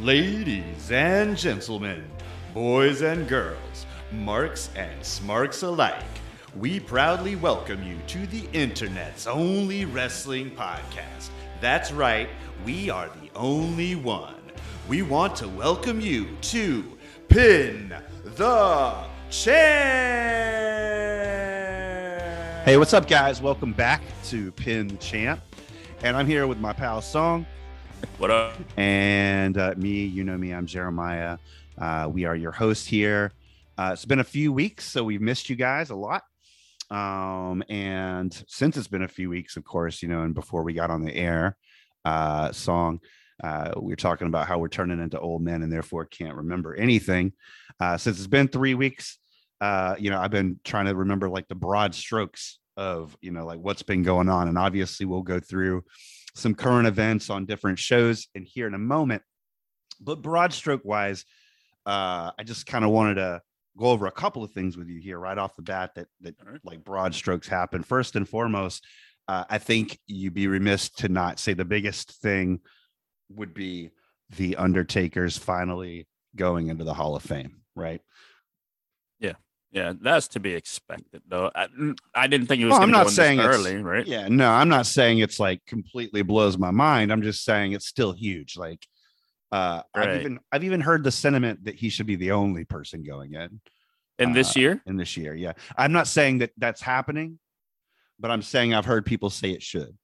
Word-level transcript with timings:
Ladies 0.00 0.90
and 0.90 1.36
gentlemen, 1.36 2.02
boys 2.54 3.02
and 3.02 3.28
girls, 3.28 3.84
marks 4.10 4.70
and 4.74 5.04
smarks 5.04 5.62
alike, 5.62 6.02
we 6.56 6.80
proudly 6.80 7.36
welcome 7.36 7.82
you 7.82 7.98
to 8.06 8.26
the 8.28 8.48
internet's 8.54 9.26
only 9.26 9.84
wrestling 9.84 10.52
podcast. 10.52 11.28
That's 11.60 11.92
right, 11.92 12.30
we 12.64 12.88
are 12.88 13.10
the 13.20 13.30
only 13.38 13.94
one. 13.94 14.36
We 14.88 15.02
want 15.02 15.36
to 15.36 15.48
welcome 15.48 16.00
you 16.00 16.28
to 16.40 16.96
Pin 17.28 17.94
the 18.24 19.04
Champ. 19.28 19.60
Hey, 22.64 22.78
what's 22.78 22.94
up, 22.94 23.06
guys? 23.06 23.42
Welcome 23.42 23.74
back 23.74 24.00
to 24.30 24.50
Pin 24.52 24.88
the 24.88 24.96
Champ. 24.96 25.42
And 26.02 26.16
I'm 26.16 26.26
here 26.26 26.46
with 26.46 26.58
my 26.58 26.72
pal 26.72 27.02
Song. 27.02 27.44
What 28.18 28.30
up? 28.30 28.54
And 28.76 29.56
uh, 29.56 29.74
me, 29.76 30.04
you 30.04 30.24
know 30.24 30.36
me, 30.36 30.52
I'm 30.52 30.66
Jeremiah. 30.66 31.38
Uh, 31.78 32.08
we 32.12 32.24
are 32.24 32.36
your 32.36 32.52
host 32.52 32.88
here. 32.88 33.32
Uh, 33.78 33.90
it's 33.92 34.04
been 34.04 34.20
a 34.20 34.24
few 34.24 34.52
weeks, 34.52 34.84
so 34.84 35.04
we've 35.04 35.20
missed 35.20 35.48
you 35.48 35.56
guys 35.56 35.90
a 35.90 35.94
lot. 35.94 36.22
Um, 36.90 37.62
and 37.68 38.44
since 38.46 38.76
it's 38.76 38.88
been 38.88 39.02
a 39.02 39.08
few 39.08 39.30
weeks, 39.30 39.56
of 39.56 39.64
course, 39.64 40.02
you 40.02 40.08
know, 40.08 40.22
and 40.22 40.34
before 40.34 40.62
we 40.62 40.72
got 40.72 40.90
on 40.90 41.04
the 41.04 41.14
air, 41.14 41.56
uh, 42.04 42.52
song, 42.52 43.00
uh, 43.42 43.72
we 43.80 43.92
are 43.92 43.96
talking 43.96 44.26
about 44.26 44.46
how 44.46 44.58
we're 44.58 44.68
turning 44.68 45.00
into 45.00 45.18
old 45.18 45.42
men 45.42 45.62
and 45.62 45.72
therefore 45.72 46.04
can't 46.04 46.36
remember 46.36 46.74
anything. 46.74 47.32
Uh, 47.78 47.96
since 47.96 48.18
it's 48.18 48.26
been 48.26 48.48
three 48.48 48.74
weeks, 48.74 49.18
uh, 49.60 49.94
you 49.98 50.10
know, 50.10 50.20
I've 50.20 50.30
been 50.30 50.58
trying 50.64 50.86
to 50.86 50.94
remember 50.94 51.28
like 51.28 51.48
the 51.48 51.54
broad 51.54 51.94
strokes 51.94 52.58
of, 52.76 53.16
you 53.20 53.30
know, 53.30 53.46
like 53.46 53.60
what's 53.60 53.82
been 53.82 54.02
going 54.02 54.28
on. 54.28 54.48
And 54.48 54.58
obviously, 54.58 55.06
we'll 55.06 55.22
go 55.22 55.40
through 55.40 55.84
some 56.34 56.54
current 56.54 56.86
events 56.86 57.30
on 57.30 57.46
different 57.46 57.78
shows 57.78 58.28
and 58.34 58.46
here 58.46 58.66
in 58.66 58.74
a 58.74 58.78
moment. 58.78 59.22
But 60.00 60.22
broad 60.22 60.52
stroke 60.52 60.84
wise, 60.84 61.24
uh, 61.86 62.30
I 62.38 62.44
just 62.44 62.66
kind 62.66 62.84
of 62.84 62.90
wanted 62.90 63.16
to 63.16 63.42
go 63.76 63.86
over 63.86 64.06
a 64.06 64.12
couple 64.12 64.42
of 64.42 64.52
things 64.52 64.76
with 64.76 64.88
you 64.88 65.00
here 65.00 65.18
right 65.18 65.38
off 65.38 65.56
the 65.56 65.62
bat 65.62 65.92
that 65.94 66.08
that 66.20 66.34
right. 66.44 66.60
like 66.64 66.84
broad 66.84 67.14
strokes 67.14 67.48
happen. 67.48 67.82
First 67.82 68.16
and 68.16 68.28
foremost, 68.28 68.84
uh, 69.28 69.44
I 69.48 69.58
think 69.58 69.98
you'd 70.06 70.34
be 70.34 70.46
remiss 70.46 70.88
to 70.90 71.08
not 71.08 71.38
say 71.38 71.54
the 71.54 71.64
biggest 71.64 72.12
thing 72.20 72.60
would 73.30 73.54
be 73.54 73.90
the 74.36 74.56
Undertaker's 74.56 75.36
finally 75.36 76.08
going 76.36 76.68
into 76.68 76.84
the 76.84 76.94
Hall 76.94 77.16
of 77.16 77.22
Fame, 77.22 77.62
right? 77.74 78.00
Yeah, 79.72 79.92
that's 80.00 80.26
to 80.28 80.40
be 80.40 80.52
expected, 80.54 81.22
though. 81.28 81.50
I, 81.54 81.68
I 82.14 82.26
didn't 82.26 82.48
think 82.48 82.60
it 82.60 82.64
was. 82.64 82.72
Well, 82.72 82.82
I'm 82.82 82.90
not 82.90 83.10
saying 83.10 83.38
early, 83.38 83.76
right? 83.76 84.04
Yeah, 84.04 84.26
no, 84.26 84.50
I'm 84.50 84.68
not 84.68 84.86
saying 84.86 85.18
it's 85.18 85.38
like 85.38 85.64
completely 85.64 86.22
blows 86.22 86.58
my 86.58 86.72
mind. 86.72 87.12
I'm 87.12 87.22
just 87.22 87.44
saying 87.44 87.72
it's 87.72 87.86
still 87.86 88.12
huge. 88.12 88.56
Like, 88.56 88.84
uh, 89.52 89.82
right. 89.94 90.08
I've 90.08 90.20
even 90.20 90.40
I've 90.50 90.64
even 90.64 90.80
heard 90.80 91.04
the 91.04 91.12
sentiment 91.12 91.64
that 91.64 91.76
he 91.76 91.88
should 91.88 92.06
be 92.06 92.16
the 92.16 92.32
only 92.32 92.64
person 92.64 93.04
going 93.04 93.34
in. 93.34 93.60
In 94.18 94.32
this 94.32 94.56
uh, 94.56 94.60
year? 94.60 94.82
In 94.86 94.96
this 94.96 95.16
year, 95.16 95.34
yeah. 95.34 95.52
I'm 95.76 95.92
not 95.92 96.08
saying 96.08 96.38
that 96.38 96.50
that's 96.58 96.82
happening, 96.82 97.38
but 98.18 98.32
I'm 98.32 98.42
saying 98.42 98.74
I've 98.74 98.84
heard 98.84 99.06
people 99.06 99.30
say 99.30 99.50
it 99.50 99.62
should. 99.62 99.96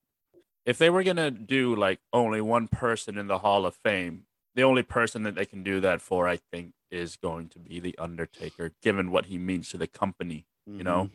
If 0.65 0.79
they 0.79 0.91
were 0.91 1.03
gonna 1.03 1.33
do 1.33 1.75
like 1.75 1.99
only 2.13 2.41
one 2.41 2.69
person 2.69 3.19
in 3.19 3.27
the 3.27 3.39
Hall 3.39 3.67
of 3.67 3.75
Fame, 3.75 4.27
the 4.55 4.63
only 4.63 4.85
person 4.85 5.25
that 5.25 5.35
they 5.35 5.45
can 5.45 5.65
do 5.65 5.81
that 5.81 6.01
for, 6.01 6.29
I 6.29 6.39
think, 6.53 6.73
is 6.91 7.17
going 7.17 7.49
to 7.51 7.59
be 7.59 7.81
the 7.81 7.97
Undertaker, 7.99 8.73
given 8.83 9.11
what 9.11 9.27
he 9.27 9.39
means 9.39 9.71
to 9.71 9.79
the 9.79 9.87
company. 9.87 10.47
Mm-hmm. 10.69 10.79
You 10.79 10.85
know, 10.85 11.11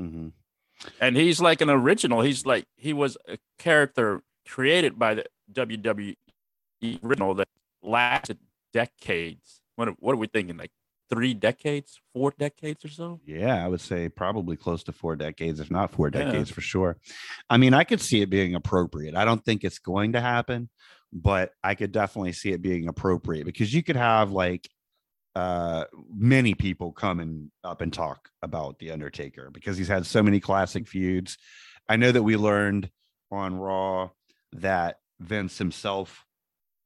mm-hmm. 0.00 0.28
and 1.00 1.16
he's 1.16 1.40
like 1.40 1.60
an 1.60 1.70
original. 1.70 2.22
He's 2.22 2.44
like 2.44 2.66
he 2.76 2.92
was 2.92 3.16
a 3.28 3.38
character 3.58 4.22
created 4.46 4.98
by 4.98 5.14
the 5.14 5.24
WWE 5.52 6.16
original 7.02 7.34
that 7.34 7.48
lasted 7.82 8.38
decades. 8.72 9.60
What 9.76 9.88
what 10.00 10.12
are 10.12 10.18
we 10.18 10.26
thinking? 10.26 10.56
Like 10.56 10.72
three 11.10 11.34
decades, 11.34 12.00
four 12.14 12.32
decades 12.38 12.84
or 12.84 12.88
so? 12.88 13.20
Yeah, 13.26 13.62
I 13.62 13.68
would 13.68 13.80
say 13.80 14.08
probably 14.08 14.56
close 14.56 14.84
to 14.84 14.92
four 14.92 15.16
decades, 15.16 15.60
if 15.60 15.70
not 15.70 15.90
four 15.90 16.08
decades 16.08 16.50
yeah. 16.50 16.54
for 16.54 16.60
sure. 16.60 16.96
I 17.50 17.56
mean, 17.56 17.74
I 17.74 17.84
could 17.84 18.00
see 18.00 18.22
it 18.22 18.30
being 18.30 18.54
appropriate. 18.54 19.16
I 19.16 19.24
don't 19.24 19.44
think 19.44 19.64
it's 19.64 19.80
going 19.80 20.12
to 20.12 20.20
happen, 20.20 20.70
but 21.12 21.52
I 21.62 21.74
could 21.74 21.92
definitely 21.92 22.32
see 22.32 22.52
it 22.52 22.62
being 22.62 22.88
appropriate 22.88 23.44
because 23.44 23.74
you 23.74 23.82
could 23.82 23.96
have 23.96 24.30
like 24.30 24.68
uh 25.36 25.84
many 26.12 26.54
people 26.54 26.92
come 26.92 27.20
and 27.20 27.50
up 27.62 27.80
and 27.80 27.92
talk 27.92 28.30
about 28.42 28.78
the 28.78 28.90
Undertaker 28.90 29.50
because 29.50 29.78
he's 29.78 29.88
had 29.88 30.06
so 30.06 30.22
many 30.22 30.40
classic 30.40 30.88
feuds. 30.88 31.38
I 31.88 31.96
know 31.96 32.12
that 32.12 32.22
we 32.22 32.36
learned 32.36 32.90
on 33.30 33.56
Raw 33.56 34.10
that 34.52 34.96
Vince 35.20 35.58
himself, 35.58 36.24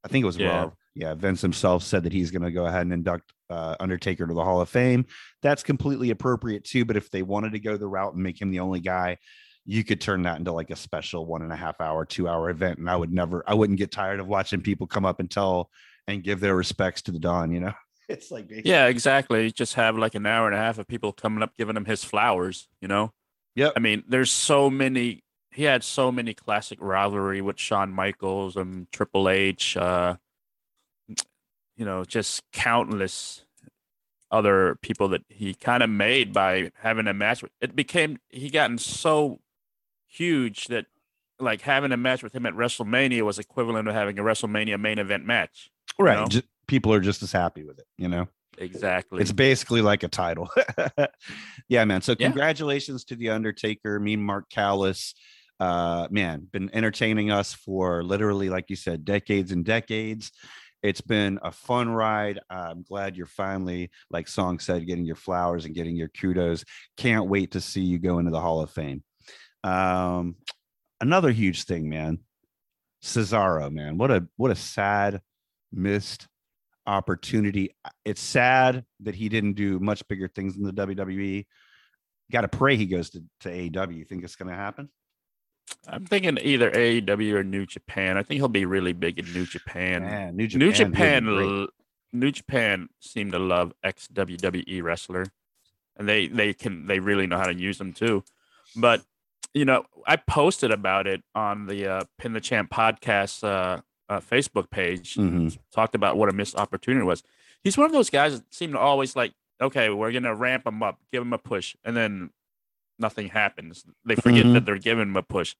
I 0.04 0.08
think 0.08 0.22
it 0.22 0.26
was 0.26 0.36
yeah. 0.36 0.48
Raw, 0.48 0.70
yeah, 0.94 1.14
Vince 1.14 1.40
himself 1.40 1.82
said 1.82 2.04
that 2.04 2.12
he's 2.12 2.30
going 2.30 2.42
to 2.42 2.50
go 2.50 2.66
ahead 2.66 2.82
and 2.82 2.92
induct 2.92 3.32
uh, 3.50 3.76
Undertaker 3.80 4.26
to 4.26 4.34
the 4.34 4.44
Hall 4.44 4.60
of 4.60 4.68
Fame. 4.68 5.06
That's 5.42 5.62
completely 5.62 6.10
appropriate 6.10 6.64
too. 6.64 6.84
But 6.84 6.96
if 6.96 7.10
they 7.10 7.22
wanted 7.22 7.52
to 7.52 7.58
go 7.58 7.76
the 7.76 7.86
route 7.86 8.14
and 8.14 8.22
make 8.22 8.40
him 8.40 8.50
the 8.50 8.60
only 8.60 8.80
guy, 8.80 9.18
you 9.64 9.82
could 9.82 10.00
turn 10.00 10.22
that 10.22 10.38
into 10.38 10.52
like 10.52 10.70
a 10.70 10.76
special 10.76 11.26
one 11.26 11.42
and 11.42 11.52
a 11.52 11.56
half 11.56 11.80
hour, 11.80 12.04
two 12.04 12.28
hour 12.28 12.50
event. 12.50 12.78
And 12.78 12.88
I 12.88 12.96
would 12.96 13.12
never, 13.12 13.42
I 13.46 13.54
wouldn't 13.54 13.78
get 13.78 13.90
tired 13.90 14.20
of 14.20 14.28
watching 14.28 14.60
people 14.60 14.86
come 14.86 15.04
up 15.04 15.20
and 15.20 15.30
tell 15.30 15.70
and 16.06 16.22
give 16.22 16.40
their 16.40 16.54
respects 16.54 17.02
to 17.02 17.12
the 17.12 17.18
Don, 17.18 17.50
you 17.50 17.60
know? 17.60 17.72
It's 18.08 18.30
like, 18.30 18.48
basically. 18.48 18.70
yeah, 18.70 18.86
exactly. 18.86 19.50
Just 19.50 19.74
have 19.74 19.96
like 19.96 20.14
an 20.14 20.26
hour 20.26 20.46
and 20.46 20.54
a 20.54 20.58
half 20.58 20.78
of 20.78 20.86
people 20.86 21.12
coming 21.12 21.42
up 21.42 21.56
giving 21.56 21.76
him 21.76 21.86
his 21.86 22.04
flowers, 22.04 22.68
you 22.80 22.88
know? 22.88 23.12
Yeah. 23.54 23.70
I 23.74 23.80
mean, 23.80 24.04
there's 24.06 24.30
so 24.30 24.68
many, 24.68 25.22
he 25.50 25.62
had 25.62 25.82
so 25.82 26.12
many 26.12 26.34
classic 26.34 26.78
rivalry 26.82 27.40
with 27.40 27.58
Shawn 27.58 27.92
Michaels 27.92 28.56
and 28.56 28.90
Triple 28.92 29.28
H, 29.28 29.76
uh, 29.76 30.16
you 31.76 31.84
know, 31.84 32.04
just 32.04 32.42
countless 32.52 33.44
other 34.30 34.76
people 34.82 35.08
that 35.08 35.22
he 35.28 35.54
kind 35.54 35.82
of 35.82 35.90
made 35.90 36.32
by 36.32 36.70
having 36.80 37.06
a 37.06 37.14
match. 37.14 37.42
With. 37.42 37.52
It 37.60 37.76
became 37.76 38.18
he 38.28 38.50
gotten 38.50 38.78
so 38.78 39.40
huge 40.06 40.66
that 40.66 40.86
like 41.38 41.62
having 41.62 41.92
a 41.92 41.96
match 41.96 42.22
with 42.22 42.34
him 42.34 42.46
at 42.46 42.54
WrestleMania 42.54 43.22
was 43.22 43.38
equivalent 43.38 43.86
to 43.86 43.92
having 43.92 44.18
a 44.18 44.22
WrestleMania 44.22 44.78
main 44.78 44.98
event 44.98 45.24
match. 45.24 45.70
Right. 45.98 46.34
know? 46.34 46.40
People 46.66 46.92
are 46.92 47.00
just 47.00 47.22
as 47.22 47.32
happy 47.32 47.64
with 47.64 47.78
it, 47.78 47.86
you 47.98 48.08
know. 48.08 48.28
Exactly. 48.58 49.20
It's 49.20 49.32
basically 49.32 49.82
like 49.82 50.02
a 50.02 50.08
title. 50.08 50.50
yeah, 51.68 51.84
man. 51.84 52.02
So 52.02 52.14
congratulations 52.14 53.04
yeah. 53.06 53.14
to 53.14 53.18
the 53.18 53.30
Undertaker, 53.30 53.98
me, 53.98 54.16
Mark 54.16 54.50
Calaway. 54.50 55.14
Uh, 55.60 56.08
man, 56.10 56.48
been 56.52 56.68
entertaining 56.74 57.30
us 57.30 57.54
for 57.54 58.02
literally, 58.02 58.48
like 58.48 58.66
you 58.68 58.76
said, 58.76 59.04
decades 59.04 59.52
and 59.52 59.64
decades. 59.64 60.32
It's 60.82 61.00
been 61.00 61.38
a 61.42 61.50
fun 61.50 61.88
ride. 61.88 62.40
I'm 62.50 62.82
glad 62.82 63.16
you're 63.16 63.26
finally, 63.26 63.90
like 64.10 64.28
Song 64.28 64.58
said, 64.58 64.86
getting 64.86 65.06
your 65.06 65.16
flowers 65.16 65.64
and 65.64 65.74
getting 65.74 65.96
your 65.96 66.08
kudos. 66.08 66.64
Can't 66.96 67.28
wait 67.28 67.52
to 67.52 67.60
see 67.60 67.80
you 67.80 67.98
go 67.98 68.18
into 68.18 68.30
the 68.30 68.40
Hall 68.40 68.60
of 68.60 68.70
Fame. 68.70 69.02
Um, 69.62 70.36
another 71.00 71.30
huge 71.30 71.64
thing, 71.64 71.88
man. 71.88 72.18
Cesaro, 73.02 73.70
man, 73.70 73.96
what 73.96 74.10
a 74.10 74.26
what 74.36 74.50
a 74.50 74.56
sad 74.56 75.20
missed 75.72 76.26
opportunity. 76.86 77.74
It's 78.04 78.20
sad 78.20 78.84
that 79.00 79.14
he 79.14 79.28
didn't 79.28 79.54
do 79.54 79.78
much 79.78 80.06
bigger 80.08 80.28
things 80.28 80.56
in 80.56 80.62
the 80.62 80.72
WWE. 80.72 81.46
Got 82.32 82.42
to 82.42 82.48
pray 82.48 82.76
he 82.76 82.86
goes 82.86 83.10
to, 83.10 83.22
to 83.40 83.48
AEW. 83.48 83.96
You 83.96 84.04
think 84.04 84.24
it's 84.24 84.36
going 84.36 84.50
to 84.50 84.56
happen? 84.56 84.88
I'm 85.86 86.06
thinking 86.06 86.38
either 86.40 86.70
AEW 86.70 87.34
or 87.34 87.44
New 87.44 87.66
Japan. 87.66 88.16
I 88.16 88.22
think 88.22 88.38
he'll 88.38 88.48
be 88.48 88.66
really 88.66 88.92
big 88.92 89.18
in 89.18 89.32
New 89.32 89.46
Japan. 89.46 90.02
Man, 90.02 90.36
New 90.36 90.46
Japan. 90.46 90.60
New 90.60 90.72
Japan. 90.72 91.66
New 92.12 92.30
Japan 92.30 92.88
seem 93.00 93.32
to 93.32 93.38
love 93.38 93.72
ex 93.82 94.08
WWE 94.08 94.82
wrestler, 94.82 95.26
and 95.96 96.08
they 96.08 96.28
they 96.28 96.54
can 96.54 96.86
they 96.86 97.00
really 97.00 97.26
know 97.26 97.38
how 97.38 97.46
to 97.46 97.54
use 97.54 97.76
them 97.76 97.92
too. 97.92 98.22
But 98.76 99.02
you 99.52 99.64
know, 99.64 99.84
I 100.06 100.16
posted 100.16 100.70
about 100.70 101.06
it 101.06 101.22
on 101.34 101.66
the 101.66 101.88
uh, 101.88 102.04
Pin 102.18 102.32
the 102.32 102.40
Champ 102.40 102.70
podcast 102.70 103.42
uh, 103.42 103.80
uh, 104.08 104.20
Facebook 104.20 104.70
page. 104.70 105.14
Mm-hmm. 105.14 105.48
Talked 105.72 105.94
about 105.94 106.16
what 106.16 106.28
a 106.28 106.32
missed 106.32 106.56
opportunity 106.56 107.04
was. 107.04 107.22
He's 107.62 107.76
one 107.76 107.86
of 107.86 107.92
those 107.92 108.10
guys 108.10 108.38
that 108.38 108.54
seem 108.54 108.72
to 108.72 108.78
always 108.78 109.16
like, 109.16 109.32
okay, 109.60 109.88
we're 109.90 110.12
gonna 110.12 110.34
ramp 110.34 110.66
him 110.66 110.82
up, 110.82 110.98
give 111.12 111.22
him 111.22 111.32
a 111.32 111.38
push, 111.38 111.76
and 111.84 111.96
then 111.96 112.30
nothing 112.98 113.28
happens. 113.28 113.84
They 114.04 114.14
forget 114.16 114.44
mm-hmm. 114.44 114.54
that 114.54 114.64
they're 114.66 114.78
giving 114.78 115.08
him 115.08 115.16
a 115.16 115.22
push. 115.22 115.54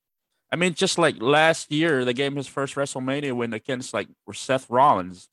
I 0.52 0.56
mean, 0.56 0.74
just 0.74 0.98
like 0.98 1.20
last 1.20 1.72
year, 1.72 2.04
they 2.04 2.12
gave 2.12 2.32
him 2.32 2.36
his 2.36 2.46
first 2.46 2.76
WrestleMania 2.76 3.32
win 3.32 3.52
against 3.52 3.92
like 3.92 4.08
Seth 4.32 4.70
Rollins. 4.70 5.28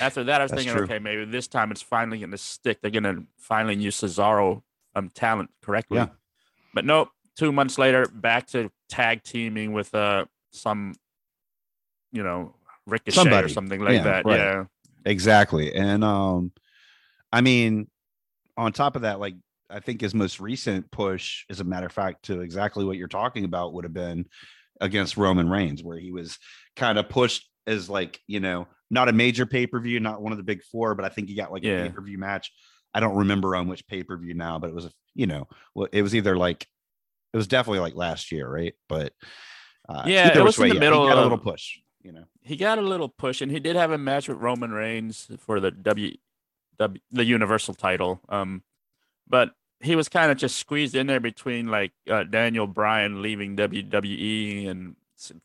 After 0.00 0.22
that, 0.24 0.40
I 0.40 0.44
was 0.44 0.50
That's 0.50 0.62
thinking, 0.62 0.76
true. 0.76 0.84
okay, 0.84 0.98
maybe 0.98 1.24
this 1.24 1.48
time 1.48 1.70
it's 1.70 1.82
finally 1.82 2.18
going 2.18 2.30
to 2.30 2.38
stick. 2.38 2.80
They're 2.80 2.90
going 2.90 3.02
to 3.04 3.24
finally 3.38 3.76
use 3.76 4.00
Cesaro 4.00 4.62
um, 4.94 5.08
talent 5.08 5.50
correctly. 5.62 5.96
Yeah. 5.96 6.08
But 6.74 6.84
nope. 6.84 7.08
Two 7.36 7.50
months 7.50 7.78
later, 7.78 8.06
back 8.06 8.46
to 8.48 8.70
tag 8.88 9.22
teaming 9.22 9.72
with 9.72 9.94
uh 9.94 10.26
some, 10.52 10.94
you 12.12 12.22
know, 12.22 12.54
Ricochet 12.86 13.14
Somebody. 13.16 13.46
or 13.46 13.48
something 13.48 13.80
like 13.80 13.94
yeah, 13.94 14.02
that. 14.02 14.24
Right. 14.24 14.38
Yeah. 14.38 14.64
Exactly. 15.04 15.74
And 15.74 16.04
um, 16.04 16.52
I 17.32 17.40
mean, 17.40 17.88
on 18.56 18.72
top 18.72 18.96
of 18.96 19.02
that, 19.02 19.20
like 19.20 19.34
I 19.70 19.80
think 19.80 20.00
his 20.00 20.14
most 20.14 20.40
recent 20.40 20.90
push, 20.90 21.44
as 21.48 21.60
a 21.60 21.64
matter 21.64 21.86
of 21.86 21.92
fact, 21.92 22.24
to 22.24 22.40
exactly 22.40 22.84
what 22.84 22.96
you're 22.96 23.08
talking 23.08 23.44
about, 23.44 23.72
would 23.74 23.84
have 23.84 23.94
been 23.94 24.26
against 24.80 25.16
Roman 25.16 25.48
Reigns, 25.48 25.82
where 25.82 25.98
he 25.98 26.10
was 26.10 26.38
kind 26.76 26.98
of 26.98 27.08
pushed 27.08 27.48
as 27.66 27.88
like 27.88 28.20
you 28.26 28.40
know 28.40 28.66
not 28.90 29.08
a 29.08 29.12
major 29.12 29.46
pay 29.46 29.66
per 29.66 29.78
view, 29.80 30.00
not 30.00 30.20
one 30.20 30.32
of 30.32 30.38
the 30.38 30.44
big 30.44 30.62
four, 30.64 30.94
but 30.94 31.04
I 31.04 31.08
think 31.08 31.28
he 31.28 31.34
got 31.34 31.52
like 31.52 31.62
Yeah. 31.62 31.78
a 31.78 31.82
pay 31.88 31.90
per 31.94 32.02
view 32.02 32.18
match. 32.18 32.50
I 32.92 32.98
don't 33.00 33.16
remember 33.16 33.54
on 33.54 33.68
which 33.68 33.86
pay 33.86 34.02
per 34.02 34.16
view 34.16 34.34
now, 34.34 34.58
but 34.58 34.68
it 34.70 34.74
was 34.74 34.86
a 34.86 34.90
you 35.14 35.26
know 35.26 35.46
well, 35.74 35.88
it 35.92 36.02
was 36.02 36.14
either 36.14 36.36
like 36.36 36.66
it 37.32 37.36
was 37.36 37.46
definitely 37.46 37.78
like 37.80 37.94
last 37.94 38.32
year, 38.32 38.48
right? 38.48 38.74
But 38.88 39.12
uh, 39.88 40.02
Yeah, 40.06 40.36
it 40.36 40.42
was 40.42 40.58
which 40.58 40.64
in 40.66 40.68
the 40.70 40.74
he 40.74 40.80
middle 40.80 41.06
got 41.08 41.18
a 41.18 41.22
little 41.22 41.38
push, 41.38 41.78
you 42.02 42.12
know. 42.12 42.24
he 42.42 42.56
got 42.56 42.78
a 42.78 42.82
little 42.82 43.08
push, 43.08 43.40
and 43.40 43.50
he 43.50 43.60
did 43.60 43.76
have 43.76 43.90
a 43.90 43.98
match 43.98 44.28
with 44.28 44.38
Roman 44.38 44.72
Reigns 44.72 45.28
for 45.38 45.60
the 45.60 45.70
W, 45.70 46.16
w 46.78 47.00
the 47.10 47.24
Universal 47.24 47.74
title. 47.74 48.20
Um, 48.28 48.62
but 49.28 49.50
he 49.80 49.96
was 49.96 50.08
kind 50.08 50.30
of 50.30 50.38
just 50.38 50.56
squeezed 50.56 50.94
in 50.94 51.06
there 51.06 51.20
between 51.20 51.68
like 51.68 51.92
uh, 52.08 52.24
Daniel 52.24 52.66
Bryan 52.66 53.22
leaving 53.22 53.56
WWE, 53.56 54.68
and 54.68 54.96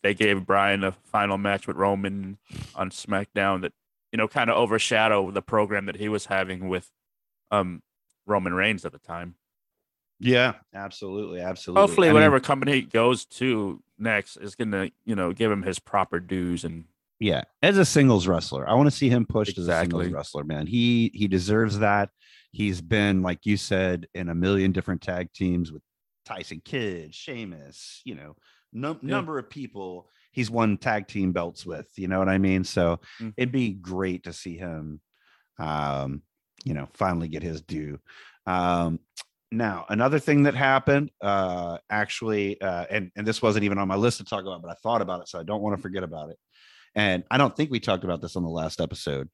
they 0.04 0.14
gave 0.14 0.46
Bryan 0.46 0.84
a 0.84 0.92
final 0.92 1.38
match 1.38 1.68
with 1.68 1.78
Roman 1.78 2.38
on 2.76 2.90
SmackDown 2.90 3.62
that 3.62 3.74
you 4.12 4.18
know 4.18 4.28
kind 4.28 4.50
of 4.50 4.58
overshadowed 4.58 5.34
the 5.34 5.42
program 5.42 5.86
that 5.86 5.98
he 5.98 6.10
was 6.10 6.26
having 6.26 6.70
with 6.70 6.92
um 7.52 7.82
Roman 8.26 8.54
Reigns 8.54 8.86
at 8.86 8.92
the 8.92 9.00
time. 9.00 9.36
Yeah, 10.20 10.54
absolutely, 10.74 11.42
absolutely. 11.42 11.82
Hopefully, 11.82 12.08
I 12.08 12.12
mean, 12.12 12.16
whatever 12.16 12.40
company 12.40 12.74
he 12.74 12.82
goes 12.84 13.26
to 13.26 13.82
next 13.98 14.38
is 14.38 14.56
gonna 14.56 14.90
you 15.06 15.16
know 15.16 15.34
give 15.34 15.52
him 15.52 15.62
his 15.64 15.80
proper 15.80 16.20
dues 16.20 16.64
and 16.64 16.86
yeah, 17.20 17.44
as 17.62 17.78
a 17.78 17.86
singles 17.86 18.28
wrestler, 18.28 18.68
I 18.68 18.74
want 18.74 18.88
to 18.88 18.96
see 18.96 19.10
him 19.10 19.26
pushed 19.26 19.58
as 19.58 19.68
a 19.70 19.80
singles 19.80 20.08
wrestler, 20.10 20.44
man. 20.44 20.68
He 20.68 21.12
he 21.14 21.28
deserves 21.28 21.80
that. 21.80 22.10
He's 22.52 22.82
been, 22.82 23.22
like 23.22 23.46
you 23.46 23.58
said, 23.58 24.08
in 24.14 24.30
a 24.30 24.36
million 24.36 24.72
different 24.72 25.02
tag 25.02 25.32
teams 25.34 25.72
with 25.72 25.82
Tyson 26.26 26.62
Kidd, 26.64 27.14
Sheamus, 27.14 28.02
you 28.06 28.16
know, 28.16 28.36
num- 28.74 29.00
Yeah. 29.02 29.10
number 29.12 29.38
of 29.38 29.50
people 29.50 30.10
he's 30.32 30.52
won 30.52 30.78
tag 30.78 31.08
team 31.08 31.32
belts 31.32 31.66
with. 31.66 31.88
You 31.96 32.10
know 32.10 32.20
what 32.20 32.28
I 32.28 32.38
mean? 32.38 32.66
So 32.66 33.00
Mhm. 33.22 33.34
it'd 33.38 33.52
be 33.54 33.72
great 33.72 34.24
to 34.26 34.34
see 34.34 34.58
him, 34.58 35.00
um, 35.60 36.24
you 36.66 36.74
know, 36.74 36.90
finally 36.94 37.30
get 37.30 37.42
his 37.44 37.62
due. 37.62 38.00
Um, 38.46 39.00
now, 39.58 39.86
another 39.90 40.20
thing 40.20 40.44
that 40.44 40.56
happened, 40.56 41.12
uh, 41.22 41.78
actually, 41.90 42.60
uh, 42.62 42.86
and 42.90 43.12
and 43.16 43.26
this 43.26 43.42
wasn't 43.42 43.64
even 43.66 43.78
on 43.78 43.88
my 43.88 43.96
list 43.96 44.18
to 44.20 44.24
talk 44.24 44.42
about, 44.42 44.62
but 44.62 44.72
I 44.72 44.76
thought 44.76 45.02
about 45.02 45.22
it, 45.22 45.28
so 45.28 45.40
I 45.40 45.44
don't 45.44 45.62
want 45.62 45.76
to 45.76 45.82
forget 45.82 46.04
about 46.04 46.30
it. 46.30 46.38
And 46.96 47.24
I 47.30 47.38
don't 47.38 47.56
think 47.56 47.72
we 47.72 47.80
talked 47.80 48.04
about 48.04 48.22
this 48.22 48.36
on 48.36 48.44
the 48.44 48.50
last 48.50 48.80
episode. 48.80 49.30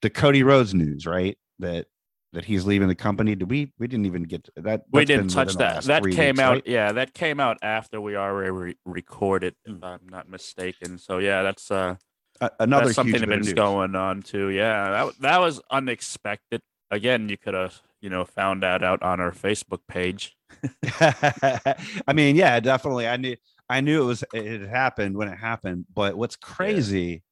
The 0.00 0.10
Cody 0.10 0.42
Rhodes 0.42 0.74
news, 0.74 1.06
right? 1.06 1.36
That 1.58 1.86
that 2.32 2.44
he's 2.46 2.64
leaving 2.64 2.88
the 2.88 2.94
company. 2.94 3.34
Did 3.34 3.50
we? 3.50 3.72
We 3.78 3.86
didn't 3.86 4.06
even 4.06 4.22
get 4.22 4.44
to 4.44 4.52
that. 4.56 4.82
we 4.90 5.04
didn't 5.04 5.28
touch 5.28 5.54
that. 5.56 5.84
That 5.84 6.02
came 6.04 6.34
weeks, 6.36 6.40
out. 6.40 6.52
right? 6.52 6.62
Yeah, 6.66 6.92
that 6.92 7.12
came 7.12 7.40
out 7.40 7.58
after 7.62 8.00
we 8.00 8.16
already 8.16 8.50
re- 8.50 8.76
recorded, 8.86 9.54
if 9.64 9.74
Mm. 9.74 9.84
I'm 9.84 10.08
not 10.08 10.28
mistaken. 10.28 10.98
So 10.98 11.18
yeah, 11.18 11.42
that's 11.42 11.70
uh, 11.70 11.96
another 12.58 12.86
that's 12.86 12.96
something 12.96 13.14
huge 13.14 13.28
bit 13.28 13.38
of 13.38 13.44
that's 13.44 13.52
going 13.54 13.94
on 13.94 14.22
too. 14.22 14.48
Yeah, 14.48 14.90
that 14.90 15.20
that 15.20 15.38
was 15.40 15.60
unexpected. 15.70 16.62
Again, 16.90 17.28
you 17.28 17.36
could 17.36 17.54
have 17.54 17.80
you 18.02 18.10
know 18.10 18.24
found 18.24 18.62
that 18.62 18.84
out 18.84 19.02
on 19.02 19.20
our 19.20 19.30
Facebook 19.30 19.80
page. 19.88 20.36
I 21.00 22.12
mean, 22.12 22.36
yeah, 22.36 22.60
definitely. 22.60 23.08
I 23.08 23.16
knew 23.16 23.36
I 23.70 23.80
knew 23.80 24.02
it 24.02 24.06
was 24.06 24.24
it 24.34 24.60
had 24.60 24.68
happened 24.68 25.16
when 25.16 25.28
it 25.28 25.38
happened, 25.38 25.86
but 25.94 26.16
what's 26.16 26.36
crazy 26.36 27.22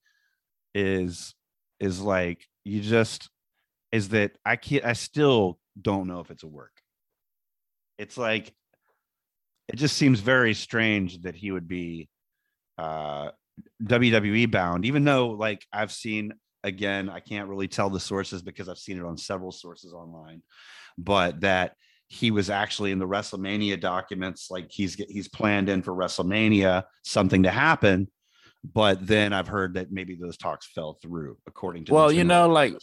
is 0.75 1.34
is 1.81 2.00
like 2.00 2.46
you 2.64 2.81
just 2.81 3.28
is 3.93 4.11
that 4.11 4.32
I 4.46 4.56
can't 4.56 4.84
I 4.84 4.94
still 4.94 5.58
don't 5.81 6.06
know 6.06 6.20
if 6.20 6.31
it's 6.31 6.44
a 6.44 6.49
work. 6.49 6.72
It's 7.99 8.17
like 8.17 8.55
it 9.69 9.76
just 9.76 9.96
seems 9.96 10.20
very 10.20 10.55
strange 10.55 11.22
that 11.22 11.34
he 11.34 11.50
would 11.50 11.69
be 11.69 12.08
uh 12.78 13.31
WWE 13.82 14.50
bound, 14.50 14.84
even 14.84 15.05
though 15.05 15.31
like 15.31 15.67
I've 15.72 15.93
seen 15.93 16.32
again, 16.65 17.09
I 17.09 17.21
can't 17.21 17.49
really 17.49 17.69
tell 17.69 17.91
the 17.91 18.01
sources 18.01 18.43
because 18.43 18.69
I've 18.69 18.79
seen 18.79 18.99
it 18.99 19.05
on 19.05 19.17
several 19.17 19.53
sources 19.53 19.93
online, 19.93 20.43
but 20.99 21.41
that 21.41 21.75
he 22.09 22.31
was 22.31 22.51
actually 22.51 22.91
in 22.91 22.99
the 22.99 23.07
WrestleMania 23.07 23.81
documents, 23.81 24.51
like 24.51 24.67
he's 24.71 24.95
he's 24.95 25.29
planned 25.29 25.69
in 25.69 25.83
for 25.83 25.95
WrestleMania 25.95 26.83
something 27.05 27.45
to 27.45 27.51
happen, 27.51 28.09
but 28.65 29.07
then 29.07 29.33
I've 29.33 29.47
heard 29.47 29.75
that 29.75 29.93
maybe 29.93 30.17
those 30.17 30.37
talks 30.37 30.67
fell 30.67 30.99
through, 31.01 31.39
according 31.47 31.85
to. 31.85 31.95
Well, 31.95 32.11
you 32.11 32.25
know, 32.25 32.49
like 32.49 32.77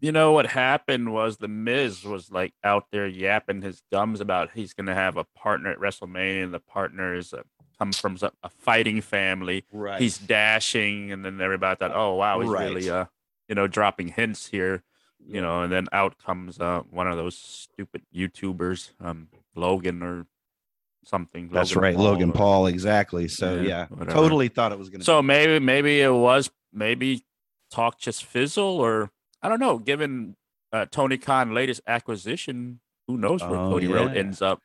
you 0.00 0.12
know 0.12 0.32
what 0.32 0.46
happened 0.46 1.12
was 1.12 1.36
the 1.36 1.48
Miz 1.48 2.04
was 2.04 2.30
like 2.30 2.52
out 2.62 2.84
there 2.92 3.06
yapping 3.06 3.60
his 3.60 3.82
gums 3.92 4.20
about 4.20 4.50
he's 4.54 4.72
gonna 4.72 4.94
have 4.94 5.16
a 5.16 5.24
partner 5.36 5.72
at 5.72 5.78
WrestleMania, 5.78 6.44
and 6.44 6.54
the 6.54 6.60
partner 6.60 7.14
is 7.14 7.32
a, 7.32 7.42
comes 7.84 7.98
from 7.98 8.16
a, 8.22 8.32
a 8.42 8.48
fighting 8.48 9.00
family. 9.00 9.64
right, 9.72 10.00
he's 10.00 10.16
dashing, 10.18 11.12
and 11.12 11.24
then 11.24 11.40
everybody 11.40 11.76
thought, 11.78 11.92
oh 11.94 12.14
wow, 12.14 12.40
he's 12.40 12.48
Right. 12.48 12.68
really 12.68 12.88
uh, 12.88 13.04
you 13.48 13.54
know, 13.54 13.66
dropping 13.66 14.08
hints 14.08 14.46
here, 14.46 14.82
you 15.26 15.40
know, 15.42 15.62
and 15.62 15.72
then 15.72 15.86
out 15.92 16.16
comes 16.18 16.58
uh 16.58 16.80
one 16.90 17.06
of 17.06 17.16
those 17.16 17.36
stupid 17.36 18.02
YouTubers, 18.14 18.90
um, 19.00 19.28
Logan 19.54 20.02
or 20.02 20.26
something. 21.04 21.48
that's 21.50 21.76
right, 21.76 21.96
Logan 21.96 22.30
or- 22.30 22.32
Paul, 22.32 22.66
exactly. 22.66 23.28
So 23.28 23.56
Yeah, 23.60 23.86
yeah, 23.98 24.04
totally 24.06 24.48
thought 24.48 24.72
it 24.72 24.78
was 24.78 24.88
going 24.88 25.00
to. 25.00 25.04
So 25.04 25.22
maybe 25.22 25.58
maybe 25.58 26.00
it 26.00 26.12
was 26.12 26.50
maybe 26.72 27.24
talk 27.70 27.98
just 27.98 28.24
fizzle 28.24 28.78
or 28.78 29.10
I 29.42 29.48
don't 29.50 29.60
know. 29.60 29.78
Given 29.78 30.36
uh, 30.72 30.86
Tony 30.90 31.18
Khan 31.18 31.52
latest 31.52 31.82
acquisition, 31.86 32.80
who 33.06 33.18
knows 33.18 33.42
where 33.42 33.60
Oh, 33.60 33.70
Cody 33.72 33.88
Rhodes 33.88 34.14
yeah. 34.14 34.20
ends 34.20 34.40
up? 34.40 34.62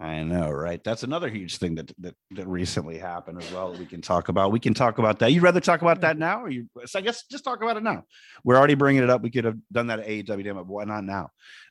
I 0.00 0.22
know, 0.22 0.50
right? 0.50 0.82
That's 0.84 1.02
another 1.02 1.28
huge 1.28 1.58
thing 1.58 1.74
that, 1.74 1.90
that 1.98 2.14
that 2.32 2.46
recently 2.46 2.98
happened 2.98 3.42
as 3.42 3.50
well. 3.52 3.72
That 3.72 3.80
we 3.80 3.86
can 3.86 4.00
talk 4.00 4.28
about. 4.28 4.52
We 4.52 4.60
can 4.60 4.72
talk 4.72 4.98
about 4.98 5.18
that. 5.18 5.32
You'd 5.32 5.42
rather 5.42 5.60
talk 5.60 5.82
about 5.82 6.02
that 6.02 6.16
now, 6.16 6.42
or 6.44 6.50
you? 6.50 6.68
So 6.86 7.00
I 7.00 7.02
guess 7.02 7.24
just 7.28 7.42
talk 7.42 7.62
about 7.62 7.76
it 7.76 7.82
now. 7.82 8.04
We're 8.44 8.56
already 8.56 8.74
bringing 8.74 9.02
it 9.02 9.10
up. 9.10 9.22
We 9.22 9.30
could 9.30 9.44
have 9.44 9.58
done 9.72 9.88
that 9.88 9.98
at 9.98 10.06
AEW 10.06 10.54
but 10.54 10.66
why 10.66 10.84
not 10.84 11.02
now? 11.02 11.30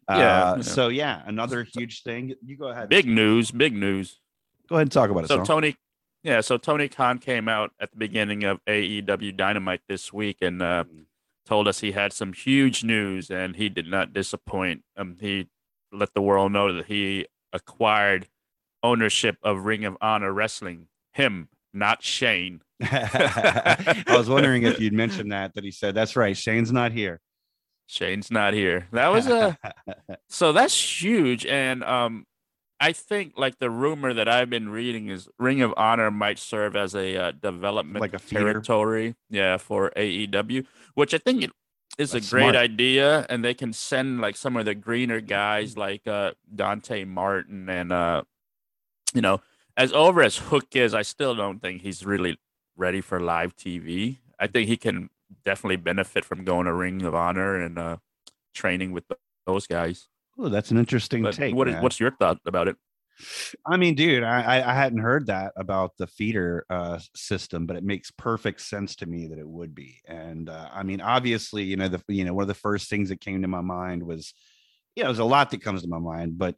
Yeah, 0.10 0.52
Uh, 0.52 0.56
know. 0.58 0.62
So 0.62 0.88
yeah, 0.90 1.22
another 1.26 1.64
huge 1.64 2.04
thing. 2.04 2.34
You 2.46 2.58
go 2.58 2.68
ahead. 2.68 2.90
Big 2.90 3.08
news, 3.08 3.52
big 3.52 3.74
news. 3.74 4.20
Go 4.68 4.76
ahead 4.76 4.84
and 4.84 4.92
talk 4.92 5.10
about 5.10 5.24
it. 5.24 5.28
So. 5.28 5.46
Tony, 5.46 5.78
yeah, 6.24 6.42
so 6.42 6.58
Tony 6.58 6.90
Khan 6.90 7.20
came 7.20 7.48
out 7.48 7.72
at 7.80 7.92
the 7.92 7.98
beginning 7.98 8.44
of 8.44 8.60
AEW 8.66 9.38
Dynamite 9.38 9.82
this 9.88 10.12
week 10.12 10.40
and 10.42 10.62
uh, 10.62 10.84
told 11.46 11.70
us 11.70 11.80
he 11.80 11.94
had 11.94 12.12
some 12.12 12.34
huge 12.34 12.84
news, 12.84 13.32
and 13.32 13.56
he 13.56 13.70
did 13.70 13.88
not 13.88 14.12
disappoint. 14.12 14.84
Um, 14.98 15.16
he 15.22 15.48
let 15.94 16.14
the 16.14 16.22
world 16.22 16.52
know 16.52 16.74
that 16.74 16.88
he 16.88 17.26
acquired 17.58 18.28
ownership 18.84 19.38
of 19.44 19.66
Ring 19.66 19.84
of 19.86 19.98
Honor 20.00 20.32
Wrestling. 20.32 20.88
Him, 21.14 21.50
not 21.74 22.04
Shane. 22.04 22.62
I 22.82 24.04
was 24.10 24.30
wondering 24.30 24.64
if 24.64 24.80
you'd 24.80 24.94
mentioned 24.94 25.32
that. 25.32 25.56
That 25.56 25.64
he 25.64 25.72
said 25.72 25.96
that's 25.96 26.16
right. 26.16 26.38
Shane's 26.38 26.72
not 26.72 26.92
here. 26.92 27.20
Shane's 27.88 28.30
not 28.30 28.54
here. 28.54 28.88
That 28.92 29.08
was 29.08 29.28
a 29.28 29.58
so 30.30 30.54
that's 30.54 31.02
huge, 31.02 31.46
and 31.46 31.84
um, 31.84 32.26
I 32.80 32.92
think 32.92 33.34
like 33.38 33.60
the 33.60 33.70
rumor 33.70 34.14
that 34.14 34.28
I've 34.28 34.50
been 34.50 34.70
reading 34.70 35.08
is 35.08 35.28
Ring 35.40 35.62
of 35.62 35.74
Honor 35.78 36.12
might 36.12 36.38
serve 36.38 36.76
as 36.76 36.94
a 36.94 37.18
uh, 37.18 37.32
development 37.32 38.02
Like 38.02 38.14
a 38.14 38.20
feeder? 38.20 38.44
territory, 38.52 39.16
yeah, 39.30 39.58
for 39.58 39.92
AEW, 39.96 40.66
which 40.96 41.14
I 41.14 41.18
think 41.18 41.44
it 41.44 41.52
is 41.98 42.12
That's 42.12 42.28
a 42.28 42.30
great 42.30 42.42
smart. 42.44 42.56
idea, 42.56 43.26
and 43.30 43.44
they 43.44 43.54
can 43.54 43.74
send 43.74 44.22
like 44.22 44.36
some 44.36 44.56
of 44.56 44.66
the 44.66 44.76
greener 44.76 45.20
guys 45.22 45.78
like 45.78 46.08
uh, 46.08 46.32
Dante 46.54 47.04
Martin 47.06 47.70
and 47.70 47.92
uh, 47.92 48.24
you 49.14 49.22
know, 49.22 49.42
as 49.76 49.94
over 49.94 50.22
as 50.22 50.38
Hook 50.38 50.76
is, 50.76 50.94
I 50.94 51.02
still 51.02 51.36
don't 51.36 51.60
think 51.62 51.82
he's 51.82 52.06
really 52.06 52.38
ready 52.76 53.02
for 53.02 53.20
live 53.20 53.56
TV. 53.56 54.18
I 54.40 54.48
think 54.48 54.68
he 54.68 54.78
can 54.78 55.10
definitely 55.46 55.78
benefit 55.78 56.24
from 56.24 56.44
going 56.44 56.66
to 56.66 56.74
Ring 56.74 57.02
of 57.04 57.16
Honor 57.16 57.60
and 57.60 57.78
uh, 57.78 57.98
training 58.54 58.92
with 58.92 59.06
those 59.46 59.66
guys. 59.68 60.08
Oh, 60.38 60.50
that's 60.50 60.70
an 60.70 60.78
interesting 60.78 61.24
But 61.24 61.34
take. 61.34 61.56
what 61.56 61.68
is, 61.68 61.76
what's 61.82 62.00
your 62.00 62.12
thought 62.12 62.40
about 62.46 62.68
it? 62.68 62.76
I 63.66 63.78
mean, 63.78 63.96
dude, 63.96 64.24
I, 64.24 64.62
I 64.68 64.74
hadn't 64.74 65.00
heard 65.00 65.28
that 65.28 65.54
about 65.56 65.92
the 65.98 66.08
feeder 66.08 66.66
uh, 66.70 67.00
system, 67.16 67.66
but 67.66 67.76
it 67.76 67.84
makes 67.84 68.12
perfect 68.12 68.62
sense 68.62 68.96
to 68.98 69.06
me 69.06 69.28
that 69.28 69.40
it 69.40 69.48
would 69.48 69.74
be. 69.74 70.02
And 70.08 70.50
uh, 70.50 70.70
I 70.72 70.84
mean, 70.84 71.02
obviously, 71.02 71.64
you 71.64 71.78
know, 71.78 71.88
the 71.88 72.02
you 72.08 72.26
know 72.26 72.34
one 72.34 72.44
of 72.44 72.48
the 72.48 72.54
first 72.54 72.90
things 72.90 73.10
that 73.10 73.22
came 73.22 73.42
to 73.42 73.48
my 73.48 73.62
mind 73.62 74.04
was, 74.04 74.34
you 74.96 75.04
know, 75.04 75.10
there's 75.10 75.20
a 75.20 75.26
lot 75.26 75.52
that 75.52 75.64
comes 75.64 75.82
to 75.82 75.88
my 75.88 76.00
mind, 76.00 76.38
but 76.38 76.56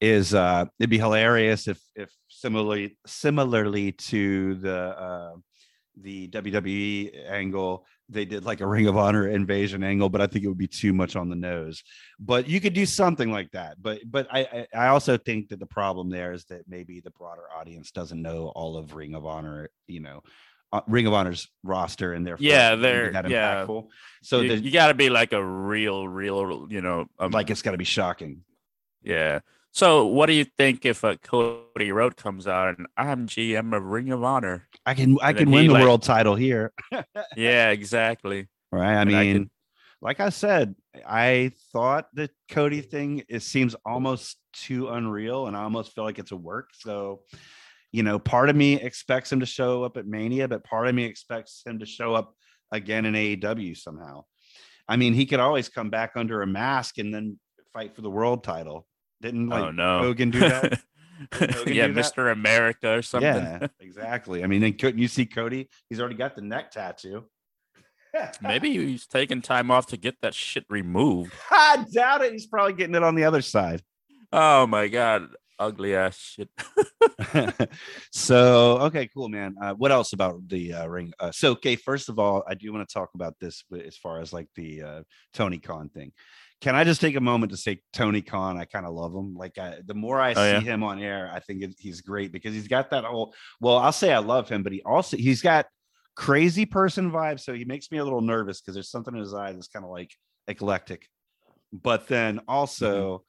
is 0.00 0.34
uh, 0.34 0.64
it'd 0.78 0.90
be 0.90 0.98
hilarious 0.98 1.68
if 1.68 1.80
if 1.94 2.10
similarly 2.28 2.96
similarly 3.06 3.92
to 3.92 4.54
the 4.56 4.78
uh, 4.78 5.32
the 6.00 6.28
WWE 6.28 7.30
angle, 7.30 7.86
they 8.10 8.24
did 8.24 8.44
like 8.44 8.60
a 8.60 8.66
Ring 8.66 8.86
of 8.88 8.96
Honor 8.96 9.28
invasion 9.28 9.82
angle, 9.84 10.08
but 10.08 10.20
I 10.20 10.26
think 10.26 10.44
it 10.44 10.48
would 10.48 10.58
be 10.58 10.66
too 10.66 10.92
much 10.92 11.14
on 11.16 11.28
the 11.30 11.36
nose. 11.36 11.82
But 12.18 12.48
you 12.48 12.60
could 12.60 12.74
do 12.74 12.84
something 12.86 13.30
like 13.30 13.50
that. 13.52 13.80
But 13.80 14.00
but 14.04 14.26
I 14.30 14.66
I 14.74 14.88
also 14.88 15.16
think 15.16 15.48
that 15.50 15.60
the 15.60 15.66
problem 15.66 16.10
there 16.10 16.32
is 16.32 16.44
that 16.46 16.62
maybe 16.68 17.00
the 17.00 17.10
broader 17.12 17.44
audience 17.56 17.90
doesn't 17.92 18.20
know 18.20 18.48
all 18.56 18.76
of 18.76 18.94
Ring 18.94 19.14
of 19.14 19.24
Honor, 19.24 19.68
you 19.86 20.00
know, 20.00 20.22
uh, 20.72 20.80
Ring 20.86 21.06
of 21.06 21.12
Honor's 21.12 21.48
roster 21.62 22.12
and 22.12 22.26
therefore 22.26 22.44
Yeah, 22.46 22.74
they're- 22.76 23.12
that 23.12 23.28
yeah. 23.30 23.64
impactful. 23.64 23.88
So 24.22 24.40
you, 24.40 24.54
you 24.54 24.70
got 24.70 24.88
to 24.88 24.94
be 24.94 25.08
like 25.10 25.32
a 25.32 25.44
real, 25.44 26.06
real, 26.08 26.66
you 26.70 26.80
know, 26.80 27.06
um, 27.18 27.30
like 27.32 27.50
it's 27.50 27.62
got 27.62 27.72
to 27.72 27.78
be 27.78 27.84
shocking. 27.84 28.42
yeah. 29.02 29.40
So, 29.72 30.06
what 30.06 30.26
do 30.26 30.32
you 30.32 30.44
think 30.44 30.84
if 30.84 31.04
uh, 31.04 31.16
Cody 31.22 31.92
Rhodes 31.92 32.16
comes 32.20 32.46
out 32.48 32.76
and 32.76 32.86
I'm 32.96 33.26
GM 33.28 33.74
of 33.76 33.84
Ring 33.84 34.10
of 34.10 34.22
Honor? 34.24 34.66
I 34.84 34.94
can 34.94 35.16
I 35.22 35.32
can 35.32 35.50
win 35.50 35.68
the 35.68 35.74
like- 35.74 35.82
world 35.84 36.02
title 36.02 36.34
here. 36.34 36.72
Yeah, 37.36 37.70
exactly. 37.70 38.48
Right. 38.72 38.88
I 38.96 39.00
And 39.00 39.14
I 39.16 39.22
mean, 39.22 39.38
could- 39.38 39.50
like 40.02 40.18
I 40.20 40.30
said, 40.30 40.74
I 41.06 41.52
thought 41.72 42.08
the 42.14 42.30
Cody 42.48 42.80
thing 42.80 43.22
it 43.28 43.42
seems 43.42 43.76
almost 43.84 44.38
too 44.52 44.88
unreal, 44.88 45.46
and 45.46 45.56
I 45.56 45.62
almost 45.62 45.94
feel 45.94 46.04
like 46.04 46.18
it's 46.18 46.32
a 46.32 46.36
work. 46.36 46.70
So, 46.74 47.22
you 47.92 48.02
know, 48.02 48.18
part 48.18 48.48
of 48.48 48.56
me 48.56 48.74
expects 48.80 49.30
him 49.30 49.40
to 49.40 49.46
show 49.46 49.84
up 49.84 49.96
at 49.98 50.06
Mania, 50.06 50.48
but 50.48 50.64
part 50.64 50.88
of 50.88 50.94
me 50.94 51.04
expects 51.04 51.62
him 51.66 51.78
to 51.80 51.86
show 51.86 52.14
up 52.14 52.34
again 52.72 53.04
in 53.04 53.14
AEW 53.14 53.76
somehow. 53.76 54.24
I 54.88 54.96
mean, 54.96 55.12
he 55.14 55.26
could 55.26 55.38
always 55.40 55.68
come 55.68 55.90
back 55.90 56.12
under 56.16 56.42
a 56.42 56.46
mask 56.46 56.98
and 56.98 57.12
then 57.14 57.38
fight 57.72 57.94
for 57.94 58.00
the 58.02 58.10
world 58.10 58.42
title. 58.42 58.86
Didn't 59.20 59.48
like 59.48 59.62
oh 59.62 59.70
no, 59.70 60.00
Hogan 60.00 60.30
do 60.30 60.40
that? 60.40 60.80
Hogan 61.34 61.74
yeah, 61.74 61.86
do 61.86 61.94
that? 61.94 62.04
Mr. 62.04 62.32
America 62.32 62.96
or 62.96 63.02
something. 63.02 63.28
Yeah, 63.28 63.66
exactly. 63.80 64.42
I 64.42 64.46
mean, 64.46 64.60
then 64.60 64.74
couldn't 64.74 65.00
you 65.00 65.08
see 65.08 65.26
Cody? 65.26 65.68
He's 65.88 66.00
already 66.00 66.14
got 66.14 66.34
the 66.34 66.42
neck 66.42 66.70
tattoo. 66.70 67.24
Maybe 68.42 68.72
he's 68.72 69.06
taking 69.06 69.42
time 69.42 69.70
off 69.70 69.86
to 69.88 69.96
get 69.96 70.20
that 70.22 70.34
shit 70.34 70.64
removed. 70.68 71.32
I 71.50 71.84
doubt 71.92 72.22
it. 72.22 72.32
He's 72.32 72.46
probably 72.46 72.72
getting 72.72 72.94
it 72.94 73.02
on 73.02 73.14
the 73.14 73.24
other 73.24 73.42
side. 73.42 73.82
Oh 74.32 74.66
my 74.66 74.88
god, 74.88 75.28
ugly 75.58 75.94
ass 75.94 76.16
shit. 76.16 76.48
so 78.10 78.78
okay, 78.78 79.08
cool, 79.14 79.28
man. 79.28 79.54
Uh, 79.60 79.74
what 79.74 79.92
else 79.92 80.12
about 80.12 80.48
the 80.48 80.72
uh, 80.72 80.86
ring? 80.86 81.12
Uh, 81.20 81.30
so 81.30 81.52
okay, 81.52 81.76
first 81.76 82.08
of 82.08 82.18
all, 82.18 82.42
I 82.48 82.54
do 82.54 82.72
want 82.72 82.88
to 82.88 82.92
talk 82.92 83.10
about 83.14 83.34
this 83.38 83.62
as 83.84 83.96
far 83.96 84.20
as 84.20 84.32
like 84.32 84.48
the 84.54 84.82
uh, 84.82 85.02
Tony 85.34 85.58
Khan 85.58 85.88
thing. 85.90 86.12
Can 86.60 86.74
I 86.74 86.84
just 86.84 87.00
take 87.00 87.16
a 87.16 87.20
moment 87.20 87.52
to 87.52 87.56
say 87.56 87.80
Tony 87.92 88.20
Khan? 88.20 88.58
I 88.58 88.66
kind 88.66 88.84
of 88.84 88.92
love 88.92 89.14
him. 89.14 89.34
Like 89.34 89.56
I, 89.56 89.78
the 89.84 89.94
more 89.94 90.20
I 90.20 90.32
Oh, 90.32 90.34
see 90.34 90.40
yeah? 90.40 90.60
him 90.60 90.82
on 90.82 91.00
air, 91.02 91.30
I 91.32 91.40
think 91.40 91.62
it, 91.62 91.74
he's 91.78 92.02
great 92.02 92.32
because 92.32 92.52
he's 92.52 92.68
got 92.68 92.90
that 92.90 93.04
whole. 93.04 93.34
Well, 93.60 93.78
I'll 93.78 93.92
say 93.92 94.12
I 94.12 94.18
love 94.18 94.48
him, 94.48 94.62
but 94.62 94.72
he 94.72 94.82
also 94.82 95.16
he's 95.16 95.40
got 95.40 95.66
crazy 96.16 96.66
person 96.66 97.10
vibe. 97.10 97.40
So 97.40 97.54
he 97.54 97.64
makes 97.64 97.90
me 97.90 97.96
a 97.98 98.04
little 98.04 98.20
nervous 98.20 98.60
because 98.60 98.74
there's 98.74 98.90
something 98.90 99.14
in 99.14 99.20
his 99.20 99.32
eye 99.32 99.52
that's 99.52 99.68
kind 99.68 99.84
of 99.84 99.90
like 99.90 100.12
eclectic. 100.48 101.08
But 101.72 102.08
then 102.08 102.40
also, 102.46 103.24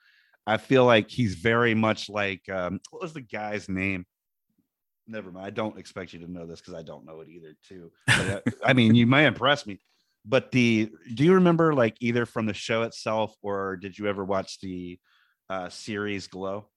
I 0.45 0.57
feel 0.57 0.85
like 0.85 1.09
he's 1.09 1.35
very 1.35 1.73
much 1.73 2.09
like 2.09 2.41
um, 2.49 2.81
what 2.89 3.01
was 3.01 3.13
the 3.13 3.21
guy's 3.21 3.69
name? 3.69 4.05
Never 5.07 5.31
mind. 5.31 5.45
I 5.45 5.51
don't 5.51 5.77
expect 5.77 6.13
you 6.13 6.19
to 6.19 6.31
know 6.31 6.45
this 6.45 6.59
because 6.59 6.73
I 6.73 6.83
don't 6.83 7.05
know 7.05 7.21
it 7.21 7.29
either. 7.29 7.55
Too. 7.67 7.91
But, 8.07 8.29
uh, 8.29 8.51
I 8.63 8.73
mean, 8.73 8.93
you 8.95 9.07
may 9.07 9.25
impress 9.25 9.65
me. 9.65 9.79
But 10.25 10.51
the 10.51 10.91
do 11.15 11.23
you 11.23 11.35
remember 11.35 11.73
like 11.73 11.97
either 11.99 12.25
from 12.25 12.45
the 12.45 12.53
show 12.53 12.83
itself 12.83 13.33
or 13.41 13.77
did 13.77 13.97
you 13.97 14.07
ever 14.07 14.23
watch 14.23 14.59
the 14.59 14.99
uh, 15.49 15.69
series 15.69 16.27
Glow? 16.27 16.67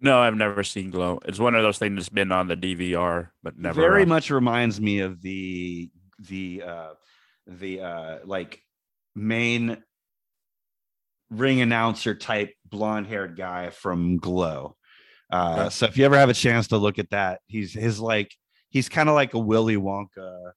No, 0.00 0.18
I've 0.18 0.36
never 0.36 0.62
seen 0.62 0.90
Glow. 0.90 1.18
It's 1.24 1.38
one 1.38 1.54
of 1.54 1.62
those 1.62 1.78
things 1.78 1.96
that's 1.96 2.08
been 2.08 2.30
on 2.30 2.46
the 2.46 2.56
DVR, 2.56 3.28
but 3.42 3.58
never. 3.58 3.80
very 3.80 4.02
uh, 4.02 4.06
much 4.06 4.30
reminds 4.30 4.80
me 4.80 5.00
of 5.00 5.20
the 5.22 5.90
the 6.18 6.62
uh 6.66 6.90
the 7.46 7.80
uh 7.80 8.18
like 8.24 8.60
main 9.14 9.82
ring 11.30 11.60
announcer 11.60 12.14
type 12.14 12.52
blonde 12.64 13.06
haired 13.06 13.36
guy 13.36 13.70
from 13.70 14.16
glow 14.16 14.76
uh 15.30 15.68
so 15.68 15.86
if 15.86 15.96
you 15.96 16.04
ever 16.04 16.16
have 16.16 16.30
a 16.30 16.34
chance 16.34 16.68
to 16.68 16.76
look 16.76 16.98
at 16.98 17.10
that 17.10 17.40
he's 17.46 17.72
his 17.72 18.00
like 18.00 18.34
he's 18.70 18.88
kind 18.88 19.08
of 19.08 19.14
like 19.14 19.34
a 19.34 19.38
willy 19.38 19.76
wonka 19.76 20.52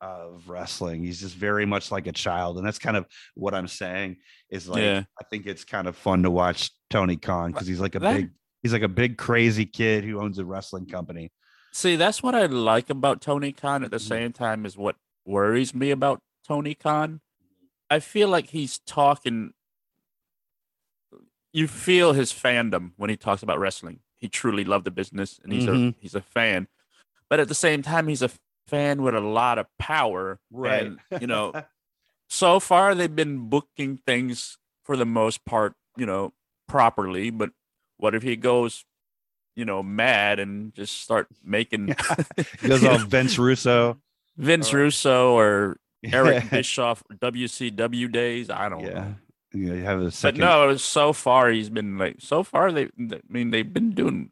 of 0.00 0.48
wrestling 0.48 1.02
he's 1.02 1.20
just 1.20 1.34
very 1.34 1.64
much 1.64 1.90
like 1.90 2.06
a 2.06 2.12
child 2.12 2.58
and 2.58 2.66
that's 2.66 2.78
kind 2.78 2.96
of 2.96 3.06
what 3.34 3.54
i'm 3.54 3.66
saying 3.68 4.16
is 4.50 4.68
like 4.68 4.82
Yeah. 4.82 5.04
i 5.20 5.24
think 5.30 5.46
it's 5.46 5.64
kind 5.64 5.88
of 5.88 5.96
fun 5.96 6.22
to 6.24 6.30
watch 6.30 6.70
tony 6.90 7.16
khan 7.16 7.50
because 7.52 7.66
he's 7.66 7.80
like 7.80 7.94
a 7.94 7.98
That- 8.00 8.14
big 8.16 8.30
he's 8.62 8.72
like 8.74 8.82
a 8.82 8.88
big 8.88 9.16
crazy 9.16 9.64
kid 9.64 10.04
who 10.04 10.20
owns 10.20 10.38
a 10.38 10.44
wrestling 10.44 10.86
company 10.86 11.30
See, 11.72 11.96
that's 11.96 12.22
what 12.22 12.34
I 12.34 12.46
like 12.46 12.88
about 12.88 13.20
Tony 13.20 13.52
Khan 13.52 13.84
at 13.84 13.90
the 13.90 13.98
Mhm. 13.98 14.08
same 14.08 14.32
time 14.32 14.64
is 14.64 14.78
what 14.78 14.96
worries 15.26 15.74
me 15.74 15.90
about 15.90 16.22
Tony 16.48 16.74
Khan. 16.74 17.20
I 17.90 17.98
feel 18.00 18.30
like 18.30 18.48
he's 18.48 18.78
talking 18.78 19.52
you 21.52 21.68
feel 21.68 22.14
his 22.14 22.32
fandom 22.32 22.92
when 22.96 23.10
he 23.10 23.16
talks 23.16 23.42
about 23.42 23.58
wrestling. 23.58 24.00
He 24.16 24.26
truly 24.28 24.64
loved 24.64 24.86
the 24.86 24.90
business 24.90 25.38
and 25.42 25.52
he's 25.52 25.66
a 25.66 25.70
Mhm. 25.72 25.94
he's 25.98 26.14
a 26.14 26.22
fan. 26.22 26.68
But 27.28 27.40
at 27.40 27.48
the 27.48 27.54
same 27.54 27.82
time 27.82 28.08
he's 28.08 28.22
a 28.22 28.30
fan 28.68 29.02
with 29.02 29.14
a 29.14 29.20
lot 29.20 29.58
of 29.58 29.66
power. 29.78 30.38
And, 30.80 30.98
you 31.20 31.26
know, 31.26 31.52
so 32.28 32.60
far 32.60 32.94
they've 32.94 33.14
been 33.14 33.48
booking 33.48 33.98
things 33.98 34.58
for 34.84 34.96
the 34.96 35.06
most 35.06 35.44
part, 35.44 35.74
you 35.96 36.06
know, 36.06 36.32
properly, 36.68 37.30
but 37.30 37.50
what 37.98 38.14
if 38.14 38.22
he 38.22 38.36
goes 38.36 38.84
you 39.56 39.64
know, 39.64 39.82
mad 39.82 40.38
and 40.38 40.74
just 40.74 41.00
start 41.00 41.28
making 41.42 41.86
goes 42.62 42.84
off 42.84 43.02
Vince 43.04 43.38
Russo. 43.38 43.96
Vince 44.36 44.72
or- 44.72 44.76
Russo 44.78 45.32
or 45.34 45.78
Eric 46.04 46.50
Bischoff 46.50 47.02
WCW 47.10 48.12
days. 48.12 48.50
I 48.50 48.68
don't 48.68 48.82
yeah. 48.82 48.88
know. 48.92 49.14
You 49.54 49.72
have 49.84 50.00
a 50.00 50.04
But 50.04 50.12
second. 50.12 50.40
no, 50.40 50.76
so 50.76 51.14
far 51.14 51.48
he's 51.50 51.70
been 51.70 51.96
like 51.96 52.16
so 52.18 52.42
far 52.42 52.70
they 52.70 52.84
I 53.00 53.20
mean 53.30 53.50
they've 53.50 53.72
been 53.72 53.92
doing 53.92 54.30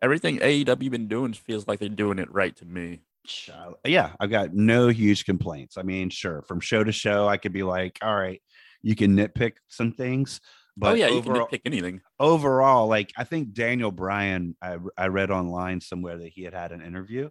everything 0.00 0.38
AEW 0.38 0.88
been 0.90 1.08
doing 1.08 1.32
feels 1.32 1.66
like 1.66 1.80
they're 1.80 1.88
doing 1.88 2.20
it 2.20 2.32
right 2.32 2.54
to 2.56 2.64
me. 2.64 3.00
Child- 3.26 3.76
Yeah, 3.86 4.12
I've 4.18 4.30
got 4.30 4.54
no 4.54 4.88
huge 4.88 5.24
complaints. 5.24 5.76
I 5.76 5.82
mean, 5.82 6.10
sure, 6.10 6.42
from 6.42 6.60
show 6.60 6.82
to 6.84 6.92
show, 6.92 7.28
I 7.28 7.36
could 7.36 7.52
be 7.52 7.62
like, 7.62 7.98
all 8.02 8.14
right, 8.14 8.42
you 8.82 8.96
can 8.96 9.16
nitpick 9.16 9.54
some 9.68 9.92
things, 9.92 10.40
but 10.76 10.92
oh 10.92 10.94
yeah, 10.94 11.06
overall, 11.08 11.36
you 11.36 11.42
can 11.42 11.50
pick 11.50 11.62
anything. 11.66 12.00
overall, 12.18 12.86
like 12.88 13.12
I 13.16 13.24
think 13.24 13.52
Daniel 13.52 13.90
Bryan, 13.90 14.56
I, 14.62 14.78
I 14.96 15.08
read 15.08 15.30
online 15.30 15.80
somewhere 15.80 16.16
that 16.18 16.28
he 16.28 16.42
had 16.44 16.54
had 16.54 16.72
an 16.72 16.80
interview. 16.82 17.28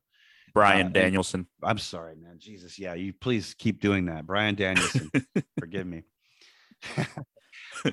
Bryan 0.54 0.88
and- 0.88 0.94
Danielson. 0.94 1.48
I'm 1.64 1.78
sorry, 1.78 2.16
man. 2.16 2.36
Jesus, 2.40 2.78
yeah, 2.80 2.94
you 2.94 3.14
please 3.14 3.56
keep 3.58 3.80
doing 3.82 4.06
that. 4.06 4.26
Bryan 4.28 4.56
Danielson, 4.56 5.10
forgive 5.60 5.88
me. 5.88 6.04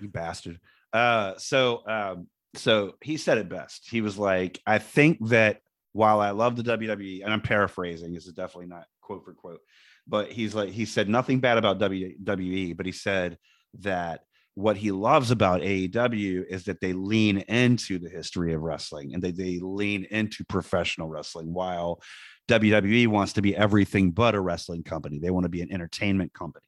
you 0.00 0.08
bastard. 0.08 0.58
Uh 0.92 1.34
so 1.38 1.82
um 1.86 2.28
so 2.54 2.94
he 3.02 3.16
said 3.16 3.38
it 3.38 3.48
best. 3.48 3.88
He 3.90 4.00
was 4.00 4.16
like, 4.18 4.60
I 4.66 4.78
think 4.78 5.18
that 5.28 5.60
while 5.96 6.20
I 6.20 6.30
love 6.30 6.56
the 6.56 6.62
WWE, 6.62 7.24
and 7.24 7.32
I'm 7.32 7.40
paraphrasing, 7.40 8.12
this 8.12 8.26
is 8.26 8.32
definitely 8.34 8.66
not 8.68 8.84
quote 9.00 9.24
for 9.24 9.32
quote, 9.32 9.60
but 10.06 10.30
he's 10.30 10.54
like, 10.54 10.68
he 10.70 10.84
said 10.84 11.08
nothing 11.08 11.40
bad 11.40 11.58
about 11.58 11.78
WWE, 11.78 12.76
but 12.76 12.86
he 12.86 12.92
said 12.92 13.38
that 13.80 14.20
what 14.54 14.76
he 14.76 14.90
loves 14.90 15.30
about 15.30 15.60
AEW 15.60 16.44
is 16.48 16.64
that 16.64 16.80
they 16.80 16.92
lean 16.92 17.38
into 17.38 17.98
the 17.98 18.08
history 18.08 18.54
of 18.54 18.62
wrestling 18.62 19.12
and 19.14 19.22
that 19.22 19.36
they 19.36 19.58
lean 19.60 20.06
into 20.10 20.44
professional 20.44 21.08
wrestling 21.08 21.52
while 21.52 22.00
WWE 22.48 23.06
wants 23.08 23.32
to 23.34 23.42
be 23.42 23.56
everything 23.56 24.12
but 24.12 24.34
a 24.34 24.40
wrestling 24.40 24.82
company. 24.82 25.18
They 25.18 25.30
want 25.30 25.44
to 25.44 25.50
be 25.50 25.60
an 25.62 25.72
entertainment 25.72 26.32
company 26.32 26.64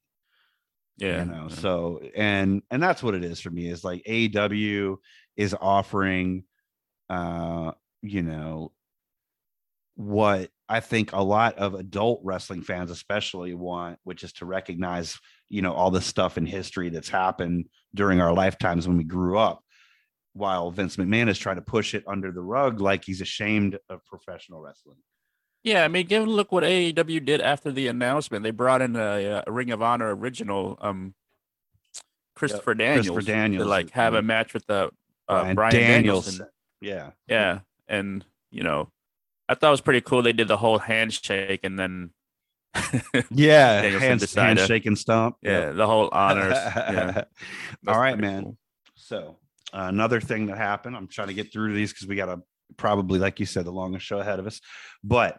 Yeah. 0.99 1.21
you 1.25 1.31
know 1.31 1.47
yeah. 1.49 1.55
so 1.57 2.01
and 2.17 2.63
and 2.71 2.83
that's 2.83 3.03
what 3.03 3.15
it 3.15 3.25
is 3.25 3.41
for 3.41 3.51
me 3.51 3.69
is 3.69 3.85
like 3.85 4.03
AEW 4.05 4.97
is 5.37 5.55
offering 5.59 6.45
uh 7.09 7.73
you 8.03 8.23
know 8.23 8.73
what 9.99 10.49
I 10.69 10.79
think 10.79 11.13
a 11.13 11.21
lot 11.21 11.59
of 11.59 11.75
adult 11.75 12.21
wrestling 12.23 12.63
fans 12.63 12.93
especially 12.93 13.53
want 13.53 13.99
which 14.05 14.23
is 14.23 14.33
to 14.35 14.47
recognize 14.47 15.19
you 15.49 15.61
know 15.61 15.73
all 15.73 15.91
the 15.91 16.01
stuff 16.01 16.39
in 16.39 16.47
history 16.47 16.89
that's 16.89 17.09
happened 17.09 17.69
during 17.97 18.21
our 18.21 18.33
lifetimes 18.33 18.87
when 18.87 18.97
we 18.97 19.03
grew 19.03 19.37
up 19.37 19.61
while 20.35 20.71
Vince 20.71 20.95
McMahon 20.99 21.29
is 21.29 21.37
trying 21.37 21.57
to 21.57 21.63
push 21.63 21.95
it 21.95 22.05
under 22.07 22.31
the 22.31 22.41
rug 22.41 22.81
like 22.81 23.05
he's 23.05 23.21
ashamed 23.21 23.77
of 23.89 24.05
professional 24.07 24.61
wrestling 24.61 24.99
Yeah, 25.65 25.85
I 25.85 25.89
mean, 25.89 26.07
give 26.07 26.23
a 26.23 26.31
look 26.31 26.53
what 26.53 26.63
AEW 26.63 27.25
did 27.25 27.41
after 27.41 27.73
the 27.73 27.89
announcement. 27.89 28.45
They 28.45 28.53
brought 28.53 28.81
in 28.81 28.95
a, 28.95 29.43
a 29.45 29.51
Ring 29.51 29.73
of 29.73 29.83
Honor 29.83 30.15
original, 30.15 30.79
um, 30.81 31.13
Christopher 32.37 32.75
Daniels, 32.75 33.09
Christopher 33.09 33.33
Daniels, 33.33 33.65
to 33.65 33.69
like 33.69 33.91
have 33.91 34.15
a 34.15 34.23
match 34.23 34.55
with 34.55 34.65
the 34.67 34.91
uh, 35.29 35.41
Bryan 35.43 35.57
Brian, 35.57 35.75
Danielson. 35.75 36.47
yeah 36.81 37.11
Yeah, 37.27 37.61
and 37.89 38.25
you 38.53 38.63
know, 38.63 38.93
I 39.49 39.55
thought 39.55 39.69
it 39.69 39.71
was 39.71 39.81
pretty 39.81 40.01
cool. 40.01 40.23
They 40.23 40.33
did 40.33 40.49
the 40.49 40.57
whole 40.57 40.79
handshake, 40.79 41.61
and 41.65 41.79
then 41.79 42.11
yeah 43.31 43.81
hands, 43.83 44.35
handshake 44.35 44.87
and 44.87 44.97
stomp 44.97 45.37
yeah, 45.43 45.71
the 45.71 45.87
whole 45.87 46.09
honors. 46.13 46.57
Yeah, 46.77 47.25
All 47.87 47.99
right, 47.99 48.19
man. 48.19 48.45
cool. 48.45 48.57
So 48.95 49.39
uh, 49.73 49.87
another 49.89 50.21
thing 50.21 50.47
that 50.47 50.59
happened, 50.59 50.97
I'm 50.97 51.09
trying 51.09 51.29
to 51.29 51.35
get 51.35 51.53
through 51.53 51.75
these 51.75 51.93
because 51.93 52.07
we 52.07 52.17
got 52.17 52.29
a 52.29 52.41
probably, 52.77 53.19
like 53.19 53.41
you 53.41 53.47
said, 53.47 53.65
the 53.65 53.73
longest 53.73 54.05
show 54.05 54.19
ahead 54.19 54.39
of 54.39 54.47
us. 54.47 54.61
But 55.03 55.39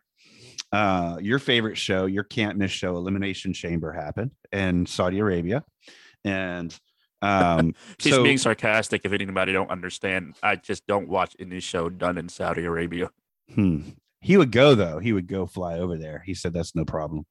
uh, 0.72 1.18
your 1.22 1.40
favorite 1.40 1.78
show, 1.78 2.06
your 2.06 2.24
can't 2.24 2.58
miss 2.58 2.72
show, 2.72 2.96
Elimination 2.98 3.54
Chamber, 3.54 3.92
happened 3.92 4.32
in 4.52 4.86
Saudi 4.86 5.20
Arabia, 5.20 5.64
and 6.26 6.78
um, 7.22 7.76
She's 8.00 8.14
so 8.14 8.24
being 8.24 8.38
sarcastic. 8.38 9.02
If 9.06 9.12
anybody 9.12 9.54
don't 9.54 9.70
understand, 9.70 10.36
I 10.42 10.56
just 10.56 10.86
don't 10.88 11.10
watch 11.10 11.36
any 11.40 11.60
show 11.60 11.90
done 11.90 12.18
in 12.18 12.30
Saudi 12.30 12.66
Arabia. 12.66 13.10
Hmm, 13.54 13.82
he 14.22 14.38
would 14.38 14.52
go 14.52 14.76
though. 14.76 15.00
He 15.00 15.14
would 15.14 15.28
go 15.28 15.46
fly 15.46 15.80
over 15.80 15.98
there. 15.98 16.24
He 16.26 16.34
said 16.34 16.54
that's 16.54 16.76
no 16.76 16.86
problem. 16.86 17.26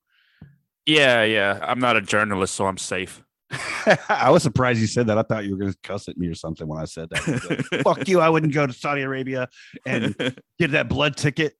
Yeah, 0.87 1.23
yeah. 1.25 1.59
I'm 1.63 1.81
not 1.81 1.97
a 1.97 2.01
journalist, 2.01 2.55
so 2.55 2.67
I'm 2.67 2.79
safe. 2.79 3.23
I 4.09 4.31
was 4.31 4.43
surprised 4.43 4.81
you 4.81 4.87
said 4.87 5.07
that. 5.07 5.19
I 5.19 5.23
thought 5.23 5.45
you 5.45 5.53
were 5.53 5.59
going 5.59 5.73
to 5.73 5.79
cuss 5.83 6.09
at 6.09 6.19
me 6.19 6.29
or 6.29 6.35
something 6.35 6.67
when 6.67 6.79
I 6.79 6.85
said 6.85 7.09
that. 7.11 7.71
Like, 7.71 7.83
Fuck 7.83 8.09
you! 8.09 8.21
I 8.21 8.29
wouldn't 8.29 8.53
go 8.53 8.67
to 8.67 8.73
Saudi 8.73 9.03
Arabia 9.03 9.49
and 9.87 10.15
get 10.59 10.73
that 10.73 10.89
blood 10.89 11.17
ticket, 11.17 11.55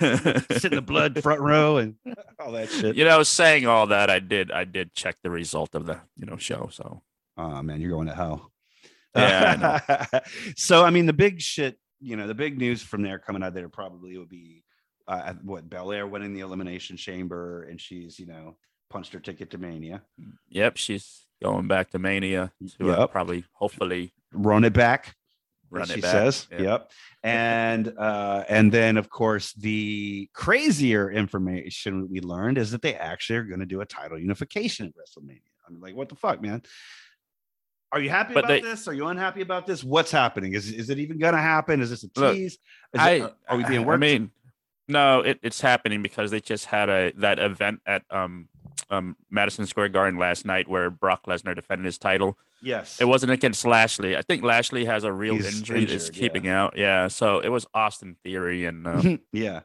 sit 0.00 0.64
in 0.66 0.74
the 0.74 0.84
blood 0.84 1.22
front 1.22 1.40
row, 1.40 1.78
and 1.78 1.96
all 2.38 2.52
that 2.52 2.70
shit. 2.70 2.96
you 2.96 3.04
know, 3.04 3.22
saying 3.22 3.66
all 3.66 3.86
that, 3.86 4.10
I 4.10 4.18
did. 4.18 4.50
I 4.50 4.64
did 4.64 4.94
check 4.94 5.16
the 5.22 5.30
result 5.30 5.74
of 5.74 5.86
the 5.86 6.00
you 6.16 6.26
know 6.26 6.36
show. 6.36 6.68
So 6.72 7.02
Oh 7.38 7.62
man, 7.62 7.80
you're 7.80 7.92
going 7.92 8.08
to 8.08 8.14
hell. 8.14 8.50
Yeah, 9.14 10.06
so 10.56 10.84
I 10.84 10.90
mean, 10.90 11.06
the 11.06 11.12
big 11.12 11.40
shit, 11.40 11.78
you 12.00 12.16
know, 12.16 12.26
the 12.26 12.34
big 12.34 12.58
news 12.58 12.82
from 12.82 13.02
there 13.02 13.18
coming 13.18 13.42
out 13.42 13.54
there 13.54 13.68
probably 13.68 14.16
would 14.18 14.28
be 14.28 14.64
uh, 15.06 15.34
what 15.42 15.68
Belair 15.70 16.06
winning 16.06 16.34
the 16.34 16.40
elimination 16.40 16.96
chamber, 16.96 17.64
and 17.64 17.80
she's 17.80 18.18
you 18.18 18.26
know 18.26 18.56
punched 18.90 19.12
her 19.12 19.20
ticket 19.20 19.50
to 19.50 19.58
Mania, 19.58 20.02
yep, 20.48 20.76
she's 20.76 21.26
going 21.42 21.68
back 21.68 21.90
to 21.90 21.98
Mania 21.98 22.52
to 22.78 22.92
uh, 22.92 23.06
probably 23.06 23.44
hopefully 23.52 24.12
run 24.32 24.64
it 24.64 24.72
back. 24.72 25.14
run 25.70 25.84
it 25.84 25.94
she 25.94 26.00
back. 26.00 26.10
says. 26.10 26.46
Yeah. 26.50 26.60
Yep. 26.60 26.90
And 27.22 27.94
uh, 27.98 28.44
and 28.48 28.72
then 28.72 28.96
of 28.96 29.10
course 29.10 29.52
the 29.54 30.28
crazier 30.32 31.10
information 31.10 32.08
we 32.10 32.20
learned 32.20 32.58
is 32.58 32.70
that 32.70 32.82
they 32.82 32.94
actually 32.94 33.36
are 33.36 33.44
going 33.44 33.60
to 33.60 33.66
do 33.66 33.80
a 33.80 33.86
title 33.86 34.18
unification 34.18 34.86
at 34.86 34.92
WrestleMania. 34.92 35.40
I'm 35.66 35.80
like, 35.80 35.94
what 35.94 36.08
the 36.08 36.14
fuck, 36.14 36.40
man? 36.40 36.62
Are 37.90 38.00
you 38.00 38.10
happy 38.10 38.34
But 38.34 38.44
about 38.44 38.48
they- 38.48 38.60
this? 38.60 38.86
Are 38.88 38.92
you 38.94 39.06
unhappy 39.06 39.40
about 39.40 39.66
this? 39.66 39.82
What's 39.82 40.10
happening? 40.10 40.52
Is 40.54 40.70
is 40.70 40.90
it 40.90 40.98
even 40.98 41.18
going 41.18 41.34
to 41.34 41.40
happen? 41.40 41.80
Is 41.80 41.90
this 41.90 42.04
a 42.04 42.08
Look, 42.20 42.34
tease? 42.34 42.52
Is 42.92 43.00
I 43.00 43.10
it, 43.12 43.34
are 43.48 43.56
we 43.56 43.64
being 43.64 43.84
worked? 43.86 43.96
I 44.02 44.06
mean, 44.06 44.30
no, 44.88 45.20
it, 45.20 45.38
it's 45.42 45.60
happening 45.60 46.02
because 46.02 46.30
they 46.30 46.40
just 46.40 46.66
had 46.66 46.88
a 46.90 47.12
that 47.16 47.38
event 47.38 47.80
at 47.86 48.02
um 48.10 48.48
um 48.90 49.16
Madison 49.30 49.66
Square 49.66 49.90
Garden 49.90 50.18
last 50.18 50.44
night 50.44 50.68
where 50.68 50.90
Brock 50.90 51.26
Lesnar 51.26 51.54
defended 51.54 51.84
his 51.86 51.98
title. 51.98 52.38
yes. 52.62 53.00
It 53.00 53.04
wasn't 53.06 53.32
against 53.32 53.64
Lashley. 53.64 54.16
I 54.16 54.22
think 54.22 54.42
Lashley 54.42 54.84
has 54.84 55.04
a 55.04 55.12
real 55.12 55.34
He's 55.36 55.58
injury 55.58 55.84
that's 55.84 56.08
injured, 56.08 56.16
yeah. 56.16 56.20
keeping 56.20 56.48
out. 56.48 56.74
Yeah, 56.76 57.08
so 57.08 57.38
it 57.40 57.48
was 57.48 57.66
Austin 57.74 58.16
Theory 58.22 58.64
and 58.66 58.86
uh, 58.86 59.02
yeah. 59.32 59.60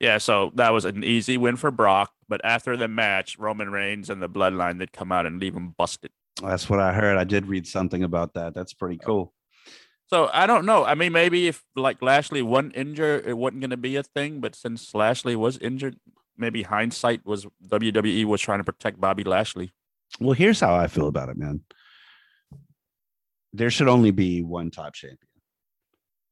yeah, 0.00 0.18
so 0.18 0.50
that 0.54 0.72
was 0.72 0.84
an 0.84 1.02
easy 1.04 1.36
win 1.36 1.56
for 1.56 1.70
Brock. 1.70 2.12
But 2.28 2.40
after 2.44 2.76
the 2.76 2.88
match, 2.88 3.38
Roman 3.38 3.70
Reigns 3.70 4.10
and 4.10 4.20
the 4.22 4.28
Bloodline 4.28 4.78
did 4.80 4.92
come 4.92 5.12
out 5.12 5.26
and 5.26 5.40
leave 5.40 5.54
him 5.54 5.74
busted. 5.78 6.10
That's 6.42 6.68
what 6.68 6.80
I 6.80 6.92
heard. 6.92 7.16
I 7.16 7.24
did 7.24 7.46
read 7.46 7.66
something 7.66 8.02
about 8.02 8.34
that. 8.34 8.54
That's 8.54 8.74
pretty 8.74 8.98
cool. 8.98 9.32
So 10.08 10.30
I 10.32 10.46
don't 10.46 10.66
know. 10.66 10.84
I 10.84 10.94
mean, 10.94 11.12
maybe 11.12 11.48
if 11.48 11.64
like 11.74 12.00
Lashley 12.02 12.42
wasn't 12.42 12.76
injured, 12.76 13.26
it 13.26 13.36
wasn't 13.36 13.60
going 13.60 13.70
to 13.70 13.76
be 13.76 13.96
a 13.96 14.02
thing. 14.02 14.40
But 14.40 14.54
since 14.54 14.94
Lashley 14.94 15.34
was 15.34 15.58
injured, 15.58 15.96
maybe 16.36 16.62
hindsight 16.62 17.24
was 17.24 17.46
WWE 17.66 18.24
was 18.26 18.40
trying 18.40 18.58
to 18.58 18.64
protect 18.64 19.00
Bobby 19.00 19.24
Lashley. 19.24 19.72
Well, 20.20 20.34
here's 20.34 20.60
how 20.60 20.74
I 20.74 20.86
feel 20.86 21.08
about 21.08 21.30
it, 21.30 21.36
man. 21.36 21.62
There 23.52 23.70
should 23.70 23.88
only 23.88 24.10
be 24.12 24.42
one 24.42 24.70
top 24.70 24.94
champion. 24.94 25.18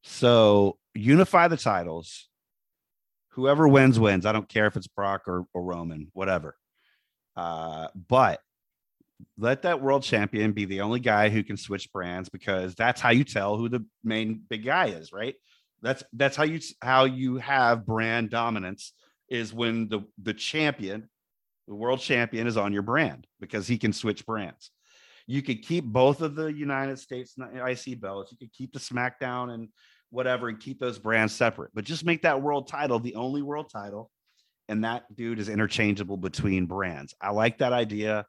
So 0.05 0.79
unify 0.95 1.49
the 1.49 1.57
titles. 1.57 2.29
Whoever 3.31 3.67
wins, 3.67 3.99
wins. 3.99 4.27
I 4.27 4.33
don't 4.33 4.49
care 4.49 4.67
if 4.67 4.77
it's 4.77 4.87
Brock 4.87 5.23
or, 5.27 5.47
or 5.53 5.63
Roman, 5.63 6.09
whatever. 6.13 6.55
Uh, 7.35 7.89
but 7.95 8.41
let 9.39 9.63
that 9.63 9.81
world 9.81 10.03
champion 10.03 10.53
be 10.53 10.65
the 10.65 10.81
only 10.81 11.01
guy 11.01 11.29
who 11.29 11.43
can 11.43 11.57
switch 11.57 11.93
brands 11.93 12.29
because 12.29 12.75
that's 12.75 13.01
how 13.01 13.11
you 13.11 13.25
tell 13.25 13.57
who 13.57 13.69
the 13.69 13.85
main 14.03 14.43
big 14.49 14.65
guy 14.65 14.87
is, 14.87 15.13
right? 15.13 15.35
That's 15.83 16.03
that's 16.13 16.37
how 16.37 16.45
you 16.45 16.61
how 16.81 17.05
you 17.05 17.37
have 17.37 17.87
brand 17.87 18.31
dominance 18.31 18.93
is 19.29 19.53
when 19.53 19.89
the 19.89 20.01
the 20.23 20.35
champion 20.35 21.09
the 21.67 21.75
world 21.75 22.01
champion 22.01 22.47
is 22.47 22.57
on 22.57 22.73
your 22.73 22.83
brand 22.83 23.27
because 23.41 23.67
he 23.67 23.79
can 23.79 23.93
switch 23.93 24.27
brands. 24.27 24.71
You 25.27 25.43
could 25.43 25.63
keep 25.63 25.85
both 25.85 26.21
of 26.21 26.35
the 26.35 26.53
United 26.53 26.99
States 26.99 27.35
IC 27.39 28.01
belts. 28.01 28.33
You 28.33 28.39
could 28.39 28.53
keep 28.53 28.73
the 28.73 28.79
SmackDown 28.79 29.55
and 29.55 29.69
whatever 30.11 30.49
and 30.49 30.61
keep 30.61 30.79
those 30.79 30.99
brands 30.99 31.35
separate, 31.35 31.71
but 31.75 31.85
just 31.85 32.05
make 32.05 32.23
that 32.23 32.43
world 32.43 32.69
title 32.69 32.99
the 32.99 33.15
only 33.15 33.43
world 33.43 33.71
title. 33.73 34.11
And 34.69 34.85
that 34.85 35.15
dude 35.15 35.39
is 35.39 35.49
interchangeable 35.49 36.17
between 36.17 36.67
brands. 36.67 37.15
I 37.21 37.31
like 37.31 37.59
that 37.59 37.73
idea. 37.73 38.27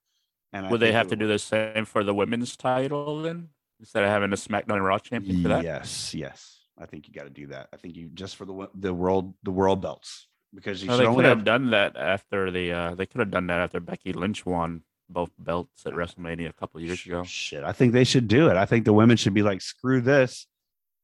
And 0.55 0.69
Would 0.69 0.79
they 0.79 0.93
have 0.93 1.09
to 1.09 1.17
do 1.17 1.27
the 1.27 1.37
same 1.37 1.83
for 1.83 2.05
the 2.05 2.13
women's 2.13 2.55
title 2.55 3.21
then, 3.21 3.49
instead 3.81 4.03
of 4.05 4.09
having 4.09 4.31
a 4.31 4.37
SmackDown 4.37 4.75
and 4.75 4.85
Raw 4.85 4.99
champion 4.99 5.41
for 5.41 5.49
that? 5.49 5.65
Yes, 5.65 6.13
yes. 6.13 6.59
I 6.77 6.85
think 6.85 7.09
you 7.09 7.13
got 7.13 7.25
to 7.25 7.29
do 7.29 7.47
that. 7.47 7.67
I 7.73 7.77
think 7.77 7.97
you 7.97 8.07
just 8.13 8.37
for 8.37 8.45
the 8.45 8.69
the 8.73 8.93
world 8.93 9.33
the 9.43 9.51
world 9.51 9.81
belts 9.81 10.27
because 10.53 10.81
you 10.81 10.89
should 10.89 10.99
they 11.01 11.13
could 11.13 11.25
have 11.25 11.39
have 11.39 11.45
done 11.45 11.71
that 11.71 11.97
after 11.97 12.51
the. 12.51 12.71
Uh, 12.71 12.95
they 12.95 13.05
could 13.05 13.19
have 13.19 13.31
done 13.31 13.47
that 13.47 13.59
after 13.59 13.81
Becky 13.81 14.13
Lynch 14.13 14.45
won 14.45 14.83
both 15.09 15.29
belts 15.37 15.85
at 15.85 15.91
WrestleMania 15.91 16.49
a 16.49 16.53
couple 16.53 16.79
years 16.79 17.05
ago. 17.05 17.23
Shit, 17.25 17.65
I 17.65 17.73
think 17.73 17.91
they 17.91 18.05
should 18.05 18.29
do 18.29 18.49
it. 18.49 18.55
I 18.55 18.65
think 18.65 18.85
the 18.85 18.93
women 18.93 19.17
should 19.17 19.33
be 19.33 19.43
like, 19.43 19.61
screw 19.61 19.99
this. 19.99 20.47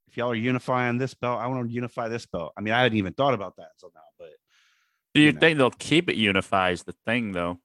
If 0.08 0.16
y'all 0.16 0.32
are 0.32 0.36
unifying 0.36 0.98
this 0.98 1.14
belt, 1.14 1.42
I 1.42 1.48
want 1.48 1.68
to 1.68 1.74
unify 1.74 2.08
this 2.08 2.26
belt. 2.26 2.54
I 2.58 2.62
mean, 2.62 2.74
I 2.74 2.84
hadn't 2.84 2.98
even 2.98 3.14
thought 3.14 3.34
about 3.34 3.58
that 3.58 3.68
until 3.76 3.92
now, 3.94 4.02
but 4.18 4.30
Do 5.14 5.20
you, 5.20 5.28
you 5.28 5.34
know. 5.34 5.40
think 5.42 5.58
they'll 5.58 5.72
keep 5.72 6.10
it 6.10 6.16
unified? 6.16 6.74
Is 6.74 6.84
the 6.84 6.96
thing 7.06 7.34
though? 7.34 7.60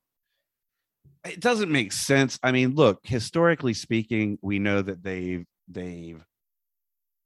It 1.26 1.40
doesn't 1.40 1.70
make 1.70 1.92
sense. 1.92 2.38
I 2.42 2.52
mean, 2.52 2.74
look, 2.74 3.00
historically 3.02 3.74
speaking, 3.74 4.38
we 4.42 4.58
know 4.58 4.82
that 4.82 5.02
they've 5.02 5.44
they've 5.68 6.24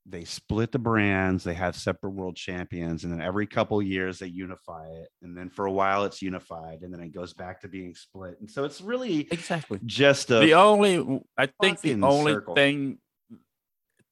they 0.07 0.25
split 0.25 0.73
the 0.73 0.79
brands, 0.79 1.45
they 1.45 1.55
have 1.55 1.77
separate 1.77 2.11
world 2.11 2.35
champions, 2.35 3.05
and 3.05 3.13
then 3.13 3.21
every 3.21 3.47
couple 3.47 3.81
years 3.83 4.19
they 4.19 4.27
unify 4.27 4.87
it. 4.89 5.09
And 5.23 5.37
then 5.37 5.51
for 5.51 5.67
a 5.67 5.73
while 5.73 6.05
it's 6.05 6.23
unified, 6.23 6.81
and 6.83 6.93
then 6.93 7.01
it 7.01 7.15
goes 7.15 7.33
back 7.33 7.61
to 7.61 7.69
being 7.69 7.95
split. 7.95 8.39
And 8.41 8.51
so 8.51 8.65
it's 8.65 8.81
really 8.81 9.29
Exactly. 9.31 9.79
just 9.85 10.31
a 10.31 10.41
the 10.41 10.55
only 10.55 11.23
I 11.37 11.47
think 11.61 11.81
the 11.81 12.01
only 12.03 12.33
circle. 12.33 12.55
thing 12.55 12.99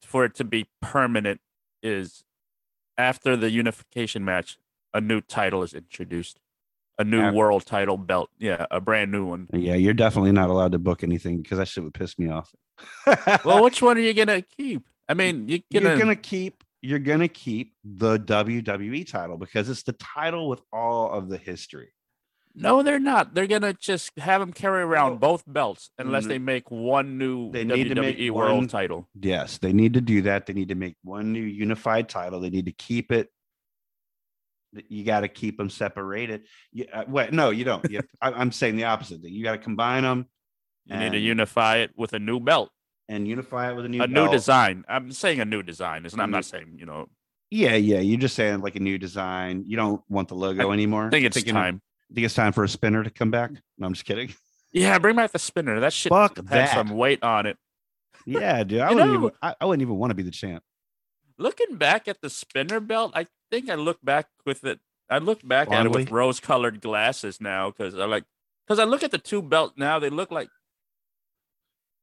for 0.03 0.24
it 0.24 0.35
to 0.37 0.44
be 0.44 0.66
permanent 0.81 1.40
is 1.83 2.22
after 2.96 3.37
the 3.37 3.51
unification 3.51 4.24
match, 4.24 4.59
a 4.92 5.01
new 5.01 5.20
title 5.20 5.62
is 5.62 5.72
introduced, 5.72 6.38
a 6.98 7.04
new 7.04 7.32
world 7.32 7.64
title 7.64 7.96
belt. 7.96 8.30
Yeah, 8.38 8.66
a 8.70 8.80
brand 8.80 9.12
new 9.12 9.26
one. 9.26 9.48
yeah, 9.52 9.74
you're 9.74 9.94
definitely 9.94 10.32
not 10.32 10.50
allowed 10.50 10.72
to 10.72 10.78
book 10.78 11.02
anything 11.02 11.42
because 11.42 11.58
that 11.58 11.68
shit 11.68 11.84
would 11.84 11.94
piss 11.94 12.18
me 12.18 12.28
off. 12.28 12.52
Well, 13.44 13.62
which 13.64 13.82
one 13.82 13.96
are 13.96 14.00
you 14.00 14.14
gonna 14.14 14.42
keep? 14.42 14.84
I 15.08 15.14
mean, 15.14 15.48
you're 15.48 15.61
gonna, 15.72 15.88
you're 15.90 15.98
gonna 15.98 16.16
keep 16.16 16.62
you're 16.82 16.98
gonna 17.00 17.28
keep 17.28 17.74
the 17.84 18.18
WWE 18.18 19.06
title 19.11 19.37
because 19.37 19.68
it's 19.68 19.82
the 19.82 19.94
title 19.94 20.48
with 20.48 20.61
all 20.72 21.11
of 21.11 21.28
the 21.28 21.38
history. 21.38 21.92
no, 22.54 22.82
they're 22.82 23.00
not. 23.00 23.34
They're 23.34 23.46
gonna 23.48 23.72
just 23.74 24.11
have 24.18 24.40
them 24.40 24.52
carry 24.52 24.82
around 24.82 25.18
both 25.18 25.42
belts 25.46 25.90
unless 25.98 26.24
mm, 26.24 26.28
they 26.28 26.38
make 26.38 26.70
one 26.70 27.18
new 27.18 27.50
they 27.50 27.64
WWE 27.64 27.74
need 27.76 27.88
to 27.88 27.94
make 28.00 28.30
world 28.32 28.58
one- 28.58 28.68
title. 28.68 29.08
Yes, 29.20 29.58
they 29.58 29.72
need 29.72 29.94
to 29.94 30.00
do 30.00 30.22
that. 30.22 30.46
They 30.46 30.52
need 30.52 30.68
to 30.68 30.74
make 30.76 30.96
one 31.02 31.32
new 31.32 31.42
unified 31.42 32.08
title. 32.08 32.40
They 32.40 32.50
need 32.50 32.66
to 32.66 32.72
keep 32.72 33.11
it. 33.12 33.28
You 34.88 35.04
got 35.04 35.20
to 35.20 35.28
keep 35.28 35.57
them 35.57 35.70
separated. 35.70 36.42
You, 36.72 36.87
uh, 36.92 37.04
wait, 37.09 37.33
no, 37.33 37.50
you 37.50 37.64
don't. 37.64 37.88
You, 37.90 38.00
I, 38.20 38.33
I'm 38.33 38.52
saying 38.52 38.76
the 38.76 38.85
opposite. 38.85 39.22
thing. 39.22 39.33
You 39.33 39.42
got 39.42 39.52
to 39.52 39.59
combine 39.59 40.02
them 40.02 40.26
You 40.87 40.96
need 40.96 41.12
to 41.12 41.18
unify 41.18 41.78
it 41.78 41.90
with 41.96 42.12
a 42.12 42.18
new 42.18 42.38
belt, 42.40 42.70
and 43.09 43.26
unify 43.26 43.70
it 43.70 43.74
with 43.76 43.87
a 43.87 43.88
new 43.88 44.02
a 44.02 44.07
new 44.07 44.31
design. 44.31 44.85
I'm 44.88 45.12
saying 45.12 45.40
a 45.40 45.44
new 45.44 45.62
design. 45.62 46.04
It's 46.04 46.14
not, 46.14 46.24
I'm 46.24 46.31
not 46.31 46.44
saying 46.44 46.74
you 46.78 46.87
know. 46.87 47.09
Yeah, 47.50 47.76
yeah. 47.76 48.00
You're 48.00 48.20
just 48.20 48.35
saying 48.37 48.61
like 48.61 48.76
a 48.76 48.81
new 48.81 48.98
design. 48.98 49.64
You 49.66 49.76
don't 49.78 50.02
want 50.11 50.28
the 50.28 50.35
logo 50.35 50.70
anymore. 50.72 51.07
I 51.07 51.11
think 51.11 51.24
it's 51.24 51.37
Thinking- 51.37 51.54
time. 51.54 51.81
Think 52.14 52.24
it's 52.24 52.35
time 52.35 52.52
for 52.52 52.64
a 52.64 52.68
spinner 52.68 53.02
to 53.04 53.11
come 53.11 53.31
back. 53.31 53.50
No, 53.78 53.87
I'm 53.87 53.92
just 53.92 54.04
kidding. 54.07 54.35
Yeah, 54.72 54.98
bring 54.98 55.16
back 55.16 55.33
the 55.33 55.38
spinner. 55.38 55.81
That 55.81 55.94
shit 55.94 56.11
Fuck 56.11 56.37
had 56.37 56.46
that. 56.48 56.74
some 56.74 56.90
weight 56.90 57.22
on 57.22 57.46
it. 57.46 57.57
Yeah, 58.26 58.64
dude. 58.64 58.81
I 58.81 58.92
wouldn't 58.92 59.12
know- 59.12 59.18
even. 59.18 59.31
I, 59.40 59.54
I 59.59 59.64
wouldn't 59.64 59.81
even 59.81 59.96
want 59.96 60.11
to 60.11 60.14
be 60.14 60.22
the 60.22 60.31
champ. 60.31 60.62
Looking 61.38 61.76
back 61.76 62.07
at 62.09 62.20
the 62.20 62.28
spinner 62.28 62.81
belt, 62.81 63.12
I 63.14 63.26
think 63.50 63.68
I 63.70 63.74
look 63.74 63.98
back 64.04 64.26
with 64.46 64.64
it. 64.64 64.80
I 65.11 65.18
look 65.18 65.46
back 65.46 65.70
at 65.70 65.87
it 65.87 65.92
with 65.92 66.11
rose-colored 66.11 66.80
glasses 66.80 67.40
now 67.40 67.70
because 67.70 67.94
I 67.94 68.04
like 68.04 68.24
because 68.66 68.78
I 68.78 68.84
look 68.84 69.02
at 69.02 69.11
the 69.11 69.18
two 69.18 69.40
belt 69.42 69.74
now. 69.76 69.98
They 69.98 70.11
look 70.11 70.30
like, 70.30 70.48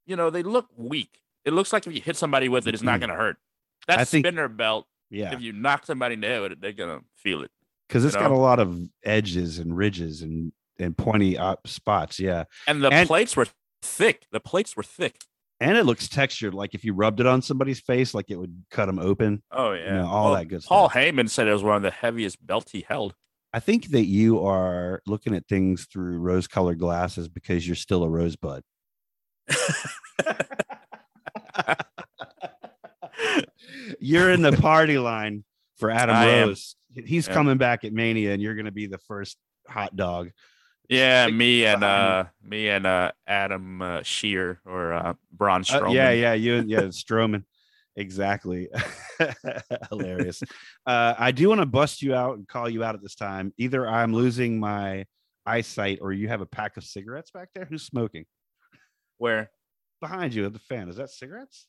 you 0.06 0.16
know, 0.16 0.30
they 0.30 0.44
look 0.44 0.68
weak. 0.76 1.20
It 1.44 1.54
looks 1.54 1.72
like 1.72 1.86
if 1.86 1.94
you 1.94 2.02
hit 2.02 2.18
somebody 2.18 2.50
with 2.50 2.68
it, 2.68 2.74
it's 2.74 2.84
not 2.84 2.98
Mhm. 2.98 3.02
gonna 3.02 3.16
hurt. 3.16 3.38
That 3.88 4.00
I 4.00 4.06
think- 4.06 4.26
spinner 4.26 4.48
belt, 4.48 4.88
Yeah, 5.12 5.34
if 5.34 5.42
you 5.42 5.54
knock 5.54 5.86
somebody 5.86 6.14
in 6.16 6.22
the 6.22 6.28
head 6.28 6.42
with 6.42 6.52
it, 6.54 6.62
they're 6.62 6.74
gonna 6.74 7.02
feel 7.16 7.44
it. 7.44 7.52
because 7.88 8.04
it's 8.04 8.16
you 8.16 8.20
got 8.22 8.32
a 8.32 8.36
lot 8.36 8.60
of 8.60 8.90
edges 9.04 9.60
and 9.60 9.78
ridges 9.78 10.22
and 10.24 10.52
and 10.80 10.98
pointy 10.98 11.38
up 11.38 11.68
spots. 11.68 12.20
Yeah, 12.20 12.46
And 12.68 12.84
the 12.84 12.90
And- 12.90 13.08
plates 13.08 13.36
were 13.38 13.48
thick. 13.82 14.26
The 14.32 14.40
plates 14.42 14.76
were 14.76 14.84
thick. 14.84 15.24
And 15.60 15.78
it 15.78 15.86
looks 15.86 16.08
textured. 16.08 16.54
Like 16.54 16.74
if 16.74 16.84
you 16.84 16.94
rubbed 16.94 17.20
it 17.20 17.26
on 17.26 17.42
somebody's 17.42 17.80
face, 17.80 18.14
like 18.14 18.30
it 18.30 18.36
would 18.38 18.64
cut 18.72 18.86
them 18.88 19.00
open. 19.00 19.42
Oh 19.52 19.74
yeah, 19.74 20.02
know, 20.02 20.08
all 20.08 20.34
that 20.34 20.48
good 20.48 20.64
Paul 20.64 20.90
stuff. 20.90 20.94
Paul 20.94 21.02
Heyman 21.04 21.30
said 21.30 21.48
it 21.48 21.54
was 21.54 21.64
one 21.64 21.76
of 21.78 21.82
the 21.82 21.92
heaviest 21.92 22.46
belts 22.46 22.72
he 22.72 22.86
held. 22.88 23.14
I 23.54 23.60
think 23.62 23.88
that 23.92 24.06
you 24.06 24.46
are 24.46 25.02
looking 25.08 25.34
at 25.34 25.48
things 25.48 25.86
through 25.86 26.18
rose-colored 26.18 26.78
glasses 26.78 27.30
because 27.30 27.66
you're 27.66 27.78
still 27.78 28.04
a 28.04 28.10
rosebud. 28.10 28.64
you're 34.00 34.32
in 34.32 34.42
the 34.42 34.52
party 34.54 34.98
line 34.98 35.44
for 35.78 35.90
Adam 35.90 36.16
I 36.16 36.26
am. 36.26 36.48
Rose. 36.50 36.76
He's 36.94 37.28
Yeah. 37.28 37.34
coming 37.34 37.58
back 37.58 37.84
at 37.84 37.94
Mania, 37.94 38.34
and 38.34 38.42
you're 38.42 38.56
going 38.56 38.66
to 38.66 38.72
be 38.72 38.88
the 38.88 38.98
first 38.98 39.38
hot 39.68 39.96
dog. 39.96 40.32
Yeah, 40.90 41.28
me 41.28 41.66
and 41.66 41.84
uh 41.84 42.26
me 42.44 42.70
and 42.70 42.86
uh 42.86 43.12
Adam 43.26 43.82
uh, 43.82 44.00
Scherr 44.00 44.58
or 44.66 44.94
uh 44.94 45.14
Braun 45.32 45.62
Uh, 45.62 45.64
Strowman. 45.64 45.94
yeah, 45.94 46.12
yeah, 46.12 46.34
you 46.34 46.56
and 46.58 46.70
yeah, 46.70 46.82
Strowman. 46.84 47.44
Exactly. 47.96 48.68
Hilarious. 49.90 50.44
Uh, 50.86 51.14
I 51.18 51.32
do 51.32 51.48
want 51.50 51.62
to 51.62 51.66
bust 51.66 52.02
you 52.02 52.14
out 52.14 52.38
and 52.38 52.46
call 52.48 52.70
you 52.70 52.84
out 52.84 52.94
at 52.94 53.02
this 53.02 53.16
time. 53.16 53.54
Either 53.58 53.88
I'm 53.88 54.14
losing 54.14 54.60
my 54.60 55.06
eyesight 55.46 56.00
or 56.02 56.12
you 56.12 56.28
have 56.28 56.42
a 56.42 56.46
pack 56.46 56.76
of 56.76 56.84
cigarettes 56.84 57.32
back 57.32 57.50
there. 57.56 57.64
Who's 57.66 57.84
smoking? 57.84 58.26
Where? 59.18 59.50
Behind 60.02 60.34
you 60.34 60.46
at 60.46 60.52
the 60.52 60.60
fan. 60.60 60.90
Is 60.90 60.98
that 60.98 61.10
cigarettes? 61.10 61.68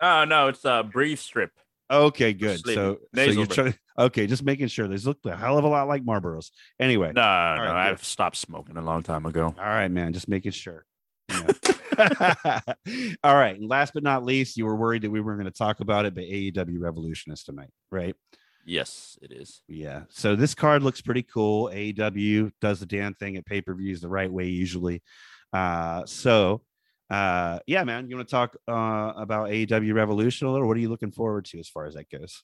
Oh 0.00 0.24
no, 0.24 0.48
it's 0.48 0.64
a 0.64 0.82
brief 0.82 1.20
strip. 1.20 1.52
Okay, 1.90 2.32
good. 2.34 2.60
Sleeping. 2.60 2.74
So, 2.74 2.98
so 3.14 3.22
you're 3.22 3.46
trying, 3.46 3.74
okay, 3.98 4.26
just 4.26 4.42
making 4.42 4.68
sure 4.68 4.88
these 4.88 5.06
look 5.06 5.18
a 5.24 5.36
hell 5.36 5.56
of 5.58 5.64
a 5.64 5.68
lot 5.68 5.88
like 5.88 6.04
Marlboros. 6.04 6.50
Anyway, 6.78 7.12
No, 7.14 7.22
no, 7.22 7.62
right. 7.62 7.90
I've 7.90 8.04
stopped 8.04 8.36
smoking 8.36 8.76
a 8.76 8.82
long 8.82 9.02
time 9.02 9.24
ago. 9.26 9.54
all 9.58 9.64
right, 9.64 9.88
man, 9.88 10.12
just 10.12 10.28
making 10.28 10.52
sure. 10.52 10.84
Yeah. 11.30 11.50
all 13.24 13.34
right. 13.34 13.58
And 13.58 13.68
last 13.68 13.92
but 13.94 14.02
not 14.02 14.24
least, 14.24 14.56
you 14.56 14.66
were 14.66 14.76
worried 14.76 15.02
that 15.02 15.10
we 15.10 15.20
weren't 15.20 15.40
going 15.40 15.50
to 15.50 15.58
talk 15.58 15.80
about 15.80 16.04
it, 16.04 16.14
but 16.14 16.24
AEW 16.24 16.76
Revolution 16.78 17.32
is 17.32 17.42
tonight, 17.42 17.70
right? 17.90 18.14
Yes, 18.64 19.18
it 19.22 19.32
is. 19.32 19.62
Yeah. 19.66 20.02
So 20.10 20.36
this 20.36 20.54
card 20.54 20.82
looks 20.82 21.00
pretty 21.00 21.22
cool. 21.22 21.70
AEW 21.72 22.52
does 22.60 22.80
the 22.80 22.86
damn 22.86 23.14
thing 23.14 23.36
at 23.36 23.46
pay 23.46 23.62
per 23.62 23.74
views 23.74 24.00
the 24.00 24.08
right 24.08 24.30
way 24.30 24.46
usually. 24.46 25.02
Uh, 25.52 26.04
so 26.04 26.62
uh, 27.10 27.58
yeah, 27.66 27.84
man, 27.84 28.08
you 28.10 28.16
want 28.16 28.28
to 28.28 28.30
talk 28.32 28.56
uh, 28.68 29.12
about 29.16 29.48
AEW 29.50 29.94
Revolution 29.94 30.46
a 30.46 30.52
little? 30.52 30.66
What 30.68 30.76
are 30.76 30.80
you 30.80 30.88
looking 30.90 31.10
forward 31.12 31.44
to 31.46 31.58
as 31.58 31.68
far 31.68 31.86
as 31.86 31.94
that 31.94 32.10
goes? 32.10 32.42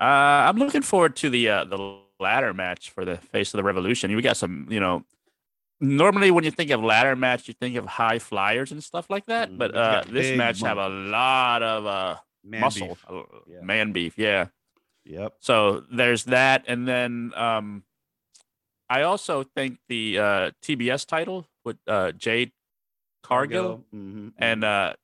Uh, 0.00 0.04
I'm 0.04 0.56
looking 0.56 0.82
forward 0.82 1.16
to 1.16 1.30
the 1.30 1.48
uh, 1.48 1.64
the 1.64 1.98
ladder 2.20 2.52
match 2.52 2.90
for 2.90 3.04
the 3.04 3.16
face 3.16 3.54
of 3.54 3.58
the 3.58 3.64
revolution. 3.64 4.14
We 4.14 4.22
got 4.22 4.36
some, 4.36 4.66
you 4.70 4.80
know. 4.80 5.04
Normally, 5.80 6.30
when 6.30 6.44
you 6.44 6.50
think 6.50 6.70
of 6.70 6.82
ladder 6.82 7.16
match, 7.16 7.48
you 7.48 7.54
think 7.54 7.76
of 7.76 7.84
high 7.86 8.18
flyers 8.18 8.70
and 8.72 8.82
stuff 8.82 9.10
like 9.10 9.26
that. 9.26 9.50
Mm, 9.50 9.58
But 9.58 9.74
uh, 9.74 10.02
this 10.08 10.36
match 10.36 10.60
have 10.62 10.78
a 10.78 10.88
lot 10.88 11.62
of 11.62 11.84
uh, 11.86 12.16
Man 12.44 12.60
muscle, 12.60 12.88
beef. 12.88 13.04
uh, 13.08 13.22
Yeah. 13.46 13.60
man 13.62 13.92
beef. 13.92 14.16
Yeah. 14.16 14.46
Yep. 15.04 15.34
So 15.40 15.84
there's 15.92 16.24
that, 16.24 16.64
and 16.66 16.88
then 16.88 17.32
um, 17.36 17.82
I 18.88 19.02
also 19.02 19.42
think 19.42 19.78
the 19.88 20.18
uh, 20.18 20.50
TBS 20.62 21.06
title 21.06 21.46
with 21.64 21.76
uh, 21.86 22.12
Jade 22.12 22.52
Cargill 23.24 23.84
Mhm, 23.92 24.32
and 24.38 24.62
mhm. 24.62 24.90
uh, 24.92 24.94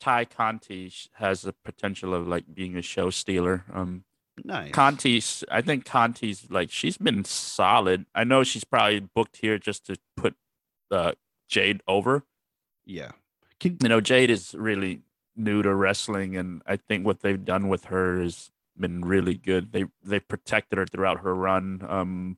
Tay 0.00 0.24
Conti 0.24 0.92
has 1.14 1.42
the 1.42 1.52
potential 1.64 2.14
of 2.14 2.26
like 2.26 2.52
being 2.52 2.76
a 2.76 2.82
show 2.82 3.10
stealer. 3.10 3.64
Um, 3.72 4.04
nice. 4.44 4.72
Conti's, 4.72 5.44
I 5.50 5.60
think 5.62 5.84
Conti's 5.84 6.50
like 6.50 6.70
she's 6.70 6.96
been 6.98 7.24
solid. 7.24 8.06
I 8.14 8.24
know 8.24 8.42
she's 8.44 8.64
probably 8.64 9.00
booked 9.00 9.36
here 9.42 9.58
just 9.58 9.86
to 9.86 9.96
put 10.16 10.34
uh, 10.90 11.12
Jade 11.48 11.82
over. 11.86 12.24
yeah. 12.84 13.12
Can, 13.58 13.78
You 13.82 13.88
know, 13.88 14.00
Jade 14.02 14.28
is 14.30 14.54
really 14.54 15.00
new 15.34 15.62
to 15.62 15.74
wrestling, 15.74 16.36
and 16.36 16.60
I 16.66 16.76
think 16.76 17.06
what 17.06 17.20
they've 17.20 17.42
done 17.44 17.68
with 17.68 17.86
her 17.86 18.20
has 18.20 18.50
been 18.78 19.00
really 19.00 19.34
good. 19.34 19.72
They 19.72 19.84
they 20.04 20.20
protected 20.20 20.76
her 20.78 20.86
throughout 20.86 21.20
her 21.20 21.34
run. 21.34 21.80
Um, 21.88 22.36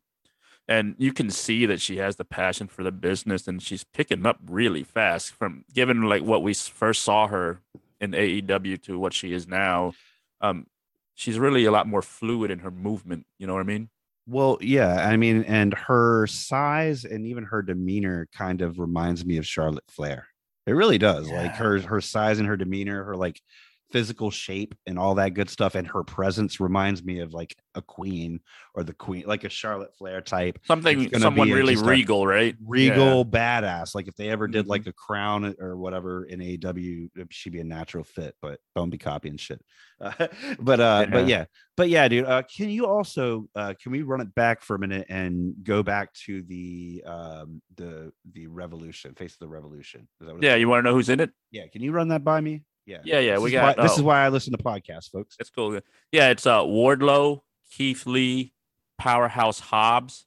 and 0.69 0.95
you 0.99 1.13
can 1.13 1.31
see 1.31 1.67
that 1.67 1.81
she 1.81 1.97
has 1.97 2.17
the 2.17 2.25
passion 2.25 2.69
for 2.69 2.85
the 2.85 2.93
business, 2.93 3.49
and 3.49 3.63
she's 3.63 3.85
picking 3.85 4.27
up 4.27 4.39
really 4.47 4.85
fast. 4.85 5.33
From 5.33 5.65
given 5.73 6.03
like 6.03 6.23
what 6.23 6.43
we 6.43 6.55
first 6.55 7.03
saw 7.03 7.27
her 7.27 7.61
in 8.01 8.13
AEW 8.13 8.83
to 8.83 8.99
what 8.99 9.15
she 9.15 9.33
is 9.33 9.49
now, 9.49 9.95
um, 10.41 10.67
she's 11.15 11.39
really 11.39 11.65
a 11.65 11.71
lot 11.71 11.89
more 11.89 12.03
fluid 12.03 12.51
in 12.51 12.61
her 12.61 12.71
movement. 12.71 13.27
You 13.39 13.47
know 13.47 13.55
what 13.55 13.61
I 13.61 13.65
mean? 13.65 13.89
well, 14.29 14.59
yeah. 14.61 15.09
I 15.09 15.17
mean, 15.17 15.43
and 15.45 15.73
her 15.73 16.27
size 16.27 17.05
and 17.05 17.27
even 17.27 17.45
her 17.45 17.63
demeanor 17.63 18.29
kind 18.33 18.61
of 18.61 18.79
reminds 18.79 19.25
me 19.25 19.39
of 19.39 19.47
Charlotte 19.47 19.85
Flair. 19.89 20.29
It 20.67 20.73
really 20.73 20.99
does. 20.99 21.31
Like 21.31 21.57
her 21.57 21.81
her 21.81 22.03
size 22.03 22.39
and 22.39 22.47
her 22.47 22.57
demeanor, 22.59 23.03
her 23.05 23.17
like 23.17 23.41
physical 23.91 24.31
shape 24.31 24.75
and 24.87 24.99
all 24.99 25.15
that 25.17 25.35
good 25.35 25.49
stuff, 25.51 25.75
and 25.75 25.87
her 25.89 26.03
presence 26.05 26.61
reminds 26.61 27.03
me 27.03 27.21
of 27.21 27.33
like 27.33 27.57
a 27.75 27.83
queen 27.83 28.41
or 28.75 28.83
the 28.83 28.93
queen, 28.95 29.25
like 29.27 29.45
a 29.45 29.49
Charlotte 29.49 29.97
Flair 29.97 30.21
type. 30.21 30.59
Something, 30.65 31.13
someone 31.19 31.51
really 31.51 31.77
regal, 31.77 32.27
right? 32.27 32.55
regal 32.67 33.25
badass. 33.25 33.95
Like 33.95 34.09
if 34.09 34.15
they 34.17 34.29
ever 34.29 34.47
did 34.49 34.67
Mhm. 34.67 34.69
like 34.69 34.87
a 34.87 34.93
crown 34.93 35.55
or 35.59 35.77
whatever 35.77 36.25
in 36.25 36.41
aw 36.41 37.25
she'd 37.31 37.53
be 37.53 37.61
a 37.61 37.65
natural 37.65 38.05
fit, 38.05 38.35
but 38.43 38.61
don't 38.77 38.91
be 38.91 38.99
copying 38.99 39.37
shit. 39.37 39.61
Uh, 40.01 40.13
but 40.61 40.81
uh, 40.81 41.07
but 41.11 41.27
Yeah. 41.27 41.39
yeah, 41.39 41.45
but 41.77 41.89
yeah, 41.89 42.09
dude. 42.09 42.25
Uh, 42.25 42.43
can 42.43 42.69
you 42.69 42.87
also 42.87 43.49
uh, 43.55 43.75
can 43.81 43.93
we 43.93 44.03
run 44.03 44.21
it 44.21 44.35
back 44.35 44.63
for 44.63 44.77
a 44.77 44.79
minute 44.79 45.07
and 45.09 45.55
go 45.63 45.83
back 45.83 46.13
to 46.27 46.43
the 46.43 47.03
um 47.07 47.63
the 47.77 48.13
the 48.33 48.47
revolution, 48.47 49.15
face 49.15 49.33
of 49.33 49.39
the 49.41 49.49
revolution? 49.49 50.09
Is 50.21 50.27
that 50.27 50.35
what 50.35 50.43
Yeah, 50.45 50.57
you 50.57 50.69
want 50.69 50.85
to 50.85 50.91
know 50.91 50.95
who's 50.95 51.09
in 51.09 51.21
it? 51.21 51.31
yeah. 51.51 51.67
Can 51.73 51.83
you 51.83 51.93
run 51.93 52.09
that 52.09 52.23
by 52.25 52.41
me? 52.41 52.65
Yeah. 52.89 52.99
Yeah, 53.05 53.19
yeah, 53.21 53.35
This 53.35 53.43
we 53.43 53.51
is 53.51 53.55
why- 53.61 53.75
got, 53.75 53.83
this 53.83 53.93
uh, 53.93 53.95
is 53.97 54.03
why 54.03 54.25
I 54.25 54.29
listen 54.31 54.57
to 54.57 54.63
podcasts, 54.63 55.11
folks. 55.11 55.37
It's 55.39 55.51
cool. 55.51 55.79
Yeah, 56.11 56.31
it's 56.31 56.47
uh 56.47 56.61
Wardlow, 56.63 57.43
Keith 57.71 58.07
Lee, 58.07 58.53
Powerhouse 58.97 59.61
Hobbs, 59.61 60.27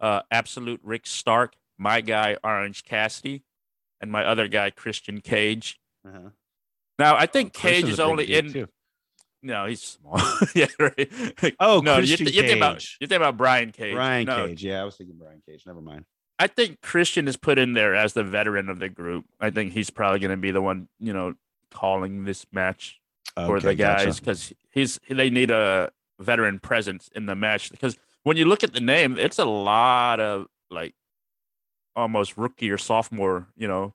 uh 0.00 0.20
Absolute 0.30 0.80
Rick 0.84 1.06
Stark, 1.06 1.54
my 1.78 2.00
guy 2.02 2.36
Orange 2.44 2.84
Cassidy, 2.84 3.42
and 4.00 4.12
my 4.12 4.24
other 4.24 4.48
guy 4.48 4.70
Christian 4.70 5.20
Cage. 5.22 5.80
Uh-huh. 6.06 6.28
Now 6.98 7.16
I 7.16 7.26
think 7.26 7.54
Cage 7.54 7.84
is 7.88 7.98
only 8.00 8.32
in. 8.34 8.52
too. 8.52 8.68
No, 9.42 9.66
he's 9.66 9.82
small. 9.82 10.20
yeah, 10.54 10.66
right. 10.78 11.54
Oh, 11.60 11.80
no, 11.80 11.98
you, 11.98 12.06
Christian 12.16 12.26
th- 12.26 12.36
you 12.36 12.42
think 12.42 12.56
about 12.56 12.82
you 13.00 13.06
think 13.06 13.16
about 13.18 13.36
Brian 13.36 13.72
Cage. 13.72 13.94
Brian 13.94 14.26
No, 14.26 14.46
Cage. 14.46 14.62
Yeah, 14.64 14.80
I 14.82 14.84
was 14.84 14.96
thinking 14.96 15.16
Brian 15.18 15.42
Cage. 15.48 15.64
Never 15.66 15.80
mind. 15.80 16.04
I 16.38 16.46
think 16.48 16.80
Christian 16.82 17.28
is 17.28 17.36
put 17.36 17.58
in 17.58 17.74
there 17.74 17.94
as 17.94 18.12
the 18.14 18.24
veteran 18.24 18.68
of 18.68 18.78
the 18.78 18.88
group. 18.88 19.24
I 19.40 19.50
think 19.50 19.72
he's 19.72 19.90
probably 19.90 20.18
going 20.18 20.30
to 20.32 20.36
be 20.36 20.50
the 20.50 20.62
one, 20.62 20.88
you 20.98 21.12
know, 21.12 21.34
calling 21.74 22.24
this 22.24 22.46
match 22.52 23.00
for 23.34 23.60
the 23.60 23.68
Okay, 23.68 23.74
gotcha. 23.76 24.04
guys 24.06 24.20
because 24.20 24.52
he's 24.70 24.98
they 25.10 25.28
need 25.28 25.50
a 25.50 25.90
veteran 26.20 26.58
presence 26.60 27.10
in 27.14 27.26
the 27.26 27.34
match 27.34 27.70
because 27.70 27.98
when 28.22 28.36
you 28.36 28.44
look 28.46 28.62
at 28.64 28.72
the 28.72 28.80
name, 28.80 29.18
it's 29.18 29.38
a 29.38 29.44
lot 29.44 30.20
of 30.20 30.46
like 30.70 30.94
almost 31.96 32.36
rookie 32.38 32.70
or 32.70 32.78
sophomore, 32.78 33.48
you 33.56 33.68
know, 33.68 33.92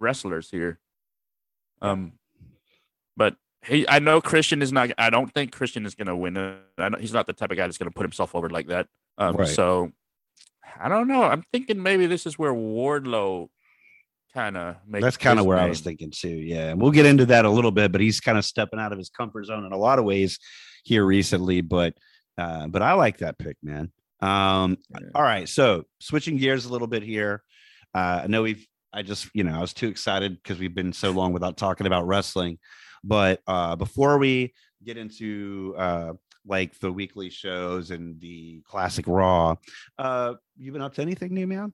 wrestlers 0.00 0.50
here. 0.50 0.78
Um, 1.82 2.12
but 3.16 3.36
he, 3.64 3.88
I 3.88 3.98
know 3.98 4.20
Christian 4.20 4.62
is 4.62 4.72
not. 4.72 4.90
I 4.98 5.10
don't 5.10 5.32
think 5.32 5.52
Christian 5.52 5.86
is 5.86 5.94
going 5.94 6.06
to 6.06 6.16
win 6.16 6.36
it. 6.36 6.58
I 6.76 6.88
know 6.90 6.98
he's 6.98 7.12
not 7.12 7.26
the 7.26 7.32
type 7.32 7.50
of 7.50 7.56
guy 7.56 7.66
that's 7.66 7.78
going 7.78 7.90
to 7.90 7.94
put 7.94 8.04
himself 8.04 8.34
over 8.34 8.48
like 8.48 8.68
that. 8.68 8.86
Um, 9.16 9.36
Right. 9.36 9.48
so 9.48 9.92
I 10.78 10.88
don't 10.88 11.08
know. 11.08 11.22
I'm 11.24 11.42
thinking 11.52 11.82
maybe 11.82 12.06
this 12.06 12.26
is 12.26 12.38
where 12.38 12.52
Wardlow 12.52 13.48
kind 14.34 14.56
of. 14.56 14.76
That's 14.88 15.16
kind 15.16 15.38
of 15.38 15.46
where 15.46 15.58
I 15.58 15.66
was 15.66 15.80
thinking 15.80 16.10
too. 16.10 16.28
Yeah, 16.28 16.70
and 16.70 16.80
we'll 16.80 16.90
get 16.90 17.06
into 17.06 17.26
that 17.26 17.44
a 17.44 17.50
little 17.50 17.70
bit, 17.70 17.92
but 17.92 18.00
he's 18.00 18.20
kind 18.20 18.38
of 18.38 18.44
stepping 18.44 18.78
out 18.80 18.92
of 18.92 18.98
his 18.98 19.10
comfort 19.10 19.46
zone 19.46 19.64
in 19.64 19.72
a 19.72 19.76
lot 19.76 19.98
of 19.98 20.04
ways 20.04 20.38
here 20.84 21.04
recently. 21.04 21.60
But 21.60 21.94
uh, 22.36 22.68
but 22.68 22.82
I 22.82 22.92
like 22.94 23.18
that 23.18 23.38
pick, 23.38 23.56
man. 23.62 23.90
Um, 24.20 24.78
Yeah. 24.90 25.08
all 25.14 25.22
right, 25.22 25.48
so 25.48 25.84
switching 26.00 26.36
gears 26.36 26.64
a 26.64 26.72
little 26.72 26.88
bit 26.88 27.02
here. 27.02 27.42
Uh, 27.94 28.22
I 28.24 28.26
know 28.26 28.42
we've. 28.42 28.66
I 28.92 29.02
just 29.02 29.28
you 29.34 29.44
know 29.44 29.54
I 29.56 29.60
was 29.60 29.74
too 29.74 29.88
excited 29.88 30.34
because 30.42 30.58
we've 30.58 30.74
been 30.74 30.92
so 30.92 31.10
long 31.10 31.32
without 31.32 31.56
talking 31.56 31.86
about 31.86 32.06
wrestling. 32.06 32.58
But 33.04 33.40
uh, 33.46 33.76
before 33.76 34.18
we 34.18 34.54
get 34.84 34.96
into 34.96 35.74
uh, 35.76 36.12
like 36.46 36.78
the 36.80 36.90
weekly 36.90 37.30
shows 37.30 37.90
and 37.90 38.20
the 38.20 38.62
classic 38.66 39.06
Raw, 39.06 39.56
uh, 39.98 40.34
you 40.56 40.72
been 40.72 40.82
up 40.82 40.94
to 40.94 41.02
anything 41.02 41.34
new, 41.34 41.46
man? 41.46 41.72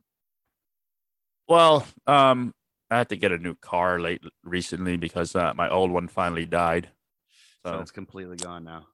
Well, 1.49 1.87
um, 2.07 2.55
I 2.91 2.99
had 2.99 3.09
to 3.11 3.17
get 3.17 3.33
a 3.33 3.39
new 3.39 3.55
car 3.55 4.01
late 4.01 4.23
recently 4.45 4.97
because 4.97 5.35
uh, 5.37 5.53
my 5.55 5.69
old 5.69 5.91
one 5.91 6.09
finally 6.09 6.47
died. 6.47 6.89
So 7.65 7.73
So 7.73 7.81
it's 7.81 7.91
completely 7.91 8.37
gone 8.37 8.65
now. 8.65 8.87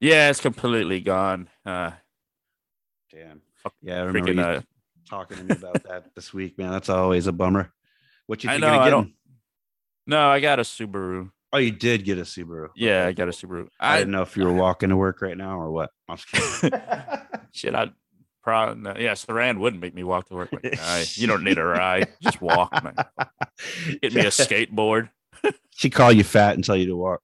yeah, 0.00 0.30
it's 0.30 0.40
completely 0.40 1.00
gone. 1.00 1.48
Uh, 1.64 1.92
Damn. 3.12 3.42
Yeah, 3.82 3.96
I 3.96 4.04
remember 4.04 4.32
freaking, 4.32 4.36
you 4.36 4.42
uh, 4.42 4.60
talking 5.08 5.36
to 5.38 5.44
me 5.44 5.54
about 5.54 5.82
that 5.84 6.06
this 6.14 6.32
week, 6.34 6.58
man. 6.58 6.70
That's 6.70 6.88
always 6.88 7.26
a 7.26 7.32
bummer. 7.32 7.72
What 8.26 8.44
you 8.44 8.50
I 8.50 8.54
think 8.54 8.62
know, 8.62 8.78
I 8.78 8.90
don't- 8.90 9.12
no, 10.06 10.28
I 10.28 10.38
got 10.40 10.58
a 10.60 10.62
Subaru. 10.62 11.30
Oh, 11.52 11.58
you 11.58 11.70
did 11.72 12.04
get 12.04 12.18
a 12.18 12.22
Subaru. 12.22 12.68
Yeah, 12.76 13.00
Okay, 13.02 13.08
I 13.08 13.12
got 13.12 13.28
a. 13.28 13.32
Subaru. 13.32 13.68
I 13.80 13.94
I, 13.94 13.98
didn't 13.98 14.12
know 14.12 14.22
if 14.22 14.36
you 14.36 14.44
were 14.44 14.52
walking 14.52 14.90
to 14.90 14.96
work 14.96 15.20
right 15.22 15.36
now 15.36 15.58
or 15.58 15.70
what. 15.70 15.90
I'm 16.08 16.16
just 16.16 16.28
kidding. 16.62 16.78
shit, 17.52 17.74
I 17.74 17.90
probably 18.46 18.80
no, 18.82 18.94
yeah. 18.96 19.12
Saran 19.12 19.58
wouldn't 19.58 19.82
make 19.82 19.92
me 19.94 20.04
walk 20.04 20.28
to 20.28 20.34
work. 20.34 20.52
Like, 20.52 20.76
"Nah, 20.76 21.02
you 21.14 21.26
don't 21.26 21.42
need 21.42 21.58
a 21.58 21.64
ride. 21.66 22.08
Just 22.22 22.40
walk, 22.40 22.72
man. 22.84 22.94
Get 24.00 24.14
me 24.14 24.20
a 24.20 24.24
skateboard. 24.30 25.10
she 25.70 25.90
call 25.90 26.12
you 26.12 26.22
fat 26.22 26.54
and 26.54 26.62
tell 26.64 26.76
you 26.76 26.86
to 26.86 26.96
walk. 26.96 27.20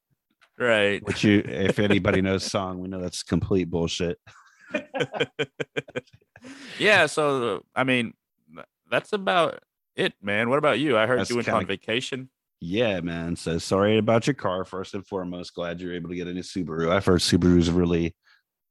Right. 0.59 1.01
Which 1.07 1.23
you, 1.25 1.43
if 1.47 1.79
anybody 1.79 2.21
knows 2.21 2.45
song, 2.45 2.81
we 2.81 2.89
know 2.89 3.01
that's 3.01 3.23
complete 3.23 3.71
bullshit. 3.71 4.19
yeah. 6.79 7.07
So 7.07 7.65
I 7.75 7.85
mean, 7.85 8.15
that's 8.91 9.13
about 9.13 9.61
it, 9.97 10.15
man. 10.23 10.51
What 10.51 10.59
about 10.59 10.79
you? 10.79 10.99
I 10.99 11.07
heard 11.07 11.21
That's 11.21 11.31
you 11.31 11.37
went 11.37 11.47
kinda- 11.47 11.59
on 11.61 11.67
vacation. 11.67 12.31
Yeah, 12.65 13.01
man. 13.01 13.35
So 13.35 13.59
sorry 13.59 13.99
about 13.99 14.27
your 14.29 14.35
car. 14.35 14.65
First 14.65 14.95
and 14.95 15.05
foremost, 15.07 15.53
glad 15.55 15.81
you're 15.81 15.95
able 15.95 16.11
to 16.11 16.15
get 16.15 16.29
a 16.29 16.33
new 16.33 16.43
Subaru. 16.43 16.91
I've 16.93 17.05
heard 17.05 17.19
Subarus 17.21 17.75
really 17.75 18.15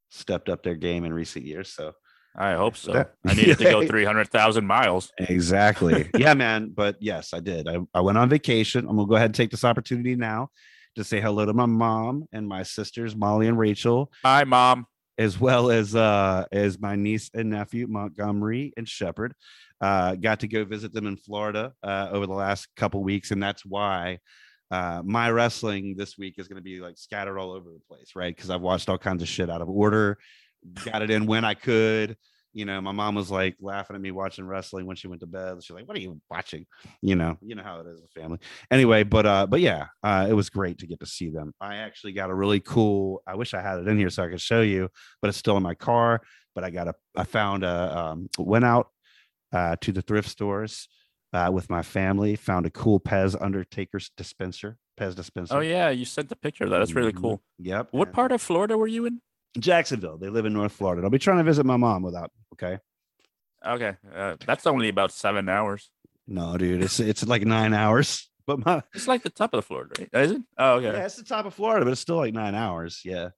stepped 0.09 0.47
up 0.47 0.63
their 0.63 0.75
game 0.75 1.03
in 1.03 1.13
recent 1.13 1.45
years. 1.45 1.73
So 1.73 1.91
I 2.35 2.53
hope 2.53 2.77
so. 2.77 2.93
That- 2.93 3.13
I 3.25 3.33
needed 3.33 3.57
to 3.59 3.63
go 3.65 3.85
300,000 3.87 4.65
miles. 4.65 5.11
Exactly. 5.17 6.09
yeah, 6.17 6.33
man. 6.33 6.71
But 6.75 6.97
yes, 7.01 7.33
I 7.33 7.39
did. 7.39 7.67
I, 7.67 7.77
I 7.93 8.01
went 8.01 8.17
on 8.17 8.29
vacation. 8.29 8.87
I'm 8.87 8.95
gonna 8.95 9.07
go 9.07 9.15
ahead 9.15 9.25
and 9.27 9.35
take 9.35 9.51
this 9.51 9.63
opportunity 9.65 10.15
now 10.15 10.49
to 10.95 11.03
say 11.03 11.19
hello 11.21 11.45
to 11.45 11.53
my 11.53 11.65
mom 11.65 12.25
and 12.33 12.47
my 12.47 12.63
sisters, 12.63 13.15
Molly 13.15 13.47
and 13.47 13.57
Rachel, 13.57 14.11
Hi, 14.23 14.43
mom. 14.43 14.85
as 15.17 15.39
well 15.39 15.71
as 15.71 15.95
uh 15.95 16.45
as 16.51 16.79
my 16.79 16.95
niece 16.95 17.29
and 17.33 17.49
nephew, 17.49 17.87
Montgomery 17.87 18.73
and 18.77 18.87
Shepherd. 18.87 19.33
Uh, 19.79 20.15
got 20.15 20.41
to 20.41 20.47
go 20.47 20.63
visit 20.63 20.93
them 20.93 21.07
in 21.07 21.17
Florida 21.17 21.73
uh, 21.81 22.07
over 22.11 22.27
the 22.27 22.33
last 22.33 22.67
couple 22.75 23.01
weeks, 23.03 23.31
and 23.31 23.41
that's 23.41 23.65
why 23.65 24.19
uh, 24.69 25.01
my 25.03 25.29
wrestling 25.31 25.95
this 25.97 26.17
week 26.19 26.35
is 26.37 26.47
going 26.47 26.55
to 26.57 26.61
be 26.61 26.79
like 26.79 26.97
scattered 26.97 27.39
all 27.39 27.51
over 27.51 27.69
the 27.71 27.79
place, 27.89 28.11
right? 28.15 28.35
Because 28.35 28.49
I've 28.51 28.61
watched 28.61 28.89
all 28.89 28.97
kinds 28.99 29.23
of 29.23 29.27
shit 29.27 29.49
out 29.49 29.61
of 29.61 29.69
order, 29.69 30.19
got 30.85 31.01
it 31.01 31.09
in 31.09 31.25
when 31.25 31.45
I 31.45 31.53
could. 31.53 32.17
You 32.53 32.65
know, 32.65 32.81
my 32.81 32.91
mom 32.91 33.15
was 33.15 33.31
like 33.31 33.55
laughing 33.61 33.95
at 33.95 34.01
me 34.01 34.11
watching 34.11 34.45
wrestling 34.45 34.85
when 34.85 34.97
she 34.97 35.07
went 35.07 35.21
to 35.21 35.25
bed. 35.27 35.63
She's 35.63 35.73
like, 35.73 35.87
"What 35.87 35.95
are 35.95 36.01
you 36.01 36.19
watching?" 36.29 36.65
You 37.01 37.15
know, 37.15 37.37
you 37.41 37.55
know 37.55 37.63
how 37.63 37.79
it 37.79 37.87
is 37.87 38.01
with 38.01 38.11
family. 38.11 38.39
Anyway, 38.69 39.03
but 39.03 39.25
uh, 39.25 39.47
but 39.47 39.61
yeah, 39.61 39.85
uh, 40.03 40.27
it 40.29 40.33
was 40.33 40.49
great 40.49 40.79
to 40.79 40.87
get 40.87 40.99
to 40.99 41.05
see 41.05 41.29
them. 41.29 41.53
I 41.61 41.77
actually 41.77 42.11
got 42.11 42.29
a 42.29 42.35
really 42.35 42.59
cool. 42.59 43.23
I 43.25 43.35
wish 43.35 43.53
I 43.53 43.61
had 43.61 43.79
it 43.79 43.87
in 43.87 43.97
here 43.97 44.09
so 44.09 44.23
I 44.23 44.27
could 44.27 44.41
show 44.41 44.59
you, 44.61 44.89
but 45.21 45.29
it's 45.29 45.37
still 45.37 45.55
in 45.55 45.63
my 45.63 45.75
car. 45.75 46.21
But 46.53 46.65
I 46.65 46.71
got 46.71 46.89
a. 46.89 46.95
I 47.15 47.23
found 47.23 47.63
a. 47.63 47.97
Um, 47.97 48.27
went 48.37 48.65
out 48.65 48.89
uh, 49.53 49.77
to 49.79 49.93
the 49.93 50.01
thrift 50.01 50.27
stores 50.27 50.89
uh, 51.31 51.49
with 51.53 51.69
my 51.69 51.83
family. 51.83 52.35
Found 52.35 52.65
a 52.65 52.69
cool 52.69 52.99
Pez 52.99 53.41
Undertaker's 53.41 54.11
dispenser. 54.17 54.77
Pez 54.99 55.15
dispenser. 55.15 55.55
Oh, 55.55 55.61
yeah. 55.61 55.89
You 55.89 56.03
sent 56.03 56.27
the 56.27 56.35
picture 56.35 56.65
of 56.65 56.69
that. 56.71 56.79
That's 56.79 56.91
really 56.93 57.13
Mhm. 57.13 57.21
cool. 57.21 57.41
Yep. 57.59 57.87
What 57.91 58.09
and- 58.09 58.15
part 58.15 58.33
of 58.33 58.41
Florida 58.41 58.77
were 58.77 58.87
you 58.87 59.05
in? 59.05 59.21
Jacksonville. 59.59 60.17
They 60.17 60.29
live 60.29 60.45
in 60.45 60.53
North 60.53 60.71
Florida. 60.71 61.03
I'll 61.03 61.09
be 61.09 61.19
trying 61.19 61.37
to 61.37 61.43
visit 61.43 61.65
my 61.65 61.77
mom 61.77 62.03
without. 62.03 62.31
Okay. 62.53 62.79
Okay. 63.65 63.95
Uh, 64.13 64.35
that's 64.45 64.65
only 64.65 64.89
about 64.89 65.11
seven 65.11 65.49
hours. 65.49 65.89
No, 66.27 66.57
dude, 66.57 66.81
it's 66.81 66.99
it's 66.99 67.25
like 67.25 67.43
nine 67.45 67.73
hours. 67.73 68.27
But 68.47 68.65
my 68.65 68.81
It's 68.95 69.07
like 69.07 69.21
the 69.21 69.29
top 69.29 69.53
of 69.53 69.59
the 69.59 69.61
Florida, 69.61 69.93
right? 69.99 70.23
Is 70.23 70.31
it? 70.31 70.41
Oh, 70.57 70.73
okay. 70.77 70.87
yeah, 70.87 71.05
it's 71.05 71.15
the 71.15 71.23
top 71.23 71.45
of 71.45 71.53
Florida, 71.53 71.85
but 71.85 71.91
it's 71.91 72.01
still 72.01 72.15
like 72.15 72.33
nine 72.33 72.55
hours. 72.55 73.01
Yeah. 73.05 73.29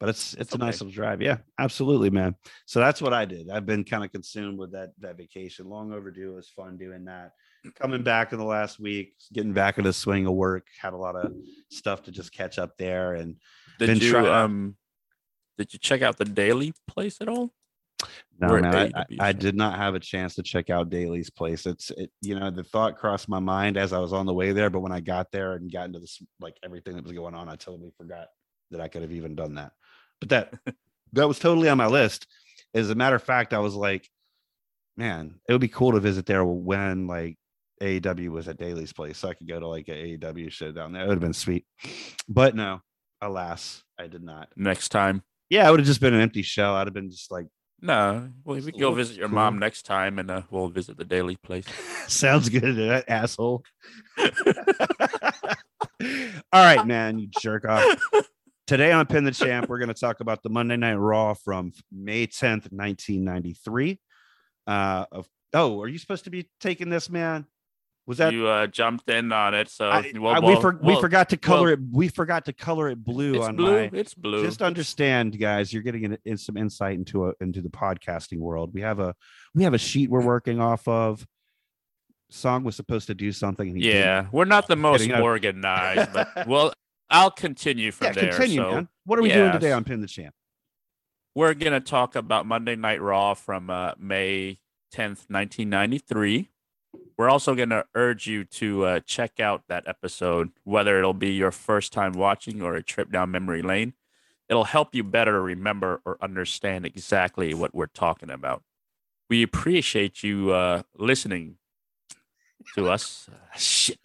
But 0.00 0.08
it's 0.08 0.34
it's 0.34 0.52
a 0.52 0.58
nice 0.58 0.80
little 0.80 0.92
drive. 0.92 1.22
Yeah, 1.22 1.38
absolutely, 1.60 2.10
man. 2.10 2.34
So 2.66 2.80
that's 2.80 3.00
what 3.00 3.14
I 3.14 3.24
did. 3.24 3.48
I've 3.48 3.66
been 3.66 3.84
kind 3.84 4.02
of 4.02 4.10
consumed 4.10 4.58
with 4.58 4.72
that 4.72 4.90
that 4.98 5.16
vacation. 5.16 5.68
Long 5.68 5.92
overdue. 5.92 6.32
It 6.32 6.36
was 6.36 6.48
fun 6.48 6.76
doing 6.76 7.04
that. 7.04 7.32
Coming 7.78 8.02
back 8.02 8.32
in 8.32 8.38
the 8.38 8.44
last 8.44 8.80
week, 8.80 9.14
getting 9.32 9.52
back 9.52 9.78
in 9.78 9.84
the 9.84 9.92
swing 9.92 10.26
of 10.26 10.32
work, 10.34 10.66
had 10.80 10.92
a 10.92 10.96
lot 10.98 11.14
of 11.14 11.32
stuff 11.70 12.02
to 12.04 12.10
just 12.10 12.32
catch 12.32 12.58
up 12.58 12.76
there. 12.78 13.14
And 13.14 13.36
Did 13.78 14.02
you 14.02 14.10
trying- 14.10 14.26
um 14.26 14.76
did 15.60 15.74
you 15.74 15.78
check 15.78 16.00
out 16.00 16.16
the 16.16 16.24
daily 16.24 16.72
place 16.88 17.18
at 17.20 17.28
all? 17.28 17.52
No, 18.40 18.48
We're 18.48 18.60
man, 18.62 18.92
I, 18.94 19.00
I, 19.00 19.28
I 19.28 19.32
did 19.32 19.54
not 19.54 19.76
have 19.78 19.94
a 19.94 20.00
chance 20.00 20.34
to 20.36 20.42
check 20.42 20.70
out 20.70 20.88
Daily's 20.88 21.28
place. 21.28 21.66
It's 21.66 21.90
it, 21.90 22.10
you 22.22 22.34
know, 22.34 22.50
the 22.50 22.64
thought 22.64 22.96
crossed 22.96 23.28
my 23.28 23.40
mind 23.40 23.76
as 23.76 23.92
I 23.92 23.98
was 23.98 24.14
on 24.14 24.24
the 24.24 24.32
way 24.32 24.52
there, 24.52 24.70
but 24.70 24.80
when 24.80 24.90
I 24.90 25.00
got 25.00 25.30
there 25.32 25.52
and 25.52 25.70
got 25.70 25.84
into 25.84 25.98
this 25.98 26.22
like 26.40 26.56
everything 26.64 26.96
that 26.96 27.04
was 27.04 27.12
going 27.12 27.34
on, 27.34 27.50
I 27.50 27.56
totally 27.56 27.92
forgot 27.98 28.28
that 28.70 28.80
I 28.80 28.88
could 28.88 29.02
have 29.02 29.12
even 29.12 29.34
done 29.34 29.56
that. 29.56 29.72
But 30.18 30.30
that 30.30 30.54
that 31.12 31.28
was 31.28 31.38
totally 31.38 31.68
on 31.68 31.76
my 31.76 31.88
list. 31.88 32.26
As 32.72 32.88
a 32.88 32.94
matter 32.94 33.16
of 33.16 33.22
fact, 33.22 33.52
I 33.52 33.58
was 33.58 33.74
like, 33.74 34.08
man, 34.96 35.34
it 35.46 35.52
would 35.52 35.60
be 35.60 35.68
cool 35.68 35.92
to 35.92 36.00
visit 36.00 36.24
there 36.24 36.42
when 36.42 37.06
like 37.06 37.36
AEW 37.82 38.30
was 38.30 38.48
at 38.48 38.56
Daily's 38.56 38.94
place, 38.94 39.18
so 39.18 39.28
I 39.28 39.34
could 39.34 39.48
go 39.48 39.60
to 39.60 39.68
like 39.68 39.88
a 39.88 40.16
AEW 40.16 40.50
show 40.50 40.72
down 40.72 40.92
there. 40.92 41.02
It 41.02 41.08
would 41.08 41.16
have 41.16 41.20
been 41.20 41.34
sweet. 41.34 41.66
But 42.26 42.56
no, 42.56 42.80
alas, 43.20 43.82
I 43.98 44.06
did 44.06 44.22
not. 44.22 44.48
Next 44.56 44.88
time. 44.88 45.22
Yeah, 45.50 45.66
it 45.66 45.70
would 45.72 45.80
have 45.80 45.86
just 45.86 46.00
been 46.00 46.14
an 46.14 46.20
empty 46.20 46.42
shell. 46.42 46.76
I'd 46.76 46.86
have 46.86 46.94
been 46.94 47.10
just 47.10 47.30
like 47.30 47.46
No. 47.82 48.30
Well, 48.44 48.56
we 48.56 48.70
can 48.70 48.80
go 48.80 48.94
visit 48.94 49.16
your 49.16 49.28
cool. 49.28 49.34
mom 49.34 49.58
next 49.58 49.82
time 49.82 50.18
and 50.20 50.30
uh, 50.30 50.42
we'll 50.50 50.68
visit 50.68 50.96
the 50.96 51.04
daily 51.04 51.36
place. 51.36 51.66
Sounds 52.06 52.48
good, 52.48 52.62
to 52.62 52.72
that 52.74 53.08
asshole. 53.08 53.64
All 56.52 56.64
right, 56.64 56.86
man, 56.86 57.18
you 57.18 57.28
jerk 57.40 57.64
off. 57.68 58.00
Today 58.66 58.92
on 58.92 59.06
Pin 59.06 59.24
the 59.24 59.32
Champ, 59.32 59.68
we're 59.68 59.80
going 59.80 59.88
to 59.88 59.94
talk 59.94 60.20
about 60.20 60.44
the 60.44 60.48
Monday 60.48 60.76
Night 60.76 60.94
Raw 60.94 61.34
from 61.34 61.72
May 61.90 62.28
10th, 62.28 62.70
1993. 62.70 63.98
Uh, 64.68 65.06
of, 65.10 65.28
oh, 65.52 65.80
are 65.80 65.88
you 65.88 65.98
supposed 65.98 66.24
to 66.24 66.30
be 66.30 66.48
taking 66.60 66.88
this, 66.88 67.10
man? 67.10 67.46
Was 68.10 68.18
that 68.18 68.32
you 68.32 68.48
uh, 68.48 68.66
jumped 68.66 69.08
in 69.08 69.30
on 69.30 69.54
it, 69.54 69.68
so 69.68 69.88
I- 69.88 70.12
well, 70.18 70.34
I- 70.34 70.40
we, 70.40 70.56
well, 70.56 70.78
we 70.82 71.00
forgot 71.00 71.28
to 71.28 71.36
color 71.36 71.66
well- 71.66 71.72
it. 71.74 71.78
We 71.92 72.08
forgot 72.08 72.44
to 72.46 72.52
color 72.52 72.88
it 72.88 73.04
blue 73.04 73.34
It's 73.34 73.46
on 73.46 73.54
blue. 73.54 73.88
my. 73.88 73.90
It's 73.92 74.14
blue. 74.14 74.44
Just 74.44 74.62
understand, 74.62 75.38
guys. 75.38 75.72
You're 75.72 75.84
getting 75.84 76.02
in, 76.02 76.18
in 76.24 76.36
some 76.36 76.56
insight 76.56 76.96
into 76.96 77.28
a, 77.28 77.34
into 77.40 77.60
the 77.62 77.68
podcasting 77.68 78.38
world. 78.38 78.74
We 78.74 78.80
have 78.80 78.98
a 78.98 79.14
we 79.54 79.62
have 79.62 79.74
a 79.74 79.78
sheet 79.78 80.10
we're 80.10 80.24
working 80.24 80.60
off 80.60 80.88
of. 80.88 81.24
Song 82.30 82.64
was 82.64 82.74
supposed 82.74 83.06
to 83.06 83.14
do 83.14 83.30
something. 83.30 83.68
And 83.68 83.76
he 83.76 83.84
didn't. 83.84 83.96
yeah, 83.96 84.26
we're 84.32 84.44
not 84.44 84.66
the 84.66 84.74
most 84.74 85.02
kidding, 85.02 85.22
organized, 85.22 86.12
but 86.12 86.28
well, 86.48 86.72
I'll 87.10 87.30
continue 87.30 87.92
from 87.92 88.08
yeah. 88.08 88.12
there. 88.14 88.32
Continue, 88.32 88.56
so 88.56 88.70
man. 88.72 88.88
What 89.04 89.20
are 89.20 89.22
we 89.22 89.28
doing 89.28 89.52
today 89.52 89.70
on 89.70 89.84
Pin 89.84 90.00
the 90.00 90.08
Champ? 90.08 90.34
we're 91.36 91.54
gonna 91.54 91.78
talk 91.78 92.16
about 92.16 92.44
Monday 92.44 92.74
Night 92.74 93.00
Raw 93.00 93.34
from 93.34 93.70
uh, 93.70 93.92
May 94.00 94.58
10th, 94.92 95.30
1993. 95.30 96.50
We're 97.20 97.28
also 97.28 97.54
gonna 97.54 97.84
urge 97.94 98.26
you 98.26 98.44
to 98.44 98.84
uh, 98.86 99.00
check 99.00 99.40
out 99.40 99.64
that 99.68 99.86
episode, 99.86 100.52
whether 100.64 100.98
it'll 100.98 101.12
be 101.12 101.32
your 101.34 101.50
first 101.50 101.92
time 101.92 102.12
watching 102.12 102.62
or 102.62 102.76
a 102.76 102.82
trip 102.82 103.12
down 103.12 103.30
memory 103.30 103.60
lane. 103.60 103.92
It'll 104.48 104.64
help 104.64 104.94
you 104.94 105.04
better 105.04 105.42
remember 105.42 106.00
or 106.06 106.16
understand 106.22 106.86
exactly 106.86 107.52
what 107.52 107.74
we're 107.74 107.88
talking 107.88 108.30
about. 108.30 108.62
We 109.28 109.42
appreciate 109.42 110.22
you 110.22 110.52
uh, 110.52 110.84
listening 110.96 111.56
to 112.74 112.88
us. 112.88 113.28
Uh, 113.30 113.36
shit. 113.58 113.98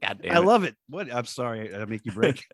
God 0.00 0.20
damn 0.22 0.36
I 0.36 0.38
it. 0.38 0.44
love 0.44 0.62
it. 0.62 0.76
What? 0.88 1.12
I'm 1.12 1.26
sorry. 1.26 1.74
I 1.74 1.84
make 1.86 2.06
you 2.06 2.12
break. 2.12 2.46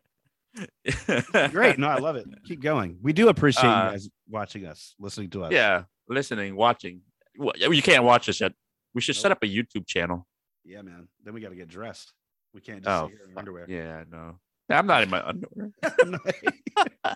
Great. 1.51 1.77
No, 1.77 1.87
I 1.87 1.99
love 1.99 2.15
it. 2.15 2.25
Keep 2.47 2.61
going. 2.63 2.97
We 2.99 3.13
do 3.13 3.27
appreciate 3.29 3.69
Uh, 3.69 3.85
you 3.85 3.91
guys 3.91 4.09
watching 4.27 4.65
us, 4.65 4.95
listening 4.97 5.29
to 5.29 5.43
us. 5.43 5.51
Yeah, 5.51 5.83
listening, 6.09 6.55
watching. 6.55 7.01
Well, 7.37 7.53
you 7.55 7.83
can't 7.83 8.03
watch 8.03 8.27
us 8.27 8.41
yet. 8.41 8.53
We 8.95 9.01
should 9.01 9.17
set 9.17 9.31
up 9.31 9.43
a 9.43 9.45
YouTube 9.45 9.85
channel. 9.85 10.25
Yeah, 10.63 10.81
man. 10.81 11.07
Then 11.23 11.33
we 11.33 11.41
got 11.41 11.49
to 11.49 11.55
get 11.55 11.67
dressed. 11.67 12.13
We 12.53 12.61
can't 12.61 12.81
just 12.83 12.89
Oh, 12.89 13.07
sit 13.09 13.17
here 13.17 13.27
in 13.29 13.37
underwear. 13.37 13.65
Yeah, 13.67 14.03
no. 14.09 14.39
I'm 14.69 14.87
not 14.87 15.03
in 15.03 15.09
my 15.09 15.21
underwear. 15.23 15.71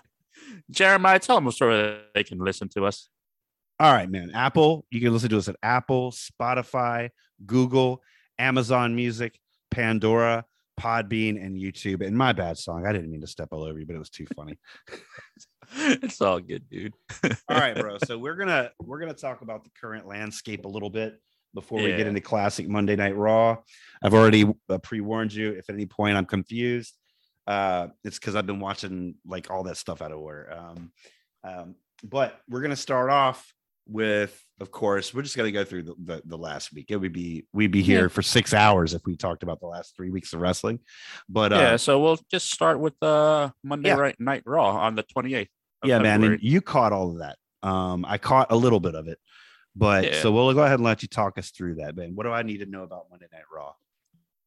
Jeremiah, 0.70 1.18
tell 1.18 1.40
them 1.40 1.50
so 1.50 1.68
that 1.70 2.10
they 2.14 2.22
can 2.22 2.38
listen 2.38 2.68
to 2.70 2.84
us. 2.84 3.08
All 3.80 3.92
right, 3.92 4.08
man. 4.10 4.30
Apple, 4.34 4.84
you 4.90 5.00
can 5.00 5.12
listen 5.12 5.30
to 5.30 5.38
us 5.38 5.48
at 5.48 5.56
Apple, 5.62 6.12
Spotify, 6.12 7.08
Google, 7.46 8.02
Amazon 8.38 8.94
Music, 8.94 9.40
Pandora, 9.70 10.44
Podbean, 10.78 11.42
and 11.42 11.56
YouTube. 11.56 12.06
And 12.06 12.16
my 12.16 12.32
bad 12.32 12.58
song. 12.58 12.86
I 12.86 12.92
didn't 12.92 13.10
mean 13.10 13.22
to 13.22 13.26
step 13.26 13.48
all 13.52 13.64
over 13.64 13.78
you, 13.78 13.86
but 13.86 13.96
it 13.96 13.98
was 13.98 14.10
too 14.10 14.26
funny. 14.36 14.58
it's 15.76 16.20
all 16.20 16.40
good, 16.40 16.68
dude. 16.68 16.92
all 17.24 17.56
right, 17.58 17.74
bro. 17.74 17.96
So 18.04 18.18
we're 18.18 18.36
gonna 18.36 18.70
we're 18.80 19.00
gonna 19.00 19.14
talk 19.14 19.40
about 19.40 19.64
the 19.64 19.70
current 19.80 20.06
landscape 20.06 20.66
a 20.66 20.68
little 20.68 20.90
bit 20.90 21.18
before 21.54 21.80
we 21.82 21.88
get 21.88 22.06
into 22.06 22.20
classic 22.20 22.68
Monday 22.68 22.96
Night 22.96 23.16
Raw. 23.16 23.56
I've 24.02 24.14
already 24.14 24.46
uh, 24.68 24.78
pre-warned 24.78 25.32
you. 25.32 25.50
If 25.52 25.68
at 25.68 25.74
any 25.74 25.86
point 25.86 26.16
I'm 26.16 26.24
confused, 26.26 26.94
uh, 27.46 27.88
it's 28.04 28.18
because 28.18 28.36
I've 28.36 28.46
been 28.46 28.60
watching 28.60 29.16
like 29.26 29.50
all 29.50 29.64
that 29.64 29.76
stuff 29.76 30.00
out 30.02 30.12
of 30.12 30.18
order. 30.18 30.52
Um, 30.56 30.92
um, 31.44 31.74
but 32.04 32.38
we're 32.48 32.62
gonna 32.62 32.76
start 32.76 33.10
off 33.10 33.52
with, 33.88 34.40
of 34.60 34.70
course, 34.70 35.12
we're 35.12 35.22
just 35.22 35.36
gonna 35.36 35.50
go 35.50 35.64
through 35.64 35.82
the, 35.82 35.94
the, 36.04 36.22
the 36.24 36.38
last 36.38 36.72
week. 36.72 36.86
It 36.90 36.96
would 36.96 37.12
be 37.12 37.46
we'd 37.52 37.72
be 37.72 37.82
here 37.82 38.02
Yeah. 38.02 38.08
for 38.08 38.22
six 38.22 38.54
hours 38.54 38.94
if 38.94 39.02
we 39.04 39.16
talked 39.16 39.42
about 39.42 39.60
the 39.60 39.66
last 39.66 39.96
three 39.96 40.10
weeks 40.10 40.32
of 40.32 40.40
wrestling. 40.40 40.78
But 41.28 41.52
uh, 41.52 41.56
yeah, 41.56 41.76
so 41.76 42.00
we'll 42.00 42.18
just 42.30 42.50
start 42.52 42.78
with 42.78 42.94
uh, 43.02 43.50
Monday 43.64 43.88
Yeah. 43.88 44.12
Night 44.18 44.42
Raw 44.46 44.76
on 44.76 44.94
the 44.94 45.02
28th. 45.02 45.48
of 45.82 45.88
yeah, 45.88 45.98
man, 45.98 46.22
and 46.22 46.38
you 46.42 46.60
caught 46.60 46.92
all 46.92 47.10
of 47.10 47.18
that. 47.18 47.36
Um, 47.62 48.06
I 48.08 48.16
caught 48.16 48.46
a 48.50 48.56
little 48.56 48.80
bit 48.80 48.94
of 48.94 49.08
it, 49.08 49.18
but 49.76 50.04
Yeah. 50.04 50.22
so 50.22 50.32
we'll 50.32 50.52
go 50.54 50.62
ahead 50.62 50.74
and 50.80 50.84
let 50.84 51.02
you 51.02 51.08
talk 51.08 51.38
us 51.38 51.50
through 51.50 51.76
that, 51.76 51.96
man. 51.96 52.14
What 52.14 52.24
do 52.24 52.30
I 52.32 52.42
need 52.42 52.58
to 52.58 52.66
know 52.66 52.82
about 52.82 53.06
Monday 53.10 53.26
Night 53.32 53.44
Raw? 53.52 53.74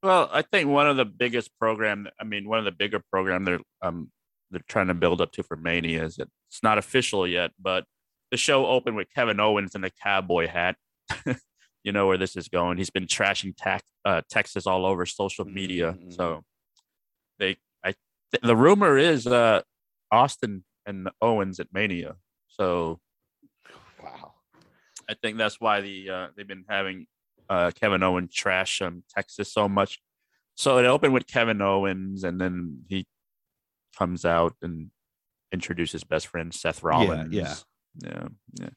Well, 0.02 0.30
I 0.34 0.42
think 0.42 0.70
one 0.70 0.88
of 0.88 0.98
the 0.98 1.06
biggest 1.06 1.52
program, 1.60 2.08
I 2.20 2.24
mean, 2.26 2.48
one 2.50 2.60
of 2.60 2.66
the 2.66 2.72
bigger 2.72 3.00
program 3.12 3.46
they're 3.46 3.60
um 3.82 4.12
they're 4.52 4.62
trying 4.68 4.88
to 4.88 4.94
build 4.94 5.20
up 5.22 5.32
to 5.34 5.44
for 5.44 5.56
Mania 5.56 6.04
is 6.04 6.18
that 6.18 6.28
it's 6.50 6.62
not 6.62 6.78
official 6.78 7.26
yet, 7.28 7.52
but 7.60 7.86
the 8.32 8.38
show 8.38 8.66
opened 8.68 8.96
with 8.98 9.08
Kevin 9.16 9.40
Owens 9.40 9.74
in 9.76 9.84
a 9.84 9.90
cowboy 9.90 10.48
hat. 10.48 10.76
you 11.84 11.92
know 11.92 12.06
where 12.08 12.18
this 12.18 12.36
is 12.36 12.48
going. 12.50 12.78
He's 12.78 12.90
been 12.90 13.08
trashing 13.08 13.54
tax, 13.58 13.84
uh, 14.06 14.22
Texas 14.30 14.68
all 14.68 14.86
over 14.86 15.06
social 15.06 15.46
media. 15.46 15.94
Mhm. 15.94 16.14
So 16.16 16.44
they, 17.40 17.58
I, 17.84 17.94
th- 18.32 18.44
the 18.44 18.56
rumor 18.56 18.98
is 18.98 19.26
uh 19.26 19.62
Austin 20.12 20.66
and 20.86 21.10
Owens 21.22 21.60
at 21.62 21.68
Mania. 21.74 22.16
So. 22.50 23.00
I 25.14 25.16
think 25.22 25.38
that's 25.38 25.62
why 25.62 25.82
the 25.82 26.10
uh, 26.10 26.28
they've 26.36 26.48
been 26.48 26.66
having 26.68 27.06
uh, 27.50 27.72
Kevin 27.80 28.02
Owens 28.02 28.34
trash 28.34 28.82
um, 28.82 29.04
Texas 29.14 29.54
so 29.54 29.70
much. 29.70 30.00
So 30.56 30.78
it 30.80 30.86
opened 30.86 31.14
with 31.14 31.28
Kevin 31.28 31.62
Owens, 31.62 32.24
and 32.24 32.42
then 32.42 32.80
he 32.88 33.06
comes 33.98 34.26
out 34.26 34.56
and 34.62 34.90
introduces 35.52 36.04
best 36.04 36.28
friend 36.28 36.54
Seth 36.54 36.82
Rollins. 36.82 37.34
yeah. 37.34 37.56
Yeah, 38.02 38.28
yeah. 38.60 38.70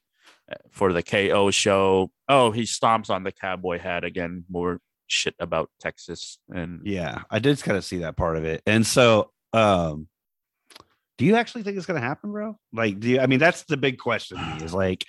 Uh, 0.51 0.57
For 0.71 0.93
the 0.93 1.03
KO 1.03 1.51
show, 1.51 2.11
oh, 2.29 2.51
he 2.51 2.63
stomps 2.63 3.09
on 3.09 3.25
the 3.25 3.33
cowboy 3.33 3.79
hat 3.79 4.05
again. 4.05 4.45
More 4.51 4.81
shit 5.07 5.35
about 5.39 5.71
Texas 5.81 6.39
and 6.51 6.81
Yeah, 6.85 7.23
I 7.31 7.39
did 7.39 7.63
kind 7.63 7.79
of 7.79 7.85
see 7.85 7.99
that 7.99 8.17
part 8.17 8.37
of 8.37 8.45
it. 8.45 8.61
And 8.67 8.87
so, 8.87 9.31
um, 9.55 10.09
do 11.17 11.25
you 11.25 11.37
actually 11.37 11.63
think 11.63 11.79
it's 11.79 11.87
going 11.87 11.99
to 11.99 12.07
happen, 12.07 12.31
bro? 12.31 12.59
Like, 12.75 13.01
do 13.01 13.09
you, 13.09 13.21
I 13.21 13.27
mean, 13.27 13.39
that's 13.39 13.63
the 13.63 13.79
big 13.79 13.97
question 13.99 14.37
is 14.63 14.75
like 14.75 15.03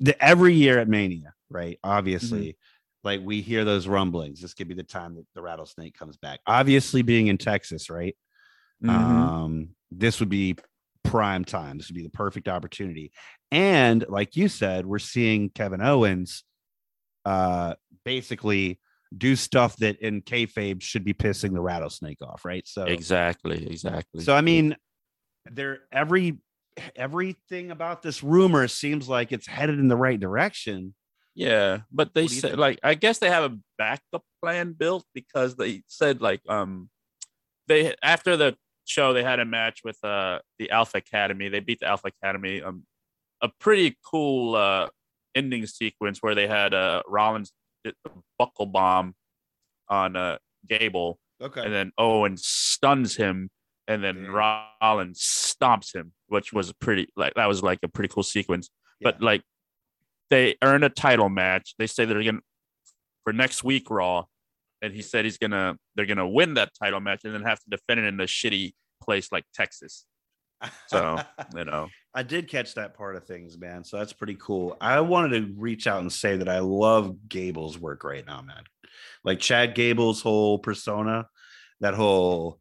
the 0.00 0.22
every 0.22 0.54
year 0.54 0.78
at 0.78 0.88
Mania, 0.88 1.34
right? 1.50 1.78
Obviously, 1.82 2.56
like 3.04 3.20
we 3.22 3.40
hear 3.40 3.64
those 3.64 3.86
rumblings. 3.86 4.40
This 4.40 4.54
could 4.54 4.68
be 4.68 4.74
the 4.74 4.82
time 4.82 5.16
that 5.16 5.26
the 5.34 5.42
rattlesnake 5.42 5.96
comes 5.96 6.16
back. 6.16 6.40
Obviously, 6.46 7.02
being 7.02 7.28
in 7.28 7.38
Texas, 7.38 7.90
right? 7.90 8.16
Mhm. 8.82 8.90
Um, 8.90 9.68
this 9.90 10.20
would 10.20 10.28
be 10.28 10.56
prime 11.04 11.44
time. 11.44 11.78
This 11.78 11.88
would 11.88 11.96
be 11.96 12.02
the 12.02 12.10
perfect 12.10 12.48
opportunity. 12.48 13.12
And 13.50 14.04
like 14.08 14.36
you 14.36 14.48
said, 14.48 14.84
we're 14.86 14.98
seeing 14.98 15.50
Kevin 15.50 15.80
Owens 15.80 16.44
uh 17.24 17.74
basically 18.04 18.78
do 19.16 19.34
stuff 19.36 19.76
that 19.76 19.98
in 20.00 20.22
kayfabe 20.22 20.82
should 20.82 21.04
be 21.04 21.14
pissing 21.14 21.52
the 21.52 21.60
rattlesnake 21.60 22.20
off, 22.22 22.44
right? 22.44 22.66
So 22.66 22.84
exactly, 22.84 23.66
exactly. 23.66 24.22
so 24.22 24.34
I 24.34 24.42
mean, 24.42 24.76
there 25.50 25.80
every 25.90 26.38
everything 26.96 27.70
about 27.70 28.02
this 28.02 28.22
rumor 28.22 28.68
seems 28.68 29.08
like 29.08 29.32
it's 29.32 29.46
headed 29.46 29.78
in 29.78 29.88
the 29.88 29.96
right 29.96 30.18
direction. 30.18 30.94
Yeah, 31.34 31.80
but 31.92 32.14
they 32.14 32.22
What 32.22 32.28
do 32.30 32.34
you 32.34 32.40
said 32.40 32.50
think? 32.50 32.60
like 32.60 32.80
I 32.82 32.94
guess 32.94 33.18
they 33.18 33.30
have 33.30 33.52
a 33.52 33.58
backup 33.78 34.24
plan 34.42 34.72
built 34.72 35.04
because 35.14 35.56
they 35.56 35.82
said 35.86 36.20
like 36.20 36.40
um 36.48 36.90
they 37.68 37.94
after 38.02 38.36
the 38.36 38.56
show 38.86 39.12
they 39.12 39.22
had 39.22 39.38
a 39.38 39.44
match 39.44 39.80
with 39.84 40.02
uh 40.04 40.40
the 40.58 40.70
Alpha 40.70 40.98
Academy. 40.98 41.48
They 41.48 41.60
beat 41.60 41.80
the 41.80 41.86
Alpha 41.86 42.08
Academy. 42.08 42.62
Um 42.62 42.84
a 43.40 43.48
pretty 43.60 43.96
cool 44.10 44.56
uh 44.56 44.88
ending 45.34 45.66
sequence 45.66 46.20
where 46.22 46.34
they 46.34 46.48
had 46.48 46.74
uh 46.74 47.02
Rollins 47.06 47.52
did 47.84 47.94
a 48.06 48.10
buckle 48.38 48.66
bomb 48.66 49.14
on 49.88 50.16
uh 50.16 50.38
Gable 50.68 51.20
Okay. 51.40 51.62
and 51.64 51.72
then 51.72 51.92
Owen 51.98 52.36
stuns 52.36 53.14
him 53.14 53.48
and 53.88 54.04
then 54.04 54.22
Damn. 54.22 54.34
Rollins 54.80 55.20
stomps 55.20 55.94
him, 55.94 56.12
which 56.28 56.52
was 56.52 56.72
pretty 56.74 57.08
like 57.16 57.34
that 57.34 57.46
was 57.46 57.62
like 57.62 57.80
a 57.82 57.88
pretty 57.88 58.12
cool 58.12 58.22
sequence. 58.22 58.70
But 59.00 59.22
like 59.22 59.42
they 60.30 60.56
earned 60.62 60.84
a 60.84 60.90
title 60.90 61.30
match. 61.30 61.74
They 61.78 61.86
say 61.86 62.04
they're 62.04 62.22
gonna 62.22 62.40
for 63.24 63.32
next 63.32 63.64
week 63.64 63.90
Raw, 63.90 64.24
and 64.82 64.92
he 64.92 65.02
said 65.02 65.24
he's 65.24 65.38
gonna 65.38 65.76
they're 65.96 66.06
gonna 66.06 66.28
win 66.28 66.54
that 66.54 66.72
title 66.80 67.00
match 67.00 67.22
and 67.24 67.34
then 67.34 67.42
have 67.42 67.58
to 67.60 67.70
defend 67.70 68.00
it 68.00 68.04
in 68.04 68.20
a 68.20 68.24
shitty 68.24 68.74
place 69.02 69.32
like 69.32 69.44
Texas. 69.54 70.04
So 70.88 71.18
you 71.56 71.64
know, 71.64 71.88
I 72.14 72.22
did 72.22 72.48
catch 72.48 72.74
that 72.74 72.94
part 72.94 73.16
of 73.16 73.24
things, 73.24 73.58
man. 73.58 73.84
So 73.84 73.98
that's 73.98 74.12
pretty 74.12 74.36
cool. 74.38 74.76
I 74.80 75.00
wanted 75.00 75.40
to 75.40 75.54
reach 75.56 75.86
out 75.86 76.00
and 76.00 76.12
say 76.12 76.36
that 76.36 76.48
I 76.48 76.58
love 76.58 77.16
Gable's 77.28 77.78
work 77.78 78.04
right 78.04 78.26
now, 78.26 78.42
man. 78.42 78.62
Like 79.24 79.40
Chad 79.40 79.74
Gable's 79.74 80.20
whole 80.20 80.58
persona, 80.58 81.26
that 81.80 81.94
whole 81.94 82.60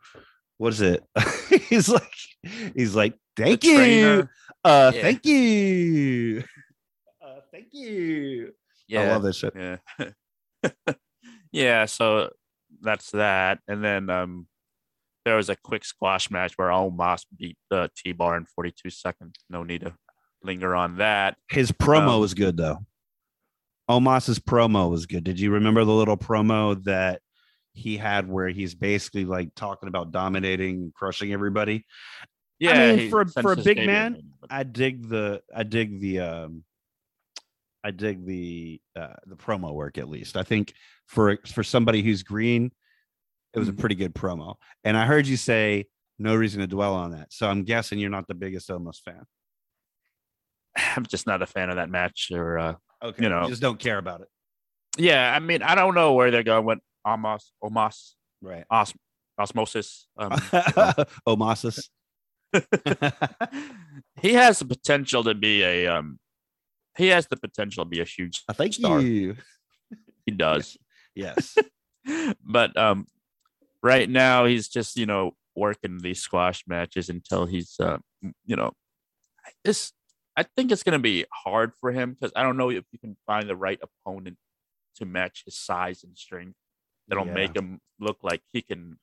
what 0.57 0.73
is 0.73 0.81
it? 0.81 1.03
he's 1.69 1.89
like, 1.89 2.13
he's 2.75 2.95
like, 2.95 3.13
thank 3.35 3.61
the 3.61 3.67
you, 3.67 3.75
trainer, 3.75 4.31
uh, 4.63 4.91
Yeah. 4.93 5.01
thank 5.01 5.25
you, 5.25 6.43
uh, 7.25 7.39
thank 7.51 7.67
you. 7.73 8.53
yeah, 8.87 9.01
I 9.01 9.07
love 9.13 9.23
this 9.23 9.37
shit. 9.37 9.53
yeah, 9.55 9.77
yeah. 11.51 11.85
So 11.85 12.31
that's 12.81 13.11
that, 13.11 13.59
and 13.67 13.83
then 13.83 14.09
um, 14.09 14.47
there 15.25 15.35
was 15.35 15.49
a 15.49 15.55
quick 15.55 15.85
squash 15.85 16.29
match 16.31 16.53
where 16.57 16.69
Omos 16.69 17.25
beat 17.37 17.57
uh, 17.71 17.87
T 17.95 18.11
Bar 18.11 18.37
in 18.37 18.45
42 18.45 18.89
seconds. 18.89 19.33
No 19.49 19.63
need 19.63 19.81
to 19.81 19.93
linger 20.43 20.75
on 20.75 20.97
that. 20.97 21.37
His 21.49 21.71
promo 21.71 22.15
Um, 22.15 22.21
was 22.21 22.33
good 22.33 22.57
though. 22.57 22.85
Omos's 23.89 24.39
promo 24.39 24.89
was 24.89 25.05
good. 25.05 25.23
Did 25.23 25.39
you 25.39 25.51
remember 25.51 25.85
the 25.85 25.93
little 25.93 26.17
promo 26.17 26.81
that 26.83 27.21
he 27.77 27.97
had 27.97 28.27
where 28.27 28.49
he's 28.49 28.73
basically 28.75 29.25
like 29.25 29.53
talking 29.55 29.87
about 29.87 30.11
dominating 30.11 30.75
and 30.75 30.93
crushing 30.93 31.31
everybody? 31.33 31.85
Yeah, 32.59 32.71
I 32.81 32.95
mean, 32.95 33.09
for- 33.11 33.25
for 33.27 33.53
a 33.53 33.57
big 33.57 33.77
man, 33.85 34.21
but- 34.41 34.51
I 34.51 34.63
dig 34.63 35.07
the 35.09 35.41
I 35.55 35.63
dig 35.63 35.99
the 36.01 36.19
um 36.21 36.63
I 37.83 37.91
dig 37.91 38.25
the 38.25 38.81
uh 38.95 39.13
the 39.27 39.35
promo 39.35 39.73
work 39.73 39.97
at 39.97 40.09
least. 40.09 40.35
I 40.37 40.43
think 40.43 40.73
for 41.05 41.37
for 41.45 41.63
somebody 41.63 42.01
who's 42.01 42.23
green, 42.23 42.71
it 43.53 43.59
was 43.59 43.69
a 43.69 43.73
Mhm. 43.73 43.79
pretty 43.79 43.95
good 43.95 44.13
promo. 44.15 44.55
And 44.83 44.97
I 44.97 45.05
heard 45.05 45.27
you 45.27 45.37
say 45.37 45.85
no 46.19 46.35
reason 46.35 46.61
to 46.61 46.67
dwell 46.67 46.95
on 46.95 47.11
that. 47.11 47.31
So 47.31 47.47
I'm 47.47 47.63
guessing 47.63 47.99
you're 47.99 48.09
not 48.09 48.27
the 48.27 48.33
biggest 48.33 48.69
Omos 48.69 48.99
fan. 49.03 49.23
I'm 50.95 51.05
just 51.05 51.27
not 51.27 51.41
a 51.41 51.45
fan 51.45 51.69
of 51.69 51.75
that 51.75 51.89
match. 51.89 52.29
Or 52.33 52.57
uh, 52.57 52.73
Okay. 53.03 53.23
You 53.23 53.29
know. 53.29 53.47
just 53.47 53.61
don't 53.61 53.79
care 53.79 53.99
about 53.99 54.21
it. 54.21 54.27
yeah, 54.97 55.31
I 55.31 55.37
mean, 55.37 55.61
I 55.61 55.75
don't 55.75 55.93
know 55.93 56.13
where 56.13 56.31
they're 56.31 56.41
going 56.41 56.65
with 56.65 56.79
Omos, 57.07 57.51
Omos, 57.63 58.13
Right. 58.41 58.65
Os- 58.69 58.93
Osmosis. 59.39 60.07
Um, 60.17 60.31
Omosis. 61.27 61.89
he 64.21 64.33
has 64.33 64.59
the 64.59 64.65
potential 64.65 65.23
to 65.23 65.33
be 65.33 65.63
a 65.63 65.87
um, 65.87 66.19
he 66.97 67.07
has 67.07 67.27
the 67.27 67.37
potential 67.37 67.83
to 67.83 67.89
be 67.89 67.99
a 68.01 68.05
huge. 68.05 68.43
I 68.49 68.53
think 68.53 68.73
star. 68.73 68.99
you. 69.01 69.35
He 70.25 70.31
does, 70.31 70.77
Yes. 71.15 71.55
but 72.43 72.75
um, 72.77 73.05
right 73.81 74.09
now 74.09 74.45
he's 74.45 74.67
just 74.67 74.97
you 74.97 75.05
know 75.05 75.31
working 75.55 75.99
these 75.99 76.21
squash 76.21 76.63
matches 76.67 77.09
until 77.09 77.45
he's 77.45 77.75
uh, 77.79 77.97
you 78.45 78.55
know, 78.55 78.71
this. 79.63 79.93
I 80.35 80.43
think 80.43 80.71
it's 80.71 80.83
gonna 80.83 80.99
be 80.99 81.25
hard 81.33 81.73
for 81.79 81.91
him 81.91 82.13
because 82.13 82.31
I 82.35 82.43
don't 82.43 82.57
know 82.57 82.69
if 82.69 82.83
you 82.91 82.99
can 82.99 83.17
find 83.25 83.49
the 83.49 83.55
right 83.55 83.79
opponent 83.81 84.37
to 84.97 85.05
match 85.05 85.43
his 85.45 85.57
size 85.57 86.03
and 86.03 86.15
strength. 86.17 86.55
That'll 87.07 87.25
Yeah. 87.25 87.33
make 87.33 87.55
him 87.55 87.81
look 87.99 88.17
like 88.23 88.41
he 88.51 88.61
can, 88.61 88.99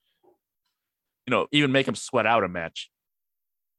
you 1.27 1.31
know, 1.31 1.47
even 1.53 1.73
make 1.73 1.89
him 1.89 1.95
sweat 1.95 2.27
out 2.27 2.45
a 2.45 2.49
match. 2.49 2.91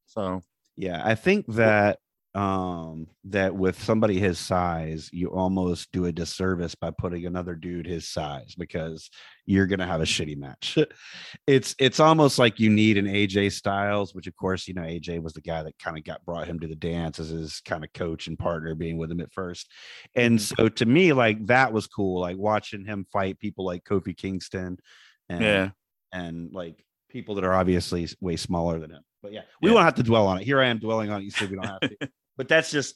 So 0.07 0.43
Yeah, 0.75 1.01
I 1.05 1.15
think 1.15 1.45
that 1.47 1.99
um 2.35 3.07
that 3.23 3.55
with 3.55 3.81
somebody 3.81 4.19
his 4.19 4.37
size, 4.37 5.09
you 5.13 5.29
almost 5.29 5.91
do 5.93 6.05
a 6.05 6.11
disservice 6.11 6.75
by 6.75 6.91
putting 6.91 7.25
another 7.25 7.55
dude 7.55 7.87
his 7.87 8.07
size 8.09 8.53
because 8.55 9.09
you're 9.45 9.67
gonna 9.67 9.87
have 9.87 10.01
a 10.01 10.05
shitty 10.05 10.37
match. 10.37 10.77
it's 11.47 11.73
it's 11.79 11.99
almost 12.01 12.37
like 12.37 12.59
you 12.59 12.69
need 12.69 12.97
an 12.97 13.05
AJ 13.05 13.53
Styles, 13.53 14.13
which 14.13 14.27
of 14.27 14.35
course 14.35 14.67
you 14.67 14.73
know 14.73 14.81
AJ 14.81 15.21
was 15.23 15.31
the 15.33 15.41
guy 15.41 15.63
that 15.63 15.79
kind 15.79 15.97
of 15.97 16.03
got 16.03 16.25
brought 16.25 16.45
him 16.47 16.59
to 16.59 16.67
the 16.67 16.75
dance 16.75 17.19
as 17.19 17.29
his 17.29 17.61
kind 17.61 17.83
of 17.85 17.93
coach 17.93 18.27
and 18.27 18.37
partner 18.37 18.75
being 18.75 18.97
with 18.97 19.09
him 19.09 19.21
at 19.21 19.31
first. 19.31 19.71
And 20.13 20.37
Mhm. 20.37 20.55
so 20.57 20.67
to 20.69 20.85
me, 20.85 21.13
like 21.13 21.45
that 21.47 21.71
was 21.71 21.87
cool, 21.87 22.19
like 22.19 22.37
watching 22.37 22.83
him 22.83 23.05
fight 23.13 23.39
people 23.39 23.63
like 23.65 23.85
Kofi 23.85 24.15
Kingston 24.15 24.77
and 25.29 25.41
yeah, 25.41 25.69
and 26.11 26.51
like 26.53 26.83
people 27.09 27.35
that 27.35 27.45
are 27.45 27.53
obviously 27.53 28.09
way 28.19 28.35
smaller 28.35 28.77
than 28.77 28.91
him. 28.91 29.03
But 29.23 29.31
yeah, 29.31 29.43
we 29.61 29.69
Yeah. 29.69 29.75
won't 29.75 29.85
have 29.85 29.95
to 29.95 30.03
dwell 30.03 30.27
on 30.27 30.39
it. 30.39 30.43
Here 30.43 30.59
I 30.59 30.65
am 30.67 30.79
dwelling 30.79 31.09
on 31.09 31.21
it. 31.21 31.23
You 31.23 31.31
said 31.31 31.49
we 31.49 31.55
don't 31.55 31.65
have 31.67 31.79
to. 31.79 31.97
but 32.37 32.47
that's 32.47 32.71
just 32.71 32.95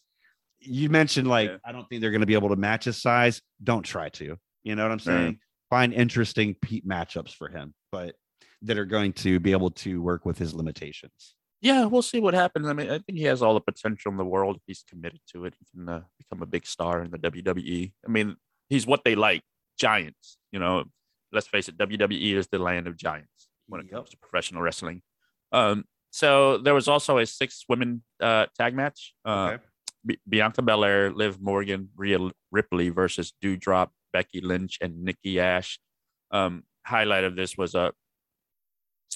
you 0.59 0.89
mentioned 0.89 1.27
like 1.27 1.49
Yeah. 1.49 1.57
I 1.65 1.71
don't 1.71 1.87
think 1.87 2.01
they're 2.01 2.11
going 2.11 2.21
to 2.21 2.27
be 2.27 2.33
able 2.33 2.49
to 2.49 2.55
match 2.55 2.85
his 2.85 3.01
size. 3.01 3.41
Don't 3.63 3.83
try 3.83 4.09
to. 4.09 4.37
You 4.63 4.75
know 4.75 4.83
what 4.83 4.91
I'm 4.91 4.99
saying? 4.99 5.39
Find 5.69 5.93
interesting 5.93 6.55
pe- 6.61 6.81
matchups 6.81 7.33
for 7.33 7.47
him, 7.47 7.73
but 7.91 8.15
that 8.63 8.77
are 8.77 8.85
going 8.85 9.13
to 9.13 9.39
be 9.39 9.51
able 9.53 9.69
to 9.71 10.01
work 10.01 10.25
with 10.25 10.37
his 10.37 10.53
limitations. 10.53 11.35
yeah, 11.61 11.85
we'll 11.85 12.01
see 12.01 12.19
what 12.19 12.33
happens. 12.33 12.67
I 12.67 12.73
mean, 12.73 12.89
I 12.89 12.99
think 12.99 13.17
he 13.17 13.23
has 13.23 13.41
all 13.41 13.53
the 13.53 13.61
potential 13.61 14.11
in 14.11 14.17
the 14.17 14.25
world. 14.25 14.57
If 14.57 14.61
he's 14.67 14.83
committed 14.89 15.19
to 15.31 15.45
it, 15.45 15.53
he 15.59 15.65
can 15.73 15.87
uh, 15.87 16.01
become 16.17 16.41
a 16.41 16.45
big 16.45 16.65
star 16.65 17.01
in 17.03 17.11
the 17.11 17.17
WWE. 17.19 17.93
I 18.05 18.09
mean, 18.09 18.35
he's 18.69 18.85
what 18.87 19.03
they 19.05 19.15
like, 19.15 19.43
giants. 19.77 20.37
You 20.51 20.59
know, 20.59 20.85
let's 21.31 21.47
face 21.47 21.69
it, 21.69 21.77
WWE 21.77 22.33
is 22.35 22.47
the 22.47 22.59
land 22.59 22.87
of 22.87 22.97
giants 22.97 23.47
when 23.67 23.79
it 23.81 23.85
Yep. 23.85 23.93
comes 23.93 24.09
to 24.09 24.17
professional 24.17 24.61
wrestling. 24.61 25.01
Um, 25.53 25.85
so 26.11 26.57
there 26.57 26.73
was 26.73 26.87
also 26.87 27.17
a 27.17 27.25
six 27.25 27.63
women 27.69 28.03
uh, 28.21 28.47
tag 28.57 28.73
match. 28.75 29.13
Uh, 29.25 29.51
Okay. 29.53 29.63
B- 30.05 30.19
Bianca 30.29 30.61
Belair, 30.61 31.11
Liv 31.11 31.41
Morgan, 31.41 31.89
Rhea 31.97 32.19
Ripley 32.51 32.87
versus 32.89 33.33
Doudrop, 33.43 33.89
Becky 34.13 34.39
Lynch, 34.39 34.77
and 34.81 35.03
Nikki 35.03 35.41
Ash. 35.41 35.77
Um, 36.31 36.63
highlight 36.85 37.25
of 37.25 37.35
this 37.35 37.57
was 37.57 37.75
uh, 37.75 37.91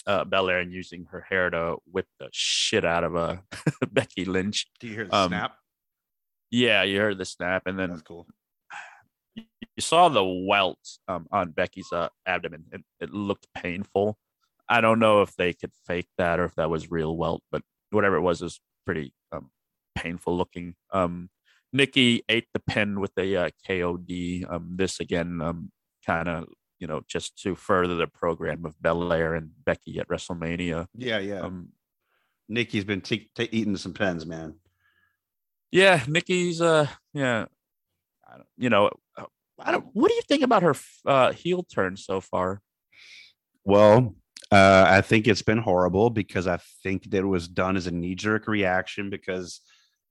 uh, 0.05 0.25
Belair 0.25 0.61
using 0.61 1.05
her 1.11 1.21
hair 1.21 1.49
to 1.49 1.77
whip 1.89 2.07
the 2.19 2.27
shit 2.33 2.83
out 2.83 3.05
of 3.05 3.15
uh, 3.15 3.37
Becky 3.91 4.25
Lynch. 4.25 4.67
Do 4.81 4.87
you 4.87 4.93
hear 4.93 5.07
the 5.07 5.15
Um, 5.15 5.29
snap? 5.29 5.55
Yeah, 6.51 6.83
you 6.83 6.99
heard 6.99 7.17
the 7.17 7.25
snap, 7.25 7.63
and 7.65 7.79
then 7.79 7.89
That's 7.91 8.01
cool. 8.01 8.27
you 9.35 9.45
saw 9.79 10.09
the 10.09 10.23
welt 10.23 10.79
um, 11.07 11.27
on 11.31 11.51
Becky's 11.51 11.91
uh, 11.93 12.09
abdomen. 12.25 12.65
It, 12.73 12.81
it 12.99 13.09
looked 13.11 13.47
painful. 13.55 14.17
I 14.73 14.81
don't 14.81 14.97
know 14.97 15.21
if 15.21 15.35
they 15.35 15.53
could 15.53 15.71
fake 15.85 16.07
that 16.17 16.39
or 16.39 16.45
if 16.45 16.55
that 16.55 16.67
was 16.67 16.89
real 16.89 17.15
welt, 17.15 17.43
but 17.51 17.61
whatever 17.91 18.15
it 18.15 18.21
was, 18.21 18.41
it 18.41 18.45
was 18.45 18.59
pretty 18.87 19.13
um, 19.31 19.51
painful 19.93 20.35
looking. 20.35 20.73
Um, 20.91 21.29
Nikki 21.71 22.23
ate 22.27 22.47
the 22.55 22.59
pin 22.59 22.99
with 22.99 23.11
a 23.19 23.35
uh, 23.35 23.49
KOD. 23.69 24.51
Um, 24.51 24.71
this 24.75 24.99
again, 24.99 25.41
um, 25.41 25.71
kind 26.07 26.27
of 26.27 26.47
you 26.79 26.87
know 26.87 27.01
just 27.07 27.37
to 27.43 27.53
further 27.53 27.95
the 27.95 28.07
program 28.07 28.65
of 28.65 28.81
Belair 28.81 29.35
and 29.35 29.51
Becky 29.63 29.99
at 29.99 30.07
WrestleMania. 30.07 30.87
Yeah, 30.97 31.19
yeah. 31.19 31.41
Um, 31.41 31.69
Nikki's 32.49 32.83
been 32.83 33.01
t- 33.01 33.29
t- 33.35 33.49
eating 33.51 33.77
some 33.77 33.93
pens, 33.93 34.25
man. 34.25 34.55
Yeah, 35.71 36.03
Nikki's. 36.07 36.61
Uh, 36.61 36.87
yeah, 37.13 37.45
I 38.27 38.37
don't, 38.37 38.47
you 38.57 38.71
know, 38.71 38.89
uh, 39.17 39.25
I 39.59 39.71
don't. 39.71 39.85
What 39.93 40.09
do 40.09 40.15
you 40.15 40.23
think 40.27 40.41
about 40.41 40.63
her 40.63 40.73
uh, 41.05 41.31
heel 41.31 41.61
turn 41.61 41.95
so 41.95 42.21
far? 42.21 42.59
Well, 43.63 44.15
uh, 44.51 44.85
I 44.87 45.01
think 45.01 45.27
it's 45.27 45.41
been 45.41 45.57
horrible 45.57 46.09
because 46.09 46.47
I 46.47 46.59
think 46.83 47.09
that 47.11 47.19
it 47.19 47.27
was 47.27 47.47
done 47.47 47.75
as 47.77 47.87
a 47.87 47.91
knee 47.91 48.15
jerk 48.15 48.47
reaction 48.47 49.09
because 49.09 49.61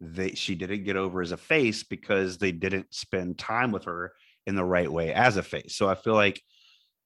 they 0.01 0.31
she 0.31 0.55
didn't 0.55 0.85
get 0.85 0.97
over 0.97 1.23
as 1.23 1.33
a 1.33 1.37
face 1.37 1.85
because 1.85 2.39
they 2.39 2.53
didn't 2.53 2.93
spend 2.93 3.39
time 3.39 3.71
with 3.71 3.85
her 3.85 4.13
in 4.47 4.57
the 4.57 4.65
right 4.65 4.91
way 4.91 5.13
as 5.13 5.37
a 5.37 5.43
face. 5.43 5.77
So 5.77 5.89
I 5.89 5.95
feel 5.95 6.15
like 6.15 6.43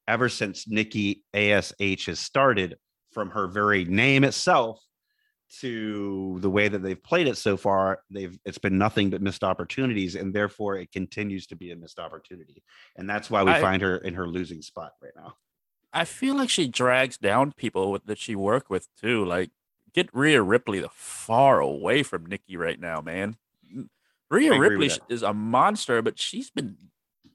ever 0.09 0.29
since 0.29 0.67
Nikki 0.67 1.25
Ash 1.35 1.73
has 1.81 2.19
started, 2.19 2.77
from 3.17 3.31
her 3.31 3.47
very 3.47 3.83
name 3.87 4.25
itself 4.25 4.79
to 5.61 6.39
the 6.41 6.51
way 6.51 6.69
that 6.69 6.83
they've 6.83 7.03
played 7.03 7.27
it 7.27 7.39
so 7.39 7.57
far, 7.57 8.01
they've 8.11 8.39
it's 8.45 8.59
been 8.59 8.77
nothing 8.77 9.09
but 9.09 9.23
missed 9.23 9.43
opportunities, 9.43 10.17
and 10.17 10.35
therefore 10.35 10.77
it 10.77 10.93
continues 10.93 11.47
to 11.47 11.57
be 11.57 11.71
a 11.71 11.77
missed 11.77 11.99
opportunity, 11.99 12.63
and 12.97 13.09
that's 13.09 13.31
why 13.31 13.43
we 13.43 13.53
I- 13.53 13.61
find 13.63 13.81
her 13.81 13.97
in 13.97 14.13
her 14.15 14.29
losing 14.29 14.61
spot 14.61 14.93
right 15.03 15.15
now. 15.17 15.35
I 15.97 16.05
feel 16.05 16.37
like 16.37 16.51
she 16.51 16.69
drags 16.69 17.17
down 17.17 17.53
people 17.53 17.91
with, 17.91 18.05
that 18.05 18.19
she 18.19 18.37
work 18.37 18.69
with 18.69 18.87
too. 19.01 19.25
Like, 19.25 19.51
get 19.95 20.11
Rhea 20.13 20.43
Ripley 20.43 20.79
the 20.79 20.91
far 20.91 21.59
away 21.59 22.03
from 22.03 22.27
Nikki 22.27 22.59
right 22.59 22.79
now, 22.79 23.01
man. 23.01 23.37
Mm, 23.75 23.89
Rhea 24.31 24.59
Ripley 24.59 24.91
is 25.09 25.23
a 25.23 25.33
monster, 25.33 26.03
but 26.03 26.21
she's 26.21 26.51
been 26.51 26.77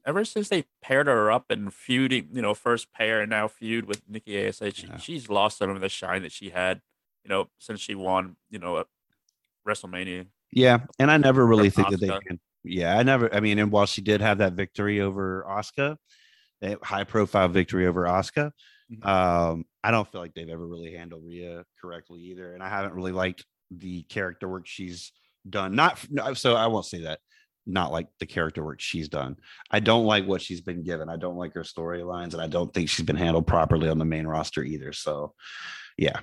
ever 0.05 0.24
since 0.24 0.49
they 0.49 0.66
paired 0.80 1.07
her 1.07 1.32
up 1.32 1.49
and 1.49 1.74
feuding, 1.74 2.30
you 2.34 2.41
know, 2.43 2.53
first 2.53 2.93
pair 2.93 3.22
and 3.22 3.32
now 3.32 3.47
feud 3.47 3.86
with 3.86 4.03
Nikki 4.07 4.45
Ash. 4.45 4.59
She, 4.74 4.86
Yeah. 4.86 4.97
She's 4.97 5.28
lost 5.28 5.57
some 5.57 5.72
of 5.72 5.82
the 5.82 5.89
shine 5.89 6.22
that 6.22 6.32
she 6.32 6.51
had, 6.51 6.82
you 7.24 7.30
know, 7.30 7.49
since 7.57 7.80
she 7.80 7.95
won, 7.95 8.36
you 8.51 8.59
know, 8.59 8.84
WrestleMania. 9.68 10.28
Yeah, 10.51 10.82
and 10.99 11.09
I 11.09 11.18
never 11.18 11.47
really 11.47 11.72
think 11.72 11.89
that 11.89 11.99
they 11.99 12.09
can. 12.09 12.39
Yeah, 12.64 12.95
I 12.95 13.01
never. 13.01 13.34
I 13.34 13.39
mean, 13.39 13.57
and 13.57 13.72
while 13.72 13.88
she 13.88 14.01
did 14.01 14.22
have 14.22 14.38
that 14.38 14.53
victory 14.53 15.01
over 15.01 15.43
Asuka, 15.49 15.97
high 16.84 17.03
profile 17.03 17.47
victory 17.47 17.88
over 17.88 18.03
Asuka, 18.03 18.51
Mhm. 18.91 19.05
um, 19.05 19.66
I 19.84 19.91
don't 19.91 20.09
feel 20.12 20.22
like 20.22 20.34
they've 20.34 20.49
ever 20.49 20.68
really 20.68 20.93
handled 20.93 21.24
Rhea 21.26 21.64
correctly 21.82 22.20
either, 22.22 22.53
and 22.53 22.62
I 22.62 22.70
haven't 22.70 22.93
really 22.93 23.12
liked 23.14 23.45
the 23.72 24.03
character 24.03 24.47
work 24.49 24.68
she's 24.68 25.12
done. 25.49 25.76
Not 25.76 25.97
so 26.36 26.55
I 26.55 26.68
won't 26.68 26.86
say 26.86 27.01
that. 27.03 27.20
Not 27.66 27.91
like 27.91 28.07
the 28.20 28.26
character 28.26 28.64
work 28.66 28.80
she's 28.82 29.07
done. 29.07 29.38
I 29.70 29.80
don't 29.80 30.05
like 30.05 30.26
what 30.26 30.41
she's 30.41 30.62
been 30.62 30.84
given. 30.84 31.09
I 31.09 31.16
don't 31.16 31.38
like 31.38 31.53
her 31.53 31.62
storylines, 31.64 32.34
and 32.34 32.41
I 32.41 32.47
don't 32.47 32.74
think 32.74 32.89
she's 32.89 33.05
been 33.05 33.16
handled 33.16 33.47
properly 33.47 33.88
on 33.88 33.97
the 33.97 34.05
main 34.05 34.28
roster 34.28 34.64
either. 34.64 34.91
So, 34.93 35.36
yeah, 35.97 36.20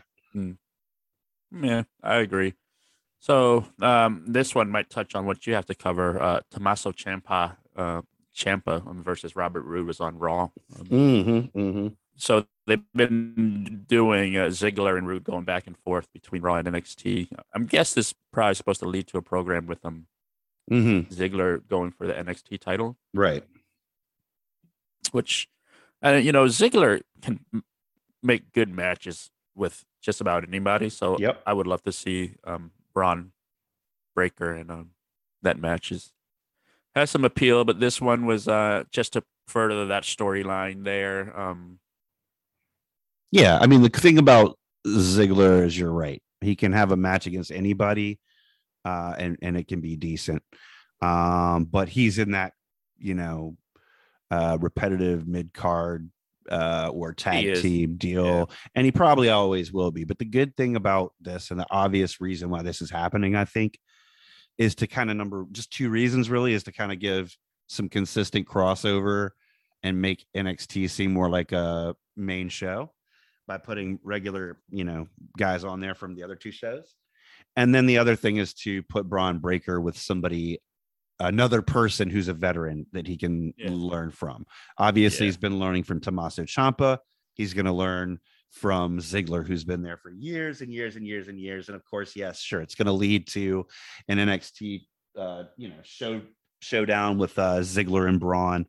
Yeah, 1.50 1.84
I 2.02 2.16
agree. 2.16 2.54
So 3.20 3.64
um, 3.80 4.24
this 4.28 4.54
one 4.54 4.70
might 4.70 4.90
touch 4.90 5.14
on 5.14 5.24
what 5.26 5.46
you 5.46 5.54
have 5.54 5.66
to 5.66 5.74
cover. 5.74 6.20
Uh, 6.20 6.40
Tommaso 6.50 6.92
Ciampa, 6.92 7.56
uh, 7.74 8.02
Ciampa 8.38 8.86
um, 8.86 9.02
versus 9.02 9.34
Robert 9.34 9.62
Roode 9.62 9.86
was 9.86 10.00
on 10.00 10.18
Raw. 10.18 10.50
Um, 10.78 10.86
mm-hmm, 10.86 11.58
mm-hmm. 11.58 11.88
so 12.16 12.46
they've 12.66 12.82
been 12.94 13.84
doing 13.88 14.36
uh, 14.36 14.46
Ziggler 14.46 14.96
and 14.96 15.08
Roode 15.08 15.24
going 15.24 15.44
back 15.44 15.66
and 15.66 15.76
forth 15.76 16.06
between 16.12 16.42
Raw 16.42 16.54
and 16.56 16.68
NXT. 16.68 17.28
I'm 17.54 17.66
guess 17.66 17.94
this 17.94 18.08
is 18.08 18.14
probably 18.32 18.54
supposed 18.54 18.80
to 18.80 18.88
lead 18.88 19.08
to 19.08 19.18
a 19.18 19.22
program 19.22 19.66
with 19.66 19.84
um 19.84 20.06
Mm-hmm. 20.70 21.14
Ziggler 21.14 21.66
going 21.66 21.92
for 21.92 22.06
the 22.06 22.12
NXT 22.12 22.60
title, 22.60 22.98
right. 23.14 23.42
which 25.12 25.48
uh, 26.04 26.10
you 26.12 26.30
know 26.30 26.44
Ziggler 26.44 27.00
can 27.22 27.40
make 28.22 28.52
good 28.52 28.68
matches 28.68 29.30
with 29.54 29.84
just 30.02 30.20
about 30.20 30.44
anybody. 30.46 30.90
So 30.90 31.16
Yep. 31.18 31.42
I 31.46 31.54
would 31.54 31.66
love 31.66 31.82
to 31.84 31.92
see 31.92 32.34
um 32.44 32.72
Bron 32.92 33.32
Breakker 34.14 34.52
and 34.52 34.70
um 34.70 34.90
that 35.40 35.58
matches 35.58 36.12
has 36.98 37.10
some 37.10 37.24
appeal, 37.24 37.64
but 37.64 37.80
this 37.80 38.00
one 38.00 38.26
was 38.26 38.48
uh 38.48 38.84
just 38.92 39.14
to 39.14 39.24
further 39.46 39.86
that 39.86 40.02
storyline 40.04 40.84
there. 40.84 41.38
Um 41.38 41.78
Yeah, 43.30 43.58
I 43.60 43.66
mean 43.66 43.82
the 43.82 43.88
thing 43.88 44.18
about 44.18 44.58
Ziggler 44.86 45.64
is 45.64 45.78
you're 45.78 45.92
right. 45.92 46.22
He 46.40 46.56
can 46.56 46.72
have 46.72 46.92
a 46.92 46.96
match 46.96 47.26
against 47.26 47.50
anybody, 47.50 48.20
uh, 48.84 49.14
and 49.18 49.36
and 49.42 49.56
it 49.56 49.68
can 49.68 49.80
be 49.80 49.96
decent. 49.96 50.42
Um, 51.02 51.64
but 51.64 51.88
he's 51.88 52.18
in 52.18 52.32
that 52.32 52.52
you 52.98 53.14
know 53.14 53.56
uh, 54.30 54.58
repetitive 54.60 55.26
mid 55.26 55.52
card 55.52 56.10
uh, 56.50 56.90
or 56.92 57.12
tag 57.12 57.54
team 57.54 57.96
deal, 57.96 58.50
and 58.74 58.84
he 58.84 58.92
probably 58.92 59.28
always 59.30 59.72
will 59.72 59.90
be. 59.90 60.04
But 60.04 60.18
the 60.18 60.24
good 60.24 60.56
thing 60.56 60.76
about 60.76 61.12
this, 61.20 61.50
and 61.50 61.58
the 61.60 61.66
obvious 61.70 62.20
reason 62.20 62.50
why 62.50 62.62
this 62.62 62.80
is 62.80 62.90
happening, 62.90 63.34
I 63.34 63.44
think, 63.44 63.78
is 64.58 64.74
to 64.76 64.86
kind 64.86 65.10
of 65.10 65.16
number 65.16 65.46
just 65.52 65.72
two 65.72 65.88
reasons 65.88 66.28
really 66.28 66.52
is 66.52 66.64
to 66.64 66.72
kind 66.72 66.92
of 66.92 66.98
give 66.98 67.36
some 67.68 67.88
consistent 67.88 68.46
crossover 68.46 69.30
and 69.82 70.00
make 70.00 70.26
NXT 70.36 70.90
seem 70.90 71.12
more 71.12 71.30
like 71.30 71.52
a 71.52 71.94
main 72.16 72.48
show 72.48 72.92
by 73.46 73.56
putting 73.56 73.98
regular, 74.02 74.58
you 74.70 74.84
know, 74.84 75.06
guys 75.38 75.64
on 75.64 75.80
there 75.80 75.94
from 75.94 76.14
the 76.14 76.22
other 76.24 76.34
two 76.34 76.50
shows. 76.50 76.94
And 77.56 77.74
then 77.74 77.86
the 77.86 77.98
other 77.98 78.16
thing 78.16 78.36
is 78.36 78.52
to 78.54 78.82
put 78.84 79.08
Bron 79.08 79.38
Breakker 79.38 79.80
with 79.80 79.96
somebody, 79.96 80.58
another 81.20 81.62
person 81.62 82.10
who's 82.10 82.28
a 82.28 82.34
veteran 82.34 82.86
that 82.92 83.06
he 83.06 83.16
can 83.16 83.54
Yeah. 83.56 83.70
learn 83.72 84.10
from. 84.10 84.44
Obviously, 84.76 85.26
Yeah. 85.26 85.28
he's 85.28 85.36
been 85.36 85.58
learning 85.58 85.84
from 85.84 86.00
Tommaso 86.00 86.42
Ciampa. 86.44 86.98
He's 87.34 87.54
going 87.54 87.66
to 87.66 87.72
learn 87.72 88.18
from 88.50 88.98
Ziggler, 88.98 89.46
who's 89.46 89.64
been 89.64 89.82
there 89.82 89.96
for 89.96 90.10
years 90.10 90.60
and 90.60 90.72
years 90.72 90.96
and 90.96 91.06
years 91.06 91.28
and 91.28 91.38
years. 91.38 91.68
And 91.68 91.76
of 91.76 91.84
course, 91.84 92.16
yes, 92.16 92.40
sure, 92.40 92.60
it's 92.60 92.74
going 92.74 92.86
to 92.86 92.92
lead 92.92 93.26
to 93.28 93.66
an 94.08 94.18
NXT, 94.18 94.82
uh, 95.18 95.44
you 95.56 95.68
know, 95.68 95.76
show 95.82 96.20
showdown 96.60 97.18
with 97.18 97.38
uh, 97.38 97.58
Ziggler 97.58 98.08
and 98.08 98.18
Bron. 98.18 98.66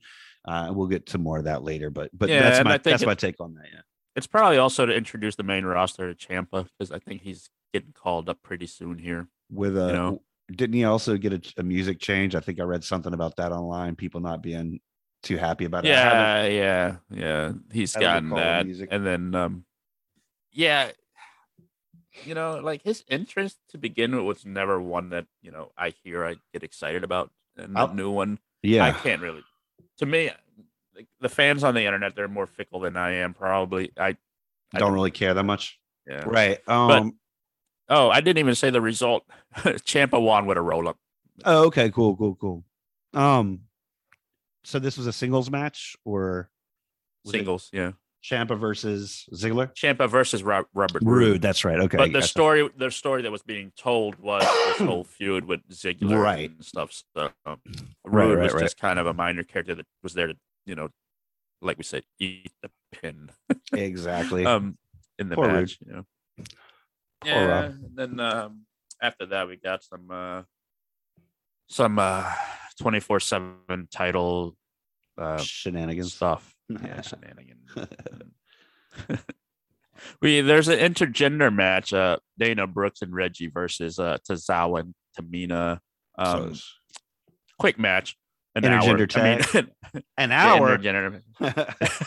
Uh, 0.48 0.72
we'll 0.74 0.88
get 0.88 1.08
to 1.08 1.18
more 1.18 1.38
of 1.38 1.46
that 1.46 1.64
later, 1.64 1.90
but 1.90 2.10
but 2.14 2.30
Yeah, 2.30 2.42
that's 2.42 2.64
my 2.64 2.78
that's 2.78 3.06
my 3.06 3.16
take 3.16 3.40
on 3.40 3.56
that. 3.56 3.66
Yeah. 3.72 3.82
It's 4.16 4.28
probably 4.28 4.58
also 4.58 4.86
to 4.86 4.94
introduce 4.94 5.36
the 5.36 5.44
main 5.44 5.66
roster 5.66 6.14
to 6.14 6.28
Ciampa 6.28 6.68
because 6.78 6.92
I 6.92 7.00
think 7.00 7.22
he's 7.22 7.50
getting 7.74 7.94
called 7.94 8.30
up 8.30 8.42
pretty 8.42 8.68
soon 8.68 8.98
here. 8.98 9.28
with 9.52 9.78
a 9.78 9.94
know? 9.94 10.22
didn't 10.52 10.74
he 10.74 10.84
also 10.84 11.16
get 11.18 11.34
a, 11.34 11.54
a 11.60 11.64
music 11.64 12.00
change 12.00 12.34
i 12.34 12.40
think 12.40 12.60
i 12.60 12.64
read 12.64 12.84
something 12.84 13.14
about 13.14 13.36
that 13.36 13.52
online 13.52 13.96
people 13.96 14.20
not 14.20 14.42
being 14.42 14.80
too 15.22 15.38
happy 15.38 15.66
about 15.66 15.86
it 15.86 15.90
Yeah, 15.90 16.46
yeah, 16.46 16.96
yeah. 17.12 17.52
He's 17.72 17.94
gotten 17.96 18.30
that, 18.30 18.66
music. 18.66 18.90
and 18.92 19.06
then 19.06 19.36
um, 19.36 19.66
yeah, 20.52 20.92
you 22.26 22.34
know, 22.34 22.60
like 22.60 22.84
his 22.84 23.04
interest 23.08 23.58
to 23.70 23.78
begin 23.78 24.16
with 24.16 24.26
was 24.26 24.46
never 24.46 24.82
one 24.82 25.10
that 25.10 25.26
you 25.42 25.52
know 25.52 25.72
I 25.78 25.94
hear 26.04 26.26
I 26.26 26.36
get 26.54 26.64
excited 26.64 27.04
about, 27.04 27.32
and 27.58 27.76
the 27.76 27.88
new 27.88 28.12
one 28.12 28.40
yeah, 28.62 28.86
I 28.86 28.92
can't 28.92 29.22
really. 29.22 29.44
To 30.00 30.06
me, 30.06 30.32
like, 30.96 31.08
the 31.20 31.30
fans 31.30 31.64
on 31.64 31.74
the 31.76 31.86
internet 31.86 32.16
they're 32.16 32.28
more 32.28 32.48
fickle 32.48 32.80
than 32.82 32.98
I 32.98 33.16
am. 33.16 33.34
Probably 33.34 33.92
I 33.98 34.18
I 34.74 34.80
don't 34.80 34.94
really 34.94 35.12
care 35.12 35.34
that 35.34 35.44
much 35.44 35.80
yeah. 36.08 36.24
right 36.26 36.60
um 36.68 37.16
Oh, 37.92 38.10
I 38.10 38.22
didn't 38.22 38.38
even 38.38 38.54
say 38.54 38.70
the 38.70 38.82
result. 38.82 39.26
Ciampa 39.56 40.22
won 40.22 40.46
with 40.46 40.58
a 40.58 40.62
roll 40.62 40.88
up. 40.88 40.98
oh 41.46 41.66
okay 41.66 41.90
cool 41.90 42.16
cool 42.16 42.36
cool 42.36 42.64
um 43.14 43.62
so 44.64 44.78
this 44.78 44.98
was 44.98 45.08
a 45.08 45.14
singles 45.14 45.50
match 45.50 45.96
or 46.06 46.50
was 47.24 47.34
it 47.34 47.38
Singles, 47.38 47.70
yeah. 47.74 47.92
Ciampa 48.24 48.58
versus 48.60 49.26
Ziggler 49.34 49.74
Ciampa 49.76 50.10
versus 50.10 50.44
Rob, 50.44 50.66
Robert 50.74 51.02
Roode. 51.04 51.18
rude 51.34 51.42
that's 51.42 51.64
right 51.64 51.80
okay 51.80 51.98
but 51.98 52.08
the 52.08 52.14
gotcha. 52.20 52.28
story, 52.28 52.70
the 52.78 52.92
story 52.92 53.22
that 53.22 53.32
was 53.32 53.42
being 53.44 53.72
told 53.78 54.18
was 54.20 54.44
this 54.44 54.86
whole 54.88 55.04
feud 55.06 55.46
with 55.46 55.62
Ziggler 55.70 56.22
Right. 56.22 56.50
and 56.52 56.64
stuff. 56.66 56.92
So 57.16 57.32
um, 57.46 57.58
Right, 58.06 58.26
Roode 58.26 58.38
right, 58.38 58.44
was 58.44 58.54
right. 58.54 58.64
just 58.64 58.78
kind 58.78 59.00
of 59.00 59.08
a 59.08 59.14
minor 59.14 59.44
character 59.44 59.76
that 59.76 59.86
was 60.04 60.14
there 60.14 60.28
to, 60.28 60.36
you 60.66 60.76
know, 60.76 60.90
like 61.62 61.78
we 61.78 61.84
said, 61.84 62.04
eat 62.20 62.52
the 62.62 62.70
pin 62.92 63.30
exactly 63.74 64.46
um 64.46 64.78
in 65.18 65.30
the 65.30 65.36
Poor 65.36 65.48
Roode. 65.48 65.54
match. 65.62 65.78
You 65.86 65.94
know. 65.94 66.06
Poor 66.38 66.46
Yeah. 67.32 67.46
Rob. 67.48 67.66
and 67.66 67.96
Then 67.96 68.20
um, 68.20 68.66
after 69.02 69.26
that, 69.28 69.48
we 69.48 69.56
got 69.56 69.82
some 69.84 70.10
uh, 70.12 70.44
some 71.70 72.00
uh, 72.00 72.32
twenty 72.82 73.00
four 73.00 73.20
seven 73.20 73.88
title 73.92 74.56
uh, 75.18 75.38
shenanigans 75.38 76.14
stuff. 76.14 76.56
Yeah, 76.70 77.02
shenanigans. 77.02 77.70
we 80.22 80.42
there's 80.42 80.68
an 80.68 80.80
intergender 80.80 81.54
match. 81.54 81.94
Uh, 81.94 82.18
Dana 82.38 82.68
Brooks 82.68 83.02
and 83.02 83.14
Reggie 83.14 83.48
versus 83.48 84.00
uh, 84.00 84.18
Tozawa 84.30 84.82
and 84.82 84.96
Tamina. 85.20 85.80
Um, 86.18 86.50
it's 86.50 86.74
quick 87.58 87.80
match. 87.80 88.16
An 88.56 88.64
Intergender 88.64 89.16
hour. 89.16 89.24
I 89.24 89.62
mean, 89.94 90.04
an 90.18 90.32
hour 90.32 90.78
intergender- 90.78 91.22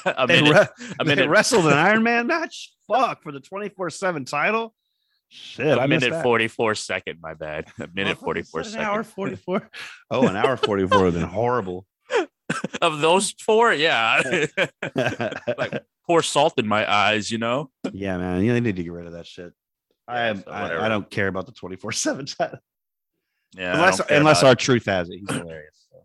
a 0.04 0.26
they, 0.26 0.42
minute. 0.42 0.68
re- 0.78 0.86
a 0.98 1.04
minute. 1.04 1.28
wrestled 1.28 1.66
an 1.66 1.72
Iron 1.74 2.02
Man 2.02 2.26
match. 2.26 2.72
Fuck 2.88 3.22
for 3.22 3.30
the 3.32 3.40
twenty 3.40 3.68
four 3.68 3.90
seven 3.90 4.24
title. 4.24 4.74
Shit, 5.28 5.78
I 5.78 5.84
a 5.84 5.88
missed 5.88 6.04
minute 6.04 6.22
44 6.22 6.74
second. 6.74 7.18
My 7.22 7.32
bad. 7.32 7.66
A 7.80 7.88
minute 7.94 8.18
44 8.18 8.60
is 8.60 8.66
that 8.66 8.70
second. 8.72 8.84
An 8.84 8.90
hour 8.94 9.02
forty 9.02 9.36
four. 9.36 9.70
Oh, 10.10 10.26
an 10.26 10.36
hour 10.36 10.58
forty 10.58 10.86
four 10.86 11.04
would 11.04 11.14
have 11.14 11.22
been 11.22 11.30
horrible. 11.30 11.86
of 12.82 13.00
those 13.00 13.32
four, 13.32 13.72
yeah. 13.72 14.46
like 15.58 15.82
pour 16.06 16.22
salt 16.22 16.58
in 16.58 16.66
my 16.66 16.90
eyes, 16.90 17.30
you 17.30 17.38
know. 17.38 17.70
yeah, 17.92 18.16
man. 18.18 18.42
You 18.42 18.58
need 18.60 18.76
to 18.76 18.82
get 18.82 18.92
rid 18.92 19.06
of 19.06 19.12
that 19.12 19.26
shit. 19.26 19.52
I 20.08 20.22
am. 20.22 20.42
so 20.42 20.50
I. 20.50 20.86
I 20.86 20.88
don't 20.88 21.08
care 21.10 21.28
about 21.28 21.46
the 21.46 21.52
twenty 21.52 21.76
four 21.76 21.92
seven 21.92 22.26
title. 22.38 22.58
Yeah, 23.56 23.72
I 23.72 23.74
unless 23.74 24.00
unless 24.10 24.42
R-Truth 24.42 24.86
has 24.86 25.10
it. 25.10 25.18
He's 25.18 25.30
hilarious. 25.30 25.86
So. 25.90 25.98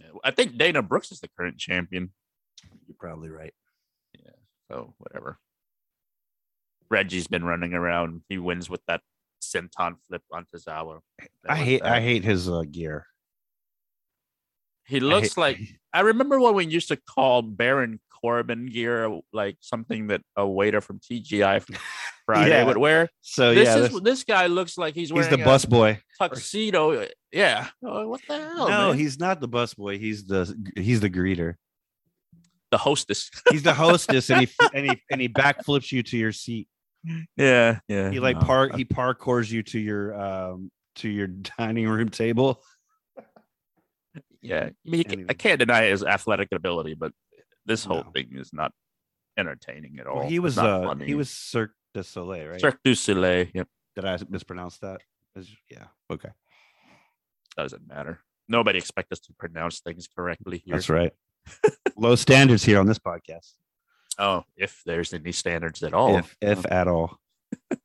it. 0.00 0.12
I 0.24 0.30
think 0.30 0.56
Dana 0.56 0.82
Brooks 0.82 1.12
is 1.12 1.20
the 1.20 1.28
current 1.36 1.58
champion. 1.58 2.12
You're 2.86 2.96
probably 2.98 3.28
right. 3.28 3.54
Yeah. 4.18 4.32
So 4.70 4.94
whatever. 4.98 5.38
Reggie's 6.90 7.26
been 7.26 7.44
running 7.44 7.72
around. 7.72 8.22
He 8.28 8.38
wins 8.38 8.68
with 8.68 8.82
that 8.86 9.00
senton 9.42 9.96
flip 10.06 10.22
on 10.32 10.46
Tozawa. 10.54 11.00
That 11.18 11.52
I 11.52 11.56
hate 11.56 11.82
I 11.82 12.00
hate 12.00 12.24
his 12.24 12.48
uh, 12.48 12.64
gear. 12.70 13.06
He 14.92 15.00
looks 15.00 15.28
hate- 15.34 15.36
like 15.38 15.58
I 15.92 16.00
remember 16.00 16.38
when 16.40 16.54
we 16.54 16.66
used 16.66 16.88
to 16.88 16.96
call 16.96 17.42
Baron 17.42 17.98
Corbin 18.20 18.66
gear 18.66 19.20
like 19.32 19.56
something 19.60 20.06
that 20.08 20.20
a 20.36 20.46
waiter 20.46 20.80
from 20.80 21.00
TGI 21.00 21.60
from 21.62 21.76
Friday 22.26 22.50
Yeah. 22.50 22.64
would 22.64 22.76
wear. 22.76 23.08
so 23.20 23.54
this 23.54 23.66
yeah, 23.66 23.76
is 23.78 23.90
this- 23.92 24.00
this 24.02 24.24
guy 24.24 24.46
looks 24.46 24.78
like 24.78 24.94
he's 24.94 25.08
he's 25.08 25.12
wearing 25.12 25.30
the 25.36 25.42
a 25.42 25.44
bus 25.44 25.64
boy. 25.64 25.98
tuxedo. 26.20 27.06
Yeah. 27.32 27.68
Oh, 27.84 28.08
what 28.08 28.20
the 28.28 28.38
hell? 28.38 28.68
no, 28.68 28.88
man? 28.90 28.98
he's 28.98 29.18
not 29.18 29.40
the 29.40 29.48
bus 29.48 29.74
boy. 29.74 29.98
He's 29.98 30.24
the 30.26 30.54
he's 30.76 31.00
the 31.00 31.10
greeter. 31.10 31.54
the 32.70 32.78
hostess. 32.78 33.30
He's 33.50 33.62
the 33.64 33.74
hostess, 33.74 34.30
and 34.30 34.40
he 34.42 34.48
and 34.74 34.90
he 34.90 35.02
and 35.10 35.20
he 35.20 35.28
backflips 35.28 35.90
you 35.92 36.02
to 36.04 36.16
your 36.16 36.32
seat. 36.32 36.68
yeah, 37.36 37.80
yeah. 37.88 38.10
He 38.10 38.20
like 38.20 38.36
no. 38.36 38.42
park 38.46 38.74
he 38.76 38.84
parkours 38.84 39.50
you 39.50 39.62
to 39.64 39.78
your 39.78 40.14
um 40.20 40.70
to 40.96 41.08
your 41.08 41.26
dining 41.58 41.88
room 41.88 42.08
table. 42.08 42.62
Yeah, 44.42 44.64
I 44.70 44.72
mean, 44.90 45.04
he 45.08 45.16
ca- 45.16 45.24
I 45.28 45.34
can't 45.34 45.58
deny 45.60 45.84
his 45.84 46.02
athletic 46.02 46.48
ability, 46.52 46.94
but 46.94 47.12
this 47.64 47.84
whole 47.84 48.02
No. 48.04 48.10
thing 48.10 48.30
is 48.32 48.52
not 48.52 48.72
entertaining 49.38 49.98
at 50.00 50.06
all. 50.06 50.16
Well, 50.20 50.28
he 50.28 50.38
was 50.40 50.58
uh 50.58 50.82
funny. 50.82 51.06
he 51.06 51.14
was 51.14 51.30
Cirque 51.30 51.74
du 51.94 52.02
Soleil, 52.02 52.48
right? 52.48 52.60
Cirque 52.60 52.80
du 52.84 52.94
Soleil. 52.94 53.46
Yep, 53.54 53.68
Did 53.96 54.04
I 54.04 54.18
mispronounce 54.28 54.78
that? 54.78 55.00
Yeah. 55.70 55.84
Okay. 56.10 56.30
doesn't 57.56 57.86
matter. 57.86 58.20
Nobody 58.48 58.78
expect 58.78 59.12
us 59.12 59.20
to 59.20 59.32
pronounce 59.34 59.80
things 59.80 60.08
correctly 60.08 60.58
here. 60.64 60.74
That's 60.74 60.88
right. 60.90 61.12
Low 61.96 62.16
standards 62.16 62.64
here 62.64 62.78
on 62.80 62.86
this 62.86 62.98
podcast, 62.98 63.54
Oh, 64.18 64.44
if 64.56 64.82
there's 64.84 65.12
any 65.14 65.32
standards 65.32 65.82
at 65.82 65.94
all. 65.94 66.18
if 66.18 66.36
if 66.40 66.66
at 66.70 66.88
all. 66.88 67.18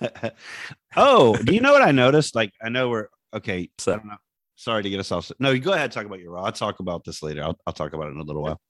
oh, 0.96 1.36
do 1.36 1.54
you 1.54 1.60
know 1.60 1.72
what 1.72 1.82
I 1.82 1.92
noticed? 1.92 2.34
Like, 2.34 2.52
I 2.62 2.68
know 2.68 2.88
we're 2.88 3.08
okay. 3.34 3.70
So- 3.78 3.92
I 3.92 3.96
don't 3.96 4.06
know. 4.06 4.16
Sorry 4.62 4.84
to 4.84 4.88
get 4.90 5.00
us 5.00 5.10
off. 5.10 5.32
No, 5.40 5.50
you 5.50 5.58
go 5.58 5.72
ahead. 5.72 5.90
Talk 5.90 6.06
about 6.06 6.20
your 6.20 6.30
raw. 6.30 6.44
I'll 6.44 6.52
talk 6.52 6.78
about 6.78 7.02
this 7.02 7.20
later. 7.20 7.42
I'll, 7.42 7.58
I'll 7.66 7.72
talk 7.72 7.94
about 7.94 8.06
it 8.06 8.12
in 8.12 8.18
a 8.18 8.22
little 8.22 8.42
while. 8.42 8.60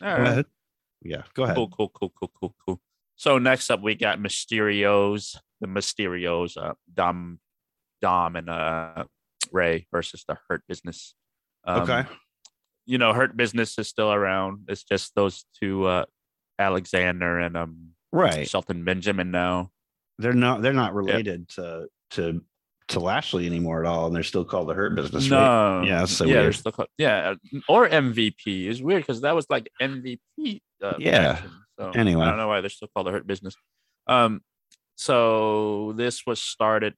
All 0.00 0.08
right. 0.08 0.16
Go 0.18 0.22
ahead. 0.30 0.44
Yeah, 1.02 1.22
go 1.34 1.42
ahead. 1.42 1.56
Cool, 1.56 1.68
cool, 1.70 1.88
cool, 1.88 2.12
cool, 2.16 2.32
cool, 2.38 2.54
cool. 2.64 2.80
So 3.16 3.38
next 3.38 3.68
up, 3.68 3.82
we 3.82 3.96
got 3.96 4.20
Mysterios, 4.20 5.36
the 5.60 5.66
Mysterios, 5.66 6.56
uh, 6.56 6.74
Dom, 6.94 7.40
Dom, 8.00 8.36
and 8.36 8.48
uh, 8.48 9.04
Rey 9.50 9.88
versus 9.90 10.24
the 10.28 10.38
Hurt 10.48 10.62
Business. 10.68 11.14
Um, 11.64 11.82
Okay. 11.82 12.04
You 12.86 12.98
know, 12.98 13.12
Hurt 13.12 13.36
Business 13.36 13.76
is 13.76 13.88
still 13.88 14.12
around. 14.12 14.66
It's 14.68 14.84
just 14.84 15.16
those 15.16 15.46
two, 15.60 15.84
uh, 15.86 16.04
Alexander 16.60 17.40
and 17.40 17.56
um, 17.56 17.88
Right. 18.12 18.48
Shelton 18.48 18.84
Benjamin 18.84 19.32
now. 19.32 19.72
They're 20.18 20.32
not. 20.32 20.62
They're 20.62 20.72
not 20.72 20.94
related 20.94 21.48
to 21.50 21.86
to 22.12 22.44
to 22.90 23.00
Lashley 23.00 23.46
anymore 23.46 23.80
at 23.84 23.86
all, 23.88 24.06
and 24.06 24.14
they're 24.14 24.22
still 24.22 24.44
called 24.44 24.68
the 24.68 24.74
Hurt 24.74 24.94
Business. 24.94 25.28
right? 25.30 25.38
No, 25.38 25.82
Yeah, 25.82 26.04
so 26.04 26.24
yeah, 26.24 26.40
weird. 26.42 26.54
still 26.54 26.72
called, 26.72 26.88
yeah, 26.98 27.34
or 27.68 27.88
MVP 27.88 28.66
is 28.66 28.82
weird 28.82 29.02
because 29.02 29.22
that 29.22 29.34
was 29.34 29.46
like 29.50 29.68
MVP. 29.80 30.60
Uh, 30.82 30.94
Yeah. 30.98 31.40
So 31.78 31.90
Anyway. 31.94 32.24
I 32.24 32.28
don't 32.28 32.36
know 32.38 32.48
why 32.48 32.60
they're 32.60 32.68
still 32.70 32.88
called 32.94 33.06
the 33.06 33.10
Hurt 33.12 33.26
Business. 33.26 33.54
Um, 34.06 34.42
so 34.96 35.92
this 35.96 36.26
was 36.26 36.40
started 36.40 36.94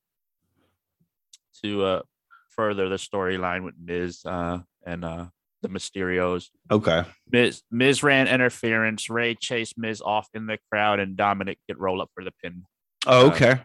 to 1.63 1.85
uh 1.85 2.03
further 2.49 2.89
the 2.89 2.97
storyline 2.97 3.65
with 3.65 3.75
Miz 3.83 4.25
uh 4.25 4.59
and 4.85 5.05
uh 5.05 5.27
the 5.63 5.69
Mysterios. 5.69 6.49
Okay. 6.71 7.05
Miz 7.31 7.63
Miz 7.71 8.03
ran 8.03 8.27
interference. 8.27 9.09
Rey 9.09 9.37
chased 9.37 9.79
Miz 9.79 10.01
off 10.01 10.29
in 10.35 10.47
the 10.47 10.59
crowd, 10.71 10.99
and 10.99 11.17
Dominic 11.17 11.59
get 11.69 11.79
roll 11.79 12.03
up 12.03 12.11
for 12.15 12.25
the 12.25 12.33
pin. 12.43 12.65
Oh, 13.07 13.29
Uh, 13.29 13.31
okay. 13.31 13.61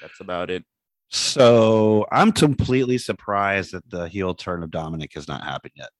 That's 0.00 0.20
about 0.20 0.48
it. 0.50 0.64
So 1.12 2.06
I'm 2.10 2.32
completely 2.32 2.96
surprised 2.98 3.72
that 3.72 3.88
the 3.90 4.08
heel 4.08 4.34
turn 4.34 4.62
of 4.62 4.70
Dominic 4.70 5.12
has 5.14 5.28
not 5.28 5.44
happened 5.44 5.74
yet. 5.76 5.90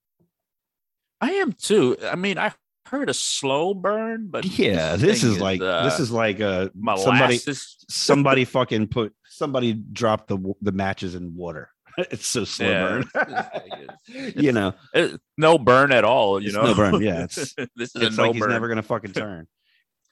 I 1.20 1.32
am 1.32 1.52
too. 1.52 1.96
I 2.02 2.16
mean, 2.16 2.38
I 2.38 2.52
heard 2.88 3.10
a 3.10 3.14
slow 3.14 3.74
burn, 3.74 4.28
but 4.30 4.44
Yeah, 4.44 4.96
this 4.96 5.20
thing 5.20 5.30
is 5.32 5.38
like 5.40 5.60
uh, 5.60 5.84
this 5.84 6.00
is 6.00 6.10
like 6.10 6.40
uh 6.40 6.68
somebody 6.96 7.34
molasses. 7.36 7.84
somebody 7.90 8.44
fucking 8.46 8.88
put 8.88 9.14
somebody 9.26 9.74
dropped 9.74 10.28
the 10.28 10.54
the 10.62 10.72
matches 10.72 11.14
in 11.14 11.34
water. 11.36 11.68
It's 11.98 12.26
so 12.26 12.44
slow 12.44 12.70
Yeah, 12.70 12.88
burn. 12.88 13.04
it's- 13.14 14.34
you 14.42 14.52
know, 14.52 14.72
Uh, 14.94 15.08
no 15.36 15.58
burn 15.58 15.92
at 15.92 16.04
all. 16.04 16.42
You 16.42 16.50
know, 16.52 16.64
no 16.64 16.74
burn, 16.74 17.02
yeah, 17.02 17.24
it's- 17.24 17.54
this 17.76 17.94
is 17.94 18.02
it's 18.02 18.16
a 18.16 18.16
no 18.16 18.22
like 18.28 18.32
he's 18.32 18.40
burn. 18.40 18.50
never 18.50 18.66
gonna 18.68 18.82
fucking 18.82 19.12
turn. 19.12 19.46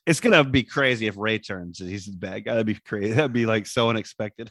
It's 0.05 0.20
gonna 0.20 0.44
be 0.44 0.62
crazy 0.62 1.07
if 1.07 1.16
Rey 1.16 1.38
turns. 1.38 1.78
He's 1.78 2.05
the 2.05 2.12
bad 2.16 2.44
guy. 2.44 2.53
That'd 2.53 2.66
be 2.66 2.74
crazy. 2.74 3.12
That'd 3.14 3.32
be 3.32 3.46
like 3.46 3.66
so 3.66 3.88
unexpected. 3.88 4.51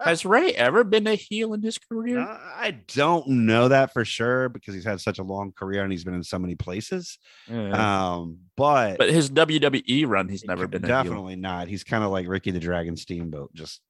Has 0.00 0.24
Rey 0.24 0.52
ever 0.52 0.84
been 0.84 1.06
a 1.06 1.14
heel 1.14 1.54
in 1.54 1.62
his 1.62 1.78
career? 1.78 2.20
Uh, 2.20 2.38
I 2.56 2.78
don't 2.88 3.26
know 3.28 3.68
that 3.68 3.92
for 3.92 4.04
sure 4.04 4.48
because 4.48 4.74
he's 4.74 4.84
had 4.84 5.00
such 5.00 5.18
a 5.18 5.22
long 5.22 5.52
career 5.52 5.82
and 5.82 5.90
he's 5.90 6.04
been 6.04 6.14
in 6.14 6.22
so 6.22 6.38
many 6.38 6.54
places. 6.54 7.18
Um, 7.50 8.38
but, 8.56 8.98
but 8.98 9.10
his 9.10 9.30
WWE 9.30 10.06
run, 10.06 10.28
he's 10.28 10.44
never 10.44 10.66
been 10.66 10.84
a 10.84 10.86
heel. 10.86 11.02
definitely 11.02 11.36
not. 11.36 11.68
He's 11.68 11.84
kind 11.84 12.04
of 12.04 12.10
like 12.10 12.28
Ricky 12.28 12.50
the 12.50 12.60
Dragon 12.60 12.96
Steamboat, 12.96 13.52
just 13.54 13.80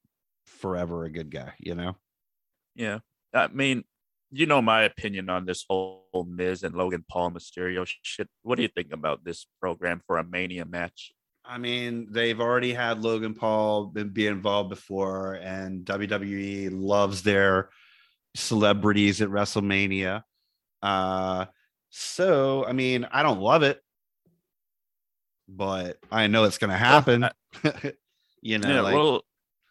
forever 0.46 1.04
a 1.04 1.10
good 1.10 1.30
guy. 1.30 1.52
You 1.58 1.74
know? 1.74 1.96
Yeah, 2.74 3.00
I 3.34 3.48
mean, 3.48 3.84
you 4.30 4.46
know 4.46 4.62
my 4.62 4.82
opinion 4.82 5.28
on 5.28 5.44
this 5.44 5.64
whole 5.68 6.26
Miz 6.26 6.62
and 6.62 6.74
Logan 6.74 7.04
Paul 7.08 7.32
Mysterio 7.32 7.86
shit. 8.02 8.28
What 8.42 8.56
do 8.56 8.62
you 8.62 8.68
think 8.68 8.92
about 8.92 9.24
this 9.24 9.46
program 9.60 10.00
for 10.06 10.18
a 10.18 10.24
Mania 10.24 10.64
match? 10.64 11.12
I 11.52 11.58
mean, 11.58 12.06
they've 12.10 12.40
already 12.40 12.72
had 12.72 13.04
Logan 13.04 13.34
Paul 13.34 13.84
been, 13.84 14.08
be 14.08 14.26
involved 14.26 14.70
before, 14.70 15.34
and 15.34 15.84
WWE 15.84 16.70
loves 16.72 17.22
their 17.22 17.68
celebrities 18.34 19.20
at 19.20 19.28
WrestleMania. 19.28 20.22
Uh, 20.80 21.44
so 21.90 22.64
I 22.64 22.72
mean, 22.72 23.06
I 23.12 23.22
don't 23.22 23.38
love 23.38 23.64
it, 23.64 23.82
but 25.46 25.98
I 26.10 26.26
know 26.26 26.44
it's 26.44 26.56
gonna 26.56 26.78
happen. 26.78 27.28
you 28.40 28.56
know, 28.56 28.68
yeah, 28.70 28.80
like, 28.80 28.94
well, 28.94 29.20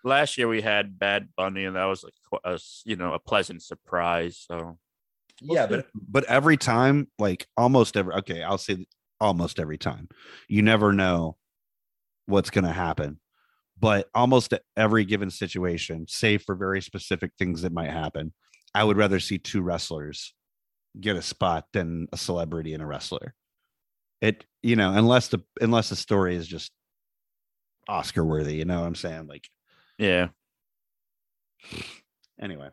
last 0.04 0.38
year 0.38 0.48
we 0.48 0.62
had 0.62 1.00
Bad 1.00 1.30
Bunny, 1.36 1.66
and 1.66 1.76
that 1.76 1.86
was 1.86 2.06
a, 2.44 2.60
you 2.86 2.96
know 2.96 3.14
a 3.14 3.20
pleasant 3.20 3.64
surprise. 3.64 4.46
So 4.48 4.78
yeah, 5.42 5.66
but 5.66 5.88
but 5.96 6.26
every 6.26 6.58
time, 6.58 7.08
like 7.18 7.48
almost 7.58 7.98
every 7.98 8.14
okay, 8.18 8.44
I'll 8.44 8.60
say 8.60 8.86
almost 9.20 9.60
every 9.60 9.80
time, 9.80 10.10
you 10.48 10.62
never 10.62 10.94
know 10.94 11.38
what's 12.26 12.50
going 12.50 12.66
to 12.66 12.72
happen. 12.72 13.20
But 13.80 14.10
almost 14.14 14.54
every 14.78 15.06
given 15.06 15.32
situation, 15.32 16.06
save 16.08 16.44
for 16.44 16.56
very 16.56 16.82
specific 16.82 17.32
things 17.38 17.64
that 17.64 17.74
might 17.74 17.90
happen, 17.90 18.34
I 18.76 18.84
would 18.84 18.98
rather 18.98 19.20
see 19.20 19.38
two 19.38 19.62
wrestlers 19.62 20.34
get 21.00 21.16
a 21.16 21.22
spot 21.22 21.66
than 21.74 22.08
a 22.12 22.18
celebrity 22.18 22.74
and 22.74 22.84
a 22.84 22.86
wrestler. 22.86 23.34
It 24.22 24.46
you 24.62 24.76
know, 24.76 24.94
unless 24.94 25.30
the 25.30 25.40
unless 25.60 25.90
the 25.90 25.96
story 25.96 26.36
is 26.36 26.48
just 26.48 26.72
Oscar 27.88 28.24
worthy, 28.24 28.56
you 28.56 28.66
know 28.66 28.82
what 28.82 28.88
I'm 28.88 28.96
saying? 28.96 29.28
Like 29.28 29.50
yeah, 29.98 30.28
anyway. 32.42 32.70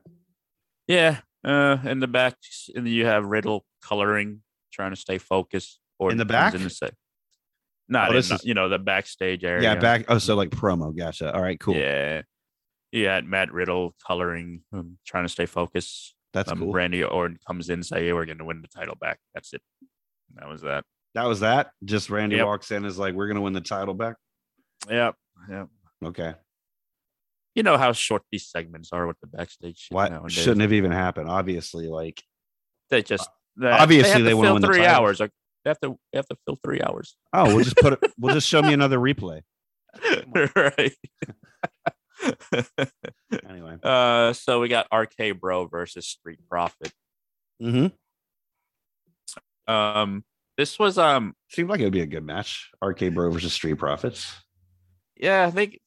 yeah. 0.86 1.20
Uh, 1.44 1.78
in 1.84 2.01
the 2.01 2.09
back, 2.09 2.34
and 2.74 2.86
you 2.88 3.07
have 3.07 3.24
Riddle 3.24 3.64
coloring, 3.80 4.42
trying 4.72 4.90
to 4.90 4.96
stay 4.96 5.18
focused. 5.18 5.78
Or 5.99 6.11
In 6.11 6.18
the 6.18 6.24
back, 6.24 6.53
in 6.53 6.62
the 6.62 6.70
say, 6.70 6.90
not 7.89 8.11
Oh, 8.11 8.14
this 8.14 8.28
the- 8.28 8.34
is- 8.36 8.45
you 8.45 8.55
know 8.55 8.68
the 8.68 8.78
backstage 8.78 9.45
area. 9.45 9.62
Yeah, 9.62 9.74
back 9.76 10.05
oh 10.09 10.18
so 10.18 10.34
like 10.34 10.51
promo, 10.51 10.97
gotcha. 10.97 11.32
All 11.34 11.43
right, 11.43 11.59
cool. 11.59 11.74
Yeah, 11.76 12.22
yeah. 12.93 13.20
Matt 13.22 13.53
Riddle 13.53 13.95
coloring, 14.07 14.62
um, 14.72 14.99
trying 15.07 15.24
to 15.24 15.28
stay 15.28 15.47
focused. 15.47 16.14
That's 16.34 16.51
um, 16.53 16.59
cool. 16.59 16.72
Randy 16.72 17.03
Orton 17.03 17.39
comes 17.47 17.70
in, 17.70 17.82
say, 17.82 18.07
"Hey, 18.07 18.12
we're 18.12 18.26
going 18.26 18.39
to 18.39 18.45
win 18.45 18.61
the 18.62 18.68
title 18.68 18.97
back." 19.01 19.18
That's 19.34 19.53
it. 19.55 19.62
That 20.34 20.49
was 20.49 20.62
that. 20.62 20.84
That 21.14 21.24
was 21.24 21.41
that. 21.41 21.70
Just 21.84 22.11
Randy 22.11 22.36
Yep. 22.36 22.47
walks 22.47 22.70
in 22.70 22.84
is 22.84 22.99
like, 22.99 23.14
we're 23.14 23.26
gonna 23.28 23.41
win 23.41 23.55
the 23.55 23.62
title 23.62 23.95
back. 23.95 24.16
Yep. 24.91 25.14
Yep. 25.49 25.68
Okay. 26.05 26.34
You 27.55 27.62
know 27.62 27.76
how 27.78 27.93
short 27.93 28.22
these 28.30 28.47
segments 28.47 28.91
are 28.93 29.07
with 29.07 29.18
the 29.20 29.26
backstage. 29.26 29.86
Why 29.89 30.09
nowadays. 30.09 30.34
shouldn't 30.34 30.61
have 30.61 30.72
even 30.74 30.93
happened? 30.93 31.28
Obviously, 31.28 31.89
like 31.89 32.22
they 32.91 33.03
just 33.03 33.28
obviously 33.61 34.11
have 34.11 34.18
to 34.18 34.24
they 34.24 34.34
wanna 34.34 34.49
fill 34.49 34.55
win 34.55 34.62
the 34.62 34.68
three 34.68 34.86
hours. 34.86 35.18
Like, 35.18 35.32
they 35.64 35.70
have 35.70 35.80
to 35.80 35.98
they 36.12 36.18
have 36.18 36.28
to 36.28 36.36
fill 36.46 36.59
three 36.64 36.80
hours. 36.82 37.16
oh, 37.32 37.54
we'll 37.54 37.64
just 37.64 37.76
put 37.76 37.92
it. 37.94 38.00
We'll 38.18 38.34
just 38.34 38.48
show 38.48 38.62
me 38.62 38.72
another 38.72 38.98
replay. 38.98 39.42
right. 40.56 40.92
Anyway. 43.48 43.76
uh, 43.82 44.32
so 44.32 44.61
we 44.61 44.68
got 44.68 44.86
RK 44.92 45.38
Bro 45.40 45.66
versus 45.66 46.06
Street 46.06 46.40
Profit. 46.48 46.92
Mm-hmm. 47.62 47.86
Um, 49.72 50.24
this 50.56 50.78
was 50.78 50.98
um, 50.98 51.34
Seemed 51.50 51.68
like 51.70 51.80
it 51.80 51.84
would 51.84 51.92
be 51.92 52.00
a 52.00 52.06
good 52.06 52.24
match. 52.24 52.70
RK 52.82 53.14
Bro 53.14 53.30
versus 53.30 53.52
Street 53.52 53.74
Profits. 53.78 54.32
yeah, 55.16 55.46
I 55.46 55.50
think 55.50 55.78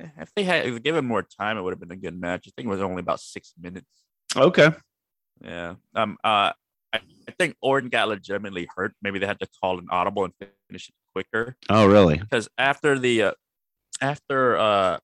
Eh, 0.00 0.08
If 0.18 0.34
they 0.34 0.42
had 0.42 0.82
given 0.82 1.06
more 1.06 1.22
time, 1.22 1.56
it 1.56 1.62
would 1.62 1.72
have 1.72 1.78
been 1.80 1.92
a 1.92 1.96
good 1.96 2.18
match. 2.18 2.46
I 2.48 2.50
think 2.56 2.66
it 2.66 2.70
was 2.70 2.82
only 2.82 3.00
about 3.00 3.20
six 3.20 3.52
minutes. 3.60 3.86
Okay. 4.36 4.70
Yeah. 5.44 5.74
Um. 5.94 6.18
Uh. 6.24 6.52
I, 6.96 7.00
I 7.28 7.32
think 7.38 7.56
Orton 7.60 7.88
got 7.90 8.08
legitimately 8.08 8.68
hurt. 8.76 8.94
Maybe 9.02 9.18
they 9.18 9.26
had 9.26 9.40
to 9.40 9.48
call 9.62 9.78
an 9.78 9.86
audible 9.90 10.24
and 10.24 10.32
finish 10.68 10.88
it 10.88 10.94
quicker. 11.14 11.56
Oh, 11.68 11.86
really? 11.86 12.18
because 12.18 12.48
after 12.58 12.98
the 12.98 13.22
uh, 13.22 13.32
after 14.00 14.56
uh 14.56 14.98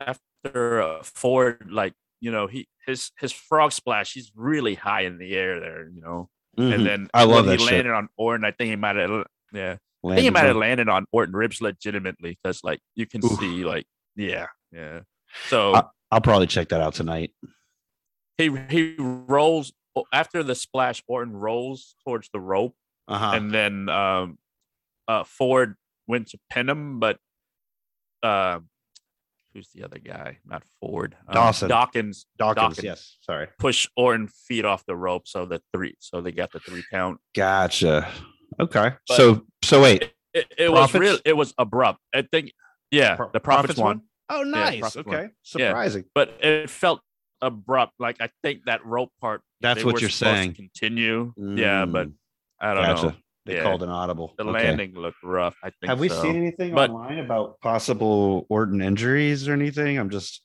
after 0.00 0.82
uh, 0.82 1.02
Ford 1.02 1.68
like 1.70 1.94
you 2.20 2.30
know 2.30 2.46
he 2.46 2.68
his 2.86 3.10
his 3.18 3.32
frog 3.32 3.72
splash 3.72 4.12
he's 4.14 4.30
really 4.34 4.74
high 4.74 5.02
in 5.02 5.18
the 5.18 5.34
air 5.34 5.60
there 5.60 5.88
you 5.88 6.00
know 6.00 6.28
Mhm. 6.58 6.74
and 6.74 6.86
then 6.86 7.08
I 7.14 7.22
love 7.24 7.46
that 7.46 7.60
he 7.60 7.64
shit. 7.66 7.74
landed 7.74 7.92
on 7.92 8.08
Orton 8.16 8.44
I 8.44 8.50
think 8.50 8.70
he 8.70 8.76
might 8.76 8.96
have 8.96 9.10
yeah 9.52 9.72
I 9.72 9.76
think 9.76 9.80
Landed 10.02 10.22
he 10.22 10.30
might 10.30 10.44
have 10.44 10.56
on- 10.56 10.60
landed 10.60 10.88
on 10.88 11.06
Orton 11.12 11.34
ribs 11.36 11.60
legitimately 11.60 12.38
because 12.42 12.62
like 12.64 12.80
you 12.96 13.06
can 13.06 13.24
Oof. 13.24 13.38
see 13.38 13.64
like 13.64 13.86
yeah 14.16 14.46
yeah 14.72 15.00
so 15.48 15.74
Uh, 15.74 15.82
I'll 16.10 16.20
probably 16.20 16.46
check 16.48 16.68
that 16.70 16.80
out 16.80 16.94
tonight. 16.94 17.32
he 18.38 18.50
he 18.70 18.94
rolls 18.98 19.72
after 20.12 20.42
the 20.42 20.54
splash 20.54 21.02
Orton 21.08 21.34
rolls 21.36 21.94
towards 22.04 22.28
the 22.32 22.40
rope 22.40 22.74
Uh 23.08 23.18
huh. 23.18 23.30
and 23.34 23.50
then 23.52 23.88
um, 23.88 24.38
uh, 25.08 25.24
Ford 25.24 25.76
went 26.06 26.28
to 26.28 26.38
pin 26.50 26.68
him, 26.68 27.00
but 27.00 27.18
uh, 28.22 28.60
who's 29.54 29.68
the 29.74 29.84
other 29.84 29.98
guy? 29.98 30.38
Not 30.46 30.62
Ford. 30.80 31.16
Um, 31.26 31.34
Dawson. 31.34 31.68
Dawkins. 31.68 32.26
Dawkins, 32.38 32.82
Yes. 32.82 33.16
Sorry. 33.22 33.48
Push 33.58 33.88
Orton 33.96 34.28
feet 34.28 34.64
off 34.64 34.84
the 34.86 34.96
rope, 34.96 35.26
so 35.26 35.46
the 35.46 35.60
three, 35.72 35.94
so 35.98 36.20
they 36.20 36.32
got 36.32 36.52
the 36.52 36.60
three 36.60 36.84
count. 36.90 37.18
Gotcha. 37.34 38.08
Okay. 38.60 38.92
But- 39.08 39.16
so 39.16 39.44
so 39.62 39.82
wait. 39.82 40.12
It, 40.34 40.46
it 40.58 40.70
was 40.72 40.92
real. 40.94 41.18
It 41.24 41.36
was 41.36 41.54
abrupt. 41.58 42.00
I 42.14 42.22
think. 42.22 42.52
Yeah, 42.90 43.16
Pro- 43.16 43.30
the 43.32 43.40
profits, 43.40 43.74
Profits 43.74 43.78
won, 43.78 44.02
won? 44.28 44.40
Oh, 44.40 44.42
nice. 44.44 44.94
Won. 44.96 45.04
okay. 45.06 45.22
Yeah. 45.56 45.68
Surprising. 45.68 46.04
but 46.14 46.28
it 46.42 46.70
felt 46.70 47.00
abrupt. 47.40 47.94
Like 47.98 48.20
I 48.20 48.30
think 48.42 48.64
that 48.66 48.84
rope 48.84 49.10
part. 49.20 49.42
That's 49.60 49.80
they 49.80 49.84
what 49.84 49.94
were 49.94 50.00
you're 50.00 50.10
supposed 50.10 50.34
to 50.34 50.42
saying. 50.42 50.54
Continue. 50.54 51.32
Yeah, 51.36 51.84
but 51.86 52.08
Mm, 52.08 52.14
I 52.60 52.74
don't 52.74 52.84
gotcha. 52.84 53.06
know. 53.08 53.14
They 53.46 53.56
Yeah. 53.56 53.62
called 53.62 53.82
an 53.82 53.88
audible. 53.88 54.34
The 54.36 54.44
Okay. 54.44 54.52
landing 54.52 54.94
looked 54.94 55.22
rough. 55.22 55.56
I 55.62 55.70
think. 55.70 55.88
Have 55.88 56.00
we 56.00 56.08
so. 56.08 56.20
seen 56.22 56.36
anything 56.36 56.74
But- 56.74 56.90
online 56.90 57.18
about 57.18 57.60
possible 57.60 58.46
Orton 58.50 58.82
injuries 58.82 59.48
or 59.48 59.52
anything? 59.54 59.98
I'm 59.98 60.10
just 60.10 60.42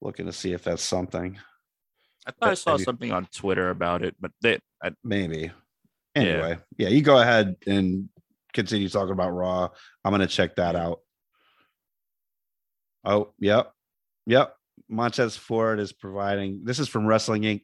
looking 0.00 0.26
to 0.26 0.32
see 0.32 0.52
if 0.52 0.62
that's 0.64 0.82
something. 0.82 1.38
I 2.26 2.30
thought 2.32 2.50
I 2.50 2.54
saw 2.54 2.76
you- 2.76 2.84
something 2.84 3.12
on 3.12 3.26
Twitter 3.26 3.70
about 3.70 4.02
it, 4.02 4.14
but 4.20 4.32
they, 4.42 4.58
I, 4.82 4.92
Maybe. 5.04 5.50
Anyway, 6.14 6.58
yeah, 6.76 6.88
you 6.88 7.02
go 7.02 7.20
ahead 7.20 7.56
and 7.66 8.08
continue 8.52 8.88
talking 8.88 9.12
about 9.12 9.30
Raw. 9.30 9.68
I'm 10.04 10.10
gonna 10.12 10.26
check 10.26 10.56
that 10.56 10.74
out. 10.74 11.00
Oh, 13.04 13.32
yep, 13.38 13.72
yep. 14.26 14.54
Montez 14.90 15.36
Ford 15.36 15.80
is 15.80 15.92
providing. 15.92 16.62
This 16.64 16.78
is 16.78 16.88
from 16.88 17.06
Wrestling 17.06 17.42
Inc. 17.42 17.62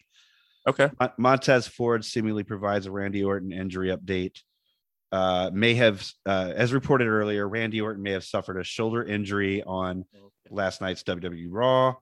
okay. 0.66 0.90
Montez 1.18 1.66
Ford 1.66 2.04
seemingly 2.04 2.44
provides 2.44 2.86
a 2.86 2.90
Randy 2.90 3.24
Orton 3.24 3.52
injury 3.52 3.88
update. 3.88 4.38
Uh, 5.12 5.50
may 5.52 5.74
have, 5.74 6.06
uh, 6.26 6.52
as 6.54 6.72
reported 6.72 7.08
earlier, 7.08 7.48
Randy 7.48 7.80
Orton 7.80 8.02
may 8.02 8.12
have 8.12 8.24
suffered 8.24 8.58
a 8.58 8.64
shoulder 8.64 9.04
injury 9.04 9.62
on 9.62 10.04
last 10.50 10.80
night's 10.80 11.02
WWE 11.02 11.46
Raw. 11.48 11.94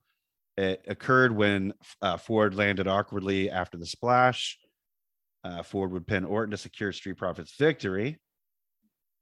It 0.56 0.84
occurred 0.86 1.34
when 1.34 1.74
uh, 2.00 2.16
Ford 2.16 2.54
landed 2.54 2.86
awkwardly 2.86 3.50
after 3.50 3.76
the 3.76 3.86
splash. 3.86 4.58
Uh, 5.42 5.62
Ford 5.62 5.92
would 5.92 6.06
pin 6.06 6.24
Orton 6.24 6.52
to 6.52 6.56
secure 6.56 6.92
Street 6.92 7.16
Profits 7.16 7.54
victory. 7.58 8.18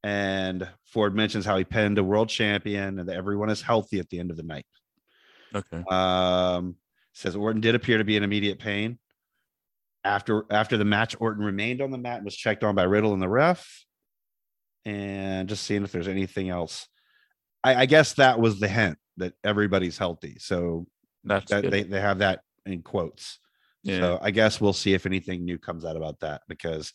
And 0.04 0.68
Ford 0.84 1.14
mentions 1.14 1.44
how 1.44 1.56
he 1.56 1.64
pinned 1.64 1.98
a 1.98 2.04
world 2.04 2.28
champion 2.28 2.98
and 2.98 3.08
that 3.08 3.16
everyone 3.16 3.50
is 3.50 3.62
healthy 3.62 3.98
at 3.98 4.08
the 4.08 4.18
end 4.18 4.30
of 4.30 4.36
the 4.36 4.42
night. 4.42 4.66
Okay. 5.54 5.82
Um, 5.90 6.76
says 7.12 7.36
Orton 7.36 7.60
did 7.60 7.74
appear 7.74 7.98
to 7.98 8.04
be 8.04 8.16
in 8.16 8.22
immediate 8.22 8.58
pain. 8.58 8.98
After 10.04 10.44
after 10.50 10.76
the 10.76 10.84
match, 10.84 11.14
Orton 11.20 11.44
remained 11.44 11.80
on 11.80 11.90
the 11.90 11.98
mat 11.98 12.16
and 12.16 12.24
was 12.24 12.36
checked 12.36 12.64
on 12.64 12.74
by 12.74 12.82
Riddle 12.84 13.12
and 13.12 13.22
the 13.22 13.28
ref. 13.28 13.84
And 14.84 15.48
just 15.48 15.62
seeing 15.64 15.84
if 15.84 15.92
there's 15.92 16.08
anything 16.08 16.48
else. 16.48 16.88
I, 17.62 17.82
I 17.82 17.86
guess 17.86 18.14
that 18.14 18.40
was 18.40 18.58
the 18.58 18.66
hint 18.66 18.98
that 19.18 19.34
everybody's 19.44 19.96
healthy. 19.98 20.36
So 20.40 20.86
That's 21.22 21.48
that 21.52 21.70
they, 21.70 21.84
they 21.84 22.00
have 22.00 22.18
that 22.18 22.40
in 22.66 22.82
quotes. 22.82 23.38
yeah. 23.84 23.98
So 24.00 24.18
I 24.20 24.32
guess 24.32 24.60
we'll 24.60 24.72
see 24.72 24.94
if 24.94 25.06
anything 25.06 25.44
new 25.44 25.58
comes 25.58 25.84
out 25.84 25.96
about 25.96 26.18
that 26.20 26.42
because 26.48 26.92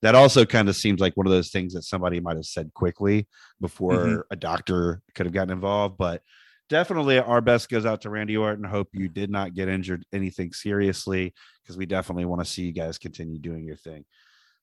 that 0.00 0.14
also 0.14 0.46
kind 0.46 0.70
of 0.70 0.76
seems 0.76 1.00
like 1.00 1.14
one 1.16 1.26
of 1.26 1.32
those 1.32 1.50
things 1.50 1.74
that 1.74 1.82
somebody 1.82 2.20
might 2.20 2.36
have 2.36 2.46
said 2.46 2.72
quickly 2.72 3.28
before 3.60 4.06
Mhm. 4.06 4.22
a 4.30 4.36
doctor 4.36 5.02
could 5.14 5.26
have 5.26 5.32
gotten 5.34 5.52
involved. 5.52 5.98
But 5.98 6.22
definitely 6.68 7.18
our 7.18 7.40
best 7.40 7.68
goes 7.68 7.86
out 7.86 8.02
to 8.02 8.10
Randy 8.10 8.36
Orton. 8.36 8.64
Hope 8.64 8.88
you 8.92 9.08
did 9.08 9.30
not 9.30 9.54
get 9.54 9.68
injured 9.68 10.04
anything 10.12 10.52
seriously 10.52 11.32
because 11.62 11.76
we 11.76 11.86
definitely 11.86 12.24
want 12.24 12.42
to 12.44 12.50
see 12.50 12.62
you 12.62 12.72
guys 12.72 12.98
continue 12.98 13.38
doing 13.38 13.64
your 13.64 13.76
thing. 13.76 14.04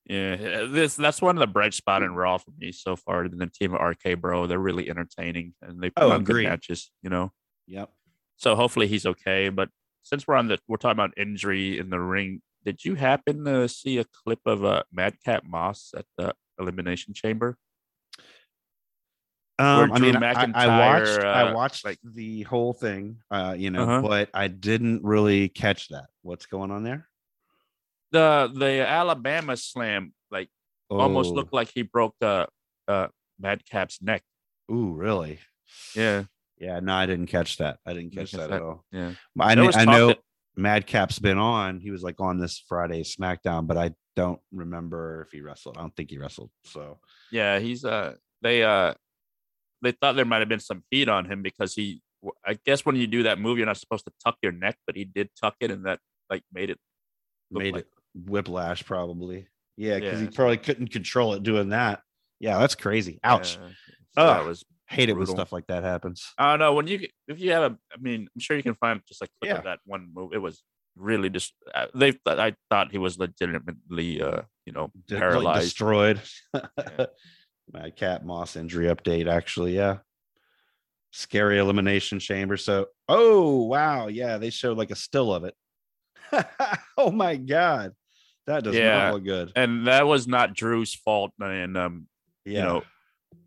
yeah. 0.04 0.66
This 0.68 0.96
that's 0.96 1.22
one 1.22 1.36
of 1.36 1.40
the 1.40 1.46
bright 1.46 1.74
spot 1.74 2.02
in 2.02 2.14
Raw 2.14 2.38
for 2.38 2.52
me 2.58 2.72
so 2.72 2.96
far. 2.96 3.28
The 3.28 3.46
team 3.46 3.74
of 3.74 3.80
RK 3.80 4.20
Bro, 4.20 4.46
they're 4.48 4.58
really 4.58 4.88
entertaining 4.90 5.54
and 5.62 5.80
they 5.80 5.90
put 5.90 6.02
Oh, 6.04 6.12
on 6.12 6.24
good 6.24 6.44
matches. 6.44 6.90
You 7.02 7.10
know. 7.10 7.32
Yep. 7.66 7.90
So 8.36 8.54
hopefully 8.56 8.86
he's 8.88 9.06
okay. 9.06 9.48
But 9.48 9.68
since 10.02 10.26
we're 10.26 10.34
on 10.36 10.48
the 10.48 10.58
we're 10.68 10.76
talking 10.76 10.98
about 10.98 11.16
injury 11.16 11.78
in 11.78 11.88
the 11.90 12.00
ring, 12.00 12.42
did 12.64 12.84
you 12.84 12.94
happen 12.94 13.44
to 13.44 13.68
see 13.68 13.98
a 13.98 14.04
clip 14.04 14.40
of 14.46 14.64
uh, 14.64 14.82
Madcap 14.92 15.44
Moss 15.44 15.92
at 15.96 16.04
the 16.18 16.34
Elimination 16.58 17.14
Chamber? 17.14 17.56
Um, 19.58 19.92
I 19.92 19.98
mean, 20.00 20.16
I, 20.16 20.50
I 20.52 20.66
watched, 20.98 21.18
I 21.20 21.42
uh, 21.42 21.54
watched 21.54 21.84
like- 21.84 21.98
the 22.02 22.42
whole 22.42 22.72
thing, 22.72 23.18
uh, 23.30 23.54
you 23.56 23.70
know, 23.70 23.82
Uh-huh. 23.84 24.02
but 24.02 24.30
I 24.34 24.48
didn't 24.48 25.04
really 25.04 25.48
catch 25.48 25.88
that. 25.88 26.06
What's 26.22 26.46
going 26.46 26.70
on 26.72 26.82
there? 26.82 27.08
The 28.12 28.50
the 28.54 28.86
Alabama 28.86 29.56
Slam 29.56 30.12
like 30.30 30.48
almost 30.90 31.30
Oh, 31.30 31.34
looked 31.34 31.52
like 31.52 31.70
he 31.74 31.82
broke 31.82 32.14
the 32.20 32.48
uh, 32.88 33.08
Madcap's 33.40 34.00
neck. 34.02 34.22
Ooh, 34.70 34.92
really? 34.92 35.38
Yeah, 35.96 36.24
Yeah, 36.58 36.80
no, 36.80 36.94
I 36.94 37.06
didn't 37.06 37.26
catch 37.26 37.56
that. 37.58 37.78
I 37.84 37.92
didn't 37.92 38.10
catch 38.14 38.32
that, 38.32 38.50
that? 38.50 38.56
at 38.56 38.62
all. 38.62 38.84
yeah. 38.92 39.12
I, 39.40 39.54
kn- 39.54 39.70
I 39.74 39.84
know 39.84 40.08
that- 40.08 40.20
Madcap's 40.56 41.18
been 41.18 41.38
on. 41.38 41.80
He 41.80 41.90
was 41.90 42.02
like 42.04 42.20
on 42.20 42.38
this 42.38 42.62
Friday 42.68 43.02
SmackDown, 43.02 43.66
but 43.66 43.76
I 43.76 43.90
don't 44.14 44.40
remember 44.52 45.22
if 45.26 45.32
he 45.32 45.40
wrestled. 45.40 45.76
I 45.76 45.80
don't 45.80 45.94
think 45.96 46.10
he 46.10 46.18
wrestled. 46.18 46.50
So 46.64 46.98
Yeah, 47.32 47.58
he's 47.58 47.84
uh 47.84 48.14
they 48.42 48.62
uh 48.62 48.94
they 49.84 49.92
thought 49.92 50.16
there 50.16 50.24
might 50.24 50.40
have 50.40 50.48
been 50.48 50.60
some 50.60 50.82
heat 50.90 51.08
on 51.08 51.24
him 51.26 51.42
because 51.42 51.74
he 51.74 52.00
I 52.46 52.58
guess 52.64 52.84
when 52.86 52.96
you 52.96 53.06
do 53.06 53.22
that 53.24 53.38
move 53.38 53.58
you're 53.58 53.66
not 53.66 53.76
supposed 53.76 54.06
to 54.06 54.12
tuck 54.24 54.36
your 54.42 54.52
neck, 54.52 54.76
but 54.86 54.96
he 54.96 55.04
did 55.04 55.28
tuck 55.40 55.54
it 55.60 55.70
and 55.70 55.84
that 55.86 56.00
like 56.30 56.42
made 56.52 56.70
it 56.70 56.78
made 57.50 57.74
like- 57.74 57.84
it 57.84 57.88
whiplash 58.28 58.84
probably. 58.84 59.46
Yeah, 59.76 59.98
because 59.98 60.20
he 60.20 60.28
probably 60.28 60.56
couldn't 60.58 60.88
control 60.92 61.34
it 61.34 61.42
doing 61.42 61.70
that. 61.70 62.00
Yeah, 62.40 62.58
that's 62.58 62.74
crazy. 62.76 63.18
Ouch. 63.24 63.56
yeah, 63.60 63.68
so 64.16 64.26
that 64.26 64.44
was 64.44 64.64
Hate 64.86 65.08
it 65.08 65.16
when 65.16 65.26
stuff 65.26 65.50
like 65.50 65.66
that 65.68 65.82
happens. 65.82 66.32
I 66.38 66.50
don't 66.50 66.58
know 66.60 66.74
when 66.74 66.86
you 66.86 67.08
if 67.26 67.40
you 67.40 67.52
have 67.52 67.72
a 67.72 67.76
I 67.92 67.96
mean 68.00 68.28
I'm 68.34 68.40
sure 68.40 68.56
you 68.56 68.62
can 68.62 68.74
find 68.74 69.00
just 69.08 69.20
like 69.20 69.30
clip 69.40 69.50
Yeah. 69.52 69.58
of 69.58 69.64
that 69.64 69.80
one 69.84 70.10
move. 70.14 70.32
It 70.34 70.38
was 70.38 70.62
really 70.96 71.28
just 71.30 71.52
uh, 71.74 71.86
they 71.94 72.12
th- 72.12 72.20
I 72.38 72.54
thought 72.70 72.92
he 72.92 72.98
was 72.98 73.18
legitimately 73.18 74.22
uh 74.22 74.42
you 74.66 74.72
know 74.72 74.92
paralyzed. 75.08 75.62
destroyed. 75.66 76.20
Yeah. 77.72 77.80
Madcap 77.80 78.24
Moss 78.24 78.56
injury 78.56 78.86
update. 78.86 79.26
Actually, 79.28 79.76
yeah. 79.76 79.98
Scary 81.12 81.58
elimination 81.58 82.18
chamber. 82.18 82.56
So, 82.56 82.86
oh 83.08 83.62
wow, 83.64 84.08
yeah, 84.08 84.38
they 84.38 84.50
showed 84.50 84.76
like 84.76 84.90
a 84.90 84.96
still 84.96 85.32
of 85.32 85.44
it. 85.44 85.54
oh 86.98 87.12
my 87.12 87.36
god, 87.36 87.92
that 88.46 88.64
does 88.64 88.74
Yeah. 88.74 88.98
not 88.98 89.14
look 89.14 89.24
good. 89.24 89.52
and 89.54 89.86
that 89.86 90.06
was 90.06 90.26
not 90.26 90.54
Drew's 90.54 90.92
fault 90.94 91.30
and 91.40 91.76
um 91.76 92.08
Yeah, 92.44 92.58
you 92.58 92.64
know, 92.64 92.82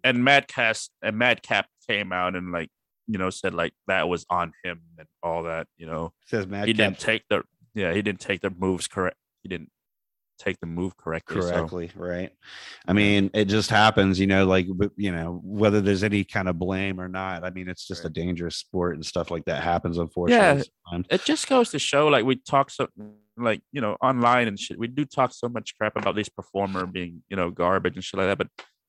and 0.03 0.23
Madcap 0.23 0.77
and 1.01 1.17
Madcap 1.17 1.67
came 1.89 2.13
out 2.13 2.35
and 2.35 2.53
like, 2.53 2.69
you 3.07 3.17
know, 3.17 3.29
said 3.29 3.53
like 3.53 3.73
that 3.87 4.07
was 4.07 4.25
on 4.29 4.53
him 4.63 4.79
and 4.97 5.07
all 5.21 5.43
that, 5.43 5.67
you 5.77 5.87
know. 5.87 6.13
says 6.25 6.47
Madcap. 6.47 6.67
he 6.67 6.73
didn't 6.73 6.99
take 6.99 7.23
the 7.29 7.43
yeah, 7.73 7.93
he 7.93 8.01
didn't 8.01 8.21
take 8.21 8.39
the 8.41 8.49
moves 8.49 8.87
correct. 8.87 9.17
He 9.43 9.49
didn't 9.49 9.69
take 10.37 10.59
the 10.59 10.65
move 10.67 10.95
correctly. 10.97 11.41
so- 11.41 11.67
right? 11.95 12.31
I 12.87 12.93
mean, 12.93 13.29
it 13.33 13.45
just 13.45 13.69
happens, 13.69 14.19
you 14.19 14.27
know, 14.27 14.45
like 14.45 14.67
you 14.95 15.11
know, 15.11 15.41
whether 15.43 15.81
there's 15.81 16.03
any 16.03 16.23
kind 16.23 16.47
of 16.47 16.57
blame 16.57 16.99
or 16.99 17.07
not. 17.07 17.43
I 17.43 17.49
mean, 17.49 17.67
it's 17.67 17.87
just 17.87 18.05
a 18.05 18.09
dangerous 18.09 18.55
sport 18.57 18.95
and 18.95 19.05
stuff 19.05 19.31
like 19.31 19.45
that 19.45 19.63
happens, 19.63 19.97
unfortunately. 19.97 20.63
sometimes. 20.85 21.07
it 21.09 21.25
just 21.25 21.47
goes 21.47 21.69
to 21.71 21.79
show 21.79 22.07
like 22.07 22.25
we 22.25 22.35
talk 22.35 22.69
so 22.69 22.87
like, 23.39 23.61
you 23.71 23.81
know, 23.81 23.95
online 24.01 24.47
and 24.47 24.59
shit. 24.59 24.79
We 24.79 24.87
do 24.87 25.05
talk 25.05 25.31
so 25.33 25.47
much 25.47 25.77
crap 25.77 25.95
about 25.95 26.15
this 26.15 26.27
performer 26.29 26.85
being, 26.87 27.23
you 27.29 27.35
know, 27.37 27.51
garbage 27.51 27.95
and 27.95 28.03
shit 28.03 28.17
like 28.19 28.27
that, 28.29 28.37
but 28.39 28.47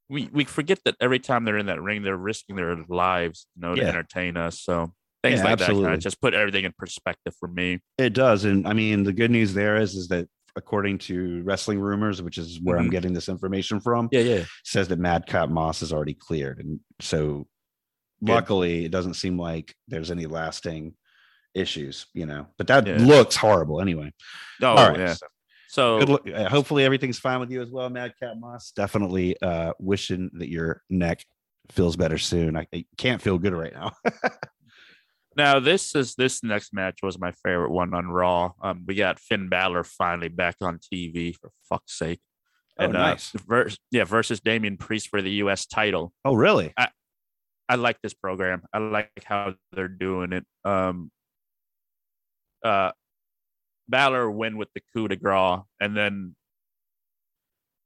we, 0.09 0.31
we 0.33 0.45
forget 0.45 0.79
that 0.87 0.95
every 1.01 1.19
time 1.19 1.45
they're 1.45 1.59
in 1.59 1.67
that 1.67 1.83
ring, 1.83 2.03
they're 2.03 2.17
risking 2.17 2.57
their 2.57 2.75
lives, 2.89 3.47
you 3.55 3.61
know, 3.63 3.75
to 3.75 3.83
Yeah. 3.83 3.89
entertain 3.89 4.39
us. 4.39 4.59
So 4.63 4.95
things 5.23 5.41
Yeah, 5.41 5.45
like 5.45 5.59
that 5.59 5.69
kind 5.69 5.93
of 5.93 6.01
just 6.01 6.19
put 6.23 6.33
everything 6.33 6.65
in 6.65 6.73
perspective 6.79 7.35
for 7.39 7.47
me. 7.49 7.81
It 7.99 8.15
does, 8.15 8.45
and 8.47 8.67
I 8.67 8.73
mean, 8.73 9.03
the 9.03 9.13
good 9.13 9.31
news 9.31 9.53
there 9.53 9.77
is, 9.77 9.95
is 9.95 10.09
that 10.09 10.29
according 10.59 10.99
to 10.99 11.43
Wrestling 11.45 11.81
Rumors, 11.81 12.21
which 12.21 12.37
is 12.37 12.61
where 12.61 12.77
I'm 12.79 12.89
Mhm. 12.89 12.91
getting 12.91 13.13
this 13.15 13.29
information 13.31 13.81
from, 13.81 14.09
Yeah, 14.13 14.21
yeah. 14.21 14.45
says 14.65 14.89
that 14.89 14.99
Madcap 14.99 15.49
Moss 15.49 15.81
is 15.83 15.93
already 15.93 16.15
cleared, 16.15 16.59
and 16.59 16.81
so 17.01 17.47
luckily, 18.21 18.85
it 18.85 18.91
doesn't 18.91 19.15
seem 19.15 19.39
like 19.39 19.75
there's 19.87 20.11
any 20.11 20.27
lasting 20.27 20.95
issues, 21.55 22.07
you 22.13 22.27
know. 22.27 22.49
But 22.59 22.67
that 22.67 22.87
Yeah. 22.87 22.99
looks 22.99 23.37
horrible 23.37 23.81
anyway. 23.81 24.13
Oh, 24.61 24.67
All 24.67 24.91
right. 24.91 24.99
yeah. 24.99 25.15
so 25.71 25.99
good 26.05 26.35
uh, 26.35 26.49
hopefully 26.49 26.83
everything's 26.85 27.19
fine 27.19 27.41
with 27.41 27.51
you 27.51 27.61
as 27.63 27.71
well, 27.71 27.89
Madcap 27.91 28.37
Moss. 28.39 28.73
Definitely 28.73 29.37
uh 29.43 29.73
wishing 29.79 30.31
that 30.35 30.49
your 30.49 30.83
neck 30.91 31.25
feels 31.71 31.95
better 31.97 32.17
soon. 32.19 32.57
I, 32.57 32.67
I 32.75 32.87
can't 32.97 33.21
feel 33.23 33.39
good 33.39 33.53
right 33.53 33.73
now. 33.75 33.93
now 35.39 35.61
this 35.61 35.95
is 35.95 36.15
this 36.17 36.43
next 36.43 36.75
match 36.75 36.99
was 37.03 37.19
my 37.19 37.33
favorite 37.33 37.71
one 37.71 37.95
on 37.95 38.09
Raw. 38.09 38.53
Um, 38.61 38.85
we 38.87 38.97
got 38.97 39.21
Finn 39.21 39.49
Balor 39.49 39.85
finally 39.85 40.29
back 40.29 40.57
on 40.61 40.79
TV 40.79 41.35
for 41.35 41.51
fuck's 41.69 41.97
sake. 41.97 42.21
Oh, 42.79 42.89
nice. 42.89 43.35
uh, 43.35 43.39
vers- 43.47 43.79
yeah, 43.91 44.05
versus 44.05 44.41
Damian 44.41 44.77
Priest 44.77 45.09
for 45.09 45.23
the 45.23 45.31
U.S. 45.43 45.67
title. 45.67 46.13
oh, 46.25 46.35
really? 46.35 46.73
I 46.77 46.89
I 47.69 47.77
like 47.77 48.01
this 48.03 48.15
program. 48.15 48.63
I 48.73 48.79
like 48.79 49.11
how 49.25 49.55
they're 49.73 49.89
doing 49.89 50.33
it. 50.33 50.45
Um, 50.65 51.11
uh, 52.65 52.93
Balor 53.89 54.31
win 54.31 54.57
with 54.57 54.69
the 54.75 54.83
coup 54.93 55.09
de 55.09 55.17
grace, 55.17 55.61
and 55.81 55.97
then 55.97 56.35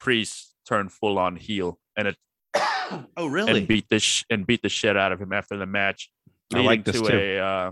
Priest 0.00 0.54
turned 0.66 0.92
full 0.92 1.18
on 1.18 1.36
heel, 1.36 1.78
and 1.96 2.08
it 2.08 2.16
oh, 3.16 3.26
really? 3.26 3.58
and 3.58 3.68
beat 3.68 3.88
the 3.88 3.98
sh- 3.98 4.24
and 4.30 4.46
beat 4.46 4.62
the 4.62 4.68
shit 4.68 4.96
out 4.96 5.12
of 5.12 5.20
him 5.20 5.32
after 5.32 5.56
the 5.56 5.66
match, 5.66 6.10
leading 6.52 6.66
like 6.66 6.84
to 6.86 6.92
too. 6.92 7.08
a 7.10 7.38
uh, 7.38 7.70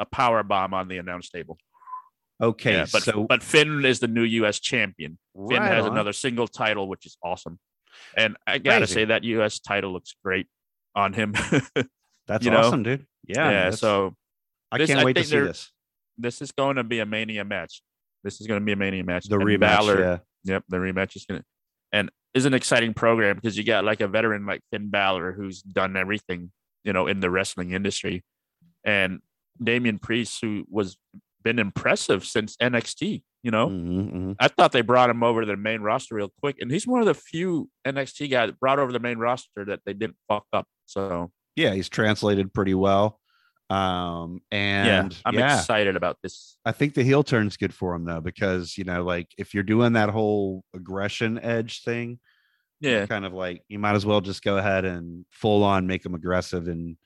a 0.00 0.04
power 0.06 0.42
bomb 0.42 0.74
on 0.74 0.88
the 0.88 0.98
announce 0.98 1.30
table. 1.30 1.58
okay, 2.42 2.72
yeah, 2.72 2.86
but 2.92 3.02
so 3.02 3.24
but 3.28 3.42
Finn 3.42 3.84
is 3.84 4.00
the 4.00 4.08
new 4.08 4.22
U.S. 4.24 4.58
champion. 4.60 5.18
Finn 5.48 5.62
has 5.62 5.84
on. 5.86 5.92
another 5.92 6.12
single 6.12 6.48
title, 6.48 6.88
which 6.88 7.06
is 7.06 7.16
awesome. 7.22 7.58
And 8.16 8.36
I 8.46 8.58
gotta 8.58 8.80
Crazy. 8.80 8.94
say 8.94 9.04
that 9.06 9.24
U.S. 9.24 9.60
title 9.60 9.92
looks 9.92 10.14
great 10.24 10.46
on 10.96 11.12
him. 11.12 11.34
That's 12.26 12.44
you 12.44 12.50
know? 12.50 12.58
awesome, 12.58 12.82
dude. 12.82 13.06
Yeah, 13.26 13.50
yeah. 13.50 13.70
So 13.70 14.14
I 14.72 14.78
this- 14.78 14.88
can't 14.88 15.00
I 15.00 15.04
wait 15.04 15.16
to 15.16 15.24
see 15.24 15.38
this. 15.40 15.70
this 16.18 16.42
is 16.42 16.52
going 16.52 16.76
to 16.76 16.84
be 16.84 16.98
a 17.00 17.06
mania 17.06 17.44
match. 17.44 17.82
This 18.24 18.40
is 18.40 18.46
going 18.46 18.60
to 18.60 18.64
be 18.64 18.72
a 18.72 18.76
mania 18.76 19.04
match. 19.04 19.26
The 19.28 19.36
And 19.36 19.44
rematch. 19.44 19.60
Balor- 19.60 20.00
yeah. 20.00 20.18
Yep, 20.46 20.64
the 20.68 20.76
rematch 20.78 21.16
is 21.16 21.24
going 21.24 21.40
to, 21.40 21.46
and 21.92 22.10
is 22.34 22.44
an 22.46 22.52
exciting 22.54 22.92
program 22.94 23.36
because 23.36 23.56
you 23.56 23.64
got 23.64 23.84
like 23.84 24.00
a 24.00 24.08
veteran 24.08 24.44
like 24.44 24.60
Finn 24.70 24.90
Balor 24.90 25.32
who's 25.32 25.62
done 25.62 25.96
everything, 25.96 26.50
you 26.84 26.92
know, 26.92 27.06
in 27.06 27.20
the 27.20 27.30
wrestling 27.30 27.72
industry, 27.72 28.24
and 28.84 29.20
Damian 29.62 29.98
Priest 29.98 30.40
who 30.42 30.64
was 30.68 30.96
been 31.42 31.58
impressive 31.58 32.24
since 32.24 32.56
NXT. 32.56 33.22
You 33.42 33.50
know, 33.50 33.68
Mhm, 33.68 34.12
mhm. 34.12 34.36
I 34.38 34.48
thought 34.48 34.72
they 34.72 34.80
brought 34.80 35.10
him 35.10 35.22
over 35.22 35.42
to 35.42 35.46
the 35.46 35.56
main 35.56 35.82
roster 35.82 36.14
real 36.14 36.32
quick, 36.40 36.56
and 36.60 36.70
he's 36.70 36.86
one 36.86 37.00
of 37.00 37.06
the 37.06 37.12
few 37.14 37.68
NXT 37.86 38.30
guys 38.30 38.50
brought 38.52 38.78
over 38.78 38.90
the 38.90 38.98
main 39.00 39.18
roster 39.18 39.66
that 39.66 39.80
they 39.84 39.92
didn't 39.92 40.16
fuck 40.28 40.46
up. 40.52 40.66
So 40.86 41.30
Yeah, 41.56 41.74
he's 41.74 41.88
translated 41.90 42.54
pretty 42.54 42.74
well. 42.74 43.20
Um, 43.70 44.40
and 44.50 45.12
yeah, 45.12 45.18
I'm 45.24 45.34
yeah, 45.34 45.58
excited 45.58 45.94
about 45.96 46.18
this. 46.22 46.56
I 46.64 46.72
think 46.72 46.94
the 46.94 47.02
heel 47.02 47.22
turn's 47.22 47.56
good 47.56 47.74
for 47.74 47.94
him 47.94 48.04
though, 48.04 48.20
because 48.20 48.78
you 48.78 48.84
know, 48.84 49.04
like 49.04 49.28
if 49.36 49.52
you're 49.52 49.62
doing 49.62 49.92
that 49.92 50.08
whole 50.10 50.64
aggression 50.74 51.38
edge 51.38 51.82
thing, 51.82 52.20
Yeah, 52.80 53.06
kind 53.06 53.24
of 53.24 53.32
like 53.32 53.62
you 53.68 53.78
might 53.78 53.94
as 53.94 54.04
well 54.04 54.20
just 54.20 54.42
go 54.42 54.58
ahead 54.58 54.84
and 54.84 55.24
full 55.30 55.62
on 55.64 55.86
make 55.86 56.02
them 56.02 56.14
aggressive 56.14 56.68
and 56.68 56.96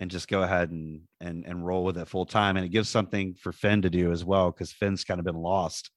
and 0.00 0.10
just 0.10 0.26
go 0.28 0.42
ahead 0.42 0.70
and 0.70 1.02
and 1.20 1.44
and 1.44 1.64
roll 1.66 1.84
with 1.84 1.98
it 1.98 2.08
full 2.08 2.26
time. 2.26 2.56
And 2.56 2.64
it 2.64 2.70
gives 2.70 2.88
something 2.88 3.34
for 3.34 3.52
Finn 3.52 3.82
to 3.82 3.90
do 3.90 4.10
as 4.12 4.24
well, 4.24 4.50
because 4.50 4.72
Finn's 4.72 5.04
kind 5.04 5.18
of 5.20 5.26
been 5.26 5.36
lost. 5.36 5.90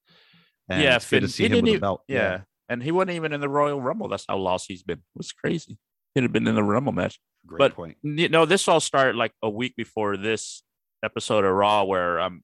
And 0.70 0.82
Yeah, 0.82 0.96
it's 0.98 1.10
good 1.10 1.22
to 1.22 1.28
see 1.28 1.46
him 1.46 1.52
with 1.54 1.66
didn't 1.66 1.76
a 1.76 1.78
e- 1.78 1.80
belt. 1.80 2.02
Yeah. 2.08 2.42
And 2.68 2.82
he 2.82 2.92
wasn't 2.92 3.12
even 3.12 3.32
in 3.34 3.42
the 3.42 3.50
Royal 3.50 3.80
Rumble. 3.80 4.08
That's 4.08 4.26
how 4.28 4.38
lost 4.38 4.66
he's 4.68 4.82
been. 4.84 4.98
It 4.98 5.04
was 5.18 5.32
crazy. 5.32 5.78
He'd 6.16 6.24
have 6.24 6.34
been 6.34 6.48
in 6.48 6.56
the 6.56 6.64
Rumble 6.64 6.92
match. 6.94 7.20
great 7.46 7.60
but- 7.60 7.76
point. 7.76 7.98
You 8.02 8.28
know, 8.30 8.46
this 8.46 8.68
all 8.68 8.80
started 8.80 9.16
like 9.16 9.32
a 9.44 9.50
week 9.50 9.76
before 9.76 10.18
this 10.18 10.64
episode 11.04 11.46
of 11.46 11.52
Raw 11.54 11.84
where 11.84 12.20
um 12.20 12.42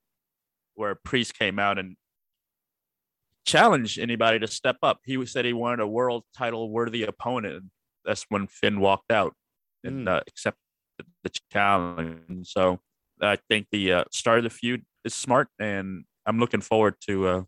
where 0.76 0.94
Priest 0.96 1.38
came 1.38 1.58
out 1.60 1.78
and 1.80 1.96
challenged 3.46 4.00
anybody 4.00 4.40
to 4.40 4.48
step 4.48 4.78
up. 4.84 5.00
He 5.06 5.24
said 5.26 5.46
he 5.46 5.54
wanted 5.54 5.80
a 5.82 5.88
world 5.88 6.24
title 6.36 6.70
worthy 6.70 7.04
opponent. 7.04 7.66
That's 8.06 8.26
when 8.30 8.48
Finn 8.48 8.80
walked 8.80 9.12
out 9.12 9.34
and 9.84 10.08
Mm. 10.08 10.18
uh, 10.18 10.22
accepted 10.28 10.58
the 11.24 11.32
challenge. 11.52 12.48
So 12.48 12.80
I 13.22 13.38
think 13.50 13.68
the 13.72 13.94
uh, 13.94 14.04
start 14.12 14.40
of 14.40 14.44
the 14.44 14.50
feud 14.50 14.86
is 15.04 15.14
smart, 15.14 15.48
and 15.60 16.06
I'm 16.26 16.40
looking 16.40 16.62
forward 16.62 16.96
to 17.08 17.28
uh, 17.28 17.44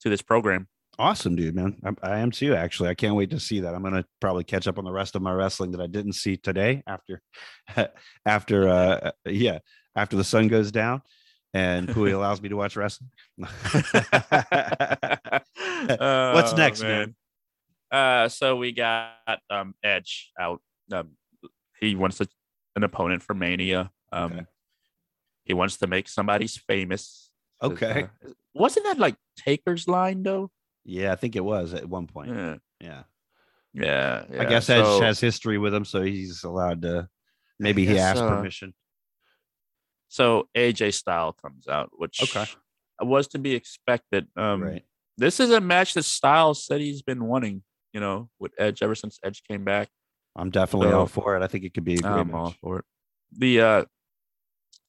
to 0.00 0.08
this 0.10 0.22
program. 0.22 0.68
Awesome, 0.96 1.34
dude, 1.34 1.56
man. 1.56 1.76
I, 1.84 2.14
I 2.14 2.18
am 2.20 2.30
too. 2.30 2.54
Actually, 2.54 2.88
I 2.90 2.94
can't 2.94 3.16
wait 3.16 3.30
to 3.30 3.40
see 3.40 3.60
that. 3.60 3.74
I'm 3.74 3.82
gonna 3.82 4.04
probably 4.20 4.44
catch 4.44 4.68
up 4.68 4.78
on 4.78 4.84
the 4.84 4.92
rest 4.92 5.16
of 5.16 5.22
my 5.22 5.32
wrestling 5.32 5.72
that 5.72 5.80
I 5.80 5.88
didn't 5.88 6.12
see 6.12 6.36
today 6.36 6.84
after, 6.86 7.20
after, 8.26 8.68
uh, 8.68 9.10
yeah, 9.24 9.58
after 9.96 10.16
the 10.16 10.22
sun 10.24 10.46
goes 10.46 10.70
down, 10.70 11.02
and 11.54 11.88
Pui 11.88 12.12
allows 12.18 12.42
me 12.42 12.48
to 12.50 12.56
watch 12.56 12.76
wrestling. 12.76 13.10
What's 13.36 13.52
Oh, 16.52 16.54
next, 16.56 16.82
man? 16.82 17.14
Uh, 17.90 18.28
so 18.28 18.56
we 18.56 18.72
got 18.72 19.12
um 19.50 19.74
Edge 19.82 20.32
out. 20.38 20.60
Um, 20.92 21.10
he 21.80 21.94
wants 21.94 22.20
a, 22.20 22.26
an 22.76 22.82
opponent 22.84 23.22
for 23.22 23.34
Mania. 23.34 23.90
Um, 24.12 24.32
Okay. 24.32 24.44
he 25.44 25.54
wants 25.54 25.76
to 25.78 25.86
make 25.86 26.08
somebody's 26.08 26.56
famous. 26.56 27.30
Okay. 27.62 28.04
uh, 28.04 28.30
wasn't 28.54 28.86
that 28.86 28.98
like 28.98 29.16
Taker's 29.36 29.86
line 29.88 30.22
though? 30.22 30.50
yeah, 30.84 31.12
I 31.12 31.16
think 31.16 31.34
it 31.36 31.44
was 31.44 31.72
at 31.72 31.88
one 31.88 32.06
point. 32.06 32.30
Yeah. 32.30 32.56
Yeah, 32.80 33.02
Yeah. 33.72 34.24
I 34.40 34.44
guess 34.44 34.68
Edge 34.68 34.84
So- 34.84 35.00
has 35.00 35.18
history 35.20 35.56
with 35.58 35.72
him, 35.74 35.84
so 35.84 36.02
he's 36.02 36.44
allowed 36.44 36.82
to. 36.82 37.08
Maybe 37.58 37.86
he 37.86 37.98
asked 37.98 38.20
uh, 38.20 38.28
permission. 38.28 38.74
So 40.14 40.48
AJ 40.56 40.94
Style 40.94 41.32
comes 41.32 41.66
out, 41.66 41.90
which 41.98 42.20
Okay. 42.22 42.44
was 43.02 43.26
to 43.28 43.38
be 43.40 43.56
expected. 43.56 44.28
Um, 44.36 44.62
right. 44.62 44.84
This 45.18 45.40
is 45.40 45.50
a 45.50 45.60
match 45.60 45.94
that 45.94 46.04
Styles 46.04 46.64
said 46.64 46.80
he's 46.80 47.02
been 47.02 47.24
wanting, 47.24 47.64
you 47.92 47.98
know, 47.98 48.30
with 48.38 48.52
Edge 48.56 48.80
ever 48.80 48.94
since 48.94 49.18
Edge 49.24 49.42
came 49.42 49.64
back. 49.64 49.88
I'm 50.36 50.50
definitely 50.50 50.90
so- 50.90 51.00
all 51.00 51.06
for 51.08 51.36
it. 51.36 51.42
I 51.42 51.48
think 51.48 51.64
it 51.64 51.74
could 51.74 51.82
be 51.84 51.94
a 51.94 51.98
great 51.98 52.12
I'm 52.12 52.32
all 52.32 52.46
match. 52.50 52.58
for 52.60 52.78
it. 52.78 52.84
The 53.36 53.60
uh, 53.60 53.84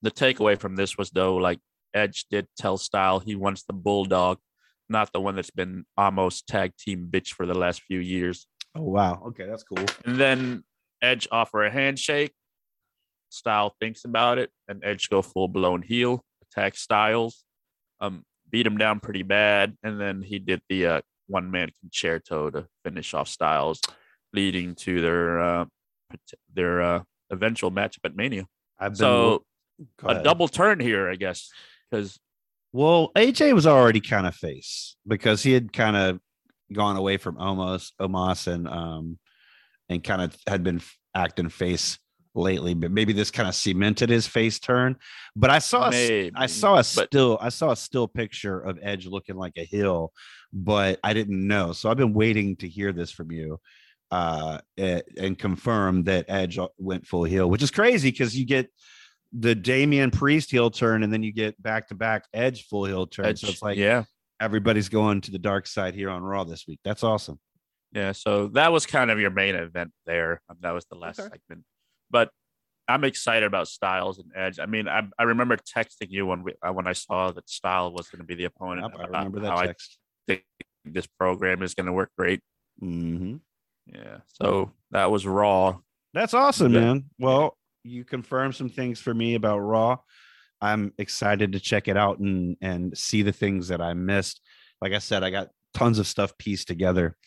the 0.04 0.12
takeaway 0.12 0.60
from 0.60 0.76
this 0.76 0.96
was 0.96 1.10
though, 1.10 1.38
like 1.38 1.60
Edge 1.96 2.26
did 2.30 2.48
tell 2.56 2.78
Style 2.78 3.20
he 3.20 3.36
wants 3.36 3.64
the 3.64 3.74
bulldog, 3.74 4.38
not 4.90 5.12
the 5.12 5.20
one 5.22 5.36
that's 5.36 5.50
been 5.50 5.86
almost 5.98 6.46
tag 6.46 6.74
team 6.78 7.08
bitch 7.10 7.30
for 7.30 7.48
the 7.48 7.56
last 7.58 7.82
few 7.82 7.98
years. 7.98 8.46
Oh 8.76 8.84
wow. 8.84 9.24
Okay, 9.30 9.48
that's 9.48 9.64
cool. 9.64 9.86
And 10.06 10.18
then 10.20 10.64
Edge 11.02 11.28
offer 11.32 11.64
a 11.64 11.72
handshake. 11.72 12.32
Style 13.36 13.76
thinks 13.80 14.06
about 14.06 14.38
it, 14.38 14.50
and 14.68 14.84
Edge 14.84 15.10
go 15.10 15.22
full 15.22 15.48
blown 15.48 15.82
heel, 15.82 16.24
attack 16.44 16.76
Styles, 16.76 17.44
um, 18.00 18.24
beat 18.50 18.66
him 18.66 18.78
down 18.78 19.00
pretty 19.00 19.24
bad, 19.24 19.76
and 19.84 20.00
then 20.00 20.22
he 20.22 20.40
did 20.40 20.62
the 20.70 20.88
uh, 20.88 21.02
one 21.28 21.52
man 21.52 21.70
concerto 21.82 22.50
to 22.50 22.68
finish 22.84 23.14
off 23.14 23.28
Styles, 23.28 23.82
leading 24.34 24.76
to 24.76 25.02
their 25.02 25.40
uh, 25.42 25.66
their 26.54 26.82
uh, 26.82 27.04
eventual 27.30 27.72
matchup 27.72 28.06
at 28.06 28.16
Mania. 28.16 28.46
I've 28.80 28.94
been 28.94 28.98
So 28.98 29.44
a 30.04 30.24
double 30.24 30.48
turn 30.48 30.80
here, 30.80 31.10
I 31.10 31.16
guess, 31.16 31.50
because 31.90 32.18
Well, 32.72 33.12
AJ 33.16 33.54
was 33.54 33.68
already 33.68 34.02
kind 34.02 34.28
of 34.28 34.36
face 34.36 34.96
because 35.08 35.44
he 35.44 35.52
had 35.52 35.74
kind 35.74 35.96
of 35.96 36.20
gone 36.72 36.96
away 36.96 37.18
from 37.18 37.36
Omos, 37.36 37.92
Omos, 38.00 38.48
and 38.48 38.68
um, 38.68 39.20
and 39.90 40.04
kind 40.04 40.22
of 40.22 40.36
had 40.48 40.64
been 40.64 40.82
acting 41.14 41.50
face 41.50 41.98
lately. 42.36 42.74
But 42.74 42.92
maybe 42.92 43.14
this 43.14 43.32
kind 43.32 43.48
of 43.48 43.56
cemented 43.56 44.10
his 44.10 44.28
face 44.28 44.60
turn. 44.60 44.98
But 45.36 45.50
I 45.50 45.60
saw, 45.60 45.90
maybe 45.90 46.32
I 46.36 46.46
saw 46.48 46.74
a 46.74 46.78
but 46.78 46.86
still, 46.86 47.38
I 47.42 47.50
saw 47.50 47.72
a 47.72 47.76
still 47.76 48.08
picture 48.08 48.60
of 48.60 48.78
Edge 48.82 49.06
looking 49.06 49.36
like 49.36 49.54
a 49.58 49.66
hill, 49.66 50.12
but 50.54 51.00
I 51.04 51.14
didn't 51.14 51.48
know. 51.48 51.72
So 51.72 51.90
I've 51.90 51.98
been 51.98 52.14
waiting 52.14 52.56
to 52.58 52.68
hear 52.68 52.92
this 52.92 53.12
from 53.12 53.32
you, 53.32 53.60
uh, 54.12 54.60
and 54.78 55.38
confirm 55.38 56.04
that 56.04 56.26
Edge 56.30 56.58
uh, 56.58 56.68
went 56.78 57.06
full 57.08 57.24
heel, 57.24 57.50
which 57.50 57.64
is 57.64 57.72
crazy 57.72 58.12
because 58.12 58.38
you 58.38 58.46
get 58.46 58.70
the 59.38 59.56
Damian 59.56 60.12
Priest 60.12 60.52
heel 60.52 60.70
turn, 60.72 61.04
and 61.04 61.12
then 61.12 61.24
you 61.24 61.34
get 61.34 61.62
back 61.62 61.90
to 61.90 61.96
back 61.96 62.26
Edge 62.34 62.68
full 62.68 62.86
heel 62.86 63.08
turn. 63.08 63.26
Edge, 63.26 63.42
so 63.42 63.50
it's 63.50 63.62
like 63.62 63.78
yeah, 63.78 64.04
everybody's 64.40 64.90
going 64.90 65.22
to 65.22 65.32
the 65.32 65.40
dark 65.40 65.68
side 65.68 65.94
here 65.96 66.10
on 66.10 66.22
Raw 66.22 66.44
this 66.44 66.66
week. 66.68 66.80
That's 66.86 67.04
awesome. 67.04 67.40
Yeah, 67.92 68.12
so 68.12 68.48
that 68.50 68.72
was 68.74 68.86
kind 68.86 69.10
of 69.10 69.20
your 69.20 69.32
main 69.32 69.56
event 69.56 69.92
there. 70.06 70.42
That 70.60 70.72
was 70.72 70.86
the 70.86 70.96
last 70.96 71.20
Okay. 71.20 71.30
segment. 71.30 71.66
But 72.10 72.30
I'm 72.88 73.04
excited 73.04 73.46
about 73.46 73.68
Styles 73.68 74.20
and 74.20 74.32
Edge. 74.36 74.60
I 74.60 74.66
mean, 74.66 74.88
I, 74.88 75.08
I 75.18 75.24
remember 75.24 75.58
texting 75.58 76.10
you 76.10 76.26
when 76.26 76.44
we 76.44 76.54
uh, 76.62 76.72
when 76.72 76.88
I 76.88 76.94
saw 76.94 77.32
that 77.32 77.50
Style 77.50 77.92
was 77.92 78.08
going 78.10 78.20
to 78.20 78.26
be 78.26 78.36
the 78.36 78.46
opponent. 78.46 78.92
Yep, 78.92 79.02
I 79.02 79.18
remember 79.18 79.40
that 79.40 79.52
how 79.52 79.58
I 79.58 79.68
text. 79.68 79.98
think 80.28 80.44
this 80.84 81.08
program 81.08 81.64
is 81.64 81.74
going 81.74 81.88
to 81.88 81.94
work 81.94 82.12
great. 82.18 82.42
hmm 82.80 83.38
Yeah, 83.88 84.18
so 84.28 84.72
that 84.92 85.10
was 85.10 85.26
Raw. 85.26 85.80
That's 86.14 86.34
awesome, 86.34 86.74
Yeah. 86.74 86.80
man. 86.82 87.06
Well, 87.20 87.58
you 87.84 88.04
confirmed 88.04 88.56
some 88.56 88.70
things 88.70 89.00
for 89.00 89.14
me 89.14 89.36
about 89.36 89.60
Raw. 89.60 89.98
I'm 90.62 90.94
excited 90.98 91.52
to 91.54 91.60
check 91.60 91.88
it 91.88 91.98
out 91.98 92.20
and 92.20 92.56
and 92.62 92.98
see 92.98 93.24
the 93.24 93.34
things 93.34 93.70
that 93.70 93.82
I 93.82 93.94
missed. 93.94 94.42
Like 94.80 94.94
I 94.94 95.00
said, 95.00 95.24
I 95.24 95.32
got 95.32 95.50
tons 95.74 96.00
of 96.00 96.08
stuff 96.08 96.38
pieced 96.38 96.68
together 96.68 97.18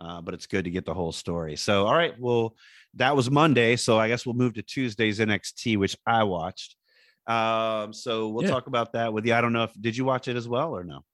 uh, 0.00 0.20
but 0.20 0.34
it's 0.34 0.46
good 0.46 0.64
to 0.64 0.70
get 0.70 0.84
the 0.84 0.94
whole 0.94 1.12
story. 1.12 1.56
So, 1.56 1.86
all 1.86 1.94
right, 1.94 2.18
well, 2.18 2.56
that 2.96 3.16
was 3.16 3.30
Monday. 3.30 3.76
So 3.76 3.98
I 3.98 4.08
guess 4.08 4.24
we'll 4.26 4.34
move 4.34 4.54
to 4.54 4.62
Tuesday's 4.62 5.18
NXT, 5.18 5.76
which 5.78 5.96
I 6.06 6.22
watched. 6.24 6.76
Um, 7.26 7.92
so 7.92 8.28
we'll 8.28 8.44
Yeah. 8.44 8.50
talk 8.50 8.66
about 8.66 8.92
that 8.92 9.12
with 9.12 9.24
you. 9.26 9.34
I 9.34 9.40
don't 9.40 9.52
know 9.52 9.64
if 9.64 9.72
did 9.80 9.96
you 9.96 10.04
watch 10.04 10.28
it 10.28 10.36
as 10.36 10.46
well 10.48 10.76
or 10.76 10.84
no? 10.84 11.04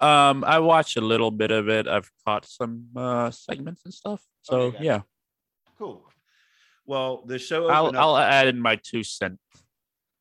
Um, 0.00 0.44
I 0.44 0.58
watched 0.60 0.96
a 0.96 1.00
little 1.00 1.30
bit 1.30 1.50
of 1.50 1.68
it. 1.68 1.86
I've 1.88 2.10
caught 2.26 2.46
some 2.46 2.86
uh 2.96 3.30
segments 3.30 3.82
and 3.84 3.92
stuff. 3.92 4.22
So 4.42 4.60
Okay, 4.60 4.84
yeah, 4.84 5.02
Cool. 5.78 6.06
Well, 6.86 7.22
the 7.26 7.38
show 7.38 7.68
I'll 7.68 7.86
up- 7.86 7.94
I'll 7.94 8.16
add 8.16 8.48
in 8.48 8.58
my 8.60 8.76
two 8.76 9.02
cents. 9.04 9.38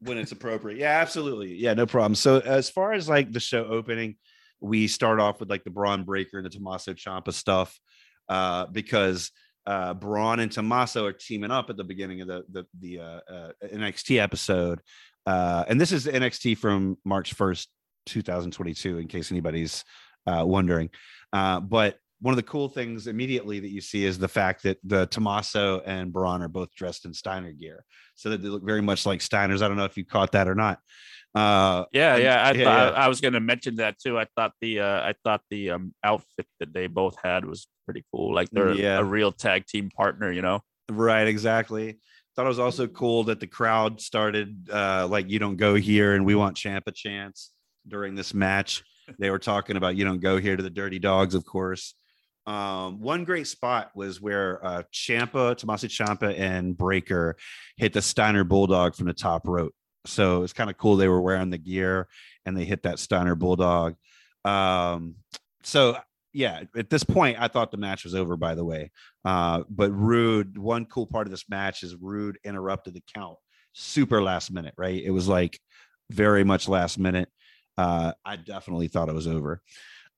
when 0.02 0.18
it's 0.18 0.32
appropriate. 0.32 0.78
Yeah, 0.80 1.00
absolutely. 1.02 1.56
Yeah, 1.56 1.74
no 1.74 1.86
problem. 1.86 2.16
So 2.16 2.40
as 2.40 2.70
far 2.70 2.94
as 2.94 3.10
like 3.10 3.34
the 3.34 3.40
show 3.42 3.66
opening, 3.66 4.16
we 4.62 4.88
start 4.88 5.20
off 5.20 5.42
with 5.42 5.50
like 5.50 5.66
the 5.66 5.70
Bron 5.72 6.04
Breakker 6.06 6.38
and 6.38 6.46
the 6.46 6.50
Tommaso 6.50 6.94
Ciampa 6.94 7.34
stuff, 7.34 7.78
uh, 8.30 8.66
because 8.68 9.32
uh, 9.70 9.94
Bron 9.94 10.40
and 10.40 10.52
Tommaso 10.52 11.06
are 11.06 11.14
teaming 11.14 11.52
up 11.52 11.70
at 11.70 11.78
the 11.78 11.84
beginning 11.84 12.22
of 12.22 12.28
the 12.28 12.44
the 12.52 12.66
the 12.80 13.00
uh, 13.00 13.20
uh, 13.32 13.52
NXT 13.64 14.20
episode, 14.20 14.82
uh, 15.28 15.64
and 15.68 15.80
this 15.80 15.92
is 15.92 16.08
NXT 16.08 16.58
from 16.58 16.98
March 17.06 17.34
first, 17.36 17.70
two 18.08 18.24
thousand 18.24 18.52
twenty 18.52 18.74
two. 18.74 18.98
In 18.98 19.08
case 19.08 19.32
anybody's 19.32 19.86
uh, 20.26 20.44
wondering, 20.44 20.90
uh, 21.34 21.60
but 21.60 21.98
one 22.20 22.34
of 22.34 22.36
the 22.36 22.44
cool 22.44 22.68
things 22.68 23.06
immediately 23.06 23.60
that 23.60 23.70
you 23.70 23.80
see 23.80 24.06
is 24.06 24.18
the 24.18 24.28
fact 24.28 24.64
that 24.64 24.80
the 24.84 25.06
Tommaso 25.06 25.82
and 25.86 26.12
Bron 26.12 26.42
are 26.42 26.50
both 26.50 26.74
dressed 26.76 27.06
in 27.06 27.14
Steiner 27.14 27.52
gear 27.52 27.86
so 28.16 28.32
that 28.32 28.42
they 28.42 28.50
look 28.50 28.66
very 28.66 28.82
much 28.82 29.06
like 29.06 29.20
Steiners. 29.20 29.62
I 29.62 29.68
don't 29.68 29.78
know 29.78 29.86
if 29.86 29.98
you 29.98 30.04
caught 30.04 30.32
that 30.32 30.48
or 30.48 30.56
not. 30.56 30.80
Uh, 31.36 31.86
Yeah, 31.92 32.16
yeah. 32.18 32.44
I 32.44 32.52
yeah, 32.52 32.64
thought 32.64 32.94
yeah. 32.94 33.00
I 33.00 33.08
was 33.08 33.22
gonna 33.22 33.40
mention 33.40 33.76
that 33.78 34.00
too. 34.00 34.18
I 34.18 34.26
thought 34.36 34.54
the 34.62 34.80
uh 34.80 35.02
I 35.02 35.14
thought 35.24 35.42
the 35.50 35.72
um 35.72 35.94
outfit 36.04 36.48
that 36.60 36.74
they 36.74 36.88
both 36.88 37.18
had 37.24 37.46
was 37.46 37.68
pretty 37.86 38.04
cool. 38.14 38.34
Like 38.34 38.50
they're 38.50 38.74
Yeah. 38.74 38.98
a 39.00 39.04
real 39.04 39.32
tag 39.32 39.66
team 39.68 39.90
partner, 39.90 40.32
you 40.32 40.42
know. 40.42 40.62
right, 40.90 41.28
exactly. 41.28 42.00
Thought 42.36 42.46
it 42.46 42.50
was 42.50 42.60
also 42.60 42.88
cool 42.88 43.26
that 43.26 43.40
the 43.40 43.48
crowd 43.48 44.00
started 44.02 44.70
uh, 44.72 45.08
like 45.08 45.30
"You 45.30 45.40
don't 45.40 45.58
go 45.58 45.76
here" 45.76 46.16
and 46.16 46.26
"We 46.26 46.36
want 46.36 46.56
Champ 46.58 46.86
a 46.88 46.92
chance" 46.92 47.52
during 47.88 48.16
this 48.16 48.34
match. 48.34 48.84
They 49.20 49.30
were 49.30 49.40
talking 49.40 49.76
about 49.76 49.96
"You 49.98 50.06
don't 50.06 50.20
go 50.22 50.38
here" 50.38 50.56
to 50.56 50.64
the 50.64 50.70
Dirty 50.70 51.00
Dawgs, 51.00 51.36
of 51.36 51.44
course. 51.46 51.96
Um, 52.48 53.02
one 53.02 53.26
great 53.26 53.46
spot 53.48 53.92
was 53.94 54.22
where 54.22 54.66
uh, 54.66 54.84
Ciampa, 54.94 55.56
Tommaso 55.58 55.88
Ciampa, 55.88 56.34
and 56.40 56.76
Breakker 56.78 57.36
hit 57.78 57.94
the 57.94 58.02
Steiner 58.02 58.44
Bulldog 58.44 58.96
from 58.96 59.08
the 59.08 59.14
top 59.14 59.48
rope. 59.48 59.74
So 60.10 60.44
it's 60.44 60.54
kind 60.54 60.70
of 60.70 60.78
cool. 60.78 60.96
They 60.96 61.08
were 61.08 61.22
wearing 61.22 61.50
the 61.50 61.58
gear 61.58 62.08
and 62.46 62.56
they 62.56 62.66
hit 62.66 62.84
that 62.84 63.00
Steiner 63.00 63.36
Bulldog. 63.36 63.96
Um, 64.46 65.16
so 65.64 65.98
yeah, 66.34 66.64
at 66.76 66.90
this 66.90 67.04
point, 67.04 67.38
I 67.40 67.48
thought 67.48 67.72
the 67.72 67.78
match 67.78 68.04
was 68.04 68.16
over. 68.16 68.38
By 68.38 68.56
the 68.56 68.66
way, 68.66 68.92
uh, 69.26 69.64
but 69.70 69.92
Roode. 69.92 70.58
One 70.58 70.86
cool 70.86 71.08
part 71.08 71.28
of 71.28 71.32
this 71.32 71.50
match 71.50 71.84
is 71.84 71.96
Roode 71.96 72.38
interrupted 72.44 72.94
the 72.94 73.04
count 73.14 73.38
super 73.74 74.22
last 74.22 74.52
minute. 74.52 74.74
Right, 74.78 75.02
it 75.04 75.12
was 75.12 75.28
like 75.28 75.60
very 76.12 76.44
much 76.44 76.68
last 76.68 77.00
minute. 77.00 77.30
Uh, 77.78 78.14
I 78.26 78.36
definitely 78.36 78.90
thought 78.90 79.10
it 79.10 79.16
was 79.16 79.28
over. 79.28 79.62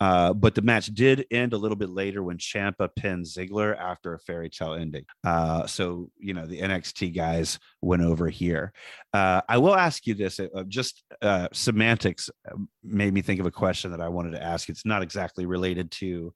Uh, 0.02 0.34
but 0.34 0.56
the 0.56 0.64
match 0.64 0.88
did 0.88 1.28
end 1.30 1.54
a 1.54 1.58
little 1.58 1.76
bit 1.76 1.92
later 1.92 2.24
when 2.24 2.40
Ciampa 2.40 2.90
pinned 2.96 3.24
Ziggler 3.24 3.78
after 3.78 4.16
a 4.16 4.20
fairy 4.20 4.50
tale 4.50 4.74
ending. 4.74 5.06
Uh, 5.24 5.68
so 5.68 6.10
you 6.18 6.34
know 6.34 6.48
the 6.48 6.60
NXT 6.60 7.16
guys 7.16 7.60
went 7.82 8.02
over 8.02 8.28
here. 8.28 8.74
Uh, 9.14 9.42
I 9.48 9.60
will 9.60 9.76
ask 9.76 10.08
you 10.08 10.16
this: 10.16 10.40
uh, 10.40 10.64
just 10.68 11.04
uh, 11.22 11.50
semantics 11.54 12.32
uh, 12.52 12.56
made 12.84 13.14
me 13.14 13.22
think 13.22 13.40
of 13.40 13.46
a 13.46 13.52
question 13.52 13.92
that 13.92 14.02
I 14.02 14.10
wanted 14.10 14.32
to 14.32 14.44
ask. 14.44 14.70
It's 14.70 14.88
not 14.88 15.04
exactly 15.04 15.46
related 15.46 15.92
to 15.92 16.34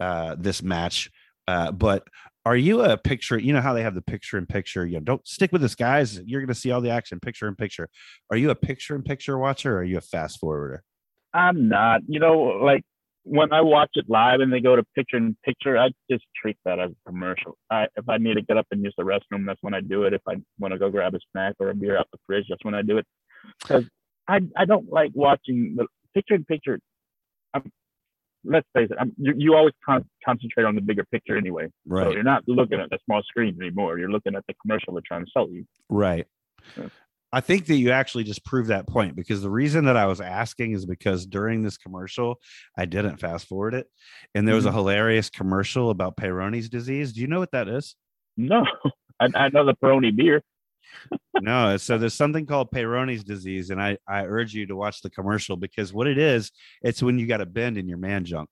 uh, 0.00 0.36
this 0.38 0.62
match, 0.62 1.10
but 1.46 2.04
are 2.46 2.56
you 2.56 2.80
a 2.80 2.96
picture? 2.96 3.38
You 3.38 3.52
know 3.52 3.60
how 3.60 3.74
they 3.74 3.82
have 3.82 3.94
the 3.94 4.00
picture 4.00 4.38
in 4.38 4.46
picture. 4.46 4.86
You 4.86 4.94
know, 4.94 5.04
don't 5.04 5.28
stick 5.28 5.52
with 5.52 5.60
this, 5.60 5.74
guys. 5.74 6.18
You're 6.24 6.40
going 6.40 6.48
to 6.48 6.54
see 6.54 6.70
all 6.70 6.80
the 6.80 6.90
action 6.90 7.20
picture 7.20 7.46
in 7.46 7.56
picture. 7.56 7.90
Are 8.30 8.38
you 8.38 8.48
a 8.48 8.54
picture 8.54 8.96
in 8.96 9.02
picture 9.02 9.36
watcher 9.36 9.74
or 9.74 9.80
are 9.80 9.84
you 9.84 9.98
a 9.98 10.00
fast 10.00 10.40
forwarder? 10.40 10.82
I'm 11.34 11.68
not. 11.68 12.00
You 12.08 12.20
know, 12.20 12.40
like 12.62 12.84
when 13.24 13.52
I 13.52 13.60
watch 13.60 13.90
it 13.94 14.06
live 14.08 14.40
and 14.40 14.52
they 14.52 14.60
go 14.60 14.74
to 14.74 14.82
picture 14.96 15.16
in 15.16 15.36
picture, 15.44 15.78
I 15.78 15.90
just 16.10 16.24
treat 16.40 16.56
that 16.64 16.80
as 16.80 16.90
a 16.90 17.10
commercial. 17.10 17.56
I, 17.70 17.86
if 17.96 18.08
I 18.08 18.18
need 18.18 18.34
to 18.34 18.42
get 18.42 18.56
up 18.56 18.66
and 18.70 18.82
use 18.82 18.94
the 18.96 19.04
restroom, 19.04 19.46
that's 19.46 19.62
when 19.62 19.74
I 19.74 19.80
do 19.80 20.04
it. 20.04 20.12
If 20.12 20.22
I 20.28 20.34
want 20.58 20.72
to 20.72 20.78
go 20.78 20.90
grab 20.90 21.14
a 21.14 21.18
snack 21.30 21.54
or 21.60 21.70
a 21.70 21.74
beer 21.74 21.96
out 21.96 22.08
the 22.12 22.18
fridge, 22.26 22.46
that's 22.48 22.64
when 22.64 22.74
I 22.74 22.82
do 22.82 22.98
it. 22.98 23.06
Because 23.60 23.84
I 24.28 24.40
I 24.56 24.64
don't 24.64 24.90
like 24.90 25.12
watching 25.14 25.74
the 25.76 25.86
picture 26.14 26.34
in 26.34 26.44
picture. 26.44 26.80
I'm, 27.54 27.70
let's 28.44 28.66
face 28.74 28.88
it, 28.90 28.96
I'm, 29.00 29.12
you, 29.18 29.34
you 29.36 29.54
always 29.54 29.74
con- 29.86 30.08
concentrate 30.24 30.64
on 30.64 30.74
the 30.74 30.80
bigger 30.80 31.04
picture 31.04 31.36
anyway. 31.36 31.66
So 31.66 31.72
Right. 31.86 32.12
you're 32.12 32.22
not 32.24 32.42
looking 32.48 32.80
at 32.80 32.90
the 32.90 32.98
small 33.04 33.22
screen 33.22 33.56
anymore. 33.60 33.98
You're 33.98 34.10
looking 34.10 34.34
at 34.34 34.44
the 34.48 34.54
commercial 34.62 34.94
they're 34.94 35.02
trying 35.06 35.24
to 35.24 35.30
sell 35.32 35.48
you. 35.48 35.64
Right. 35.88 36.26
Yeah. 36.76 36.88
I 37.32 37.40
think 37.40 37.66
that 37.66 37.76
you 37.76 37.90
actually 37.92 38.24
just 38.24 38.44
proved 38.44 38.68
that 38.68 38.86
point 38.86 39.16
because 39.16 39.40
the 39.40 39.50
reason 39.50 39.86
that 39.86 39.96
I 39.96 40.06
was 40.06 40.20
asking 40.20 40.72
is 40.72 40.84
because 40.84 41.24
during 41.26 41.62
this 41.62 41.78
commercial, 41.78 42.38
I 42.76 42.84
didn't 42.84 43.16
fast 43.18 43.46
forward 43.48 43.74
it. 43.74 43.86
And 44.34 44.46
there 44.46 44.54
was 44.54 44.66
a 44.66 44.68
Mm-hmm. 44.68 44.76
hilarious 44.76 45.30
commercial 45.30 45.90
about 45.90 46.16
Peyronie's 46.16 46.68
disease. 46.68 47.12
Do 47.12 47.20
you 47.22 47.26
know 47.28 47.38
what 47.38 47.52
that 47.52 47.68
is? 47.68 47.96
No, 48.36 48.66
I, 49.20 49.28
I 49.34 49.48
know 49.48 49.64
the 49.64 49.74
Peroni 49.74 50.14
beer. 50.14 50.42
no. 51.40 51.76
So 51.78 51.96
there's 51.98 52.14
something 52.14 52.44
called 52.46 52.70
Peyronie's 52.70 53.24
disease. 53.24 53.70
And 53.70 53.80
I, 53.80 53.96
I 54.06 54.24
urge 54.26 54.52
you 54.52 54.66
to 54.66 54.76
watch 54.76 55.00
the 55.02 55.10
commercial 55.10 55.56
because 55.56 55.92
what 55.92 56.06
it 56.06 56.18
is, 56.18 56.50
it's 56.82 57.02
when 57.02 57.18
you 57.18 57.26
got 57.26 57.40
a 57.40 57.46
bend 57.46 57.78
in 57.78 57.88
your 57.88 57.98
man 57.98 58.24
junk. 58.24 58.48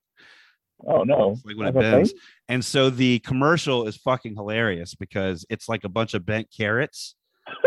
Oh 0.87 1.03
no, 1.05 1.33
It's 1.33 1.45
like 1.45 1.57
when 1.59 1.69
it 1.69 1.75
That's 1.75 1.85
thing? 1.85 1.99
bends. 1.99 2.15
And 2.49 2.65
so 2.65 2.89
the 2.89 3.19
commercial 3.19 3.87
is 3.87 3.97
fucking 3.99 4.35
hilarious 4.35 4.95
because 4.95 5.45
it's 5.51 5.69
like 5.69 5.85
a 5.85 5.91
bunch 5.91 6.15
of 6.15 6.25
bent 6.25 6.49
carrots, 6.57 7.17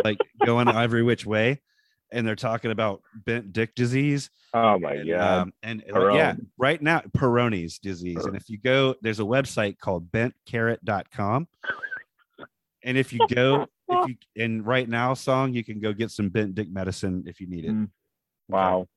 like 0.03 0.17
going 0.45 0.67
every 0.67 1.03
which 1.03 1.25
way. 1.25 1.61
And 2.11 2.27
they're 2.27 2.36
talking 2.36 2.69
about 2.69 3.01
bent 3.15 3.53
dick 3.53 3.73
disease. 3.73 4.29
Oh 4.53 4.77
my 4.77 4.93
and, 4.93 5.09
god. 5.09 5.41
um, 5.41 5.53
and 5.63 5.84
yeah, 5.88 6.36
right 6.59 6.79
now, 6.79 7.01
Peyronie's 7.17 7.79
disease. 7.79 8.23
And 8.25 8.36
if 8.36 8.49
you 8.49 8.59
go, 8.59 8.93
there's 9.01 9.19
a 9.19 9.23
website 9.23 9.79
called 9.79 10.11
bentcarrot.com. 10.11 11.47
And 12.84 12.97
if 12.97 13.13
you 13.13 13.19
go, 13.34 13.65
if 13.89 14.09
you, 14.09 14.15
and 14.43 14.65
right 14.65 14.88
now, 14.88 15.15
song, 15.15 15.53
you 15.53 15.63
can 15.63 15.79
go 15.79 15.91
get 15.91 16.11
some 16.11 16.29
bent 16.29 16.53
dick 16.53 16.71
medicine 16.71 17.23
if 17.25 17.39
you 17.39 17.47
need 17.47 17.65
it. 17.65 17.71
Mm. 17.71 17.89
Wow. 18.49 18.88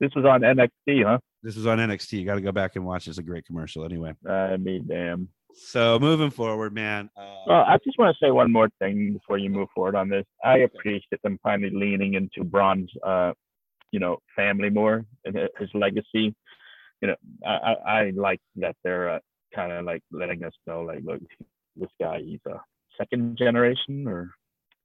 This 0.00 0.10
was 0.14 0.26
on 0.26 0.42
NXT, 0.42 1.04
huh? 1.04 1.18
This 1.42 1.56
is 1.56 1.66
on 1.66 1.78
NXT. 1.78 2.12
You 2.12 2.26
got 2.26 2.34
to 2.34 2.40
go 2.42 2.52
back 2.52 2.76
and 2.76 2.84
watch. 2.84 3.08
It's 3.08 3.18
a 3.18 3.22
great 3.22 3.46
commercial 3.46 3.84
anyway. 3.84 4.14
I 4.28 4.56
mean, 4.58 4.86
damn. 4.86 5.28
So 5.56 5.98
moving 5.98 6.30
forward, 6.30 6.74
man. 6.74 7.10
Uh, 7.16 7.34
Well, 7.46 7.64
I 7.66 7.78
just 7.84 7.98
want 7.98 8.14
to 8.16 8.24
say 8.24 8.30
one 8.30 8.52
more 8.52 8.68
thing 8.78 9.14
before 9.14 9.38
you 9.38 9.48
move 9.50 9.68
forward 9.74 9.94
on 9.94 10.08
this. 10.08 10.26
I 10.44 10.58
appreciate 10.58 11.22
them 11.22 11.38
finally 11.42 11.70
leaning 11.70 12.14
into 12.14 12.44
Bron's, 12.44 12.90
uh, 13.02 13.32
you 13.90 13.98
know, 14.00 14.18
family 14.34 14.68
more 14.70 15.04
and 15.24 15.34
his 15.58 15.70
legacy. 15.74 16.34
You 17.00 17.08
know, 17.08 17.16
I 17.46 17.52
I, 17.52 18.00
I 18.00 18.10
like 18.10 18.40
that 18.56 18.76
they're 18.84 19.08
uh, 19.10 19.18
kind 19.54 19.72
of 19.72 19.84
like 19.84 20.02
letting 20.12 20.44
us 20.44 20.52
know, 20.66 20.82
like, 20.82 21.00
look, 21.04 21.20
this 21.76 21.90
guy, 22.00 22.20
he's 22.20 22.40
a 22.46 22.60
second 22.98 23.36
generation, 23.38 24.06
or 24.06 24.30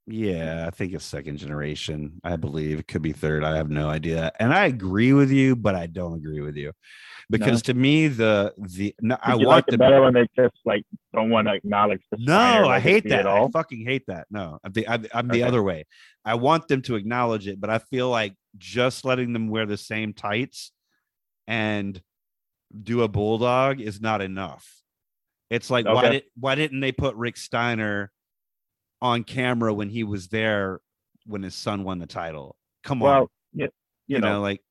Yeah, 0.08 0.66
I 0.68 0.72
think 0.72 0.94
it's 0.94 1.06
second 1.06 1.38
generation. 1.38 2.20
I 2.24 2.36
believe 2.36 2.80
it 2.80 2.88
could 2.88 3.02
be 3.02 3.12
third. 3.14 3.44
I 3.44 3.56
have 3.56 3.70
no 3.70 3.88
idea. 3.90 4.32
And 4.40 4.54
I 4.54 4.66
agree 4.66 5.14
with 5.14 5.32
you, 5.32 5.56
but 5.56 5.76
I 5.76 5.86
don't 5.86 6.16
agree 6.16 6.42
with 6.42 6.56
you 6.56 6.74
because 7.30 7.62
to 7.64 7.74
me, 7.74 8.08
the 8.08 8.54
the 8.58 8.96
no, 9.00 9.18
I 9.22 9.36
want 9.36 9.48
like 9.48 9.68
it 9.68 9.72
them. 9.72 9.80
better 9.80 10.02
when 10.02 10.14
they 10.14 10.28
just 10.36 10.56
like 10.66 10.84
don't 11.14 11.30
want 11.30 11.48
to 11.48 11.54
acknowledge 11.54 12.02
the 12.12 12.18
No, 12.20 12.68
I 12.68 12.80
hate 12.80 13.08
that. 13.10 13.26
at 13.26 13.28
I 13.28 13.48
fucking 13.50 13.86
hate 13.86 14.04
that. 14.08 14.28
No, 14.32 14.60
I'm 14.64 14.72
the 14.72 14.88
I'm, 14.88 15.06
I'm 15.14 15.28
the 15.28 15.42
Okay. 15.42 15.48
other 15.48 15.64
way. 15.64 15.86
I 16.26 16.36
want 16.36 16.68
them 16.68 16.82
to 16.84 16.96
acknowledge 16.96 17.48
it, 17.48 17.62
but 17.62 17.70
I 17.70 17.78
feel 17.78 18.10
like 18.10 18.36
just 18.58 19.06
letting 19.06 19.34
them 19.34 19.50
wear 19.50 19.66
the 19.66 19.78
same 19.78 20.14
tights 20.14 20.72
and 21.48 22.02
do 22.84 23.04
a 23.04 23.08
bulldog 23.08 23.80
is 23.82 24.02
not 24.02 24.22
enough. 24.22 24.68
It's 25.50 25.70
like 25.70 25.86
why 25.86 26.10
did 26.10 26.24
why 26.40 26.56
didn't 26.56 26.80
they 26.80 26.92
put 26.92 27.16
Rick 27.16 27.38
Steiner 27.38 28.12
on 29.02 29.24
camera 29.24 29.74
when 29.74 29.90
he 29.90 30.04
was 30.04 30.28
there 30.28 30.80
when 31.26 31.44
his 31.44 31.56
son 31.56 31.84
won 31.84 32.00
the 32.00 32.08
title? 32.08 32.56
Come 32.84 33.02
on, 33.04 33.10
Well, 33.10 33.32
you, 33.54 33.66
you, 33.66 33.70
you 34.08 34.20
know, 34.20 34.34
know, 34.34 34.42
like 34.42 34.62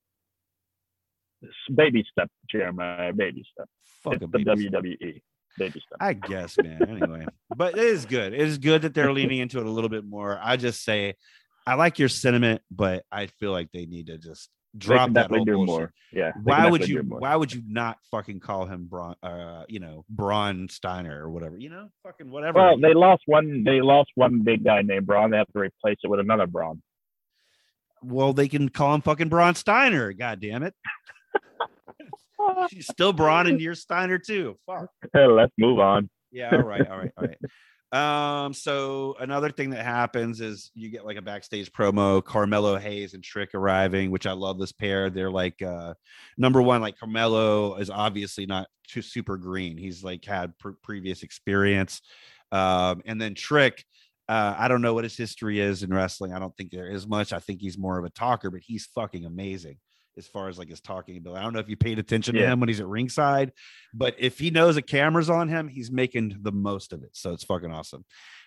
baby 1.74 2.04
step, 2.10 2.30
Jeremiah, 2.50 3.12
baby 3.12 3.44
step. 3.52 3.68
fuck 4.02 4.14
It's 4.14 4.24
a 4.24 4.26
the 4.26 4.44
baby 4.44 4.68
WWE, 4.70 5.22
baby 5.58 5.82
step. 5.86 5.98
I 6.00 6.12
guess, 6.12 6.56
man. 6.58 6.82
Anyway, 6.88 7.26
but 7.54 7.76
it 7.76 7.84
is 7.84 8.06
good. 8.06 8.32
It 8.32 8.40
is 8.40 8.58
good 8.58 8.82
that 8.82 8.94
they're 8.94 9.12
leaning 9.12 9.38
into 9.38 9.58
it 9.58 9.66
a 9.66 9.70
little 9.70 9.90
bit 9.90 10.04
more. 10.04 10.38
I 10.42 10.56
just 10.56 10.84
say, 10.84 11.14
I 11.66 11.74
like 11.74 11.98
your 11.98 12.08
sentiment, 12.08 12.62
but 12.70 13.04
I 13.10 13.26
feel 13.26 13.52
like 13.52 13.70
they 13.72 13.86
need 13.86 14.06
to 14.08 14.18
just 14.18 14.50
drop 14.76 15.12
that 15.12 15.30
whole 15.30 15.44
do 15.44 15.52
bullshit. 15.54 15.66
more. 15.66 15.92
Yeah. 16.12 16.32
Why 16.42 16.68
would 16.68 16.88
you? 16.88 17.00
Why 17.02 17.36
would 17.36 17.52
you 17.52 17.62
not 17.66 17.98
fucking 18.10 18.40
call 18.40 18.66
him 18.66 18.86
Braun? 18.90 19.14
Uh, 19.22 19.64
you 19.68 19.80
know, 19.80 20.04
Braun 20.08 20.68
Steiner 20.68 21.24
or 21.24 21.30
whatever. 21.30 21.56
You 21.56 21.70
know, 21.70 21.88
fucking 22.02 22.30
whatever. 22.30 22.58
Well, 22.58 22.78
they 22.80 22.94
lost 22.94 23.22
one. 23.26 23.64
They 23.64 23.80
lost 23.80 24.10
one 24.14 24.42
big 24.42 24.64
guy 24.64 24.82
named 24.82 25.06
Braun. 25.06 25.30
They 25.30 25.36
have 25.38 25.52
to 25.52 25.58
replace 25.60 25.98
it 26.02 26.08
with 26.08 26.20
another 26.20 26.46
Braun. 26.46 26.82
well, 28.02 28.32
they 28.32 28.48
can 28.48 28.68
call 28.68 28.94
him 28.94 29.02
fucking 29.02 29.28
Braun 29.28 29.54
Steiner. 29.54 30.12
God 30.12 30.40
damn 30.40 30.62
it. 30.62 30.74
She's 32.70 32.86
still 32.86 33.12
Braun 33.12 33.46
and 33.46 33.60
you're 33.60 33.74
Steiner 33.74 34.18
too. 34.18 34.56
Fuck. 34.66 34.88
Let's 35.14 35.52
move 35.58 35.78
on. 35.78 36.08
Yeah. 36.32 36.50
All 36.52 36.62
right. 36.62 36.86
All 36.88 36.98
right. 36.98 37.10
All 37.16 37.26
right. 37.26 37.38
Um, 37.92 38.54
so 38.54 39.16
another 39.18 39.50
thing 39.50 39.70
that 39.70 39.84
happens 39.84 40.40
is 40.40 40.70
you 40.74 40.90
get 40.90 41.04
like 41.04 41.16
a 41.16 41.22
backstage 41.22 41.72
promo, 41.72 42.24
Carmelo 42.24 42.76
Hayes 42.76 43.14
and 43.14 43.24
Trick 43.24 43.52
arriving, 43.52 44.12
which 44.12 44.26
I 44.26 44.32
love 44.32 44.60
this 44.60 44.70
pair. 44.70 45.10
They're 45.10 45.30
like 45.30 45.60
uh 45.60 45.94
number 46.38 46.62
one, 46.62 46.82
like 46.82 46.98
Carmelo 46.98 47.76
is 47.76 47.90
obviously 47.90 48.46
not 48.46 48.68
too 48.86 49.02
super 49.02 49.36
green. 49.36 49.76
He's 49.76 50.04
like 50.04 50.24
had 50.24 50.56
pre- 50.58 50.74
previous 50.84 51.24
experience. 51.24 52.00
Um, 52.52 53.02
and 53.06 53.20
then 53.20 53.34
Trick, 53.34 53.84
uh, 54.28 54.54
I 54.56 54.68
don't 54.68 54.82
know 54.82 54.94
what 54.94 55.04
his 55.04 55.16
history 55.16 55.58
is 55.58 55.82
in 55.82 55.92
wrestling. 55.92 56.32
I 56.32 56.38
don't 56.38 56.56
think 56.56 56.70
there 56.70 56.90
is 56.90 57.08
much. 57.08 57.32
I 57.32 57.40
think 57.40 57.60
he's 57.60 57.78
more 57.78 57.98
of 57.98 58.04
a 58.04 58.10
talker, 58.10 58.50
but 58.50 58.60
he's 58.64 58.86
fucking 58.94 59.24
amazing 59.24 59.78
as 60.20 60.28
far 60.28 60.48
as 60.48 60.58
like 60.58 60.68
his 60.68 60.80
talking 60.80 61.16
ability. 61.16 61.40
I 61.40 61.42
don't 61.42 61.52
know 61.52 61.60
if 61.60 61.68
you 61.68 61.76
paid 61.76 61.98
attention 61.98 62.34
to 62.34 62.46
him 62.46 62.60
when 62.60 62.68
he's 62.68 62.80
at 62.80 62.86
ringside, 62.86 63.52
but 63.92 64.14
if 64.18 64.38
he 64.38 64.50
knows 64.50 64.76
a 64.76 64.82
camera's 64.82 65.30
on 65.30 65.48
him, 65.48 65.66
he's 65.66 65.90
making 65.90 66.36
the 66.42 66.52
most 66.52 66.92
of 66.92 67.02
it. 67.02 67.10
So 67.12 67.32
it's 67.32 67.44
fucking 67.44 67.72
awesome. 67.72 68.04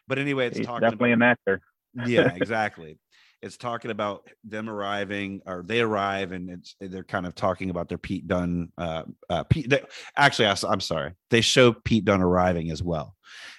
But 0.07 0.19
anyway, 0.19 0.47
it's 0.47 0.57
He's 0.57 0.67
talking 0.67 0.81
definitely 0.81 1.13
about, 1.13 1.25
an 1.25 1.31
actor. 1.31 1.61
yeah, 2.05 2.33
exactly. 2.35 2.99
It's 3.41 3.57
talking 3.57 3.91
about 3.91 4.29
them 4.45 4.69
arriving, 4.69 5.41
or 5.45 5.63
they 5.65 5.81
arrive, 5.81 6.31
and 6.31 6.49
it's 6.49 6.75
they're 6.79 7.03
kind 7.03 7.25
of 7.25 7.35
talking 7.35 7.69
about 7.69 7.89
their 7.89 7.97
Pete 7.97 8.25
Dunne. 8.25 8.71
Uh, 8.77 9.03
uh, 9.29 9.43
Pete, 9.43 9.69
they, 9.69 9.81
actually, 10.15 10.47
I, 10.47 10.55
am 10.71 10.79
sorry, 10.79 11.11
they 11.29 11.41
show 11.41 11.73
Pete 11.73 12.05
Dunne 12.05 12.21
arriving 12.21 12.71
as 12.71 12.81
well, 12.81 13.15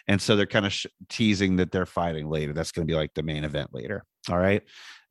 and 0.08 0.22
so 0.22 0.36
they're 0.36 0.46
kind 0.46 0.64
of 0.64 0.72
sh- 0.72 0.86
teasing 1.10 1.56
that 1.56 1.70
they're 1.70 1.84
fighting 1.84 2.30
later. 2.30 2.54
That's 2.54 2.72
going 2.72 2.86
to 2.86 2.90
be 2.90 2.96
like 2.96 3.12
the 3.12 3.22
main 3.22 3.44
event 3.44 3.74
later. 3.74 4.06
All 4.30 4.38
right, 4.38 4.62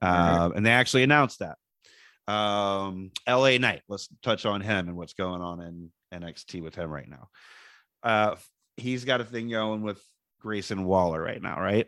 um, 0.01 0.53
and 0.53 0.65
they 0.65 0.71
actually 0.71 1.03
announced 1.03 1.39
that. 1.39 1.57
Um, 2.27 3.11
L.A. 3.27 3.57
Knight. 3.57 3.81
Let's 3.89 4.09
touch 4.21 4.45
on 4.45 4.61
him 4.61 4.87
and 4.87 4.97
what's 4.97 5.13
going 5.13 5.41
on 5.41 5.61
in 5.61 5.91
NXT 6.13 6.61
with 6.61 6.75
him 6.75 6.89
right 6.89 7.09
now. 7.09 7.29
Uh, 8.01 8.35
he's 8.77 9.05
got 9.05 9.21
a 9.21 9.25
thing 9.25 9.49
going 9.49 9.81
with 9.81 10.01
Grayson 10.41 10.85
Waller 10.85 11.21
right 11.21 11.41
now, 11.41 11.59
right? 11.59 11.87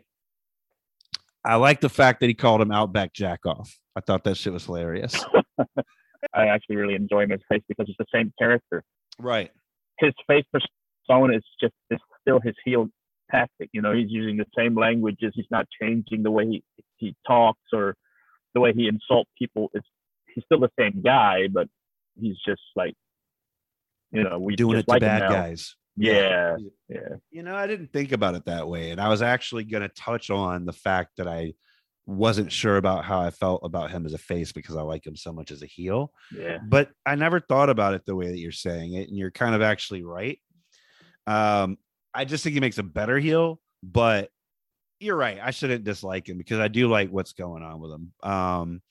I 1.44 1.56
like 1.56 1.80
the 1.80 1.88
fact 1.88 2.20
that 2.20 2.26
he 2.26 2.34
called 2.34 2.60
him 2.60 2.72
Outback 2.72 3.12
Jack 3.12 3.46
off. 3.46 3.72
I 3.94 4.00
thought 4.00 4.24
that 4.24 4.36
shit 4.36 4.52
was 4.52 4.64
hilarious. 4.66 5.24
I 6.34 6.46
actually 6.48 6.76
really 6.76 6.94
enjoy 6.94 7.22
him 7.22 7.30
his 7.30 7.40
face 7.48 7.62
because 7.68 7.88
it's 7.88 7.98
the 7.98 8.06
same 8.12 8.32
character. 8.38 8.82
right. 9.18 9.50
His 9.98 10.12
face 10.26 10.44
persona 10.52 11.36
is 11.36 11.44
just 11.60 11.72
is 11.90 11.98
still 12.20 12.40
his 12.40 12.54
heel 12.64 12.88
tactic. 13.30 13.70
You 13.72 13.80
know, 13.80 13.92
he's 13.94 14.10
using 14.10 14.36
the 14.36 14.46
same 14.56 14.74
languages. 14.74 15.32
He's 15.34 15.46
not 15.50 15.66
changing 15.80 16.22
the 16.22 16.30
way 16.30 16.46
he, 16.46 16.64
he 16.96 17.14
talks 17.26 17.62
or 17.72 17.94
the 18.54 18.60
way 18.60 18.72
he 18.74 18.88
insults 18.88 19.30
people. 19.38 19.70
It's 19.72 19.86
he's 20.36 20.44
still 20.44 20.60
the 20.60 20.70
same 20.78 21.02
guy, 21.02 21.48
but 21.48 21.66
he's 22.20 22.36
just 22.46 22.62
like 22.76 22.94
you 24.12 24.22
know, 24.22 24.38
we 24.38 24.54
Doing 24.56 24.74
it 24.74 24.78
just 24.78 24.86
to 24.88 24.92
like 24.92 25.00
bad 25.00 25.22
now. 25.22 25.28
guys. 25.28 25.74
Yeah, 25.96 26.56
yeah. 26.88 27.16
You 27.30 27.42
know, 27.42 27.56
I 27.56 27.66
didn't 27.66 27.92
think 27.92 28.12
about 28.12 28.34
it 28.34 28.44
that 28.44 28.68
way. 28.68 28.90
And 28.90 29.00
I 29.00 29.08
was 29.08 29.22
actually 29.22 29.64
going 29.64 29.82
to 29.82 29.88
touch 29.88 30.30
on 30.30 30.64
the 30.64 30.72
fact 30.72 31.12
that 31.16 31.26
I 31.26 31.54
wasn't 32.06 32.52
sure 32.52 32.76
about 32.76 33.04
how 33.04 33.20
I 33.20 33.30
felt 33.30 33.62
about 33.64 33.90
him 33.90 34.06
as 34.06 34.12
a 34.12 34.18
face 34.18 34.52
because 34.52 34.76
I 34.76 34.82
like 34.82 35.06
him 35.06 35.16
so 35.16 35.32
much 35.32 35.50
as 35.50 35.62
a 35.62 35.66
heel. 35.66 36.12
Yeah. 36.36 36.58
but 36.62 36.90
I 37.04 37.16
never 37.16 37.40
thought 37.40 37.70
about 37.70 37.94
it 37.94 38.06
the 38.06 38.14
way 38.14 38.28
that 38.28 38.38
you're 38.38 38.52
saying 38.52 38.92
it, 38.92 39.08
and 39.08 39.16
you're 39.16 39.30
kind 39.30 39.54
of 39.54 39.62
actually 39.62 40.04
right. 40.04 40.38
Um, 41.26 41.78
I 42.14 42.24
just 42.24 42.44
think 42.44 42.54
he 42.54 42.60
makes 42.60 42.78
a 42.78 42.84
better 42.84 43.18
heel, 43.18 43.60
but 43.82 44.30
you're 45.00 45.16
right. 45.16 45.38
I 45.42 45.50
shouldn't 45.50 45.84
dislike 45.84 46.28
him 46.28 46.38
because 46.38 46.60
I 46.60 46.68
do 46.68 46.88
like 46.88 47.10
what's 47.10 47.32
going 47.32 47.62
on 47.62 47.80
with 47.80 47.90
him. 47.90 48.12
Um, 48.22 48.82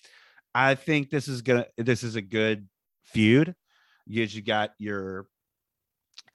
I 0.56 0.76
think 0.76 1.10
this 1.10 1.28
is 1.28 1.42
gonna 1.42 1.68
this 1.78 2.02
is 2.02 2.16
a 2.16 2.22
good 2.22 2.68
feud 3.04 3.54
because 4.08 4.34
you 4.34 4.42
got 4.42 4.72
your 4.80 5.28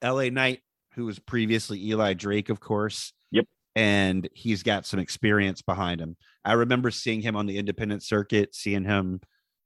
LA 0.05 0.29
Knight, 0.29 0.61
who 0.95 1.07
was 1.07 1.19
previously 1.19 1.83
Eli 1.87 2.13
Drake, 2.13 2.51
of 2.51 2.61
course. 2.61 3.15
Yep. 3.31 3.47
And 3.75 4.29
he's 4.35 4.63
got 4.63 4.85
some 4.85 5.01
experience 5.01 5.63
behind 5.63 6.03
him. 6.03 6.19
I 6.45 6.53
remember 6.53 6.91
seeing 6.91 7.23
him 7.23 7.35
on 7.35 7.47
the 7.47 7.57
independent 7.57 8.03
circuit, 8.03 8.55
seeing 8.55 8.85
him 8.85 9.21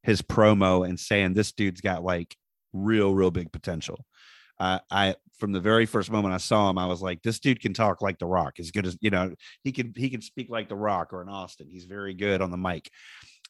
his 0.04 0.22
promo 0.22 0.88
and 0.88 1.00
saying 1.00 1.34
this 1.34 1.50
dude's 1.50 1.80
got 1.80 2.04
like 2.04 2.36
real, 2.72 3.12
real 3.12 3.32
big 3.32 3.50
potential. 3.50 4.04
Uh, 4.60 4.78
I 4.88 5.16
from 5.38 5.50
the 5.50 5.60
very 5.60 5.84
first 5.84 6.12
moment 6.12 6.32
I 6.32 6.38
saw 6.38 6.70
him, 6.70 6.78
I 6.78 6.86
was 6.86 7.02
like, 7.02 7.22
this 7.22 7.40
dude 7.40 7.60
can 7.60 7.74
talk 7.74 8.02
like 8.02 8.20
The 8.20 8.26
Rock, 8.26 8.60
as 8.60 8.70
good 8.70 8.86
as 8.86 8.96
you 9.00 9.10
know, 9.10 9.34
he 9.64 9.72
can 9.72 9.92
he 9.96 10.10
can 10.10 10.20
speak 10.20 10.48
like 10.48 10.68
The 10.68 10.76
Rock 10.76 11.12
or 11.12 11.22
an 11.22 11.28
Austin. 11.28 11.66
He's 11.68 11.86
very 11.86 12.14
good 12.14 12.40
on 12.40 12.52
the 12.52 12.56
mic. 12.56 12.88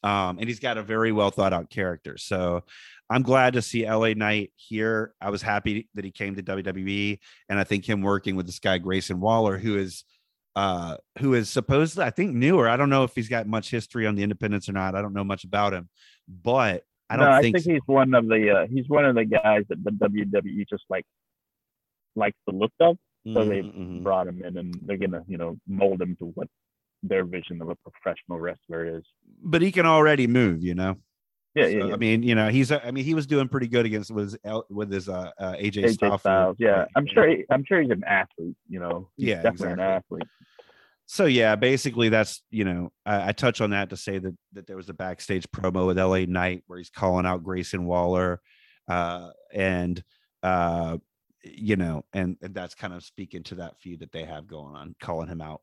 Um, 0.05 0.37
and 0.39 0.47
he's 0.47 0.59
got 0.59 0.77
a 0.77 0.83
very 0.83 1.11
well 1.11 1.31
thought 1.31 1.51
out 1.51 1.69
character. 1.69 2.15
So 2.17 2.63
I'm 3.09 3.23
glad 3.23 3.53
to 3.53 3.61
see 3.61 3.89
LA 3.89 4.13
Knight 4.13 4.51
here. 4.55 5.13
I 5.19 5.31
was 5.31 5.41
happy 5.41 5.89
that 5.95 6.05
he 6.05 6.11
came 6.11 6.35
to 6.35 6.43
WWE, 6.43 7.19
and 7.49 7.57
I 7.59 7.63
think 7.63 7.89
him 7.89 8.01
working 8.01 8.35
with 8.35 8.45
this 8.45 8.59
guy 8.59 8.77
Grayson 8.77 9.19
Waller, 9.19 9.57
who 9.57 9.77
is 9.77 10.03
uh 10.55 10.95
who 11.19 11.33
is 11.33 11.49
supposedly 11.49 12.05
I 12.05 12.11
think 12.11 12.33
newer. 12.35 12.69
I 12.69 12.77
don't 12.77 12.89
know 12.89 13.03
if 13.03 13.15
he's 13.15 13.27
got 13.29 13.47
much 13.47 13.71
history 13.71 14.05
on 14.05 14.15
the 14.15 14.23
independents 14.23 14.69
or 14.69 14.73
not. 14.73 14.95
I 14.95 15.01
don't 15.01 15.13
know 15.13 15.23
much 15.23 15.43
about 15.43 15.73
him, 15.73 15.89
but 16.27 16.83
I 17.09 17.17
don't 17.17 17.25
no, 17.29 17.41
think, 17.41 17.55
I 17.57 17.59
think 17.59 17.73
he's 17.73 17.87
one 17.87 18.13
of 18.13 18.27
the 18.27 18.51
uh, 18.51 18.67
he's 18.67 18.87
one 18.87 19.05
of 19.05 19.15
the 19.15 19.25
guys 19.25 19.63
that 19.69 19.83
the 19.83 19.91
WWE 19.91 20.67
just 20.69 20.85
like 20.89 21.05
likes 22.15 22.37
the 22.47 22.53
look 22.53 22.73
of. 22.79 22.97
So 23.33 23.43
they 23.43 23.61
Mhm, 23.61 23.75
mhm. 23.75 24.03
brought 24.03 24.27
him 24.27 24.43
in, 24.43 24.55
and 24.55 24.73
they're 24.83 24.97
gonna 24.97 25.23
you 25.27 25.37
know 25.37 25.57
mold 25.67 25.99
him 26.01 26.15
to 26.17 26.25
what 26.25 26.47
their 27.03 27.23
vision 27.25 27.61
of 27.61 27.69
a 27.69 27.75
professional 27.75 28.39
wrestler 28.39 28.97
is. 28.97 29.03
but 29.43 29.61
he 29.61 29.71
can 29.71 29.85
already 29.85 30.27
move, 30.27 30.63
you 30.63 30.75
know. 30.75 30.95
Yeah, 31.53 31.63
So, 31.65 31.69
yeah, 31.69 31.83
yeah. 31.85 31.93
I 31.93 31.97
mean, 31.97 32.21
you 32.23 32.35
know, 32.35 32.49
he's 32.49 32.71
I 32.71 32.91
mean, 32.91 33.05
he 33.05 33.13
was 33.13 33.25
doing 33.27 33.47
pretty 33.47 33.67
good 33.67 33.85
against 33.85 34.11
with 34.11 34.31
his 34.33 34.37
with 34.69 34.91
his 34.91 35.07
uh, 35.07 35.31
uh 35.39 35.53
AJ, 35.53 35.83
AJ 35.85 35.93
Styles. 35.93 36.19
Styles. 36.21 36.55
Yeah. 36.59 36.85
I'm 36.95 37.07
sure. 37.07 37.29
He, 37.29 37.45
I'm 37.49 37.63
sure 37.63 37.81
he's 37.81 37.91
an 37.91 38.03
athlete. 38.05 38.55
You 38.67 38.79
know, 38.81 39.09
he's 39.15 39.27
Yeah, 39.29 39.35
definitely 39.41 39.67
an 39.67 39.79
exactly. 39.79 40.19
athlete. 40.21 40.29
so 41.07 41.25
yeah 41.25 41.55
basically 41.55 42.09
that's 42.09 42.41
you 42.49 42.63
know 42.65 42.91
I, 43.05 43.29
I 43.29 43.31
touch 43.31 43.61
on 43.61 43.69
that 43.69 43.91
to 43.91 43.95
say 43.97 44.17
that 44.17 44.35
that 44.53 44.65
there 44.65 44.75
was 44.75 44.89
a 44.89 44.93
backstage 44.93 45.45
promo 45.51 45.85
with 45.85 45.99
la 45.99 46.25
knight 46.27 46.63
where 46.65 46.79
he's 46.79 46.89
calling 46.89 47.27
out 47.27 47.43
grayson 47.43 47.85
waller 47.85 48.41
uh 48.87 49.29
and 49.53 50.03
uh 50.41 50.97
you 51.43 51.75
know 51.75 52.03
and, 52.11 52.37
and 52.41 52.55
that's 52.55 52.73
kind 52.73 52.91
of 52.91 53.03
speaking 53.03 53.43
to 53.43 53.55
that 53.55 53.77
feud 53.79 53.99
that 53.99 54.11
they 54.11 54.23
have 54.23 54.47
going 54.47 54.75
on 54.75 54.95
calling 54.99 55.27
him 55.27 55.41
out 55.41 55.61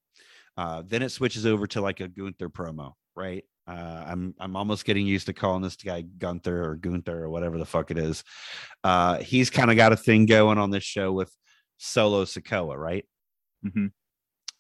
uh 0.57 0.83
then 0.87 1.03
it 1.03 1.11
switches 1.11 1.47
over 1.47 1.67
to 1.67 1.81
like 1.81 2.01
a 2.01 2.09
gunther 2.09 2.49
promo 2.49 2.93
right 3.17 3.45
uh 3.69 4.05
i'm 4.07 4.35
i'm 4.39 4.57
almost 4.57 4.85
getting 4.85 5.07
used 5.07 5.27
to 5.27 5.33
calling 5.33 5.63
this 5.63 5.77
guy 5.77 6.03
gunther 6.03 6.63
or 6.65 6.75
gunther 6.77 7.25
or 7.25 7.31
whatever 7.31 7.59
the 7.59 7.65
fuck 7.67 7.91
it 7.91 7.99
is 7.99 8.25
uh 8.85 9.19
he's 9.19 9.51
kind 9.51 9.71
of 9.71 9.77
got 9.77 9.93
a 9.93 9.97
thing 9.97 10.27
going 10.27 10.59
on 10.59 10.71
this 10.71 10.85
show 10.85 11.13
with 11.13 11.35
solo 11.79 12.25
Sikoa, 12.25 12.77
right 12.77 13.05
hmm 13.63 13.87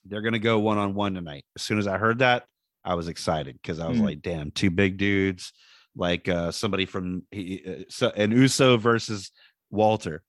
they're 0.04 0.20
going 0.22 0.32
to 0.32 0.40
go 0.40 0.58
one 0.58 0.78
on 0.78 0.94
one 0.94 1.14
tonight. 1.14 1.44
As 1.54 1.62
soon 1.62 1.78
as 1.78 1.86
I 1.86 1.96
heard 1.96 2.18
that, 2.18 2.44
I 2.84 2.94
was 2.94 3.06
excited 3.06 3.54
because 3.62 3.78
I 3.78 3.88
was 3.88 4.00
Mm. 4.00 4.02
like, 4.02 4.20
damn, 4.20 4.50
two 4.50 4.68
big 4.68 4.96
dudes, 4.98 5.52
like 5.94 6.28
uh, 6.28 6.50
somebody 6.50 6.86
from 6.86 7.22
he, 7.30 7.62
uh, 7.64 7.84
so, 7.88 8.08
an 8.10 8.32
Uso 8.32 8.76
versus 8.78 9.30
Walter. 9.70 10.24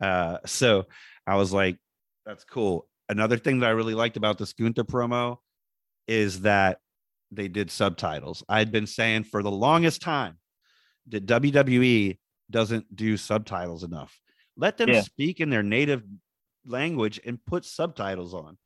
Uh, 0.00 0.38
so 0.46 0.86
I 1.26 1.36
was 1.36 1.52
like, 1.52 1.76
that's 2.24 2.44
cool. 2.44 2.88
Another 3.10 3.36
thing 3.36 3.58
that 3.60 3.66
I 3.66 3.70
really 3.70 3.94
liked 3.94 4.16
about 4.16 4.38
the 4.38 4.52
Gunther 4.56 4.84
promo 4.84 5.38
is 6.06 6.42
that 6.42 6.78
they 7.32 7.48
did 7.48 7.70
subtitles. 7.70 8.44
I 8.48 8.60
had 8.60 8.70
been 8.70 8.86
saying 8.86 9.24
for 9.24 9.42
the 9.42 9.50
longest 9.50 10.00
time 10.00 10.38
that 11.08 11.26
WWE 11.26 12.18
doesn't 12.50 12.94
do 12.94 13.16
subtitles 13.16 13.82
enough. 13.84 14.20
Let 14.56 14.76
them 14.78 14.90
Yeah. 14.90 15.02
speak 15.02 15.40
in 15.40 15.50
their 15.50 15.62
native 15.62 16.04
language 16.64 17.20
and 17.24 17.44
put 17.44 17.64
subtitles 17.64 18.34
on 18.34 18.58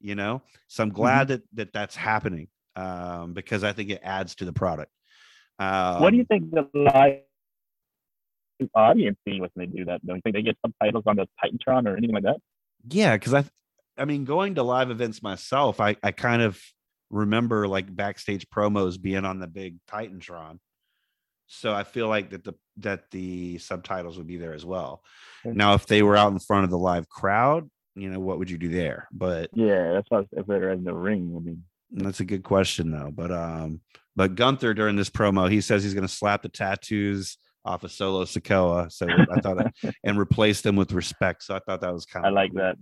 you 0.00 0.14
know 0.14 0.40
so 0.68 0.84
i'm 0.84 0.90
glad 0.90 1.28
that 1.28 1.42
that 1.52 1.72
that's 1.72 1.96
happening 1.96 2.46
um 2.76 3.34
because 3.34 3.64
i 3.64 3.72
think 3.72 3.90
it 3.90 4.00
adds 4.04 4.36
to 4.36 4.44
the 4.44 4.52
product 4.52 4.90
um, 5.58 6.00
what 6.00 6.10
do 6.10 6.16
you 6.16 6.24
think 6.24 6.48
the 6.52 6.66
live 6.74 7.20
audience 8.74 9.18
see 9.28 9.40
when 9.40 9.50
they 9.56 9.66
do 9.66 9.84
that? 9.86 10.04
Don't 10.06 10.16
you 10.16 10.22
think 10.22 10.36
they 10.36 10.42
get 10.42 10.56
subtitles 10.64 11.04
on 11.06 11.16
the 11.16 11.26
Titantron 11.42 11.86
or 11.86 11.96
anything 11.96 12.14
like 12.14 12.24
that? 12.24 12.36
yeah 12.88 13.16
because 13.16 13.34
i 13.34 13.44
i 14.00 14.04
mean 14.04 14.24
going 14.24 14.56
to 14.56 14.62
live 14.62 14.90
events 14.90 15.22
myself 15.22 15.80
i 15.80 15.96
i 16.02 16.10
kind 16.10 16.42
of 16.42 16.60
remember 17.10 17.68
like 17.68 17.94
backstage 17.94 18.48
promos 18.50 19.00
being 19.00 19.24
on 19.24 19.38
the 19.38 19.46
big 19.46 19.76
titantron 19.88 20.58
so 21.46 21.72
i 21.72 21.84
feel 21.84 22.08
like 22.08 22.30
that 22.30 22.44
the 22.44 22.54
that 22.76 23.10
the 23.10 23.58
subtitles 23.58 24.16
would 24.16 24.26
be 24.26 24.36
there 24.36 24.54
as 24.54 24.64
well 24.64 25.02
now 25.44 25.74
if 25.74 25.86
they 25.86 26.02
were 26.02 26.16
out 26.16 26.32
in 26.32 26.38
front 26.38 26.64
of 26.64 26.70
the 26.70 26.78
live 26.78 27.08
crowd 27.08 27.68
you 27.94 28.08
know 28.08 28.20
what 28.20 28.38
would 28.38 28.50
you 28.50 28.58
do 28.58 28.68
there 28.68 29.08
but 29.12 29.50
Yeah, 29.52 29.92
that's 29.92 30.10
what 30.10 30.26
if 30.32 30.46
they're 30.46 30.70
in 30.70 30.84
the 30.84 30.94
ring. 30.94 31.34
I 31.36 31.40
mean, 31.40 31.64
That's 31.92 32.20
a 32.20 32.24
good 32.24 32.42
question 32.42 32.90
though. 32.90 33.10
But 33.12 33.32
um, 33.32 33.80
but 34.16 34.34
Gunther 34.34 34.74
during 34.74 34.96
this 34.96 35.10
promo, 35.10 35.50
he 35.50 35.60
says 35.60 35.82
he's 35.82 35.94
gonna 35.94 36.08
slap 36.08 36.42
the 36.42 36.48
tattoos 36.48 37.38
off 37.64 37.84
of 37.84 37.92
Solo 37.92 38.24
Sikoa. 38.24 38.90
So 38.90 39.06
I 39.08 39.40
thought 39.40 39.72
and 40.04 40.18
replace 40.18 40.60
them 40.62 40.76
with 40.76 40.92
respect. 40.92 41.42
So 41.42 41.54
I 41.54 41.60
thought 41.60 41.80
that 41.80 41.92
was 41.92 42.06
kind 42.06 42.24
of. 42.24 42.30
I 42.30 42.34
like 42.34 42.52
that. 42.54 42.76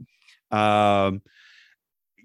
Um 0.50 1.22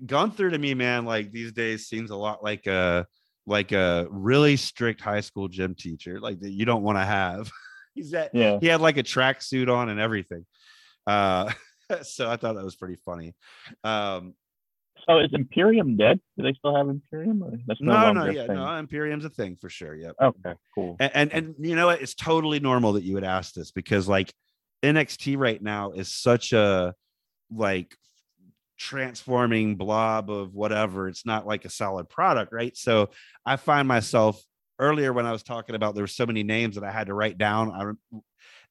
Gunther 0.06 0.50
to 0.50 0.58
me, 0.58 0.74
man, 0.74 1.06
like 1.06 1.32
these 1.32 1.52
days 1.54 1.88
seems 1.88 2.10
a 2.10 2.16
lot 2.16 2.44
like 2.44 2.68
a 2.68 3.06
like 3.46 3.72
a 3.72 4.08
really 4.10 4.56
strict 4.58 5.02
high 5.02 5.20
school 5.22 5.48
gym 5.48 5.76
teacher, 5.76 6.20
like 6.20 6.40
that 6.42 6.52
you 6.52 6.66
don't 6.66 6.84
want 6.84 6.98
to 6.98 7.06
have. 7.06 7.52
He's 7.96 8.12
that 8.12 8.32
Yeah. 8.34 8.58
he 8.60 8.68
had 8.68 8.82
like 8.82 8.98
a 8.98 9.04
tracksuit 9.04 9.74
on 9.74 9.90
and 9.90 10.00
everything. 10.00 10.46
Uh, 11.06 11.52
so 12.02 12.30
I 12.30 12.38
thought 12.38 12.56
that 12.56 12.64
was 12.64 12.76
pretty 12.76 12.96
funny. 13.06 13.36
Um, 13.84 14.34
So 15.08 15.20
is 15.20 15.30
Imperium 15.34 15.96
dead? 15.96 16.20
Do 16.38 16.44
they 16.44 16.54
still 16.54 16.76
have 16.76 16.88
Imperium? 16.90 17.44
Or 17.44 17.52
that's 17.68 17.80
no, 17.82 18.12
no, 18.14 18.26
no, 18.26 18.32
yeah, 18.32 18.48
thing? 18.48 18.56
no, 18.56 18.66
Imperium's 18.78 19.26
a 19.26 19.30
thing 19.30 19.58
for 19.62 19.70
sure. 19.70 19.94
Yep. 19.96 20.16
Okay, 20.22 20.54
cool. 20.74 20.96
And, 21.00 21.12
and 21.14 21.34
and 21.34 21.56
you 21.60 21.76
know 21.76 21.86
what? 21.88 22.02
It's 22.02 22.16
totally 22.16 22.60
normal 22.60 22.94
that 22.94 23.04
you 23.04 23.14
would 23.14 23.24
ask 23.26 23.54
this 23.54 23.72
because 23.72 24.08
like 24.08 24.34
NXT 24.84 25.38
right 25.38 25.62
now 25.62 25.92
is 25.92 26.12
such 26.12 26.52
a 26.54 26.94
like 27.52 27.96
transforming 28.84 29.78
blob 29.78 30.30
of 30.30 30.54
whatever. 30.54 31.08
It's 31.08 31.26
not 31.26 31.48
like 31.48 31.64
a 31.64 31.70
solid 31.70 32.10
product, 32.10 32.52
right? 32.52 32.76
So 32.76 33.12
I 33.46 33.56
find 33.56 33.88
myself 33.88 34.44
earlier 34.78 35.14
when 35.14 35.26
I 35.26 35.32
was 35.32 35.42
talking 35.42 35.76
about 35.76 35.96
there 35.96 36.04
were 36.04 36.08
so 36.08 36.26
many 36.26 36.44
names 36.44 36.76
that 36.76 36.84
I 36.84 36.92
had 36.92 37.08
to 37.08 37.14
write 37.14 37.38
down. 37.38 37.72
I 37.72 38.20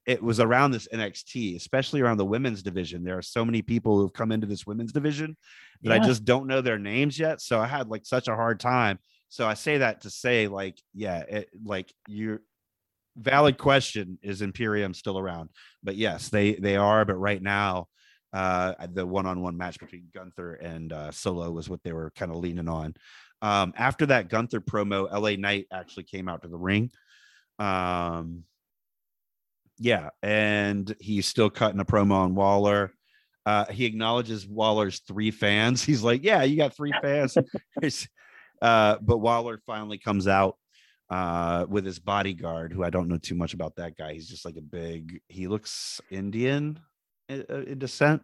it 0.04 0.22
was 0.22 0.40
around 0.40 0.72
this 0.72 0.88
NXT, 0.92 1.56
especially 1.56 2.00
around 2.00 2.16
the 2.16 2.26
women's 2.26 2.62
division. 2.62 3.04
There 3.04 3.16
are 3.16 3.22
so 3.22 3.44
many 3.44 3.62
people 3.62 3.96
who've 3.96 4.12
come 4.12 4.32
into 4.32 4.48
this 4.48 4.66
women's 4.66 4.92
division 4.92 5.36
that 5.82 5.92
I 5.92 6.04
just 6.04 6.24
don't 6.24 6.48
know 6.48 6.60
their 6.60 6.78
names 6.78 7.18
yet. 7.18 7.40
So 7.40 7.60
I 7.60 7.68
had 7.68 7.88
like 7.88 8.04
such 8.04 8.26
a 8.26 8.34
hard 8.34 8.58
time. 8.58 8.98
So 9.28 9.46
I 9.46 9.54
say 9.54 9.78
that 9.78 10.00
to 10.02 10.10
say, 10.10 10.48
like, 10.48 10.76
yeah, 10.92 11.20
it, 11.20 11.50
like 11.64 11.92
you're 12.08 12.42
valid 13.16 13.58
question 13.58 14.18
is 14.22 14.42
Imperium 14.42 14.92
still 14.92 15.18
around? 15.20 15.50
But 15.84 15.94
yes, 15.96 16.28
they 16.30 16.54
they 16.54 16.76
are. 16.76 17.04
But 17.04 17.16
right 17.16 17.40
now, 17.40 17.86
uh, 18.32 18.74
the 18.92 19.06
one-on-one 19.06 19.56
match 19.56 19.78
between 19.78 20.08
Gunther 20.14 20.54
and 20.54 20.92
uh, 20.92 21.10
Solo 21.10 21.50
was 21.50 21.68
what 21.68 21.82
they 21.82 21.92
were 21.92 22.10
kind 22.16 22.30
of 22.30 22.38
leaning 22.38 22.68
on. 22.68 22.94
Um, 23.42 23.74
after 23.76 24.06
that 24.06 24.28
Gunther 24.28 24.60
promo, 24.60 25.10
LA 25.10 25.36
Knight 25.36 25.66
actually 25.72 26.04
came 26.04 26.28
out 26.28 26.42
to 26.42 26.48
the 26.48 26.58
ring. 26.58 26.90
Um, 27.58 28.44
yeah, 29.78 30.10
and 30.22 30.94
he's 31.00 31.26
still 31.26 31.50
cutting 31.50 31.80
a 31.80 31.84
promo 31.84 32.12
on 32.12 32.34
Waller. 32.34 32.92
Uh, 33.44 33.66
he 33.66 33.84
acknowledges 33.84 34.46
Waller's 34.46 35.00
three 35.00 35.32
fans. 35.32 35.82
He's 35.84 36.02
like, 36.02 36.22
"Yeah, 36.22 36.44
you 36.44 36.56
got 36.56 36.76
three 36.76 36.92
fans." 37.02 37.36
Uh, 38.62 38.96
but 39.02 39.18
Waller 39.18 39.58
finally 39.66 39.98
comes 39.98 40.28
out 40.28 40.56
uh, 41.10 41.66
with 41.68 41.84
his 41.84 41.98
bodyguard, 41.98 42.72
who 42.72 42.84
I 42.84 42.90
don't 42.90 43.08
know 43.08 43.18
too 43.18 43.34
much 43.34 43.54
about 43.54 43.74
that 43.74 43.96
guy. 43.96 44.12
He's 44.12 44.28
just 44.28 44.44
like 44.44 44.56
a 44.56 44.62
big. 44.62 45.20
He 45.26 45.48
looks 45.48 46.00
Indian 46.12 46.78
in, 47.32 47.44
uh, 47.50 47.62
in 47.62 47.78
descent. 47.78 48.22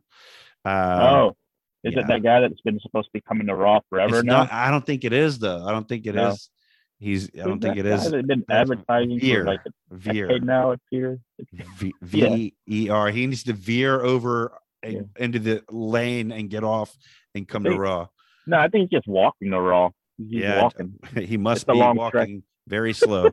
Uh, 0.64 0.98
oh, 1.10 1.36
is 1.84 1.94
yeah. 1.94 2.00
it 2.00 2.06
that 2.08 2.22
guy 2.22 2.40
that's 2.40 2.60
been 2.62 2.78
supposed 2.80 3.06
to 3.06 3.12
be 3.12 3.20
coming 3.20 3.46
to 3.46 3.54
Raw 3.54 3.80
forever 3.88 4.22
not. 4.22 4.52
I 4.52 4.70
don't 4.70 4.84
think 4.84 5.04
it 5.04 5.12
is 5.12 5.38
though. 5.38 5.64
I 5.66 5.70
don't 5.72 5.88
think 5.88 6.06
it 6.06 6.16
is. 6.16 6.16
No. 6.16 6.34
He's. 7.00 7.30
I 7.40 7.46
don't 7.46 7.60
think 7.60 7.76
it 7.76 7.86
is. 7.86 8.10
Been 8.10 8.44
advertising 8.50 9.20
Veer. 9.20 9.44
like 9.44 9.60
a 9.66 9.94
Veer. 9.96 10.38
now. 10.40 10.72
It's 10.72 10.82
Peter. 10.90 11.20
V 11.76 11.94
V 12.02 12.54
E 12.68 12.88
R. 12.88 13.10
He 13.10 13.26
needs 13.26 13.44
to 13.44 13.52
veer 13.52 14.02
over 14.02 14.52
Yeah. 14.84 15.02
into 15.16 15.38
the 15.38 15.62
lane 15.70 16.32
and 16.32 16.50
get 16.50 16.64
off 16.64 16.92
and 17.36 17.46
come 17.46 17.62
to 17.64 17.78
Raw. 17.78 18.08
No, 18.48 18.58
I 18.58 18.68
think 18.68 18.90
he's 18.90 18.98
just 18.98 19.06
walking 19.06 19.52
to 19.52 19.60
Raw. 19.60 19.90
He's 20.16 20.42
Yeah, 20.42 20.62
walking. 20.62 20.94
he 21.14 21.36
must 21.36 21.62
It's 21.68 21.72
be 21.72 21.78
walking. 21.78 22.42
Very 22.68 22.92
slow. 22.92 23.30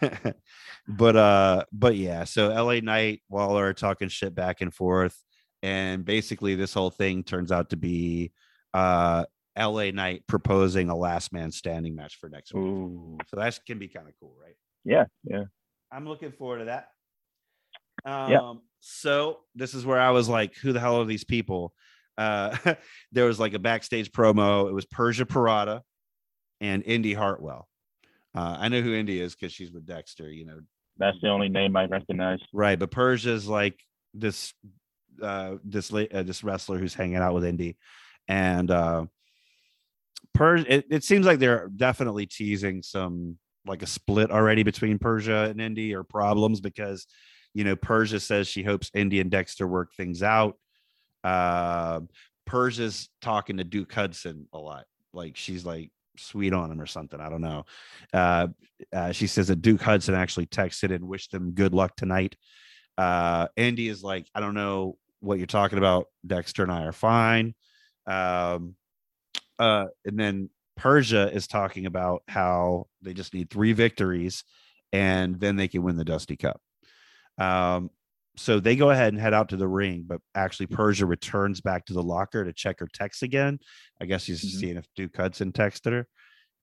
but 0.88 1.16
uh, 1.16 1.64
but 1.72 1.96
yeah. 1.96 2.24
So 2.24 2.50
L.A. 2.50 2.80
Knight, 2.80 3.22
Waller 3.28 3.68
are 3.68 3.74
talking 3.74 4.08
shit 4.08 4.34
back 4.34 4.60
and 4.60 4.72
forth, 4.74 5.16
and 5.62 6.04
basically 6.04 6.54
this 6.54 6.74
whole 6.74 6.90
thing 6.90 7.22
turns 7.24 7.52
out 7.52 7.70
to 7.70 7.76
be 7.76 8.32
uh 8.74 9.24
L.A. 9.56 9.92
Knight 9.92 10.24
proposing 10.26 10.88
a 10.88 10.96
last 10.96 11.32
man 11.32 11.50
standing 11.50 11.94
match 11.94 12.16
for 12.16 12.28
next 12.28 12.54
week. 12.54 12.64
Ooh. 12.64 13.18
So 13.28 13.36
that 13.36 13.58
can 13.66 13.78
be 13.78 13.88
kind 13.88 14.08
of 14.08 14.14
cool, 14.18 14.34
right? 14.42 14.54
Yeah, 14.84 15.04
yeah. 15.24 15.44
I'm 15.92 16.08
looking 16.08 16.32
forward 16.32 16.60
to 16.60 16.64
that. 16.66 16.88
Um, 18.04 18.30
Yeah. 18.32 18.52
so 18.80 19.40
this 19.54 19.74
is 19.74 19.84
where 19.84 20.00
I 20.00 20.10
was 20.10 20.28
like, 20.28 20.54
who 20.56 20.72
the 20.72 20.80
hell 20.80 21.00
are 21.00 21.04
these 21.04 21.24
people? 21.24 21.74
Uh, 22.16 22.56
there 23.12 23.26
was 23.26 23.38
like 23.38 23.52
a 23.54 23.58
backstage 23.58 24.10
promo. 24.10 24.68
It 24.68 24.72
was 24.72 24.86
Persia 24.86 25.26
Pirotta 25.26 25.82
and 26.60 26.82
Indy 26.84 27.12
Hartwell. 27.12 27.68
Uh, 28.34 28.56
I 28.58 28.68
know 28.68 28.80
who 28.80 28.94
Indy 28.94 29.20
is 29.20 29.34
because 29.34 29.52
she's 29.52 29.72
with 29.72 29.86
Dexter, 29.86 30.30
you 30.30 30.46
know, 30.46 30.60
That's 30.98 31.18
the 31.20 31.28
only 31.28 31.48
name 31.48 31.76
I 31.76 31.84
recognize. 31.86 32.38
right? 32.52 32.78
But 32.78 32.90
Persia's 32.90 33.46
like 33.46 33.78
this, 34.14 34.54
uh, 35.22 35.56
this 35.64 35.92
uh, 35.92 36.22
this 36.22 36.42
wrestler 36.42 36.78
who's 36.78 36.94
hanging 36.94 37.16
out 37.16 37.34
with 37.34 37.44
Indy, 37.44 37.76
and 38.28 38.70
uh, 38.70 39.06
Persia. 40.34 40.74
It, 40.74 40.86
it 40.90 41.04
seems 41.04 41.26
like 41.26 41.38
they're 41.38 41.68
definitely 41.68 42.26
teasing 42.26 42.82
some 42.82 43.38
like 43.66 43.82
a 43.82 43.86
split 43.86 44.30
already 44.30 44.62
between 44.62 44.98
Persia 44.98 45.48
and 45.50 45.60
Indy 45.60 45.94
or 45.94 46.02
problems 46.02 46.60
because 46.60 47.06
you 47.54 47.64
know 47.64 47.76
Persia 47.76 48.18
says 48.20 48.48
she 48.48 48.62
hopes 48.62 48.90
Indy 48.94 49.20
and 49.20 49.30
Dexter 49.30 49.66
work 49.66 49.92
things 49.94 50.22
out. 50.22 50.56
Uh, 51.22 52.00
Persia's 52.46 53.08
talking 53.20 53.58
to 53.58 53.64
Duke 53.64 53.92
Hudson 53.92 54.48
a 54.52 54.58
lot, 54.58 54.86
like 55.12 55.36
she's 55.36 55.64
like 55.64 55.90
sweet 56.16 56.52
on 56.52 56.70
him 56.70 56.80
or 56.80 56.86
something. 56.86 57.20
I 57.20 57.28
don't 57.28 57.40
know. 57.40 57.64
Uh, 58.12 58.48
uh, 58.92 59.12
she 59.12 59.26
says 59.26 59.48
that 59.48 59.62
Duke 59.62 59.82
Hudson 59.82 60.14
actually 60.14 60.46
texted 60.46 60.94
and 60.94 61.08
wished 61.08 61.32
them 61.32 61.52
good 61.52 61.74
luck 61.74 61.96
tonight. 61.96 62.36
Uh, 62.98 63.48
Andy 63.56 63.88
is 63.88 64.02
like, 64.02 64.26
I 64.34 64.40
don't 64.40 64.54
know 64.54 64.96
what 65.20 65.38
you're 65.38 65.46
talking 65.46 65.78
about. 65.78 66.06
Dexter 66.26 66.62
and 66.62 66.72
I 66.72 66.84
are 66.84 66.92
fine. 66.92 67.54
Um, 68.06 68.76
uh, 69.58 69.86
and 70.04 70.18
then 70.18 70.50
Persia 70.76 71.32
is 71.32 71.46
talking 71.46 71.86
about 71.86 72.22
how 72.28 72.86
they 73.02 73.14
just 73.14 73.34
need 73.34 73.50
three 73.50 73.72
victories 73.72 74.44
and 74.92 75.38
then 75.40 75.56
they 75.56 75.68
can 75.68 75.82
win 75.82 75.96
the 75.96 76.04
Dusty 76.04 76.36
Cup. 76.36 76.60
Um, 77.38 77.90
so 78.36 78.60
they 78.60 78.76
go 78.76 78.90
ahead 78.90 79.12
and 79.12 79.20
head 79.20 79.34
out 79.34 79.50
to 79.50 79.56
the 79.56 79.68
ring, 79.68 80.04
but 80.06 80.20
actually 80.34 80.66
Persia 80.66 81.04
returns 81.06 81.60
back 81.60 81.84
to 81.86 81.92
the 81.92 82.02
locker 82.02 82.44
to 82.44 82.52
check 82.52 82.80
her 82.80 82.88
text 82.92 83.22
again. 83.22 83.58
I 84.00 84.06
guess 84.06 84.22
she's 84.24 84.42
Mhm. 84.42 84.60
seeing 84.60 84.76
if 84.76 84.86
Duke 84.96 85.16
Hudson 85.16 85.52
texted 85.52 85.92
her. 85.92 86.08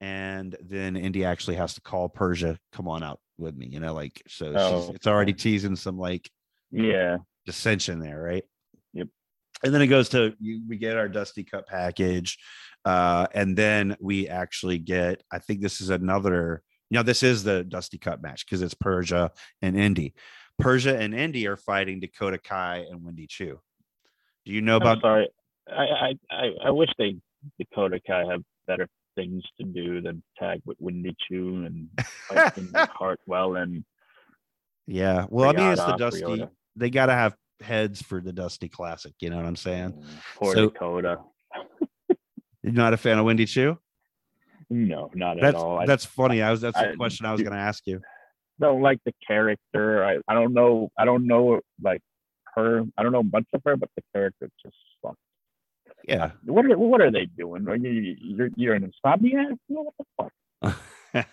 And 0.01 0.55
then 0.61 0.95
Indy 0.95 1.25
actually 1.25 1.57
has 1.57 1.73
to 1.75 1.81
call 1.81 2.09
Persia, 2.09 2.57
come 2.71 2.87
on 2.87 3.03
out 3.03 3.19
with 3.37 3.55
me, 3.55 3.67
you 3.67 3.79
know, 3.79 3.93
like 3.93 4.21
so 4.27 4.53
Oh, 4.55 4.81
she's, 4.81 4.95
it's 4.95 5.07
already 5.07 5.33
teasing 5.33 5.75
some 5.75 5.97
like 5.97 6.29
Yeah. 6.71 7.17
dissension 7.45 7.99
there, 7.99 8.21
right? 8.21 8.43
Yep. 8.93 9.07
And 9.63 9.73
then 9.73 9.81
it 9.81 9.87
goes 9.87 10.09
to 10.09 10.33
you, 10.39 10.61
we 10.67 10.77
get 10.77 10.97
our 10.97 11.09
Dusty 11.09 11.43
Cup 11.43 11.67
package, 11.67 12.37
uh, 12.85 13.27
and 13.33 13.57
then 13.57 13.97
we 13.99 14.27
actually 14.29 14.77
get. 14.79 15.21
I 15.31 15.39
think 15.39 15.61
this 15.61 15.81
is 15.81 15.89
another. 15.89 16.63
You 16.89 16.95
know, 16.97 17.03
this 17.03 17.21
is 17.21 17.43
the 17.43 17.63
Dusty 17.63 17.97
Cup 17.99 18.21
match 18.21 18.45
because 18.45 18.61
it's 18.63 18.73
Persia 18.73 19.31
and 19.61 19.77
Indy. 19.77 20.15
Persia 20.59 20.97
and 20.97 21.13
Indy 21.15 21.47
are 21.47 21.57
fighting 21.57 21.99
Dakota 21.99 22.37
Kai 22.37 22.85
and 22.89 23.03
Wendy 23.03 23.27
Choo. 23.27 23.59
Do 24.45 24.51
you 24.51 24.61
know 24.61 24.75
I'm 24.75 24.81
about? 24.81 25.01
sorry. 25.01 25.27
I, 25.69 25.83
I, 25.83 26.13
I, 26.31 26.49
I 26.65 26.69
wish 26.71 26.89
they 26.97 27.15
Dakota 27.57 27.99
Kai 28.05 28.25
have 28.25 28.41
better 28.67 28.87
things 29.15 29.43
to 29.59 29.65
do 29.65 30.01
than 30.01 30.21
tag 30.37 30.61
with 30.65 30.77
Wendy 30.79 31.15
Choo 31.27 31.65
and 31.65 31.89
Hartwell 32.93 33.55
and 33.55 33.83
Yeah, 34.87 35.25
well, 35.29 35.49
I 35.49 35.53
mean, 35.53 35.71
it's 35.71 35.83
the 35.83 35.95
Dusty. 35.95 36.45
They 36.75 36.89
got 36.89 37.07
to 37.07 37.13
have 37.13 37.35
heads 37.61 38.01
for 38.01 38.21
the 38.21 38.31
Dusty 38.33 38.69
Classic. 38.69 39.13
You 39.19 39.29
know 39.29 39.37
what 39.37 39.45
I'm 39.45 39.55
saying? 39.55 39.91
Mm, 39.93 40.05
Poor 40.35 40.53
So- 40.53 40.69
Dakota. 40.69 41.19
You're 42.63 42.73
not 42.73 42.93
a 42.93 42.97
fan 42.97 43.17
of 43.17 43.25
Wendy 43.25 43.45
Choo? 43.45 43.77
No, 44.69 45.09
not 45.15 45.37
at 45.37 45.41
That's 45.41 45.55
all. 45.55 45.79
I 45.79 45.85
that's 45.85 46.05
funny. 46.05 46.41
I 46.41 46.51
was 46.51 46.61
that's 46.61 46.77
the 46.79 46.93
question 46.97 47.25
I 47.25 47.31
was 47.31 47.41
going 47.41 47.53
to 47.53 47.59
ask 47.59 47.87
you. 47.87 48.01
Don't 48.59 48.81
like 48.81 48.99
the 49.05 49.13
character. 49.25 50.03
I, 50.03 50.17
I 50.27 50.33
don't 50.33 50.53
know. 50.53 50.89
I 50.97 51.05
don't 51.05 51.27
know 51.27 51.61
like 51.81 52.01
her. 52.55 52.83
I 52.97 53.03
don't 53.03 53.11
know 53.11 53.23
much 53.23 53.45
of 53.53 53.61
her, 53.65 53.77
but 53.77 53.89
the 53.95 54.03
character 54.13 54.49
just 54.63 54.75
sucks. 55.01 55.17
Yeah. 56.07 56.31
What 56.43 56.65
are 56.65 56.77
what 56.77 57.01
are 57.01 57.11
they 57.11 57.25
doing? 57.25 57.67
Are 57.67 57.75
you 57.75 58.15
you're 58.19 58.49
you're 58.55 58.73
an 58.73 58.91
insomniac? 58.91 59.57
What 59.67 59.93
the 59.97 60.05
fuck? 60.17 60.33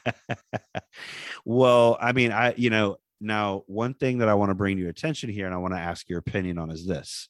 well, 1.44 1.98
I 2.01 2.12
mean, 2.12 2.32
I, 2.32 2.55
you 2.57 2.70
know, 2.70 2.97
now 3.20 3.65
one 3.66 3.94
thing 3.94 4.19
that 4.19 4.28
I 4.28 4.35
want 4.35 4.51
to 4.51 4.55
bring 4.55 4.77
to 4.77 4.82
your 4.82 4.90
attention 4.90 5.31
here 5.31 5.47
and 5.47 5.55
I 5.55 5.59
want 5.59 5.74
to 5.74 5.81
ask 5.81 6.09
your 6.09 6.19
opinion 6.19 6.59
on 6.59 6.70
is 6.70 6.86
this. 6.86 7.28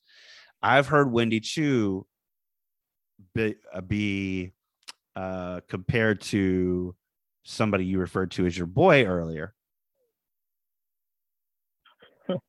I've 0.63 0.89
heard 0.89 1.13
Wendy 1.13 1.41
Choo 1.41 2.07
be, 3.35 3.57
uh, 3.73 3.81
be 3.81 4.53
uh, 5.15 5.61
compared 5.69 6.21
to 6.23 6.95
somebody 7.45 7.85
you 7.85 7.99
referred 7.99 8.33
to 8.33 8.47
as 8.47 8.57
your 8.57 8.67
boy 8.67 9.05
earlier. 9.05 9.55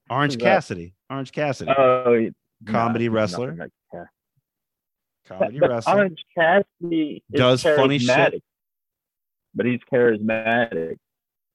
Orange 0.09 0.37
Cassidy. 0.39 0.93
Orange 1.09 1.31
Cassidy. 1.31 1.71
Oh, 1.77 2.29
Comedy 2.65 3.09
wrestler? 3.09 3.53
like 3.55 3.71
comedy 5.27 5.59
But 5.59 5.69
wrestler. 5.69 5.93
Orange 5.95 6.25
Cassidy 6.35 7.23
Does 7.31 7.61
funny 7.61 7.99
shit. 7.99 8.41
But 9.53 9.65
he's 9.65 9.79
charismatic 9.91 10.97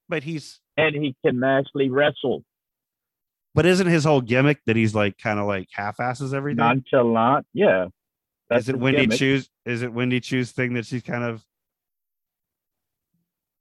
But 0.09 0.23
he's 0.23 0.59
and 0.77 0.95
he 0.95 1.15
can 1.25 1.43
actually 1.43 1.89
wrestle 1.89 2.43
but 3.55 3.65
isn't 3.65 3.87
his 3.87 4.03
whole 4.03 4.21
gimmick 4.21 4.59
that 4.65 4.75
he's 4.75 4.95
like 4.95 5.17
kind 5.17 5.39
of 5.39 5.45
like 5.45 5.67
half-asses 5.71 6.33
everything? 6.33 6.57
nonchalant. 6.57 7.45
Yeah. 7.53 7.87
is 8.51 8.67
it 8.67 8.75
Wendy 8.77 9.01
gimmick. 9.01 9.19
Choo's? 9.19 9.49
Is 9.65 9.83
it 9.83 9.93
Wendy 9.93 10.19
Choo's 10.19 10.51
thing 10.51 10.73
that 10.73 10.85
she's 10.87 11.03
kind 11.03 11.23
of? 11.23 11.43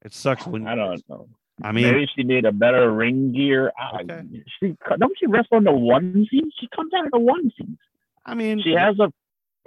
It 0.04 0.14
sucks 0.14 0.46
when 0.46 0.66
I 0.66 0.74
don't 0.74 1.02
know. 1.08 1.28
I 1.62 1.72
mean, 1.72 1.84
maybe 1.84 2.08
she 2.14 2.22
need 2.24 2.44
a 2.44 2.52
better 2.52 2.90
ring 2.92 3.32
gear. 3.32 3.72
I- 3.78 4.02
Okay. 4.02 4.22
She 4.60 4.74
don't 4.98 5.12
she 5.18 5.26
wrestle 5.26 5.58
in 5.58 5.64
the 5.64 5.70
onesie? 5.70 6.50
She 6.58 6.68
comes 6.74 6.92
out 6.94 7.04
in 7.04 7.10
the 7.12 7.18
onesies. 7.18 7.76
I 8.24 8.34
mean, 8.34 8.62
She 8.62 8.72
has 8.72 8.98
a 8.98 9.12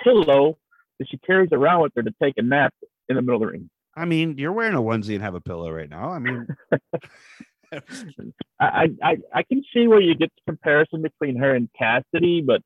pillow 0.04 0.58
that 1.00 1.10
she 1.10 1.18
carries 1.18 1.50
around 1.52 1.82
with 1.82 1.92
her 1.96 2.04
to 2.04 2.14
take 2.22 2.36
a 2.38 2.42
nap 2.42 2.74
in 3.10 3.16
the 3.16 3.22
middle 3.22 3.36
of 3.36 3.42
the 3.42 3.48
ring. 3.48 3.70
I 3.96 4.06
mean, 4.06 4.38
you're 4.38 4.52
wearing 4.52 4.74
a 4.76 4.82
onesie 4.82 5.14
and 5.16 5.24
have 5.24 5.36
a 5.36 5.42
pillow 5.42 5.72
right 5.72 5.90
now. 5.90 6.10
I 6.12 6.20
mean, 6.20 6.48
I, 8.60 8.90
I 9.04 9.18
I 9.34 9.44
can 9.44 9.64
see 9.74 9.88
where 9.88 10.02
you 10.02 10.16
get 10.16 10.32
the 10.36 10.52
comparison 10.52 11.02
between 11.02 11.38
her 11.38 11.56
and 11.56 11.70
Cassidy, 11.78 12.42
but 12.46 12.62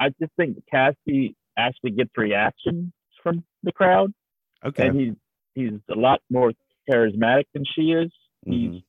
I 0.00 0.08
just 0.20 0.32
think 0.36 0.58
Cassidy 0.70 1.36
actually 1.56 1.90
gets 1.92 2.10
reactions 2.16 2.92
from 3.22 3.44
the 3.62 3.72
crowd, 3.72 4.12
okay. 4.64 4.86
and 4.88 4.98
he's 5.00 5.14
he's 5.54 5.80
a 5.90 5.98
lot 5.98 6.20
more 6.30 6.52
charismatic 6.90 7.44
than 7.54 7.64
she 7.64 7.92
is. 7.92 8.10
Mhm. 8.46 8.82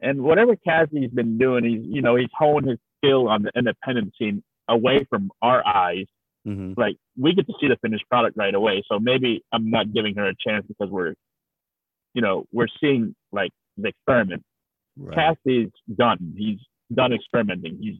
and 0.00 0.22
whatever 0.22 0.56
Cassidy's 0.56 1.10
been 1.10 1.38
doing, 1.38 1.64
he's 1.64 1.84
you 1.84 2.02
know 2.02 2.16
he's 2.16 2.28
honed 2.36 2.68
his 2.68 2.78
skill 2.98 3.28
on 3.28 3.42
the 3.42 3.50
independent 3.56 4.14
scene 4.18 4.42
away 4.68 5.04
from 5.04 5.30
our 5.40 5.66
eyes. 5.66 6.06
Mhm. 6.46 6.76
Like 6.76 6.96
we 7.16 7.34
get 7.34 7.46
to 7.46 7.54
see 7.60 7.68
the 7.68 7.76
finished 7.76 8.08
product 8.08 8.36
right 8.36 8.54
away, 8.54 8.82
so 8.88 8.98
maybe 8.98 9.42
I'm 9.52 9.70
not 9.70 9.92
giving 9.92 10.14
her 10.16 10.26
a 10.28 10.34
chance 10.34 10.66
because 10.66 10.90
we're, 10.90 11.14
you 12.14 12.20
know, 12.22 12.46
we're 12.52 12.68
seeing 12.80 13.14
like 13.32 13.52
the 13.76 13.88
experiment. 13.88 14.44
Right. 14.96 15.14
Cassidy's 15.14 15.70
done. 15.94 16.34
He's 16.36 16.58
done 16.92 17.12
experimenting. 17.12 17.78
He's 17.80 17.98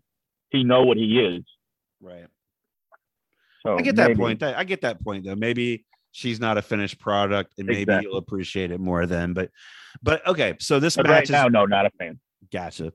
he 0.50 0.64
know 0.64 0.82
what 0.84 0.96
he 0.98 1.18
is. 1.20 1.44
right. 2.00 2.26
So 3.62 3.78
I 3.78 3.82
get 3.82 3.94
that 3.96 4.08
maybe- 4.08 4.18
point. 4.18 4.40
That- 4.40 4.58
I 4.58 4.64
get 4.64 4.80
that 4.80 5.00
point 5.04 5.24
though. 5.24 5.36
Maybe 5.36 5.84
she's 6.12 6.38
not 6.38 6.58
a 6.58 6.62
finished 6.62 7.00
product, 7.00 7.54
and 7.58 7.66
maybe 7.66 7.98
you'll 8.02 8.18
appreciate 8.18 8.70
it 8.70 8.78
more 8.78 9.06
then. 9.06 9.32
But, 9.32 9.50
but 10.02 10.26
okay. 10.26 10.54
So 10.60 10.78
this 10.78 10.96
But 10.96 11.06
match 11.06 11.12
right 11.12 11.22
is 11.24 11.30
now, 11.30 11.48
no, 11.48 11.66
not 11.66 11.86
a 11.86 11.90
fan. 11.98 12.20
Gotcha. 12.52 12.92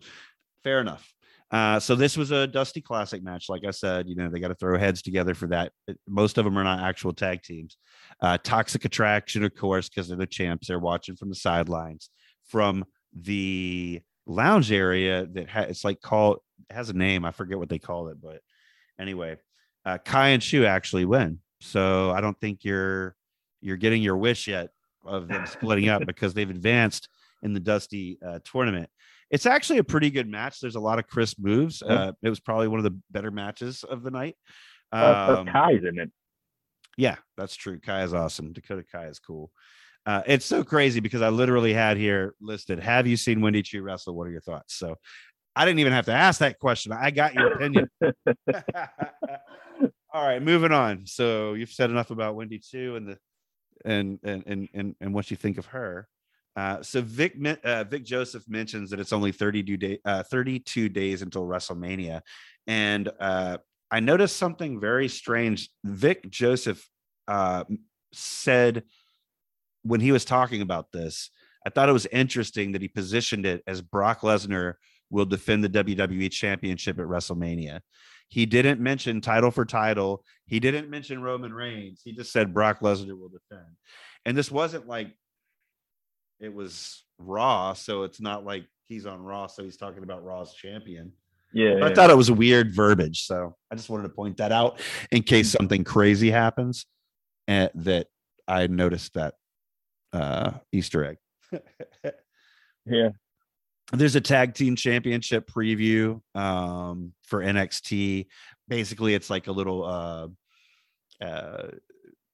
Fair 0.64 0.80
enough. 0.80 1.14
Uh, 1.49 1.80
so 1.80 1.95
this 1.95 2.18
was 2.18 2.31
a 2.31 2.45
Dusty 2.45 2.81
Classic 2.81 3.23
match. 3.23 3.48
Like 3.48 3.65
I 3.65 3.72
said, 3.72 4.07
you 4.07 4.15
know, 4.15 4.30
they 4.30 4.39
got 4.39 4.49
to 4.49 4.56
throw 4.56 4.77
heads 4.77 5.02
together 5.02 5.34
for 5.34 5.48
that. 5.48 5.72
Most 6.07 6.38
of 6.38 6.45
them 6.45 6.57
are 6.57 6.64
not 6.64 6.81
actual 6.81 7.14
tag 7.14 7.41
teams. 7.41 7.77
Uh, 8.22 8.38
Toxic 8.44 8.84
Attraction, 8.84 9.44
of 9.44 9.56
course, 9.56 9.88
because 9.88 10.10
they're 10.10 10.18
the 10.18 10.27
champs. 10.27 10.68
They're 10.68 10.80
watching 10.80 11.15
from 11.15 11.30
the 11.30 11.35
sidelines 11.35 12.10
from 12.48 12.85
the 13.14 14.02
lounge 14.26 14.72
area 14.72 15.26
that 15.26 15.49
ha- 15.49 15.61
it's 15.61 15.85
like 15.85 16.02
called 16.02 16.39
has 16.69 16.89
a 16.89 16.94
name. 16.94 17.23
I 17.23 17.31
forget 17.31 17.57
what 17.57 17.69
they 17.69 17.80
call 17.80 18.10
it, 18.10 18.18
but 18.22 18.41
anyway, 18.99 19.38
uh, 19.85 19.98
Kai 19.99 20.30
and 20.30 20.41
Choo 20.41 20.65
actually 20.65 21.06
win. 21.06 21.39
So 21.60 22.12
I 22.12 22.22
don't 22.22 22.40
think 22.40 22.64
you're 22.64 23.16
you're 23.62 23.78
getting 23.78 24.02
your 24.04 24.18
wish 24.18 24.48
yet 24.48 24.70
of 25.06 25.28
them 25.28 25.46
splitting 25.52 25.90
up 25.90 26.06
because 26.06 26.34
they've 26.34 26.50
advanced 26.50 27.10
in 27.44 27.54
the 27.54 27.60
Dusty 27.60 28.18
uh, 28.26 28.40
tournament. 28.44 28.90
It's 29.30 29.46
actually 29.46 29.80
a 29.80 29.84
pretty 29.84 30.10
good 30.10 30.28
match. 30.30 30.60
There's 30.62 30.76
a 30.76 30.80
lot 30.80 31.00
of 31.00 31.08
crisp 31.08 31.38
moves. 31.40 31.82
Uh, 31.82 32.14
it 32.22 32.30
was 32.30 32.40
probably 32.40 32.68
one 32.68 32.80
of 32.80 32.84
the 32.86 32.98
better 33.12 33.32
matches 33.32 33.84
of 33.84 34.04
the 34.04 34.12
night. 34.12 34.36
Uh, 34.92 35.38
Um, 35.40 35.48
Kai's 35.48 35.84
in 35.84 36.00
it. 36.00 36.12
yeah, 36.98 37.16
that's 37.36 37.56
true. 37.56 37.80
Kai 37.80 38.04
is 38.04 38.14
awesome. 38.14 38.54
Dakota 38.54 38.84
Kai 38.90 39.08
is 39.08 39.20
cool. 39.20 39.52
Uh, 40.06 40.22
it's 40.26 40.46
so 40.46 40.64
crazy 40.64 41.02
because 41.02 41.22
I 41.22 41.28
literally 41.28 41.74
had 41.74 41.98
here 41.98 42.36
listed, 42.40 42.80
have 42.80 43.06
you 43.06 43.18
seen 43.18 43.42
Wendy 43.42 43.62
Choo 43.62 43.82
wrestle? 43.82 44.16
What 44.16 44.28
are 44.28 44.32
your 44.32 44.40
thoughts? 44.40 44.76
So 44.76 44.96
I 45.54 45.66
didn't 45.66 45.80
even 45.80 45.92
have 45.92 46.06
to 46.06 46.14
ask 46.14 46.40
that 46.40 46.58
question. 46.60 46.94
I 46.94 47.12
got 47.12 47.34
your 47.34 47.52
opinion. 47.52 47.90
All 50.18 50.26
right, 50.26 50.41
moving 50.41 50.72
on. 50.72 51.06
So 51.06 51.53
you've 51.53 51.69
said 51.69 51.91
enough 51.91 52.10
about 52.10 52.34
Wendy 52.34 52.57
Choo 52.57 52.95
and 52.95 53.07
the 53.07 53.19
and 53.85 54.18
and 54.23 54.44
and 54.48 54.68
and, 54.73 54.95
and 54.99 55.14
what 55.14 55.30
you 55.30 55.38
think 55.38 55.60
of 55.60 55.68
her. 55.68 56.07
Uh, 56.56 56.81
so 56.81 57.03
Vic 57.03 57.35
uh, 57.64 57.84
Vic 57.84 58.03
Joseph 58.03 58.44
mentions 58.48 58.89
that 58.89 58.99
it's 58.99 59.14
only 59.14 59.31
32 59.31 59.77
day 59.77 59.99
uh, 60.06 60.23
32 60.23 60.89
days 60.89 61.22
until 61.22 61.45
WrestleMania, 61.45 62.22
and 62.65 63.11
uh, 63.19 63.60
I 63.91 63.99
noticed 63.99 64.38
something 64.38 64.80
very 64.80 65.07
strange. 65.07 65.69
Vic 65.84 66.27
Joseph 66.31 66.84
uh, 67.27 67.65
said 68.11 68.85
when 69.84 70.02
he 70.02 70.11
was 70.11 70.26
talking 70.26 70.64
about 70.64 70.91
this, 70.91 71.30
I 71.64 71.69
thought 71.69 71.89
it 71.89 71.94
was 71.94 72.07
interesting 72.07 72.72
that 72.72 72.81
he 72.81 72.88
positioned 72.88 73.45
it 73.45 73.61
as 73.68 73.84
Brock 73.84 74.22
Lesnar 74.22 74.77
will 75.11 75.26
defend 75.26 75.64
the 75.64 75.69
WWE 75.69 76.31
Championship 76.31 76.98
at 76.98 77.06
WrestleMania. 77.06 77.81
He 78.30 78.45
didn't 78.45 78.80
mention 78.80 79.22
title 79.22 79.52
for 79.52 79.66
title. 79.66 80.24
He 80.45 80.60
didn't 80.60 80.90
mention 80.90 81.22
Roman 81.22 81.54
Reigns. 81.54 82.02
He 82.04 82.12
just 82.12 82.32
said 82.32 82.54
Brock 82.54 82.82
Lesnar 82.82 83.18
will 83.18 83.30
defend. 83.30 83.76
And 84.26 84.38
this 84.38 84.52
wasn't 84.52 84.88
like 84.88 85.14
it 86.40 86.54
was 86.54 87.04
Raw, 87.18 87.74
so 87.74 88.04
it's 88.04 88.22
not 88.22 88.45
like 88.45 88.66
he's 88.86 89.06
on 89.06 89.24
Raw, 89.24 89.48
so 89.48 89.64
he's 89.64 89.78
talking 89.78 90.04
about 90.04 90.24
Raw's 90.24 90.54
champion. 90.54 91.12
Yeah, 91.54 91.76
But 91.80 91.91
I 91.91 91.95
thought 91.95 92.10
it 92.10 92.18
was 92.18 92.30
weird 92.30 92.76
verbiage, 92.76 93.24
so 93.24 93.56
I 93.72 93.76
just 93.76 93.90
wanted 93.90 94.04
to 94.04 94.10
point 94.10 94.38
that 94.38 94.52
out 94.52 94.82
in 95.12 95.24
case 95.24 95.49
something 95.49 95.84
crazy 95.84 96.30
happens, 96.30 96.86
and 97.48 97.72
that 97.76 98.08
I 98.48 98.68
noticed 98.68 99.14
that 99.14 99.36
uh, 100.14 100.52
Easter 100.72 101.06
egg. 101.06 101.18
yeah. 102.86 103.10
There's 103.93 104.15
a 104.15 104.22
tag 104.22 104.53
team 104.53 104.76
championship 104.76 105.49
preview 105.49 106.22
um, 106.35 107.14
for 107.23 107.41
NXT. 107.41 108.27
Basically, 108.68 109.14
it's 109.14 109.30
like 109.30 109.47
a 109.47 109.51
little 109.51 109.85
uh, 109.85 110.27
uh, 111.23 111.68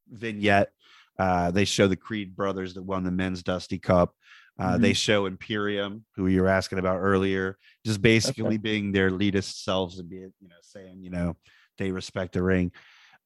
vignette. 0.09 0.71
Uh, 1.19 1.51
they 1.51 1.65
show 1.65 1.87
the 1.87 1.95
Creed 1.95 2.35
brothers 2.35 2.73
that 2.73 2.81
won 2.83 3.03
the 3.03 3.11
men's 3.11 3.43
Dusty 3.43 3.77
Cup. 3.77 4.15
Uh, 4.59 4.77
They 4.77 4.93
show 4.93 5.25
Imperium, 5.25 6.05
who 6.15 6.27
you 6.27 6.41
were 6.41 6.47
asking 6.47 6.79
about 6.79 6.97
earlier, 6.99 7.57
just 7.85 8.01
basically 8.01 8.57
being 8.57 8.91
their 8.91 9.09
elitist 9.09 9.63
selves 9.63 9.99
and 9.99 10.09
being, 10.09 10.33
you 10.39 10.47
know, 10.47 10.55
saying, 10.61 11.03
you 11.03 11.09
know, 11.09 11.35
they 11.77 11.91
respect 11.91 12.33
the 12.33 12.43
ring. 12.43 12.71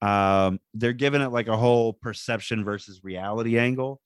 Um, 0.01 0.59
they're 0.73 0.93
giving 0.93 1.21
it 1.21 1.31
like 1.31 1.47
a 1.47 1.57
whole 1.57 1.93
perception 1.93 2.63
versus 2.63 3.01
reality 3.03 3.57
angle. 3.57 3.99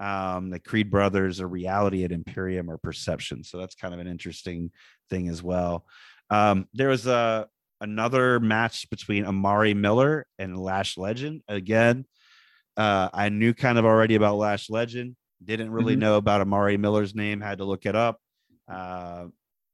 Um, 0.00 0.50
the 0.50 0.60
Creed 0.60 0.90
brothers 0.90 1.40
or 1.40 1.48
reality 1.48 2.04
at 2.04 2.12
Imperium 2.12 2.70
or 2.70 2.78
perception. 2.78 3.42
So 3.42 3.58
that's 3.58 3.74
kind 3.74 3.92
of 3.92 4.00
an 4.00 4.06
interesting 4.06 4.70
thing 5.10 5.28
as 5.28 5.42
well. 5.42 5.84
Um, 6.30 6.68
there 6.74 6.88
was 6.88 7.06
a 7.06 7.48
another 7.80 8.40
match 8.40 8.90
between 8.90 9.24
Amari 9.24 9.74
Miller 9.74 10.26
and 10.38 10.56
Lash 10.58 10.96
Legend. 10.98 11.42
Again, 11.48 12.04
uh, 12.76 13.08
I 13.12 13.28
knew 13.28 13.54
kind 13.54 13.78
of 13.78 13.84
already 13.84 14.14
about 14.14 14.36
Lash 14.36 14.68
Legend. 14.70 15.16
Didn't 15.44 15.70
really 15.70 15.94
Mhm. 15.96 16.00
know 16.00 16.16
about 16.16 16.40
Amari 16.40 16.76
Miller's 16.76 17.14
name. 17.14 17.40
Had 17.40 17.58
to 17.58 17.64
look 17.64 17.86
it 17.86 17.94
up. 17.96 18.20
Uh, 18.70 19.26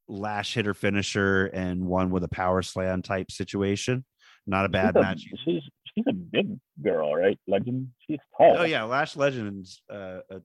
Lash 0.06 0.52
hitter 0.54 0.74
finisher 0.74 1.46
and 1.46 1.86
one 1.86 2.10
with 2.10 2.24
a 2.24 2.28
power 2.28 2.60
slam 2.60 3.00
type 3.00 3.30
situation. 3.30 4.04
Not 4.46 4.66
a 4.66 4.68
bad 4.68 4.94
she's 4.94 5.02
match. 5.02 5.26
A, 5.32 5.36
she's 5.44 5.62
she's 5.94 6.04
a 6.08 6.12
big 6.12 6.58
girl, 6.82 7.14
right? 7.14 7.38
Legend. 7.46 7.88
She's 8.06 8.18
tall. 8.36 8.56
Oh 8.58 8.64
yeah, 8.64 8.84
Lash 8.84 9.16
Legend's 9.16 9.82
uh, 9.90 10.20
a 10.30 10.40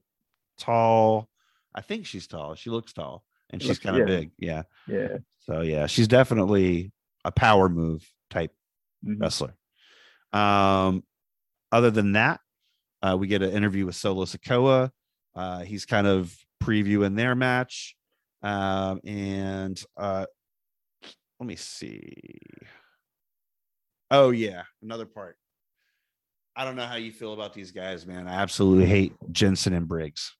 tall. 0.58 1.30
I 1.74 1.82
think 1.82 2.06
she's 2.06 2.28
tall. 2.28 2.56
She 2.56 2.70
looks 2.70 2.94
tall, 2.94 3.24
and 3.50 3.62
she's 3.62 3.80
kind 3.80 3.96
of 3.98 4.08
yeah. 4.08 4.16
big. 4.16 4.32
Yeah. 4.38 4.64
Yeah. 4.88 5.18
So 5.40 5.62
yeah, 5.62 5.88
she's 5.88 6.08
definitely 6.08 6.92
a 7.26 7.32
power 7.32 7.70
move 7.70 8.08
type 8.30 8.52
Mhm. 9.06 9.22
wrestler. 9.22 9.56
Um, 10.34 11.04
other 11.72 11.92
than 11.92 12.14
that, 12.14 12.42
uh, 13.02 13.16
we 13.20 13.28
get 13.28 13.42
an 13.42 13.52
interview 13.52 13.86
with 13.86 13.96
Solo 13.96 14.26
Sikoa. 14.26 14.92
Uh, 15.36 15.60
he's 15.62 15.86
kind 15.86 16.08
of 16.08 16.36
previewing 16.62 17.16
their 17.16 17.36
match. 17.36 17.96
Um, 18.42 19.00
and 19.06 19.82
uh, 19.98 20.26
let 21.40 21.48
me 21.48 21.56
see. 21.56 22.14
Oh, 24.12 24.32
yeah, 24.32 24.64
another 24.82 25.06
part. 25.06 25.38
I 26.56 26.66
don't 26.66 26.76
know 26.76 26.86
how 26.86 26.96
you 26.96 27.12
feel 27.12 27.34
about 27.34 27.54
these 27.54 27.72
guys, 27.72 28.06
man. 28.06 28.28
I 28.28 28.36
absolutely 28.42 28.86
hate 28.86 29.14
Jensen 29.32 29.74
and 29.74 29.88
Briggs. 29.88 30.36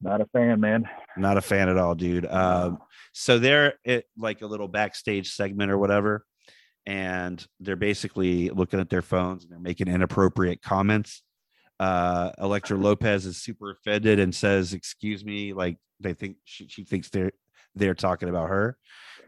Not 0.00 0.20
a 0.20 0.26
fan, 0.26 0.60
man. 0.60 0.88
Not 1.16 1.36
a 1.36 1.40
fan 1.40 1.68
at 1.68 1.78
all, 1.78 1.94
dude. 1.94 2.26
Um, 2.26 2.78
so 3.12 3.38
they're 3.38 3.74
at 3.86 4.04
like 4.18 4.42
a 4.42 4.46
little 4.46 4.66
backstage 4.68 5.32
segment 5.32 5.70
or 5.70 5.78
whatever, 5.78 6.24
and 6.84 7.44
they're 7.60 7.76
basically 7.76 8.50
looking 8.50 8.80
at 8.80 8.90
their 8.90 9.02
phones 9.02 9.44
and 9.44 9.52
they're 9.52 9.60
making 9.60 9.86
inappropriate 9.88 10.60
comments. 10.60 11.22
Uh, 11.78 12.32
Elektra 12.38 12.76
Lopez 12.76 13.24
is 13.26 13.36
super 13.42 13.70
offended 13.70 14.18
and 14.18 14.34
says, 14.34 14.74
"Excuse 14.74 15.24
me," 15.24 15.52
like 15.52 15.78
they 16.00 16.14
think 16.14 16.36
she, 16.44 16.66
she 16.68 16.84
thinks 16.84 17.08
they're 17.08 17.32
they're 17.76 17.94
talking 17.94 18.28
about 18.28 18.48
her. 18.48 18.76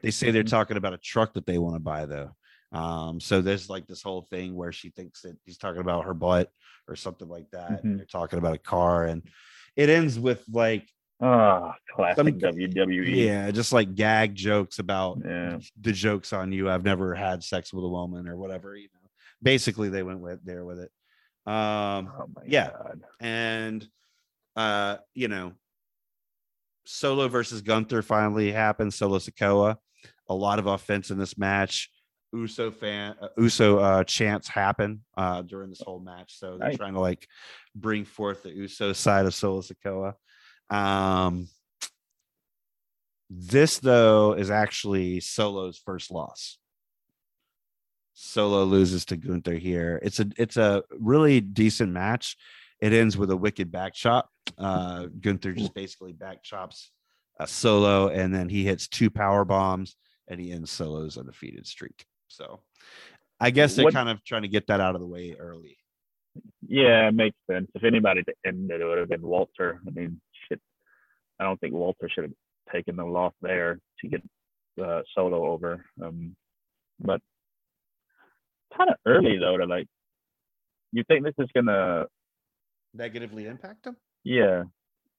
They 0.03 0.11
say 0.11 0.31
they're 0.32 0.43
Mhm. 0.45 0.51
talking 0.51 0.77
about 0.77 0.93
a 0.93 0.99
truck 0.99 1.35
that 1.35 1.47
they 1.47 1.57
want 1.59 1.77
to 1.77 1.81
buy 1.81 2.05
though. 2.07 2.35
Um, 2.75 3.21
so 3.21 3.41
there's 3.41 3.71
like 3.71 3.87
this 3.87 4.03
whole 4.03 4.23
thing 4.23 4.55
where 4.55 4.73
she 4.73 4.91
thinks 4.91 5.23
that 5.23 5.37
he's 5.45 5.59
talking 5.59 5.81
about 5.81 6.05
her 6.07 6.15
butt 6.15 6.51
or 6.89 6.97
something 6.97 7.29
like 7.29 7.49
that. 7.53 7.85
Mhm. 7.85 7.97
They're 7.99 8.07
talking 8.07 8.39
about 8.39 8.55
a 8.55 8.59
car, 8.59 9.07
and 9.07 9.23
it 9.77 9.89
ends 9.89 10.19
with 10.19 10.43
like 10.51 10.89
Ah, 11.21 11.77
classic 11.95 12.17
Some- 12.41 12.41
WWE. 12.41 13.25
yeah, 13.27 13.51
just 13.53 13.73
like 13.73 13.95
gag 13.95 14.35
jokes 14.35 14.81
about 14.81 15.19
Yeah. 15.25 15.59
the 15.81 15.93
jokes 15.93 16.33
on 16.33 16.51
you. 16.53 16.69
I've 16.69 16.85
never 16.85 17.15
had 17.15 17.43
sex 17.45 17.73
with 17.73 17.85
a 17.85 17.89
woman 17.89 18.27
or 18.29 18.37
whatever, 18.37 18.77
you 18.77 18.89
know. 18.93 19.09
Basically, 19.41 19.89
they 19.89 20.03
went 20.03 20.19
with 20.21 20.45
there 20.45 20.65
with 20.65 20.81
it. 20.81 20.91
Um, 21.47 22.13
Oh 22.19 22.27
my 22.35 22.43
Yeah. 22.45 22.71
god. 22.71 23.01
and 23.21 23.89
uh, 24.57 24.99
you 25.15 25.29
know, 25.29 25.53
Solo 26.85 27.29
versus 27.29 27.63
Gunther 27.63 28.03
finally 28.03 28.53
happened. 28.53 28.93
Solo 28.93 29.19
Sikoa, 29.19 29.77
a 30.29 30.35
lot 30.35 30.59
of 30.59 30.67
offense 30.67 31.11
in 31.11 31.19
this 31.19 31.39
match. 31.39 31.91
Uso 32.35 32.70
fan, 32.70 33.15
uh, 33.20 33.28
Uso 33.39 33.78
uh, 33.78 34.05
chants 34.05 34.48
happen 34.48 35.02
uh, 35.16 35.43
during 35.43 35.70
this 35.70 35.81
whole 35.81 36.01
match, 36.01 36.39
so 36.39 36.59
they're 36.59 36.69
Nice. 36.69 36.77
trying 36.77 36.94
to 36.94 37.01
like 37.01 37.28
bring 37.74 38.05
forth 38.05 38.43
the 38.43 38.51
Uso 38.51 38.93
side 38.93 39.27
of 39.27 39.35
Solo 39.35 39.61
Sikoa. 39.62 40.15
Um, 40.70 41.48
this 43.31 43.78
though 43.78 44.32
is 44.35 44.51
actually 44.51 45.20
Solo's 45.20 45.78
first 45.85 46.11
loss. 46.11 46.59
Solo 48.15 48.65
loses 48.65 49.05
to 49.06 49.16
Gunther 49.16 49.55
here. 49.55 49.98
It's 50.02 50.20
a 50.20 50.27
it's 50.36 50.56
a 50.56 50.82
really 50.90 51.40
decent 51.40 51.93
match. 51.93 52.36
It 52.81 52.93
ends 52.93 53.16
with 53.16 53.31
a 53.31 53.36
wicked 53.36 53.73
back 53.73 53.94
chop. 53.94 54.28
Uh, 54.59 55.06
Gunther 55.20 55.52
just 55.52 55.74
basically 55.74 56.12
back 56.12 56.43
chops 56.43 56.90
uh, 57.40 57.47
Solo, 57.47 58.09
and 58.09 58.32
then 58.35 58.48
he 58.48 58.65
hits 58.65 58.86
two 58.89 59.11
power 59.11 59.44
bombs, 59.44 59.97
and 60.28 60.40
he 60.40 60.52
ends 60.52 60.70
Solo's 60.70 61.16
undefeated 61.19 61.66
streak. 61.66 62.05
So, 62.29 62.61
I 63.41 63.51
guess 63.51 63.75
they're 63.77 63.85
What- 63.85 63.95
kind 63.95 64.09
of 64.09 64.23
trying 64.25 64.43
to 64.43 64.49
get 64.49 64.67
that 64.69 64.81
out 64.81 64.95
of 64.95 65.01
the 65.01 65.07
way 65.07 65.35
early. 65.39 65.79
Yeah, 66.67 67.09
it 67.09 67.15
makes 67.15 67.37
sense. 67.49 67.71
If 67.75 67.85
anybody 67.85 68.23
to 68.25 68.35
end 68.45 68.71
it, 68.71 68.81
it 68.81 68.85
would 68.85 68.99
have 68.99 69.09
been 69.09 69.23
Walter. 69.23 69.81
I 69.87 69.91
mean, 69.91 70.21
shit. 70.49 70.61
I 71.39 71.45
don't 71.45 71.61
think 71.61 71.75
Walter 71.75 72.09
should 72.09 72.25
have 72.25 72.33
taken 72.73 72.97
the 72.97 73.05
loss 73.05 73.35
there 73.41 73.79
to 74.01 74.09
get 74.09 74.23
uh, 74.83 75.03
Solo 75.15 75.47
over. 75.47 75.85
Um, 76.03 76.35
but 76.99 77.21
kind 78.77 78.91
of 78.91 78.97
early 79.07 79.39
though 79.39 79.57
to 79.57 79.67
like. 79.67 79.87
You 80.93 81.05
think 81.05 81.25
this 81.25 81.35
is 81.39 81.49
gonna? 81.55 82.07
Negatively 82.95 83.47
impact 83.47 83.87
him. 83.87 83.97
Yeah. 84.25 84.65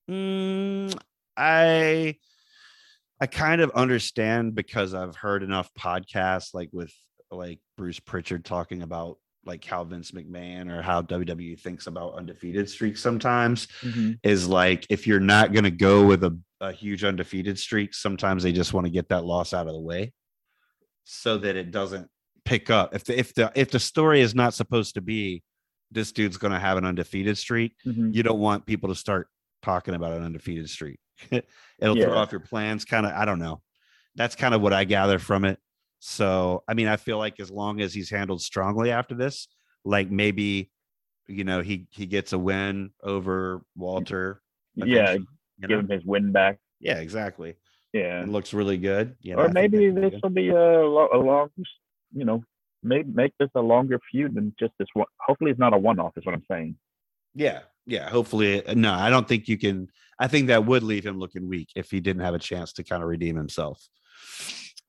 Mm, 0.10 0.98
I 1.38 2.18
I 3.26 3.28
kind 3.28 3.60
of 3.60 3.72
understand 3.72 4.54
because 4.54 4.94
I've 4.94 5.16
heard 5.16 5.42
enough 5.42 5.72
podcasts 5.80 6.54
like 6.54 6.70
with 6.72 6.94
like 7.32 7.58
Bruce 7.76 8.00
Pritchard 8.00 8.46
talking 8.46 8.84
about 8.84 9.18
like 9.48 9.66
how 9.66 9.84
Vince 9.84 10.12
McMahon 10.12 10.72
or 10.72 10.84
how 10.84 11.02
WWE 11.02 11.60
thinks 11.60 11.88
about 11.88 12.14
undefeated 12.14 12.70
streaks 12.70 13.02
sometimes 13.02 13.68
is 14.24 14.48
like 14.48 14.86
if 14.92 15.08
you're 15.08 15.20
not 15.20 15.54
going 15.54 15.64
to 15.64 15.72
go 15.72 16.06
with 16.06 16.24
a, 16.24 16.38
a 16.62 16.72
huge 16.72 17.04
undefeated 17.04 17.58
streak, 17.58 17.96
sometimes 17.96 18.44
they 18.44 18.52
just 18.52 18.74
want 18.74 18.86
to 18.86 18.92
get 18.92 19.10
that 19.10 19.26
loss 19.26 19.56
out 19.56 19.66
of 19.66 19.74
the 19.74 19.80
way 19.82 20.14
so 21.04 21.40
that 21.40 21.56
it 21.56 21.72
doesn't 21.72 22.08
pick 22.46 22.70
up. 22.70 22.94
If 22.94 23.06
the 23.06 23.18
if 23.18 23.34
the 23.34 23.52
if 23.56 23.72
the 23.72 23.80
story 23.80 24.22
is 24.22 24.36
not 24.36 24.54
supposed 24.54 24.94
to 24.94 25.02
be 25.02 25.42
this 25.90 26.12
dude's 26.12 26.38
going 26.38 26.54
to 26.54 26.60
have 26.60 26.78
an 26.78 26.86
undefeated 26.86 27.40
streak, 27.40 27.74
Mhm. 27.88 28.14
you 28.14 28.22
don't 28.22 28.40
want 28.40 28.68
people 28.68 28.90
to 28.90 28.96
start 28.96 29.30
talking 29.64 29.96
about 29.96 30.14
an 30.14 30.22
undefeated 30.22 30.70
streak. 30.70 31.00
It'll 31.32 31.98
Yeah. 31.98 32.06
throw 32.06 32.18
off 32.18 32.32
your 32.32 32.42
plans. 32.42 32.86
Kind 32.86 33.06
of, 33.06 33.12
I 33.14 33.26
don't 33.26 33.40
know. 33.40 33.62
That's 34.16 34.36
kind 34.36 34.54
of 34.54 34.62
what 34.62 34.74
I 34.74 34.84
gather 34.86 35.20
from 35.20 35.46
it. 35.46 35.60
So, 36.00 36.64
I 36.68 36.74
mean, 36.74 36.88
I 36.88 36.98
feel 36.98 37.18
like 37.18 37.40
as 37.40 37.50
long 37.52 37.82
as 37.82 37.94
he's 37.94 38.10
handled 38.10 38.42
strongly 38.42 38.92
after 38.92 39.16
this, 39.16 39.48
like 39.84 40.10
maybe, 40.12 40.72
you 41.28 41.44
know, 41.44 41.62
he 41.62 41.88
he 41.92 42.06
gets 42.06 42.34
a 42.34 42.40
win 42.40 42.92
over 43.04 43.62
Walter. 43.76 44.42
Yeah, 44.76 45.14
you 45.14 45.26
give 45.62 45.70
know? 45.70 45.80
him 45.80 45.90
his 45.90 46.04
win 46.06 46.32
back. 46.32 46.60
yeah, 46.80 47.00
exactly. 47.00 47.56
Yeah. 47.94 48.22
It 48.22 48.28
looks 48.30 48.54
really 48.54 48.78
good. 48.78 49.16
You 49.22 49.36
know, 49.36 49.44
or 49.44 49.50
maybe 49.50 49.90
this 49.90 50.14
will 50.22 50.30
be 50.30 50.50
a, 50.50 50.56
a 50.82 51.18
long, 51.18 51.50
you 52.14 52.26
know, 52.26 52.44
maybe 52.84 53.10
make 53.12 53.34
this 53.40 53.50
a 53.56 53.62
longer 53.62 54.00
feud 54.12 54.36
than 54.36 54.54
just 54.60 54.74
this 54.78 54.90
one. 54.94 55.08
Hopefully, 55.26 55.50
it's 55.52 55.60
not 55.60 55.74
a 55.74 55.78
one-off. 55.78 56.12
Is 56.18 56.26
what 56.26 56.36
I'm 56.36 56.44
saying. 56.52 56.76
Yeah, 57.34 57.62
yeah. 57.86 58.10
Hopefully, 58.10 58.64
no, 58.74 58.94
I 58.94 59.10
don't 59.10 59.28
think 59.28 59.48
you 59.48 59.58
can. 59.58 59.88
I 60.20 60.28
think 60.28 60.48
that 60.48 60.66
would 60.66 60.84
leave 60.84 61.06
him 61.06 61.20
looking 61.20 61.48
weak 61.48 61.70
if 61.76 61.92
he 61.92 62.00
didn't 62.00 62.24
have 62.24 62.34
a 62.34 62.40
chance 62.40 62.74
to 62.74 62.84
kind 62.84 63.04
of 63.04 63.10
redeem 63.10 63.36
himself. 63.36 63.86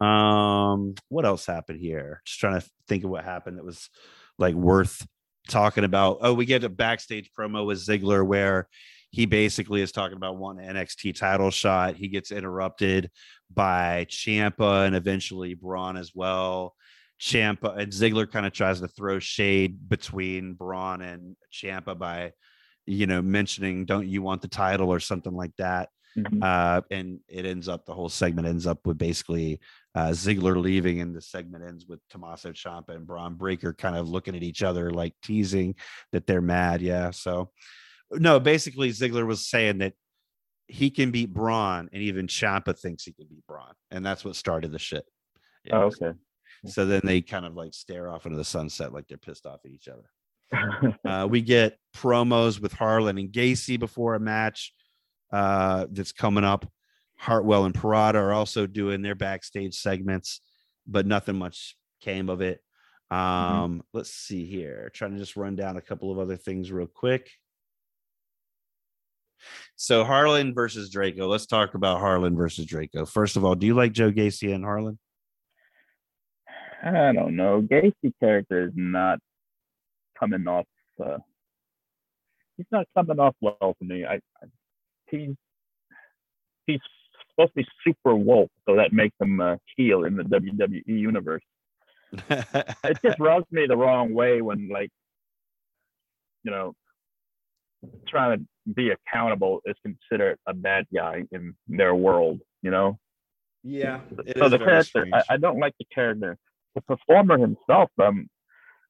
Um, 0.00 0.94
what 1.08 1.24
else 1.24 1.46
happened 1.46 1.80
here? 1.80 2.22
Just 2.24 2.38
trying 2.38 2.60
to 2.60 2.66
think 2.86 3.04
of 3.04 3.10
what 3.10 3.24
happened 3.24 3.58
that 3.58 3.64
was 3.64 3.88
like 4.38 4.54
worth 4.54 5.06
talking 5.48 5.84
about. 5.84 6.18
Oh, 6.20 6.34
we 6.34 6.44
get 6.44 6.64
a 6.64 6.68
backstage 6.68 7.30
promo 7.36 7.66
with 7.66 7.84
Ziggler 7.84 8.24
where 8.26 8.68
he 9.10 9.26
basically 9.26 9.80
is 9.80 9.92
talking 9.92 10.16
about 10.16 10.36
one 10.36 10.56
NXT 10.56 11.16
title 11.18 11.50
shot. 11.50 11.96
He 11.96 12.08
gets 12.08 12.30
interrupted 12.30 13.10
by 13.52 14.06
Ciampa 14.10 14.86
and 14.86 14.94
eventually 14.94 15.54
Bron 15.54 15.96
as 15.96 16.12
well. 16.14 16.74
Ciampa 17.20 17.78
and 17.78 17.92
Ziggler 17.92 18.30
kind 18.30 18.44
of 18.44 18.52
tries 18.52 18.80
to 18.80 18.88
throw 18.88 19.18
shade 19.18 19.88
between 19.88 20.54
Bron 20.54 21.00
and 21.00 21.36
Ciampa 21.52 21.98
by, 21.98 22.32
you 22.86 23.06
know, 23.06 23.20
mentioning 23.22 23.84
"Don't 23.84 24.08
you 24.08 24.22
want 24.22 24.42
the 24.42 24.48
title?" 24.48 24.90
or 24.90 25.00
something 25.00 25.34
like 25.34 25.54
that. 25.58 25.90
Mhm. 26.16 26.42
Uh, 26.42 26.80
and 26.90 27.20
it 27.28 27.44
ends 27.44 27.68
up 27.68 27.84
the 27.84 27.92
whole 27.92 28.08
segment 28.08 28.48
ends 28.48 28.66
up 28.66 28.86
with 28.86 28.96
basically 28.96 29.60
uh, 29.94 30.08
Ziggler 30.08 30.56
leaving, 30.56 31.00
and 31.00 31.14
the 31.14 31.20
segment 31.20 31.62
ends 31.64 31.86
with 31.86 32.00
Tommaso 32.08 32.52
Ciampa 32.52 32.90
and 32.90 33.06
Bron 33.06 33.34
Breakker 33.34 33.74
kind 33.74 33.96
of 33.96 34.08
looking 34.08 34.34
at 34.34 34.42
each 34.42 34.62
other, 34.62 34.90
like 34.90 35.14
teasing 35.22 35.74
that 36.12 36.26
they're 36.26 36.40
mad. 36.40 36.80
Yeah. 36.80 37.10
So, 37.10 37.50
no, 38.10 38.40
basically 38.40 38.90
Ziggler 38.90 39.26
was 39.26 39.46
saying 39.46 39.78
that 39.78 39.92
he 40.68 40.90
can 40.90 41.10
beat 41.10 41.32
Bron, 41.32 41.88
and 41.92 42.02
even 42.02 42.26
Ciampa 42.28 42.78
thinks 42.78 43.04
he 43.04 43.12
can 43.12 43.26
beat 43.28 43.46
Bron, 43.46 43.74
and 43.90 44.04
that's 44.04 44.24
what 44.24 44.36
started 44.36 44.72
the 44.72 44.78
shit. 44.78 45.04
It 45.64 45.72
Oh, 45.74 45.90
okay. 46.00 46.12
so 46.66 46.86
then 46.86 47.02
they 47.04 47.20
kind 47.20 47.44
of 47.44 47.54
like 47.54 47.74
stare 47.74 48.08
off 48.10 48.24
into 48.26 48.38
the 48.38 48.44
sunset 48.44 48.92
like 48.92 49.06
they're 49.06 49.18
pissed 49.18 49.44
off 49.46 49.60
at 49.64 49.70
each 49.70 49.88
other. 49.88 50.08
Uh, 51.04 51.26
we 51.28 51.40
get 51.40 51.78
promos 51.94 52.60
with 52.60 52.72
Harland 52.72 53.18
and 53.18 53.32
Gacy 53.32 53.78
before 53.78 54.14
a 54.14 54.20
match 54.20 54.72
uh, 55.32 55.86
that's 55.90 56.12
coming 56.12 56.44
up. 56.44 56.70
Hartwell 57.16 57.64
and 57.64 57.74
Pirotta 57.74 58.14
are 58.14 58.32
also 58.32 58.66
doing 58.66 59.02
their 59.02 59.14
backstage 59.14 59.74
segments, 59.74 60.40
but 60.86 61.06
nothing 61.06 61.36
much 61.36 61.76
came 62.00 62.28
of 62.28 62.40
it. 62.42 62.60
Um, 63.10 63.82
Let's 63.92 64.10
see 64.10 64.44
here. 64.44 64.90
Trying 64.92 65.12
to 65.12 65.18
just 65.18 65.36
run 65.36 65.56
down 65.56 65.76
a 65.76 65.82
couple 65.82 66.12
of 66.12 66.18
other 66.18 66.36
things 66.36 66.70
real 66.70 66.86
quick. 66.86 67.30
So 69.76 70.04
Harland 70.04 70.54
versus 70.54 70.90
Draco. 70.90 71.26
Let's 71.28 71.46
talk 71.46 71.74
about 71.74 72.00
Harland 72.00 72.36
versus 72.36 72.66
Draco. 72.66 73.06
First 73.06 73.36
of 73.36 73.44
all, 73.44 73.54
do 73.54 73.66
you 73.66 73.74
like 73.74 73.92
Joe 73.92 74.10
Gacy 74.10 74.54
and 74.54 74.64
Harland? 74.64 74.98
I 76.82 77.12
don't 77.12 77.36
know. 77.36 77.62
Gacy 77.62 78.12
character 78.20 78.66
is 78.68 78.72
not 78.74 79.18
coming 80.18 80.46
off. 80.46 80.66
Uh, 81.02 81.18
he's 82.56 82.66
not 82.70 82.86
coming 82.96 83.18
off 83.18 83.34
well 83.40 83.56
for 83.60 83.84
me. 83.84 84.04
I, 84.04 84.14
I 84.14 84.46
he's 85.10 85.34
he's 86.66 86.80
supposed 87.30 87.52
to 87.56 87.62
be 87.62 87.66
super 87.84 88.14
woke, 88.14 88.50
so 88.68 88.76
that 88.76 88.92
makes 88.92 89.14
him 89.20 89.40
a 89.40 89.58
heel 89.76 90.04
in 90.04 90.16
the 90.16 90.24
WWE 90.24 90.82
universe. 90.86 91.42
It 92.30 92.98
just 93.04 93.18
rubs 93.18 93.46
me 93.50 93.66
the 93.66 93.76
wrong 93.76 94.14
way 94.14 94.40
when 94.40 94.68
like 94.68 94.90
you 96.44 96.50
know 96.50 96.74
trying 98.08 98.38
to 98.38 98.72
be 98.72 98.90
accountable 98.90 99.60
is 99.64 99.76
considered 99.82 100.38
a 100.46 100.54
bad 100.54 100.86
guy 100.94 101.24
in 101.32 101.54
their 101.68 101.94
world. 101.94 102.40
You 102.62 102.70
know. 102.70 102.98
yeah. 103.62 104.00
it 104.24 104.38
so 104.38 104.46
is 104.46 104.50
the 104.52 104.58
very 104.58 104.70
character, 104.70 105.06
I. 105.12 105.34
I 105.34 105.36
don't 105.36 105.58
like 105.58 105.74
the 105.78 105.86
character. 105.94 106.36
The 106.74 106.80
performer 106.82 107.38
himself, 107.38 107.90
um, 108.02 108.28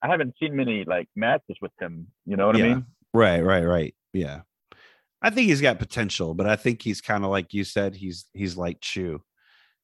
I 0.03 0.09
haven't 0.09 0.35
seen 0.41 0.57
many 0.57 0.85
like 0.85 1.09
matches 1.17 1.57
with 1.61 1.73
him. 1.81 2.09
You 2.25 2.37
know 2.37 2.47
what 2.47 2.57
Yeah. 2.57 2.65
I 2.65 2.69
mean? 2.69 2.87
Right, 3.15 3.41
right, 3.41 3.65
right. 3.65 3.95
Yeah. 4.13 4.41
I 5.23 5.31
think 5.31 5.49
he's 5.49 5.63
got 5.63 5.79
potential, 5.79 6.35
but 6.35 6.47
I 6.47 6.57
think 6.57 6.83
he's 6.83 7.01
kind 7.01 7.25
of 7.25 7.31
like 7.31 7.55
you 7.55 7.65
said, 7.65 7.95
he's 7.95 8.27
he's 8.35 8.57
like 8.57 8.81
Choo. 8.81 9.23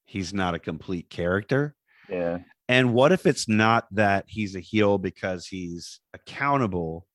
He's 0.05 0.34
not 0.34 0.55
a 0.55 0.59
complete 0.59 1.09
character. 1.09 1.74
Yeah. 2.09 2.40
And 2.68 2.93
what 2.94 3.12
if 3.12 3.26
it's 3.26 3.48
not 3.48 3.86
that 3.93 4.24
he's 4.28 4.55
a 4.55 4.60
heel 4.60 4.98
because 4.98 5.47
he's 5.47 6.01
accountable? 6.14 7.06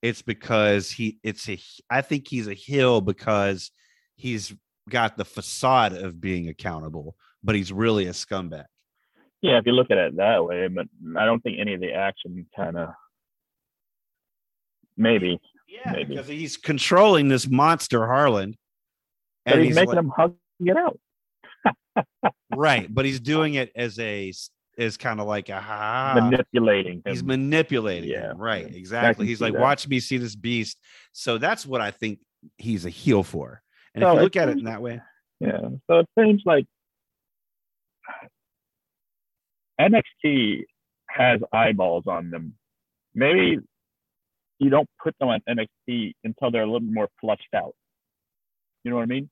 It's 0.00 0.22
because 0.22 0.90
he 0.90 1.18
it's 1.22 1.48
a 1.48 1.58
I 1.90 2.02
think 2.02 2.28
he's 2.28 2.46
a 2.46 2.54
heel 2.54 3.00
because 3.00 3.70
he's 4.14 4.54
got 4.88 5.16
the 5.16 5.24
facade 5.24 5.92
of 5.92 6.20
being 6.20 6.48
accountable, 6.48 7.16
but 7.42 7.54
he's 7.56 7.72
really 7.72 8.06
a 8.06 8.12
scumbag. 8.12 8.64
Yeah, 9.40 9.58
if 9.58 9.66
you 9.66 9.72
look 9.72 9.90
at 9.90 9.98
it 9.98 10.16
that 10.16 10.44
way, 10.44 10.66
but 10.68 10.86
I 11.16 11.24
don't 11.24 11.40
think 11.40 11.58
any 11.60 11.74
of 11.74 11.80
the 11.80 11.92
action 11.92 12.46
kind 12.56 12.76
of 12.76 12.88
maybe. 14.96 15.40
Yeah, 15.68 15.92
Maybe. 15.92 16.14
because 16.14 16.26
he's 16.26 16.56
controlling 16.56 17.28
this 17.28 17.46
monster 17.46 18.06
Harland. 18.06 18.56
But 19.44 19.62
he's, 19.62 19.74
making 19.74 19.88
like- 19.90 19.98
him 19.98 20.12
hug 20.14 20.34
it 20.60 20.76
out. 20.76 20.98
right, 22.56 22.92
but 22.92 23.04
he's 23.04 23.20
doing 23.20 23.54
it 23.54 23.70
as 23.76 23.98
a 23.98 24.32
as 24.78 24.96
kind 24.96 25.20
of 25.20 25.26
like 25.26 25.48
a 25.48 25.60
ha. 25.60 26.14
manipulating 26.14 26.98
him. 26.98 27.02
He's 27.06 27.24
manipulating 27.24 28.08
Yeah, 28.08 28.30
him. 28.30 28.38
Right, 28.38 28.64
exactly. 28.74 29.26
He's 29.26 29.40
like, 29.40 29.52
that. 29.52 29.60
watch 29.60 29.88
me 29.88 29.98
see 30.00 30.16
this 30.18 30.36
beast. 30.36 30.78
So 31.12 31.36
that's 31.36 31.66
what 31.66 31.80
I 31.80 31.90
think 31.90 32.20
he's 32.56 32.86
a 32.86 32.90
heel 32.90 33.24
for. 33.24 33.60
And 33.94 34.02
So 34.02 34.10
if 34.12 34.16
you 34.16 34.22
look 34.22 34.36
at 34.36 34.48
it 34.48 34.58
in 34.58 34.64
that 34.64 34.80
way, 34.80 35.00
yeah. 35.40 35.60
So 35.90 35.98
it 35.98 36.08
seems 36.18 36.42
like 36.44 36.66
NXT 39.80 40.64
has 41.08 41.40
eyeballs 41.52 42.04
on 42.06 42.30
them. 42.30 42.54
Maybe 43.14 43.58
you 44.58 44.70
don't 44.70 44.88
put 45.02 45.14
them 45.18 45.28
on 45.28 45.40
NXT 45.48 46.14
until 46.24 46.50
they're 46.50 46.62
a 46.62 46.66
little 46.70 46.80
more 46.80 47.08
flushed 47.20 47.54
out. 47.54 47.74
You 48.84 48.90
know 48.90 48.96
what 48.96 49.04
I 49.04 49.06
mean? 49.06 49.30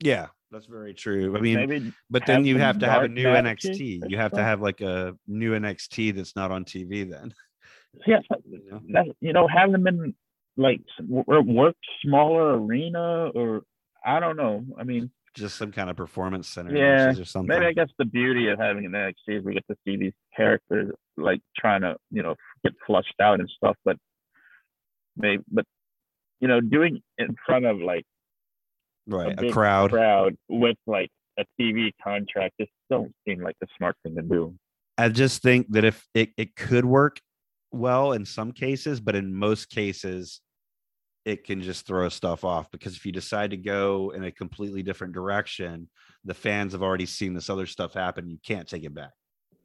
Yeah, 0.00 0.28
that's 0.50 0.66
very 0.66 0.94
true. 0.94 1.36
I 1.36 1.40
mean, 1.40 1.56
Maybe 1.56 1.92
but 2.10 2.26
then 2.26 2.44
you 2.44 2.58
have 2.58 2.78
to 2.80 2.88
have 2.88 3.02
a 3.02 3.08
new 3.08 3.24
matches 3.24 3.78
NXT. 3.78 4.10
You 4.10 4.16
have 4.16 4.32
to 4.32 4.42
have 4.42 4.60
like 4.60 4.80
a 4.80 5.14
new 5.26 5.52
NXT 5.52 6.16
that's 6.16 6.34
not 6.36 6.50
on 6.50 6.64
TV 6.64 7.08
then. 7.08 7.32
yeah, 8.06 8.18
You 8.50 8.70
know? 8.70 8.80
that, 8.92 9.06
you 9.20 9.32
know, 9.32 9.46
have 9.46 9.72
them 9.72 9.86
in 9.86 10.14
like 10.56 10.80
work 11.08 11.76
smaller 12.04 12.58
arena 12.58 13.30
or 13.34 13.62
I 14.04 14.20
don't 14.20 14.36
know. 14.36 14.64
I 14.78 14.84
mean, 14.84 15.10
Just 15.34 15.56
some 15.56 15.70
kind 15.70 15.88
of 15.88 15.96
performance 15.96 16.48
center 16.48 16.74
Yeah, 16.76 17.10
or 17.18 17.24
something. 17.24 17.48
maybe 17.48 17.66
I 17.66 17.72
guess 17.72 17.88
the 17.98 18.04
beauty 18.04 18.48
of 18.48 18.58
having 18.58 18.84
an 18.84 18.92
NXT 18.92 19.38
is 19.38 19.44
we 19.44 19.54
get 19.54 19.66
to 19.70 19.76
see 19.84 19.96
these 19.96 20.12
characters 20.36 20.92
like 21.16 21.40
trying 21.56 21.82
to, 21.82 21.96
you 22.10 22.22
know, 22.22 22.34
get 22.64 22.72
flushed 22.86 23.14
out 23.20 23.38
and 23.38 23.48
stuff. 23.56 23.76
But 23.84 23.96
maybe, 25.16 25.42
but 25.50 25.64
you 26.40 26.48
know, 26.48 26.60
doing 26.60 27.00
in 27.18 27.36
front 27.46 27.64
of 27.64 27.78
like 27.78 28.04
right. 29.06 29.32
A 29.32 29.40
big 29.40 29.52
crowd. 29.52 29.90
crowd 29.90 30.36
with 30.48 30.76
like 30.86 31.10
a 31.38 31.44
TV 31.60 31.92
contract 32.02 32.54
just 32.60 32.72
don't 32.90 33.12
seem 33.26 33.40
like 33.40 33.56
the 33.60 33.66
smart 33.76 33.96
thing 34.02 34.16
to 34.16 34.22
do. 34.22 34.54
I 34.98 35.08
just 35.08 35.42
think 35.42 35.70
that 35.70 35.84
if 35.84 36.06
it, 36.14 36.30
it 36.36 36.56
could 36.56 36.84
work 36.84 37.20
well 37.72 38.12
in 38.12 38.24
some 38.24 38.52
cases, 38.52 39.00
but 39.00 39.14
in 39.14 39.34
most 39.34 39.70
cases, 39.70 40.40
it 41.24 41.44
can 41.44 41.62
just 41.62 41.86
throw 41.86 42.08
stuff 42.08 42.44
off 42.44 42.70
because 42.70 42.96
if 42.96 43.04
you 43.04 43.12
decide 43.12 43.50
to 43.50 43.56
go 43.56 44.12
in 44.14 44.24
a 44.24 44.32
completely 44.32 44.82
different 44.82 45.12
direction, 45.12 45.88
the 46.24 46.34
fans 46.34 46.72
have 46.72 46.82
already 46.82 47.06
seen 47.06 47.34
this 47.34 47.50
other 47.50 47.66
stuff 47.66 47.94
happen. 47.94 48.30
You 48.30 48.38
can't 48.44 48.68
take 48.68 48.84
it 48.84 48.94
back. 48.94 49.12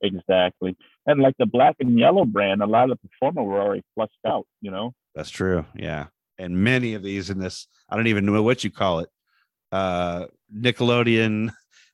Exactly. 0.02 0.76
And 1.06 1.22
like 1.22 1.36
the 1.40 1.46
black 1.46 1.76
and 1.80 1.98
yellow 1.98 2.26
brand, 2.26 2.62
a 2.62 2.66
lot 2.66 2.92
of 2.92 3.00
the 3.02 3.10
performers 3.10 3.46
were 3.46 3.62
already 3.62 3.84
flushed 3.96 4.14
out, 4.28 4.46
you 4.62 4.72
know? 4.72 4.94
That's 5.16 5.30
true. 5.30 5.66
Yeah. 5.76 6.08
And 6.38 6.58
many 6.58 6.94
of 6.94 7.04
these 7.04 7.30
in 7.30 7.40
this, 7.40 7.68
I 7.90 7.96
don't 7.96 8.08
even 8.08 8.26
know 8.26 8.44
what 8.44 8.64
you 8.64 8.72
call 8.72 9.00
it. 9.00 9.10
Uh 9.72 10.26
Nickelodeon, 10.56 11.52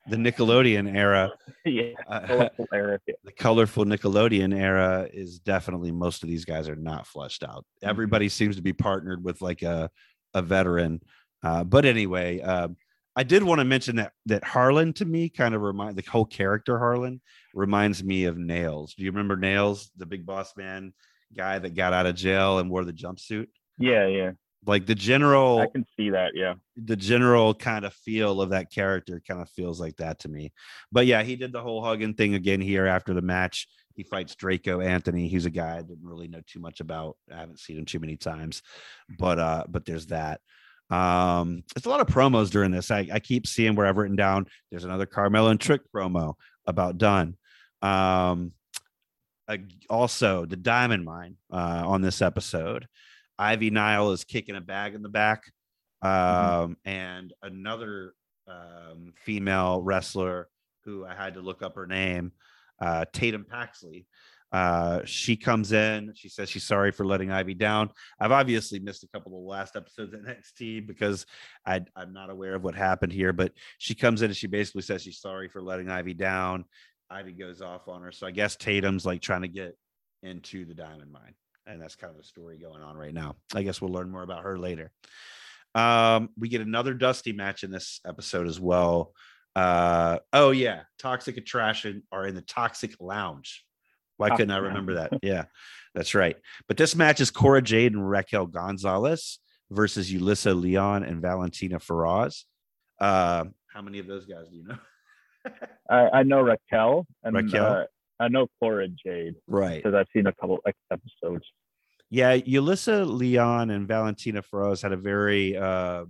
the 0.08 0.16
Nickelodeon 0.16 0.94
era. 0.94 1.32
yeah. 1.64 1.92
Uh, 2.08 2.20
Colorful 2.26 2.66
era. 2.72 3.00
the 3.24 3.32
colorful 3.32 3.84
Nickelodeon 3.84 4.56
era 4.56 5.08
is 5.12 5.38
definitely 5.38 5.92
most 5.92 6.22
of 6.22 6.28
these 6.28 6.44
guys 6.44 6.68
are 6.68 6.76
not 6.76 7.06
fleshed 7.06 7.44
out. 7.44 7.64
Everybody 7.82 8.28
seems 8.28 8.56
to 8.56 8.62
be 8.62 8.72
partnered 8.72 9.22
with 9.22 9.40
like 9.40 9.62
a 9.62 9.90
a 10.34 10.42
veteran. 10.42 11.00
Uh, 11.42 11.64
but 11.64 11.84
anyway, 11.84 12.40
um, 12.40 12.76
I 13.14 13.24
did 13.24 13.42
want 13.42 13.58
to 13.58 13.64
mention 13.64 13.96
that 13.96 14.12
that 14.26 14.44
Harland 14.44 14.96
to 14.96 15.04
me 15.04 15.28
kind 15.28 15.54
of 15.54 15.62
remind 15.62 15.96
the 15.96 16.10
whole 16.10 16.24
character 16.24 16.78
Harland 16.78 17.20
reminds 17.54 18.02
me 18.02 18.24
of 18.24 18.38
Nails. 18.38 18.94
Do 18.94 19.04
you 19.04 19.10
remember 19.10 19.36
Nails, 19.36 19.90
the 19.96 20.06
big 20.06 20.24
boss 20.24 20.56
man 20.56 20.94
guy 21.36 21.58
that 21.58 21.74
got 21.74 21.92
out 21.92 22.06
of 22.06 22.14
jail 22.14 22.58
and 22.58 22.70
wore 22.70 22.84
the 22.84 22.92
jumpsuit? 22.92 23.48
Yeah, 23.78 24.06
yeah. 24.06 24.32
Like 24.64 24.86
the 24.86 24.94
general 24.94 25.58
I 25.58 25.66
can 25.66 25.84
see 25.96 26.10
that. 26.10 26.32
Yeah. 26.34 26.54
the 26.76 26.94
general 26.96 27.52
kind 27.52 27.84
of 27.84 27.92
feel 27.94 28.40
of 28.40 28.50
that 28.50 28.70
character 28.70 29.20
kind 29.26 29.40
of 29.42 29.50
feels 29.50 29.80
like 29.80 29.96
that 29.96 30.20
to 30.20 30.28
me. 30.28 30.52
But 30.92 31.06
yeah, 31.06 31.22
he 31.24 31.34
did 31.34 31.52
the 31.52 31.60
whole 31.60 31.82
hugging 31.82 32.14
thing 32.14 32.34
again 32.34 32.60
here 32.60 32.86
after 32.86 33.12
the 33.12 33.22
match. 33.22 33.66
He 33.94 34.04
fights 34.04 34.36
Draco 34.36 34.80
Anthony. 34.80 35.26
He's 35.28 35.46
a 35.46 35.50
guy 35.50 35.78
I 35.78 35.82
didn't 35.82 36.06
really 36.06 36.28
know 36.28 36.42
too 36.46 36.60
much 36.60 36.80
about. 36.80 37.16
I 37.30 37.38
haven't 37.38 37.58
seen 37.58 37.76
him 37.76 37.84
too 37.84 37.98
many 37.98 38.16
times, 38.16 38.62
but 39.18 39.38
uh, 39.38 39.64
but 39.68 39.84
there's 39.84 40.06
that. 40.06 40.40
Um, 40.90 41.64
it's 41.74 41.86
a 41.86 41.88
lot 41.88 42.00
of 42.00 42.06
promos 42.06 42.50
during 42.50 42.70
this. 42.70 42.90
I, 42.90 43.08
I 43.12 43.18
keep 43.18 43.46
seeing 43.46 43.74
where 43.74 43.86
I've 43.86 43.96
written 43.96 44.16
down. 44.16 44.46
There's 44.70 44.84
another 44.84 45.06
Carmelo 45.06 45.50
and 45.50 45.60
Trick 45.60 45.80
promo 45.94 46.34
about 46.66 46.98
done. 46.98 47.36
Um, 47.80 48.52
ag- 49.48 49.84
also 49.90 50.44
the 50.46 50.56
Diamond 50.56 51.04
Mine 51.04 51.36
uh, 51.50 51.82
on 51.86 52.00
this 52.02 52.22
episode. 52.22 52.86
Ivy 53.42 53.70
Nile 53.70 54.12
is 54.12 54.22
kicking 54.22 54.54
a 54.54 54.60
bag 54.60 54.94
in 54.94 55.02
the 55.02 55.08
back 55.08 55.50
um, 56.00 56.76
and 56.84 57.32
another 57.42 58.14
um, 58.46 59.12
female 59.24 59.82
wrestler 59.82 60.48
who 60.84 61.04
I 61.04 61.14
had 61.16 61.34
to 61.34 61.40
look 61.40 61.60
up 61.60 61.74
her 61.74 61.86
name, 61.86 62.30
uh, 62.80 63.04
Tatum 63.12 63.44
Paxley. 63.44 64.06
Uh, 64.52 65.00
she 65.06 65.34
comes 65.34 65.72
in. 65.72 66.12
She 66.14 66.28
says 66.28 66.50
she's 66.50 66.66
sorry 66.66 66.92
for 66.92 67.04
letting 67.04 67.32
Ivy 67.32 67.54
down. 67.54 67.90
I've 68.20 68.30
obviously 68.30 68.78
missed 68.78 69.02
a 69.02 69.08
couple 69.08 69.36
of 69.36 69.42
the 69.42 69.50
last 69.50 69.74
episodes 69.74 70.14
of 70.14 70.20
NXT 70.60 70.86
because 70.86 71.26
I, 71.66 71.80
I'm 71.96 72.12
not 72.12 72.30
aware 72.30 72.54
of 72.54 72.62
what 72.62 72.76
happened 72.76 73.12
here. 73.12 73.32
But 73.32 73.52
she 73.78 73.96
comes 73.96 74.22
in 74.22 74.26
and 74.26 74.36
she 74.36 74.46
basically 74.46 74.82
says 74.82 75.02
she's 75.02 75.20
sorry 75.20 75.48
for 75.48 75.62
letting 75.62 75.90
Ivy 75.90 76.14
down. 76.14 76.64
Ivy 77.10 77.32
goes 77.32 77.60
off 77.60 77.88
on 77.88 78.02
her. 78.02 78.12
So 78.12 78.24
I 78.24 78.30
guess 78.30 78.54
Tatum's 78.54 79.04
like 79.04 79.20
trying 79.20 79.42
to 79.42 79.48
get 79.48 79.76
into 80.22 80.64
the 80.64 80.74
diamond 80.74 81.10
mine. 81.10 81.34
And 81.66 81.80
that's 81.80 81.96
kind 81.96 82.10
of 82.10 82.16
the 82.16 82.24
story 82.24 82.58
going 82.58 82.82
on 82.82 82.96
right 82.96 83.14
now. 83.14 83.36
I 83.54 83.62
guess 83.62 83.80
we'll 83.80 83.92
learn 83.92 84.10
more 84.10 84.22
about 84.22 84.42
her 84.42 84.58
later. 84.58 84.90
Um, 85.74 86.30
we 86.38 86.48
get 86.48 86.60
another 86.60 86.94
Dusty 86.94 87.32
match 87.32 87.64
in 87.64 87.70
this 87.70 88.00
episode 88.06 88.46
as 88.46 88.60
well. 88.60 89.14
Uh, 89.54 90.18
oh 90.32 90.50
yeah, 90.50 90.82
Toxic 90.98 91.36
Attraction 91.36 92.02
are 92.10 92.26
in 92.26 92.34
the 92.34 92.42
Toxic 92.42 92.94
Lounge. 93.00 93.64
Why 94.16 94.28
Toxic 94.28 94.42
couldn't 94.42 94.54
I 94.54 94.58
remember 94.58 94.94
that? 94.94 95.12
Yeah, 95.22 95.44
that's 95.94 96.14
right. 96.14 96.36
But 96.68 96.76
this 96.76 96.96
match 96.96 97.20
is 97.20 97.30
Cora 97.30 97.62
Jade 97.62 97.92
and 97.92 98.08
Raquel 98.08 98.46
Gonzalez 98.46 99.38
versus 99.70 100.12
Yulisa 100.12 100.58
Leon 100.58 101.04
and 101.04 101.20
Valentina 101.20 101.78
Feroz. 101.78 102.44
Uh, 103.00 103.44
how 103.72 103.82
many 103.82 103.98
of 103.98 104.06
those 104.06 104.26
guys 104.26 104.48
do 104.48 104.56
you 104.56 104.64
know? 104.64 104.78
I, 105.90 106.20
I 106.20 106.22
know 106.22 106.40
Raquel 106.40 107.06
and 107.22 107.34
Raquel? 107.34 107.66
Uh, 107.66 107.84
I 108.20 108.28
know 108.28 108.46
Cora 108.60 108.88
Jade 108.88 109.34
right. 109.46 109.82
because 109.82 109.94
I've 109.94 110.06
seen 110.14 110.26
a 110.26 110.32
couple 110.32 110.58
episodes. 110.90 111.44
Yeah, 112.10 112.36
Yulisa 112.36 113.06
Leon 113.06 113.70
and 113.70 113.88
Valentina 113.88 114.42
Feroz 114.42 114.82
had 114.82 114.92
a 114.92 114.96
very 114.96 115.56
uh 115.56 116.04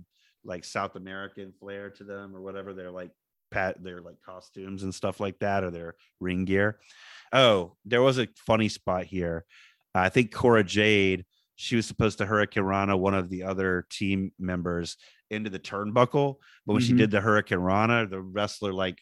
like 0.45 0.65
South 0.65 0.95
American 0.97 1.53
flair 1.59 1.89
to 1.91 2.03
them 2.03 2.35
or 2.35 2.41
whatever. 2.41 2.73
They're 2.73 2.91
like 2.91 3.11
pat 3.51 3.81
their 3.83 4.01
like 4.01 4.17
costumes 4.25 4.83
and 4.83 4.93
stuff 4.93 5.19
like 5.19 5.39
that 5.39 5.63
or 5.63 5.71
their 5.71 5.95
ring 6.19 6.43
gear. 6.43 6.79
Oh, 7.31 7.77
there 7.85 8.01
was 8.01 8.19
a 8.19 8.27
funny 8.45 8.67
spot 8.67 9.05
here. 9.05 9.45
I 9.95 10.09
think 10.09 10.33
Cora 10.33 10.63
Jade, 10.63 11.23
she 11.55 11.75
was 11.75 11.85
supposed 11.85 12.17
to 12.17 12.25
Hurricane 12.25 12.63
Rana, 12.63 12.97
one 12.97 13.13
of 13.13 13.29
the 13.29 13.43
other 13.43 13.85
team 13.89 14.31
members, 14.37 14.97
into 15.29 15.49
the 15.49 15.59
turnbuckle. 15.59 16.35
But 16.65 16.73
when 16.73 16.81
she 16.81 16.93
Mhm. 16.93 16.97
did 16.97 17.11
the 17.11 17.21
Hurricane 17.21 17.59
Rana, 17.59 18.07
the 18.07 18.21
wrestler 18.21 18.73
like 18.73 18.99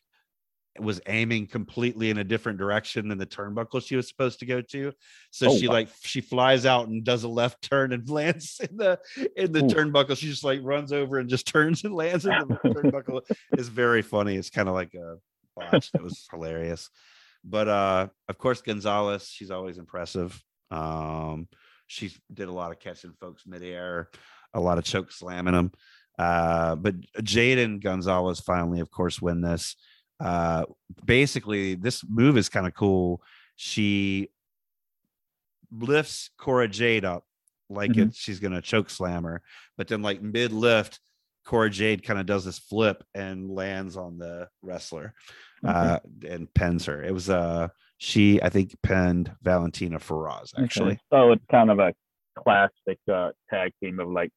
was 0.79 1.01
aiming 1.07 1.47
completely 1.47 2.09
in 2.09 2.17
a 2.17 2.23
different 2.23 2.57
direction 2.57 3.09
than 3.09 3.17
the 3.17 3.25
turnbuckle 3.25 3.85
she 3.85 3.95
was 3.97 4.07
supposed 4.07 4.39
to 4.39 4.45
go 4.45 4.61
to. 4.61 4.93
So 5.29 5.49
Oh, 5.51 5.57
she 5.57 5.67
wow. 5.67 5.73
like 5.73 5.89
she 6.03 6.21
flies 6.21 6.65
out 6.65 6.87
and 6.87 7.03
does 7.03 7.23
a 7.23 7.27
left 7.27 7.61
turn 7.61 7.91
and 7.91 8.09
lands 8.09 8.59
in 8.69 8.77
the 8.77 8.97
in 9.35 9.51
the 9.51 9.65
Ooh. 9.65 9.67
turnbuckle. 9.67 10.15
She 10.17 10.27
just 10.27 10.43
like 10.45 10.59
runs 10.63 10.93
over 10.93 11.17
and 11.19 11.29
just 11.29 11.45
turns 11.53 11.83
and 11.83 11.93
lands 11.93 12.25
in 12.25 12.31
the 12.31 12.55
turnbuckle. 12.63 13.21
It's 13.57 13.67
very 13.67 14.01
funny. 14.01 14.35
It's 14.37 14.49
kind 14.49 14.69
of 14.69 14.73
like 14.75 14.93
a 14.93 15.17
botch. 15.57 15.91
It 15.93 16.01
was 16.01 16.25
hilarious. 16.31 16.89
But 17.43 17.67
uh 17.67 18.07
of 18.29 18.37
course 18.37 18.61
Gonzalez, 18.61 19.27
she's 19.27 19.51
always 19.51 19.77
impressive. 19.77 20.41
Um 20.69 21.49
she 21.87 22.13
did 22.33 22.47
a 22.47 22.53
lot 22.53 22.71
of 22.71 22.79
catching 22.79 23.11
folks 23.19 23.45
midair, 23.45 24.09
a 24.53 24.59
lot 24.61 24.77
of 24.77 24.85
choke 24.85 25.11
slamming 25.11 25.53
them. 25.53 25.71
Uh, 26.17 26.75
but 26.75 26.95
Jaden 27.19 27.81
Gonzalez 27.81 28.39
finally, 28.39 28.79
of 28.79 28.89
course, 28.91 29.21
win 29.21 29.41
this. 29.41 29.75
Uh, 30.21 30.65
basically, 31.05 31.75
this 31.75 32.03
move 32.07 32.37
is 32.37 32.49
kind 32.49 32.67
of 32.67 32.73
cool. 32.73 33.21
She 33.55 34.29
lifts 35.71 36.29
Cora 36.37 36.67
Jade 36.67 37.05
up 37.05 37.23
like 37.69 37.91
Mhm. 37.91 38.09
it, 38.09 38.15
she's 38.15 38.39
gonna 38.39 38.61
choke 38.61 38.89
slam 38.89 39.23
her, 39.23 39.41
but 39.77 39.87
then 39.87 40.01
like 40.01 40.21
mid 40.21 40.51
lift, 40.51 40.99
Cora 41.45 41.69
Jade 41.69 42.03
kind 42.03 42.19
of 42.19 42.25
does 42.25 42.45
this 42.45 42.59
flip 42.59 43.03
and 43.15 43.49
lands 43.49 43.97
on 43.97 44.17
the 44.17 44.49
wrestler 44.61 45.13
uh, 45.63 45.99
and 46.27 46.53
pens 46.53 46.85
her. 46.85 47.03
It 47.03 47.13
was 47.13 47.29
uh 47.29 47.69
she 47.97 48.41
I 48.41 48.49
think 48.49 48.75
penned 48.83 49.33
Valentina 49.41 49.95
Okay. 49.95 50.63
actually. 50.63 50.99
So 51.11 51.31
it's 51.31 51.45
kind 51.49 51.71
of 51.71 51.79
a 51.79 51.93
classic 52.37 52.99
uh, 53.11 53.31
tag 53.49 53.71
team 53.81 53.99
of 53.99 54.09
like 54.09 54.31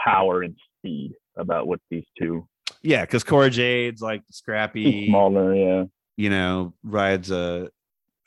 power 0.00 0.42
and 0.42 0.56
speed 0.78 1.12
about 1.36 1.66
what 1.66 1.80
these 1.90 2.06
two 2.18 2.46
Yeah, 2.82 3.02
because 3.02 3.24
Cora 3.24 3.50
Jade's 3.50 4.02
like 4.02 4.22
scrappy, 4.30 5.08
smaller, 5.08 5.54
yeah, 5.54 5.84
you 6.16 6.30
know, 6.30 6.74
rides 6.82 7.30
a 7.30 7.70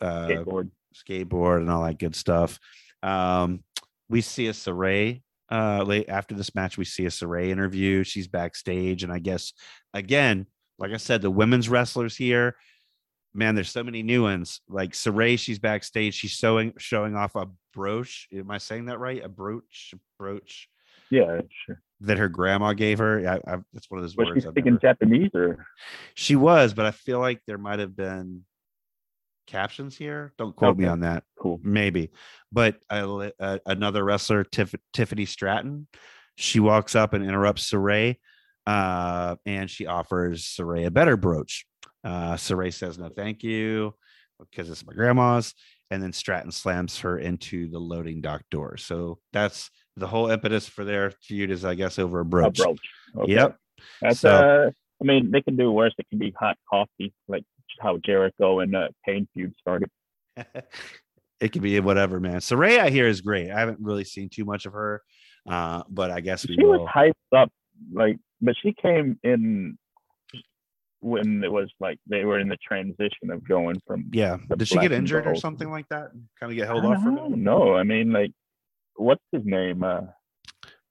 uh, 0.02 0.28
skateboard. 0.28 0.70
skateboard 0.96 1.58
and 1.58 1.70
all 1.70 1.84
that 1.84 2.00
good 2.00 2.16
stuff. 2.16 2.60
Um, 3.04 3.64
we 4.10 4.22
see 4.22 4.48
a 4.48 4.52
Sarray 4.52 5.22
uh 5.52 5.84
late 5.84 6.10
after 6.10 6.36
this 6.36 6.56
match. 6.56 6.78
We 6.78 6.86
see 6.86 7.06
a 7.06 7.10
Sarray 7.10 7.50
interview. 7.50 8.04
She's 8.04 8.28
backstage, 8.28 9.04
and 9.04 9.12
I 9.12 9.20
guess 9.20 9.54
again, 9.94 10.48
like 10.78 10.92
I 10.92 10.98
said, 10.98 11.22
the 11.22 11.32
women's 11.32 11.70
wrestlers 11.70 12.16
here, 12.16 12.56
man, 13.36 13.54
there's 13.54 13.70
so 13.70 13.84
many 13.84 14.02
new 14.02 14.24
ones. 14.24 14.62
Like 14.68 14.94
Sarray, 14.94 15.38
she's 15.38 15.60
backstage. 15.60 16.14
She's 16.14 16.32
showing 16.32 16.74
showing 16.78 17.16
off 17.16 17.36
a 17.36 17.48
brooch. 17.74 18.28
Am 18.34 18.50
I 18.50 18.58
saying 18.58 18.86
that 18.86 19.00
right? 19.00 19.24
A 19.24 19.30
brooch, 19.30 19.94
brooch 20.18 20.70
Yeah, 21.10 21.42
sure. 21.50 21.82
That 22.02 22.18
her 22.18 22.28
grandma 22.30 22.74
gave 22.74 23.00
her. 23.00 23.28
I, 23.28 23.36
I, 23.54 23.58
that's 23.74 23.90
one 23.90 24.00
of 24.00 24.04
those 24.04 24.16
Was 24.18 24.28
she 24.28 24.34
words. 24.34 24.46
I've 24.46 24.52
speaking 24.52 24.74
never- 24.74 24.82
Japanese 24.82 25.32
or? 25.34 25.66
She 26.14 26.36
was, 26.36 26.74
but 26.74 26.86
I 26.86 26.92
feel 26.92 27.20
like 27.20 27.42
there 27.48 27.58
might 27.58 27.80
have 27.80 27.96
been 27.96 28.42
captions 29.48 29.96
here. 29.98 30.34
Don't 30.38 30.56
quote 30.56 30.78
me 30.78 30.86
on 30.86 31.02
that. 31.02 31.24
Cool. 31.40 31.60
Maybe, 31.64 32.12
but 32.52 32.78
li- 32.92 33.32
a, 33.40 33.60
another 33.66 34.04
wrestler, 34.04 34.44
Tiff, 34.44 34.74
Tiffany 34.94 35.26
Stratton, 35.26 35.88
she 36.36 36.60
walks 36.60 36.96
up 36.96 37.14
and 37.14 37.24
interrupts 37.24 37.70
Sarray. 37.72 38.18
uh, 38.68 39.36
and 39.46 39.70
she 39.70 39.86
offers 39.86 40.44
Sarray 40.44 40.86
a 40.88 40.92
better 40.92 41.16
brooch. 41.16 41.66
Uh, 42.04 42.34
Sarray 42.34 42.74
says 42.74 42.98
no, 42.98 43.10
thank 43.10 43.44
you, 43.44 43.94
because 44.40 44.70
it's 44.70 44.86
my 44.86 44.94
grandma's. 44.94 45.54
And 45.92 46.02
then 46.02 46.12
Stratton 46.14 46.52
slams 46.52 47.00
her 47.02 47.18
into 47.20 47.70
the 47.70 47.80
loading 47.80 48.20
dock 48.22 48.42
door. 48.50 48.76
So 48.78 49.20
that's 49.32 49.70
the 49.98 50.08
whole 50.08 50.30
impetus 50.30 50.68
for 50.68 50.84
their 50.84 51.12
feud 51.12 51.52
is, 51.52 51.64
I 51.66 51.76
guess, 51.76 51.98
over 52.00 52.20
a 52.20 52.22
A 52.22 52.26
brooch. 52.26 52.58
brooch. 52.58 52.80
Okay. 53.18 53.34
Yep. 53.34 53.58
That's 54.02 54.20
So- 54.20 54.30
uh. 54.30 54.72
I 55.02 55.04
mean, 55.04 55.30
they 55.30 55.42
can 55.42 55.58
do 55.58 55.72
worse. 55.72 55.94
It 55.98 56.08
can 56.10 56.20
be 56.20 56.34
hot 56.40 56.58
coffee, 56.70 57.14
like 57.28 57.44
how 57.82 57.98
Jericho 57.98 58.62
and 58.62 58.74
uh, 58.74 58.88
Kane 59.06 59.28
feud 59.34 59.54
started. 59.60 59.90
it 61.42 61.52
could 61.52 61.62
be 61.62 61.78
whatever, 61.82 62.22
man. 62.22 62.38
Sarray, 62.38 62.80
I 62.80 62.90
hear, 62.90 63.06
is 63.06 63.20
great. 63.20 63.52
I 63.52 63.60
haven't 63.60 63.80
really 63.82 64.06
seen 64.06 64.30
too 64.30 64.46
much 64.46 64.66
of 64.66 64.72
her, 64.72 65.02
uh, 65.50 65.84
but 65.90 66.12
I 66.12 66.22
guess 66.22 66.48
we 66.48 66.56
She 66.56 66.64
was 66.64 66.88
hyped 66.90 67.12
up, 67.38 67.52
like, 67.94 68.18
but 68.40 68.56
she 68.64 68.74
came 68.74 69.20
in 69.22 69.78
when 71.02 71.44
it 71.44 71.52
was 71.52 71.70
like 71.82 72.00
they 72.08 72.24
were 72.24 72.40
in 72.40 72.48
the 72.48 72.58
transition 72.66 73.30
of 73.32 73.46
going 73.48 73.80
from. 73.86 74.06
Yeah. 74.14 74.38
Did 74.58 74.68
she 74.68 74.80
get 74.80 74.94
injured 74.94 75.28
or 75.28 75.36
something 75.36 75.70
like 75.70 75.90
that? 75.90 76.12
Kind 76.40 76.52
of 76.52 76.56
get 76.56 76.68
held 76.68 76.86
off? 76.86 77.04
No, 77.04 77.76
I 77.76 77.84
mean, 77.84 78.14
like, 78.14 78.32
what's 78.96 79.24
his 79.32 79.44
name? 79.46 79.84
Uh, 79.84 80.02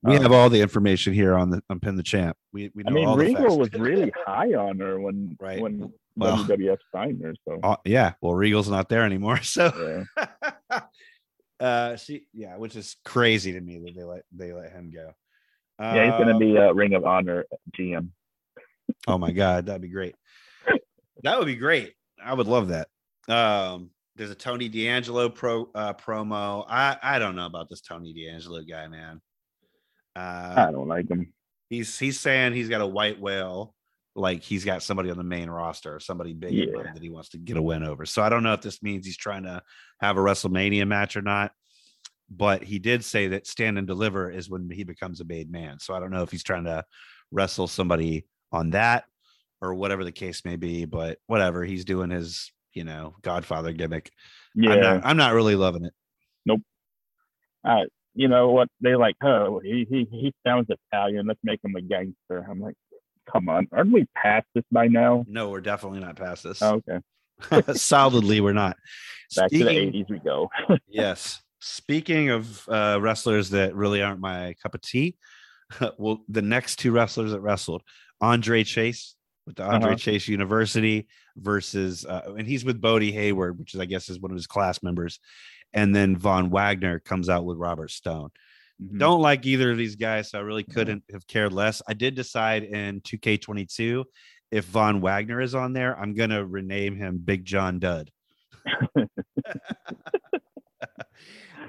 We 0.03 0.17
uh, 0.17 0.23
have 0.23 0.33
all 0.33 0.51
the 0.51 0.61
information 0.61 1.13
here 1.15 1.35
on 1.35 1.51
the 1.51 1.63
on 1.71 1.81
Pin 1.81 1.97
the 1.97 2.03
Champ. 2.03 2.37
We 2.53 2.71
we 2.75 2.83
know 2.85 2.91
I 2.91 2.95
mean, 2.95 3.19
Regal 3.19 3.59
was 3.59 3.73
really 3.79 4.13
high 4.27 4.55
on 4.55 4.79
her 4.81 5.01
when 5.01 5.37
Right. 5.41 5.61
when 5.61 5.93
Well- 6.17 6.45
WWF 6.45 6.79
signed 6.95 7.23
her. 7.25 7.35
So 7.49 7.59
Oh, 7.63 7.77
yeah. 7.85 8.13
Well, 8.21 8.35
Regal's 8.35 8.69
not 8.69 8.89
there 8.89 9.05
anymore, 9.05 9.41
so 9.43 10.05
yeah. 10.21 10.81
uh, 11.61 11.97
she 11.97 12.27
yeah, 12.33 12.57
which 12.57 12.77
is 12.77 12.97
crazy 13.05 13.53
to 13.53 13.61
me 13.61 13.79
that 13.79 13.95
they 13.97 14.05
let 14.05 14.23
they 14.33 14.53
let 14.53 14.73
him 14.73 14.91
go. 14.91 15.13
yeah, 15.81 16.05
he's 16.05 16.13
gonna 16.13 16.37
Uh, 16.37 16.39
be 16.39 16.57
a 16.57 16.73
Ring 16.73 16.95
of 16.95 17.05
Honor 17.05 17.47
GM. 17.77 18.09
Oh 19.07 19.19
my 19.19 19.33
god, 19.33 19.67
that'd 19.67 19.83
be 19.83 19.89
great. 19.89 20.15
That 21.23 21.39
would 21.39 21.47
be 21.47 21.57
great. 21.57 21.95
I 22.23 22.35
would 22.35 22.47
love 22.47 22.69
that. 22.69 22.89
Um, 23.29 23.91
there's 24.17 24.31
a 24.31 24.35
Tony 24.35 24.69
D'Angelo 24.69 25.29
pro 25.29 25.69
uh, 25.75 25.93
promo. 25.95 26.65
I 26.69 26.97
I 27.03 27.19
don't 27.19 27.37
know 27.37 27.47
about 27.47 27.69
this 27.69 27.81
Tony 27.81 28.13
D'Angelo 28.13 28.63
guy, 28.63 28.87
man. 28.89 29.21
Uh, 30.17 30.55
I 30.57 30.71
don't 30.71 30.89
like 30.89 31.09
him. 31.09 31.33
he's 31.71 31.99
he's 31.99 32.21
saying 32.21 32.53
he's 32.53 32.69
got 32.69 32.81
a 32.81 32.87
white 32.87 33.21
whale, 33.21 33.75
like 34.15 34.43
he's 34.43 34.65
got 34.65 34.83
somebody 34.83 35.11
on 35.11 35.17
the 35.17 35.25
main 35.25 35.51
roster, 35.51 35.99
somebody 35.99 36.33
big 36.35 36.53
Yeah. 36.55 36.83
that 36.93 37.03
he 37.03 37.11
wants 37.11 37.31
to 37.31 37.39
get 37.39 37.57
a 37.57 37.63
win 37.63 37.83
over. 37.83 38.07
So 38.07 38.23
I 38.23 38.29
don't 38.29 38.43
know 38.45 38.53
if 38.53 38.61
this 38.63 38.83
means 38.83 39.05
he's 39.07 39.17
trying 39.17 39.43
to 39.45 39.61
have 40.01 40.17
a 40.17 40.21
WrestleMania 40.21 40.87
match 40.87 41.17
or 41.17 41.23
not. 41.23 41.53
But 42.31 42.63
he 42.63 42.79
did 42.79 43.05
say 43.05 43.29
that 43.29 43.47
stand 43.47 43.77
and 43.77 43.87
deliver 43.87 44.31
is 44.31 44.49
when 44.49 44.71
he 44.71 44.83
becomes 44.83 45.21
a 45.21 45.25
made 45.25 45.51
man. 45.51 45.79
So 45.79 45.95
I 45.95 46.01
don't 46.01 46.11
know 46.11 46.23
if 46.23 46.31
he's 46.31 46.43
trying 46.43 46.65
to 46.65 46.83
wrestle 47.31 47.69
somebody 47.69 48.27
on 48.51 48.71
that 48.71 49.05
or 49.61 49.75
whatever 49.75 50.05
the 50.05 50.13
case 50.13 50.43
may 50.45 50.57
be. 50.57 50.87
But 50.87 51.19
whatever, 51.27 51.65
he's 51.65 51.85
doing 51.85 52.09
his, 52.11 52.51
you 52.75 52.85
know, 52.85 53.15
Godfather 53.23 53.73
gimmick. 53.73 54.11
Yeah, 54.55 54.73
I'm 54.73 54.81
not 54.81 55.01
I'm 55.05 55.17
not 55.17 55.35
really 55.35 55.57
loving 55.57 55.85
it. 55.85 55.93
Nope. 56.47 56.61
Uh, 57.65 57.85
you 58.15 58.29
know 58.29 58.51
what? 58.51 58.69
They 58.81 58.95
like, 58.95 59.17
oh, 59.23 59.61
he 59.61 59.87
he 59.89 60.07
he 60.11 60.35
sounds 60.47 60.69
Italian. 60.93 61.27
Let's 61.27 61.41
make 61.43 61.61
him 61.65 61.75
a 61.77 61.81
gangster. 61.81 62.47
I'm 62.49 62.61
like, 62.61 62.77
come 63.31 63.49
on, 63.49 63.69
aren't 63.73 63.93
we 63.93 64.07
past 64.15 64.47
this 64.55 64.65
by 64.71 64.89
now? 64.89 65.25
No, 65.29 65.51
we're 65.51 65.61
definitely 65.61 66.01
not 66.01 66.17
past 66.17 66.45
this. 66.45 66.63
Oh, 66.63 66.83
okay, 66.89 67.73
Solidly, 67.75 68.41
we're 68.41 68.53
not. 68.53 68.77
back 69.35 69.51
to 69.51 69.59
the 69.59 69.65
'80s 69.65 70.11
we 70.11 70.19
go. 70.19 70.51
yes. 70.89 71.41
Speaking 71.61 72.29
of 72.29 72.69
uh, 72.69 72.99
wrestlers 73.01 73.51
that 73.51 73.75
really 73.75 74.03
aren't 74.03 74.21
my 74.21 74.55
cup 74.63 74.75
of 74.75 74.83
tea, 74.83 75.17
well, 75.99 76.23
the 76.29 76.43
next 76.43 76.77
two 76.77 76.93
wrestlers 76.93 77.33
that 77.33 77.41
wrestled, 77.41 77.83
Andre 78.21 78.65
Chase 78.65 79.14
with 79.47 79.57
the 79.57 79.65
Andre 79.65 79.91
Uh-huh. 79.91 79.97
Chase 79.99 80.29
University 80.29 81.07
versus, 81.37 82.05
uh, 82.07 82.35
and 82.39 82.47
he's 82.47 82.65
with 82.65 82.81
Bodie 82.81 83.13
Hayward, 83.13 83.59
which 83.59 83.75
is, 83.75 83.81
I 83.81 83.85
guess, 83.87 84.09
is 84.09 84.19
one 84.21 84.31
of 84.31 84.37
his 84.37 84.47
class 84.47 84.83
members. 84.83 85.21
And 85.73 85.95
then 85.95 86.17
Von 86.17 86.51
Wagner 86.51 87.01
comes 87.01 87.29
out 87.29 87.45
with 87.45 87.59
Robert 87.59 87.91
Stone. 87.91 88.31
Mhm. 88.83 88.99
Don't 88.99 89.21
like 89.21 89.45
either 89.47 89.71
of 89.73 89.77
these 89.77 89.97
guys, 89.97 90.31
so 90.31 90.39
I 90.39 90.43
really 90.43 90.65
couldn't 90.65 91.05
have 91.13 91.27
cared 91.27 91.53
less. 91.53 91.83
I 91.89 91.95
did 91.95 92.15
decide 92.15 92.63
in 92.65 93.01
2K22 93.03 94.05
if 94.51 94.65
Von 94.67 95.01
Wagner 95.01 95.41
is 95.41 95.55
on 95.55 95.73
there, 95.73 95.99
I'm 95.99 96.15
gonna 96.15 96.45
rename 96.45 96.97
him 96.97 97.19
Big 97.19 97.45
John 97.45 97.79
Dud. 97.81 98.11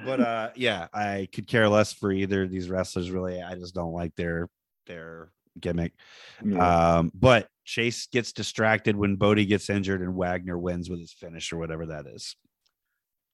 but 0.05 0.19
uh 0.19 0.49
yeah, 0.55 0.87
I 0.93 1.27
could 1.33 1.47
care 1.47 1.67
less 1.67 1.93
for 1.93 2.11
either 2.11 2.43
of 2.43 2.51
these 2.51 2.69
wrestlers 2.69 3.09
really. 3.11 3.41
I 3.41 3.55
just 3.55 3.73
don't 3.75 3.93
like 3.93 4.15
their 4.15 4.49
their 4.87 5.29
gimmick. 5.59 5.93
Yeah. 6.43 6.97
Um, 6.97 7.11
but 7.13 7.47
Chase 7.63 8.07
gets 8.07 8.31
distracted 8.31 8.95
when 8.95 9.15
Bodie 9.15 9.45
gets 9.45 9.69
injured 9.69 10.01
and 10.01 10.15
Wagner 10.15 10.57
wins 10.57 10.89
with 10.89 10.99
his 10.99 11.13
finish 11.13 11.51
or 11.53 11.57
whatever 11.57 11.87
that 11.87 12.05
is. 12.07 12.35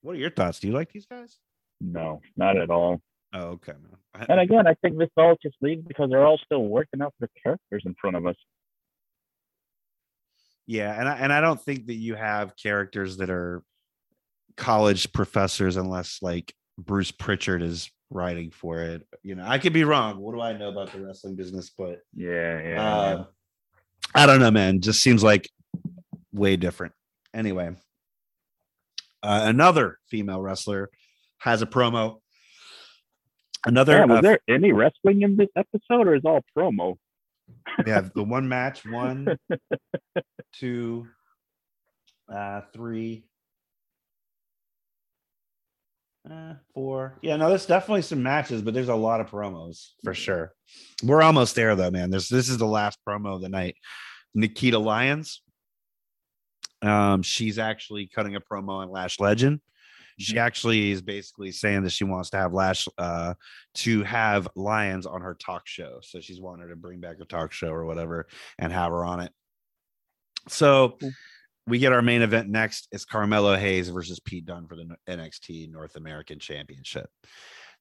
What 0.01 0.15
are 0.15 0.19
your 0.19 0.29
thoughts? 0.31 0.59
Do 0.59 0.67
you 0.67 0.73
like 0.73 0.91
these 0.91 1.05
guys? 1.05 1.37
no, 1.79 2.21
not 2.37 2.57
at 2.57 2.69
all. 2.69 3.01
Oh, 3.33 3.39
okay. 3.57 3.73
I- 4.13 4.25
And 4.29 4.39
again, 4.39 4.67
I 4.67 4.75
think 4.81 4.97
this 4.99 5.09
all 5.17 5.35
just 5.41 5.55
leads 5.61 5.81
because 5.87 6.09
they're 6.09 6.25
all 6.25 6.37
still 6.45 6.63
working 6.65 7.01
out 7.01 7.13
their 7.19 7.29
characters 7.43 7.83
in 7.85 7.95
front 7.99 8.15
of 8.17 8.25
us. 8.27 8.35
Yeah, 10.67 10.97
and 10.99 11.09
I, 11.09 11.15
and 11.17 11.33
I 11.33 11.41
don't 11.41 11.59
think 11.61 11.87
that 11.87 11.95
you 11.95 12.15
have 12.15 12.55
characters 12.55 13.17
that 13.17 13.29
are 13.29 13.63
college 14.57 15.11
professors 15.11 15.75
unless 15.77 16.19
like 16.21 16.53
Bruce 16.77 17.11
Pritchard 17.11 17.61
is 17.61 17.89
writing 18.11 18.51
for 18.51 18.81
it. 18.81 19.07
You 19.23 19.35
know, 19.35 19.45
I 19.47 19.57
could 19.57 19.73
be 19.73 19.83
wrong. 19.83 20.19
What 20.19 20.35
do 20.35 20.41
I 20.41 20.53
know 20.55 20.69
about 20.69 20.91
the 20.91 21.01
wrestling 21.01 21.35
business? 21.35 21.71
But 21.75 22.01
Yeah, 22.13 22.61
yeah. 22.61 22.83
uh, 22.83 23.25
I 24.13 24.25
don't 24.25 24.39
know, 24.39 24.51
man. 24.51 24.81
Just 24.81 25.01
seems 25.01 25.23
like 25.23 25.49
way 26.31 26.57
different. 26.57 26.93
Anyway, 27.33 27.73
uh, 29.23 29.41
another 29.45 29.97
female 30.09 30.41
wrestler 30.41 30.89
has 31.39 31.61
a 31.61 31.65
promo. 31.65 32.19
Another, 33.65 33.93
yeah. 33.93 34.05
Was 34.05 34.17
uh, 34.19 34.21
there 34.21 34.39
any 34.49 34.71
wrestling 34.73 35.21
in 35.21 35.37
this 35.37 35.49
episode, 35.55 36.07
or 36.07 36.15
is 36.15 36.23
all 36.25 36.43
promo? 36.57 36.97
yeah, 37.85 38.01
the 38.13 38.23
one 38.23 38.47
match 38.47 38.85
one 38.85 39.37
two 40.53 41.07
uh 42.33 42.61
three 42.73 43.25
uh 46.29 46.53
four. 46.73 47.17
Yeah 47.21 47.35
no 47.37 47.49
there's 47.49 47.65
definitely 47.65 48.03
some 48.03 48.21
matches 48.21 48.61
but 48.61 48.73
there's 48.73 48.89
a 48.89 48.95
lot 48.95 49.21
of 49.21 49.29
promos. 49.29 49.89
For 50.03 50.13
sure. 50.13 50.53
We're 51.03 51.21
almost 51.21 51.55
there 51.55 51.75
though 51.75 51.91
man. 51.91 52.11
This 52.11 52.29
this 52.29 52.49
is 52.49 52.57
the 52.57 52.67
last 52.67 52.99
promo 53.07 53.35
of 53.35 53.41
the 53.41 53.49
night. 53.49 53.75
Nikita 54.35 54.77
lyons 54.77 55.41
um 56.83 57.21
she's 57.23 57.57
actually 57.59 58.07
cutting 58.07 58.35
a 58.35 58.41
promo 58.41 58.81
on 58.81 58.91
lash 58.91 59.19
legend. 59.19 59.61
She 60.19 60.37
actually 60.37 60.91
is 60.91 61.01
basically 61.01 61.51
saying 61.51 61.81
that 61.83 61.91
she 61.91 62.03
wants 62.03 62.29
to 62.31 62.37
have 62.37 62.53
lash 62.53 62.87
uh 62.99 63.33
to 63.75 64.03
have 64.03 64.47
Lyons 64.55 65.07
on 65.07 65.21
her 65.21 65.33
talk 65.33 65.63
show. 65.65 65.99
So 66.03 66.19
she's 66.19 66.39
wanting 66.39 66.61
her 66.63 66.69
to 66.69 66.75
bring 66.75 66.99
back 66.99 67.15
a 67.19 67.25
talk 67.25 67.51
show 67.51 67.69
or 67.69 67.85
whatever 67.85 68.27
and 68.59 68.71
have 68.71 68.91
her 68.91 69.03
on 69.03 69.21
it. 69.21 69.31
So. 70.47 70.99
We 71.67 71.79
get 71.79 71.93
our 71.93 72.01
main 72.01 72.21
event 72.21 72.49
next 72.49 72.87
it's 72.91 73.05
carmelo 73.05 73.55
hayes 73.55 73.89
versus 73.89 74.19
pete 74.19 74.45
dunne 74.45 74.67
for 74.67 74.75
the 74.75 74.95
nxt 75.07 75.71
north 75.71 75.95
american 75.95 76.39
championship. 76.39 77.09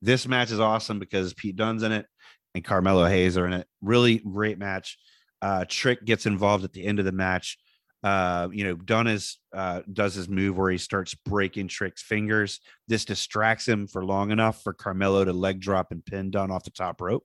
This 0.02 0.28
match 0.28 0.50
is 0.50 0.60
awesome 0.60 0.98
because 0.98 1.34
pete 1.34 1.56
dunne's 1.56 1.82
in 1.82 1.92
it 1.92 2.06
and 2.54 2.64
carmelo 2.64 3.06
hayes 3.06 3.36
are 3.36 3.46
in 3.46 3.52
it. 3.52 3.66
Really 3.80 4.18
great 4.18 4.58
match. 4.58 4.98
Uh 5.40 5.64
trick 5.68 6.04
gets 6.04 6.26
involved 6.26 6.64
at 6.64 6.72
the 6.72 6.84
end 6.84 6.98
of 6.98 7.04
the 7.04 7.12
match. 7.12 7.58
Uh 8.02 8.48
you 8.52 8.64
know 8.64 8.74
dunne 8.74 9.06
is 9.06 9.38
uh 9.54 9.82
does 9.90 10.14
his 10.14 10.28
move 10.28 10.56
where 10.58 10.70
he 10.70 10.78
starts 10.78 11.14
breaking 11.14 11.68
trick's 11.68 12.02
fingers. 12.02 12.60
This 12.88 13.04
distracts 13.04 13.66
him 13.66 13.86
for 13.86 14.04
long 14.04 14.30
enough 14.30 14.62
for 14.62 14.72
carmelo 14.72 15.24
to 15.24 15.32
leg 15.32 15.60
drop 15.60 15.90
and 15.90 16.04
pin 16.04 16.30
dunne 16.30 16.50
off 16.50 16.64
the 16.64 16.70
top 16.70 17.00
rope. 17.00 17.24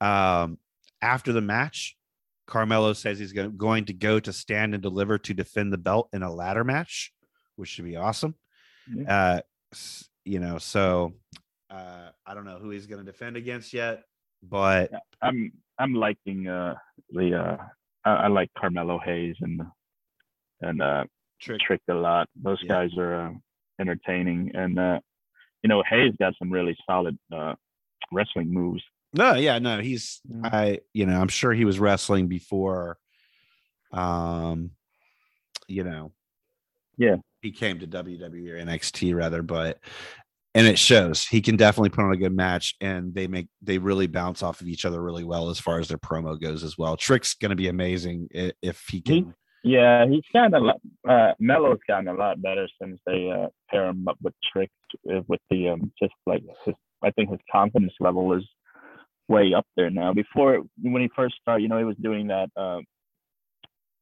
Um 0.00 0.58
after 1.00 1.32
the 1.32 1.40
match 1.40 1.96
carmelo 2.48 2.92
says 2.94 3.18
he's 3.18 3.32
go- 3.32 3.50
going 3.50 3.84
to 3.84 3.92
go 3.92 4.18
to 4.18 4.32
stand 4.32 4.72
and 4.74 4.82
deliver 4.82 5.18
to 5.18 5.32
defend 5.34 5.72
the 5.72 5.78
belt 5.78 6.08
in 6.12 6.22
a 6.22 6.32
ladder 6.32 6.64
match 6.64 7.12
which 7.56 7.68
should 7.68 7.84
be 7.84 7.94
awesome 7.96 8.34
uh 9.06 9.40
you 10.24 10.40
know 10.40 10.56
so 10.58 11.12
uh 11.70 12.08
i 12.26 12.32
don't 12.34 12.46
know 12.46 12.58
who 12.58 12.70
he's 12.70 12.86
going 12.86 13.04
to 13.04 13.10
defend 13.12 13.36
against 13.36 13.72
yet 13.74 14.02
but 14.42 14.90
I'm 15.20 15.52
I'm 15.78 15.94
liking 15.94 16.48
uh 16.48 16.74
the 17.10 17.34
uh 17.38 17.56
I, 18.04 18.10
I 18.10 18.26
like 18.28 18.50
Carmelo 18.58 18.98
Hayes 19.04 19.36
and 19.40 19.60
and 20.62 20.80
uh 20.80 21.04
trick 21.40 21.60
Trick 21.60 21.80
a 21.90 21.94
lot. 21.94 22.28
Those 22.40 22.58
Yeah. 22.62 22.68
guys 22.68 22.90
are 22.96 23.14
uh, 23.26 23.32
entertaining, 23.80 24.52
and 24.54 24.78
uh 24.78 25.00
you 25.62 25.68
know 25.68 25.82
Hayes 25.90 26.14
got 26.20 26.34
some 26.38 26.50
really 26.52 26.76
solid 26.88 27.18
uh 27.32 27.54
wrestling 28.12 28.52
moves. 28.52 28.82
No, 29.14 29.34
yeah, 29.34 29.58
no, 29.58 29.80
he's. 29.80 30.20
I, 30.44 30.80
you 30.92 31.06
know, 31.06 31.20
I'm 31.20 31.28
sure 31.28 31.52
he 31.52 31.64
was 31.64 31.78
wrestling 31.80 32.28
before 32.28 32.98
um 33.92 34.70
you 35.66 35.84
know, 35.84 36.12
Yeah. 36.98 37.16
he 37.42 37.52
came 37.52 37.78
to 37.80 37.86
WWE 37.86 38.50
or 38.50 38.56
NXT 38.64 39.14
rather, 39.14 39.42
but 39.42 39.78
and 40.54 40.66
it 40.66 40.78
shows. 40.78 41.24
He 41.26 41.40
can 41.40 41.56
definitely 41.56 41.90
put 41.90 42.04
on 42.04 42.12
a 42.12 42.16
good 42.16 42.34
match, 42.34 42.74
and 42.80 43.14
they 43.14 43.26
make 43.26 43.48
they 43.62 43.78
really 43.78 44.06
bounce 44.06 44.42
off 44.42 44.60
of 44.60 44.66
each 44.66 44.84
other 44.84 45.00
really 45.02 45.24
well 45.24 45.50
as 45.50 45.60
far 45.60 45.78
as 45.78 45.88
their 45.88 45.98
promo 45.98 46.40
goes 46.40 46.64
as 46.64 46.76
well. 46.76 46.96
Trick's 46.96 47.34
going 47.34 47.50
to 47.50 47.56
be 47.56 47.68
amazing 47.68 48.28
if 48.32 48.82
he 48.90 49.00
can. 49.00 49.34
Yeah, 49.62 50.06
he's 50.06 50.22
kind 50.32 50.54
of 50.54 50.62
uh, 51.08 51.32
Mello's 51.38 51.78
gotten 51.86 52.08
a 52.08 52.14
lot 52.14 52.40
better 52.40 52.66
since 52.80 52.98
they 53.06 53.30
uh, 53.30 53.48
pair 53.70 53.88
him 53.88 54.06
up 54.08 54.16
with 54.22 54.34
Trick 54.52 54.70
uh, 55.12 55.20
with 55.28 55.40
the 55.50 55.68
um, 55.68 55.92
just 56.00 56.14
like 56.26 56.42
his. 56.64 56.74
I 57.02 57.10
think 57.12 57.30
his 57.30 57.40
confidence 57.52 57.92
level 58.00 58.32
is 58.32 58.44
way 59.28 59.54
up 59.54 59.66
there 59.76 59.90
now. 59.90 60.12
Before 60.12 60.62
when 60.80 61.02
he 61.02 61.10
first 61.14 61.36
started, 61.40 61.62
you 61.62 61.68
know, 61.68 61.78
he 61.78 61.84
was 61.84 61.96
doing 61.96 62.28
that. 62.28 62.50
Uh, 62.56 62.78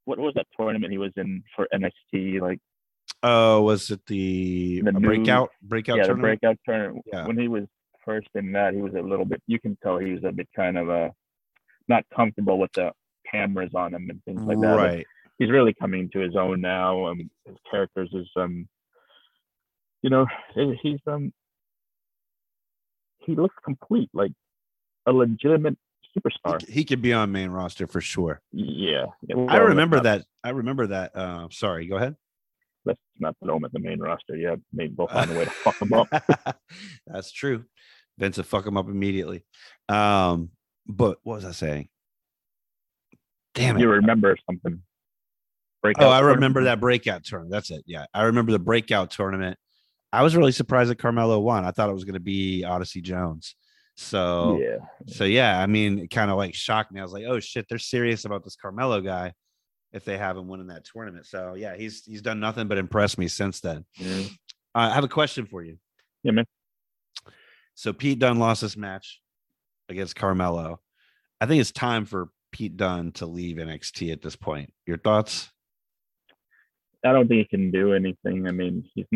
what 0.04 0.18
was 0.18 0.34
that 0.34 0.46
tournament 0.56 0.92
he 0.92 0.98
was 0.98 1.12
in 1.16 1.42
for 1.54 1.66
NXT? 1.74 2.40
Like 2.40 2.60
Oh, 3.22 3.62
was 3.62 3.90
it 3.90 4.00
the, 4.06 4.82
The 4.82 4.92
new- 4.92 5.00
breakout 5.00 5.50
breakout 5.62 5.98
yeah, 5.98 6.06
the 6.06 6.14
breakout 6.14 6.56
tournament. 6.64 7.04
Yeah. 7.12 7.26
When 7.26 7.38
he 7.38 7.48
was 7.48 7.64
first 8.04 8.28
in 8.34 8.52
that, 8.52 8.74
he 8.74 8.80
was 8.80 8.94
a 8.94 9.00
little 9.02 9.24
bit. 9.24 9.42
You 9.46 9.58
can 9.58 9.76
tell 9.82 9.98
he 9.98 10.12
was 10.12 10.22
a 10.24 10.32
bit 10.32 10.48
kind 10.54 10.78
of 10.78 10.88
uh, 10.88 11.08
not 11.88 12.04
comfortable 12.14 12.58
with 12.58 12.72
the 12.72 12.92
cameras 13.30 13.70
on 13.74 13.94
him 13.94 14.08
and 14.10 14.22
things 14.24 14.42
like 14.42 14.60
that. 14.60 14.76
right. 14.76 15.06
he's 15.38 15.50
really 15.50 15.74
coming 15.74 16.08
to 16.12 16.20
his 16.20 16.36
own 16.36 16.60
now. 16.60 17.06
Um, 17.06 17.28
his 17.44 17.56
characters 17.68 18.10
is 18.12 18.28
um, 18.36 18.68
you 20.02 20.10
know, 20.10 20.26
he's 20.82 21.00
um, 21.08 21.32
he 23.18 23.34
looks 23.34 23.56
complete, 23.64 24.10
like 24.12 24.30
a 25.06 25.12
legitimate 25.12 25.76
superstar. 26.16 26.64
He, 26.66 26.72
he 26.72 26.84
could 26.84 27.02
be 27.02 27.12
on 27.12 27.32
main 27.32 27.50
roster 27.50 27.86
for 27.86 28.00
sure. 28.00 28.40
Yeah, 28.52 29.06
yeah, 29.22 29.36
I 29.48 29.58
remember 29.58 30.00
that. 30.00 30.24
I 30.44 30.50
remember 30.50 30.86
that. 30.88 31.14
Uh, 31.16 31.48
sorry, 31.50 31.86
go 31.86 31.96
ahead. 31.96 32.16
Let's 32.84 33.00
not 33.18 33.34
throw 33.44 33.56
him 33.56 33.64
at 33.64 33.72
the 33.72 33.80
main 33.80 33.98
roster. 34.00 34.36
Yeah, 34.36 34.56
maybe 34.72 34.94
we'll 34.96 35.08
find 35.08 35.30
a 35.30 35.34
way 35.34 35.44
to 35.44 35.50
fuck 35.50 35.80
him 35.80 35.92
up. 35.92 36.08
That's 37.06 37.32
true. 37.32 37.64
Vince 38.18 38.36
would 38.36 38.46
fuck 38.46 38.66
him 38.66 38.76
up 38.76 38.86
immediately. 38.88 39.44
Um, 39.88 40.50
but 40.86 41.18
what 41.22 41.36
was 41.36 41.44
I 41.44 41.50
saying? 41.50 41.88
Damn 43.54 43.76
it. 43.76 43.80
You 43.80 43.88
remember 43.90 44.36
something? 44.48 44.82
Breakout 45.82 46.04
Oh, 46.04 46.10
I 46.10 46.18
tournament? 46.18 46.36
remember 46.36 46.64
that 46.64 46.80
breakout 46.80 47.24
tournament. 47.24 47.52
That's 47.52 47.70
it. 47.70 47.82
Yeah. 47.86 48.06
I 48.14 48.22
remember 48.24 48.52
the 48.52 48.58
breakout 48.58 49.10
tournament. 49.10 49.58
I 50.12 50.22
was 50.22 50.36
really 50.36 50.52
surprised 50.52 50.90
that 50.90 50.98
Carmelo 50.98 51.38
won. 51.40 51.64
I 51.64 51.72
thought 51.72 51.90
it 51.90 51.94
was 51.94 52.04
going 52.04 52.14
to 52.14 52.20
be 52.20 52.64
Odyssey 52.64 53.00
Jones. 53.00 53.54
So, 53.96 54.58
Yeah, 54.60 54.78
so 55.06 55.24
yeah, 55.24 55.58
I 55.58 55.66
mean, 55.66 56.00
it 56.00 56.10
kind 56.10 56.30
of 56.30 56.36
like 56.36 56.54
shocked 56.54 56.92
me. 56.92 57.00
I 57.00 57.02
was 57.02 57.12
like, 57.12 57.24
oh 57.26 57.40
shit, 57.40 57.66
they're 57.68 57.78
serious 57.78 58.24
about 58.24 58.44
this 58.44 58.56
Carmelo 58.56 59.00
guy 59.00 59.32
if 59.92 60.04
they 60.04 60.18
have 60.18 60.36
him 60.36 60.48
winning 60.48 60.66
that 60.66 60.84
tournament. 60.84 61.26
So, 61.26 61.54
yeah, 61.54 61.76
he's 61.76 62.04
he's 62.04 62.22
done 62.22 62.38
nothing 62.38 62.68
but 62.68 62.78
impress 62.78 63.16
me 63.16 63.28
since 63.28 63.60
then. 63.60 63.84
yeah. 63.96 64.22
Uh, 64.74 64.90
I 64.90 64.94
have 64.94 65.04
a 65.04 65.08
question 65.08 65.46
for 65.46 65.62
you. 65.62 65.78
Yeah, 66.22 66.32
man. 66.32 66.44
So 67.74 67.92
Pete 67.92 68.18
Dunne 68.18 68.38
lost 68.38 68.60
this 68.60 68.76
match 68.76 69.20
against 69.88 70.16
Carmelo. 70.16 70.80
I 71.40 71.46
think 71.46 71.60
it's 71.60 71.72
time 71.72 72.04
for 72.04 72.28
Pete 72.52 72.76
Dunne 72.76 73.12
to 73.12 73.26
leave 73.26 73.56
NXT 73.56 74.12
at 74.12 74.22
this 74.22 74.36
point. 74.36 74.72
Your 74.86 74.98
thoughts? 74.98 75.50
I 77.04 77.12
don't 77.12 77.28
think 77.28 77.38
he 77.38 77.56
can 77.56 77.70
do 77.70 77.92
anything. 77.92 78.46
I 78.48 78.50
mean, 78.50 78.84
he's 78.94 79.06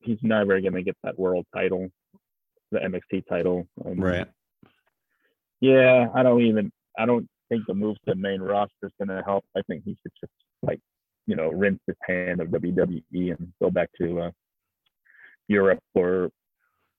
he's 0.00 0.18
never 0.22 0.60
gonna 0.60 0.82
get 0.82 0.96
that 1.02 1.18
world 1.18 1.46
title, 1.54 1.88
the 2.70 2.78
NXT 2.78 3.26
title. 3.28 3.66
Um, 3.84 3.98
Yeah, 5.60 6.08
I 6.14 6.22
don't 6.22 6.42
even. 6.42 6.72
I 6.98 7.06
don't 7.06 7.28
think 7.48 7.64
the 7.66 7.74
move 7.74 7.96
to 8.06 8.14
the 8.14 8.14
main 8.14 8.40
roster 8.40 8.72
is 8.84 8.92
gonna 8.98 9.22
help. 9.24 9.44
I 9.56 9.62
think 9.68 9.82
he 9.84 9.96
should 10.02 10.12
just 10.20 10.32
like, 10.62 10.80
you 11.26 11.36
know, 11.36 11.48
rinse 11.48 11.80
his 11.86 11.96
hand 12.06 12.40
of 12.40 12.48
WWE 12.48 13.36
and 13.38 13.52
go 13.60 13.70
back 13.70 13.90
to 14.00 14.20
uh, 14.20 14.30
Europe 15.48 15.80
or 15.94 16.30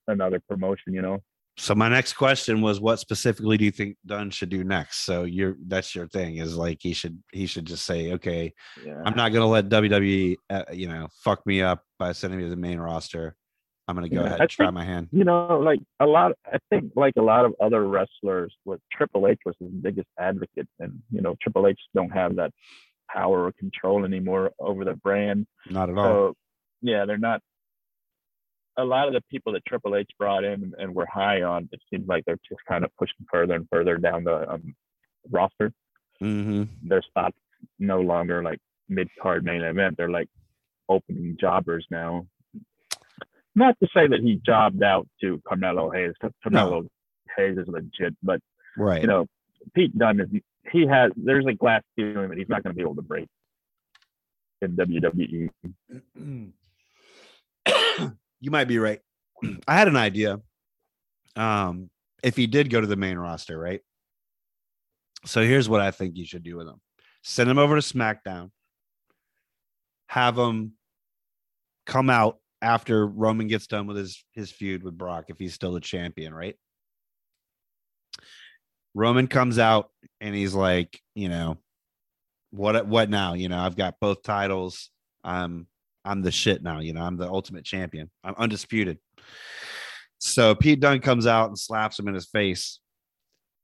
another 0.08 0.40
promotion. 0.48 0.94
You 0.94 1.02
know. 1.02 1.18
So 1.58 1.74
my 1.74 1.88
next 1.88 2.14
question 2.14 2.62
was, 2.62 2.80
what 2.80 2.98
specifically 2.98 3.58
do 3.58 3.64
you 3.66 3.70
think 3.70 3.96
Dunne 4.06 4.30
should 4.30 4.48
do 4.48 4.64
next? 4.64 5.04
So 5.04 5.24
you're 5.24 5.56
that's 5.66 5.94
your 5.94 6.08
thing 6.08 6.38
is 6.38 6.56
like 6.56 6.78
he 6.80 6.94
should 6.94 7.22
he 7.30 7.46
should 7.46 7.66
just 7.66 7.84
say, 7.84 8.12
okay, 8.12 8.52
Yeah. 8.84 9.02
I'm 9.04 9.14
not 9.14 9.32
gonna 9.32 9.46
let 9.46 9.68
WWE, 9.68 10.36
uh, 10.48 10.64
you 10.72 10.88
know, 10.88 11.08
fuck 11.22 11.44
me 11.46 11.60
up 11.60 11.82
by 11.98 12.12
sending 12.12 12.38
me 12.38 12.44
to 12.44 12.50
the 12.50 12.56
main 12.56 12.78
roster. 12.78 13.36
I'm 13.88 13.96
gonna 13.96 14.08
go 14.08 14.20
Yeah, 14.20 14.26
ahead 14.26 14.40
and 14.40 14.50
try 14.50 14.70
my 14.70 14.84
hand. 14.84 15.08
you 15.12 15.24
know, 15.24 15.58
like 15.58 15.80
a 16.00 16.06
lot. 16.06 16.32
I 16.46 16.58
think 16.70 16.92
like 16.96 17.14
a 17.16 17.22
lot 17.22 17.44
of 17.44 17.54
other 17.60 17.86
wrestlers, 17.86 18.54
what 18.64 18.80
Triple 18.92 19.26
H 19.26 19.40
was 19.44 19.56
his 19.58 19.70
biggest 19.70 20.08
advocate, 20.18 20.68
and 20.78 21.02
you 21.10 21.20
know, 21.20 21.34
Triple 21.42 21.66
H 21.66 21.80
don't 21.94 22.10
have 22.10 22.36
that 22.36 22.52
power 23.10 23.44
or 23.44 23.52
control 23.52 24.04
anymore 24.04 24.52
over 24.58 24.84
the 24.84 24.94
brand. 24.94 25.46
Not 25.70 25.90
at 25.90 25.98
all. 25.98 26.04
So 26.04 26.34
yeah, 26.80 27.04
they're 27.04 27.18
not. 27.18 27.40
A 28.78 28.84
lot 28.84 29.06
of 29.06 29.12
the 29.12 29.20
people 29.30 29.52
that 29.52 29.64
Triple 29.66 29.96
H 29.96 30.08
brought 30.18 30.44
in 30.44 30.72
and 30.78 30.94
were 30.94 31.04
high 31.06 31.42
on, 31.42 31.68
it 31.72 31.80
seems 31.90 32.08
like 32.08 32.24
they're 32.24 32.38
just 32.48 32.64
kind 32.66 32.84
of 32.84 32.90
pushing 32.96 33.26
further 33.30 33.54
and 33.54 33.68
further 33.70 33.98
down 33.98 34.24
the 34.24 34.50
um, 34.50 34.74
roster. 35.30 35.72
hmm 36.20 36.62
Their 36.82 37.02
spots 37.02 37.36
no 37.78 38.00
longer 38.00 38.42
like 38.42 38.60
mid 38.88 39.08
card 39.20 39.44
main 39.44 39.60
event. 39.62 39.96
They're 39.98 40.08
like 40.08 40.28
opening 40.88 41.36
jobbers 41.38 41.86
now. 41.90 42.26
Not 43.54 43.76
to 43.82 43.88
say 43.94 44.06
that 44.06 44.20
he 44.20 44.36
jobbed 44.44 44.82
out 44.82 45.06
to 45.20 45.40
Carmelo 45.46 45.90
Hayes. 45.90 46.12
Carmelo 46.42 46.86
Hayes 47.36 47.58
is 47.58 47.68
legit, 47.68 48.16
but 48.22 48.40
Right. 48.76 49.02
you 49.02 49.06
know, 49.06 49.26
Pete 49.74 49.96
Dunne 49.96 50.20
is 50.20 50.28
he 50.70 50.86
has 50.86 51.12
there's 51.16 51.44
a 51.46 51.52
glass 51.52 51.82
ceiling 51.96 52.28
that 52.30 52.38
he's 52.38 52.48
not 52.48 52.62
going 52.62 52.74
to 52.74 52.76
be 52.76 52.82
able 52.82 52.96
to 52.96 53.02
break 53.02 53.28
in. 54.62 54.76
WWE. 54.76 55.50
you 58.40 58.50
might 58.50 58.68
be 58.68 58.78
right. 58.78 59.00
I 59.68 59.76
had 59.76 59.88
an 59.88 59.96
idea. 59.96 60.40
Um, 61.36 61.90
if 62.22 62.36
he 62.36 62.46
did 62.46 62.70
go 62.70 62.80
to 62.80 62.86
the 62.86 62.96
main 62.96 63.18
roster, 63.18 63.58
right? 63.58 63.80
So 65.24 65.42
here's 65.42 65.68
what 65.68 65.80
I 65.80 65.90
think 65.90 66.16
you 66.16 66.24
should 66.24 66.42
do 66.42 66.56
with 66.56 66.66
him: 66.68 66.80
send 67.22 67.50
him 67.50 67.58
over 67.58 67.78
to 67.78 67.80
SmackDown, 67.82 68.50
have 70.08 70.38
him 70.38 70.72
come 71.86 72.08
out 72.10 72.38
after 72.62 73.06
Roman 73.06 73.48
gets 73.48 73.66
done 73.66 73.86
with 73.86 73.96
his 73.98 74.24
his 74.32 74.50
feud 74.50 74.82
with 74.82 74.96
Brock, 74.96 75.24
if 75.28 75.38
he's 75.38 75.52
still 75.54 75.72
the 75.72 75.80
champion, 75.80 76.32
right? 76.32 76.56
Roman 78.94 79.26
comes 79.26 79.58
out 79.58 79.90
and 80.20 80.34
he's 80.34 80.54
like, 80.54 81.00
you 81.14 81.28
know, 81.28 81.58
what 82.50 82.86
what 82.86 83.08
now? 83.10 83.34
You 83.34 83.48
know, 83.48 83.58
I've 83.58 83.76
got 83.76 84.00
both 84.00 84.22
titles. 84.22 84.90
I'm 85.24 85.66
I'm 86.04 86.22
the 86.22 86.30
shit 86.32 86.62
now. 86.62 86.80
You 86.80 86.92
know, 86.92 87.02
I'm 87.02 87.16
the 87.16 87.28
ultimate 87.28 87.64
champion. 87.64 88.10
I'm 88.22 88.34
undisputed. 88.36 88.98
So 90.18 90.54
Pete 90.54 90.80
Dunne 90.80 91.00
comes 91.00 91.26
out 91.26 91.48
and 91.48 91.58
slaps 91.58 91.98
him 91.98 92.06
in 92.08 92.14
his 92.14 92.26
face, 92.26 92.80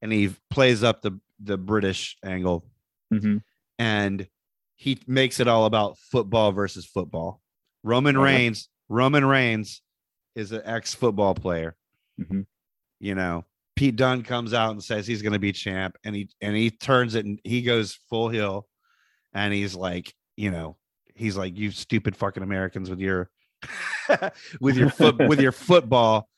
and 0.02 0.10
he 0.12 0.34
plays 0.50 0.82
up 0.82 1.02
the 1.02 1.20
the 1.40 1.56
British 1.58 2.16
angle, 2.24 2.66
Mhm. 3.12 3.42
and 3.78 4.26
he 4.74 4.98
makes 5.06 5.38
it 5.40 5.46
all 5.46 5.66
about 5.66 5.98
football 5.98 6.50
versus 6.52 6.84
football. 6.86 7.40
Roman 7.84 8.16
Okay. 8.16 8.24
Reigns, 8.24 8.68
Roman 8.88 9.24
Reigns 9.24 9.82
is 10.34 10.52
an 10.52 10.62
ex 10.64 10.94
football 10.94 11.34
player. 11.34 11.76
Mhm. 12.20 12.46
You 13.00 13.14
know, 13.14 13.44
Pete 13.76 13.96
Dunne 13.96 14.22
comes 14.22 14.52
out 14.54 14.72
and 14.72 14.82
says 14.82 15.06
he's 15.06 15.22
going 15.22 15.32
to 15.34 15.38
be 15.38 15.52
champ, 15.52 15.96
and 16.04 16.14
he 16.14 16.28
and 16.40 16.56
he 16.56 16.70
turns 16.70 17.14
it 17.14 17.24
and 17.26 17.38
he 17.44 17.62
goes 17.62 17.98
full 18.08 18.28
heel, 18.28 18.66
and 19.32 19.52
he's 19.54 19.74
like, 19.74 20.12
you 20.36 20.50
know, 20.50 20.76
he's 21.14 21.36
like, 21.36 21.56
you 21.56 21.70
stupid 21.70 22.16
fucking 22.16 22.42
Americans 22.42 22.90
with 22.90 23.00
your 23.00 23.30
with 24.60 24.76
your 24.76 24.90
foot 24.90 25.16
with 25.28 25.40
your 25.40 25.52
football. 25.52 26.28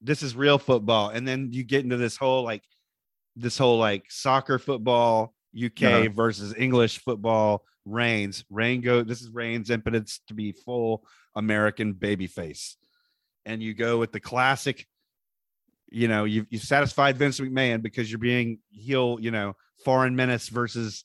This 0.00 0.22
is 0.22 0.36
real 0.36 0.58
football, 0.58 1.08
and 1.08 1.26
then 1.26 1.50
you 1.52 1.64
get 1.64 1.84
into 1.84 1.96
this 1.96 2.16
whole 2.16 2.44
like 2.44 2.62
this 3.36 3.58
whole 3.58 3.78
like 3.78 4.04
soccer 4.10 4.58
football 4.58 5.34
UK 5.56 5.82
Uh-huh. 5.82 6.08
versus 6.12 6.54
English 6.56 6.98
football. 7.00 7.64
Reigns, 7.86 8.44
Reign 8.50 8.80
go. 8.80 9.02
This 9.02 9.20
is 9.20 9.30
Reigns' 9.30 9.68
impotence 9.70 10.20
to 10.28 10.34
be 10.34 10.52
full 10.52 11.06
American 11.36 11.94
babyface, 11.94 12.74
and 13.44 13.62
you 13.62 13.74
go 13.74 13.98
with 13.98 14.12
the 14.12 14.20
classic. 14.20 14.86
You 15.90 16.08
know, 16.08 16.24
you've 16.24 16.46
you 16.50 16.58
satisfied 16.58 17.16
Vince 17.16 17.38
McMahon 17.40 17.82
because 17.82 18.10
you're 18.10 18.18
being 18.18 18.58
heel. 18.70 19.18
You 19.20 19.30
know, 19.30 19.54
foreign 19.84 20.16
menace 20.16 20.48
versus 20.48 21.04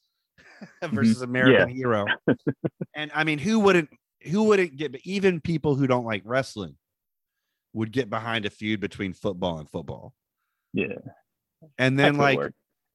versus 0.84 1.22
American 1.22 1.70
hero. 1.70 2.06
and 2.96 3.12
I 3.14 3.24
mean, 3.24 3.40
who 3.40 3.60
wouldn't? 3.60 3.90
Who 4.24 4.44
wouldn't 4.44 4.76
get? 4.76 4.96
Even 5.06 5.42
people 5.42 5.76
who 5.76 5.88
don't 5.88 6.06
like 6.06 6.24
wrestling 6.26 6.76
would 7.74 7.92
get 7.92 8.10
behind 8.10 8.46
a 8.46 8.50
feud 8.50 8.80
between 8.80 9.14
football 9.14 9.60
and 9.60 9.70
football. 9.70 10.14
Yeah. 10.74 10.98
And 11.78 11.98
then 12.00 12.18
like 12.18 12.40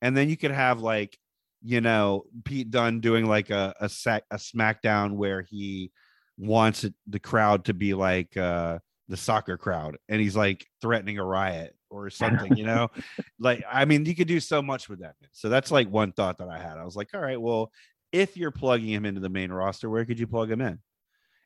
and 0.03 0.17
then 0.17 0.29
you 0.29 0.37
could 0.37 0.51
have 0.51 0.81
like 0.81 1.19
you 1.63 1.81
know 1.81 2.25
Pete 2.45 2.71
Dunne 2.71 3.01
doing 3.01 3.27
like 3.27 3.51
a 3.51 3.75
a 3.81 3.89
sac 3.89 4.25
a 4.31 4.37
SmackDown 4.37 5.13
where 5.13 5.43
he 5.43 5.91
wants 6.37 6.85
it, 6.85 6.95
the 7.07 7.21
crowd 7.21 7.65
to 7.67 7.75
be 7.75 7.95
like 7.95 8.37
uh 8.37 8.79
the 9.09 9.17
soccer 9.17 9.57
crowd 9.57 9.99
and 10.09 10.21
he's 10.21 10.35
like 10.35 10.67
threatening 10.81 11.19
a 11.19 11.25
riot 11.25 11.77
or 11.91 12.11
something 12.11 12.57
you 12.57 12.65
know 12.65 12.89
like 13.39 13.63
I 13.71 13.85
mean 13.85 14.05
you 14.07 14.17
could 14.17 14.29
do 14.29 14.41
so 14.41 14.63
much 14.63 14.89
with 14.89 15.01
that 15.01 15.15
so 15.33 15.49
that's 15.49 15.71
like 15.71 15.89
one 15.89 16.13
thought 16.13 16.39
that 16.39 16.49
I 16.49 16.59
had 16.59 16.79
I 16.79 16.85
was 16.85 16.97
like 16.97 17.11
all 17.15 17.21
right 17.21 17.41
well 17.41 17.71
if 18.13 18.37
you're 18.37 18.51
plugging 18.51 18.89
him 18.89 19.05
into 19.05 19.21
the 19.21 19.29
main 19.29 19.53
roster 19.53 19.91
where 19.91 20.05
could 20.05 20.19
you 20.19 20.27
plug 20.27 20.51
him 20.51 20.61
in 20.61 20.79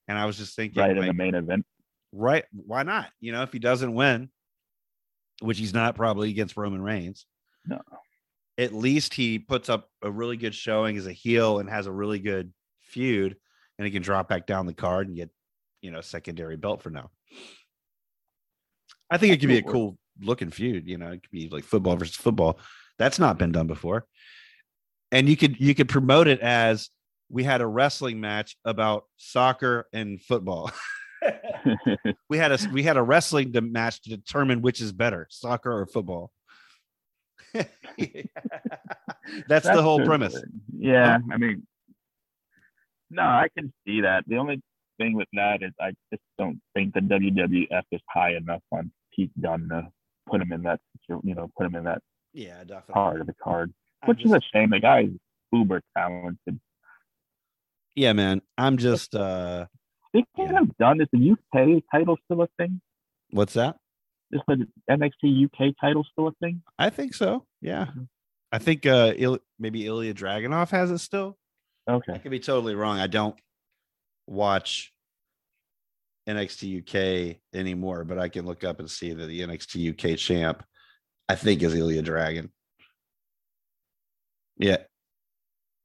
and 0.08 0.18
I 0.18 0.24
was 0.24 0.38
just 0.38 0.56
thinking 0.56 0.80
right 0.80 0.90
in 0.92 0.98
like, 0.98 1.08
the 1.08 1.14
main 1.14 1.34
event. 1.34 1.66
right? 2.12 2.44
Why 2.52 2.82
not? 2.82 3.10
You 3.20 3.32
know, 3.32 3.42
if 3.42 3.52
he 3.52 3.58
doesn't 3.58 3.92
win, 3.92 4.30
which 5.40 5.58
he's 5.58 5.74
not 5.74 5.94
probably 5.94 6.30
against 6.30 6.56
Roman 6.56 6.80
Reigns, 6.82 7.26
No. 7.66 7.80
at 8.56 8.72
least 8.72 9.12
he 9.14 9.38
puts 9.38 9.68
up 9.68 9.90
a 10.02 10.10
really 10.10 10.38
good 10.38 10.54
showing 10.54 10.96
as 10.96 11.06
a 11.06 11.12
heel 11.12 11.58
and 11.58 11.68
has 11.68 11.86
a 11.86 11.92
really 11.92 12.18
good 12.18 12.52
feud, 12.80 13.36
and 13.78 13.86
he 13.86 13.92
can 13.92 14.02
drop 14.02 14.28
back 14.28 14.46
down 14.46 14.66
the 14.66 14.74
card 14.74 15.08
and 15.08 15.16
get, 15.16 15.30
you 15.80 15.90
know, 15.90 16.00
secondary 16.00 16.56
belt 16.56 16.82
for 16.82 16.90
now. 16.90 17.10
I 19.10 19.16
think 19.16 19.32
it 19.32 19.40
could 19.40 19.48
be 19.48 19.58
a 19.58 19.62
Cool. 19.62 19.96
looking 20.20 20.50
feud. 20.50 20.86
You 20.86 20.98
know, 20.98 21.12
it 21.12 21.22
could 21.22 21.30
be 21.30 21.48
like 21.48 21.64
football 21.64 21.96
versus 21.96 22.16
football. 22.16 22.58
That's 22.98 23.18
not 23.18 23.38
been 23.38 23.52
done 23.52 23.66
before. 23.66 24.06
And 25.12 25.28
you 25.28 25.36
could 25.36 25.58
you 25.58 25.74
could 25.74 25.88
promote 25.88 26.28
it 26.28 26.40
as 26.40 26.90
we 27.30 27.44
had 27.44 27.60
a 27.60 27.66
wrestling 27.66 28.20
match 28.20 28.56
about 28.64 29.04
soccer 29.16 29.86
and 29.92 30.20
football. 30.20 30.70
we 32.28 32.36
had 32.36 32.52
a 32.52 32.58
we 32.72 32.82
had 32.82 32.96
a 32.96 33.02
wrestling 33.02 33.54
match 33.70 34.02
to 34.02 34.10
determine 34.10 34.60
which 34.60 34.80
is 34.80 34.92
better, 34.92 35.26
soccer 35.30 35.72
or 35.72 35.86
football. 35.86 36.30
That's, 39.48 39.66
the 39.66 39.82
whole 39.82 40.04
premise. 40.04 40.40
Yeah, 40.76 41.16
um, 41.16 41.30
I 41.32 41.38
mean, 41.38 41.66
no, 43.10 43.22
I 43.22 43.48
can 43.56 43.72
see 43.86 44.00
that. 44.02 44.24
The 44.26 44.36
only 44.36 44.60
thing 44.98 45.14
with 45.14 45.28
that 45.34 45.62
is 45.62 45.72
I 45.80 45.90
just 46.12 46.22
don't 46.38 46.60
think 46.74 46.94
the 46.94 47.00
WWF 47.00 47.82
is 47.92 48.00
high 48.08 48.34
enough 48.36 48.62
on 48.72 48.90
Pete 49.14 49.30
Dunne 49.40 49.68
to 49.70 49.88
put 50.28 50.42
him 50.42 50.52
in 50.52 50.62
that, 50.62 50.80
you 51.08 51.34
know, 51.34 51.50
put 51.56 51.66
him 51.66 51.74
in 51.76 51.84
that 51.84 52.02
Yeah, 52.32 52.58
definitely. 52.64 52.92
part 52.94 53.20
of 53.20 53.26
the 53.26 53.34
card, 53.42 53.72
I'm 54.02 54.08
which 54.08 54.24
is 54.24 54.32
a 54.32 54.40
shame. 54.52 54.70
The 54.70 54.80
guy 54.80 55.02
is 55.04 55.10
uber 55.52 55.80
talented. 55.96 56.60
yeah, 57.94 58.12
man. 58.12 58.42
I'm 58.56 58.76
just 58.76 59.14
uh 59.14 59.66
They 60.12 60.24
can't 60.36 60.50
Yeah. 60.52 60.58
have 60.58 60.76
done 60.78 61.00
is 61.00 61.08
the 61.12 61.30
UK 61.32 61.82
title 61.92 62.16
still 62.24 62.42
a 62.42 62.48
thing? 62.58 62.80
what's 63.30 63.54
that? 63.54 63.76
Is 64.30 64.40
the 64.46 64.66
NXT 64.90 65.46
UK 65.46 65.74
title 65.80 66.04
still 66.12 66.28
a 66.28 66.32
thing? 66.42 66.62
I 66.78 66.90
think 66.90 67.14
so. 67.14 67.46
Yeah. 67.62 67.86
Mm-hmm. 67.86 68.02
I 68.52 68.58
think 68.58 68.84
uh 68.84 69.14
Il- 69.16 69.38
maybe 69.58 69.86
Ilya 69.86 70.12
Dragunov 70.14 70.70
has 70.70 70.90
it 70.90 70.98
still. 70.98 71.37
I 71.88 72.18
could 72.18 72.30
be 72.30 72.40
totally 72.40 72.74
wrong. 72.74 72.98
I 72.98 73.06
don't 73.06 73.36
watch 74.26 74.92
NXT 76.28 76.82
UK 76.82 77.38
anymore, 77.54 78.04
but 78.04 78.18
I 78.18 78.28
can 78.28 78.44
look 78.44 78.62
up 78.62 78.80
and 78.80 78.90
see 78.90 79.14
that 79.14 79.26
the 79.26 79.40
NXT 79.40 79.92
UK 79.92 80.18
champ, 80.18 80.62
I 81.28 81.34
think, 81.34 81.62
is 81.62 81.74
Ilya 81.74 82.02
Dragon. 82.02 82.52
Yeah. 84.58 84.78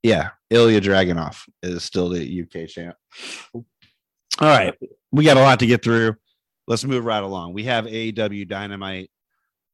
Yeah. 0.01 0.31
Ilya 0.49 0.81
Dragunov 0.81 1.37
is 1.61 1.83
still 1.83 2.09
the 2.09 2.41
UK 2.43 2.67
champ. 2.67 2.95
All 3.53 3.63
right. 4.41 4.73
We 5.11 5.23
got 5.23 5.37
a 5.37 5.41
lot 5.41 5.59
to 5.59 5.67
get 5.67 5.83
through. 5.83 6.15
Let's 6.67 6.83
move 6.83 7.05
right 7.05 7.23
along. 7.23 7.53
We 7.53 7.63
have 7.63 7.85
AEW 7.85 8.47
Dynamite. 8.47 9.09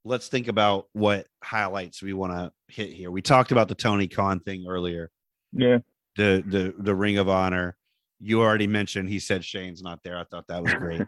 Let's 0.06 0.28
think 0.28 0.48
about 0.48 0.86
what 0.94 1.28
highlights 1.44 2.02
we 2.02 2.14
want 2.14 2.34
to 2.34 2.52
hit 2.68 2.92
here. 2.92 3.10
We 3.12 3.22
talked 3.22 3.52
about 3.52 3.68
the 3.68 3.76
Tony 3.76 4.08
Khan 4.08 4.40
thing 4.40 4.66
earlier 4.68 5.10
Yeah. 5.54 5.80
The 6.20 6.44
the 6.46 6.74
the 6.78 6.94
Ring 6.94 7.18
of 7.18 7.30
Honor. 7.30 7.78
You 8.20 8.42
already 8.42 8.68
mentioned 8.68 9.08
he 9.08 9.20
said 9.20 9.46
Shane's 9.46 9.82
not 9.82 10.04
there. 10.04 10.18
I 10.18 10.26
thought 10.26 10.48
that 10.50 10.62
was 10.62 10.74
great. 10.74 11.02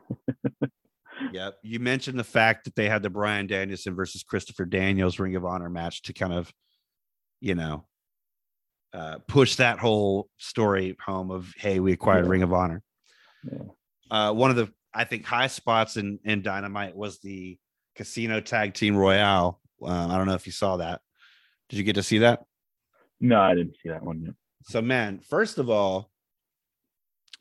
yep. 1.33 1.55
You 1.61 1.81
mentioned 1.81 2.17
the 2.17 2.23
fact 2.23 2.63
that 2.63 2.75
they 2.75 2.87
had 2.87 3.03
the 3.03 3.09
Bryan 3.09 3.45
Danielson 3.45 3.93
versus 3.93 4.23
Christopher 4.23 4.63
Daniels 4.63 5.19
Ring 5.19 5.35
of 5.35 5.43
Honor 5.43 5.69
match 5.69 6.03
to 6.03 6.13
kind 6.13 6.31
of, 6.31 6.49
you 7.41 7.55
know, 7.55 7.83
uh, 8.93 9.17
push 9.27 9.55
that 9.57 9.79
whole 9.79 10.29
story 10.37 10.95
home 11.05 11.29
of 11.29 11.53
hey, 11.57 11.81
we 11.81 11.91
acquired 11.91 12.23
Yeah. 12.23 12.31
Ring 12.31 12.43
of 12.43 12.53
Honor. 12.53 12.81
Yeah. 13.43 13.63
Uh, 14.09 14.31
one 14.31 14.49
of 14.49 14.55
the 14.55 14.71
I 14.93 15.03
think 15.03 15.25
high 15.25 15.47
spots 15.47 15.97
in 15.97 16.19
in 16.23 16.41
Dynamite 16.41 16.95
was 16.95 17.19
the 17.19 17.57
Casino 17.97 18.39
Tag 18.39 18.73
Team 18.75 18.95
Royale. 18.95 19.59
Uh, 19.81 20.07
I 20.09 20.17
don't 20.17 20.27
know 20.27 20.35
if 20.35 20.45
you 20.45 20.53
saw 20.53 20.77
that. 20.77 21.01
Did 21.67 21.79
you 21.79 21.83
get 21.83 21.95
to 21.95 22.03
see 22.03 22.19
that? 22.19 22.43
No, 23.19 23.41
I 23.41 23.55
didn't 23.55 23.75
see 23.83 23.89
that 23.89 24.03
one 24.03 24.21
yet. 24.21 24.35
So, 24.63 24.81
man, 24.81 25.19
first 25.19 25.57
of 25.57 25.69
all, 25.69 26.11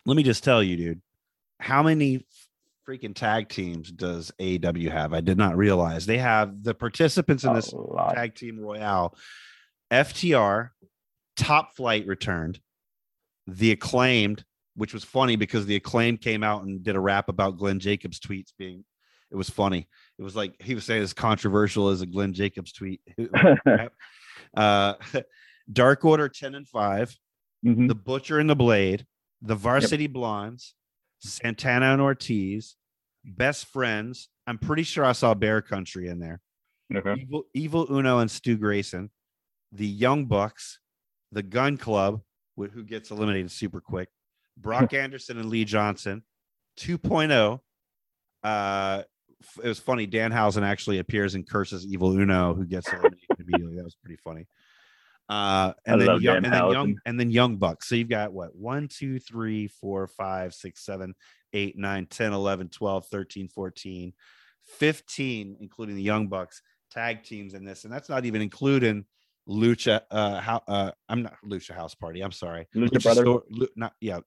let 0.06 0.16
me 0.16 0.22
just 0.22 0.44
tell 0.44 0.62
you, 0.62 0.76
dude, 0.76 1.02
how 1.59 1.82
many 1.82 2.24
freaking 2.88 3.14
tag 3.14 3.48
teams 3.48 3.90
does 3.90 4.32
AEW 4.40 4.90
have? 4.90 5.12
I 5.12 5.20
did 5.20 5.38
not 5.38 5.56
realize 5.56 6.06
they 6.06 6.18
have 6.18 6.62
the 6.62 6.74
participants 6.74 7.44
in 7.44 7.55
this 7.55 7.72
tag 8.14 8.34
team 8.34 8.59
royale. 8.59 9.16
FTR, 9.90 10.70
Top 11.36 11.76
Flight 11.76 12.06
returned, 12.06 12.60
the 13.47 13.72
acclaimed, 13.72 14.44
which 14.74 14.94
was 14.94 15.05
funny 15.05 15.36
because 15.36 15.66
the 15.66 15.76
acclaimed 15.76 16.20
came 16.20 16.42
out 16.42 16.64
and 16.64 16.82
did 16.82 16.97
a 16.97 17.01
rap 17.01 17.28
about 17.28 17.59
Glenn 17.59 17.80
Jacobs 17.80 18.20
tweets 18.20 18.52
being. 18.59 18.84
It 19.30 19.36
was 19.36 19.51
funny. 19.51 19.88
It 20.18 20.22
was 20.22 20.34
like 20.34 20.60
he 20.60 20.74
was 20.74 20.84
saying 20.84 21.02
as 21.02 21.12
controversial 21.12 21.88
as 21.88 22.01
a 22.01 22.06
Glenn 22.06 22.32
Jacobs 22.32 22.72
tweet. 22.72 23.01
uh, 24.56 24.94
Dark 25.72 26.05
Order 26.05 26.28
10 26.28 26.55
and 26.55 26.66
5, 26.68 27.16
Mhm. 27.64 27.88
The 27.88 27.94
Butcher 27.94 28.38
and 28.38 28.48
the 28.48 28.56
Blade, 28.56 29.06
The 29.42 29.55
Varsity 29.55 30.06
Blondes, 30.06 30.74
Santana 31.18 31.86
and 31.92 32.01
Ortiz, 32.01 32.76
Best 33.24 33.66
Friends. 33.66 34.28
I'm 34.47 34.59
pretty 34.59 34.82
sure 34.82 35.05
I 35.05 35.12
saw 35.12 35.34
Bear 35.34 35.60
Country 35.62 36.09
in 36.09 36.18
there. 36.18 36.40
Okay. 36.94 37.20
Evil, 37.20 37.44
Evil 37.55 37.86
Uno 37.94 38.18
and 38.18 38.30
Stu 38.30 38.56
Grayson, 38.56 39.10
The 39.72 39.86
Young 39.86 40.26
Bucks, 40.26 40.80
The 41.32 41.42
Gun 41.42 41.76
Club, 41.76 42.22
who 42.56 42.82
gets 42.84 43.10
eliminated 43.10 43.51
super 43.51 43.80
quick, 43.80 44.09
Brock 44.56 44.92
Anderson 44.94 45.38
and 45.38 45.48
Lee 45.48 45.64
Johnson, 45.64 46.24
2.0. 46.78 47.60
Uh, 48.42 49.02
it 49.62 49.68
was 49.68 49.78
funny. 49.78 50.06
Danhausen 50.06 50.62
actually 50.62 50.98
appears 50.98 51.34
and 51.34 51.48
curses 51.48 51.86
Evil 51.86 52.12
Uno, 52.18 52.55
who 52.55 52.64
gets 52.66 52.88
eliminated 52.92 53.20
immediately. 53.38 53.76
That 53.76 53.84
was 53.84 53.94
pretty 53.94 54.16
funny. 54.24 54.47
Uh, 55.31 55.73
and 55.86 56.01
then 56.01 56.20
young, 56.20 56.36
and 56.36 56.52
then 56.52 56.70
young, 56.70 56.97
and 57.07 57.20
then 57.20 57.31
young 57.31 57.57
bucks. 57.57 57.89
So 57.89 57.94
you've 57.94 58.09
got 58.09 58.32
what 58.32 58.55
one, 58.57 58.89
two, 58.89 59.20
three, 59.20 59.69
four, 59.69 60.09
five, 60.09 60.52
six, 60.52 60.85
seven, 60.85 61.15
eight, 61.52 61.78
nine, 61.78 62.07
10, 62.07 62.32
11, 62.32 62.69
12, 62.69 63.07
13, 63.07 63.48
14, 63.48 64.12
15, 64.65 65.57
including 65.61 65.94
the 65.94 66.02
young 66.02 66.27
bucks 66.27 66.62
tag 66.90 67.23
teams 67.23 67.55
in 67.55 67.65
this. 67.65 67.85
And 67.85 67.93
that's 67.93 68.09
not 68.09 68.24
even 68.24 68.43
including 68.43 69.05
Lucha. 69.48 70.01
Uh, 70.11 70.40
how, 70.40 70.62
uh, 70.66 70.90
I'm 71.09 71.23
not 71.23 71.36
Lucha 71.44 71.74
House 71.74 71.94
Party. 71.94 72.23
I'm 72.23 72.32
sorry. 72.32 72.66
Lucha 72.74 73.01
Brothers? 73.01 73.23
Stor- 73.23 73.44
Lu- 73.51 73.69
not, 73.77 73.94
yeah. 74.01 74.19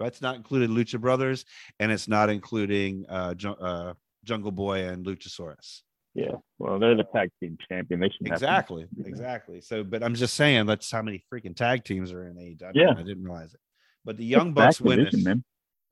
That's 0.00 0.22
not 0.22 0.36
included 0.36 0.70
Lucha 0.70 1.00
Brothers, 1.00 1.44
and 1.80 1.90
it's 1.90 2.08
not 2.08 2.28
including 2.28 3.06
uh, 3.08 3.34
uh, 3.60 3.94
Jungle 4.24 4.52
Boy 4.52 4.88
and 4.88 5.06
Luchasaurus. 5.06 5.82
Yeah. 6.16 6.36
Well, 6.58 6.78
they're 6.78 6.96
the 6.96 7.04
tag 7.14 7.30
team 7.40 7.58
champion. 7.68 8.00
They 8.00 8.08
should 8.08 8.26
Exactly, 8.26 8.86
Yeah. 8.96 9.06
exactly. 9.06 9.60
So, 9.60 9.84
but 9.84 10.02
I'm 10.02 10.14
just 10.14 10.32
saying 10.34 10.64
that's 10.64 10.90
how 10.90 11.02
many 11.02 11.22
freaking 11.30 11.54
tag 11.54 11.84
teams 11.84 12.10
are 12.10 12.26
in 12.26 12.36
AEW. 12.36 12.70
Yeah. 12.74 12.92
I 12.96 13.02
didn't 13.02 13.22
realize 13.22 13.52
it. 13.52 13.60
But 14.02 14.16
the 14.16 14.24
Young 14.24 14.54
Bucks 14.54 14.80
win 14.80 15.04
this. 15.04 15.22
man. 15.22 15.44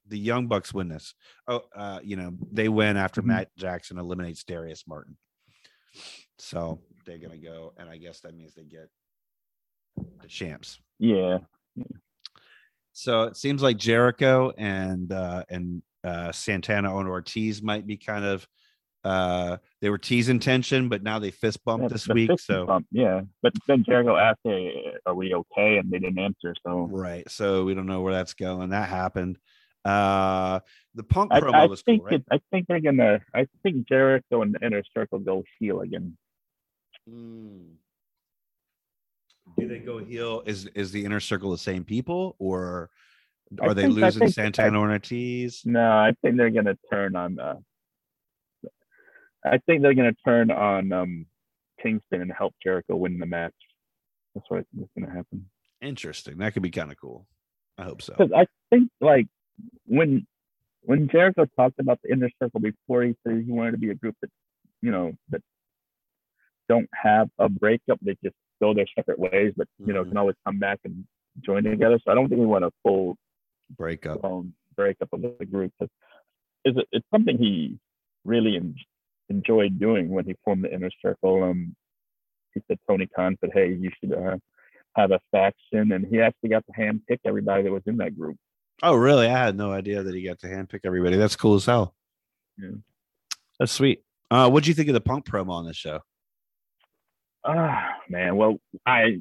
The 0.09 0.19
Young 0.19 0.47
Bucks 0.47 0.73
win 0.73 0.89
this. 0.89 1.15
Oh, 1.47 1.63
uh, 1.77 2.01
you 2.03 2.17
know 2.17 2.33
they 2.53 2.69
win 2.71 2.97
after 2.97 3.21
Mhm. 3.23 3.27
Matt 3.27 3.49
Jackson 3.59 3.99
eliminates 3.99 4.45
Darius 4.45 4.85
Martin. 4.87 5.17
So 6.39 6.81
they're 7.05 7.19
gonna 7.19 7.37
go, 7.39 7.75
and 7.77 7.89
I 7.91 7.99
guess 7.99 8.21
that 8.21 8.35
means 8.35 8.55
they 8.55 8.65
get 8.65 8.89
the 10.23 10.29
champs. 10.29 10.79
Yeah. 10.99 11.39
So 12.93 13.25
it 13.25 13.37
seems 13.37 13.63
like 13.63 13.77
Jericho 13.77 14.53
and 14.57 15.11
uh, 15.13 15.45
and 15.51 15.83
uh, 16.03 16.33
Santana 16.33 16.97
and 16.97 17.09
Ortiz 17.09 17.63
might 17.63 17.87
be 17.87 17.97
kind 17.97 18.25
of 18.25 18.47
uh, 19.05 19.59
they 19.81 19.91
were 19.91 19.99
teasing 19.99 20.39
tension, 20.39 20.89
but 20.89 21.03
now 21.03 21.19
they 21.19 21.31
fist 21.31 21.63
bumped 21.65 21.85
Yeah, 21.85 21.89
this 21.89 22.09
week. 22.09 22.31
So 22.41 22.67
bump, 22.67 22.87
yeah. 22.91 23.23
But 23.43 23.53
then 23.67 23.85
Jericho 23.85 24.17
asked, 24.17 24.41
"Hey, 24.45 24.73
are 25.07 25.15
we 25.15 25.35
okay?" 25.35 25.77
And 25.79 25.91
they 25.91 25.99
didn't 25.99 26.19
answer. 26.19 26.55
So 26.67 26.89
right, 26.91 27.29
so 27.31 27.65
we 27.65 27.75
don't 27.75 27.87
know 27.87 28.01
where 28.01 28.15
that's 28.15 28.35
going. 28.35 28.71
That 28.71 28.89
happened. 28.89 29.39
Uh, 29.85 30.61
the 30.95 31.03
Punk 31.03 31.31
I, 31.33 31.41
promo 31.41 31.55
I 31.55 31.67
was 31.67 31.83
think 31.83 32.01
cool, 32.01 32.07
right? 32.11 32.15
it, 32.21 32.25
I 32.31 32.41
think 32.51 32.67
they're 32.67 32.81
gonna. 32.81 33.21
I 33.35 33.47
think 33.63 33.87
Jericho 33.87 34.41
and 34.43 34.55
the 34.55 34.65
Inner 34.65 34.83
Circle 34.95 35.19
go 35.19 35.45
heel 35.59 35.81
again. 35.83 36.17
Mm. 37.09 37.75
Do 39.59 39.69
they 39.69 39.79
go 39.81 39.99
heel? 39.99 40.43
Is 40.47 40.67
is 40.75 40.91
the 40.91 41.05
inner 41.05 41.21
circle 41.21 41.51
the 41.51 41.59
same 41.59 41.85
people, 41.85 42.35
or 42.39 42.89
I 43.61 43.67
are 43.67 43.75
they 43.75 43.83
think- 43.83 43.95
losing 43.97 44.21
think- 44.21 44.33
Santana 44.35 44.81
and 44.81 44.91
Ortiz? 44.91 45.63
No, 45.67 45.91
I 45.91 46.15
think 46.23 46.39
they're 46.39 46.49
gonna 46.51 46.79
turn 46.91 47.15
on. 47.15 47.39
Uh, 47.39 47.57
I 49.45 49.59
think 49.67 49.83
they're 49.83 49.95
gonna 49.95 50.15
turn 50.25 50.51
on 50.51 50.93
um, 50.93 51.27
Kingston 51.83 52.23
and 52.23 52.33
help 52.33 52.55
Jericho 52.63 52.97
win 52.97 53.19
the 53.19 53.27
match. 53.27 53.55
That's 54.35 54.47
what 54.49 54.61
I 54.61 54.65
think 54.75 54.85
is 54.85 55.03
gonna 55.03 55.15
happen. 55.15 55.49
Interesting. 55.81 56.39
That 56.39 56.53
could 56.55 56.63
be 56.63 56.71
kind 56.71 56.91
of 56.91 56.99
cool. 57.01 57.27
I 57.79 57.85
hope 57.85 58.03
so. 58.03 58.15
Because 58.17 58.33
I 58.33 58.47
think 58.71 58.91
like 59.01 59.27
when 59.87 60.27
when 60.83 61.09
Jericho 61.09 61.47
talked 61.57 61.79
about 61.79 61.99
the 62.03 62.13
inner 62.13 62.31
circle 62.43 62.61
before, 62.61 63.03
he 63.05 63.15
said 63.27 63.43
he 63.45 63.51
wanted 63.53 63.73
to 63.73 63.79
be 63.79 63.91
a 63.91 63.95
group 63.95 64.17
that 64.23 64.31
you 64.81 64.91
know 64.91 65.13
that 65.31 65.43
don't 66.69 66.89
have 66.95 67.29
a 67.39 67.49
breakup. 67.49 67.99
They 68.01 68.17
just 68.23 68.37
go 68.61 68.73
their 68.73 68.87
separate 68.97 69.19
ways, 69.19 69.53
but 69.57 69.69
you 69.79 69.93
know 69.93 70.05
Mhm. 70.05 70.09
can 70.09 70.17
always 70.17 70.37
come 70.47 70.59
back 70.59 70.81
and 70.85 71.07
join 71.41 71.65
together. 71.65 71.99
So 72.05 72.11
I 72.11 72.15
don't 72.15 72.29
think 72.29 72.41
we 72.41 72.47
want 72.47 72.65
a 72.65 72.71
full 72.83 73.17
Breakup. 73.77 74.21
breakup 74.77 75.13
of 75.13 75.23
the 75.39 75.47
group. 75.47 75.73
is 75.81 75.89
it, 76.79 76.89
it's 76.93 77.07
something 77.11 77.37
he 77.37 77.79
really 78.25 78.57
enjoyed 79.29 79.79
doing 79.79 80.09
when 80.11 80.25
he 80.25 80.35
formed 80.45 80.65
the 80.65 80.73
inner 80.75 80.91
circle. 81.03 81.43
Um, 81.45 81.75
he 82.55 82.63
said 82.69 82.79
Tony 82.89 83.07
Khan 83.15 83.37
said, 83.41 83.51
"Hey, 83.53 83.73
you 83.75 83.91
should 84.01 84.13
uh, 84.13 84.37
have 84.97 85.11
a 85.11 85.21
faction," 85.33 85.93
and 85.93 86.07
he 86.07 86.21
actually 86.21 86.51
got 86.51 86.65
to 86.67 86.73
handpick 86.73 87.19
everybody 87.25 87.63
that 87.65 87.73
was 87.73 87.83
in 87.87 87.97
that 87.99 88.17
group. 88.19 88.37
Oh, 88.83 88.95
really? 88.95 89.27
I 89.27 89.45
had 89.45 89.57
no 89.57 89.73
idea 89.73 90.03
that 90.03 90.15
he 90.15 90.23
got 90.23 90.39
to 90.41 90.47
handpick 90.49 90.81
everybody. 90.85 91.17
That's 91.17 91.37
cool 91.37 91.55
as 91.55 91.65
hell. 91.67 91.95
Yeah. 92.59 92.71
That's 93.59 93.73
sweet. 93.73 94.03
Uh, 94.31 94.51
what 94.51 94.65
do 94.65 94.71
you 94.71 94.75
think 94.75 94.89
of 94.89 94.95
the 94.95 95.01
punk 95.01 95.27
promo 95.27 95.51
on 95.51 95.67
this 95.67 95.77
show? 95.77 96.01
Ah, 97.45 97.97
man. 98.09 98.37
Well, 98.37 98.57
I 98.87 99.21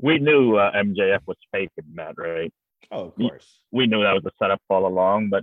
we 0.00 0.18
knew 0.18 0.56
uh, 0.56 0.72
MJF 0.72 1.20
was 1.26 1.36
faking 1.52 1.70
that, 1.94 2.14
right? 2.18 2.52
Oh, 2.90 3.06
of 3.06 3.12
Ye- 3.16 3.28
course. 3.28 3.60
We 3.72 3.86
knew 3.86 4.02
that 4.02 4.12
was 4.12 4.24
a 4.26 4.30
setup 4.38 4.60
all 4.68 4.86
along, 4.86 5.28
but 5.30 5.42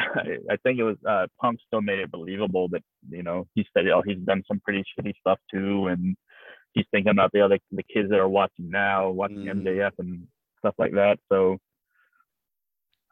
I, 0.00 0.56
think 0.62 0.78
it 0.78 0.84
was 0.84 0.96
uh, 1.08 1.26
Punk 1.40 1.58
still 1.66 1.80
made 1.82 1.98
it 1.98 2.10
believable 2.10 2.68
that 2.68 2.82
you 3.10 3.22
know 3.22 3.46
he 3.54 3.66
said, 3.76 3.86
oh, 3.88 4.02
he's 4.04 4.18
done 4.18 4.42
some 4.48 4.60
pretty 4.60 4.82
shitty 4.98 5.12
stuff 5.20 5.38
too, 5.52 5.86
and 5.88 6.16
he's 6.72 6.86
thinking 6.90 7.10
about 7.10 7.32
the 7.32 7.40
other 7.42 7.58
the 7.72 7.82
kids 7.82 8.10
that 8.10 8.18
are 8.18 8.28
watching 8.28 8.70
now, 8.70 9.10
watching 9.10 9.44
Mhm. 9.44 9.62
MJF 9.62 9.92
and 9.98 10.26
stuff 10.58 10.74
like 10.78 10.92
that. 10.92 11.18
So 11.30 11.58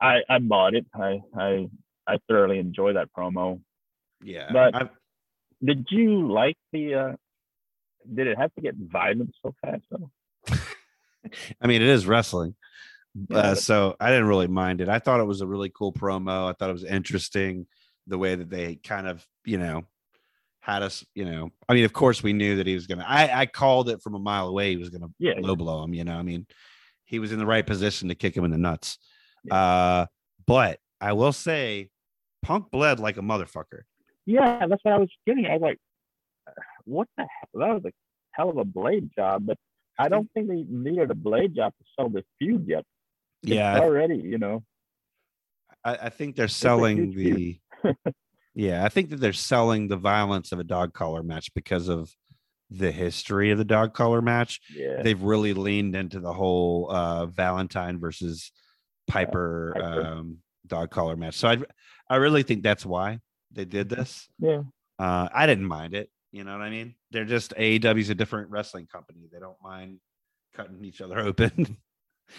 I 0.01 0.20
I 0.28 0.39
bought 0.39 0.74
it. 0.74 0.86
I 0.94 1.20
I 1.36 1.69
I 2.06 2.19
thoroughly 2.28 2.59
enjoy 2.59 2.94
that 2.94 3.09
promo. 3.16 3.60
Yeah. 4.23 4.48
But- 4.52 4.74
I- 4.74 4.90
Did 5.65 5.86
you 5.90 6.28
like 6.31 6.56
the? 6.73 6.94
uh 6.94 7.12
Did 8.15 8.27
it 8.28 8.39
have 8.39 8.55
to 8.55 8.60
get 8.60 8.74
violent 8.77 9.35
so 9.43 9.55
fast? 9.60 9.82
Though? 9.90 10.10
I 11.60 11.66
mean, 11.66 11.82
it 11.82 11.89
is 11.89 12.06
wrestling. 12.06 12.55
Yeah, 13.28 13.36
uh, 13.36 13.55
so 13.55 13.97
I 14.01 14.11
didn't 14.11 14.28
really 14.28 14.47
mind 14.47 14.81
it. 14.81 14.89
I 14.89 14.99
thought 14.99 15.20
it 15.20 15.24
was 15.24 15.40
a 15.40 15.47
really 15.47 15.70
cool 15.70 15.93
promo. 15.93 16.49
I 16.49 16.53
thought 16.53 16.70
it 16.70 16.74
was 16.74 16.85
interesting 16.85 17.66
the 18.07 18.19
way 18.19 18.35
that 18.35 18.51
they 18.51 18.77
kind 18.77 19.07
of, 19.07 19.27
you 19.45 19.59
know, 19.59 19.85
had 20.61 20.82
us, 20.82 21.05
you 21.15 21.24
know. 21.24 21.51
I 21.69 21.74
mean, 21.74 21.85
of 21.85 21.93
course, 21.93 22.23
we 22.23 22.32
knew 22.32 22.57
that 22.57 22.66
he 22.66 22.74
was 22.74 22.86
gonna. 22.86 23.05
I 23.07 23.40
I 23.43 23.47
called 23.47 23.89
it 23.89 24.03
from 24.03 24.15
a 24.15 24.19
mile 24.19 24.49
away. 24.49 24.70
He 24.70 24.77
was 24.77 24.90
gonna 24.90 25.09
Yeah, 25.19 25.35
low 25.39 25.57
blow 25.57 25.82
him. 25.85 25.95
You 25.95 26.05
know, 26.05 26.15
I 26.15 26.23
mean, 26.23 26.47
he 27.05 27.19
was 27.19 27.32
in 27.32 27.39
the 27.39 27.47
right 27.47 27.66
position 27.66 28.09
to 28.09 28.15
kick 28.15 28.36
him 28.36 28.45
in 28.45 28.51
the 28.51 28.59
nuts. 28.59 28.99
Yeah. 29.45 29.55
Uh, 29.55 30.07
but 30.47 30.78
I 31.01 31.12
will 31.12 31.32
say, 31.32 31.90
Punk 32.43 32.70
bled 32.70 33.01
like 33.01 33.16
a 33.16 33.23
motherfucker. 33.23 33.82
Yeah, 34.27 34.66
that's 34.66 34.85
what 34.85 34.95
I 34.95 34.99
was 34.99 35.11
getting. 35.27 35.47
I 35.47 35.55
was 35.55 35.62
like, 35.62 35.78
what 36.85 37.09
the 37.16 37.23
hell? 37.23 37.61
That 37.61 37.74
was 37.74 37.82
a 37.86 37.93
hell 38.32 38.51
of 38.51 38.59
a 38.59 38.65
blade 38.65 39.11
job, 39.16 39.47
but 39.47 39.59
I 39.99 40.09
don't 40.09 40.31
think 40.32 40.49
they 40.49 40.65
needed 40.69 41.11
a 41.11 41.15
blade 41.15 41.57
job 41.57 41.73
to 41.78 41.85
sell 41.97 42.09
this 42.09 42.24
feud 42.39 42.66
yet. 42.69 42.85
Yeah, 43.43 43.78
already, 43.81 44.16
you 44.16 44.39
know. 44.39 44.65
I, 45.85 45.94
I 45.94 46.09
think 46.09 46.36
they're 46.36 46.48
selling 46.48 47.15
the 47.15 47.60
yeah 48.55 48.85
i 48.85 48.89
think 48.89 49.10
that 49.10 49.20
they're 49.20 49.32
selling 49.32 49.86
the 49.86 49.97
violence 49.97 50.51
of 50.51 50.59
a 50.59 50.65
dog 50.65 50.93
collar 50.93 51.23
match 51.23 51.55
because 51.55 51.89
of 51.89 52.12
the 52.70 52.90
history 52.90 53.51
of 53.52 53.59
the 53.59 53.65
dog 53.65 53.94
collar 53.94 54.20
match 54.20 54.60
Yeah. 54.74 55.02
they've 55.02 55.23
really 55.23 55.55
leaned 55.55 55.94
into 55.94 56.19
the 56.20 56.32
whole 56.32 56.90
uh 56.90 57.27
valentine 57.27 58.01
versus 58.01 58.51
piper, 59.06 59.73
Piper. 59.74 60.02
um 60.02 60.39
dog 60.66 60.90
collar 60.90 61.16
match 61.16 61.36
so 61.36 61.48
i 61.48 61.56
i 62.10 62.16
really 62.16 62.43
think 62.43 62.62
that's 62.62 62.85
why 62.85 63.20
they 63.52 63.65
did 63.65 63.89
this 63.89 64.28
yeah. 64.40 64.62
uh 64.98 65.28
i 65.32 65.47
didn't 65.47 65.65
mind 65.66 65.94
it 65.94 66.10
you 66.32 66.43
know 66.44 66.52
what 66.52 66.60
i 66.62 66.70
mean 66.70 66.94
they're 67.12 67.24
just 67.24 67.55
aew's 67.56 68.10
a 68.10 68.15
different 68.15 68.51
wrestling 68.51 68.86
company 68.86 69.20
they 69.32 69.39
don't 69.39 69.56
mind 69.62 70.01
cutting 70.55 70.85
each 70.85 71.01
other 71.01 71.19
open 71.31 71.77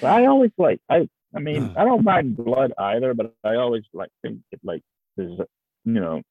But 0.01 0.11
I 0.11 0.25
always 0.27 0.51
like 0.57 0.79
I 0.89 1.07
I 1.35 1.39
mean, 1.39 1.73
I 1.77 1.83
don't 1.85 2.03
mind 2.03 2.37
blood 2.37 2.73
either, 2.77 3.13
but 3.13 3.33
I 3.43 3.55
always 3.55 3.83
like 3.93 4.09
think 4.21 4.39
it 4.51 4.59
like 4.63 4.81
there's 5.17 5.37
you 5.85 5.93
know, 5.93 6.21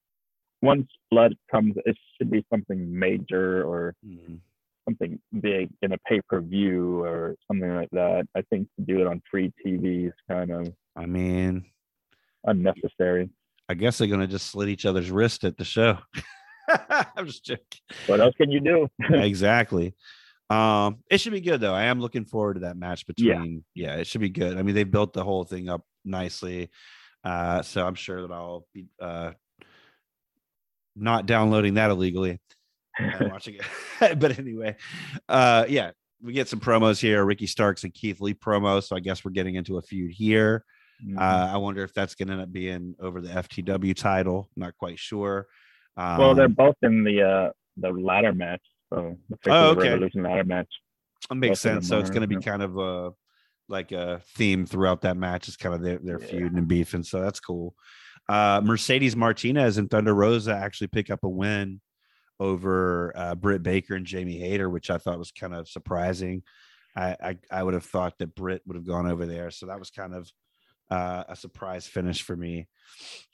once 0.61 0.87
blood 1.11 1.35
comes 1.51 1.75
it 1.85 1.97
should 2.17 2.29
be 2.31 2.45
something 2.51 2.97
major 2.97 3.63
or 3.63 3.95
Mhm. 4.05 4.39
something 4.87 5.19
big 5.41 5.69
in 5.81 5.93
a 5.93 5.97
pay 5.99 6.19
per 6.27 6.41
view 6.41 7.01
or 7.03 7.35
something 7.47 7.73
like 7.75 7.89
that. 7.91 8.27
I 8.35 8.41
think 8.49 8.67
to 8.77 8.85
do 8.85 8.99
it 9.01 9.07
on 9.07 9.21
free 9.29 9.53
TV 9.65 10.07
is 10.07 10.13
kind 10.29 10.51
of 10.51 10.73
i 10.95 11.05
mean 11.05 11.65
unnecessary. 12.45 13.29
I 13.69 13.73
guess 13.75 13.97
they're 13.97 14.07
gonna 14.07 14.27
just 14.27 14.47
slit 14.47 14.69
each 14.69 14.85
other's 14.85 15.11
wrist 15.11 15.43
at 15.43 15.57
the 15.57 15.63
show. 15.65 15.97
I'm 17.15 17.25
just 17.27 17.45
joking. 17.45 17.63
What 18.07 18.19
else 18.21 18.35
can 18.35 18.51
you 18.51 18.59
do? 18.59 18.87
exactly. 19.13 19.93
Um, 20.49 20.97
it 21.09 21.19
should 21.19 21.33
be 21.33 21.41
good 21.41 21.61
though. 21.61 21.73
I 21.73 21.83
am 21.83 21.99
looking 21.99 22.25
forward 22.25 22.55
to 22.55 22.59
that 22.61 22.77
match 22.77 23.05
between. 23.05 23.63
Yeah, 23.75 23.95
it 23.95 24.07
should 24.07 24.21
be 24.21 24.29
good. 24.29 24.57
I 24.57 24.63
mean, 24.63 24.75
they 24.75 24.83
built 24.83 25.13
the 25.13 25.23
whole 25.23 25.43
thing 25.43 25.69
up 25.69 25.83
nicely, 26.03 26.69
uh, 27.23 27.61
so 27.61 27.85
I'm 27.85 27.95
sure 27.95 28.21
that 28.21 28.31
I'll 28.31 28.65
be 28.73 28.87
uh, 28.99 29.31
not 30.95 31.25
downloading 31.25 31.75
that 31.75 31.91
illegally 31.91 32.39
and 32.97 33.31
watching 33.31 33.55
it. 33.55 34.19
but 34.19 34.39
anyway, 34.39 34.75
uh, 35.27 35.65
yeah, 35.69 35.91
we 36.21 36.33
get 36.33 36.47
some 36.47 36.59
promos 36.59 36.99
here. 36.99 37.23
Ricky 37.23 37.47
Starks 37.47 37.83
and 37.83 37.93
Keith 37.93 38.19
Lee 38.19 38.33
promos. 38.33 38.87
So 38.87 38.95
I 38.95 38.99
guess 38.99 39.23
we're 39.23 39.31
getting 39.31 39.55
into 39.55 39.77
a 39.77 39.81
feud 39.81 40.11
here. 40.11 40.65
Mhm. 41.05 41.17
Uh, 41.17 41.53
I 41.53 41.57
wonder 41.57 41.83
if 41.83 41.93
that's 41.93 42.15
going 42.15 42.27
to 42.27 42.33
end 42.33 42.41
up 42.41 42.51
being 42.51 42.95
over 42.99 43.21
the 43.21 43.29
FTW 43.29 43.95
title. 43.95 44.49
Not 44.55 44.75
quite 44.77 44.99
sure. 44.99 45.47
Um, 45.95 46.17
well, 46.17 46.35
they're 46.35 46.49
both 46.49 46.75
in 46.81 47.03
the 47.03 47.21
uh 47.21 47.49
the 47.77 47.91
ladder 47.91 48.33
match, 48.33 48.61
so 48.93 49.15
Oh, 49.47 49.69
okay. 49.71 49.89
Revolution 49.89 50.23
ladder 50.23 50.43
match. 50.43 50.67
It 51.29 51.35
makes 51.35 51.59
sense. 51.59 51.87
So 51.87 51.99
it's 51.99 52.09
going 52.09 52.21
to 52.21 52.27
be 52.27 52.37
kind 52.41 52.61
of 52.61 52.77
a 52.77 53.11
like 53.67 53.91
a 53.91 54.21
theme 54.35 54.65
throughout 54.65 55.01
that 55.01 55.17
match. 55.17 55.47
Is 55.47 55.55
kind 55.57 55.75
of 55.75 55.81
their, 55.81 55.99
their 55.99 56.19
Yeah. 56.19 56.27
feud 56.27 56.53
and 56.53 56.67
beefing. 56.67 57.03
So 57.03 57.21
that's 57.21 57.39
cool. 57.39 57.75
Uh, 58.27 58.61
Mercedes 58.63 59.15
Martinez 59.15 59.77
and 59.77 59.89
Thunder 59.89 60.13
Rosa 60.13 60.55
actually 60.55 60.87
pick 60.87 61.09
up 61.09 61.23
a 61.23 61.29
win 61.29 61.81
over 62.39 63.11
uh, 63.15 63.35
Britt 63.35 63.63
Baker 63.63 63.95
and 63.95 64.05
Jamie 64.05 64.37
Hayter, 64.39 64.69
which 64.69 64.89
I 64.89 64.97
thought 64.97 65.19
was 65.19 65.31
kind 65.31 65.53
of 65.53 65.67
surprising. 65.67 66.43
I, 66.95 67.15
I 67.21 67.37
I 67.51 67.63
would 67.63 67.73
have 67.73 67.85
thought 67.85 68.17
that 68.19 68.33
Britt 68.35 68.61
would 68.65 68.75
have 68.75 68.87
gone 68.87 69.07
over 69.07 69.25
there, 69.25 69.51
so 69.51 69.65
that 69.67 69.79
was 69.79 69.89
kind 69.91 70.13
of 70.15 70.29
uh, 70.91 71.23
a 71.27 71.35
surprise 71.35 71.87
finish 71.87 72.21
for 72.21 72.35
me. 72.35 72.67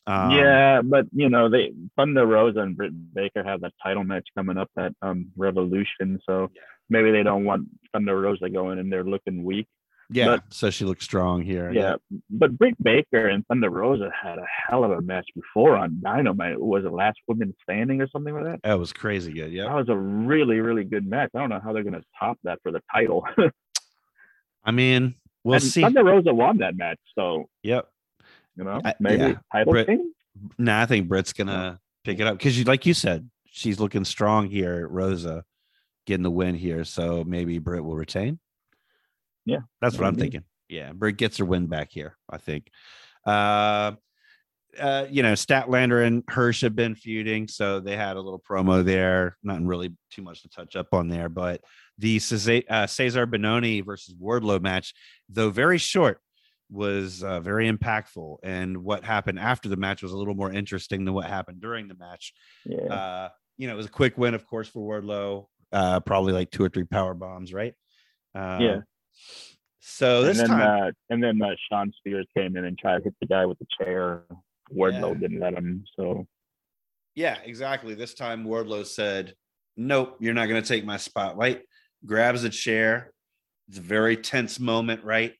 Um, 0.07 0.31
yeah, 0.31 0.81
but 0.83 1.05
you 1.13 1.29
know, 1.29 1.49
they 1.49 1.71
Thunder 1.95 2.25
Rosa 2.27 2.59
and 2.59 2.75
Britt 2.77 2.93
Baker 3.13 3.43
have 3.43 3.61
that 3.61 3.73
title 3.81 4.03
match 4.03 4.27
coming 4.37 4.57
up 4.57 4.69
at 4.77 4.93
um 5.01 5.31
Revolution, 5.35 6.19
so 6.25 6.49
Yeah. 6.53 6.61
maybe 6.89 7.11
they 7.11 7.23
don't 7.23 7.45
want 7.45 7.67
Thunder 7.93 8.19
Rosa 8.19 8.49
going 8.49 8.77
in 8.79 8.89
there 8.89 9.03
looking 9.03 9.43
weak. 9.43 9.67
yeah. 10.11 10.25
but- 10.27 10.43
so 10.53 10.69
she 10.69 10.85
looks 10.85 11.03
strong 11.03 11.41
here. 11.41 11.71
Yeah, 11.71 11.95
but 12.29 12.55
Britt 12.55 12.75
Baker 12.83 13.27
and 13.29 13.43
Thunder 13.47 13.71
Rosa 13.71 14.11
had 14.11 14.37
a 14.37 14.45
hell 14.67 14.83
of 14.83 14.91
a 14.91 15.01
match 15.01 15.25
before 15.33 15.75
on 15.75 15.99
Dynamite. 16.03 16.59
Was 16.61 16.85
it 16.85 16.91
Last 16.91 17.17
Woman 17.27 17.55
Standing 17.63 17.99
or 18.01 18.07
something 18.09 18.33
like 18.35 18.43
that? 18.43 18.59
that 18.63 18.77
was 18.77 18.93
crazy 18.93 19.33
good. 19.33 19.51
Yeah, 19.51 19.63
That 19.63 19.73
was 19.75 19.89
a 19.89 19.97
really, 19.97 20.59
really 20.59 20.83
good 20.83 21.07
match. 21.07 21.31
I 21.33 21.39
don't 21.39 21.49
know 21.49 21.59
how 21.63 21.73
they're 21.73 21.83
gonna 21.83 22.03
top 22.19 22.37
that 22.43 22.59
for 22.61 22.71
the 22.71 22.81
title. 22.93 23.25
I 24.63 24.71
mean, 24.71 25.15
we'll 25.45 25.53
and 25.55 25.63
see. 25.63 25.81
Thunder 25.81 26.03
Rosa 26.03 26.33
won 26.33 26.57
that 26.57 26.75
match, 26.75 26.99
so 27.17 27.49
Yep. 27.63 27.87
you 28.57 28.63
know 28.65 28.81
I- 28.83 28.95
maybe 28.99 29.21
yeah. 29.23 29.35
title 29.51 29.71
Britt- 29.73 29.87
thing. 29.87 30.11
Nah, 30.57 30.81
I 30.81 30.85
think 30.85 31.07
Britt's 31.07 31.31
gonna 31.31 31.79
pick 32.03 32.19
it 32.19 32.27
up 32.27 32.37
because, 32.37 32.57
you, 32.59 32.65
like 32.65 32.85
you 32.85 32.93
said, 32.93 33.29
she's 33.45 33.79
looking 33.79 34.03
strong 34.03 34.49
here. 34.49 34.85
Rosa 34.87 35.45
getting 36.05 36.23
the 36.23 36.31
win 36.31 36.55
here, 36.55 36.83
so 36.83 37.23
maybe 37.23 37.57
Britt 37.59 37.83
will 37.85 37.95
retain. 37.95 38.39
Yeah, 39.45 39.59
that's 39.79 39.97
what 39.97 40.07
I'm 40.07 40.15
thinking. 40.15 40.43
Yeah, 40.67 40.91
Britt 40.93 41.17
gets 41.17 41.37
her 41.37 41.45
win 41.45 41.67
back 41.67 41.91
here. 41.91 42.17
I 42.29 42.37
think. 42.37 42.69
Uh, 43.25 43.93
uh, 44.79 45.05
you 45.09 45.23
know, 45.23 45.33
Statlander 45.33 46.05
and 46.05 46.23
Hirsch 46.27 46.61
have 46.61 46.75
been 46.75 46.95
feuding, 46.95 47.47
so 47.47 47.79
they 47.79 47.95
had 47.95 48.17
a 48.17 48.21
little 48.21 48.41
promo 48.41 48.83
there. 48.83 49.37
Nothing 49.43 49.67
really 49.67 49.95
too 50.11 50.21
much 50.21 50.41
to 50.43 50.49
touch 50.49 50.75
up 50.75 50.87
on 50.93 51.07
there, 51.07 51.29
but 51.29 51.61
the 51.97 52.19
Cesar, 52.19 52.61
uh, 52.69 52.85
Cezar 52.85 53.25
Bononi 53.25 53.85
versus 53.85 54.13
Wardlow 54.15 54.61
match, 54.61 54.93
though 55.29 55.49
very 55.49 55.77
short, 55.77 56.19
was 56.69 57.23
uh, 57.23 57.39
very 57.39 57.71
impactful. 57.71 58.37
And 58.43 58.83
what 58.83 59.03
happened 59.03 59.39
after 59.39 59.69
the 59.69 59.77
match 59.77 60.01
was 60.03 60.11
a 60.11 60.17
little 60.17 60.35
more 60.35 60.51
interesting 60.51 61.05
than 61.05 61.13
what 61.13 61.25
happened 61.25 61.61
during 61.61 61.87
the 61.87 61.95
match. 61.95 62.33
Yeah. 62.65 62.93
Uh, 62.93 63.29
you 63.57 63.67
know, 63.67 63.73
it 63.73 63.77
was 63.77 63.85
a 63.85 63.89
quick 63.89 64.17
win, 64.17 64.33
of 64.33 64.45
course, 64.45 64.67
for 64.67 65.01
Wardlow. 65.01 65.45
Uh, 65.71 65.99
probably 65.99 66.33
like 66.33 66.51
two 66.51 66.63
or 66.63 66.69
three 66.69 66.83
power 66.83 67.13
bombs, 67.13 67.53
right? 67.53 67.73
Uh, 68.33 68.57
Yeah. 68.61 68.77
So 69.87 70.23
this 70.23 70.39
and 70.39 70.49
then 70.49 70.57
time, 70.57 70.83
uh, 70.87 70.91
and 71.11 71.23
then 71.23 71.39
uh, 71.41 71.55
Shawn 71.69 71.93
Spears 71.97 72.25
came 72.35 72.57
in 72.57 72.65
and 72.65 72.77
tried 72.77 72.97
to 72.97 73.03
hit 73.03 73.13
the 73.21 73.27
guy 73.27 73.45
with 73.45 73.59
the 73.59 73.67
chair. 73.79 74.23
Wardlow 74.73 75.13
Yeah. 75.13 75.19
didn't 75.19 75.39
let 75.39 75.53
him. 75.53 75.83
So 75.95 76.27
yeah, 77.15 77.37
exactly. 77.43 77.95
This 77.95 78.13
time, 78.13 78.45
Wardlow 78.45 78.85
said, 78.85 79.33
"Nope, 79.77 80.17
you're 80.19 80.33
not 80.33 80.47
going 80.47 80.61
to 80.61 80.67
take 80.67 80.85
my 80.85 80.97
spotlight." 80.97 81.61
Grabs 82.05 82.43
a 82.43 82.49
chair. 82.49 83.11
It's 83.69 83.77
a 83.77 83.81
very 83.81 84.17
tense 84.17 84.59
moment, 84.59 85.03
right? 85.03 85.33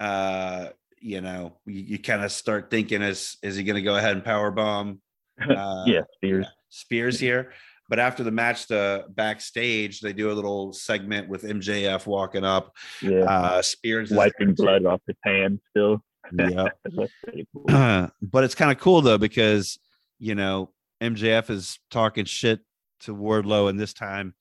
Uh, 0.00 0.68
you 1.00 1.20
know, 1.20 1.58
you, 1.66 1.80
you 1.82 1.98
kind 1.98 2.24
of 2.24 2.30
start 2.32 2.70
thinking, 2.70 3.02
"Is 3.02 3.36
is 3.42 3.56
he 3.56 3.64
going 3.64 3.76
to 3.76 3.82
go 3.82 3.96
ahead 3.96 4.12
and 4.12 4.24
power 4.24 4.50
bomb?" 4.50 5.00
Uh, 5.40 5.84
yeah, 5.86 6.00
Spears. 6.16 6.46
Spears 6.68 7.20
here. 7.20 7.52
But 7.88 7.98
after 8.00 8.22
the 8.24 8.30
match, 8.32 8.66
the 8.66 9.04
backstage, 9.08 10.00
they 10.00 10.12
do 10.12 10.30
a 10.30 10.34
little 10.34 10.72
segment 10.74 11.28
with 11.28 11.42
MJF 11.42 12.06
walking 12.06 12.44
up. 12.44 12.72
Yeah, 13.00 13.20
Uh, 13.24 13.62
Spears 13.62 14.10
wiping 14.10 14.54
blood 14.54 14.84
off 14.84 15.00
his 15.06 15.16
hand 15.24 15.60
still. 15.70 16.02
Yeah. 16.32 16.68
Cool. 17.52 18.10
but 18.22 18.44
it's 18.44 18.54
kind 18.54 18.70
of 18.70 18.78
cool 18.78 19.00
though 19.02 19.18
because 19.18 19.78
you 20.18 20.34
know 20.34 20.70
MJF 21.00 21.50
is 21.50 21.78
talking 21.90 22.24
shit 22.24 22.60
to 23.00 23.14
Wardlow, 23.14 23.70
and 23.70 23.78
this 23.78 23.92
time 23.92 24.34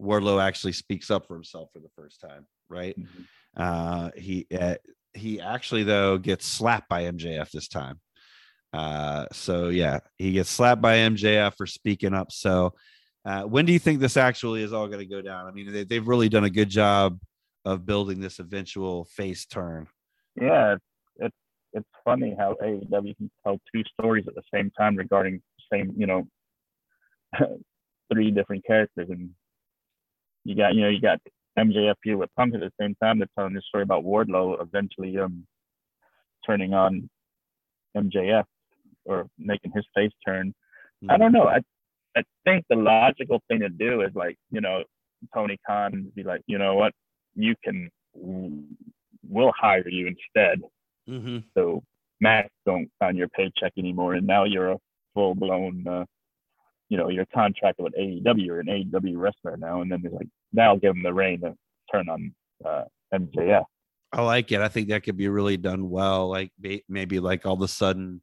Wardlow 0.00 0.42
actually 0.42 0.72
speaks 0.72 1.10
up 1.10 1.26
for 1.26 1.34
himself 1.34 1.70
for 1.72 1.80
the 1.80 1.88
first 1.96 2.20
time, 2.20 2.46
right? 2.68 2.96
Mhm. 2.98 3.26
Uh, 3.56 4.10
he 4.16 4.46
uh, 4.58 4.76
he 5.14 5.40
actually 5.40 5.82
though 5.84 6.18
gets 6.18 6.46
slapped 6.46 6.88
by 6.88 7.04
MJF 7.04 7.50
this 7.50 7.68
time. 7.68 8.00
Uh, 8.72 9.26
so 9.32 9.68
yeah, 9.68 10.00
he 10.18 10.32
gets 10.32 10.50
slapped 10.50 10.82
by 10.82 10.96
MJF 10.96 11.56
for 11.56 11.66
speaking 11.66 12.12
up. 12.14 12.32
So 12.32 12.74
uh, 13.24 13.42
when 13.42 13.64
do 13.64 13.72
you 13.72 13.78
think 13.78 14.00
this 14.00 14.16
actually 14.16 14.62
is 14.62 14.72
all 14.72 14.86
going 14.88 14.98
to 14.98 15.06
go 15.06 15.22
down? 15.22 15.46
I 15.46 15.52
mean, 15.52 15.72
they, 15.72 15.84
they've 15.84 16.06
really 16.06 16.28
done 16.28 16.44
a 16.44 16.50
good 16.50 16.68
job 16.68 17.18
of 17.64 17.86
building 17.86 18.20
this 18.20 18.38
eventual 18.40 19.04
face 19.06 19.46
turn. 19.46 19.86
Yeah, 20.40 20.76
it's, 21.74 21.86
funny 22.04 22.34
how 22.38 22.54
AEW 22.62 23.16
can 23.16 23.30
tell 23.42 23.58
two 23.74 23.82
stories 23.98 24.24
at 24.28 24.34
the 24.34 24.42
same 24.52 24.70
time 24.78 24.94
regarding 24.94 25.40
the 25.58 25.76
same, 25.76 25.94
you 25.96 26.06
know, 26.06 26.26
three 28.12 28.30
different 28.30 28.64
characters, 28.66 29.08
and 29.10 29.30
you 30.44 30.54
got 30.54 30.74
you 30.74 30.82
know 30.82 30.88
you 30.88 31.00
got 31.00 31.18
MJF 31.58 31.94
here 32.02 32.18
with 32.18 32.30
Punk 32.36 32.54
at 32.54 32.60
the 32.60 32.70
same 32.80 32.94
time. 33.02 33.18
They're 33.18 33.28
telling 33.36 33.54
this 33.54 33.64
story 33.66 33.82
about 33.82 34.04
Wardlow 34.04 34.60
eventually 34.60 35.18
um 35.18 35.46
turning 36.46 36.74
on 36.74 37.08
MJF 37.96 38.44
or 39.06 39.26
making 39.38 39.72
his 39.74 39.86
face 39.94 40.12
turn. 40.26 40.54
I 41.08 41.16
don't 41.16 41.32
know. 41.32 41.48
I 41.48 41.60
I 42.16 42.22
think 42.44 42.64
the 42.68 42.76
logical 42.76 43.42
thing 43.48 43.60
to 43.60 43.68
do 43.68 44.02
is 44.02 44.10
like, 44.14 44.36
you 44.50 44.60
know, 44.60 44.84
Tony 45.34 45.58
Khan 45.66 46.12
be 46.14 46.22
like, 46.22 46.42
you 46.46 46.58
know 46.58 46.74
what, 46.74 46.92
you 47.34 47.54
can, 47.64 47.90
we'll 48.14 49.52
hire 49.58 49.88
you 49.88 50.06
instead. 50.06 50.60
Mm-hmm. 51.08 51.38
So 51.56 51.82
Max 52.20 52.48
don't 52.66 52.88
on 53.00 53.16
your 53.16 53.28
paycheck 53.28 53.72
anymore, 53.76 54.14
and 54.14 54.26
now 54.26 54.44
you're 54.44 54.72
a 54.72 54.78
full 55.14 55.34
blown, 55.34 55.86
uh, 55.86 56.04
you 56.88 56.96
know, 56.96 57.08
you're 57.08 57.26
contracted 57.34 57.84
with 57.84 57.94
AEW. 57.94 58.44
You're 58.44 58.60
an 58.60 58.66
AEW 58.66 59.16
wrestler 59.16 59.56
now, 59.56 59.82
and 59.82 59.90
then 59.90 60.00
they're 60.02 60.12
like, 60.12 60.28
now 60.52 60.74
give 60.76 60.94
them 60.94 61.02
the 61.02 61.12
reign 61.12 61.40
to 61.40 61.54
turn 61.92 62.08
on 62.08 62.34
uh, 62.64 62.84
MJF. 63.12 63.64
I 64.12 64.22
like 64.22 64.52
it. 64.52 64.60
I 64.60 64.68
think 64.68 64.88
that 64.88 65.02
could 65.02 65.16
be 65.16 65.28
really 65.28 65.56
done 65.56 65.90
well. 65.90 66.28
Like 66.28 66.52
maybe 66.88 67.18
like 67.18 67.46
all 67.46 67.54
of 67.54 67.62
a 67.62 67.68
sudden, 67.68 68.22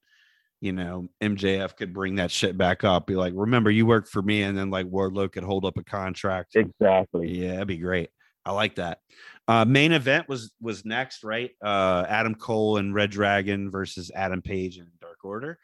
you 0.62 0.72
know, 0.72 1.08
MJF 1.22 1.76
could 1.76 1.94
bring 1.94 2.16
that 2.16 2.32
shit 2.32 2.58
back 2.58 2.84
up. 2.84 3.08
Be 3.08 3.16
like, 3.16 3.34
remember 3.36 3.70
you 3.70 3.86
worked 3.86 4.08
for 4.08 4.22
me, 4.22 4.44
and 4.44 4.58
then 4.58 4.70
like 4.70 4.86
Wardlow 4.86 5.32
could 5.32 5.44
hold 5.44 5.66
up 5.66 5.78
a 5.78 5.84
contract. 5.84 6.56
Exactly. 6.56 7.42
Yeah, 7.42 7.54
that'd 7.54 7.68
be 7.68 7.78
great. 7.78 8.10
I 8.46 8.52
like 8.52 8.76
that. 8.76 9.00
Uh, 9.48 9.66
main 9.66 9.92
event 9.92 10.30
was 10.30 10.52
was 10.62 10.86
next, 10.86 11.24
right? 11.24 11.52
Uh, 11.64 12.06
Adam 12.08 12.36
Cole 12.36 12.78
and 12.78 12.94
Red 12.94 13.12
Dragon 13.12 13.70
versus 13.70 14.12
Adam 14.16 14.42
Page 14.42 14.78
and 14.78 14.88
Dark 15.00 15.24
Order. 15.24 15.60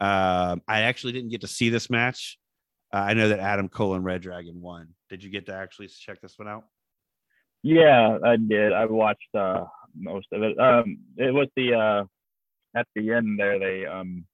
Um, 0.00 0.62
I 0.66 0.82
actually 0.82 1.12
didn't 1.12 1.30
get 1.30 1.42
to 1.42 1.48
see 1.48 1.68
this 1.68 1.88
match. 1.88 2.38
Uh, 2.92 2.98
I 2.98 3.14
know 3.14 3.28
that 3.28 3.38
Adam 3.38 3.68
Cole 3.68 3.94
and 3.94 4.04
Red 4.04 4.22
Dragon 4.22 4.60
won. 4.60 4.88
Did 5.08 5.22
you 5.24 5.30
get 5.30 5.46
to 5.46 5.54
actually 5.54 5.88
check 5.88 6.20
this 6.20 6.38
one 6.38 6.48
out? 6.48 6.64
Yeah, 7.62 8.18
I 8.24 8.36
did. 8.36 8.72
I 8.72 8.84
watched 8.86 9.34
uh, 9.34 9.64
most 9.96 10.26
of 10.32 10.42
it. 10.42 10.58
Um, 10.58 10.98
it 11.16 11.32
was 11.32 11.48
the 11.56 11.74
uh, 11.74 12.04
at 12.76 12.86
the 12.94 13.12
end 13.12 13.38
there 13.38 13.58
they 13.58 13.86
um 13.86 14.24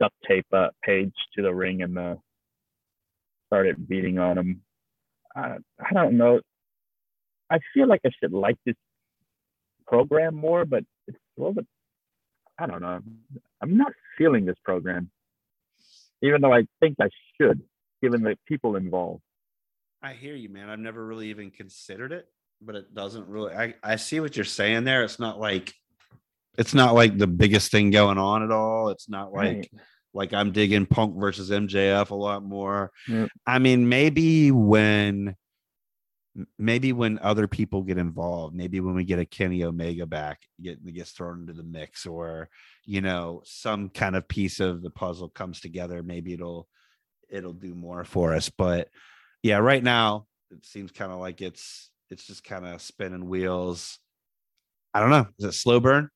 duct 0.00 0.14
tape 0.26 0.46
uh, 0.52 0.68
Page 0.82 1.12
to 1.34 1.42
the 1.42 1.54
ring 1.54 1.82
and 1.82 1.98
uh, 1.98 2.14
started 3.48 3.88
beating 3.88 4.18
on 4.18 4.38
him. 4.38 4.62
I 5.36 5.56
I 5.78 5.92
don't 5.92 6.16
know. 6.16 6.40
I 7.54 7.58
feel 7.72 7.86
like 7.88 8.00
I 8.04 8.10
should 8.20 8.32
like 8.32 8.56
this 8.66 8.74
program 9.86 10.34
more, 10.34 10.64
but 10.64 10.84
it's 11.06 11.18
a 11.38 11.40
little 11.40 11.54
bit. 11.54 11.66
I 12.58 12.66
don't 12.66 12.82
know. 12.82 13.00
I'm 13.60 13.76
not 13.76 13.92
feeling 14.18 14.44
this 14.44 14.56
program, 14.64 15.10
even 16.22 16.40
though 16.40 16.52
I 16.52 16.66
think 16.80 16.96
I 17.00 17.08
should, 17.40 17.62
given 18.02 18.22
the 18.22 18.36
people 18.46 18.76
involved. 18.76 19.22
I 20.02 20.12
hear 20.12 20.34
you, 20.34 20.48
man. 20.48 20.68
I've 20.68 20.78
never 20.78 21.04
really 21.04 21.30
even 21.30 21.50
considered 21.50 22.12
it, 22.12 22.26
but 22.60 22.74
it 22.74 22.94
doesn't 22.94 23.26
really. 23.28 23.54
I, 23.54 23.74
I 23.82 23.96
see 23.96 24.20
what 24.20 24.36
you're 24.36 24.44
saying 24.44 24.84
there. 24.84 25.02
It's 25.04 25.18
not 25.18 25.38
like 25.40 25.72
it's 26.58 26.74
not 26.74 26.94
like 26.94 27.16
the 27.18 27.26
biggest 27.26 27.70
thing 27.70 27.90
going 27.90 28.18
on 28.18 28.42
at 28.42 28.50
all. 28.50 28.88
It's 28.90 29.08
not 29.08 29.32
like 29.32 29.56
Right. 29.56 29.70
like 30.12 30.32
I'm 30.32 30.52
digging 30.52 30.86
Punk 30.86 31.18
versus 31.18 31.50
MJF 31.50 32.10
a 32.10 32.14
lot 32.14 32.44
more. 32.44 32.90
Yep. 33.08 33.28
I 33.46 33.58
mean, 33.58 33.88
maybe 33.88 34.50
when 34.50 35.34
maybe 36.58 36.92
when 36.92 37.18
other 37.20 37.46
people 37.46 37.82
get 37.82 37.98
involved, 37.98 38.54
maybe 38.54 38.80
when 38.80 38.94
we 38.94 39.04
get 39.04 39.18
a 39.18 39.24
Kenny 39.24 39.64
Omega 39.64 40.06
back, 40.06 40.40
get 40.60 40.84
gets 40.92 41.12
thrown 41.12 41.40
into 41.40 41.52
the 41.52 41.62
mix, 41.62 42.06
or 42.06 42.48
you 42.84 43.00
know, 43.00 43.42
some 43.44 43.88
kind 43.88 44.16
of 44.16 44.28
piece 44.28 44.60
of 44.60 44.82
the 44.82 44.90
puzzle 44.90 45.28
comes 45.28 45.60
together, 45.60 46.02
maybe 46.02 46.32
it'll 46.32 46.68
it'll 47.30 47.52
do 47.52 47.74
more 47.74 48.04
for 48.04 48.34
us. 48.34 48.50
But 48.50 48.88
yeah, 49.42 49.58
right 49.58 49.82
now 49.82 50.26
it 50.50 50.64
seems 50.64 50.90
kind 50.92 51.12
of 51.12 51.18
like 51.18 51.40
it's 51.40 51.90
it's 52.10 52.26
just 52.26 52.44
kind 52.44 52.66
of 52.66 52.82
spinning 52.82 53.28
wheels. 53.28 53.98
I 54.92 55.00
don't 55.00 55.10
know. 55.10 55.26
Is 55.38 55.44
it 55.46 55.52
slow 55.54 55.80
burn? 55.80 56.10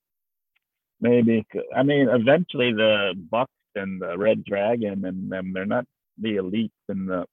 Maybe. 1.00 1.46
I 1.74 1.82
mean, 1.82 2.08
eventually 2.08 2.72
the 2.72 3.14
Bucks 3.30 3.52
and 3.74 4.00
the 4.00 4.18
Red 4.18 4.44
Dragon 4.44 5.04
and 5.04 5.30
them, 5.30 5.52
they're 5.52 5.66
not 5.66 5.84
the 6.20 6.36
elites 6.36 6.70
in 6.88 7.06
the 7.06 7.26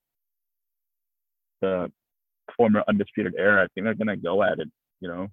the 1.62 1.92
former 2.58 2.84
undisputed 2.88 3.36
era. 3.38 3.64
I 3.64 3.68
think 3.74 3.86
they're 3.86 3.94
gonna 3.96 4.18
go 4.18 4.44
at 4.44 4.60
it, 4.60 4.70
you 5.00 5.08
know, 5.08 5.28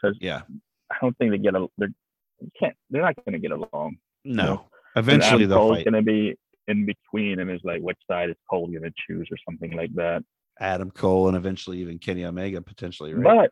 because 0.00 0.16
Yeah. 0.20 0.42
I 0.90 0.96
don't 1.00 1.16
think 1.18 1.30
they 1.30 1.38
get 1.38 1.54
a. 1.54 1.66
They're 1.78 1.92
you 2.40 2.50
can't. 2.58 2.74
They're 2.90 3.02
not 3.02 3.16
gonna 3.24 3.38
get 3.38 3.52
along. 3.52 3.98
No. 4.24 4.44
No. 4.44 4.64
Eventually 4.96 5.44
and 5.44 5.52
they'll 5.52 5.58
Cole's 5.58 5.76
fight. 5.78 5.84
gonna 5.84 6.02
be 6.02 6.36
in 6.66 6.86
between, 6.86 7.38
and 7.38 7.50
it's 7.50 7.64
like, 7.64 7.80
which 7.80 7.98
side 8.10 8.30
is 8.30 8.36
Cole 8.48 8.66
gonna 8.66 8.90
choose, 9.06 9.28
or 9.30 9.36
something 9.48 9.72
like 9.72 9.94
that. 9.94 10.24
Adam 10.58 10.90
Cole 10.90 11.28
and 11.28 11.36
eventually 11.36 11.78
even 11.78 11.98
Kenny 11.98 12.24
Omega 12.24 12.60
potentially, 12.60 13.14
right? 13.14 13.50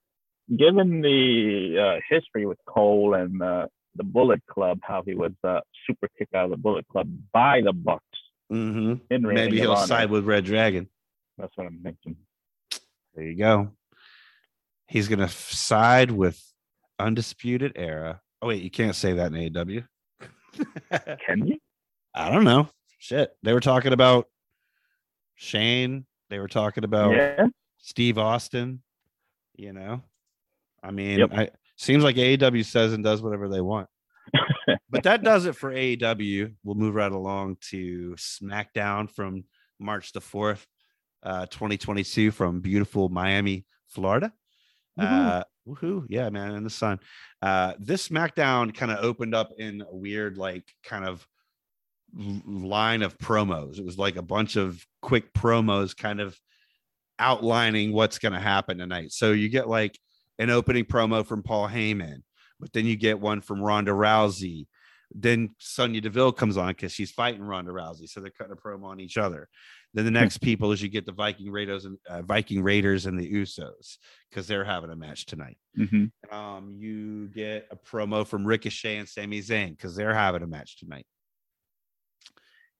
But 0.48 0.56
given 0.56 1.00
the 1.00 1.78
uh, 1.78 2.00
history 2.08 2.46
with 2.46 2.58
Cole 2.66 3.14
and 3.14 3.42
uh, 3.42 3.66
the 3.94 4.04
Bullet 4.04 4.42
Club, 4.50 4.80
how 4.82 5.02
he 5.02 5.14
was 5.14 5.32
uh, 5.44 5.60
super 5.86 6.08
kicked 6.18 6.34
out 6.34 6.46
of 6.46 6.50
the 6.50 6.56
Bullet 6.56 6.86
Club 6.88 7.08
by 7.32 7.60
the 7.62 7.72
Bucks 7.72 8.04
hmm 8.50 8.94
Maybe 9.10 9.58
he'll 9.58 9.76
side 9.76 10.10
with 10.10 10.24
Red 10.24 10.44
Dragon. 10.44 10.88
That's 11.36 11.52
what 11.56 11.66
I'm 11.66 11.80
thinking. 11.82 12.16
There 13.18 13.26
you 13.26 13.34
go. 13.36 13.72
He's 14.86 15.08
gonna 15.08 15.28
side 15.28 16.12
with 16.12 16.40
Undisputed 17.00 17.72
Era. 17.74 18.20
Oh 18.40 18.46
wait, 18.46 18.62
you 18.62 18.70
can't 18.70 18.94
say 18.94 19.14
that 19.14 19.34
in 19.34 19.52
AEW. 19.52 19.84
Can 21.26 21.44
you? 21.48 21.58
I 22.14 22.30
don't 22.30 22.44
know. 22.44 22.68
Shit, 23.00 23.32
they 23.42 23.52
were 23.52 23.58
talking 23.60 23.92
about 23.92 24.26
Shane. 25.34 26.06
They 26.30 26.38
were 26.38 26.46
talking 26.46 26.84
about 26.84 27.10
Yeah. 27.10 27.48
Steve 27.78 28.18
Austin. 28.18 28.84
You 29.56 29.72
know, 29.72 30.00
I 30.80 30.92
mean, 30.92 31.18
Yep. 31.18 31.30
I 31.34 31.50
seems 31.74 32.04
like 32.04 32.14
AEW 32.14 32.64
says 32.64 32.92
and 32.92 33.02
does 33.02 33.20
whatever 33.20 33.48
they 33.48 33.60
want. 33.60 33.88
but 34.90 35.02
that 35.02 35.24
does 35.24 35.44
it 35.46 35.56
for 35.56 35.72
AEW. 35.72 36.54
We'll 36.62 36.76
move 36.76 36.94
right 36.94 37.10
along 37.10 37.56
to 37.70 38.14
SmackDown 38.16 39.10
from 39.10 39.42
March 39.80 40.12
the 40.12 40.20
4th, 40.20 40.64
uh, 41.22 41.46
2022, 41.46 42.30
from 42.30 42.60
beautiful 42.60 43.08
Miami, 43.08 43.64
Florida. 43.88 44.32
Uh, 44.98 45.44
woohoo. 45.66 46.04
Yeah, 46.08 46.28
man, 46.30 46.54
in 46.54 46.64
the 46.64 46.70
sun. 46.70 46.98
Uh, 47.40 47.74
this 47.78 48.08
SmackDown 48.08 48.74
kind 48.74 48.90
of 48.90 49.04
opened 49.04 49.34
up 49.34 49.52
in 49.58 49.82
a 49.82 49.94
weird, 49.94 50.38
like, 50.38 50.64
kind 50.82 51.04
of 51.04 51.26
line 52.16 53.02
of 53.02 53.18
promos. 53.18 53.78
It 53.78 53.84
was 53.84 53.98
like 53.98 54.16
a 54.16 54.22
bunch 54.22 54.56
of 54.56 54.84
quick 55.02 55.32
promos, 55.32 55.96
kind 55.96 56.20
of 56.20 56.38
outlining 57.18 57.92
what's 57.92 58.18
going 58.18 58.32
to 58.32 58.40
happen 58.40 58.78
tonight. 58.78 59.12
So 59.12 59.32
you 59.32 59.48
get 59.48 59.68
like 59.68 59.98
an 60.38 60.50
opening 60.50 60.84
promo 60.84 61.26
from 61.26 61.42
Paul 61.42 61.68
Heyman, 61.68 62.22
but 62.60 62.72
then 62.72 62.86
you 62.86 62.96
get 62.96 63.20
one 63.20 63.40
from 63.40 63.60
Ronda 63.60 63.92
Rousey. 63.92 64.66
Then 65.14 65.54
Sonya 65.58 66.02
Deville 66.02 66.32
comes 66.32 66.56
on 66.56 66.68
because 66.68 66.92
she's 66.92 67.10
fighting 67.10 67.42
Ronda 67.42 67.72
Rousey, 67.72 68.08
so 68.08 68.20
they're 68.20 68.30
cutting 68.30 68.52
a 68.52 68.56
promo 68.56 68.84
on 68.84 69.00
each 69.00 69.16
other. 69.16 69.48
Then 69.94 70.04
the 70.04 70.10
next 70.10 70.38
people 70.38 70.70
is 70.72 70.82
you 70.82 70.88
get 70.88 71.06
the 71.06 71.12
Viking 71.12 71.50
Raiders 71.50 71.84
and 71.86 71.96
uh, 72.08 72.22
Viking 72.22 72.62
Raiders 72.62 73.06
and 73.06 73.18
the 73.18 73.32
Usos 73.32 73.96
because 74.28 74.46
they're 74.46 74.64
having 74.64 74.90
a 74.90 74.96
match 74.96 75.26
tonight. 75.26 75.56
hmm 75.74 76.06
Um, 76.30 76.76
you 76.78 77.28
get 77.28 77.68
a 77.70 77.76
promo 77.76 78.26
from 78.26 78.46
Ricochet 78.46 78.98
and 78.98 79.08
Sami 79.08 79.40
Zayn 79.40 79.70
because 79.70 79.96
they're 79.96 80.14
having 80.14 80.42
a 80.42 80.46
match 80.46 80.78
tonight. 80.78 81.06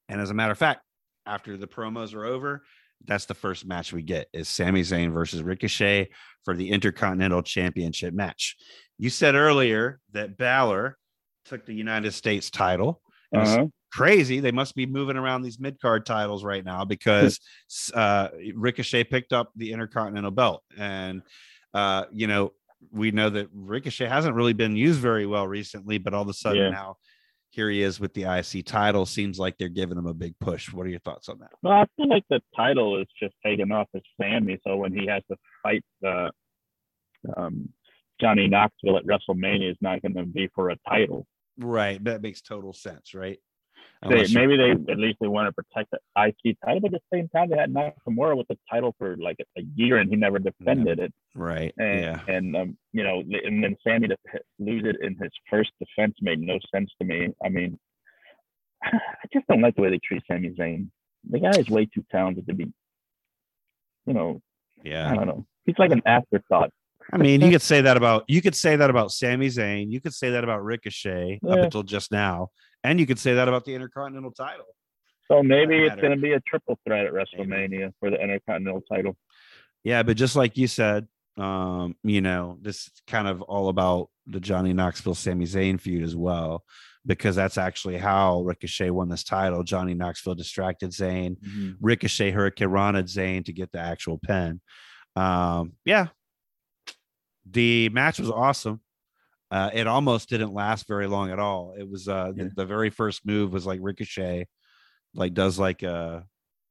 And 0.09 0.21
as 0.21 0.31
a 0.31 0.35
matter 0.35 0.53
of 0.53 0.59
fact, 0.59 0.83
after 1.27 1.57
the 1.57 1.67
promos 1.67 2.15
are 2.15 2.25
over, 2.25 2.63
that's 3.07 3.27
the 3.27 3.35
first 3.35 3.67
match 3.67 3.93
we 3.93 4.03
get 4.03 4.29
is 4.33 4.49
Sami 4.49 4.83
Zayn 4.83 5.13
versus 5.13 5.43
Ricochet 5.43 6.11
for 6.45 6.55
the 6.55 6.71
Intercontinental 6.71 7.43
Championship 7.43 8.13
match. 8.13 8.57
You 8.99 9.11
said 9.11 9.35
earlier 9.35 10.01
that 10.13 10.37
Balor 10.37 10.99
took 11.45 11.65
the 11.65 11.75
United 11.75 12.13
States 12.13 12.51
title. 12.51 13.01
Uh-huh. 13.35 13.67
Crazy. 13.93 14.41
They 14.41 14.53
must 14.53 14.75
be 14.75 14.87
moving 14.87 15.17
around 15.17 15.43
these 15.43 15.59
mid 15.59 15.81
card 15.81 16.05
titles 16.05 16.45
right 16.45 16.65
now 16.65 16.85
because 16.85 17.41
uh, 17.95 18.29
Ricochet 18.55 19.05
picked 19.05 19.33
up 19.33 19.51
the 19.57 19.73
Intercontinental 19.73 20.31
belt, 20.31 20.63
and 20.77 21.23
uh, 21.75 22.05
you 22.13 22.27
know 22.27 22.53
we 22.93 23.11
know 23.11 23.29
that 23.31 23.49
Ricochet 23.53 24.07
hasn't 24.07 24.35
really 24.37 24.53
been 24.53 24.77
used 24.77 25.01
very 25.01 25.27
well 25.27 25.47
recently, 25.49 25.99
but 25.99 26.15
all 26.15 26.23
of 26.23 26.29
a 26.29 26.35
sudden 26.35 26.65
Yeah. 26.65 26.71
now 26.71 26.97
here 27.51 27.71
he 27.71 27.83
is 27.83 27.99
with 27.99 28.13
the 28.13 28.25
IC 28.25 28.67
title. 28.67 29.07
Seems 29.07 29.39
like 29.39 29.57
they're 29.57 29.69
giving 29.69 29.97
him 29.97 30.07
a 30.07 30.15
big 30.15 30.39
push. 30.39 30.73
What 30.73 30.87
are 30.87 30.91
your 30.91 31.01
thoughts 31.01 31.29
on 31.31 31.39
that? 31.41 31.51
Well, 31.63 31.73
I 31.73 31.87
feel 31.97 32.09
like 32.09 32.25
the 32.29 32.41
title 32.55 33.01
is 33.01 33.07
just 33.21 33.35
taken 33.45 33.73
off 33.73 33.89
of 33.95 34.03
Sami, 34.21 34.59
so 34.67 34.77
when 34.77 34.93
he 34.93 35.07
has 35.07 35.23
to 35.31 35.37
fight 35.63 35.83
uh, 36.07 36.29
um, 37.37 37.71
Johnny 38.21 38.49
Knoxville 38.49 38.99
at 38.99 39.05
WrestleMania, 39.07 39.71
it's 39.71 39.81
not 39.81 40.03
going 40.03 40.15
to 40.15 40.25
be 40.25 40.49
for 40.55 40.71
a 40.71 40.77
title. 40.89 41.27
Right. 41.59 42.03
That 42.05 42.23
makes 42.23 42.41
total 42.41 42.73
sense, 42.73 43.15
right? 43.15 43.39
They, 44.07 44.27
maybe 44.33 44.57
they 44.57 44.71
at 44.71 44.99
least 44.99 45.19
they 45.21 45.27
want 45.27 45.49
to 45.49 45.53
protect 45.53 45.91
the 45.91 45.99
IC 46.17 46.59
title, 46.65 46.81
but 46.81 46.95
at 46.95 47.01
the 47.11 47.17
same 47.17 47.29
time, 47.31 47.51
they 47.51 47.57
had 47.57 47.75
Nakamura 47.75 48.37
with 48.37 48.47
the 48.47 48.57
title 48.71 48.95
for 48.97 49.17
like 49.17 49.39
a, 49.57 49.63
year, 49.75 49.97
and 49.97 50.09
he 50.09 50.15
never 50.15 50.39
defended 50.39 51.01
it. 51.01 51.13
right. 51.35 51.75
And, 51.79 52.01
yeah. 52.01 52.21
and 52.29 52.57
um, 52.57 52.79
you 52.93 53.03
know, 53.03 53.21
and 53.21 53.63
then 53.63 53.77
Sami 53.83 54.07
to 54.07 54.17
lose 54.61 54.85
it 54.85 54.97
in 55.03 55.17
his 55.17 55.33
first 55.51 55.73
defense 55.81 56.15
made 56.21 56.41
no 56.41 56.59
sense 56.73 56.91
to 57.01 57.07
me. 57.07 57.31
I 57.45 57.49
mean, 57.49 57.77
I 58.85 59.27
just 59.33 59.47
don't 59.49 59.61
like 59.61 59.75
the 59.75 59.83
way 59.83 59.91
they 59.91 59.99
treat 59.99 60.23
Sami 60.31 60.51
Zayn. 60.51 60.91
The 61.29 61.41
guy 61.41 61.59
is 61.59 61.69
way 61.69 61.87
too 61.87 62.05
talented 62.11 62.47
to 62.47 62.55
be, 62.55 62.73
you 64.07 64.15
know, 64.15 64.41
Yeah. 64.85 65.11
I 65.11 65.15
don't 65.17 65.27
know. 65.27 65.45
He's 65.67 65.79
like 65.79 65.91
an 65.91 66.03
afterthought. 66.07 66.71
I 67.13 67.17
mean, 67.17 67.41
you 67.41 67.51
could 67.53 67.63
say 67.63 67.81
that 67.81 67.97
about 67.97 68.25
you 68.29 68.41
could 68.41 68.55
say 68.55 68.77
that 68.77 68.91
about 68.91 69.11
Sami 69.11 69.49
Zayn. 69.49 69.91
You 69.91 70.01
could 70.01 70.15
say 70.15 70.31
that 70.31 70.45
about 70.45 70.63
Ricochet 70.63 71.41
up 71.49 71.59
until 71.59 71.83
just 71.83 72.13
now, 72.13 72.51
and 72.85 73.01
you 73.01 73.07
could 73.07 73.19
say 73.19 73.35
that 73.35 73.49
about 73.49 73.65
the 73.65 73.75
Intercontinental 73.75 74.33
title. 74.33 74.67
So 75.31 75.43
maybe 75.43 75.77
it's 75.79 75.97
going 75.97 76.15
to 76.15 76.21
be 76.21 76.33
a 76.33 76.41
triple 76.41 76.79
threat 76.87 77.07
at 77.07 77.13
WrestleMania 77.13 77.93
for 78.01 78.11
the 78.11 78.17
Intercontinental 78.23 78.83
title. 78.91 79.17
Yeah, 79.85 80.03
but 80.03 80.17
just 80.17 80.37
like 80.37 80.57
you 80.57 80.67
said, 80.67 81.07
um, 81.37 81.97
you 82.03 82.21
know, 82.21 82.59
this 82.63 82.87
is 82.87 82.93
kind 83.07 83.29
of 83.29 83.43
all 83.43 83.69
about 83.69 84.09
the 84.27 84.41
Johnny 84.41 84.73
Knoxville 84.73 85.15
Sami 85.15 85.45
Zayn 85.45 85.81
feud 85.81 86.03
as 86.03 86.17
well, 86.17 86.65
because 87.07 87.37
that's 87.37 87.59
actually 87.59 87.97
how 87.99 88.41
Ricochet 88.43 88.91
won 88.91 89.09
this 89.09 89.23
title. 89.23 89.63
Johnny 89.63 89.95
Knoxville 89.95 90.35
distracted 90.35 90.91
Zayn, 90.91 91.37
Ricochet 91.81 92.33
hurricanrana 92.33 93.05
Zayn 93.05 93.45
to 93.45 93.53
get 93.53 93.71
the 93.71 93.79
actual 93.79 94.19
pin. 94.19 94.61
Um, 95.15 95.75
yeah, 95.85 96.09
the 97.49 97.89
match 97.91 98.19
was 98.19 98.31
awesome. 98.31 98.81
Uh, 99.51 99.71
it 99.73 99.87
almost 99.87 100.29
didn't 100.29 100.53
last 100.53 100.87
very 100.87 101.07
long 101.07 101.31
at 101.31 101.39
all. 101.39 101.75
It 101.79 101.89
was 101.89 102.07
uh, 102.09 102.33
Yeah. 102.37 102.45
the, 102.45 102.51
the 102.57 102.67
very 102.67 102.91
first 102.91 103.25
move 103.27 103.53
was 103.53 103.65
like 103.67 103.81
Ricochet, 103.83 104.47
like 105.15 105.33
does 105.35 105.59
like 105.59 105.83
a, 105.83 106.25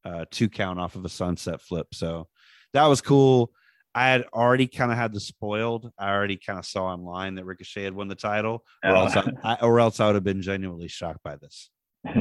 a 0.06 0.26
two 0.30 0.48
count 0.50 0.80
off 0.80 0.96
of 0.96 1.04
a 1.06 1.10
sunset 1.10 1.62
flip. 1.62 1.88
So 1.94 2.28
that 2.74 2.86
was 2.86 3.02
cool. 3.02 3.52
I 3.96 4.10
had 4.10 4.26
already 4.32 4.68
kind 4.68 4.92
of 4.92 4.98
had 4.98 5.12
the 5.12 5.20
spoiled. 5.20 5.92
I 5.98 6.12
already 6.12 6.38
kind 6.38 6.60
of 6.60 6.66
saw 6.66 6.86
online 6.86 7.34
that 7.36 7.46
Ricochet 7.46 7.84
had 7.84 7.96
won 7.96 8.10
the 8.10 8.14
title, 8.16 8.64
or 8.84 8.92
Oh. 8.92 8.96
else 8.96 9.16
I, 9.16 9.32
I, 9.44 9.56
or 9.64 9.80
else 9.80 10.00
I 10.00 10.06
would 10.06 10.14
have 10.16 10.24
been 10.24 10.44
genuinely 10.44 10.88
shocked 10.88 11.24
by 11.24 11.36
this. 11.38 11.70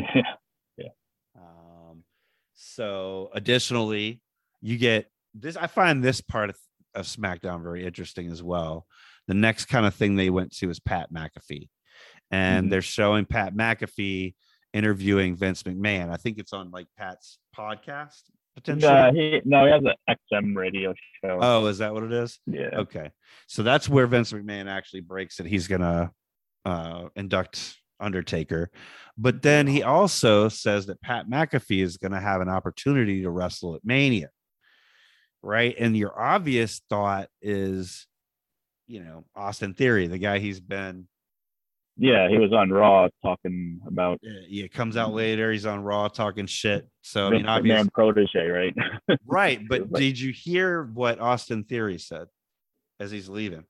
Yeah. 0.78 0.88
Um, 1.38 2.02
so 2.54 3.30
additionally, 3.34 4.20
you 4.62 4.78
get 4.78 5.10
this. 5.34 5.56
I 5.56 5.66
find 5.66 6.02
this 6.02 6.20
part 6.22 6.48
of, 6.50 6.56
of 6.94 7.04
SmackDown 7.06 7.62
very 7.62 7.84
interesting 7.84 8.30
as 8.30 8.42
well. 8.42 8.86
The 9.28 9.34
next 9.34 9.66
kind 9.66 9.86
of 9.86 9.94
thing 9.94 10.16
they 10.16 10.30
went 10.30 10.52
to 10.58 10.70
is 10.70 10.80
Pat 10.80 11.12
McAfee, 11.12 11.68
and 12.30 12.66
Mhm. 12.66 12.70
they're 12.70 12.82
showing 12.82 13.24
Pat 13.24 13.54
McAfee 13.54 14.34
interviewing 14.72 15.36
Vince 15.36 15.62
McMahon. 15.64 16.10
I 16.10 16.16
think 16.16 16.38
it's 16.38 16.52
on 16.52 16.70
like 16.70 16.86
Pat's 16.98 17.38
podcast 17.56 18.22
potentially. 18.54 18.92
no, 18.92 19.12
he, 19.12 19.40
no, 19.44 19.64
he 19.66 19.70
has 19.72 19.82
an 19.84 19.94
XM 20.32 20.54
radio 20.56 20.92
show. 21.24 21.38
Oh, 21.40 21.66
is 21.66 21.78
that 21.78 21.92
what 21.92 22.02
it 22.04 22.12
is? 22.12 22.38
yeah. 22.46 22.70
Okay. 22.74 23.10
So 23.48 23.62
that's 23.62 23.88
where 23.88 24.06
Vince 24.06 24.32
McMahon 24.32 24.66
actually 24.68 25.00
breaks 25.00 25.40
it. 25.40 25.46
He's 25.46 25.66
gonna 25.68 26.10
uh 26.64 27.08
induct 27.16 27.76
Undertaker. 27.98 28.70
But 29.16 29.40
then 29.40 29.66
he 29.66 29.82
also 29.82 30.48
says 30.50 30.86
that 30.86 31.00
Pat 31.00 31.26
McAfee 31.28 31.82
is 31.82 31.96
gonna 31.96 32.20
have 32.20 32.40
an 32.42 32.48
opportunity 32.50 33.22
to 33.22 33.30
wrestle 33.30 33.74
at 33.74 33.84
Mania. 33.84 34.28
Right. 35.42 35.74
And 35.78 35.96
your 35.96 36.18
obvious 36.20 36.82
thought 36.90 37.28
is, 37.40 38.06
you 38.86 39.02
know, 39.02 39.24
Austin 39.34 39.74
Theory, 39.74 40.06
the 40.06 40.18
guy 40.18 40.38
he's 40.38 40.60
been 40.60 41.08
Yeah, 41.96 42.28
he 42.28 42.38
was 42.38 42.52
on 42.52 42.70
Raw 42.70 43.08
talking 43.22 43.80
about 43.86 44.20
uh, 44.24 44.42
yeah, 44.48 44.66
comes 44.68 44.96
out 44.96 45.12
later, 45.12 45.50
he's 45.52 45.66
on 45.66 45.82
Raw 45.82 46.08
talking 46.08 46.46
shit. 46.46 46.88
So 47.02 47.28
I 47.28 47.30
mean 47.30 47.46
obviously 47.46 47.90
protege, 47.94 48.46
right? 48.48 48.74
right. 49.26 49.60
But 49.68 49.90
Like- 49.90 50.00
did 50.00 50.20
you 50.20 50.32
hear 50.32 50.84
what 50.84 51.20
Austin 51.20 51.64
Theory 51.64 51.98
said 51.98 52.28
as 53.00 53.10
he's 53.10 53.28
leaving? 53.28 53.64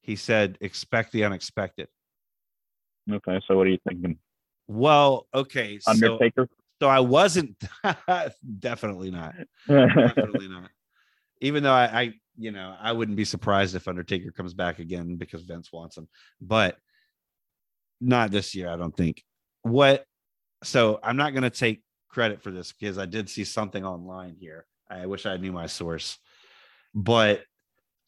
He 0.00 0.16
said, 0.16 0.58
expect 0.60 1.12
the 1.12 1.24
unexpected. 1.24 1.88
okay, 3.10 3.40
so 3.46 3.56
what 3.56 3.66
are 3.66 3.70
you 3.70 3.78
thinking? 3.88 4.18
Well, 4.68 5.26
okay. 5.34 5.78
So, 5.80 5.90
Undertaker? 5.92 6.48
so 6.80 6.88
I 6.88 7.00
wasn't 7.00 7.56
definitely 8.58 9.10
not. 9.10 9.34
Definitely 9.68 10.48
not. 10.48 10.70
Even 11.40 11.62
though 11.62 11.72
I, 11.72 12.00
I, 12.00 12.12
you 12.38 12.50
know, 12.50 12.74
I 12.80 12.92
wouldn't 12.92 13.16
be 13.16 13.24
surprised 13.24 13.74
if 13.74 13.88
Undertaker 13.88 14.30
comes 14.30 14.54
back 14.54 14.78
again 14.78 15.16
because 15.16 15.42
Vince 15.42 15.70
wants 15.72 15.96
him, 15.96 16.08
but 16.40 16.76
not 18.00 18.30
this 18.30 18.54
year, 18.54 18.68
I 18.68 18.76
don't 18.76 18.96
think. 18.96 19.22
What 19.62 20.04
so 20.64 20.98
I'm 21.02 21.16
not 21.16 21.34
gonna 21.34 21.50
take 21.50 21.82
credit 22.08 22.42
for 22.42 22.50
this 22.50 22.72
because 22.72 22.98
I 22.98 23.06
did 23.06 23.28
see 23.28 23.44
something 23.44 23.84
online 23.84 24.36
here. 24.38 24.66
I 24.90 25.06
wish 25.06 25.26
I 25.26 25.36
knew 25.36 25.52
my 25.52 25.66
source, 25.66 26.18
but 26.94 27.42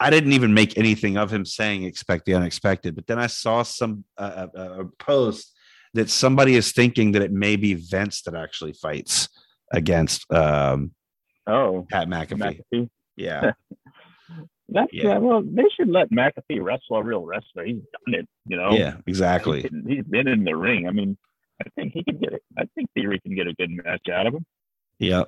I 0.00 0.10
didn't 0.10 0.32
even 0.32 0.52
make 0.52 0.76
anything 0.76 1.16
of 1.16 1.32
him 1.32 1.44
saying 1.44 1.84
expect 1.84 2.26
the 2.26 2.34
unexpected. 2.34 2.94
But 2.94 3.06
then 3.06 3.18
I 3.18 3.28
saw 3.28 3.62
some 3.62 4.04
uh, 4.18 4.48
a, 4.54 4.80
a 4.80 4.84
post 4.98 5.52
that 5.94 6.10
somebody 6.10 6.56
is 6.56 6.72
thinking 6.72 7.12
that 7.12 7.22
it 7.22 7.32
may 7.32 7.56
be 7.56 7.74
Vince 7.74 8.22
that 8.22 8.34
actually 8.34 8.72
fights 8.72 9.28
against 9.72 10.30
um, 10.32 10.92
oh, 11.46 11.86
Pat 11.90 12.08
McAfee. 12.08 12.60
McAfee. 12.72 12.88
Yeah, 13.16 13.52
That's 14.68 14.90
Yeah. 14.92 15.18
Well, 15.18 15.42
they 15.42 15.64
should 15.76 15.88
let 15.88 16.10
McAfee 16.10 16.62
wrestle 16.62 16.96
a 16.96 17.02
real 17.02 17.24
wrestler. 17.24 17.64
He's 17.64 17.76
done 17.76 18.14
it, 18.14 18.28
you 18.46 18.56
know. 18.56 18.72
yeah, 18.72 18.96
exactly. 19.06 19.62
He's 19.62 19.70
been, 19.70 19.86
he's 19.86 20.04
been 20.04 20.28
in 20.28 20.44
the 20.44 20.56
ring. 20.56 20.88
I 20.88 20.90
mean, 20.90 21.16
I 21.60 21.68
think 21.74 21.92
he 21.92 22.02
can 22.02 22.18
get 22.18 22.32
it. 22.32 22.42
I 22.58 22.64
think 22.74 22.88
Theory 22.94 23.20
can 23.20 23.34
get 23.34 23.46
a 23.46 23.54
good 23.54 23.70
match 23.70 24.08
out 24.12 24.26
of 24.26 24.34
him. 24.34 24.46
Yeah. 24.98 25.24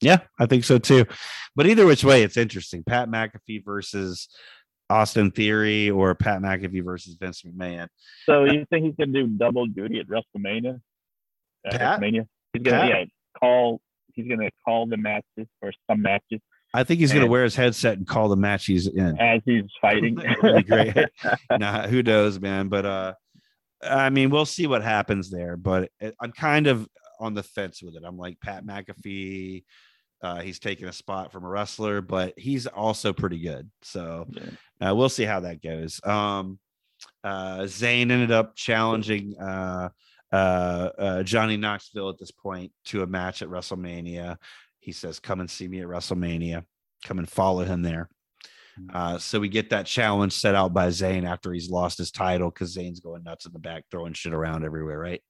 Yeah, 0.00 0.18
I 0.38 0.46
think 0.46 0.64
so 0.64 0.78
too. 0.78 1.06
But 1.54 1.66
either 1.66 1.86
which 1.86 2.04
way, 2.04 2.24
it's 2.24 2.36
interesting. 2.36 2.82
Pat 2.84 3.08
McAfee 3.08 3.64
versus 3.64 4.28
Austin 4.90 5.30
Theory 5.30 5.88
or 5.88 6.14
Pat 6.14 6.42
McAfee 6.42 6.84
versus 6.84 7.16
Vince 7.18 7.42
McMahon. 7.42 7.88
So 8.26 8.44
you 8.44 8.66
think 8.68 8.84
he's 8.84 8.94
gonna 8.98 9.12
do 9.12 9.28
double 9.28 9.66
duty 9.66 10.00
at 10.00 10.06
WrestleMania? 10.08 10.80
At 11.64 11.72
Pat? 11.72 12.00
WrestleMania? 12.00 12.26
He's 12.52 12.62
gonna 12.62 12.80
Pat? 12.80 12.88
yeah 12.88 13.04
call. 13.38 13.80
He's 14.12 14.28
gonna 14.28 14.50
call 14.64 14.86
the 14.86 14.96
matches 14.96 15.48
or 15.62 15.72
some 15.90 16.02
matches 16.02 16.40
I 16.74 16.82
think 16.84 17.00
he's 17.00 17.12
going 17.12 17.24
to 17.24 17.30
wear 17.30 17.44
his 17.44 17.54
headset 17.56 17.96
and 17.98 18.06
call 18.06 18.28
the 18.28 18.36
match 18.36 18.66
he's 18.66 18.86
in. 18.88 19.18
as 19.20 19.40
he's 19.46 19.62
fighting. 19.80 20.16
That 20.16 20.42
would 20.42 20.56
be 20.56 20.62
great. 20.64 20.96
nah, 21.58 21.86
who 21.86 22.02
knows, 22.02 22.40
man? 22.40 22.68
But 22.68 22.84
uh, 22.84 23.14
I 23.82 24.10
mean, 24.10 24.28
we'll 24.30 24.44
see 24.44 24.66
what 24.66 24.82
happens 24.82 25.30
there. 25.30 25.56
But 25.56 25.90
it, 26.00 26.14
I'm 26.20 26.32
kind 26.32 26.66
of 26.66 26.88
on 27.20 27.32
the 27.34 27.42
fence 27.44 27.80
with 27.82 27.94
it. 27.94 28.02
I'm 28.04 28.18
like 28.18 28.40
Pat 28.40 28.66
McAfee. 28.66 29.64
Uh, 30.22 30.40
he's 30.40 30.58
taking 30.58 30.88
a 30.88 30.92
spot 30.92 31.30
from 31.32 31.44
a 31.44 31.48
wrestler, 31.48 32.00
but 32.00 32.34
he's 32.36 32.66
also 32.66 33.12
pretty 33.12 33.38
good. 33.38 33.70
So 33.82 34.26
Yeah. 34.30 34.90
uh, 34.90 34.94
we'll 34.94 35.08
see 35.10 35.24
how 35.24 35.40
that 35.40 35.62
goes. 35.62 36.00
Um, 36.04 36.58
uh, 37.22 37.58
Zayn 37.60 38.10
ended 38.10 38.32
up 38.32 38.56
challenging 38.56 39.36
uh, 39.38 39.90
uh, 40.32 40.90
uh, 40.98 41.22
Johnny 41.22 41.56
Knoxville 41.56 42.08
at 42.08 42.18
this 42.18 42.30
point 42.30 42.72
to 42.86 43.02
a 43.02 43.06
match 43.06 43.42
at 43.42 43.48
WrestleMania. 43.48 44.36
He 44.84 44.92
says, 44.92 45.18
"Come 45.18 45.40
and 45.40 45.50
see 45.50 45.66
me 45.66 45.80
at 45.80 45.86
WrestleMania. 45.86 46.64
Come 47.06 47.18
and 47.18 47.28
follow 47.28 47.64
him 47.64 47.80
there." 47.82 48.10
Uh, 48.92 49.16
so 49.18 49.38
we 49.40 49.48
get 49.48 49.70
that 49.70 49.86
challenge 49.86 50.32
set 50.32 50.54
out 50.54 50.74
by 50.74 50.88
Zayn 50.88 51.24
after 51.24 51.52
he's 51.52 51.70
lost 51.70 51.96
his 51.96 52.10
title 52.10 52.50
because 52.50 52.76
Zayn's 52.76 53.00
going 53.00 53.22
nuts 53.22 53.46
in 53.46 53.52
the 53.52 53.58
back, 53.58 53.84
throwing 53.90 54.12
shit 54.12 54.34
around 54.34 54.64
everywhere. 54.64 54.98
Right. 54.98 55.22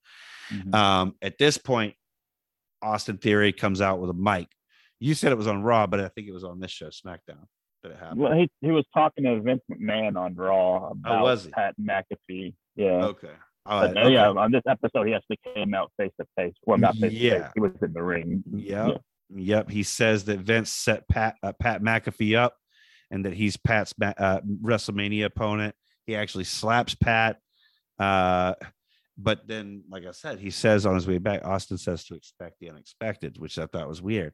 Mhm. 0.50 0.74
Um, 0.74 1.14
at 1.22 1.38
this 1.38 1.56
point, 1.58 1.94
Austin 2.82 3.18
Theory 3.18 3.52
comes 3.52 3.80
out 3.80 4.00
with 4.00 4.10
a 4.10 4.14
mic. 4.14 4.48
You 4.98 5.14
said 5.14 5.30
it 5.30 5.36
was 5.38 5.46
on 5.46 5.62
Raw, 5.62 5.86
but 5.86 6.00
I 6.00 6.08
think 6.08 6.26
it 6.26 6.32
was 6.32 6.44
on 6.44 6.58
this 6.58 6.70
show, 6.70 6.86
SmackDown, 6.88 7.44
that 7.82 7.92
it 7.92 7.98
happened. 7.98 8.20
Well, 8.20 8.32
he 8.32 8.50
he 8.60 8.70
was 8.70 8.86
talking 8.94 9.24
to 9.24 9.40
Vince 9.40 9.62
McMahon 9.70 10.16
on 10.18 10.34
Raw 10.34 10.88
about 10.90 11.20
Oh, 11.20 11.24
was 11.24 11.44
he? 11.44 11.50
Pat 11.50 11.74
McAfee. 11.80 12.54
Yeah. 12.76 13.04
Okay. 13.04 13.30
All 13.66 13.88
But, 13.88 14.04
uh, 14.06 14.08
yeah, 14.08 14.28
on 14.30 14.52
this 14.52 14.62
episode, 14.66 15.06
he 15.06 15.14
actually 15.14 15.40
came 15.54 15.74
out 15.74 15.90
face 15.98 16.12
to 16.20 16.26
face. 16.36 16.54
Well, 16.66 16.78
not 16.78 16.96
face 16.96 17.12
to 17.12 17.16
Yeah. 17.18 17.42
face. 17.44 17.52
He 17.54 17.60
was 17.60 17.72
in 17.82 17.92
the 17.92 18.02
ring. 18.02 18.42
Yep. 18.50 19.02
Yep. 19.30 19.70
He 19.70 19.82
says 19.82 20.24
that 20.24 20.40
Vince 20.40 20.70
set 20.70 21.08
Pat 21.08 21.36
uh, 21.42 21.52
Pat 21.52 21.82
McAfee 21.82 22.36
up 22.36 22.56
and 23.10 23.24
that 23.24 23.34
he's 23.34 23.56
Pat's 23.56 23.94
uh, 24.02 24.40
WrestleMania 24.62 25.26
opponent. 25.26 25.74
He 26.06 26.16
actually 26.16 26.44
slaps 26.44 26.94
Pat. 26.94 27.38
Uh, 27.98 28.54
but 29.16 29.46
then, 29.46 29.84
like 29.88 30.04
I 30.04 30.10
said, 30.10 30.40
he 30.40 30.50
says 30.50 30.86
on 30.86 30.94
his 30.94 31.06
way 31.06 31.18
back, 31.18 31.44
Austin 31.44 31.78
says 31.78 32.04
to 32.06 32.14
expect 32.14 32.58
the 32.60 32.70
unexpected, 32.70 33.38
which 33.38 33.58
I 33.58 33.66
thought 33.66 33.88
was 33.88 34.02
weird. 34.02 34.32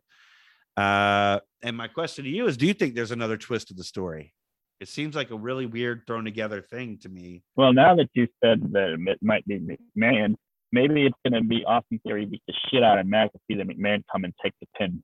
Uh, 0.77 1.41
and 1.63 1.77
my 1.77 1.89
question 1.89 2.25
to 2.25 2.31
you 2.31 2.47
is 2.47 2.57
do 2.57 2.67
you 2.67 2.73
think 2.73 2.95
there's 2.95 3.11
another 3.11 3.37
twist 3.37 3.69
to 3.69 3.75
the 3.75 3.85
story? 3.85 4.33
It 4.81 4.89
seems 4.89 5.15
like 5.15 5.31
a 5.31 5.37
really 5.37 5.67
weird 5.67 6.05
thrown 6.07 6.25
together 6.25 6.63
thing 6.63 6.99
to 7.03 7.11
me. 7.11 7.43
Well, 7.55 7.75
now 7.75 7.95
that 7.97 8.09
you 8.15 8.29
said 8.43 8.73
that 8.73 8.97
it 9.07 9.19
might 9.21 9.47
be 9.47 9.59
McMahon, 9.59 10.37
maybe 10.73 11.07
it's 11.07 11.17
going 11.27 11.41
to 11.41 11.47
be 11.47 11.65
Austin 11.65 12.01
Theory 12.05 12.27
beat 12.27 12.43
the 12.47 12.55
shit 12.71 12.83
out 12.83 12.99
of 12.99 13.07
McAfee, 13.07 13.31
then 13.49 13.69
McMahon 13.69 14.03
come 14.11 14.25
and 14.25 14.35
take 14.43 14.55
the 14.61 14.67
pin. 14.79 15.03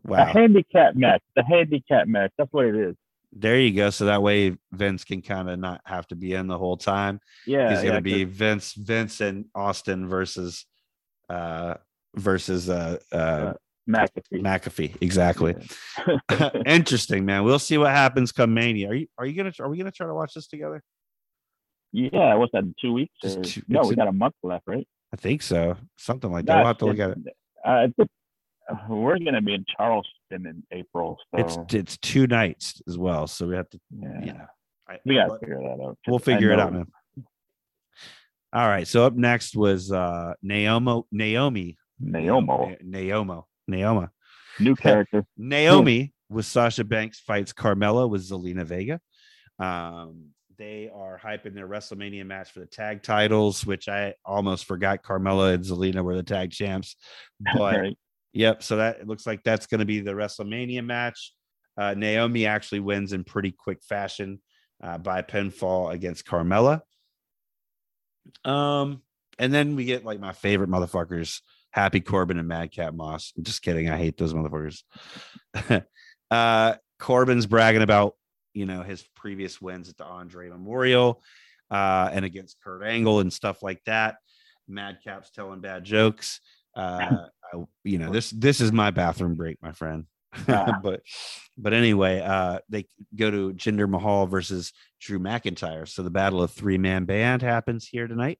wow. 0.04 0.22
A 0.22 0.24
handicap 0.24 0.94
match. 0.94 1.22
The 1.36 1.44
handicap 1.44 2.06
match. 2.06 2.32
That's 2.38 2.52
what 2.52 2.66
it 2.66 2.74
is. 2.74 2.94
There 3.36 3.58
you 3.58 3.72
go. 3.74 3.90
So 3.90 4.06
that 4.06 4.22
way 4.22 4.56
Vince 4.72 5.02
can 5.04 5.20
kind 5.20 5.50
of 5.50 5.58
not 5.58 5.80
have 5.84 6.06
to 6.08 6.14
be 6.14 6.34
in 6.34 6.46
the 6.46 6.56
whole 6.56 6.76
time. 6.76 7.20
Yeah. 7.46 7.70
He's 7.70 7.78
gonna 7.78 7.94
yeah, 7.94 8.00
be 8.00 8.24
Vince, 8.24 8.74
Vince 8.74 9.20
and 9.20 9.46
Austin 9.54 10.08
versus 10.08 10.66
uh 11.28 11.74
versus 12.14 12.70
uh 12.70 12.98
uh 13.10 13.54
'cause 13.54 13.56
McAfee. 13.88 14.40
McAfee. 14.40 15.02
Exactly. 15.02 15.56
Interesting, 16.66 17.24
man. 17.24 17.42
We'll 17.44 17.58
see 17.58 17.76
what 17.76 17.90
happens 17.90 18.30
come 18.30 18.54
Mania. 18.54 18.90
Are 18.90 18.94
you 18.94 19.06
are 19.18 19.26
you 19.26 19.34
gonna 19.34 19.52
are 19.58 19.68
we 19.68 19.78
gonna 19.78 19.90
try 19.90 20.06
to 20.06 20.14
watch 20.14 20.34
this 20.34 20.46
together? 20.46 20.82
Yeah. 21.94 22.34
What's 22.34 22.52
that? 22.52 22.64
Two 22.80 22.92
weeks? 22.92 23.14
Or- 23.24 23.42
two- 23.42 23.62
no, 23.68 23.82
we 23.82 23.94
got 23.94 24.08
a 24.08 24.12
month 24.12 24.34
left, 24.42 24.64
right? 24.66 24.86
I 25.12 25.16
think 25.16 25.42
so. 25.42 25.76
Something 25.96 26.32
like 26.32 26.44
that. 26.46 26.56
We'll 26.56 26.66
have 26.66 26.78
to 26.78 26.86
look 26.86 26.98
at 26.98 27.10
it. 27.10 27.18
Uh, 27.64 27.86
it's- 27.88 28.08
uh, 28.70 28.76
we're 28.88 29.18
going 29.18 29.34
to 29.34 29.42
be 29.42 29.52
in 29.52 29.64
Charleston 29.76 30.46
in 30.46 30.62
April, 30.72 31.18
so 31.30 31.40
It's 31.40 31.74
it's 31.74 31.98
two 31.98 32.26
nights 32.26 32.80
as 32.88 32.96
well. 32.96 33.26
So 33.26 33.46
we 33.46 33.56
have 33.56 33.68
to 33.70 33.80
yeah, 33.90 34.08
know 34.08 34.46
I, 34.88 34.98
we 35.04 35.16
got 35.16 35.26
to 35.26 35.38
figure 35.38 35.58
that 35.60 35.84
out. 35.84 35.98
we'll 36.08 36.18
figure 36.18 36.50
it 36.50 36.58
out, 36.58 36.72
man. 36.72 36.86
All 38.54 38.66
right. 38.66 38.88
So 38.88 39.04
up 39.04 39.14
next 39.14 39.54
was 39.54 39.92
uh 39.92 40.32
Naomi 40.42 41.02
Naomi 41.12 41.76
Naomi, 42.00 42.76
Naomi 42.82 43.40
Naomi 43.68 44.06
new 44.60 44.76
character. 44.76 45.26
Naomi 45.36 46.12
with 46.30 46.46
Sasha 46.46 46.84
Banks 46.84 47.20
fights 47.20 47.52
Carmella 47.52 48.08
with 48.08 48.22
Zelina 48.22 48.64
Vega. 48.64 49.00
Um, 49.58 50.28
they 50.56 50.90
are 50.94 51.20
hyping 51.22 51.54
their 51.54 51.68
WrestleMania 51.68 52.26
match 52.26 52.52
for 52.52 52.60
the 52.60 52.66
tag 52.66 53.02
titles, 53.02 53.64
which 53.64 53.88
I 53.88 54.14
almost 54.24 54.64
forgot 54.64 55.02
Carmella 55.02 55.54
and 55.54 55.64
Zelina 55.64 56.02
were 56.02 56.16
the 56.16 56.22
tag 56.22 56.50
champs. 56.50 56.96
But 57.56 57.76
right? 57.76 57.98
yep, 58.32 58.62
so 58.62 58.76
that 58.76 59.00
it 59.00 59.08
looks 59.08 59.26
like 59.26 59.42
that's 59.42 59.66
going 59.66 59.80
to 59.80 59.84
be 59.84 60.00
the 60.00 60.12
WrestleMania 60.12 60.84
match. 60.84 61.32
Uh, 61.76 61.94
Naomi 61.94 62.46
actually 62.46 62.80
wins 62.80 63.12
in 63.12 63.24
pretty 63.24 63.52
quick 63.52 63.82
fashion 63.82 64.40
uh, 64.82 64.98
by 64.98 65.22
pinfall 65.22 65.92
against 65.92 66.26
Carmella. 66.26 66.82
Um, 68.44 69.02
and 69.38 69.52
then 69.52 69.76
we 69.76 69.84
get 69.84 70.04
like 70.04 70.20
my 70.20 70.32
favorite 70.32 70.70
motherfuckers, 70.70 71.40
Happy 71.70 72.00
Corbin 72.00 72.38
and 72.38 72.48
Madcap 72.48 72.94
Moss. 72.94 73.32
I'm 73.36 73.44
just 73.44 73.62
kidding. 73.62 73.90
I 73.90 73.96
hate 73.96 74.16
those 74.16 74.32
motherfuckers. 74.32 74.82
uh, 76.30 76.74
Corbin's 76.98 77.46
bragging 77.46 77.82
about 77.82 78.14
you 78.54 78.66
know 78.66 78.82
his 78.82 79.02
previous 79.14 79.60
wins 79.60 79.88
at 79.88 79.96
the 79.96 80.04
Andre 80.04 80.48
Memorial 80.48 81.22
uh, 81.70 82.08
and 82.12 82.24
against 82.24 82.56
Kurt 82.62 82.84
Angle 82.84 83.20
and 83.20 83.32
stuff 83.32 83.62
like 83.62 83.82
that. 83.84 84.16
Madcap's 84.68 85.30
telling 85.30 85.60
bad 85.60 85.84
jokes. 85.84 86.40
Uh, 86.76 87.26
I, 87.52 87.64
you 87.84 87.98
know 87.98 88.10
this 88.10 88.30
this 88.30 88.60
is 88.60 88.72
my 88.72 88.90
bathroom 88.90 89.34
break, 89.34 89.58
my 89.62 89.72
friend. 89.72 90.06
But 90.46 91.02
but 91.56 91.72
anyway, 91.72 92.20
uh, 92.20 92.58
they 92.68 92.86
go 93.14 93.30
to 93.30 93.52
Jinder 93.52 93.88
Mahal 93.88 94.26
versus 94.26 94.72
Drew 95.00 95.20
McIntyre. 95.20 95.86
So 95.88 96.02
the 96.02 96.10
battle 96.10 96.42
of 96.42 96.50
three 96.50 96.78
man 96.78 97.04
band 97.04 97.42
happens 97.42 97.86
here 97.86 98.08
tonight. 98.08 98.38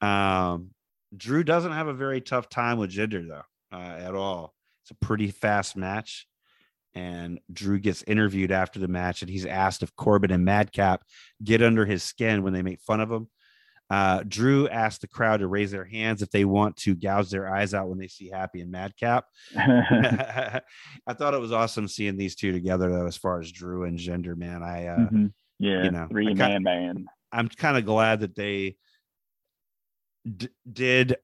Um, 0.00 0.70
Drew 1.16 1.44
doesn't 1.44 1.72
have 1.72 1.86
a 1.86 1.94
very 1.94 2.20
tough 2.20 2.48
time 2.48 2.78
with 2.78 2.90
Jinder 2.90 3.26
though 3.28 3.76
uh, 3.76 3.96
at 3.98 4.14
all. 4.14 4.54
It's 4.82 4.90
a 4.90 4.94
pretty 5.06 5.30
fast 5.30 5.76
match. 5.76 6.26
And 6.94 7.40
Drew 7.52 7.78
gets 7.78 8.02
interviewed 8.02 8.52
after 8.52 8.78
the 8.78 8.88
match, 8.88 9.22
and 9.22 9.30
he's 9.30 9.46
asked 9.46 9.82
if 9.82 9.94
Corbin 9.96 10.30
and 10.30 10.44
Madcap 10.44 11.02
get 11.42 11.62
under 11.62 11.86
his 11.86 12.02
skin 12.02 12.42
when 12.42 12.52
they 12.52 12.62
make 12.62 12.80
fun 12.80 13.00
of 13.00 13.10
him. 13.10 13.28
Uh, 13.88 14.22
Drew 14.26 14.68
asked 14.68 15.02
the 15.02 15.08
crowd 15.08 15.40
to 15.40 15.46
raise 15.46 15.70
their 15.70 15.84
hands 15.84 16.22
if 16.22 16.30
they 16.30 16.44
want 16.46 16.76
to 16.78 16.94
gouge 16.94 17.28
their 17.30 17.52
eyes 17.54 17.74
out 17.74 17.88
when 17.88 17.98
they 17.98 18.08
see 18.08 18.28
Happy 18.30 18.60
and 18.60 18.70
Madcap. 18.70 19.26
I 19.54 20.60
thought 21.14 21.34
it 21.34 21.40
was 21.40 21.52
awesome 21.52 21.88
seeing 21.88 22.16
these 22.16 22.34
two 22.34 22.52
together, 22.52 22.90
though, 22.90 23.06
as 23.06 23.16
far 23.16 23.40
as 23.40 23.52
Drew 23.52 23.84
and 23.84 23.98
Jinder, 23.98 24.36
man. 24.36 24.62
I 24.62 24.86
uh, 24.86 24.96
Mhm. 25.10 25.32
Yeah, 25.58 25.84
you 25.84 25.90
know, 25.92 26.08
three 26.10 26.34
man 26.34 26.62
band. 26.62 27.06
I'm 27.30 27.48
kind 27.48 27.76
of 27.76 27.84
glad 27.84 28.20
that 28.20 28.34
they 28.34 28.76
d- 30.36 30.48
did 30.70 31.16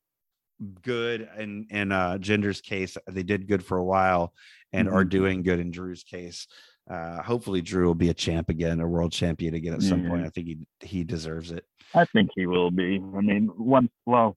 good 0.83 1.29
in 1.39 1.67
in 1.71 1.93
uh 1.93 2.19
Jinder's 2.19 2.61
case. 2.61 2.97
They 3.07 3.23
did 3.23 3.49
good 3.49 3.65
for 3.65 3.79
a 3.79 3.85
while 3.85 4.33
and 4.73 4.89
are 4.89 5.05
Mhm. 5.05 5.11
doing 5.11 5.43
good 5.43 5.61
in 5.61 5.71
Drew's 5.71 6.03
case. 6.05 6.47
Uh, 6.89 7.23
hopefully, 7.23 7.61
Drew 7.61 7.87
will 7.87 7.95
be 7.95 8.09
a 8.09 8.15
champ 8.15 8.49
again, 8.49 8.81
a 8.81 8.89
world 8.89 9.13
champion 9.13 9.55
again 9.55 9.75
at 9.75 9.83
some 9.83 10.07
point. 10.07 10.25
I 10.25 10.31
think 10.31 10.47
he 10.47 10.59
he 10.81 11.05
deserves 11.05 11.51
it. 11.51 11.65
I 11.95 12.05
think 12.07 12.31
he 12.35 12.47
will 12.47 12.71
be. 12.71 12.97
I 12.97 13.21
mean, 13.21 13.51
once, 13.57 13.91
well, 14.07 14.37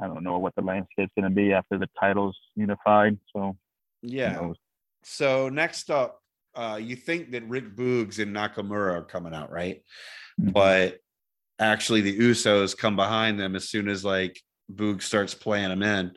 I 0.00 0.06
don't 0.06 0.22
know 0.22 0.38
what 0.38 0.54
the 0.54 0.62
landscape's 0.62 1.12
going 1.14 1.28
to 1.28 1.34
be 1.34 1.52
after 1.52 1.78
the 1.78 1.88
titles 1.98 2.38
unified. 2.54 3.18
So, 3.32 3.56
Yeah. 4.02 4.52
So 5.02 5.48
next 5.48 5.90
up, 5.90 6.22
uh, 6.54 6.78
you 6.82 6.96
think 6.96 7.30
that 7.32 7.46
Rick 7.48 7.74
Boogs 7.76 8.18
and 8.18 8.34
Nakamura 8.34 8.92
are 8.94 9.04
coming 9.04 9.34
out, 9.34 9.50
right? 9.50 9.82
Mhm. 10.40 10.52
But 10.52 11.00
actually, 11.58 12.00
the 12.02 12.18
Usos 12.18 12.76
come 12.76 12.96
behind 12.96 13.38
them 13.38 13.56
as 13.56 13.68
soon 13.68 13.88
as 13.88 14.04
like 14.04 14.40
Boog 14.72 15.02
starts 15.02 15.34
playing 15.34 15.68
them 15.70 15.82
in. 15.82 16.16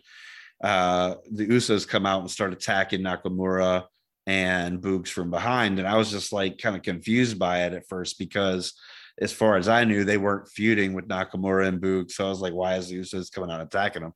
Uh, 0.64 1.16
the 1.32 1.46
Usos 1.48 1.88
come 1.88 2.06
out 2.06 2.22
and 2.22 2.32
start 2.32 2.54
attacking 2.54 3.02
Nakamura 3.02 3.84
and 4.26 4.82
Boogs 4.82 5.10
from 5.10 5.30
behind, 5.30 5.78
and 5.80 5.88
I 5.88 5.98
was 5.98 6.10
just 6.10 6.32
like 6.32 6.58
kind 6.58 6.76
of 6.76 6.82
confused 6.82 7.38
by 7.38 7.64
it 7.66 7.74
at 7.74 7.88
first 7.88 8.18
because. 8.18 8.74
As 9.22 9.32
far 9.32 9.58
as 9.58 9.68
I 9.68 9.84
knew, 9.84 10.04
they 10.04 10.18
weren't 10.18 10.48
feuding 10.48 10.94
with 10.94 11.08
Nakamura 11.08 11.68
and 11.68 11.80
Boog. 11.80 12.10
So 12.10 12.26
I 12.26 12.30
was 12.30 12.40
like, 12.42 12.52
why 12.54 12.78
is 12.78 12.88
the 12.90 12.96
Usos 13.00 13.32
coming 13.32 13.52
out 13.52 13.62
attacking 13.62 14.02
them? 14.02 14.14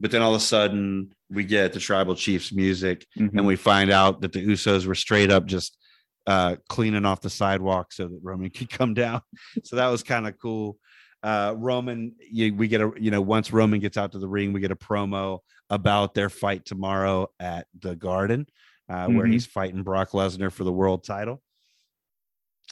But 0.00 0.10
then 0.10 0.20
all 0.20 0.34
of 0.34 0.40
a 0.42 0.44
sudden, 0.44 1.12
we 1.30 1.44
get 1.44 1.72
the 1.72 1.78
Tribal 1.78 2.16
Chiefs 2.16 2.50
music 2.50 3.06
Mhm. 3.16 3.34
and 3.38 3.46
we 3.46 3.54
find 3.54 3.92
out 3.92 4.20
that 4.22 4.32
the 4.32 4.44
Usos 4.44 4.84
were 4.84 4.96
straight 4.96 5.30
up 5.30 5.46
just 5.46 5.78
uh, 6.26 6.56
cleaning 6.68 7.04
off 7.04 7.20
the 7.20 7.30
sidewalk 7.30 7.92
so 7.92 8.08
that 8.08 8.18
Roman 8.20 8.50
could 8.56 8.68
come 8.68 8.94
down. 8.94 9.20
So 9.62 9.76
that 9.76 9.86
was 9.86 10.02
kind 10.02 10.26
of 10.26 10.36
cool. 10.40 10.76
Uh, 11.22 11.54
Roman, 11.56 12.14
you, 12.18 12.54
we 12.54 12.66
get 12.68 12.80
a 12.80 12.92
you 12.98 13.10
know 13.10 13.20
once 13.20 13.52
Roman 13.52 13.78
gets 13.80 13.96
out 13.96 14.12
to 14.12 14.18
the 14.18 14.28
ring, 14.28 14.52
we 14.52 14.60
get 14.60 14.70
a 14.72 14.76
promo 14.76 15.38
about 15.70 16.14
their 16.14 16.28
fight 16.28 16.64
tomorrow 16.64 17.28
at 17.38 17.66
the 17.78 17.94
Garden, 17.94 18.46
uh, 18.88 19.06
where 19.06 19.26
Mhm. 19.26 19.32
he's 19.32 19.46
fighting 19.46 19.82
Brock 19.84 20.10
Lesnar 20.10 20.50
for 20.52 20.64
the 20.64 20.72
world 20.72 21.04
title. 21.04 21.42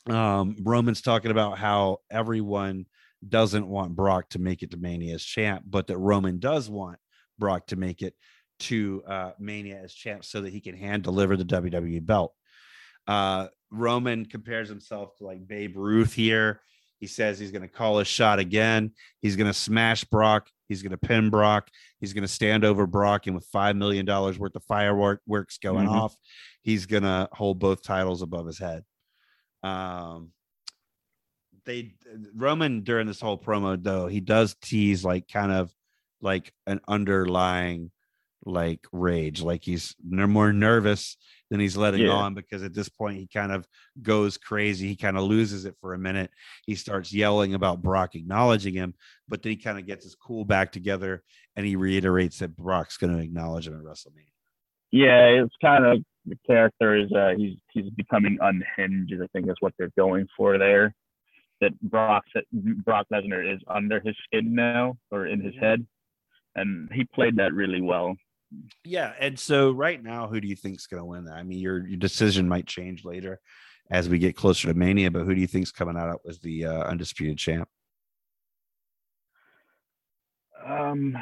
Um, 0.06 0.56
Roman's 0.62 1.02
talking 1.02 1.30
about 1.30 1.58
how 1.58 1.98
everyone 2.10 2.86
doesn't 3.26 3.66
want 3.68 3.94
Brock 3.94 4.30
to 4.30 4.38
make 4.38 4.62
it 4.62 4.70
to 4.72 4.76
Mania 4.78 5.14
as 5.14 5.22
champ, 5.22 5.64
but 5.68 5.86
that 5.88 5.98
Roman 5.98 6.38
does 6.38 6.70
want 6.70 6.98
Brock 7.38 7.66
to 7.68 7.76
make 7.76 8.02
it 8.02 8.14
to 8.60 9.02
uh, 9.06 9.32
Mania 9.38 9.80
as 9.82 9.94
champ 9.94 10.24
so 10.24 10.40
that 10.40 10.52
he 10.52 10.60
can 10.60 10.76
hand 10.76 11.02
deliver 11.02 11.36
the 11.36 11.44
WWE 11.44 12.00
belt. 12.04 12.34
Uh, 13.06 13.48
Roman 13.70 14.26
compares 14.26 14.68
himself 14.68 15.16
to 15.18 15.24
like 15.24 15.46
Babe 15.46 15.76
Ruth 15.76 16.12
here. 16.12 16.60
He 17.00 17.06
says 17.06 17.38
he's 17.38 17.50
going 17.50 17.62
to 17.62 17.68
call 17.68 17.98
his 17.98 18.06
shot 18.08 18.38
again. 18.38 18.92
He's 19.20 19.34
going 19.34 19.46
to 19.48 19.54
smash 19.54 20.04
Brock. 20.04 20.48
He's 20.68 20.82
going 20.82 20.90
to 20.92 20.98
pin 20.98 21.30
Brock. 21.30 21.68
He's 21.98 22.12
going 22.12 22.22
to 22.22 22.28
stand 22.28 22.64
over 22.64 22.86
Brock, 22.86 23.26
and 23.26 23.34
with 23.34 23.46
five 23.46 23.74
million 23.74 24.06
dollars 24.06 24.38
worth 24.38 24.54
of 24.54 24.62
fireworks 24.64 25.58
going 25.58 25.88
Mhm. 25.88 25.92
off, 25.92 26.14
he's 26.62 26.86
going 26.86 27.02
to 27.02 27.28
hold 27.32 27.58
both 27.58 27.82
titles 27.82 28.22
above 28.22 28.46
his 28.46 28.58
head. 28.58 28.84
Um, 29.62 30.32
they 31.64 31.94
Roman 32.34 32.82
during 32.82 33.06
this 33.06 33.20
whole 33.20 33.36
promo 33.38 33.80
though 33.82 34.06
he 34.06 34.20
does 34.20 34.54
tease 34.62 35.04
like 35.04 35.28
kind 35.28 35.52
of 35.52 35.70
like 36.22 36.52
an 36.66 36.80
underlying 36.88 37.90
like 38.44 38.86
rage, 38.92 39.42
like 39.42 39.64
he's 39.64 39.94
no 40.06 40.26
more 40.26 40.52
nervous 40.52 41.16
than 41.50 41.60
he's 41.60 41.76
letting 41.76 42.02
Yeah. 42.02 42.12
on 42.12 42.34
because 42.34 42.62
at 42.62 42.74
this 42.74 42.88
point 42.88 43.18
he 43.18 43.26
kind 43.26 43.52
of 43.52 43.66
goes 44.02 44.38
crazy. 44.38 44.88
He 44.88 44.96
kind 44.96 45.16
of 45.16 45.24
loses 45.24 45.64
it 45.64 45.76
for 45.80 45.94
a 45.94 45.98
minute. 45.98 46.30
He 46.64 46.74
starts 46.74 47.12
yelling 47.12 47.54
about 47.54 47.82
Brock 47.82 48.14
acknowledging 48.14 48.74
him, 48.74 48.94
but 49.28 49.42
then 49.42 49.50
he 49.50 49.56
kind 49.56 49.78
of 49.78 49.86
gets 49.86 50.04
his 50.04 50.14
cool 50.14 50.44
back 50.44 50.72
together 50.72 51.22
and 51.56 51.66
he 51.66 51.76
reiterates 51.76 52.38
that 52.38 52.56
Brock's 52.56 52.96
going 52.96 53.16
to 53.16 53.22
acknowledge 53.22 53.66
him 53.66 53.74
at 53.74 53.82
WrestleMania. 53.84 54.30
Yeah, 54.92 55.26
it's 55.44 55.54
kind 55.60 55.84
of 55.84 56.04
the 56.26 56.36
character 56.46 56.96
is 56.96 57.10
uh, 57.12 57.32
he's 57.36 57.56
he's 57.72 57.90
becoming 57.90 58.38
unhinged. 58.40 59.14
I 59.22 59.26
think 59.32 59.48
is 59.48 59.56
what 59.60 59.72
they're 59.78 59.92
going 59.96 60.26
for 60.36 60.58
there. 60.58 60.94
That 61.60 61.78
Brock 61.80 62.24
Brock 62.52 63.06
Lesnar 63.12 63.54
is 63.54 63.60
under 63.68 64.00
his 64.00 64.16
skin 64.24 64.54
now 64.54 64.96
or 65.10 65.26
in 65.26 65.40
his 65.40 65.54
head, 65.60 65.86
and 66.56 66.90
he 66.92 67.04
played 67.04 67.36
that 67.36 67.52
really 67.54 67.80
well. 67.80 68.16
Yeah, 68.84 69.12
and 69.18 69.38
so 69.38 69.70
right 69.70 70.02
now, 70.02 70.26
who 70.26 70.40
do 70.40 70.48
you 70.48 70.56
think's 70.56 70.86
going 70.86 71.00
to 71.00 71.04
win 71.04 71.24
that? 71.26 71.34
I 71.34 71.42
mean, 71.42 71.58
your 71.58 71.86
your 71.86 71.98
decision 71.98 72.48
might 72.48 72.66
change 72.66 73.04
later 73.04 73.40
as 73.90 74.08
we 74.08 74.18
get 74.18 74.36
closer 74.36 74.68
to 74.68 74.74
Mania, 74.74 75.10
but 75.10 75.24
who 75.24 75.34
do 75.34 75.40
you 75.40 75.46
think's 75.46 75.72
coming 75.72 75.96
out 75.96 76.20
as 76.28 76.38
the 76.40 76.66
uh, 76.66 76.82
undisputed 76.84 77.38
champ? 77.38 77.68
Um, 80.64 81.16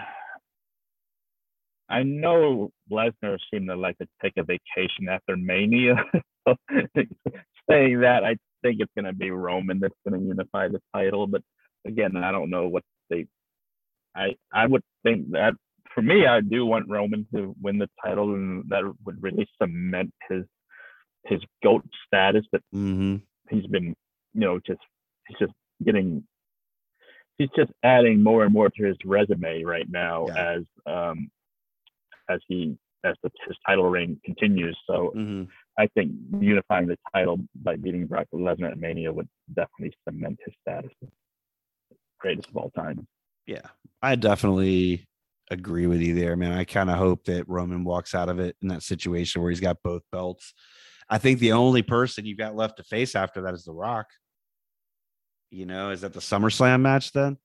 I 1.88 2.02
know 2.02 2.70
Lesnar 2.90 3.38
seemed 3.52 3.68
to 3.68 3.76
like 3.76 3.96
to 3.98 4.09
take 4.22 4.34
a 4.36 4.42
vacation 4.42 5.09
after 5.09 5.36
Mania, 5.36 5.96
saying 7.70 8.00
that, 8.00 8.24
I 8.24 8.36
think 8.62 8.80
it's 8.80 8.92
going 8.94 9.06
to 9.06 9.14
be 9.14 9.30
Roman 9.30 9.80
that's 9.80 9.94
going 10.06 10.20
to 10.20 10.26
unify 10.26 10.68
the 10.68 10.80
title. 10.94 11.26
But 11.26 11.42
again, 11.86 12.16
I 12.16 12.32
don't 12.32 12.50
know 12.50 12.68
what 12.68 12.84
they. 13.09 13.26
I 14.14 14.36
I 14.52 14.66
would 14.66 14.82
think 15.02 15.30
that 15.32 15.55
for 15.98 16.02
me, 16.02 16.26
I 16.26 16.40
do 16.40 16.64
want 16.64 16.88
Roman 16.88 17.26
to 17.34 17.56
win 17.60 17.78
the 17.78 17.90
title, 18.04 18.32
and 18.32 18.62
that 18.68 18.84
would 19.04 19.20
really 19.20 19.48
cement 19.60 20.12
his 20.30 20.44
his 21.24 21.40
goat 21.60 21.84
status. 22.06 22.44
But 22.52 22.62
hmm 22.72 23.16
he's 23.50 23.66
been, 23.66 23.96
you 24.32 24.40
know, 24.40 24.60
just 24.64 24.78
he's 25.26 25.38
just 25.38 25.52
getting. 25.84 26.22
He's 27.36 27.48
just 27.56 27.72
adding 27.82 28.22
more 28.22 28.44
and 28.44 28.52
more 28.52 28.68
to 28.68 28.84
his 28.84 28.96
resume 29.04 29.64
right 29.64 29.88
now 29.90 30.28
Yeah. 30.28 30.54
as 30.56 30.62
um 30.86 31.30
as 32.30 32.38
he 32.46 32.76
as 33.04 33.14
the, 33.24 33.30
his 33.48 33.56
title 33.66 33.90
reign 33.90 34.20
continues. 34.24 34.78
So 34.88 35.10
hmm 35.14 35.44
I 35.80 35.88
think 35.94 36.12
unifying 36.40 36.86
the 36.86 36.96
title 37.12 37.40
by 37.56 37.74
beating 37.74 38.06
Brock 38.06 38.28
Lesnar 38.32 38.70
at 38.70 38.78
Mania 38.78 39.12
would 39.12 39.28
definitely 39.52 39.96
cement 40.04 40.38
his 40.44 40.54
status 40.62 40.90
as 41.02 41.08
greatest 42.20 42.48
of 42.50 42.56
all 42.56 42.70
time. 42.70 43.06
Yeah, 43.46 43.66
I 44.02 44.14
definitely 44.14 45.07
agree 45.50 45.86
with 45.86 46.00
you 46.00 46.14
there, 46.14 46.36
man. 46.36 46.52
I 46.52 46.64
kind 46.64 46.90
of 46.90 46.98
hope 46.98 47.24
that 47.24 47.48
Roman 47.48 47.84
walks 47.84 48.14
out 48.14 48.28
of 48.28 48.38
it 48.38 48.56
in 48.62 48.68
that 48.68 48.82
situation 48.82 49.42
where 49.42 49.50
he's 49.50 49.60
got 49.60 49.82
both 49.82 50.02
belts. 50.12 50.54
I 51.08 51.18
think 51.18 51.38
the 51.38 51.52
only 51.52 51.82
person 51.82 52.26
you've 52.26 52.38
got 52.38 52.54
left 52.54 52.76
to 52.76 52.84
face 52.84 53.14
after 53.14 53.42
that 53.42 53.54
is 53.54 53.64
The 53.64 53.72
Rock. 53.72 54.06
You 55.50 55.64
know, 55.64 55.90
is 55.90 56.02
that 56.02 56.12
the 56.12 56.20
SummerSlam 56.20 56.82
match 56.82 57.12
then? 57.12 57.38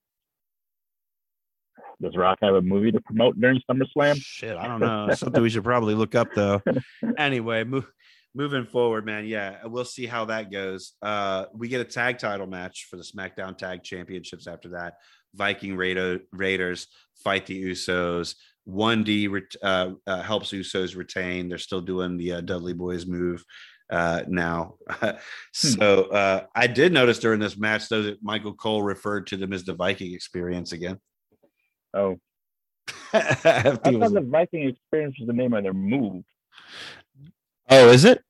Does 2.01 2.17
Rock 2.17 2.39
have 2.41 2.55
a 2.55 2.61
movie 2.61 2.91
to 2.91 2.99
promote 2.99 3.39
during 3.39 3.61
SummerSlam? 3.69 4.17
Shit, 4.17 4.57
I 4.57 4.67
don't 4.67 4.81
know. 4.81 5.13
Something 5.13 5.41
we 5.41 5.49
should 5.49 5.63
probably 5.63 5.95
look 5.95 6.15
up 6.15 6.33
though. 6.33 6.61
Anyway, 7.17 7.63
move, 7.63 7.85
moving 8.35 8.65
forward, 8.65 9.05
man. 9.05 9.25
Yeah, 9.25 9.65
we'll 9.65 9.85
see 9.85 10.05
how 10.05 10.25
that 10.25 10.51
goes. 10.51 10.93
Uh, 11.01 11.45
we 11.53 11.67
get 11.67 11.81
a 11.81 11.85
tag 11.85 12.17
title 12.17 12.47
match 12.47 12.87
for 12.89 12.97
the 12.97 13.03
SmackDown 13.03 13.57
Tag 13.57 13.83
Championships 13.83 14.47
after 14.47 14.69
that. 14.69 14.95
Viking 15.35 15.75
Raider, 15.75 16.19
Raiders 16.31 16.87
fight 17.23 17.45
the 17.45 17.71
Usos. 17.71 18.35
1D 18.67 19.29
ret- 19.29 19.55
uh, 19.61 19.91
uh, 20.07 20.21
helps 20.21 20.51
Usos 20.51 20.95
retain. 20.95 21.49
They're 21.49 21.57
still 21.57 21.81
doing 21.81 22.17
the 22.17 22.33
uh, 22.33 22.41
Dudley 22.41 22.73
Boys 22.73 23.05
move 23.05 23.43
uh, 23.91 24.23
now. 24.27 24.75
so 25.53 26.03
uh, 26.05 26.45
I 26.55 26.67
did 26.67 26.93
notice 26.93 27.19
during 27.19 27.39
this 27.39 27.57
match, 27.57 27.89
though, 27.89 28.03
that 28.03 28.23
Michael 28.23 28.53
Cole 28.53 28.81
referred 28.81 29.27
to 29.27 29.37
them 29.37 29.53
as 29.53 29.65
the 29.65 29.73
Viking 29.73 30.13
experience 30.13 30.71
again. 30.71 30.97
Oh, 31.93 32.17
I 33.13 33.19
I 33.43 33.61
thought 33.75 34.13
the 34.13 34.27
Viking 34.27 34.67
Experience 34.67 35.17
was 35.19 35.27
the 35.27 35.33
name 35.33 35.53
of 35.53 35.63
their 35.63 35.73
move. 35.73 36.23
Oh, 37.69 37.89
is 37.89 38.05
it? 38.05 38.21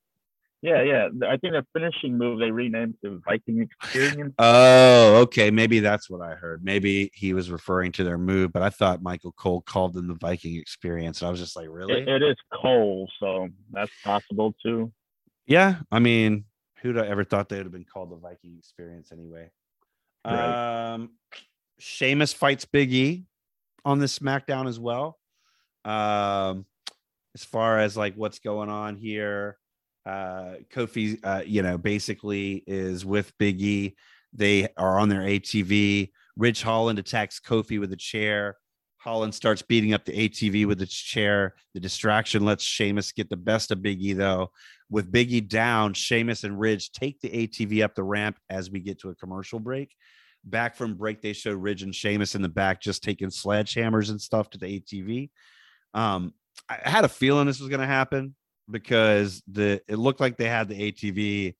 Yeah, 0.61 0.81
yeah. 0.81 1.09
I 1.27 1.35
think 1.35 1.51
their 1.51 1.65
finishing 1.73 2.17
move 2.17 2.39
they 2.39 2.49
renamed 2.49 2.95
to 3.03 3.21
Viking 3.25 3.67
Experience. 3.81 4.33
Oh, 4.39 5.17
okay. 5.23 5.51
Maybe 5.51 5.81
that's 5.81 6.09
what 6.09 6.21
I 6.21 6.35
heard. 6.35 6.63
Maybe 6.63 7.11
he 7.13 7.33
was 7.33 7.51
referring 7.51 7.91
to 7.93 8.05
their 8.05 8.17
move, 8.17 8.53
but 8.53 8.61
I 8.61 8.69
thought 8.69 9.03
Michael 9.03 9.33
Cole 9.33 9.59
called 9.61 9.93
them 9.93 10.07
the 10.07 10.13
Viking 10.13 10.55
experience. 10.55 11.21
And 11.21 11.27
I 11.27 11.31
was 11.31 11.41
just 11.41 11.57
like, 11.57 11.67
really? 11.69 12.01
It, 12.01 12.07
it 12.07 12.23
is 12.23 12.37
Cole, 12.53 13.09
so 13.19 13.49
that's 13.71 13.91
possible 14.05 14.55
too. 14.63 14.93
yeah. 15.47 15.79
I 15.91 15.99
mean, 15.99 16.45
who'd 16.81 16.95
have 16.95 17.07
ever 17.07 17.25
thought 17.25 17.49
they 17.49 17.57
would 17.57 17.65
have 17.65 17.73
been 17.73 17.85
called 17.85 18.11
the 18.11 18.15
Viking 18.15 18.55
experience 18.57 19.11
anyway? 19.11 19.51
Right. 20.25 20.93
Um, 20.93 21.09
Sheamus 21.79 22.31
fights 22.31 22.63
Big 22.63 22.93
E 22.93 23.25
on 23.83 23.99
this 23.99 24.17
SmackDown 24.17 24.69
as 24.69 24.79
well. 24.79 25.19
Um, 25.83 26.65
as 27.35 27.43
far 27.43 27.79
as 27.79 27.97
like 27.97 28.15
what's 28.15 28.39
going 28.39 28.69
on 28.69 28.97
here, 28.97 29.57
uh, 30.05 30.55
Kofi, 30.73 31.19
uh, 31.23 31.43
you 31.45 31.61
know, 31.61 31.77
basically 31.77 32.63
is 32.67 33.05
with 33.05 33.31
Big 33.37 33.61
E. 33.61 33.95
They 34.33 34.67
are 34.77 34.99
on 34.99 35.09
their 35.09 35.21
ATV. 35.21 36.11
Ridge 36.35 36.61
Holland 36.61 36.99
attacks 36.99 37.39
Kofi 37.39 37.79
with 37.79 37.93
a 37.93 37.97
chair. 37.97 38.57
Holland 38.97 39.35
starts 39.35 39.61
beating 39.61 39.93
up 39.93 40.05
the 40.05 40.29
ATV 40.29 40.65
with 40.65 40.81
its 40.81 40.95
chair. 40.95 41.55
The 41.73 41.79
distraction 41.79 42.45
lets 42.45 42.63
Sheamus 42.63 43.11
get 43.11 43.29
the 43.29 43.37
best 43.37 43.71
of 43.71 43.81
Big 43.81 44.01
E, 44.01 44.13
though. 44.13 44.51
With 44.89 45.11
Big 45.11 45.31
E 45.31 45.41
down, 45.41 45.93
Sheamus 45.93 46.43
and 46.45 46.57
Ridge 46.57 46.91
take 46.91 47.19
the 47.19 47.29
ATV 47.29 47.83
up 47.83 47.95
the 47.95 48.03
ramp 48.03 48.37
as 48.49 48.71
we 48.71 48.79
get 48.79 48.99
to 48.99 49.09
a 49.09 49.15
commercial 49.15 49.59
break. 49.59 49.93
Back 50.45 50.75
from 50.75 50.95
break, 50.95 51.21
they 51.21 51.33
show 51.33 51.51
Ridge 51.53 51.83
and 51.83 51.93
Sheamus 51.93 52.35
in 52.35 52.41
the 52.41 52.49
back 52.49 52.81
just 52.81 53.03
taking 53.03 53.29
sledgehammers 53.29 54.09
and 54.09 54.21
stuff 54.21 54.49
to 54.51 54.57
the 54.57 54.79
ATV. 54.79 55.29
Um, 55.93 56.33
I 56.69 56.89
had 56.89 57.05
a 57.05 57.09
feeling 57.09 57.47
this 57.47 57.59
was 57.59 57.69
going 57.69 57.81
to 57.81 57.87
happen 57.87 58.35
because 58.69 59.43
the 59.51 59.81
it 59.87 59.97
looked 59.97 60.19
like 60.19 60.37
they 60.37 60.47
had 60.49 60.67
the 60.69 60.91
ATV 60.91 61.55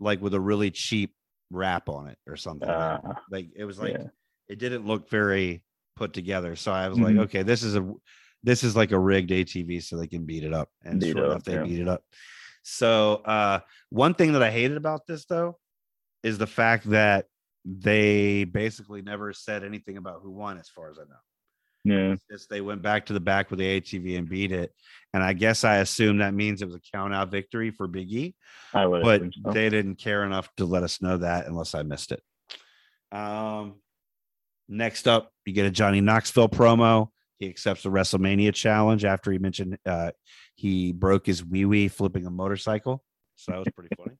like 0.00 0.20
with 0.20 0.34
a 0.34 0.40
really 0.40 0.70
cheap 0.70 1.14
wrap 1.50 1.88
on 1.88 2.08
it 2.08 2.18
or 2.26 2.36
something. 2.36 2.68
Uh, 2.68 3.14
like 3.30 3.48
it 3.56 3.64
was 3.64 3.78
like 3.78 3.94
yeah. 3.94 4.06
it 4.48 4.58
didn't 4.58 4.86
look 4.86 5.08
very 5.08 5.62
put 5.96 6.12
together. 6.12 6.56
So 6.56 6.72
I 6.72 6.88
was 6.88 6.98
Mhm. 6.98 7.04
like, 7.04 7.16
okay, 7.28 7.42
this 7.42 7.62
is 7.62 7.76
a 7.76 7.92
this 8.42 8.64
is 8.64 8.74
like 8.74 8.90
a 8.92 8.98
rigged 8.98 9.30
ATV 9.30 9.82
so 9.82 9.96
they 9.96 10.06
can 10.06 10.24
beat 10.24 10.44
it 10.44 10.52
up. 10.52 10.68
And 10.84 11.00
Beat 11.00 11.12
sure 11.12 11.24
it 11.24 11.30
enough, 11.30 11.44
they 11.44 11.54
yeah. 11.54 11.62
beat 11.64 11.78
it 11.80 11.88
up. 11.88 12.02
So 12.62 13.16
uh 13.24 13.60
one 13.90 14.14
thing 14.14 14.32
that 14.32 14.42
I 14.42 14.50
hated 14.50 14.76
about 14.76 15.06
this 15.06 15.24
though 15.26 15.58
is 16.22 16.38
the 16.38 16.46
fact 16.46 16.88
that 16.90 17.26
they 17.64 18.44
basically 18.44 19.02
never 19.02 19.32
said 19.32 19.62
anything 19.64 19.96
about 19.96 20.20
who 20.22 20.30
won 20.30 20.58
as 20.58 20.68
far 20.68 20.90
as 20.90 20.98
I 20.98 21.02
know. 21.02 21.16
Yeah. 21.84 22.14
Just 22.30 22.48
they 22.48 22.60
went 22.60 22.82
back 22.82 23.06
to 23.06 23.12
the 23.12 23.20
back 23.20 23.50
with 23.50 23.58
the 23.58 23.80
ATV 23.80 24.18
and 24.18 24.28
beat 24.28 24.52
it. 24.52 24.72
And 25.12 25.22
I 25.22 25.32
guess 25.32 25.64
I 25.64 25.76
assume 25.76 26.18
that 26.18 26.34
means 26.34 26.62
it 26.62 26.66
was 26.66 26.76
a 26.76 26.80
count 26.92 27.12
out 27.12 27.30
victory 27.30 27.70
for 27.70 27.86
Big 27.86 28.12
E 28.12 28.34
I 28.72 28.86
would 28.86 29.02
but 29.02 29.22
so. 29.22 29.52
they 29.52 29.68
didn't 29.68 29.96
care 29.96 30.24
enough 30.24 30.48
to 30.56 30.64
let 30.64 30.82
us 30.82 31.02
know 31.02 31.18
that 31.18 31.46
unless 31.46 31.74
I 31.74 31.82
missed 31.82 32.12
it. 32.12 32.22
Um, 33.10 33.80
next 34.68 35.08
up, 35.08 35.30
you 35.44 35.52
get 35.52 35.66
a 35.66 35.70
Johnny 35.70 36.00
Knoxville 36.00 36.48
promo. 36.48 37.08
He 37.38 37.48
accepts 37.48 37.82
the 37.82 37.90
WrestleMania 37.90 38.54
challenge 38.54 39.04
after 39.04 39.32
he 39.32 39.38
mentioned 39.38 39.76
uh, 39.84 40.12
he 40.54 40.92
broke 40.92 41.26
his 41.26 41.44
wee 41.44 41.64
wee 41.64 41.88
flipping 41.88 42.26
a 42.26 42.30
motorcycle. 42.30 43.02
So 43.36 43.52
that 43.52 43.58
was 43.58 43.68
pretty 43.74 43.94
funny. 43.98 44.16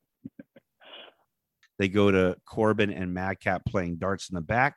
They 1.79 1.89
go 1.89 2.11
to 2.11 2.37
Corbin 2.45 2.91
and 2.91 3.15
Madcap 3.15 3.65
playing 3.65 3.97
darts 3.97 4.29
in 4.29 4.35
the 4.35 4.41
back, 4.41 4.77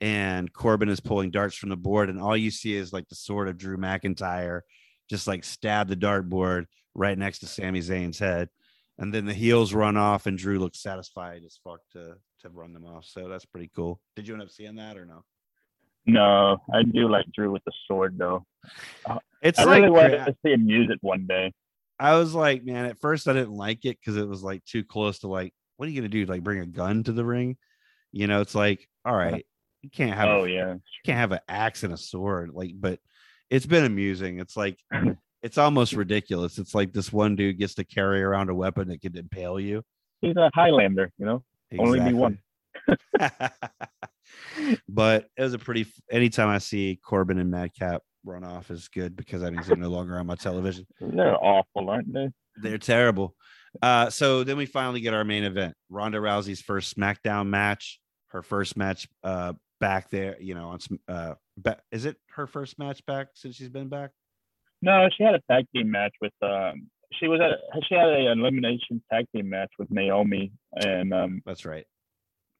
and 0.00 0.52
Corbin 0.52 0.88
is 0.88 1.00
pulling 1.00 1.30
darts 1.30 1.56
from 1.56 1.70
the 1.70 1.76
board, 1.76 2.08
and 2.10 2.20
all 2.20 2.36
you 2.36 2.50
see 2.50 2.74
is 2.74 2.92
like 2.92 3.08
the 3.08 3.14
sword 3.14 3.48
of 3.48 3.58
Drew 3.58 3.76
McIntyre 3.76 4.60
just 5.08 5.26
like 5.26 5.42
stab 5.42 5.88
the 5.88 5.96
dartboard 5.96 6.66
right 6.94 7.16
next 7.16 7.38
to 7.38 7.46
Sami 7.46 7.80
Zayn's 7.80 8.18
head 8.18 8.50
and 8.98 9.14
then 9.14 9.26
the 9.26 9.34
heels 9.34 9.72
run 9.72 9.96
off 9.96 10.26
and 10.26 10.36
Drew 10.36 10.58
looks 10.58 10.82
satisfied 10.82 11.42
as 11.46 11.58
fuck 11.62 11.80
to 11.92 12.16
to 12.40 12.48
run 12.50 12.72
them 12.72 12.84
off. 12.84 13.04
So 13.04 13.28
that's 13.28 13.46
pretty 13.46 13.70
cool. 13.74 14.00
Did 14.16 14.28
you 14.28 14.34
end 14.34 14.42
up 14.42 14.50
seeing 14.50 14.76
that 14.76 14.96
or 14.96 15.04
no? 15.04 15.24
No, 16.06 16.62
I 16.72 16.82
do 16.82 17.08
like 17.08 17.26
Drew 17.34 17.50
with 17.50 17.64
the 17.64 17.72
sword 17.86 18.18
though. 18.18 18.44
It's 19.40 19.60
I 19.60 19.64
like 19.66 19.82
really 19.82 19.90
wanted 19.90 20.26
to 20.26 20.36
see 20.44 20.50
him 20.50 20.68
use 20.68 20.90
it 20.90 20.98
one 21.00 21.28
day. 21.28 21.52
I 21.96 22.16
was 22.16 22.34
like, 22.34 22.64
man, 22.64 22.86
at 22.86 22.98
first 22.98 23.28
I 23.28 23.34
didn't 23.34 23.52
like 23.52 23.84
it 23.84 23.96
because 24.00 24.16
it 24.16 24.28
was 24.28 24.42
like 24.42 24.64
too 24.64 24.82
close 24.82 25.20
to 25.20 25.28
like, 25.28 25.54
what 25.76 25.86
are 25.86 25.92
you 25.92 26.00
gonna 26.00 26.08
do? 26.08 26.26
Like 26.26 26.42
bring 26.42 26.58
a 26.58 26.66
gun 26.66 27.04
to 27.04 27.12
the 27.12 27.24
ring? 27.24 27.56
You 28.10 28.26
know, 28.26 28.40
it's 28.40 28.56
like, 28.56 28.88
all 29.04 29.14
right, 29.14 29.46
you 29.82 29.90
can't 29.90 30.14
have 30.14 30.28
Oh 30.28 30.44
a, 30.44 30.48
yeah. 30.48 30.74
you 30.74 30.80
can't 31.04 31.18
have 31.18 31.32
an 31.32 31.40
axe 31.48 31.84
and 31.84 31.92
a 31.92 31.96
sword. 31.96 32.50
Like, 32.52 32.72
but 32.78 32.98
it's 33.50 33.66
been 33.66 33.84
amusing. 33.84 34.38
It's 34.40 34.56
like 34.56 34.78
it's 35.42 35.58
almost 35.58 35.92
ridiculous. 35.92 36.58
It's 36.58 36.74
like 36.74 36.92
this 36.92 37.12
one 37.12 37.36
dude 37.36 37.58
gets 37.58 37.74
to 37.74 37.84
carry 37.84 38.22
around 38.22 38.50
a 38.50 38.54
weapon 38.54 38.88
that 38.88 39.00
could 39.00 39.16
impale 39.16 39.60
you. 39.60 39.82
He's 40.20 40.36
a 40.36 40.50
Highlander, 40.54 41.12
you 41.18 41.26
know. 41.26 41.44
Only 41.78 42.00
be 42.00 42.12
one. 42.12 42.38
but 44.88 45.26
it 45.36 45.42
was 45.42 45.54
a 45.54 45.58
pretty. 45.58 45.86
Anytime 46.10 46.48
I 46.48 46.58
see 46.58 46.98
Corbin 47.04 47.38
and 47.38 47.50
Madcap 47.50 48.02
run 48.24 48.44
off 48.44 48.70
is 48.70 48.88
good 48.88 49.16
because 49.16 49.42
that 49.42 49.52
means 49.52 49.66
they're 49.66 49.76
no 49.76 49.88
longer 49.88 50.18
on 50.18 50.26
my 50.26 50.34
television. 50.34 50.86
They're 51.00 51.36
awful, 51.36 51.88
aren't 51.90 52.12
they? 52.12 52.28
They're 52.56 52.78
terrible. 52.78 53.34
Uh, 53.82 54.10
so 54.10 54.44
then 54.44 54.56
we 54.56 54.66
finally 54.66 55.00
get 55.00 55.14
our 55.14 55.24
main 55.24 55.44
event: 55.44 55.74
Ronda 55.88 56.18
Rousey's 56.18 56.60
first 56.60 56.96
SmackDown 56.96 57.46
match. 57.48 58.00
Her 58.28 58.42
first 58.42 58.76
match 58.76 59.08
uh, 59.22 59.54
back 59.80 60.10
there. 60.10 60.36
You 60.40 60.54
know, 60.54 60.68
on 60.68 60.80
some 60.80 61.00
uh, 61.08 61.34
is 61.92 62.04
it 62.04 62.16
her 62.30 62.46
first 62.46 62.78
match 62.78 63.04
back 63.06 63.28
since 63.34 63.56
she's 63.56 63.68
been 63.68 63.88
back? 63.88 64.10
No, 64.82 65.08
she 65.16 65.24
had 65.24 65.34
a 65.34 65.40
tag 65.50 65.66
team 65.74 65.90
match 65.90 66.14
with 66.20 66.32
um 66.42 66.88
she 67.18 67.26
was 67.26 67.40
at 67.40 67.82
she 67.88 67.94
had 67.94 68.06
a 68.08 68.30
elimination 68.32 69.02
tag 69.10 69.26
team 69.34 69.48
match 69.48 69.70
with 69.78 69.90
Naomi 69.90 70.52
and 70.76 71.12
um 71.12 71.42
That's 71.46 71.64
right. 71.64 71.84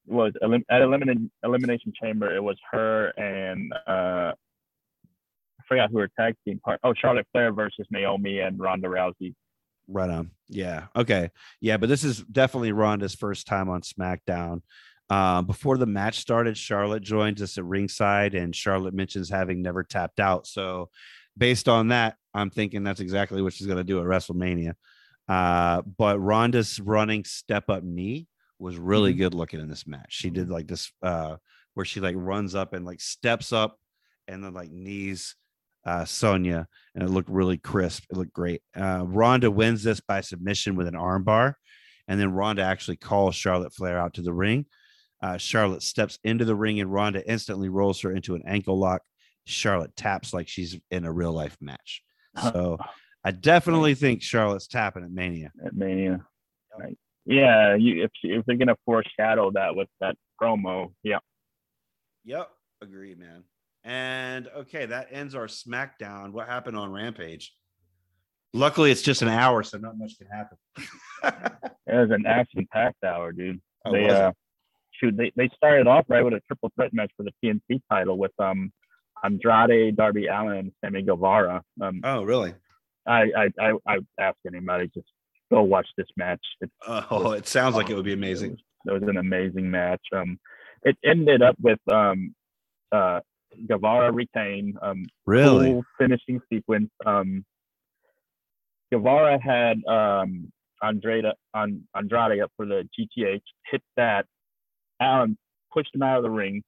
was 0.05 0.33
elim- 0.41 0.65
at 0.69 0.81
elimination 0.81 1.31
elimination 1.43 1.93
chamber 2.01 2.35
it 2.35 2.41
was 2.41 2.57
her 2.71 3.09
and 3.17 3.71
uh 3.87 4.33
I 4.33 5.63
forgot 5.67 5.91
who 5.91 5.99
her 5.99 6.09
tag 6.19 6.35
team 6.45 6.59
part 6.59 6.79
oh 6.83 6.93
Charlotte 6.99 7.27
Flair 7.31 7.53
versus 7.53 7.85
Naomi 7.91 8.39
and 8.39 8.59
Ronda 8.59 8.87
Rousey. 8.87 9.35
Right 9.87 10.09
on. 10.09 10.31
Yeah. 10.49 10.85
Okay. 10.95 11.31
Yeah, 11.61 11.77
but 11.77 11.89
this 11.89 12.03
is 12.03 12.19
definitely 12.23 12.71
Ronda's 12.71 13.15
first 13.15 13.47
time 13.47 13.69
on 13.69 13.81
SmackDown. 13.81 14.61
Um, 15.09 15.45
before 15.45 15.77
the 15.77 15.85
match 15.87 16.19
started, 16.19 16.57
Charlotte 16.57 17.01
joins 17.03 17.41
us 17.41 17.57
at 17.57 17.65
ringside, 17.65 18.35
and 18.35 18.55
Charlotte 18.55 18.93
mentions 18.93 19.29
having 19.29 19.61
never 19.61 19.83
tapped 19.83 20.19
out. 20.19 20.45
So, 20.45 20.89
based 21.37 21.67
on 21.67 21.87
that, 21.87 22.15
I'm 22.33 22.49
thinking 22.51 22.83
that's 22.83 22.99
exactly 22.99 23.41
what 23.41 23.53
she's 23.53 23.67
going 23.67 23.77
to 23.77 23.83
do 23.83 23.99
at 23.99 24.05
WrestleMania. 24.05 24.73
Uh, 25.27 25.81
but 25.97 26.19
Ronda's 26.19 26.79
running 26.79 27.23
step 27.23 27.69
up 27.69 27.83
knee 27.83 28.27
was 28.59 28.77
really 28.77 29.13
Mhm. 29.13 29.17
good 29.17 29.33
looking 29.33 29.59
in 29.59 29.69
this 29.69 29.87
match. 29.87 30.07
She 30.09 30.29
did 30.29 30.49
like 30.49 30.67
this 30.67 30.91
uh 31.01 31.37
where 31.75 31.85
she 31.85 31.99
like 32.01 32.15
runs 32.17 32.55
up 32.55 32.73
and 32.73 32.83
like 32.85 32.99
steps 32.99 33.53
up 33.53 33.77
and 34.27 34.43
then 34.43 34.53
like 34.53 34.69
knees 34.71 35.35
uh 35.85 36.03
Sonya 36.03 36.67
and 36.93 37.03
it 37.03 37.09
looked 37.09 37.29
really 37.29 37.57
crisp. 37.57 38.03
It 38.11 38.17
looked 38.17 38.33
great. 38.33 38.61
Uh 38.75 39.05
Ronda 39.07 39.49
wins 39.49 39.83
this 39.83 40.01
by 40.01 40.21
submission 40.21 40.75
with 40.75 40.87
an 40.87 40.95
armbar, 40.95 41.53
and 42.07 42.19
then 42.19 42.33
Ronda 42.33 42.63
actually 42.63 42.97
calls 42.97 43.35
Charlotte 43.35 43.73
Flair 43.73 43.97
out 43.97 44.15
to 44.15 44.21
the 44.21 44.33
ring. 44.33 44.65
Uh, 45.21 45.37
Charlotte 45.37 45.83
steps 45.83 46.17
into 46.23 46.45
the 46.45 46.55
ring 46.55 46.79
and 46.79 46.91
Ronda 46.91 47.27
instantly 47.29 47.69
rolls 47.69 48.01
her 48.01 48.11
into 48.11 48.35
an 48.35 48.43
ankle 48.45 48.79
lock. 48.79 49.01
Charlotte 49.45 49.95
taps 49.95 50.33
like 50.33 50.47
she's 50.47 50.79
in 50.91 51.05
a 51.05 51.11
real 51.11 51.33
life 51.33 51.57
match. 51.61 52.03
So 52.53 52.77
I 53.25 53.31
definitely 53.31 53.95
think 53.95 54.21
Charlotte's 54.21 54.67
tapping 54.67 55.03
at 55.03 55.11
Mania. 55.11 55.51
at 55.65 55.75
Mania. 55.75 56.25
Right. 56.79 56.97
Yeah, 57.25 57.75
you 57.75 58.03
if 58.05 58.11
if 58.23 58.45
they're 58.45 58.55
gonna 58.55 58.77
foreshadow 58.85 59.51
that 59.51 59.75
with 59.75 59.89
that 59.99 60.15
promo, 60.41 60.93
yeah. 61.03 61.17
Yep, 62.23 62.49
agreed, 62.81 63.19
man. 63.19 63.43
And 63.83 64.47
okay, 64.55 64.85
that 64.85 65.07
ends 65.11 65.35
our 65.35 65.47
SmackDown. 65.47 66.31
What 66.31 66.47
happened 66.47 66.77
on 66.77 66.91
Rampage? 66.91 67.53
Luckily, 68.53 68.89
it's 68.91 69.01
just 69.01 69.21
an 69.21 69.27
hour, 69.27 69.63
so 69.63 69.77
not 69.77 69.97
much 69.97 70.13
can 70.17 70.27
happen. 70.27 70.57
It 71.91 71.95
was 71.95 72.11
an 72.11 72.27
action 72.27 72.67
packed 72.71 73.03
hour, 73.03 73.31
dude. 73.31 73.59
Oh, 73.83 73.91
they 73.91 74.07
uh 74.07 74.31
shoot 74.99 75.15
they, 75.17 75.31
they 75.35 75.49
started 75.55 75.87
off 75.87 76.05
right 76.07 76.23
with 76.23 76.33
a 76.33 76.41
triple 76.47 76.71
threat 76.75 76.93
match 76.93 77.11
for 77.17 77.23
the 77.23 77.31
TNT 77.43 77.81
title 77.89 78.17
with 78.17 78.31
um 78.39 78.71
Andrade, 79.23 79.95
Darby 79.97 80.27
Allin, 80.27 80.57
and 80.57 80.71
Sammy 80.83 81.01
Guevara. 81.01 81.61
Um 81.81 82.01
oh, 82.03 82.23
really? 82.23 82.53
I 83.07 83.23
I 83.37 83.49
I, 83.59 83.73
I 83.87 83.97
ask 84.19 84.37
anybody 84.47 84.89
just 84.93 85.07
go 85.51 85.63
watch 85.63 85.87
this 85.97 86.07
match. 86.15 86.45
It, 86.61 86.71
Oh, 86.87 87.31
it 87.31 87.47
sounds 87.47 87.75
like 87.75 87.89
it 87.89 87.95
would 87.95 88.05
be 88.05 88.13
amazing. 88.13 88.51
It 88.85 88.91
was, 88.91 89.01
it 89.01 89.05
was 89.05 89.09
an 89.09 89.17
amazing 89.17 89.69
match. 89.69 90.01
Um 90.15 90.39
it 90.83 90.97
ended 91.03 91.41
up 91.41 91.55
with 91.61 91.79
um 91.91 92.33
uh 92.91 93.19
Guevara 93.67 94.11
retain 94.11 94.75
um 94.81 95.05
Really? 95.25 95.71
cool 95.71 95.83
finishing 95.97 96.39
sequence. 96.51 96.89
Um, 97.05 97.45
Guevara 98.91 99.39
had 99.41 99.83
um, 99.85 100.51
Andrade, 100.81 101.25
on, 101.53 101.83
Andrade 101.95 102.41
up 102.41 102.51
for 102.57 102.65
the 102.65 102.87
GTH, 102.97 103.41
hit 103.69 103.81
that. 103.97 104.25
Allin 105.01 105.37
pushed 105.71 105.93
him 105.93 106.03
out 106.03 106.17
of 106.17 106.23
the 106.23 106.29
ring, 106.29 106.63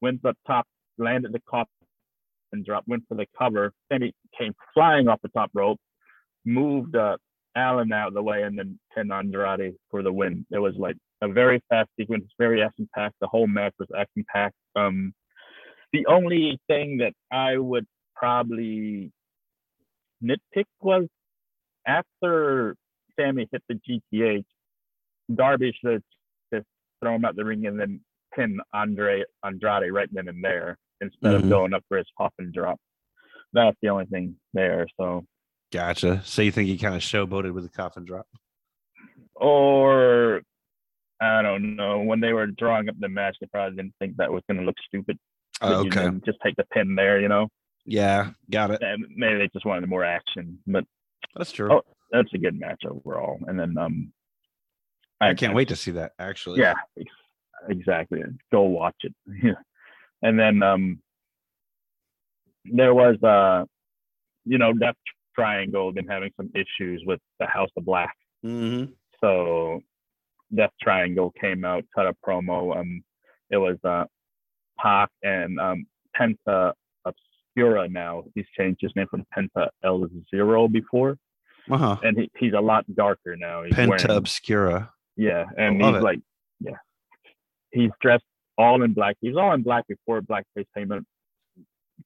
went 0.00 0.24
up 0.24 0.36
top, 0.46 0.66
landed 0.98 1.32
the 1.32 1.40
coffin, 1.48 1.68
and 2.52 2.64
dropped, 2.64 2.88
went 2.88 3.04
for 3.08 3.14
the 3.14 3.26
cover. 3.38 3.72
Then 3.90 4.02
he 4.02 4.14
came 4.38 4.54
flying 4.74 5.08
off 5.08 5.20
the 5.22 5.28
top 5.28 5.50
rope, 5.54 5.78
moved 6.44 6.96
uh, 6.96 7.16
Allin 7.56 7.92
out 7.92 8.08
of 8.08 8.14
the 8.14 8.22
way, 8.22 8.42
and 8.42 8.58
then 8.58 8.78
pinned 8.94 9.12
Andrade 9.12 9.74
for 9.90 10.02
the 10.02 10.12
win. 10.12 10.46
It 10.50 10.58
was 10.58 10.74
like 10.76 10.96
a 11.22 11.28
very 11.28 11.62
fast 11.68 11.88
sequence, 11.98 12.24
very 12.38 12.62
action 12.62 12.88
packed. 12.94 13.16
The 13.20 13.26
whole 13.26 13.46
match 13.46 13.74
was 13.78 13.88
action 13.96 14.24
packed. 14.32 14.56
Um, 14.76 15.12
the 15.92 16.06
only 16.06 16.58
thing 16.68 16.98
that 16.98 17.12
I 17.32 17.58
would 17.58 17.86
probably 18.14 19.12
nitpick 20.22 20.66
was 20.80 21.06
after 21.86 22.76
Sammy 23.18 23.48
hit 23.50 23.62
the 23.68 23.74
GTH, 23.74 24.44
Darby 25.34 25.72
should 25.80 25.92
have 25.92 26.02
throw 27.00 27.14
him 27.14 27.24
out 27.24 27.36
the 27.36 27.44
ring 27.44 27.66
and 27.66 27.78
then 27.78 28.00
pin 28.34 28.58
Andre 28.72 29.24
Andrade 29.44 29.92
right 29.92 30.08
then 30.12 30.28
and 30.28 30.42
there 30.44 30.78
instead 31.00 31.32
Mhm. 31.32 31.44
of 31.44 31.48
going 31.48 31.74
up 31.74 31.84
for 31.88 31.96
his 31.98 32.06
pop 32.16 32.32
and 32.38 32.52
drop. 32.52 32.78
That's 33.52 33.76
the 33.82 33.88
only 33.88 34.06
thing 34.06 34.36
there. 34.52 34.86
So 34.98 35.24
Gotcha. 35.72 36.20
So 36.24 36.42
you 36.42 36.50
think 36.50 36.68
he 36.68 36.76
kind 36.78 36.94
of 36.96 37.00
showboated 37.00 37.52
with 37.52 37.62
the 37.64 37.70
coffin 37.70 38.04
drop? 38.04 38.26
or 39.34 40.42
I 41.20 41.42
don't 41.42 41.76
know. 41.76 42.00
When 42.00 42.20
they 42.20 42.32
were 42.32 42.46
drawing 42.46 42.88
up 42.88 42.96
the 42.98 43.08
match, 43.08 43.36
they 43.40 43.46
probably 43.46 43.76
didn't 43.76 43.94
think 43.98 44.16
that 44.16 44.30
was 44.32 44.42
gonna 44.48 44.62
look 44.62 44.76
stupid. 44.86 45.18
Oh, 45.60 45.86
okay. 45.86 46.10
Just 46.24 46.38
take 46.42 46.56
the 46.56 46.64
pin 46.72 46.94
there, 46.94 47.20
you 47.20 47.28
know. 47.28 47.48
Yeah, 47.84 48.30
got 48.50 48.70
it. 48.70 48.82
And 48.82 49.06
maybe 49.16 49.38
they 49.38 49.48
just 49.52 49.66
wanted 49.66 49.88
more 49.88 50.04
action. 50.04 50.58
But 50.66 50.84
That's 51.36 51.52
true. 51.52 51.70
Oh, 51.72 51.82
that's 52.10 52.32
a 52.34 52.38
good 52.38 52.58
match 52.58 52.82
overall. 52.86 53.38
And 53.46 53.58
then 53.58 53.76
um 53.78 54.12
I 55.20 55.34
can't 55.34 55.54
wait 55.54 55.68
to 55.68 55.76
see 55.76 55.90
that. 55.92 56.12
Actually, 56.18 56.60
Yeah, 56.60 56.74
exactly. 57.68 58.20
Go 58.52 58.62
watch 58.62 58.96
it. 59.02 59.14
And 60.22 60.38
then 60.38 60.62
um 60.62 61.00
there 62.64 62.92
was 62.94 63.16
uh 63.22 63.64
you 64.44 64.58
know, 64.58 64.72
Death 64.72 64.96
Triangle 65.34 65.92
been 65.92 66.06
having 66.06 66.30
some 66.36 66.50
issues 66.54 67.02
with 67.06 67.20
the 67.38 67.46
House 67.46 67.70
of 67.76 67.84
Black. 67.84 68.14
hmm 68.42 68.84
So 69.20 69.80
Death 70.54 70.72
Triangle 70.82 71.32
came 71.40 71.64
out, 71.64 71.84
cut 71.94 72.06
a 72.06 72.14
promo. 72.26 72.76
Um 72.78 73.02
it 73.50 73.56
was 73.56 73.76
uh 73.84 74.04
Pac 74.78 75.08
and 75.22 75.58
um 75.58 75.86
Penta 76.18 76.72
Oscuro 77.06 77.86
now. 77.86 78.24
He's 78.34 78.46
changed 78.58 78.78
his 78.82 78.92
name 78.96 79.06
from 79.10 79.24
Penta 79.36 79.68
El 79.82 80.06
Zero 80.30 80.68
before. 80.68 81.16
Uh 81.70 81.76
huh. 81.78 81.96
And 82.02 82.18
he, 82.18 82.30
he's 82.38 82.52
a 82.52 82.60
lot 82.60 82.84
darker 82.94 83.36
now. 83.36 83.62
He's 83.62 83.74
Penta 83.74 83.88
wearing- 84.08 84.22
Oscuro. 84.22 84.88
Yeah, 85.16 85.44
and 85.56 85.82
he's 85.82 85.96
it. 85.96 86.02
like, 86.02 86.20
yeah, 86.60 86.76
he's 87.70 87.90
dressed 88.00 88.24
all 88.56 88.82
in 88.82 88.92
black. 88.92 89.16
He's 89.20 89.36
all 89.36 89.52
in 89.52 89.62
black 89.62 89.86
before 89.88 90.20
blackface 90.22 90.66
out. 90.92 91.02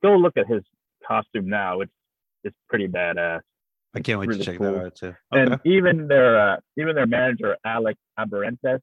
Go 0.02 0.16
look 0.16 0.36
at 0.36 0.47
his 0.47 0.62
costume 1.06 1.48
now. 1.48 1.81
It's 1.81 1.93
it's 2.43 2.56
pretty 2.68 2.89
badass. 2.89 3.40
I 3.97 4.01
can't 4.01 4.18
wait 4.18 4.28
really 4.28 4.40
to 4.40 4.44
check 4.44 4.59
cool. 4.59 4.72
that 4.72 4.86
out 4.86 4.94
too. 4.97 5.14
And 5.32 5.60
even 5.64 6.09
their 6.09 6.39
uh, 6.39 6.56
even 6.76 6.94
their 6.94 7.06
manager 7.06 7.56
Alex 7.64 7.98
Abrahantes, 8.18 8.81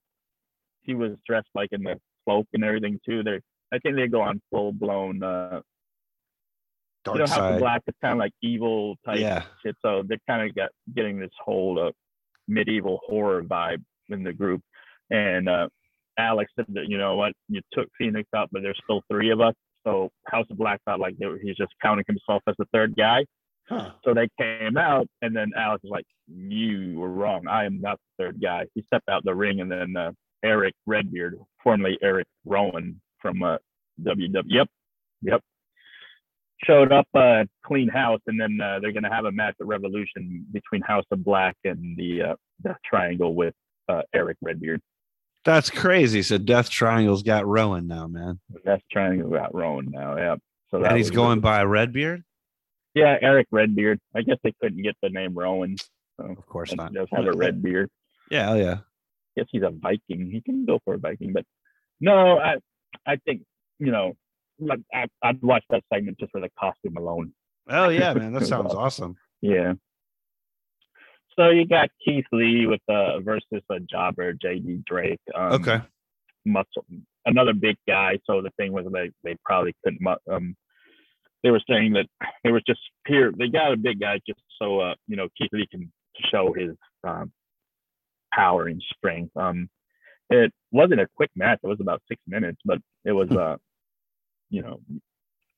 he 0.81 0.95
was 0.95 1.11
dressed 1.27 1.49
like 1.53 1.69
in 1.72 1.84
the 1.84 1.99
cloak 2.26 2.48
and 2.53 2.64
everything 2.64 2.99
too. 3.06 3.23
They 3.23 3.39
I 3.73 3.80
think 3.80 3.95
they 3.95 4.07
go 4.07 4.22
on 4.22 4.41
full 4.52 4.72
blown. 4.72 5.22
Uh, 5.23 5.61
Dark 7.03 7.15
you 7.15 7.19
know, 7.19 7.23
of 7.23 7.30
side. 7.30 7.60
Black 7.60 7.81
is 7.88 7.95
kind 8.02 8.11
of 8.14 8.19
like 8.19 8.31
evil 8.43 8.95
type 9.06 9.19
Yeah. 9.19 9.43
shit. 9.64 9.76
So 9.81 10.03
they're 10.07 10.19
kind 10.27 10.48
of 10.48 10.56
got 10.56 10.69
getting 10.95 11.19
this 11.19 11.31
whole 11.43 11.88
uh, 11.88 11.91
medieval 12.48 12.99
horror 13.07 13.41
vibe 13.43 13.84
in 14.12 14.24
the 14.24 14.34
group. 14.34 14.62
And 15.10 15.50
uh, 15.50 15.68
Alex 16.18 16.52
said 16.56 16.66
that 16.70 16.88
you 16.88 16.98
know 16.98 17.16
what, 17.16 17.34
you 17.50 17.62
took 17.74 17.88
Fenix 17.98 18.30
out, 18.36 18.50
but 18.52 18.62
there's 18.62 18.80
still 18.84 19.02
three 19.10 19.32
of 19.32 19.42
us. 19.42 19.54
So 19.86 20.10
House 20.28 20.46
of 20.52 20.58
Black 20.58 20.80
felt 20.86 21.00
like 21.00 21.18
they 21.18 21.26
were, 21.26 21.40
he's 21.42 21.58
just 21.58 21.74
counting 21.82 22.06
himself 22.08 22.44
as 22.48 22.56
the 22.58 22.66
third 22.74 22.96
guy. 22.96 23.26
Huh. 23.68 23.92
So 24.04 24.14
they 24.14 24.28
came 24.40 24.78
out, 24.78 25.08
and 25.22 25.36
then 25.36 25.52
Alex 25.56 25.84
was 25.84 25.92
like, 25.92 26.06
"You 26.28 27.00
were 27.00 27.10
wrong. 27.10 27.48
I 27.48 27.66
am 27.66 27.80
not 27.80 28.00
the 28.18 28.26
third 28.26 28.42
guy." 28.42 28.66
He 28.76 28.84
stepped 28.84 29.08
out 29.10 29.24
the 29.24 29.34
ring, 29.34 29.62
and 29.62 29.72
then 29.72 29.96
uh, 29.96 30.12
Eric 30.44 30.74
Redbeard, 30.86 31.38
formerly 31.64 31.98
Eric 32.02 32.28
Rowan 32.46 33.00
from 33.22 33.42
uh, 33.44 33.58
WW, 34.04 34.44
yep, 34.48 34.68
yep, 35.22 35.42
showed 36.66 36.92
up, 36.92 37.08
uh, 37.14 37.46
clean 37.66 37.88
house, 37.88 38.20
and 38.28 38.40
then 38.40 38.60
uh, 38.62 38.80
they're 38.82 38.92
gonna 38.92 39.14
have 39.14 39.26
a 39.26 39.32
match 39.32 39.56
at 39.62 39.68
Revolution 39.68 40.46
between 40.52 40.82
House 40.82 41.06
of 41.12 41.24
Black 41.24 41.56
and 41.64 41.96
the 41.98 42.22
uh, 42.22 42.36
Death 42.64 42.78
Triangle 42.86 43.34
with 43.36 43.54
uh, 43.92 44.02
Eric 44.14 44.38
Redbeard. 44.42 44.82
That's 45.44 45.70
crazy. 45.70 46.22
So 46.22 46.38
Death 46.38 46.70
Triangle's 46.70 47.24
got 47.24 47.48
Rowan 47.48 47.88
now, 47.88 48.08
man. 48.08 48.40
Death 48.66 48.82
Triangle 48.92 49.30
got 49.32 49.54
Rowan 49.56 49.90
now, 49.90 50.16
yep. 50.18 50.40
So 50.70 50.80
that 50.80 50.90
And 50.90 50.98
he's 50.98 51.10
going 51.10 51.30
really- 51.40 51.42
by 51.42 51.64
Redbeard? 51.64 52.24
yeah, 52.94 53.18
Eric 53.22 53.48
Redbeard. 53.52 54.00
I 54.16 54.22
guess 54.22 54.38
they 54.44 54.54
couldn't 54.62 54.84
get 54.84 54.96
the 55.02 55.10
name 55.10 55.34
Rowan, 55.34 55.78
so 56.20 56.26
Of 56.28 56.46
course 56.46 56.74
not. 56.76 56.94
just 56.94 57.12
have 57.14 57.26
a 57.26 57.32
red 57.36 57.62
beard. 57.64 57.90
Yeah, 58.30 58.52
oh 58.52 58.56
yeah. 58.56 58.78
guess 59.36 59.48
he's 59.52 59.64
a 59.64 59.72
Viking. 59.72 60.30
He 60.32 60.42
can 60.42 60.66
go 60.66 60.80
for 60.86 60.94
a 60.94 60.98
Viking, 60.98 61.34
but 61.34 61.44
no, 62.00 62.38
I 62.40 62.56
I 63.06 63.16
think 63.26 63.42
you 63.80 63.92
know, 63.92 64.14
like 64.60 64.80
I, 64.94 65.08
I'd 65.24 65.42
watch 65.42 65.64
that 65.72 65.84
segment 65.92 66.20
just 66.20 66.32
for 66.32 66.40
the 66.42 66.50
costume 66.60 66.98
alone. 66.98 67.34
Oh 67.68 67.90
yeah, 67.90 68.14
man. 68.20 68.32
That 68.34 68.46
sounds 68.46 68.74
awesome. 68.74 69.16
Yeah. 69.42 69.74
So 71.38 71.49
you 71.49 71.66
got 71.66 71.90
Keith 72.03 72.26
Lee 72.32 72.66
with 72.68 72.82
uh 72.90 73.20
versus 73.22 73.64
a 73.70 73.80
jobber, 73.80 74.34
JD 74.34 74.86
Drake. 74.86 75.20
Um, 75.36 75.53
Okay. 75.53 75.82
Muscle, 76.45 76.86
another 77.26 77.53
big 77.53 77.76
guy. 77.88 78.18
So 78.26 78.41
the 78.41 78.49
thing 78.58 78.72
was 78.74 78.86
they 78.91 79.12
they 79.24 79.36
probably 79.45 79.74
couldn't. 79.84 80.02
mu- 80.02 80.16
Um, 80.34 80.56
they 81.44 81.52
were 81.52 81.62
saying 81.70 81.94
that 81.94 82.08
they 82.44 82.52
was 82.52 82.64
just 82.68 82.80
here. 83.08 83.32
They 83.36 83.48
got 83.48 83.72
a 83.74 83.78
big 83.78 83.99
guy 83.99 84.20
just 84.28 84.41
so 84.60 84.80
uh 84.80 84.95
you 85.08 85.16
know 85.16 85.28
Keith 85.38 85.49
Lee 85.53 85.68
can 85.72 85.91
show 86.32 86.53
his 86.53 86.76
um 87.03 87.32
power 88.34 88.68
and 88.68 88.84
strength. 88.98 89.36
Um, 89.38 89.70
it 90.30 90.52
wasn't 90.72 91.02
a 91.02 91.08
quick 91.16 91.30
match. 91.36 91.60
It 91.64 91.68
was 91.68 91.80
about 91.82 92.02
six 92.08 92.22
minutes, 92.28 92.60
but 92.66 92.80
it 93.06 93.12
was 93.12 93.30
uh 93.32 93.58
you 94.49 94.62
know 94.64 94.80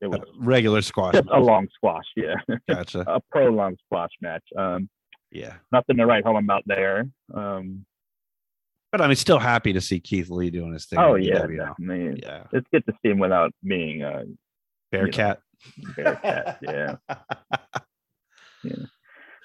it 0.02 0.08
was 0.08 0.20
Regular 0.38 0.82
squash. 0.82 1.14
just 1.14 1.28
a 1.32 1.40
long 1.40 1.68
squash. 1.74 2.06
Yeah, 2.18 2.36
Gotcha. 2.70 3.06
a 3.08 3.22
prolonged 3.32 3.80
squash 3.86 4.12
match. 4.22 4.44
Um, 4.58 4.90
Yeah. 5.34 5.56
nothing 5.72 5.98
to 5.98 6.06
write 6.06 6.24
home 6.26 6.38
about 6.38 6.64
there. 6.66 7.06
Um, 7.34 7.86
But 8.92 9.02
I 9.02 9.08
mean, 9.08 9.16
still 9.16 9.40
happy 9.40 9.74
to 9.74 9.82
see 9.82 10.00
Keith 10.00 10.30
Lee 10.30 10.50
doing 10.52 10.74
his 10.74 10.86
thing. 10.86 11.00
oh 11.00 11.16
yeah, 11.16 11.46
definitely. 11.48 12.22
Yeah. 12.24 12.44
It's 12.54 12.68
good 12.72 12.86
to 12.86 12.94
see 13.02 13.10
him 13.10 13.20
without 13.20 13.52
being 13.64 14.04
a 14.04 14.10
uh, 14.10 14.24
Bearcat. 14.92 15.40
Bearcat. 15.96 16.60
yeah. 16.62 16.96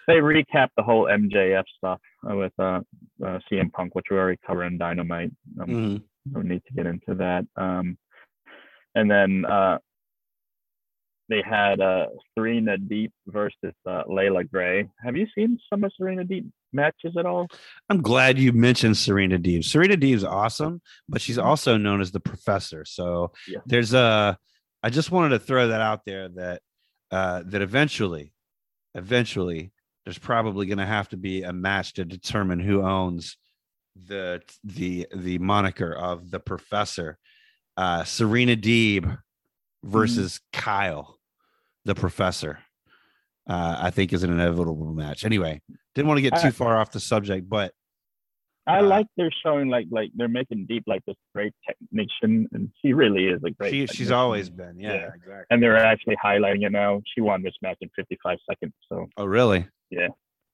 they 0.07 0.15
recapped 0.17 0.71
the 0.77 0.83
whole 0.83 1.05
MJF 1.07 1.65
stuff 1.77 2.01
with 2.23 2.53
uh, 2.59 2.81
uh, 3.25 3.39
CM 3.51 3.73
Punk, 3.73 3.95
which 3.95 4.07
we 4.11 4.17
already 4.17 4.39
covered 4.47 4.65
in 4.65 4.79
Dynamite. 4.79 5.33
Um, 5.61 5.69
Mhm. 5.69 6.03
No 6.31 6.43
need 6.43 6.63
to 6.67 6.75
get 6.75 6.85
into 6.87 7.15
that. 7.15 7.47
Um, 7.57 7.97
and 8.95 9.11
then 9.11 9.47
uh, 9.47 9.79
they 11.29 11.43
had 11.43 11.81
uh, 11.81 12.07
Serena 12.37 12.77
Deeb 12.79 13.11
versus 13.27 13.75
uh, 13.87 14.03
Leila 14.09 14.45
Grey. 14.45 14.89
Have 15.05 15.17
you 15.17 15.27
seen 15.35 15.59
some 15.71 15.85
of 15.85 15.93
Serena 15.97 16.25
Deeb 16.25 16.51
matches 16.73 17.17
at 17.19 17.27
all? 17.27 17.49
I'm 17.91 18.01
glad 18.03 18.39
you 18.39 18.53
mentioned 18.53 18.97
Serena 18.97 19.39
Deeb. 19.39 19.65
Serena 19.65 19.97
Deeb's 19.97 20.25
awesome, 20.25 20.81
but 21.09 21.21
she's 21.21 21.39
Mhm. 21.39 21.45
also 21.45 21.77
known 21.77 22.01
as 22.01 22.11
the 22.13 22.21
professor. 22.21 22.85
So 22.85 23.33
Yeah. 23.47 23.59
there's 23.67 23.93
a 23.95 24.39
I 24.83 24.91
just 24.91 25.11
wanted 25.11 25.31
to 25.31 25.39
throw 25.41 25.69
that 25.69 25.81
out 25.81 26.05
there 26.07 26.29
that 26.31 26.63
uh 27.11 27.43
that 27.47 27.63
eventually, 27.63 28.33
eventually, 28.95 29.73
there's 30.05 30.19
probably 30.19 30.67
gonna 30.67 30.87
have 30.87 31.09
to 31.11 31.17
be 31.17 31.43
a 31.43 31.53
match 31.53 31.95
to 31.95 32.05
determine 32.05 32.61
who 32.61 32.83
owns 32.83 33.37
the 33.97 34.41
the 34.65 35.07
the 35.15 35.39
moniker 35.39 35.93
of 35.93 36.31
the 36.31 36.41
professor. 36.41 37.19
Uh 37.77 38.05
Serena 38.05 38.57
Deeb 38.57 39.19
versus 39.85 40.41
Kyle, 40.53 41.18
the 41.89 41.95
professor. 41.95 42.59
Uh, 43.49 43.77
I 43.81 43.91
think 43.91 44.13
is 44.13 44.23
an 44.23 44.31
inevitable 44.31 44.93
match. 44.93 45.25
Anyway, 45.25 45.63
didn't 45.95 46.07
want 46.09 46.19
to 46.19 46.23
get 46.23 46.39
too 46.39 46.49
I- 46.49 46.51
far 46.51 46.77
off 46.79 46.93
the 46.93 47.01
subject, 47.01 47.49
but 47.49 47.73
I 48.67 48.81
Uh, 48.81 48.83
like 48.83 49.07
they're 49.17 49.33
showing 49.43 49.69
like 49.71 49.87
like 49.91 50.11
they're 50.15 50.29
making 50.29 50.67
Deeb 50.67 50.83
like 50.87 51.03
this 51.07 51.17
great 51.35 51.55
technician, 51.67 52.47
and 52.53 52.71
she 52.81 52.93
really 52.93 53.25
is 53.29 53.43
a 53.43 53.51
great. 53.51 53.71
she, 53.73 53.87
she's 53.87 54.11
always 54.11 54.51
been. 54.51 54.79
Yeah, 54.79 54.93
Yeah. 54.93 55.07
exactly. 55.15 55.45
and 55.51 55.63
they're 55.63 55.79
actually 55.79 56.17
highlighting 56.23 56.67
it 56.67 56.73
now. 56.73 57.01
She 57.15 57.23
won 57.23 57.43
this 57.43 57.55
match 57.63 57.79
in 57.81 57.89
55 57.97 58.37
seconds. 58.49 58.75
So 58.91 59.07
Oh, 59.17 59.25
really? 59.25 59.67
Yeah. 59.91 60.09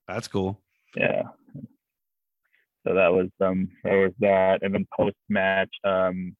That's 0.06 0.28
cool. 0.28 0.60
yeah. 0.96 1.22
So 2.86 2.94
that 2.94 3.08
was 3.12 3.30
um 3.40 3.68
that 3.82 3.94
was 3.94 4.12
that, 4.20 4.62
and 4.62 4.72
then 4.74 4.86
post 4.96 5.16
match 5.28 5.74
um 5.82 6.36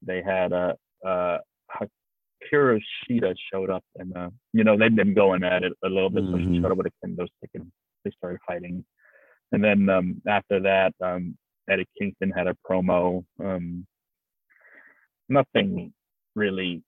they 0.00 0.22
had 0.22 0.52
a 0.52 0.76
uh, 1.04 1.08
uh 1.08 1.38
Hikaru 2.52 2.80
Shida 3.08 3.34
showed 3.52 3.70
up, 3.70 3.84
and 3.96 4.16
uh 4.16 4.30
you 4.52 4.64
know 4.64 4.76
they've 4.76 4.94
been 4.94 5.14
going 5.14 5.44
at 5.44 5.62
it 5.62 5.72
a 5.84 5.88
little 5.88 6.10
bit. 6.10 6.24
So 6.30 6.38
she 6.38 6.44
Mhm. 6.44 6.62
showed 6.62 6.72
up 6.72 6.78
with 6.78 6.86
a 6.86 7.06
kendo 7.06 7.26
stick, 7.36 7.50
and 7.54 7.70
they 8.04 8.10
started 8.10 8.40
fighting. 8.46 8.84
And 9.52 9.62
then 9.62 9.88
um 9.88 10.22
after 10.26 10.60
that 10.60 10.94
um 11.00 11.36
Eddie 11.68 11.86
Kingston 11.98 12.30
had 12.30 12.46
a 12.46 12.56
promo. 12.68 13.24
Um 13.38 13.86
nothing 15.28 15.92
really 16.34 16.82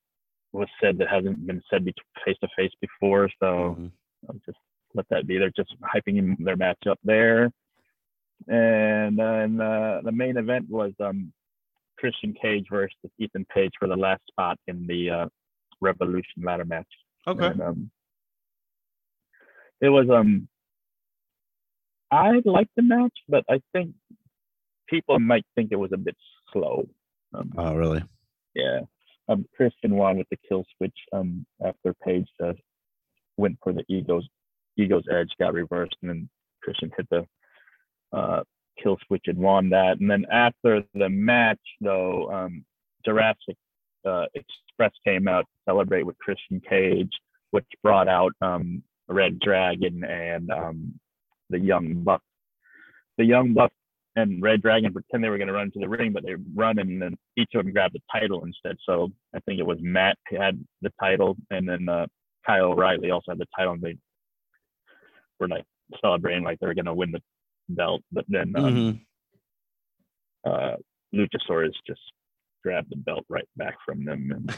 was 0.53 0.69
said 0.81 0.99
that 0.99 1.09
hasn't 1.09 1.47
been 1.47 1.63
said 1.71 1.85
face 2.25 2.37
to 2.43 2.49
face 2.57 2.73
before. 2.81 3.31
So 3.41 3.77
Mhm. 3.79 3.93
I'll 4.29 4.41
just 4.45 4.59
let 4.95 5.09
that 5.09 5.27
be. 5.27 5.39
They're 5.39 5.51
just 5.51 5.75
hyping 5.81 6.37
their 6.45 6.57
match 6.57 6.87
up 6.87 6.99
there. 7.03 7.51
And 8.49 9.19
then 9.19 9.61
uh, 9.61 10.01
the 10.03 10.13
main 10.13 10.37
event 10.37 10.69
was 10.69 10.93
um, 11.01 11.33
Christian 11.97 12.35
Cage 12.35 12.67
versus 12.71 13.11
Ethan 13.19 13.45
Page 13.47 13.73
for 13.79 13.89
the 13.89 13.97
last 13.97 14.27
spot 14.27 14.59
in 14.67 14.87
the 14.87 15.11
uh, 15.11 15.29
Revolution 15.83 16.43
ladder 16.43 16.65
match. 16.65 16.87
Okay. 17.27 17.47
And, 17.47 17.61
um, 17.61 17.91
it 19.81 19.89
was 19.89 20.09
um, 20.11 20.49
I 22.11 22.41
liked 22.45 22.71
the 22.77 22.83
match, 22.83 23.17
but 23.29 23.45
I 23.51 23.61
think 23.73 23.95
people 24.89 25.19
might 25.19 25.45
think 25.55 25.71
it 25.73 25.77
was 25.77 25.91
a 25.93 25.97
bit 25.99 26.17
slow. 26.53 26.89
Um, 27.35 27.53
Oh, 27.57 27.75
really? 27.75 28.03
yeah. 28.55 28.81
Um, 29.29 29.47
Christian 29.57 29.97
won 29.97 30.19
with 30.19 30.29
the 30.31 30.39
kill 30.49 30.65
switch 30.77 30.97
um, 31.13 31.47
after 31.65 31.95
Page 32.05 32.29
uh, 32.45 32.53
went 33.37 33.57
for 33.63 33.73
the 33.73 33.85
ego's 33.89 34.27
ego's 34.77 35.05
edge, 35.11 35.31
got 35.39 35.55
reversed, 35.55 35.97
and 36.03 36.11
then 36.11 36.29
Christian 36.63 36.91
hit 36.97 37.09
the 37.11 37.25
uh, 38.13 38.43
kill 38.83 38.99
switch 39.07 39.25
and 39.27 39.39
won 39.39 39.71
that. 39.71 40.01
And 40.01 40.11
then 40.11 40.27
after 40.31 40.85
the 40.95 41.09
match, 41.09 41.61
though, 41.81 42.31
um, 42.31 42.65
Jurassic 43.05 43.57
uh, 44.05 44.27
Express 44.35 44.93
came 45.05 45.29
out 45.29 45.43
to 45.43 45.71
celebrate 45.71 46.05
with 46.05 46.19
Christian 46.19 46.61
Cage, 46.69 47.13
which 47.51 47.67
brought 47.83 48.09
out 48.09 48.33
um, 48.41 48.83
ReDRagon 49.11 50.09
and 50.09 50.51
um, 50.51 50.99
the 51.51 51.59
Young 51.59 52.03
Buck. 52.03 52.23
The 53.19 53.25
Young 53.25 53.53
Buck 53.55 53.73
and 54.17 54.43
ReDRagon 54.43 54.93
pretend 54.93 55.23
they 55.25 55.29
were 55.29 55.39
going 55.39 55.49
to 55.49 55.55
run 55.55 55.71
to 55.73 55.79
the 55.81 55.89
ring, 55.89 56.13
but 56.13 56.23
they 56.25 56.35
run 56.55 56.79
and 56.79 57.01
then 57.01 57.17
each 57.37 57.51
of 57.55 57.65
them 57.65 57.73
grabbed 57.73 57.95
the 57.95 58.01
title 58.11 58.45
instead. 58.45 58.77
So 58.85 59.11
I 59.35 59.41
think 59.41 59.59
it 59.59 59.67
was 59.67 59.79
Matt 59.81 60.19
who 60.29 60.37
had 60.41 60.63
the 60.83 60.93
title, 61.01 61.37
and 61.51 61.69
then 61.69 61.89
uh, 61.89 62.07
Kyle 62.47 62.73
O'Reilly 62.73 63.11
also 63.11 63.33
had 63.33 63.39
the 63.39 63.47
title, 63.57 63.75
and 63.75 63.83
they 63.83 63.97
were 65.41 65.49
like 65.49 65.65
celebrating 66.01 66.45
like 66.45 66.59
they 66.61 66.67
were 66.67 66.75
going 66.75 66.87
to 66.87 66.95
win 66.95 67.13
the 67.13 67.23
belt. 67.69 68.03
But 68.13 68.25
then 68.29 68.55
um, 68.57 68.65
Mhm. 68.65 69.01
uh, 70.45 70.77
Luchasaurus 71.15 71.75
just 71.87 72.01
grabbed 72.63 72.91
the 72.91 72.97
belt 72.97 73.25
right 73.29 73.49
back 73.57 73.77
from 73.85 74.05
them, 74.05 74.31
and 74.35 74.57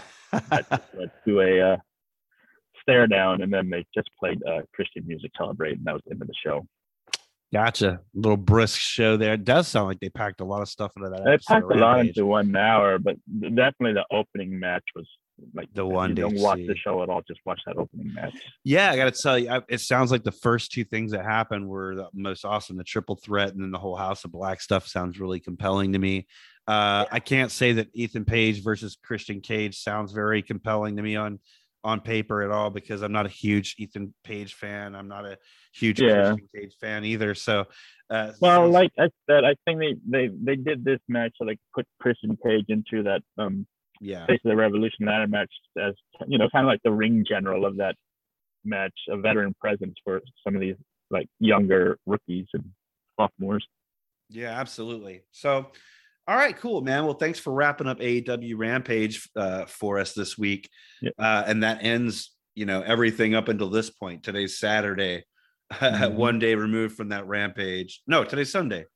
that 0.50 0.88
led 0.98 1.10
to 1.26 1.40
a 1.40 1.72
uh, 1.72 1.76
stare 2.82 3.06
down. 3.06 3.42
And 3.42 3.52
then 3.52 3.70
they 3.70 3.84
just 3.94 4.10
played 4.18 4.40
uh, 4.46 4.62
Christian 4.74 5.06
music, 5.06 5.32
celebrate, 5.36 5.78
and 5.78 5.84
that 5.86 5.94
was 5.94 6.02
the 6.06 6.12
end 6.12 6.22
of 6.22 6.28
the 6.28 6.34
show. 6.44 6.66
Gotcha. 7.52 8.00
Little 8.14 8.36
brisk 8.36 8.80
show 8.80 9.16
there. 9.16 9.34
It 9.34 9.44
does 9.44 9.68
sound 9.68 9.86
like 9.86 10.00
they 10.00 10.08
packed 10.08 10.40
a 10.40 10.44
lot 10.44 10.60
of 10.60 10.68
stuff 10.68 10.90
into 10.96 11.08
that. 11.10 11.24
They 11.24 11.38
packed 11.38 11.70
a 11.70 11.76
lot 11.76 12.00
into 12.00 12.26
one 12.26 12.54
hour, 12.56 12.98
but 12.98 13.16
definitely 13.40 13.92
the 13.92 14.04
opening 14.10 14.58
match 14.58 14.82
was 14.96 15.06
like 15.54 15.68
The 15.72 15.86
one 15.86 16.10
You 16.10 16.16
don't 16.16 16.40
watch 16.40 16.58
the 16.58 16.76
show 16.76 17.02
at 17.02 17.08
all; 17.08 17.22
just 17.26 17.40
watch 17.44 17.60
that 17.66 17.76
opening 17.76 18.12
match. 18.12 18.34
Yeah, 18.64 18.90
I 18.90 18.96
got 18.96 19.12
to 19.12 19.22
tell 19.22 19.38
you, 19.38 19.50
I- 19.50 19.62
it 19.68 19.80
sounds 19.80 20.10
like 20.10 20.24
the 20.24 20.32
first 20.32 20.72
two 20.72 20.84
things 20.84 21.12
that 21.12 21.24
happened 21.24 21.68
were 21.68 21.94
the 21.94 22.08
most 22.12 22.44
awesome. 22.44 22.76
The 22.76 22.84
triple 22.84 23.16
threat 23.16 23.52
and 23.52 23.62
then 23.62 23.70
the 23.70 23.78
whole 23.78 23.96
House 23.96 24.24
of 24.24 24.32
Black 24.32 24.60
stuff 24.60 24.86
sounds 24.86 25.20
really 25.20 25.40
compelling 25.40 25.92
to 25.92 25.98
me. 25.98 26.26
Uh, 26.66 27.04
I 27.10 27.20
can't 27.20 27.50
say 27.50 27.72
that 27.74 27.88
Ethan 27.92 28.24
Page 28.24 28.62
versus 28.62 28.96
Christian 29.02 29.40
Cage 29.40 29.78
sounds 29.78 30.12
very 30.12 30.42
compelling 30.42 30.96
to 30.96 31.02
me 31.02 31.16
on 31.16 31.38
on 31.82 32.00
paper 32.00 32.40
at 32.42 32.50
all 32.50 32.70
because 32.70 33.02
I'm 33.02 33.12
not 33.12 33.26
a 33.26 33.28
huge 33.28 33.74
Ethan 33.78 34.14
Page 34.24 34.54
fan. 34.54 34.94
I'm 34.94 35.08
not 35.08 35.26
a 35.26 35.36
huge 35.74 36.00
Yeah. 36.00 36.32
Christian 36.32 36.48
Cage 36.56 36.74
fan 36.80 37.04
either. 37.04 37.34
So, 37.34 37.66
uh, 38.08 38.32
Well, 38.40 38.62
so- 38.66 38.70
like 38.70 38.90
I 38.98 39.10
said, 39.28 39.44
I 39.44 39.54
think 39.66 39.78
they 39.80 39.94
they 40.08 40.28
they 40.28 40.56
did 40.56 40.82
this 40.84 41.00
match 41.08 41.32
to 41.40 41.46
like 41.46 41.58
put 41.74 41.86
Christian 42.00 42.38
Cage 42.42 42.64
into 42.68 43.02
that 43.02 43.22
um 43.36 43.66
yeah, 44.00 44.24
face 44.26 44.40
of 44.44 44.48
the 44.50 44.56
Revolution 44.56 45.04
ladder 45.06 45.26
match 45.28 45.52
as 45.78 45.92
you 46.26 46.38
know, 46.38 46.48
kind 46.48 46.64
of 46.64 46.68
like 46.68 46.80
the 46.82 46.90
ring 46.92 47.24
general 47.28 47.66
of 47.66 47.76
that 47.76 47.96
match, 48.64 48.94
a 49.10 49.16
veteran 49.18 49.54
presence 49.60 49.94
for 50.02 50.22
some 50.42 50.54
of 50.54 50.62
these 50.62 50.76
like 51.10 51.28
younger 51.38 51.98
rookies 52.06 52.46
and 52.54 52.64
sophomores. 53.20 53.64
Yeah, 54.30 54.58
absolutely. 54.58 55.22
So, 55.30 55.70
all 56.26 56.36
right, 56.36 56.56
cool, 56.56 56.80
man. 56.80 57.04
Well, 57.04 57.14
thanks 57.14 57.38
for 57.38 57.52
wrapping 57.52 57.86
up 57.86 58.00
AEW 58.00 58.54
Rampage 58.56 59.28
uh, 59.36 59.66
for 59.66 59.98
us 59.98 60.14
this 60.14 60.38
week. 60.38 60.70
Uh, 61.18 61.44
and 61.46 61.62
that 61.62 61.84
ends, 61.84 62.30
you 62.54 62.64
know, 62.66 62.80
everything 62.80 63.34
up 63.34 63.48
until 63.48 63.68
this 63.68 63.90
point. 63.90 64.22
Today's 64.22 64.58
Saturday, 64.58 65.24
Mhm. 65.72 66.14
one 66.14 66.38
day 66.38 66.54
removed 66.54 66.96
from 66.96 67.10
that 67.10 67.26
Rampage. 67.26 68.00
No, 68.06 68.24
today's 68.24 68.50
Sunday. 68.50 68.86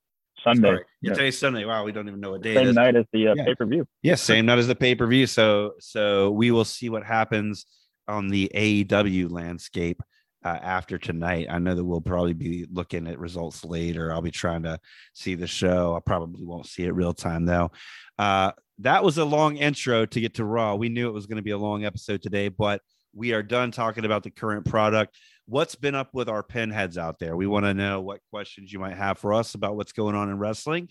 Sunday, 0.43 0.69
Sorry. 0.69 0.85
Yeah, 1.03 1.15
today's 1.15 1.39
Sunday. 1.39 1.65
Wow, 1.65 1.85
we 1.85 1.93
don't 1.93 2.07
even 2.09 2.21
know 2.21 2.31
what 2.31 2.43
day 2.43 2.53
it 2.53 2.57
same 2.59 2.69
is. 2.69 2.77
night 2.77 2.95
as 2.97 3.05
the 3.13 3.29
uh, 3.29 3.35
Yeah. 3.37 3.45
pay 3.45 3.55
per 3.57 3.67
view. 3.67 3.87
Yeah, 4.03 4.15
same 4.15 4.47
night 4.47 4.59
as 4.59 4.69
the 4.69 4.75
pay 4.77 4.95
per 4.95 5.07
view. 5.07 5.27
So, 5.27 5.73
so 5.81 6.31
we 6.31 6.51
will 6.53 6.65
see 6.65 6.89
what 6.89 7.05
happens 7.05 7.67
on 8.07 8.29
the 8.29 8.51
AEW 8.55 9.31
landscape 9.31 10.01
uh, 10.45 10.59
after 10.63 10.99
tonight. 10.99 11.47
I 11.51 11.59
know 11.59 11.75
that 11.75 11.85
we'll 11.85 12.01
probably 12.01 12.33
be 12.33 12.67
looking 12.71 13.07
at 13.07 13.19
results 13.19 13.65
later. 13.65 14.13
I'll 14.13 14.23
be 14.23 14.31
trying 14.31 14.63
to 14.65 14.79
see 15.13 15.35
the 15.35 15.47
show. 15.47 15.97
I 15.97 16.01
probably 16.01 16.45
won't 16.45 16.67
see 16.67 16.85
it 16.85 16.95
real 16.95 17.13
time 17.13 17.45
though. 17.45 17.71
Uh, 18.19 18.53
that 18.81 19.03
was 19.03 19.19
a 19.19 19.25
long 19.25 19.57
intro 19.57 20.07
to 20.07 20.21
get 20.21 20.35
to 20.35 20.45
Raw. 20.45 20.77
We 20.77 20.89
knew 20.89 21.09
it 21.09 21.15
was 21.15 21.27
going 21.27 21.37
to 21.37 21.43
be 21.43 21.51
a 21.51 21.59
long 21.59 21.85
episode 21.85 22.23
today, 22.23 22.49
but 22.49 22.81
we 23.15 23.33
are 23.33 23.43
done 23.43 23.71
talking 23.71 24.05
about 24.05 24.23
the 24.23 24.31
current 24.31 24.65
product. 24.65 25.17
What's 25.47 25.75
been 25.75 25.95
up 25.95 26.11
with 26.13 26.29
our 26.29 26.43
pinheads 26.43 26.99
out 26.99 27.19
there? 27.19 27.37
We 27.37 27.47
want 27.47 27.65
to 27.65 27.75
know 27.75 28.01
what 28.01 28.21
questions 28.31 28.73
you 28.73 28.79
might 28.79 28.97
have 28.97 29.19
for 29.19 29.33
us 29.33 29.55
about 29.55 29.77
what's 29.77 29.93
going 29.93 30.15
on 30.15 30.29
in 30.29 30.39
wrestling. 30.39 30.89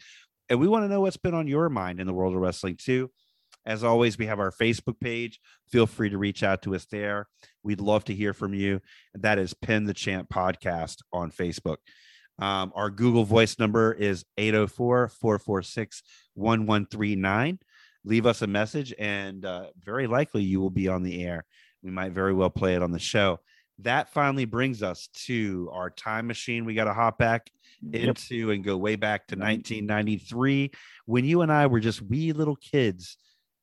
And 0.49 0.59
we 0.59 0.67
want 0.67 0.83
to 0.83 0.89
know 0.89 1.01
what's 1.01 1.17
been 1.17 1.33
on 1.33 1.47
your 1.47 1.69
mind 1.69 1.99
in 1.99 2.07
the 2.07 2.13
world 2.13 2.33
of 2.33 2.41
wrestling 2.41 2.77
too. 2.77 3.11
As 3.67 3.83
always, 3.83 4.17
we 4.17 4.27
have 4.27 4.39
our 4.39 4.49
Facebook 4.51 4.97
page. 5.01 5.41
Feel 5.69 5.87
free 5.87 6.09
to 6.09 6.17
reach 6.17 6.41
out 6.41 6.61
to 6.61 6.73
us 6.73 6.85
there. 6.85 7.27
We'd 7.63 7.81
love 7.81 8.05
to 8.05 8.15
hear 8.15 8.33
from 8.33 8.53
you. 8.53 8.79
That 9.13 9.37
is 9.37 9.53
Pin 9.53 9.83
the 9.83 9.93
Champ 9.93 10.29
Podcast 10.29 10.99
on 11.11 11.31
Facebook. 11.31 11.75
Um, 12.39 12.71
our 12.75 12.89
Google 12.89 13.25
Voice 13.25 13.59
number 13.59 13.91
is 13.91 14.23
804 14.37 15.09
446 15.09 16.01
1139. 16.35 17.59
Leave 18.05 18.25
us 18.25 18.41
a 18.41 18.47
message, 18.47 18.93
and 18.97 19.43
uh, 19.43 19.65
very 19.83 20.07
likely 20.07 20.43
you 20.43 20.61
will 20.61 20.69
be 20.69 20.87
on 20.87 21.03
the 21.03 21.25
air. 21.25 21.43
We 21.83 21.91
might 21.91 22.13
very 22.13 22.33
well 22.33 22.49
play 22.49 22.75
it 22.75 22.81
on 22.81 22.91
the 22.93 22.99
show. 22.99 23.41
That 23.79 24.13
finally 24.13 24.45
brings 24.45 24.81
us 24.81 25.09
to 25.25 25.69
our 25.73 25.89
time 25.89 26.25
machine. 26.25 26.63
We 26.63 26.73
got 26.73 26.85
to 26.85 26.93
hop 26.93 27.17
back 27.17 27.49
Yep. 27.81 28.07
into 28.07 28.49
and 28.51 28.63
go 28.63 28.75
way 28.75 28.95
back 28.95 29.27
to 29.27 29.35
1993 29.35 30.71
when 31.05 31.25
you 31.25 31.41
and 31.41 31.51
I 31.51 31.67
were 31.67 31.79
just 31.79 32.01
wee 32.01 32.31
little 32.31 32.55
kids 32.55 33.17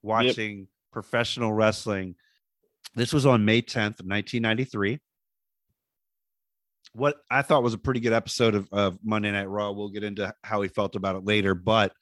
watching 0.05 0.69
professional 0.93 1.53
wrestling. 1.53 2.15
This 2.95 3.13
was 3.13 3.27
on 3.27 3.45
May 3.45 3.63
10th, 3.63 4.03
1993. 4.05 5.01
what 6.93 7.17
I 7.31 7.43
thought 7.43 7.63
was 7.65 7.75
a 7.75 7.79
pretty 7.79 8.01
good 8.01 8.13
episode 8.13 8.55
of, 8.55 8.69
of 8.71 8.99
Monday 9.03 9.33
Night 9.33 9.49
Raw. 9.49 9.73
We'll 9.73 9.89
get 9.89 10.05
into 10.05 10.33
how 10.43 10.63
he 10.63 10.69
felt 10.69 10.95
about 10.95 11.17
it 11.17 11.25
later, 11.25 11.55
but 11.55 11.93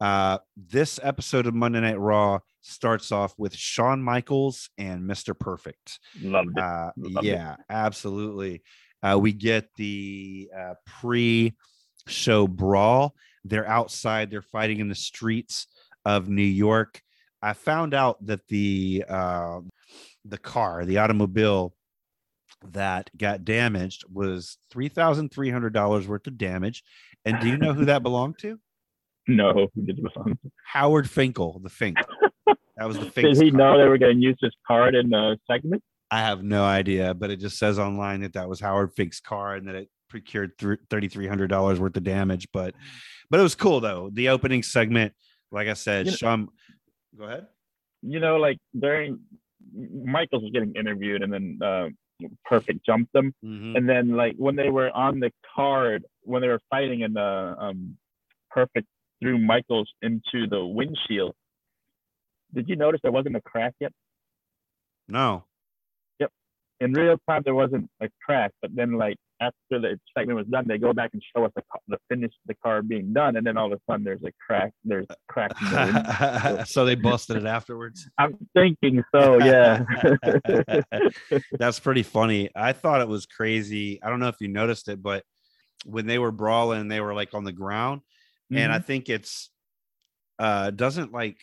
uh, 0.00 0.38
this 0.56 1.00
episode 1.02 1.46
of 1.46 1.54
Monday 1.54 1.80
Night 1.80 1.98
Raw 1.98 2.38
starts 2.60 3.10
off 3.10 3.34
with 3.38 3.56
Shawn 3.56 4.02
Michaels 4.02 4.68
and 4.78 5.02
Mr. 5.08 5.36
Perfect. 5.38 5.98
Loved 6.22 6.56
it. 6.56 6.62
Uh, 6.62 6.90
Loved 6.96 7.26
it. 7.26 7.30
yeah, 7.30 7.56
absolutely. 7.70 8.62
Uh, 9.02 9.18
we 9.20 9.32
get 9.32 9.68
the 9.76 10.48
uh, 10.56 10.74
pre-show 10.86 12.46
brawl. 12.46 13.14
They're 13.44 13.68
outside. 13.68 14.30
They're 14.30 14.42
fighting 14.42 14.80
in 14.80 14.88
the 14.88 14.94
streets 14.94 15.66
of 16.04 16.28
New 16.28 16.42
York. 16.42 17.00
I 17.42 17.52
found 17.52 17.94
out 17.94 18.24
that 18.26 18.46
the 18.48 19.04
uh, 19.08 19.60
the 20.24 20.38
car, 20.38 20.84
the 20.84 20.98
automobile 20.98 21.74
that 22.70 23.10
got 23.16 23.44
damaged, 23.44 24.04
was 24.12 24.58
three 24.70 24.88
thousand 24.88 25.30
three 25.30 25.50
hundred 25.50 25.72
dollars 25.72 26.08
worth 26.08 26.26
of 26.26 26.38
damage. 26.38 26.82
And 27.24 27.40
do 27.40 27.48
you 27.48 27.56
know 27.56 27.72
who 27.72 27.86
that 27.86 28.02
belonged 28.02 28.38
to? 28.40 28.58
no, 29.28 29.68
who 29.74 29.82
did 29.82 29.96
belong? 29.96 30.38
Howard 30.64 31.08
Finkel, 31.10 31.60
the 31.62 31.70
Fink. 31.70 31.98
That 32.76 32.86
was 32.86 32.98
the 32.98 33.10
Fink. 33.10 33.28
Did 33.34 33.42
he 33.42 33.50
know 33.50 33.78
they 33.78 33.88
were 33.88 33.98
going 33.98 34.16
to 34.16 34.22
use 34.22 34.36
this 34.40 34.52
card 34.66 34.94
in 34.94 35.08
the 35.08 35.38
segment? 35.50 35.82
I 36.10 36.20
have 36.20 36.42
no 36.44 36.62
idea, 36.64 37.14
but 37.14 37.30
it 37.30 37.40
just 37.40 37.58
says 37.58 37.78
online 37.78 38.20
that 38.20 38.34
that 38.34 38.48
was 38.48 38.60
Howard 38.60 38.92
Fink's 38.94 39.18
car 39.18 39.54
and 39.54 39.66
that 39.66 39.74
it 39.74 39.88
procured 40.08 40.52
thirty 40.90 41.08
three 41.08 41.26
hundred 41.26 41.48
dollars 41.48 41.80
worth 41.80 41.96
of 41.96 42.04
damage. 42.04 42.48
But 42.52 42.74
but 43.30 43.40
it 43.40 43.42
was 43.42 43.54
cool 43.54 43.80
though. 43.80 44.10
The 44.12 44.28
opening 44.28 44.62
segment, 44.62 45.14
like 45.50 45.68
I 45.68 45.74
said, 45.74 46.06
You 46.06 46.12
know- 46.12 46.16
Sean. 46.16 46.48
Go 47.16 47.24
ahead. 47.24 47.46
You 48.02 48.20
know, 48.20 48.36
like 48.36 48.58
during 48.78 49.20
Michaels 49.74 50.42
was 50.42 50.52
getting 50.52 50.74
interviewed, 50.74 51.22
and 51.22 51.32
then 51.32 51.58
uh, 51.62 51.88
Perfect 52.44 52.84
jumped 52.84 53.12
them, 53.12 53.34
Mhm. 53.44 53.76
and 53.76 53.88
then 53.88 54.16
like 54.16 54.36
when 54.36 54.56
they 54.56 54.70
were 54.70 54.90
on 54.90 55.20
the 55.20 55.30
card, 55.54 56.04
when 56.22 56.40
they 56.42 56.48
were 56.48 56.62
fighting, 56.70 57.02
and 57.02 57.14
the 57.16 57.56
um, 57.58 57.96
Perfect 58.50 58.86
threw 59.20 59.38
Michaels 59.38 59.92
into 60.02 60.46
the 60.48 60.64
windshield. 60.64 61.34
Did 62.54 62.68
you 62.68 62.76
notice 62.76 63.00
there 63.02 63.12
wasn't 63.12 63.36
a 63.36 63.40
crack 63.40 63.74
yet? 63.80 63.92
No. 65.08 65.44
In 66.80 66.92
real 66.92 67.16
time 67.28 67.42
there 67.44 67.54
wasn't 67.54 67.88
a 68.00 68.08
crack, 68.24 68.52
but 68.60 68.70
then 68.74 68.92
like 68.92 69.16
after 69.40 69.54
the 69.80 69.98
segment 70.16 70.38
was 70.38 70.46
done, 70.46 70.64
they 70.66 70.78
go 70.78 70.92
back 70.92 71.10
and 71.12 71.22
show 71.34 71.44
us 71.44 71.52
the, 71.54 71.62
the 71.88 71.98
finish 72.08 72.32
the 72.46 72.54
car 72.54 72.82
being 72.82 73.12
done, 73.12 73.36
and 73.36 73.46
then 73.46 73.56
all 73.56 73.66
of 73.66 73.72
a 73.72 73.80
sudden 73.90 74.04
there's 74.04 74.22
a 74.24 74.32
crack. 74.44 74.72
There's. 74.84 75.06
In 75.36 75.52
the 75.66 76.64
so 76.68 76.84
they 76.84 76.94
busted 76.94 77.36
it 77.36 77.46
afterwards. 77.46 78.08
I'm 78.18 78.36
thinking 78.54 79.04
so, 79.14 79.38
yeah. 79.42 79.84
That's 81.52 81.78
pretty 81.80 82.02
funny. 82.02 82.50
I 82.56 82.72
thought 82.72 83.00
it 83.00 83.08
was 83.08 83.26
crazy. 83.26 84.02
I 84.02 84.08
don't 84.08 84.20
know 84.20 84.28
if 84.28 84.40
you 84.40 84.48
noticed 84.48 84.88
it, 84.88 85.02
but 85.02 85.24
when 85.84 86.06
they 86.06 86.18
were 86.18 86.32
brawling, 86.32 86.88
they 86.88 87.00
were 87.00 87.14
like 87.14 87.34
on 87.34 87.44
the 87.44 87.52
ground, 87.52 88.00
and 88.50 88.72
I 88.72 88.78
think 88.78 89.08
it's 89.08 89.50
uh 90.38 90.70
doesn't 90.70 91.12
like 91.12 91.38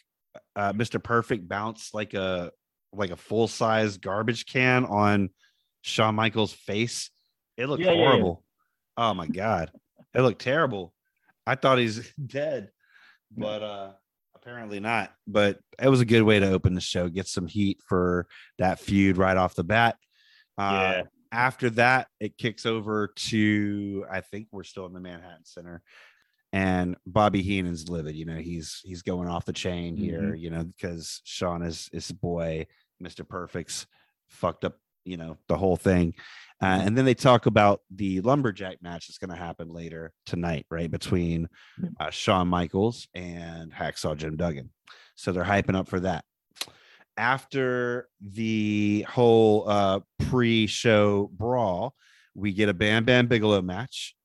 uh 0.55 0.73
Mr. 0.73 1.03
Perfect 1.03 1.47
bounce 1.47 1.91
like 1.93 2.13
a 2.13 2.51
like 2.93 3.11
a 3.11 3.15
full 3.15 3.47
size 3.47 3.97
garbage 3.97 4.45
can 4.45 4.85
on 4.85 5.29
Shawn 5.81 6.15
Michaels' 6.15 6.53
face. 6.53 7.09
It 7.57 7.67
looked 7.67 7.83
Yeah, 7.83 7.91
yeah, 7.91 7.97
yeah. 7.97 8.05
horrible. 8.05 8.43
Oh 8.97 9.13
my 9.13 9.27
god, 9.27 9.71
it 10.13 10.21
looked 10.21 10.41
terrible. 10.41 10.93
I 11.45 11.55
thought 11.55 11.77
he's 11.79 12.11
dead, 12.25 12.71
but 13.35 13.63
uh 13.63 13.91
apparently 14.35 14.79
not. 14.79 15.11
But 15.27 15.59
it 15.81 15.87
was 15.89 16.01
a 16.01 16.05
good 16.05 16.23
way 16.23 16.39
to 16.39 16.51
open 16.51 16.73
the 16.73 16.81
show, 16.81 17.07
get 17.09 17.27
some 17.27 17.47
heat 17.47 17.79
for 17.87 18.27
that 18.59 18.79
feud 18.79 19.17
right 19.17 19.37
off 19.37 19.55
the 19.55 19.63
bat. 19.63 19.95
Uh, 20.57 20.71
yeah, 20.73 21.01
after 21.31 21.69
that, 21.71 22.07
it 22.19 22.37
kicks 22.37 22.65
over 22.65 23.11
to 23.15 24.05
I 24.11 24.21
think 24.21 24.47
we're 24.51 24.63
still 24.63 24.85
in 24.85 24.93
the 24.93 24.99
Manhattan 24.99 25.45
Center, 25.45 25.81
and 26.51 26.95
Bobby 27.07 27.41
Heenan's 27.41 27.89
livid. 27.89 28.15
You 28.15 28.25
know, 28.25 28.37
he's 28.37 28.81
he's 28.83 29.01
going 29.01 29.27
off 29.27 29.45
the 29.45 29.53
chain 29.53 29.97
here. 29.97 30.35
You 30.35 30.49
know, 30.51 30.63
because 30.63 31.21
Sean 31.23 31.63
is 31.63 31.89
is 31.91 32.07
his 32.07 32.11
boy, 32.11 32.67
Mister 33.03 33.23
Perfect's 33.23 33.85
fucked 34.27 34.65
up. 34.65 34.77
You 35.05 35.17
know, 35.17 35.37
the 35.47 35.57
whole 35.57 35.75
thing. 35.75 36.13
Uh, 36.61 36.79
and 36.81 36.97
then 36.97 37.03
they 37.03 37.13
talk 37.13 37.45
about 37.45 37.81
the 37.93 38.21
lumberjack 38.21 38.81
match 38.81 39.07
that's 39.07 39.17
going 39.17 39.29
to 39.31 39.35
happen 39.35 39.67
later 39.67 40.13
tonight, 40.25 40.65
right? 40.71 40.89
Between 40.89 41.49
uh, 41.99 42.09
Shawn 42.09 42.47
Michaels 42.47 43.09
and 43.13 43.73
Hacksaw 43.73 44.15
Jim 44.15 44.37
Duggan. 44.37 44.69
So 45.15 45.33
they're 45.33 45.43
hyping 45.43 45.75
up 45.75 45.89
for 45.89 45.99
that 45.99 46.23
after 47.17 48.07
the 48.21 49.05
whole 49.09 49.69
uh 49.69 49.99
pre-show 50.29 51.29
brawl 51.33 51.93
we 52.33 52.51
get 52.51 52.69
a 52.69 52.73
bam 52.73 53.05
bam 53.05 53.27
bigelow 53.27 53.61
match 53.61 54.15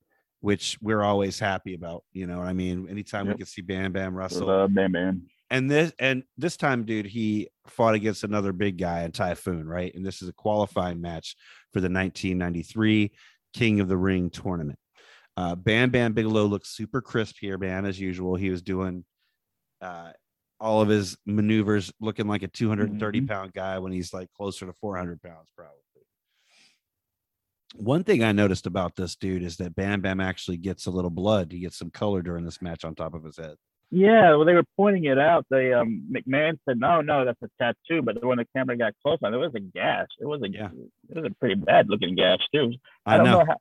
which 0.40 0.78
we're 0.80 1.02
always 1.02 1.38
happy 1.38 1.74
about 1.74 2.02
you 2.12 2.26
know 2.26 2.38
what 2.38 2.46
i 2.46 2.52
mean 2.52 2.88
anytime 2.88 3.28
we 3.28 3.34
can 3.34 3.46
see 3.46 3.60
bam 3.60 3.92
bam 3.92 4.16
uh, 4.18 4.66
Bam 4.68 4.92
Bam. 4.92 5.22
And 5.50 5.70
this 5.70 5.92
and 5.98 6.22
this 6.36 6.56
time 6.56 6.84
dude 6.84 7.06
he 7.06 7.48
fought 7.66 7.94
against 7.94 8.24
another 8.24 8.52
big 8.52 8.78
guy 8.78 9.02
in 9.04 9.12
typhoon 9.12 9.66
right? 9.66 9.94
And 9.94 10.04
this 10.04 10.22
is 10.22 10.28
a 10.28 10.32
qualifying 10.32 11.00
match 11.00 11.36
for 11.72 11.80
the 11.80 11.88
1993 11.88 13.12
king 13.54 13.80
of 13.80 13.88
the 13.88 13.96
ring 13.96 14.30
tournament. 14.30 14.78
Uh 15.36 15.54
bam 15.54 15.90
bam 15.90 16.12
bigelow 16.12 16.44
looks 16.46 16.70
super 16.70 17.00
crisp 17.00 17.36
here 17.40 17.58
man 17.58 17.84
as 17.86 17.98
usual. 17.98 18.34
He 18.36 18.50
was 18.50 18.62
doing 18.62 19.04
uh 19.80 20.12
all 20.60 20.80
of 20.82 20.88
his 20.88 21.16
maneuvers 21.24 21.92
looking 22.00 22.26
like 22.26 22.42
a 22.42 22.48
230 22.48 23.20
Mhm. 23.20 23.28
pound 23.28 23.52
guy 23.52 23.78
when 23.78 23.92
he's 23.92 24.12
like 24.12 24.28
closer 24.36 24.66
to 24.66 24.72
400 24.72 25.22
pounds 25.22 25.48
probably. 25.56 25.74
One 27.74 28.02
thing 28.02 28.24
i 28.24 28.32
noticed 28.32 28.66
about 28.66 28.96
this 28.96 29.14
dude 29.14 29.42
is 29.42 29.56
that 29.58 29.76
bam 29.76 30.00
bam 30.00 30.20
actually 30.20 30.56
gets 30.56 30.86
a 30.86 30.90
little 30.90 31.10
blood. 31.10 31.52
He 31.52 31.60
gets 31.60 31.76
some 31.78 31.90
color 31.90 32.22
during 32.22 32.44
this 32.44 32.60
match 32.62 32.84
on 32.84 32.94
top 32.94 33.14
of 33.14 33.24
his 33.24 33.36
head 33.36 33.56
Yeah, 33.90 34.36
well, 34.36 34.44
they 34.44 34.52
were 34.52 34.64
pointing 34.76 35.04
it 35.06 35.18
out. 35.18 35.46
They 35.50 35.72
um 35.72 36.08
McMahon 36.12 36.58
said, 36.68 36.78
"No, 36.78 37.00
no, 37.00 37.24
that's 37.24 37.40
a 37.42 37.48
tattoo." 37.58 38.02
But 38.02 38.22
when 38.24 38.36
the 38.38 38.46
camera 38.54 38.76
got 38.76 38.92
close 39.02 39.18
on, 39.22 39.32
it 39.32 39.38
was 39.38 39.52
a 39.54 39.60
gash. 39.60 40.08
It 40.20 40.26
was 40.26 40.42
a 40.42 40.50
Yeah. 40.50 40.68
it 41.08 41.16
was 41.16 41.24
a 41.24 41.34
pretty 41.40 41.54
bad 41.54 41.88
looking 41.88 42.14
gash 42.14 42.40
too. 42.54 42.72
i, 43.06 43.16
don't 43.16 43.26
know 43.26 43.38
know, 43.40 43.44
how. 43.46 43.56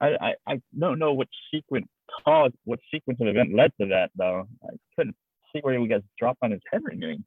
I, 0.00 0.08
I 0.20 0.34
I 0.54 0.60
don't 0.78 0.98
know 1.00 1.12
what 1.14 1.28
sequence 1.52 1.88
caused 2.24 2.54
what 2.64 2.78
sequence 2.92 3.20
of 3.20 3.26
event 3.26 3.54
led 3.54 3.72
to 3.80 3.86
that 3.88 4.10
though. 4.16 4.46
I 4.62 4.68
couldn't 4.96 5.16
see 5.52 5.60
where 5.62 5.78
he 5.78 5.86
got 5.88 6.02
dropped 6.18 6.38
on 6.42 6.52
his 6.52 6.60
head 6.70 6.82
or 6.84 6.92
anything. 6.92 7.24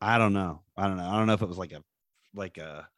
I 0.00 0.16
don't 0.16 0.32
know. 0.32 0.62
I 0.78 0.86
don't 0.88 0.96
know. 0.96 1.04
I 1.06 1.18
don't 1.18 1.26
know 1.26 1.34
if 1.34 1.42
it 1.42 1.48
was 1.48 1.58
like 1.58 1.72
a 1.72 1.82
like 2.34 2.56
a 2.56 2.88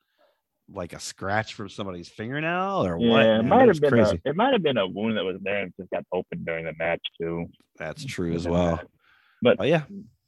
like 0.74 0.92
a 0.92 1.00
scratch 1.00 1.54
from 1.54 1.68
somebody's 1.68 2.08
fingernail 2.08 2.86
or 2.86 2.98
what. 2.98 3.24
Yeah, 3.24 3.40
it 3.40 3.44
might 3.44 3.68
have 3.68 3.80
been 3.80 3.90
crazy. 3.90 4.20
a 4.24 4.30
it 4.30 4.36
might 4.36 4.52
have 4.52 4.62
been 4.62 4.78
a 4.78 4.86
wound 4.86 5.16
that 5.16 5.24
was 5.24 5.36
there 5.42 5.62
and 5.62 5.72
just 5.78 5.90
got 5.90 6.04
opened 6.12 6.46
during 6.46 6.64
the 6.64 6.74
match 6.78 7.00
too. 7.20 7.46
That's 7.78 8.04
true 8.04 8.32
as 8.32 8.46
well. 8.46 8.80
But 9.40 9.56
Oh 9.58 9.64
yeah, 9.64 9.84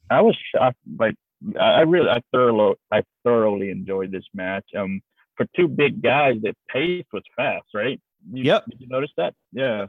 I 0.09 0.21
was 0.21 0.37
shocked. 0.53 0.77
Like 0.99 1.15
I 1.59 1.81
really, 1.81 2.09
I 2.09 2.21
thoroughly, 2.31 2.75
I 2.91 3.03
thoroughly 3.23 3.69
enjoyed 3.69 4.11
this 4.11 4.25
match. 4.33 4.65
Um, 4.77 5.01
for 5.35 5.45
two 5.55 5.67
big 5.67 6.01
guys, 6.01 6.35
the 6.41 6.55
pace 6.69 7.05
was 7.11 7.23
fast, 7.35 7.67
right? 7.73 7.99
You, 8.31 8.43
Yep. 8.43 8.65
Did 8.69 8.81
you 8.81 8.87
notice 8.87 9.11
that? 9.17 9.33
Yeah. 9.51 9.87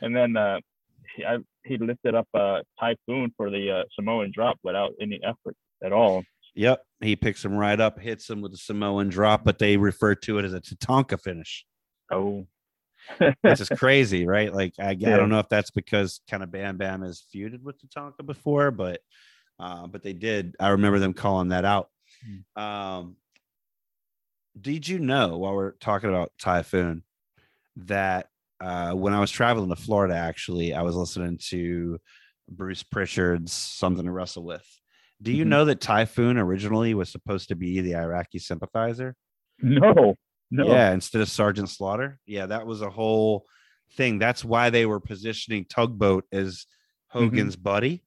And 0.00 0.14
then 0.14 0.36
uh, 0.36 0.60
he, 1.16 1.24
I, 1.24 1.38
he 1.64 1.78
lifted 1.78 2.14
up 2.14 2.28
uh, 2.34 2.60
Typhoon 2.78 3.32
for 3.36 3.50
the 3.50 3.70
uh, 3.70 3.82
Samoan 3.94 4.32
drop 4.34 4.58
without 4.62 4.92
any 5.00 5.20
effort 5.24 5.56
at 5.82 5.92
all. 5.92 6.24
Yep. 6.54 6.82
He 7.00 7.16
picks 7.16 7.44
him 7.44 7.54
right 7.56 7.80
up, 7.80 7.98
hits 7.98 8.28
him 8.28 8.40
with 8.40 8.52
a 8.52 8.58
Samoan 8.58 9.08
drop, 9.08 9.44
but 9.44 9.58
they 9.58 9.76
refer 9.76 10.14
to 10.16 10.38
it 10.38 10.44
as 10.44 10.52
a 10.52 10.60
Tatanka 10.60 11.20
finish, 11.20 11.64
Oh. 12.10 12.46
this 13.42 13.60
is 13.60 13.68
crazy, 13.70 14.26
right? 14.26 14.52
Like 14.52 14.74
I, 14.78 14.90
I 14.90 14.94
don't 14.94 15.30
know 15.30 15.38
if 15.38 15.48
that's 15.48 15.70
because 15.70 16.20
kind 16.30 16.42
of 16.42 16.50
Bam 16.50 16.76
Bam 16.76 17.02
has 17.02 17.24
feuded 17.34 17.62
with 17.62 17.76
Tatanka 17.80 18.24
before, 18.24 18.70
but 18.70 19.00
uh, 19.58 19.86
but 19.86 20.02
they 20.02 20.12
did. 20.12 20.56
I 20.60 20.70
remember 20.70 20.98
them 20.98 21.14
calling 21.14 21.48
that 21.48 21.64
out. 21.64 21.88
Hmm. 22.56 22.62
Um, 22.62 23.16
did 24.60 24.88
you 24.88 24.98
know 24.98 25.38
while 25.38 25.54
we're 25.54 25.72
talking 25.72 26.10
about 26.10 26.32
Typhoon 26.38 27.02
that 27.76 28.28
uh, 28.60 28.92
when 28.92 29.14
I 29.14 29.20
was 29.20 29.30
traveling 29.30 29.70
to 29.70 29.76
Florida, 29.76 30.14
actually, 30.14 30.74
I 30.74 30.82
was 30.82 30.94
listening 30.94 31.38
to 31.48 31.98
Bruce 32.48 32.82
Pritchard's 32.82 33.52
Something 33.52 34.04
to 34.04 34.12
Wrestle 34.12 34.44
With. 34.44 34.66
Do 35.22 35.32
you 35.32 35.44
Mhm. 35.44 35.48
know 35.48 35.64
that 35.66 35.80
Typhoon 35.80 36.38
originally 36.38 36.94
was 36.94 37.10
supposed 37.10 37.48
to 37.48 37.54
be 37.56 37.80
the 37.80 37.96
Iraqi 37.96 38.38
sympathizer? 38.38 39.14
No. 39.60 40.16
No. 40.50 40.66
Yeah, 40.66 40.92
instead 40.92 41.20
of 41.22 41.28
Sergeant 41.28 41.68
Slaughter. 41.68 42.18
Yeah, 42.26 42.46
that 42.46 42.66
was 42.66 42.80
a 42.82 42.90
whole 42.90 43.46
thing. 43.92 44.18
That's 44.18 44.44
why 44.44 44.70
they 44.70 44.86
were 44.86 44.98
positioning 45.00 45.64
Tugboat 45.66 46.24
as 46.32 46.66
Hogan's 47.08 47.56
buddy, 47.56 48.02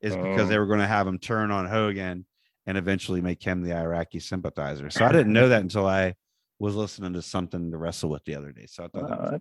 is 0.00 0.16
because 0.16 0.48
they 0.48 0.56
Oh. 0.56 0.60
were 0.60 0.66
going 0.66 0.80
to 0.80 0.86
have 0.86 1.06
him 1.06 1.18
turn 1.18 1.50
on 1.50 1.66
Hogan 1.66 2.26
and 2.66 2.78
eventually 2.78 3.20
make 3.20 3.42
him 3.42 3.62
the 3.62 3.72
Iraqi 3.76 4.18
sympathizer. 4.18 4.90
So 4.90 5.04
I 5.04 5.12
didn't 5.12 5.32
know 5.32 5.48
that 5.48 5.62
until 5.68 5.86
I 5.86 6.14
was 6.58 6.74
listening 6.74 7.12
to 7.12 7.22
something 7.22 7.70
to 7.70 7.76
wrestle 7.76 8.10
with 8.10 8.24
the 8.24 8.34
other 8.34 8.50
day. 8.50 8.66
So 8.66 8.84
I 8.84 8.88
thought 8.88 9.08
that 9.08 9.20
was 9.20 9.32
Uh, 9.34 9.38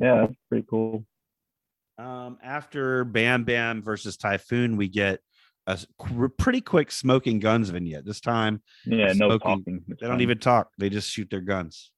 yeah, 0.00 0.20
that's 0.20 0.36
pretty 0.48 0.66
cool. 0.70 1.04
Um, 1.98 2.38
after 2.42 3.04
Bam 3.04 3.44
Bam 3.44 3.82
versus 3.82 4.16
Typhoon, 4.16 4.76
we 4.76 4.88
get 4.88 5.20
a 5.66 5.78
qu- 5.98 6.28
pretty 6.28 6.60
quick 6.60 6.90
smoking 6.92 7.38
guns 7.40 7.70
vignette. 7.70 8.04
This 8.04 8.20
time 8.20 8.62
Yeah, 8.84 9.12
no 9.14 9.38
talking. 9.38 9.84
They 9.88 10.06
don't 10.06 10.20
even 10.20 10.38
talk; 10.38 10.70
they 10.78 10.88
just 10.90 11.10
shoot 11.10 11.28
their 11.30 11.40
guns. 11.40 11.90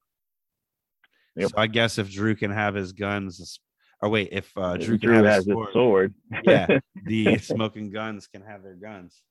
Yep. 1.36 1.50
So 1.50 1.54
I 1.58 1.66
guess 1.66 1.98
if 1.98 2.10
Drew 2.10 2.34
can 2.34 2.50
have 2.50 2.74
his 2.74 2.92
guns, 2.92 3.60
or 4.02 4.08
wait, 4.08 4.30
if 4.32 4.50
uh, 4.56 4.76
Drew 4.76 4.98
can 4.98 5.08
Drew 5.08 5.16
have 5.16 5.26
has 5.26 5.36
his 5.36 5.46
his 5.46 5.54
sword, 5.54 5.72
sword. 5.72 6.14
yeah, 6.42 6.78
the 7.04 7.38
smoking 7.38 7.90
guns 7.90 8.26
can 8.26 8.42
have 8.42 8.62
their 8.62 8.74
guns. 8.76 9.22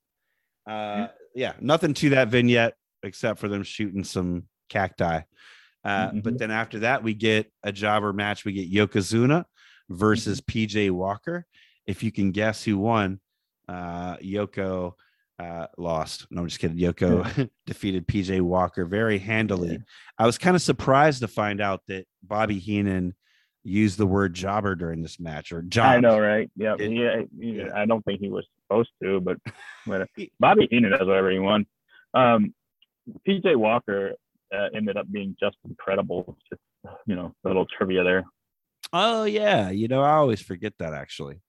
Uh, 0.69 1.07
yeah, 1.33 1.53
nothing 1.59 1.93
to 1.95 2.09
that 2.11 2.27
vignette 2.29 2.75
except 3.03 3.39
for 3.39 3.47
them 3.47 3.63
shooting 3.63 4.03
some 4.03 4.43
cacti. 4.69 5.21
Uh, 5.83 6.11
But 6.13 6.33
Mhm. 6.33 6.37
then 6.39 6.51
after 6.51 6.79
that, 6.79 7.03
we 7.03 7.13
get 7.13 7.51
a 7.63 7.71
jobber 7.71 8.11
match. 8.11 8.43
We 8.43 8.51
get 8.53 8.71
Yokozuna 8.71 9.45
versus 9.89 10.41
PJ 10.41 10.89
Walker. 10.91 11.45
If 11.85 12.03
you 12.03 12.11
can 12.11 12.31
guess 12.31 12.63
who 12.65 12.77
won, 12.77 13.21
uh, 13.67 14.17
Yoko 14.17 14.93
uh, 15.39 15.67
lost. 15.77 16.27
No, 16.31 16.41
I'm 16.41 16.47
just 16.47 16.59
kidding. 16.59 16.77
Yoko 16.77 17.49
defeated 17.65 18.07
PJ 18.07 18.41
Walker 18.41 18.85
very 18.85 19.19
handily. 19.19 19.73
Yeah. 19.73 19.77
I 20.17 20.25
was 20.25 20.37
kind 20.37 20.55
of 20.55 20.61
surprised 20.61 21.21
to 21.21 21.27
find 21.27 21.61
out 21.61 21.81
that 21.87 22.05
Bobby 22.23 22.59
Heenan 22.59 23.13
used 23.63 23.97
the 23.97 24.07
word 24.07 24.33
jobber 24.33 24.75
during 24.75 25.01
this 25.01 25.19
match 25.19 25.51
or 25.51 25.61
job. 25.61 25.85
I 25.87 25.99
know, 25.99 26.19
right? 26.19 26.49
Yeah, 26.55 26.75
It- 26.79 26.91
yeah, 26.91 27.21
yeah. 27.37 27.65
yeah. 27.65 27.71
I 27.75 27.85
don't 27.85 28.03
think 28.05 28.19
he 28.21 28.29
was 28.29 28.45
supposed 28.63 28.89
to, 29.03 29.19
but 29.19 29.37
whatever. 29.85 30.09
Bobby 30.39 30.67
Heenan 30.71 30.91
does 30.91 31.05
whatever 31.07 31.29
he 31.31 31.39
wants. 31.39 31.69
Um, 32.13 32.53
PJ 33.27 33.55
Walker 33.55 34.13
uh, 34.53 34.67
ended 34.73 34.97
up 34.97 35.11
being 35.11 35.35
just 35.39 35.57
incredible. 35.67 36.37
Just 36.49 36.61
you 37.05 37.15
know, 37.15 37.33
a 37.43 37.47
little 37.47 37.65
trivia 37.65 38.03
there. 38.03 38.23
Oh 38.93 39.25
yeah, 39.25 39.69
you 39.69 39.87
know 39.89 40.01
I 40.01 40.11
always 40.13 40.41
forget 40.41 40.73
that 40.79 40.93
actually. 40.93 41.41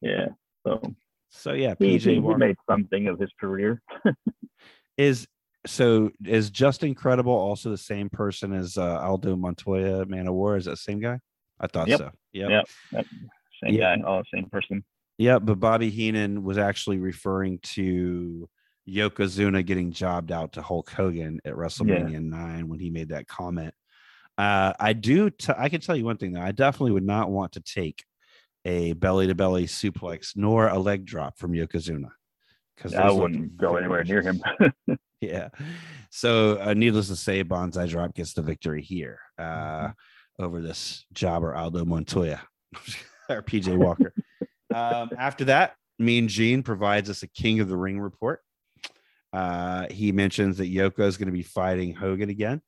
Yeah. 0.00 0.26
So 0.66 0.80
So 1.32 1.52
yeah, 1.52 1.74
PJ 1.74 2.00
he, 2.02 2.14
he 2.14 2.20
made 2.20 2.56
something 2.68 3.08
of 3.08 3.18
his 3.18 3.30
career. 3.40 3.80
is 4.98 5.26
so 5.66 6.10
is 6.24 6.50
just 6.50 6.84
incredible. 6.84 7.32
Also 7.32 7.70
the 7.70 7.78
same 7.78 8.10
person 8.10 8.52
as 8.52 8.76
uh, 8.76 9.00
Aldo 9.00 9.36
Montoya, 9.36 10.04
Man 10.06 10.28
of 10.28 10.34
War. 10.34 10.56
Is 10.56 10.66
that 10.66 10.72
the 10.72 10.76
same 10.76 11.00
guy? 11.00 11.18
I 11.58 11.66
thought 11.68 11.88
Yep. 11.88 11.98
so. 11.98 12.10
Yep. 12.32 12.50
Yep. 12.92 13.06
Same 13.64 13.74
Yeah. 13.74 13.96
guy, 13.96 14.02
all 14.02 14.22
same 14.32 14.48
person. 14.50 14.84
Yeah, 15.18 15.38
but 15.38 15.58
Bobby 15.60 15.88
Heenan 15.90 16.42
was 16.42 16.58
actually 16.58 16.98
referring 16.98 17.60
to 17.62 18.48
Yokozuna 18.88 19.64
getting 19.64 19.92
jobbed 19.92 20.32
out 20.32 20.54
to 20.54 20.62
Hulk 20.62 20.90
Hogan 20.90 21.40
at 21.44 21.54
WrestleMania 21.54 22.20
nine 22.22 22.68
when 22.68 22.80
he 22.80 22.90
made 22.90 23.10
that 23.10 23.28
comment. 23.28 23.72
Uh, 24.36 24.72
I 24.80 24.92
do. 24.94 25.30
T- 25.30 25.52
I 25.56 25.68
can 25.68 25.80
tell 25.80 25.96
you 25.96 26.04
one 26.04 26.16
thing 26.16 26.32
though. 26.32 26.40
I 26.40 26.52
definitely 26.52 26.92
would 26.92 27.06
not 27.06 27.30
want 27.30 27.52
to 27.52 27.60
take 27.60 28.04
a 28.64 28.92
belly 28.92 29.26
to 29.26 29.34
belly 29.34 29.66
suplex 29.66 30.36
nor 30.36 30.68
a 30.68 30.78
leg 30.78 31.04
drop 31.04 31.38
from 31.38 31.52
Yokozuna 31.52 32.10
because 32.76 32.94
I 32.94 33.10
wouldn't 33.10 33.56
go 33.56 33.76
anywhere 33.76 34.04
near 34.04 34.22
him. 34.22 34.42
yeah. 35.20 35.48
So, 36.10 36.58
uh, 36.60 36.74
needless 36.74 37.08
to 37.08 37.16
say, 37.16 37.42
Banzai 37.42 37.86
Drop 37.86 38.14
gets 38.14 38.34
the 38.34 38.42
victory 38.42 38.82
here 38.82 39.20
uh, 39.38 39.42
Mm-hmm. 39.42 40.44
over 40.44 40.60
this 40.60 41.04
jobber 41.12 41.54
Aldo 41.54 41.84
Montoya 41.84 42.40
or 43.28 43.42
PJ 43.42 43.76
Walker. 43.76 44.12
um, 44.74 45.10
after 45.18 45.44
that, 45.46 45.74
Mean 45.98 46.28
Gene 46.28 46.62
provides 46.62 47.08
us 47.10 47.22
a 47.22 47.28
King 47.28 47.60
of 47.60 47.68
the 47.68 47.76
Ring 47.76 48.00
report. 48.00 48.40
Uh, 49.32 49.86
he 49.90 50.12
mentions 50.12 50.58
that 50.58 50.72
Yoko 50.72 51.00
is 51.00 51.16
going 51.16 51.26
to 51.26 51.32
be 51.32 51.42
fighting 51.42 51.94
Hogan 51.94 52.28
again. 52.30 52.60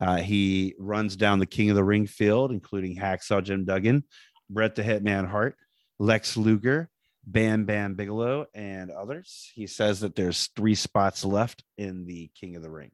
Uh, 0.00 0.16
he 0.16 0.74
runs 0.78 1.14
down 1.14 1.38
the 1.38 1.46
King 1.46 1.70
of 1.70 1.76
the 1.76 1.84
Ring 1.84 2.06
field, 2.06 2.50
including 2.50 2.96
Hacksaw 2.96 3.42
Jim 3.42 3.64
Duggan, 3.64 4.02
Bret 4.50 4.74
the 4.74 4.82
Hitman 4.82 5.28
Hart, 5.28 5.56
Lex 5.98 6.36
Luger, 6.36 6.90
Bam 7.24 7.64
Bam 7.64 7.94
Bigelow, 7.94 8.46
and 8.54 8.90
others. 8.90 9.50
He 9.54 9.66
says 9.66 10.00
that 10.00 10.14
there's 10.14 10.48
three 10.56 10.74
spots 10.74 11.24
left 11.24 11.62
in 11.78 12.06
the 12.06 12.30
King 12.34 12.56
of 12.56 12.62
the 12.62 12.70
Ring. 12.70 12.90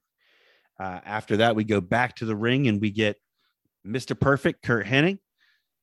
Uh, 0.78 1.01
after 1.05 1.39
that, 1.39 1.57
we 1.57 1.65
go 1.65 1.81
back 1.81 2.17
to 2.17 2.25
the 2.25 2.36
ring 2.36 2.68
and 2.68 2.81
we 2.81 2.91
get 2.91 3.17
Mr. 3.86 4.18
Perfect, 4.18 4.62
Curt 4.62 4.86
Hennig, 4.86 5.18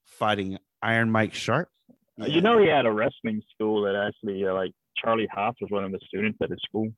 fighting 0.05 0.57
Iron 0.81 1.11
Mike 1.11 1.33
Sharpe. 1.33 1.69
You 2.17 2.39
know, 2.39 2.57
he 2.59 2.67
had 2.67 2.85
a 2.85 2.91
wrestling 2.91 3.41
school 3.53 3.81
that 3.83 3.95
actually, 3.95 4.45
uh, 4.45 4.53
like, 4.53 4.71
Charlie 4.97 5.27
Haas 5.33 5.55
was 5.59 5.69
one 5.69 5.83
of 5.83 5.91
the 5.91 5.99
students 6.07 6.37
at 6.41 6.49
his 6.49 6.59
school. 6.63 6.93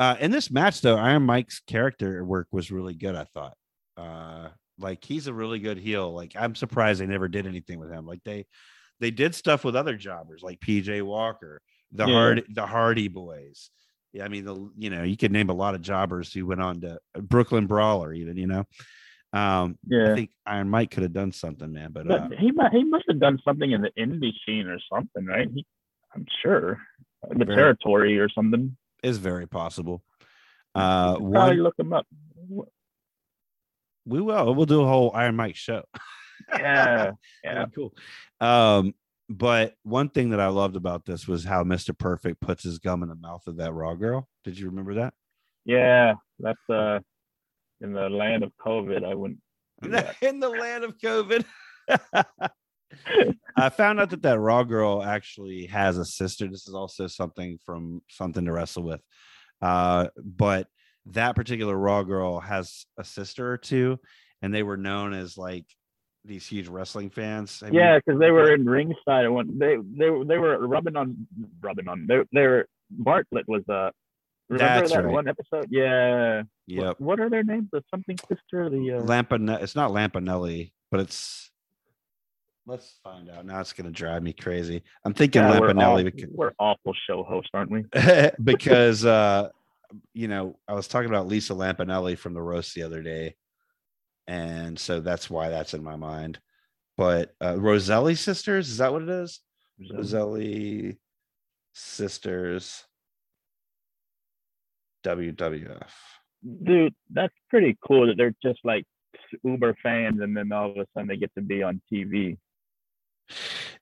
Uh, 0.00 0.16
in 0.18 0.32
this 0.32 0.50
match, 0.50 0.80
though, 0.80 0.96
Iron 0.96 1.22
Mike's 1.22 1.60
character 1.60 2.24
work 2.24 2.48
was 2.50 2.72
really 2.72 2.94
good. 2.94 3.14
I 3.14 3.24
thought, 3.24 3.54
uh, 3.96 4.48
like 4.80 5.04
he's 5.04 5.26
a 5.26 5.32
really 5.32 5.58
good 5.58 5.78
heel. 5.78 6.12
Like 6.12 6.32
I'm 6.38 6.54
surprised 6.54 7.00
they 7.00 7.06
never 7.06 7.28
did 7.28 7.46
anything 7.46 7.78
with 7.78 7.90
him. 7.90 8.06
Like 8.06 8.22
they, 8.24 8.46
they 9.00 9.10
did 9.10 9.34
stuff 9.34 9.64
with 9.64 9.76
other 9.76 9.96
jobbers 9.96 10.42
like 10.42 10.60
PJ 10.60 11.02
Walker, 11.02 11.60
the 11.92 12.06
Yeah. 12.06 12.12
Hard, 12.14 12.44
the 12.50 12.66
Hardy 12.66 13.08
Boys. 13.08 13.70
Yeah, 14.12 14.24
I 14.24 14.28
mean, 14.28 14.44
the 14.44 14.70
you 14.76 14.90
know 14.90 15.04
you 15.04 15.16
could 15.16 15.30
name 15.32 15.50
a 15.50 15.54
lot 15.54 15.74
of 15.76 15.82
jobbers 15.82 16.32
who 16.32 16.44
went 16.46 16.60
on 16.60 16.80
to 16.80 16.98
Brooklyn 17.14 17.66
Brawler, 17.66 18.12
even 18.12 18.36
you 18.36 18.46
know. 18.48 18.64
Um, 19.32 19.78
I 19.94 20.14
think 20.16 20.30
Iron 20.44 20.68
Mike 20.68 20.90
could 20.90 21.04
have 21.04 21.12
done 21.12 21.30
something, 21.30 21.72
man. 21.72 21.92
But, 21.92 22.10
uh, 22.10 22.28
he 22.36 22.50
might 22.50 22.72
he 22.72 22.82
must 22.82 23.04
have 23.08 23.20
done 23.20 23.38
something 23.44 23.70
in 23.70 23.80
the 23.82 23.92
indie 23.96 24.32
scene 24.44 24.66
or 24.66 24.78
something, 24.92 25.24
right? 25.26 25.48
He, 25.54 25.64
I'm 26.12 26.26
sure 26.42 26.80
the 27.28 27.44
Very- 27.44 27.54
territory 27.56 28.18
or 28.18 28.28
something. 28.28 28.76
is 29.04 29.18
very 29.18 29.46
possible. 29.46 30.02
Uh, 30.74 31.14
Probably 31.14 31.30
one 31.30 31.56
look 31.62 31.78
him 31.78 31.92
up. 31.92 32.06
We 34.04 34.20
will 34.20 34.54
we'll 34.54 34.66
do 34.66 34.82
a 34.82 34.86
whole 34.86 35.12
Iron 35.14 35.36
Mike 35.36 35.56
show. 35.56 35.84
Yeah, 36.52 37.12
yeah. 37.44 37.66
Cool. 37.74 37.94
Um, 38.40 38.94
but 39.28 39.74
one 39.84 40.08
thing 40.08 40.30
that 40.30 40.40
I 40.40 40.48
loved 40.48 40.76
about 40.76 41.06
this 41.06 41.28
was 41.28 41.44
how 41.44 41.62
Mr. 41.62 41.96
Perfect 41.96 42.40
puts 42.40 42.64
his 42.64 42.78
gum 42.78 43.02
in 43.02 43.08
the 43.08 43.14
mouth 43.14 43.46
of 43.46 43.58
that 43.58 43.72
raw 43.72 43.94
girl. 43.94 44.28
Did 44.44 44.58
you 44.58 44.66
remember 44.66 44.94
that? 44.94 45.14
Yeah, 45.64 46.14
that's 46.38 46.68
uh 46.68 46.98
in 47.80 47.92
the 47.92 48.08
land 48.08 48.42
of 48.42 48.52
COVID. 48.64 49.04
I 49.04 49.14
wouldn't. 49.14 49.40
in 50.22 50.40
the 50.40 50.48
land 50.48 50.84
of 50.84 50.98
COVID. 50.98 51.44
I 53.56 53.68
found 53.68 54.00
out 54.00 54.10
that 54.10 54.22
that 54.22 54.38
raw 54.38 54.64
girl 54.64 55.02
actually 55.02 55.66
has 55.66 55.96
a 55.96 56.04
sister. 56.04 56.48
This 56.48 56.66
is 56.66 56.74
also 56.74 57.06
something 57.06 57.58
from 57.64 58.02
something 58.10 58.44
to 58.44 58.52
wrestle 58.52 58.82
with. 58.82 59.00
Uh, 59.62 60.08
but 60.16 60.66
that 61.12 61.34
particular 61.36 61.76
raw 61.76 62.02
girl 62.02 62.40
has 62.40 62.84
a 62.98 63.04
sister 63.04 63.52
or 63.52 63.58
two, 63.58 63.98
and 64.42 64.52
they 64.54 64.62
were 64.62 64.76
known 64.76 65.12
as 65.14 65.36
like 65.38 65.64
these 66.24 66.46
huge 66.46 66.68
wrestling 66.68 67.10
fans. 67.10 67.62
You- 67.66 67.78
Yeah, 67.78 67.98
because 67.98 68.20
they 68.20 68.30
were 68.30 68.52
in 68.52 68.64
ringside. 68.64 69.24
and 69.24 69.34
When 69.34 69.58
they 69.58 69.76
they 69.98 70.10
were- 70.10 70.24
they 70.24 70.38
were 70.38 70.66
rubbing 70.66 70.96
on 70.96 71.26
rubbing 71.60 71.88
on. 71.88 72.06
They 72.06 72.20
they 72.32 72.46
were 72.46 72.66
Bartlett 72.90 73.48
was 73.48 73.62
uh. 73.68 73.90
Remember 74.48 74.80
That's 74.80 74.92
that 74.92 75.04
right. 75.04 75.12
one 75.14 75.28
episode? 75.28 75.66
Yeah. 75.70 76.42
Yep. 76.66 76.84
What, 76.84 77.00
what 77.00 77.20
are 77.20 77.30
their 77.30 77.44
names? 77.44 77.68
The 77.70 77.84
something 77.88 78.18
sister. 78.28 78.68
The 78.68 78.96
uh, 78.98 79.02
Lampanelli. 79.02 79.62
It's 79.62 79.76
not 79.76 79.92
Lampanelli, 79.92 80.72
but 80.90 80.98
it's. 81.00 81.50
Let's 82.66 82.98
find 83.04 83.30
out. 83.30 83.46
Now 83.46 83.60
it's 83.60 83.72
going 83.72 83.86
to 83.86 83.92
drive 83.92 84.22
me 84.24 84.32
crazy. 84.32 84.82
I'm 85.04 85.14
thinking 85.14 85.42
yeah, 85.42 85.58
we're, 85.58 85.68
Lampanelli 85.68 86.04
because, 86.04 86.30
we're 86.34 86.52
awful 86.58 86.92
show 87.06 87.22
hosts, 87.22 87.50
aren't 87.54 87.70
we? 87.70 87.84
because 88.44 89.04
uh, 89.04 89.50
you 90.12 90.28
know 90.28 90.58
I 90.68 90.74
was 90.74 90.88
talking 90.88 91.08
about 91.08 91.26
Lisa 91.26 91.54
Lampanelli 91.54 92.16
from 92.16 92.34
the 92.34 92.42
roast 92.42 92.74
the 92.74 92.82
other 92.82 93.02
day, 93.02 93.34
and 94.26 94.78
so 94.78 95.00
that's 95.00 95.30
why 95.30 95.48
that's 95.48 95.74
in 95.74 95.82
my 95.82 95.96
mind. 95.96 96.38
But 96.96 97.34
uh, 97.42 97.56
Roselli 97.58 98.14
sisters 98.14 98.68
is 98.68 98.78
that 98.78 98.92
what 98.92 99.02
it 99.02 99.08
is? 99.08 99.40
Roselli 99.92 100.98
sisters. 101.72 102.84
WWF. 105.04 105.88
Dude, 106.62 106.94
that's 107.10 107.34
pretty 107.48 107.76
cool 107.86 108.06
that 108.06 108.16
they're 108.16 108.34
just 108.42 108.60
like 108.64 108.84
uber 109.42 109.74
fans, 109.82 110.20
and 110.20 110.36
then 110.36 110.52
all 110.52 110.70
of 110.70 110.76
a 110.76 110.86
sudden 110.94 111.08
they 111.08 111.16
get 111.16 111.34
to 111.34 111.42
be 111.42 111.62
on 111.62 111.80
TV. 111.92 112.36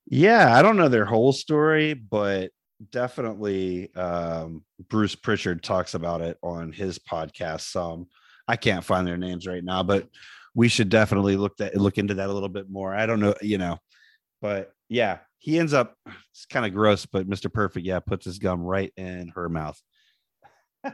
Yeah, 0.07 0.55
I 0.57 0.63
don't 0.63 0.77
know 0.77 0.89
their 0.89 1.05
whole 1.05 1.33
story, 1.33 1.95
but 1.95 2.51
definitely 2.91 3.95
um, 3.95 4.65
Bruce 4.89 5.15
Pritchard 5.15 5.63
talks 5.63 5.95
about 5.95 6.21
it 6.21 6.37
on 6.43 6.73
his 6.73 6.99
podcast. 6.99 7.63
Some 7.63 8.09
I 8.47 8.57
can't 8.57 8.85
find 8.85 9.07
their 9.07 9.17
names 9.19 9.47
right 9.47 9.65
now, 9.65 9.83
but 9.83 10.09
we 10.55 10.69
should 10.69 10.89
definitely 10.89 11.37
look 11.37 11.57
that 11.59 11.77
look 11.77 11.99
into 11.99 12.15
that 12.15 12.31
a 12.31 12.33
little 12.33 12.49
bit 12.49 12.71
more. 12.71 12.95
I 12.95 13.07
don't 13.07 13.21
know, 13.21 13.35
you 13.43 13.59
know, 13.59 13.79
but 14.41 14.73
yeah, 14.89 15.19
he 15.39 15.59
ends 15.59 15.73
up 15.75 15.95
it's 16.31 16.47
kind 16.47 16.65
of 16.67 16.73
gross, 16.73 17.07
but 17.07 17.29
Mr. 17.29 17.53
Perfect, 17.53 17.87
yeah, 17.87 18.01
puts 18.01 18.25
his 18.25 18.39
gum 18.39 18.63
right 18.63 18.93
in 18.97 19.33
her 19.35 19.49
mouth. 19.49 19.81
but 20.83 20.93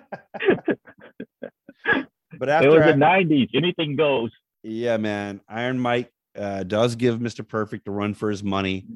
after 2.48 2.68
it 2.68 2.72
was 2.72 2.82
I- 2.82 2.92
the 2.92 2.98
'90s. 2.98 3.50
Anything 3.54 3.96
goes. 3.96 4.30
yeah, 4.62 4.96
man, 4.96 5.40
Iron 5.48 5.78
Mike 5.78 6.10
uh, 6.36 6.62
does 6.64 6.96
give 6.96 7.18
Mr. 7.18 7.46
Perfect 7.46 7.88
a 7.88 7.90
run 7.90 8.14
for 8.14 8.30
his 8.30 8.42
money. 8.42 8.86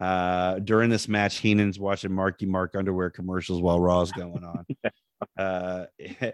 Uh, 0.00 0.58
during 0.60 0.90
this 0.90 1.08
match, 1.08 1.38
Heenan's 1.38 1.78
watching 1.78 2.12
Marky 2.12 2.46
Mark 2.46 2.74
underwear 2.74 3.10
commercials 3.10 3.60
while 3.60 3.80
Raw's 3.80 4.12
going 4.12 4.44
on. 4.44 4.66
uh, 5.38 5.86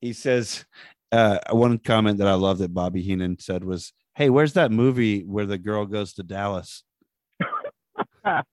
he 0.00 0.12
says, 0.12 0.64
uh, 1.12 1.38
one 1.50 1.78
comment 1.78 2.18
that 2.18 2.28
I 2.28 2.34
love 2.34 2.58
that 2.58 2.74
Bobby 2.74 3.02
Heenan 3.02 3.38
said 3.38 3.64
was, 3.64 3.92
Hey, 4.14 4.30
where's 4.30 4.52
that 4.52 4.70
movie 4.70 5.22
where 5.22 5.46
the 5.46 5.58
girl 5.58 5.86
goes 5.86 6.14
to 6.14 6.22
Dallas? 6.22 6.84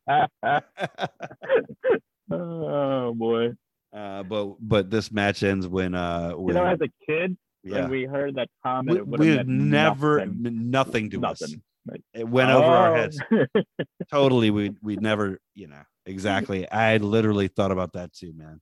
oh 2.32 3.14
boy! 3.14 3.50
uh, 3.94 4.24
but 4.24 4.56
but 4.60 4.90
this 4.90 5.12
match 5.12 5.44
ends 5.44 5.68
when 5.68 5.94
uh 5.96 6.32
when, 6.32 6.56
You 6.56 6.62
know, 6.62 6.68
as 6.68 6.80
a 6.82 6.90
kid, 7.06 7.38
Yeah. 7.64 7.82
when 7.82 7.90
we 7.92 8.04
heard 8.06 8.36
that 8.36 8.50
comment, 8.64 9.08
We, 9.08 9.18
we 9.36 9.44
never 9.44 10.26
nothing. 10.26 10.72
nothing 10.72 11.10
to 11.12 11.24
us. 11.26 11.42
Nothing. 11.42 11.62
Like, 11.88 12.02
It 12.14 12.28
went 12.28 12.50
over 12.52 12.66
our 12.66 12.96
heads. 12.96 13.20
Oh. 13.32 13.46
Totally. 14.12 14.50
We 14.52 14.72
we 14.82 14.96
never, 14.98 15.40
you 15.56 15.68
know, 15.68 15.82
exactly. 16.06 16.70
I 16.70 16.98
literally 16.98 17.48
thought 17.48 17.72
about 17.72 17.94
that 17.94 18.14
too, 18.14 18.34
man. 18.36 18.62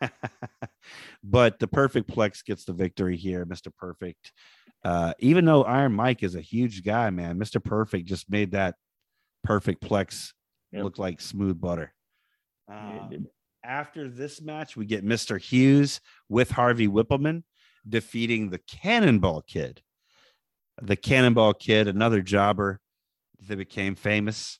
but 1.22 1.58
the 1.58 1.66
perfect 1.68 2.08
plex 2.10 2.44
gets 2.44 2.64
the 2.64 2.72
victory 2.72 3.16
here, 3.16 3.44
Mr. 3.46 3.68
Perfect. 3.76 4.32
Uh, 4.84 5.14
even 5.18 5.44
though 5.44 5.64
Iron 5.64 5.92
Mike 5.94 6.22
is 6.22 6.34
a 6.34 6.40
huge 6.40 6.84
guy, 6.84 7.08
man, 7.10 7.38
Mr. 7.38 7.62
Perfect 7.62 8.06
just 8.06 8.30
made 8.30 8.52
that 8.52 8.74
perfect 9.42 9.82
plex 9.82 10.32
Yep. 10.72 10.82
look 10.84 10.98
like 10.98 11.20
smooth 11.20 11.60
butter. 11.60 11.94
Did. 13.08 13.28
after 13.62 14.08
this 14.08 14.42
match, 14.42 14.76
we 14.76 14.86
get 14.86 15.04
Mr. 15.04 15.38
Hughes 15.40 16.00
with 16.28 16.50
Harvey 16.50 16.88
Wippleman 16.88 17.44
defeating 17.88 18.50
the 18.50 18.58
Cannonball 18.58 19.42
Kid. 19.42 19.82
The 20.82 20.96
Cannonball 20.96 21.54
Kid, 21.54 21.86
another 21.88 22.20
jobber 22.20 22.80
that 23.46 23.56
became 23.56 23.94
famous. 23.94 24.58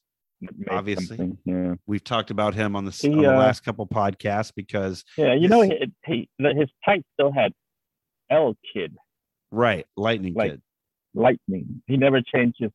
Obviously. 0.69 1.17
something, 1.17 1.39
Yeah. 1.45 1.75
We've 1.87 2.05
talked 2.05 2.31
about 2.31 2.55
him 2.55 2.77
on 2.77 2.85
the, 2.85 2.91
He, 2.91 3.11
on 3.11 3.23
the 3.23 3.35
uh, 3.35 3.39
last 3.39 3.65
couple 3.65 3.87
podcasts 3.87 4.53
because, 4.55 5.03
Yeah. 5.17 5.35
You 5.35 5.49
know, 5.49 5.63
Yes. 5.63 5.89
he, 6.05 6.29
he 6.39 6.49
his 6.55 6.69
tight 6.85 7.05
still 7.15 7.33
had 7.33 7.53
L 8.31 8.55
Kid 8.75 8.95
right, 9.51 9.87
Lightning 9.97 10.35
Like- 10.35 10.51
Kid. 10.53 10.63
Lightning. 11.15 11.83
He 11.87 11.97
never 11.97 12.21
changed 12.23 12.57
his 12.59 12.73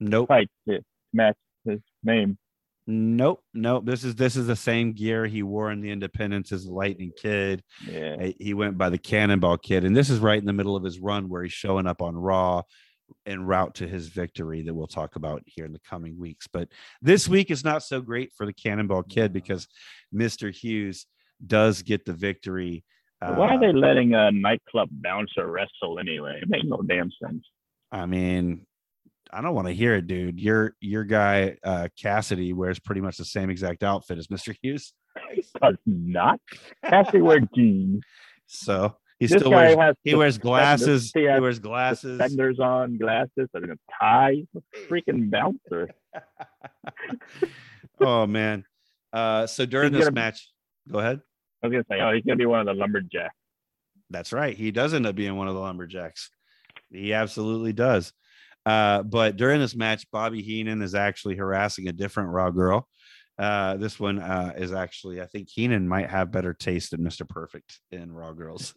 Nope, 0.00 0.28
tights 0.28 0.52
to 0.68 0.80
match 1.12 1.36
his 1.64 1.80
name. 2.04 2.38
Nope, 2.86 3.42
nope. 3.54 3.84
This 3.86 4.04
is 4.04 4.14
this 4.14 4.36
is 4.36 4.46
the 4.46 4.56
same 4.56 4.92
gear 4.92 5.26
he 5.26 5.42
wore 5.42 5.70
in 5.70 5.80
the 5.80 5.90
Independence 5.90 6.52
as 6.52 6.64
the 6.64 6.72
Lightning 6.72 7.12
Kid. 7.20 7.62
Yeah. 7.88 8.16
Uh, 8.20 8.32
He 8.38 8.54
went 8.54 8.76
by 8.78 8.88
the 8.90 8.98
Cannonball 8.98 9.58
Kid, 9.58 9.84
and 9.84 9.96
this 9.96 10.10
is 10.10 10.18
right 10.18 10.38
in 10.38 10.46
the 10.46 10.52
middle 10.52 10.76
of 10.76 10.84
his 10.84 10.98
run 11.00 11.28
where 11.28 11.42
he's 11.42 11.52
showing 11.52 11.86
up 11.86 12.02
on 12.02 12.16
Raw 12.16 12.62
en 13.26 13.42
route 13.44 13.74
to 13.74 13.86
his 13.86 14.08
victory 14.08 14.62
that 14.62 14.72
we'll 14.74 14.86
talk 14.86 15.16
about 15.16 15.42
here 15.46 15.66
in 15.66 15.72
the 15.72 15.80
coming 15.80 16.18
weeks. 16.18 16.46
But 16.50 16.68
this 17.02 17.28
week 17.28 17.50
is 17.50 17.62
not 17.64 17.82
so 17.82 18.00
great 18.00 18.32
for 18.36 18.46
the 18.46 18.54
Cannonball 18.54 19.02
Kid 19.04 19.32
because 19.32 19.68
Mr. 20.14 20.50
Hughes 20.54 21.06
does 21.46 21.82
get 21.82 22.04
the 22.06 22.14
victory. 22.14 22.84
Why 23.20 23.28
Uh, 23.28 23.40
are 23.40 23.60
they 23.60 23.72
letting 23.72 24.14
a 24.14 24.30
nightclub 24.32 24.88
bouncer 24.90 25.46
wrestle 25.46 25.98
anyway? 26.00 26.38
It 26.42 26.48
makes 26.48 26.64
no 26.66 26.80
damn 26.82 27.10
sense. 27.22 27.44
I 27.92 28.06
mean, 28.06 28.66
I 29.32 29.40
don't 29.40 29.54
want 29.54 29.68
to 29.68 29.74
hear 29.74 29.94
it, 29.94 30.06
dude. 30.06 30.38
Your 30.38 30.74
your 30.80 31.04
guy 31.04 31.56
uh, 31.64 31.88
Cassidy 32.00 32.52
wears 32.52 32.78
pretty 32.78 33.00
much 33.00 33.16
the 33.16 33.24
same 33.24 33.48
exact 33.50 33.82
outfit 33.82 34.18
as 34.18 34.26
Mr. 34.28 34.54
Hughes, 34.62 34.92
Does 35.60 35.76
not. 35.86 36.40
Cassidy 36.84 37.22
wear 37.22 37.40
jeans. 37.54 38.02
so 38.46 38.96
he 39.18 39.26
This 39.26 39.40
still 39.40 39.50
wears 39.52 39.76
has 39.76 39.94
he 40.04 40.14
wears 40.14 40.36
glasses. 40.38 41.12
He 41.14 41.20
He 41.20 41.26
wears 41.40 41.58
glasses. 41.60 42.18
suspenders 42.18 42.58
on, 42.60 42.98
glasses, 42.98 43.48
and 43.54 43.70
a 43.70 43.76
tie. 44.00 44.42
Freaking 44.88 45.30
bouncer. 45.30 45.88
oh 48.00 48.26
man. 48.26 48.64
Uh, 49.12 49.46
so 49.46 49.66
during 49.66 49.92
He's 49.92 50.00
this 50.00 50.08
gonna- 50.08 50.20
match, 50.20 50.50
go 50.90 50.98
ahead. 50.98 51.20
I 51.62 51.68
was 51.68 51.72
gonna 51.72 51.84
say, 51.90 52.00
oh, 52.02 52.12
he's 52.12 52.24
gonna 52.24 52.36
be 52.36 52.46
one 52.46 52.60
of 52.60 52.66
the 52.66 52.74
lumberjacks. 52.74 53.34
That's 54.10 54.32
right. 54.32 54.56
He 54.56 54.70
does 54.72 54.92
end 54.94 55.06
up 55.06 55.14
being 55.14 55.36
one 55.36 55.48
of 55.48 55.54
the 55.54 55.60
lumberjacks. 55.60 56.30
He 56.90 57.12
absolutely 57.14 57.72
does. 57.72 58.12
Uh, 58.64 59.02
but 59.02 59.36
during 59.36 59.60
this 59.60 59.74
match, 59.74 60.10
Bobby 60.10 60.42
Heenan 60.42 60.82
is 60.82 60.94
actually 60.94 61.36
harassing 61.36 61.88
a 61.88 61.92
different 61.92 62.30
Raw 62.30 62.50
girl. 62.50 62.88
Uh, 63.38 63.76
this 63.76 63.98
one 63.98 64.18
uh, 64.18 64.52
is 64.56 64.72
actually, 64.72 65.20
I 65.20 65.26
think 65.26 65.48
Heenan 65.50 65.88
might 65.88 66.10
have 66.10 66.30
better 66.30 66.52
taste 66.52 66.90
than 66.90 67.00
Mr. 67.00 67.28
Perfect 67.28 67.80
in 67.90 68.12
Raw 68.12 68.32
Girls. 68.32 68.74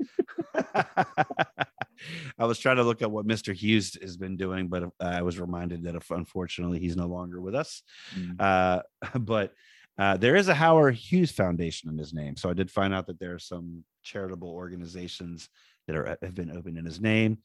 I 0.74 2.46
was 2.46 2.58
trying 2.58 2.78
to 2.78 2.84
look 2.84 3.02
at 3.02 3.12
what 3.12 3.28
Mr. 3.28 3.54
Hughes 3.54 3.98
has 4.02 4.18
been 4.18 4.38
doing, 4.38 4.68
but 4.68 4.84
uh, 4.84 4.90
I 5.00 5.22
was 5.22 5.40
reminded 5.40 5.84
that 5.84 5.96
if, 5.96 6.10
unfortunately 6.10 6.80
he's 6.80 6.96
no 6.96 7.08
longer 7.08 7.42
with 7.42 7.54
us. 7.54 7.84
Mm. 8.18 8.36
Uh, 8.40 8.82
but 9.20 9.54
uh, 9.98 10.18
there 10.18 10.36
is 10.36 10.48
a 10.48 10.54
Howard 10.54 10.96
Hughes 10.96 11.32
Foundation 11.32 11.90
in 11.90 11.98
his 11.98 12.14
name. 12.14 12.36
So 12.36 12.50
I 12.50 12.54
did 12.54 12.72
find 12.72 12.94
out 12.94 13.08
that 13.08 13.20
there 13.20 13.34
are 13.34 13.40
some 13.40 13.84
charitable 14.04 14.50
organizations 14.50 15.50
that 15.88 15.96
are 15.96 16.18
have 16.22 16.36
been 16.36 16.56
opened 16.56 16.78
in 16.78 16.86
his 16.86 17.00
name. 17.00 17.38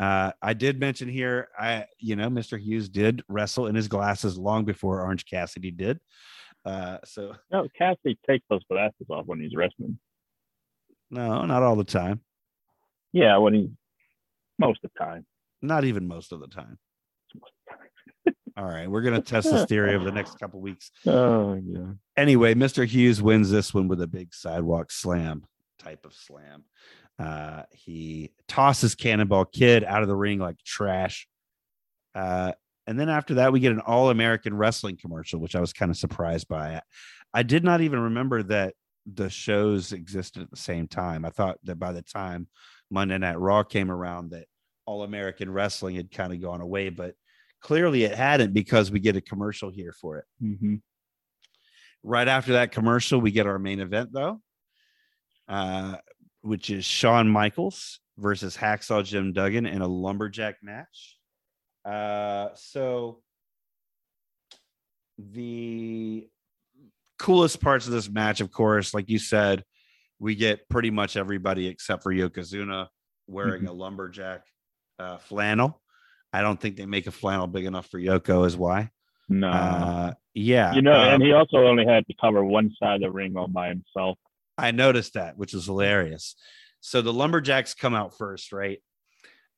Uh, 0.00 0.32
I 0.40 0.54
did 0.54 0.80
mention 0.80 1.08
here, 1.10 1.48
I 1.58 1.84
you 1.98 2.16
know, 2.16 2.28
Mr. 2.30 2.58
Hughes 2.58 2.88
did 2.88 3.22
wrestle 3.28 3.66
in 3.66 3.74
his 3.74 3.86
glasses 3.86 4.38
long 4.38 4.64
before 4.64 5.02
Orange 5.02 5.26
Cassidy 5.26 5.70
did. 5.70 6.00
Uh, 6.64 6.98
so 7.04 7.34
No, 7.52 7.68
Cassidy 7.76 8.18
takes 8.26 8.44
those 8.48 8.64
glasses 8.70 9.06
off 9.10 9.26
when 9.26 9.40
he's 9.40 9.54
wrestling. 9.54 9.98
no, 11.10 11.44
not 11.44 11.62
all 11.62 11.76
the 11.76 11.84
time, 11.84 12.20
Yeah, 13.12 13.36
when 13.38 13.52
he 13.54 13.70
most 14.58 14.80
of 14.84 14.90
the 14.94 15.04
time. 15.04 15.26
not 15.62 15.84
even 15.84 16.08
most 16.08 16.32
of 16.32 16.40
the 16.40 16.48
time. 16.48 16.78
All 18.56 18.64
right, 18.66 18.90
we're 18.90 19.02
gonna 19.02 19.22
test 19.22 19.50
this 19.50 19.64
theory 19.66 19.94
over 19.94 20.04
the 20.04 20.10
next 20.12 20.38
couple 20.38 20.60
weeks. 20.60 20.90
Oh 21.06 21.54
yeah. 21.54 21.92
anyway, 22.16 22.54
Mr. 22.54 22.84
Hughes 22.86 23.22
wins 23.22 23.50
this 23.50 23.72
one 23.72 23.86
with 23.88 24.02
a 24.02 24.06
big 24.06 24.34
sidewalk 24.34 24.90
slam 24.90 25.44
type 25.78 26.04
of 26.04 26.12
slam. 26.12 26.64
Uh, 27.20 27.64
he 27.72 28.32
tosses 28.48 28.94
Cannonball 28.94 29.44
Kid 29.44 29.84
out 29.84 30.02
of 30.02 30.08
the 30.08 30.16
ring 30.16 30.38
like 30.38 30.56
trash. 30.64 31.28
Uh, 32.14 32.52
and 32.86 32.98
then 32.98 33.10
after 33.10 33.34
that, 33.34 33.52
we 33.52 33.60
get 33.60 33.72
an 33.72 33.80
All 33.80 34.10
American 34.10 34.56
Wrestling 34.56 34.96
commercial, 34.96 35.38
which 35.38 35.54
I 35.54 35.60
was 35.60 35.72
kind 35.72 35.90
of 35.90 35.98
surprised 35.98 36.48
by. 36.48 36.80
I 37.34 37.42
did 37.42 37.62
not 37.62 37.82
even 37.82 38.00
remember 38.00 38.42
that 38.44 38.74
the 39.06 39.28
shows 39.28 39.92
existed 39.92 40.42
at 40.42 40.50
the 40.50 40.56
same 40.56 40.88
time. 40.88 41.24
I 41.24 41.30
thought 41.30 41.58
that 41.64 41.78
by 41.78 41.92
the 41.92 42.02
time 42.02 42.48
Monday 42.90 43.18
Night 43.18 43.38
Raw 43.38 43.62
came 43.64 43.90
around, 43.90 44.30
that 44.30 44.46
All 44.86 45.02
American 45.02 45.50
Wrestling 45.50 45.96
had 45.96 46.10
kind 46.10 46.32
of 46.32 46.40
gone 46.40 46.62
away, 46.62 46.88
but 46.88 47.14
clearly 47.60 48.04
it 48.04 48.14
hadn't 48.14 48.54
because 48.54 48.90
we 48.90 48.98
get 48.98 49.16
a 49.16 49.20
commercial 49.20 49.70
here 49.70 49.92
for 49.92 50.18
it. 50.18 50.24
Mm-hmm. 50.42 50.76
Right 52.02 52.28
after 52.28 52.54
that 52.54 52.72
commercial, 52.72 53.20
we 53.20 53.30
get 53.30 53.46
our 53.46 53.58
main 53.58 53.80
event 53.80 54.10
though, 54.12 54.40
uh, 55.48 55.96
which 56.42 56.70
is 56.70 56.84
Shawn 56.84 57.28
Michaels 57.28 58.00
versus 58.18 58.56
Hacksaw 58.56 59.04
Jim 59.04 59.32
Duggan 59.32 59.66
in 59.66 59.82
a 59.82 59.86
lumberjack 59.86 60.56
match. 60.62 61.16
Uh, 61.84 62.48
so 62.54 63.22
the 65.18 66.28
coolest 67.18 67.60
parts 67.60 67.86
of 67.86 67.92
this 67.92 68.08
match, 68.08 68.40
of 68.40 68.50
course, 68.50 68.94
like 68.94 69.08
you 69.08 69.18
said, 69.18 69.64
we 70.18 70.34
get 70.34 70.68
pretty 70.68 70.90
much 70.90 71.16
everybody 71.16 71.66
except 71.66 72.02
for 72.02 72.12
Yokozuna 72.12 72.88
wearing 73.26 73.66
a 73.66 73.72
lumberjack 73.72 74.42
uh, 74.98 75.18
flannel. 75.18 75.80
I 76.32 76.42
don't 76.42 76.60
think 76.60 76.76
they 76.76 76.86
make 76.86 77.06
a 77.06 77.10
flannel 77.10 77.46
big 77.46 77.64
enough 77.64 77.86
for 77.86 77.98
Yoko, 77.98 78.46
is 78.46 78.56
why. 78.56 78.90
No. 79.28 79.48
Uh, 79.48 80.12
yeah, 80.34 80.74
you 80.74 80.82
know, 80.82 80.92
um, 80.92 81.08
and 81.08 81.22
he 81.22 81.32
also 81.32 81.58
only 81.58 81.84
had 81.84 82.06
to 82.06 82.14
cover 82.20 82.44
one 82.44 82.70
side 82.78 82.96
of 82.96 83.00
the 83.00 83.10
ring 83.10 83.36
all 83.36 83.48
by 83.48 83.68
himself. 83.68 84.18
I 84.60 84.70
noticed 84.70 85.14
that, 85.14 85.36
which 85.36 85.52
was 85.54 85.66
hilarious. 85.66 86.36
So 86.80 87.02
the 87.02 87.12
lumberjacks 87.12 87.74
come 87.74 87.94
out 87.94 88.16
first, 88.16 88.52
right? 88.52 88.78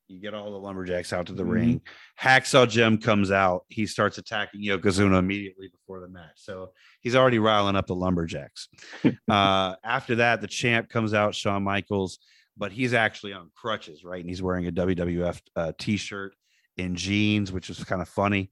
You 0.08 0.20
get 0.20 0.34
all 0.34 0.50
the 0.50 0.58
lumberjacks 0.58 1.12
out 1.12 1.26
to 1.26 1.32
the 1.32 1.44
Mhm. 1.44 1.50
ring. 1.50 1.80
Hacksaw 2.20 2.68
Jim 2.68 2.98
comes 2.98 3.30
out. 3.30 3.64
He 3.68 3.86
starts 3.86 4.18
attacking 4.18 4.62
Yokozuna 4.62 5.18
immediately 5.18 5.68
before 5.68 6.00
the 6.00 6.08
match. 6.08 6.32
So 6.36 6.72
he's 7.00 7.14
already 7.14 7.38
riling 7.38 7.76
up 7.76 7.86
the 7.86 7.94
lumberjacks. 7.94 8.68
uh, 9.30 9.76
after 9.84 10.16
that, 10.16 10.40
the 10.40 10.48
champ 10.48 10.88
comes 10.90 11.14
out, 11.14 11.34
Shawn 11.34 11.62
Michaels, 11.62 12.18
but 12.56 12.72
he's 12.72 12.92
actually 12.92 13.32
on 13.32 13.50
crutches, 13.54 14.04
right? 14.04 14.20
And 14.20 14.28
he's 14.28 14.42
wearing 14.42 14.66
a 14.66 14.72
WWF 14.72 15.40
uh, 15.56 15.72
t-shirt 15.78 16.34
and 16.76 16.96
jeans, 16.96 17.50
which 17.52 17.70
is 17.70 17.82
kind 17.84 18.02
of 18.02 18.08
funny. 18.08 18.50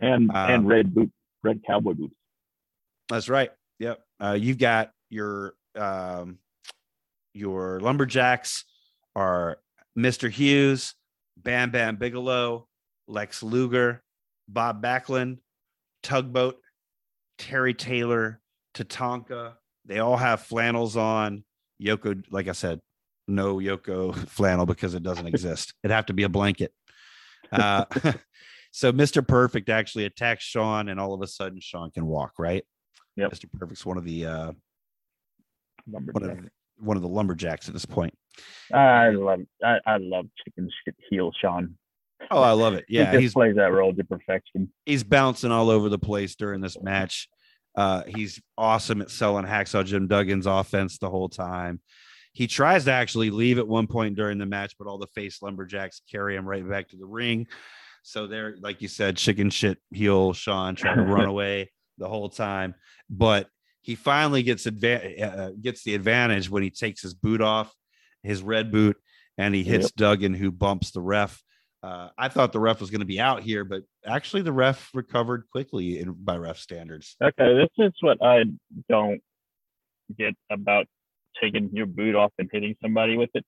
And 0.00 0.30
Um, 0.30 0.50
and 0.50 0.68
red 0.68 0.92
boot, 0.94 1.12
red 1.44 1.62
cowboy 1.64 1.94
boots. 1.94 2.16
That's 3.08 3.28
right. 3.28 3.50
Yep. 3.78 4.02
Uh, 4.18 4.36
you've 4.40 4.58
got 4.58 4.90
your 5.10 5.54
um, 5.76 6.38
your 7.34 7.80
lumberjacks 7.80 8.64
are 9.14 9.58
Mr. 9.96 10.30
Hughes, 10.30 10.94
Bam 11.36 11.70
Bam 11.70 11.96
Bigelow, 11.96 12.66
Lex 13.08 13.42
Luger, 13.42 14.02
Bob 14.48 14.82
Backlund, 14.82 15.38
Tugboat, 16.02 16.56
Terry 17.38 17.74
Taylor, 17.74 18.40
Tatanka. 18.74 19.54
They 19.84 19.98
all 19.98 20.16
have 20.16 20.40
flannels 20.40 20.96
on. 20.96 21.44
Yoko, 21.82 22.24
like 22.30 22.48
I 22.48 22.52
said, 22.52 22.80
no 23.28 23.56
Yoko 23.56 24.14
flannel 24.28 24.66
because 24.66 24.94
it 24.94 25.02
doesn't 25.02 25.26
exist. 25.26 25.74
It'd 25.82 25.94
have 25.94 26.06
to 26.06 26.14
be 26.14 26.22
a 26.22 26.28
blanket. 26.28 26.72
Uh, 27.52 27.84
so 28.70 28.92
Mr. 28.92 29.26
Perfect 29.26 29.68
actually 29.68 30.04
attacks 30.04 30.44
Shawn, 30.44 30.88
and 30.88 30.98
all 30.98 31.12
of 31.12 31.22
a 31.22 31.26
sudden 31.26 31.60
Shawn 31.60 31.90
can 31.90 32.06
walk, 32.06 32.32
right? 32.38 32.64
Yep. 33.16 33.32
Mr. 33.32 33.44
Perfect's 33.52 33.86
one 33.86 33.98
of 33.98 34.04
the 34.04 34.26
uh, 34.26 34.52
Lumberjack. 35.90 36.38
of 36.38 36.50
one 36.78 36.96
of 36.96 37.02
the 37.02 37.08
lumberjacks 37.08 37.68
at 37.68 37.74
this 37.74 37.86
point. 37.86 38.14
I 38.72 39.08
love 39.10 39.40
I, 39.64 39.78
I 39.86 39.96
love 39.98 40.26
chicken 40.44 40.68
shit 40.84 40.94
heel 41.10 41.32
Shawn. 41.40 41.76
Oh, 42.30 42.42
I 42.42 42.52
love 42.52 42.74
it. 42.74 42.84
he 42.88 42.96
Yeah, 42.96 43.12
just 43.12 43.20
he's 43.20 43.32
plays 43.34 43.56
that 43.56 43.72
role 43.72 43.94
to 43.94 44.04
perfection. 44.04 44.72
he's 44.84 45.04
bouncing 45.04 45.52
all 45.52 45.70
over 45.70 45.88
the 45.88 45.98
place 45.98 46.34
during 46.34 46.60
this 46.60 46.80
match. 46.80 47.28
Uh, 47.74 48.02
he's 48.06 48.40
awesome 48.56 49.02
at 49.02 49.10
selling 49.10 49.44
Hacksaw 49.44 49.84
Jim 49.84 50.08
Duggan's 50.08 50.46
offense 50.46 50.98
the 50.98 51.10
whole 51.10 51.28
time. 51.28 51.80
He 52.32 52.46
tries 52.46 52.84
to 52.84 52.92
actually 52.92 53.30
leave 53.30 53.58
at 53.58 53.68
one 53.68 53.86
point 53.86 54.16
during 54.16 54.38
the 54.38 54.46
match, 54.46 54.74
but 54.78 54.86
all 54.88 54.98
the 54.98 55.06
face 55.08 55.40
lumberjacks 55.42 56.02
carry 56.10 56.36
him 56.36 56.46
right 56.46 56.66
back 56.68 56.88
to 56.88 56.96
the 56.96 57.06
ring. 57.06 57.46
So 58.02 58.26
they're 58.26 58.56
like 58.60 58.82
you 58.82 58.88
said, 58.88 59.16
chicken 59.16 59.50
shit 59.50 59.78
heel 59.90 60.32
Shawn 60.32 60.74
trying 60.74 60.96
to 60.98 61.02
run 61.04 61.24
away 61.28 61.70
the 61.98 62.08
whole 62.08 62.28
time, 62.28 62.74
but 63.10 63.48
he 63.86 63.94
finally 63.94 64.42
gets 64.42 64.66
adva- 64.66 65.22
uh, 65.22 65.50
gets 65.62 65.84
the 65.84 65.94
advantage 65.94 66.50
when 66.50 66.64
he 66.64 66.70
takes 66.70 67.02
his 67.02 67.14
boot 67.14 67.40
off, 67.40 67.72
his 68.24 68.42
red 68.42 68.72
boot, 68.72 68.96
and 69.38 69.54
he 69.54 69.62
hits 69.62 69.84
Yep. 69.84 69.94
Duggan, 69.94 70.34
who 70.34 70.50
bumps 70.50 70.90
the 70.90 71.00
ref. 71.00 71.40
Uh, 71.84 72.08
I 72.18 72.28
thought 72.28 72.52
the 72.52 72.58
ref 72.58 72.80
was 72.80 72.90
going 72.90 73.02
to 73.02 73.06
be 73.06 73.20
out 73.20 73.44
here, 73.44 73.62
but 73.62 73.84
actually 74.04 74.42
the 74.42 74.52
ref 74.52 74.90
recovered 74.92 75.44
quickly 75.52 76.00
in, 76.00 76.14
by 76.18 76.36
ref 76.36 76.58
standards. 76.58 77.14
Okay, 77.22 77.54
this 77.54 77.68
is 77.78 77.92
what 78.00 78.18
I 78.20 78.42
don't 78.88 79.20
get 80.18 80.34
about 80.50 80.86
taking 81.40 81.70
your 81.72 81.86
boot 81.86 82.16
off 82.16 82.32
and 82.38 82.50
hitting 82.52 82.74
somebody 82.82 83.16
with 83.16 83.30
it. 83.34 83.44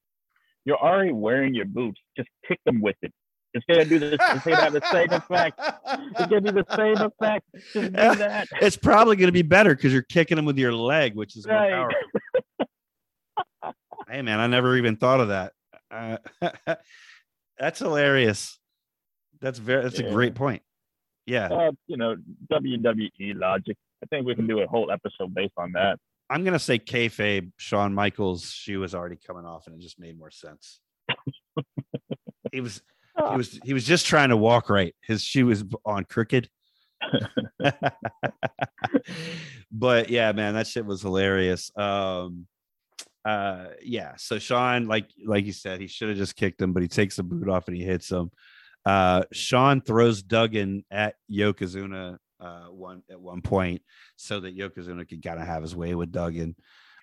You're 0.64 0.78
already 0.78 1.10
wearing 1.10 1.52
your 1.52 1.64
boots. 1.64 2.00
Just 2.16 2.28
kick 2.46 2.60
them 2.64 2.80
with 2.80 2.96
it. 3.02 3.12
It's 3.58 3.66
gonna 3.68 3.84
do 3.84 3.98
this. 3.98 4.18
It's 4.20 4.44
gonna 4.44 4.56
have 4.56 4.72
the 4.72 4.90
same 4.92 5.10
effect. 5.10 5.58
It's 5.60 6.26
gonna 6.26 6.40
do 6.40 6.52
the 6.52 6.64
same 6.76 6.96
effect. 6.96 7.44
Just 7.72 7.74
do 7.74 7.88
that. 7.90 8.48
It's 8.62 8.76
probably 8.76 9.16
going 9.16 9.28
to 9.28 9.32
be 9.32 9.42
better 9.42 9.74
because 9.74 9.92
you're 9.92 10.02
kicking 10.02 10.38
him 10.38 10.44
with 10.44 10.58
your 10.58 10.72
leg, 10.72 11.14
which 11.14 11.36
is 11.36 11.46
more 11.46 11.56
Right. 11.56 11.72
powerful. 11.72 12.68
hey, 14.08 14.22
man, 14.22 14.40
I 14.40 14.46
never 14.46 14.76
even 14.76 14.96
thought 14.96 15.20
of 15.20 15.28
that. 15.28 15.52
Uh, 15.90 16.18
that's 17.58 17.78
hilarious. 17.80 18.58
That's 19.40 19.58
very. 19.58 19.82
That's 19.82 19.98
a 19.98 20.10
great 20.10 20.34
point. 20.34 20.62
Yeah, 21.26 21.48
Uh, 21.48 21.72
you 21.86 21.98
know, 21.98 22.16
WWE 22.50 23.34
logic. 23.36 23.76
I 24.02 24.06
think 24.06 24.26
we 24.26 24.34
can 24.34 24.46
do 24.46 24.60
a 24.60 24.66
whole 24.66 24.90
episode 24.90 25.34
based 25.34 25.52
on 25.58 25.72
that. 25.72 25.98
I'm 26.30 26.44
gonna 26.44 26.58
say 26.58 26.78
kayfabe. 26.78 27.52
Shawn 27.58 27.92
Michaels' 27.94 28.50
shoe 28.50 28.80
was 28.80 28.94
already 28.94 29.16
coming 29.16 29.44
off, 29.44 29.66
and 29.66 29.76
it 29.76 29.82
just 29.82 29.98
made 29.98 30.18
more 30.18 30.30
sense. 30.30 30.80
he 32.52 32.60
was 32.60 32.82
he 33.30 33.36
was 33.36 33.60
he 33.64 33.72
was 33.72 33.84
just 33.84 34.06
trying 34.06 34.30
to 34.30 34.36
walk 34.36 34.70
right. 34.70 34.94
His 35.02 35.22
shoe 35.22 35.46
was 35.46 35.64
on 35.84 36.04
crooked. 36.04 36.48
but 39.70 40.10
yeah, 40.10 40.32
man, 40.32 40.54
that 40.54 40.66
shit 40.66 40.84
was 40.84 41.02
hilarious. 41.02 41.70
Um 41.76 42.46
uh 43.24 43.66
yeah, 43.82 44.14
so 44.16 44.38
Shawn, 44.38 44.86
like 44.86 45.08
like 45.24 45.44
you 45.46 45.52
said, 45.52 45.80
he 45.80 45.86
should 45.86 46.08
have 46.08 46.18
just 46.18 46.36
kicked 46.36 46.60
him, 46.60 46.72
but 46.72 46.82
he 46.82 46.88
takes 46.88 47.16
the 47.16 47.22
boot 47.22 47.48
off 47.48 47.68
and 47.68 47.76
he 47.76 47.84
hits 47.84 48.10
him. 48.10 48.30
Uh 48.84 49.22
Shawn 49.32 49.80
throws 49.80 50.22
Duggan 50.22 50.84
at 50.90 51.14
Yokozuna 51.30 52.18
uh 52.40 52.66
one 52.66 53.02
at 53.10 53.20
one 53.20 53.42
point 53.42 53.82
so 54.16 54.40
that 54.40 54.56
Yokozuna 54.56 55.08
could 55.08 55.22
kind 55.22 55.40
of 55.40 55.46
have 55.46 55.62
his 55.62 55.74
way 55.76 55.94
with 55.94 56.12
Duggan. 56.12 56.56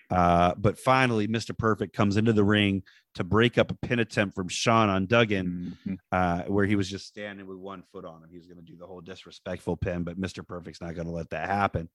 Uh, 0.10 0.54
but 0.58 0.78
finally, 0.78 1.28
Mr. 1.28 1.58
Perfect 1.58 1.94
comes 1.96 2.18
into 2.18 2.32
the 2.34 2.44
ring 2.44 2.84
to 3.16 3.24
break 3.24 3.58
up 3.58 3.72
a 3.72 3.76
pin 3.76 4.00
attempt 4.00 4.36
from 4.36 4.48
Shawn 4.48 4.90
on 4.90 5.06
Duggan 5.08 5.78
Mhm. 5.86 5.98
uh, 6.12 6.44
where 6.44 6.66
he 6.66 6.76
was 6.76 6.90
just 6.90 7.08
standing 7.08 7.48
with 7.48 7.58
one 7.58 7.82
foot 7.92 8.06
on 8.06 8.22
him. 8.24 8.30
He 8.30 8.38
was 8.38 8.46
going 8.46 8.58
to 8.60 8.64
do 8.64 8.76
the 8.78 8.86
whole 8.86 9.02
disrespectful 9.02 9.78
pin, 9.78 10.04
but 10.04 10.20
Mr. 10.20 10.46
Perfect's 10.46 10.82
not 10.82 10.96
going 10.96 11.08
to 11.08 11.14
let 11.14 11.30
that 11.32 11.48
happen. 11.50 11.90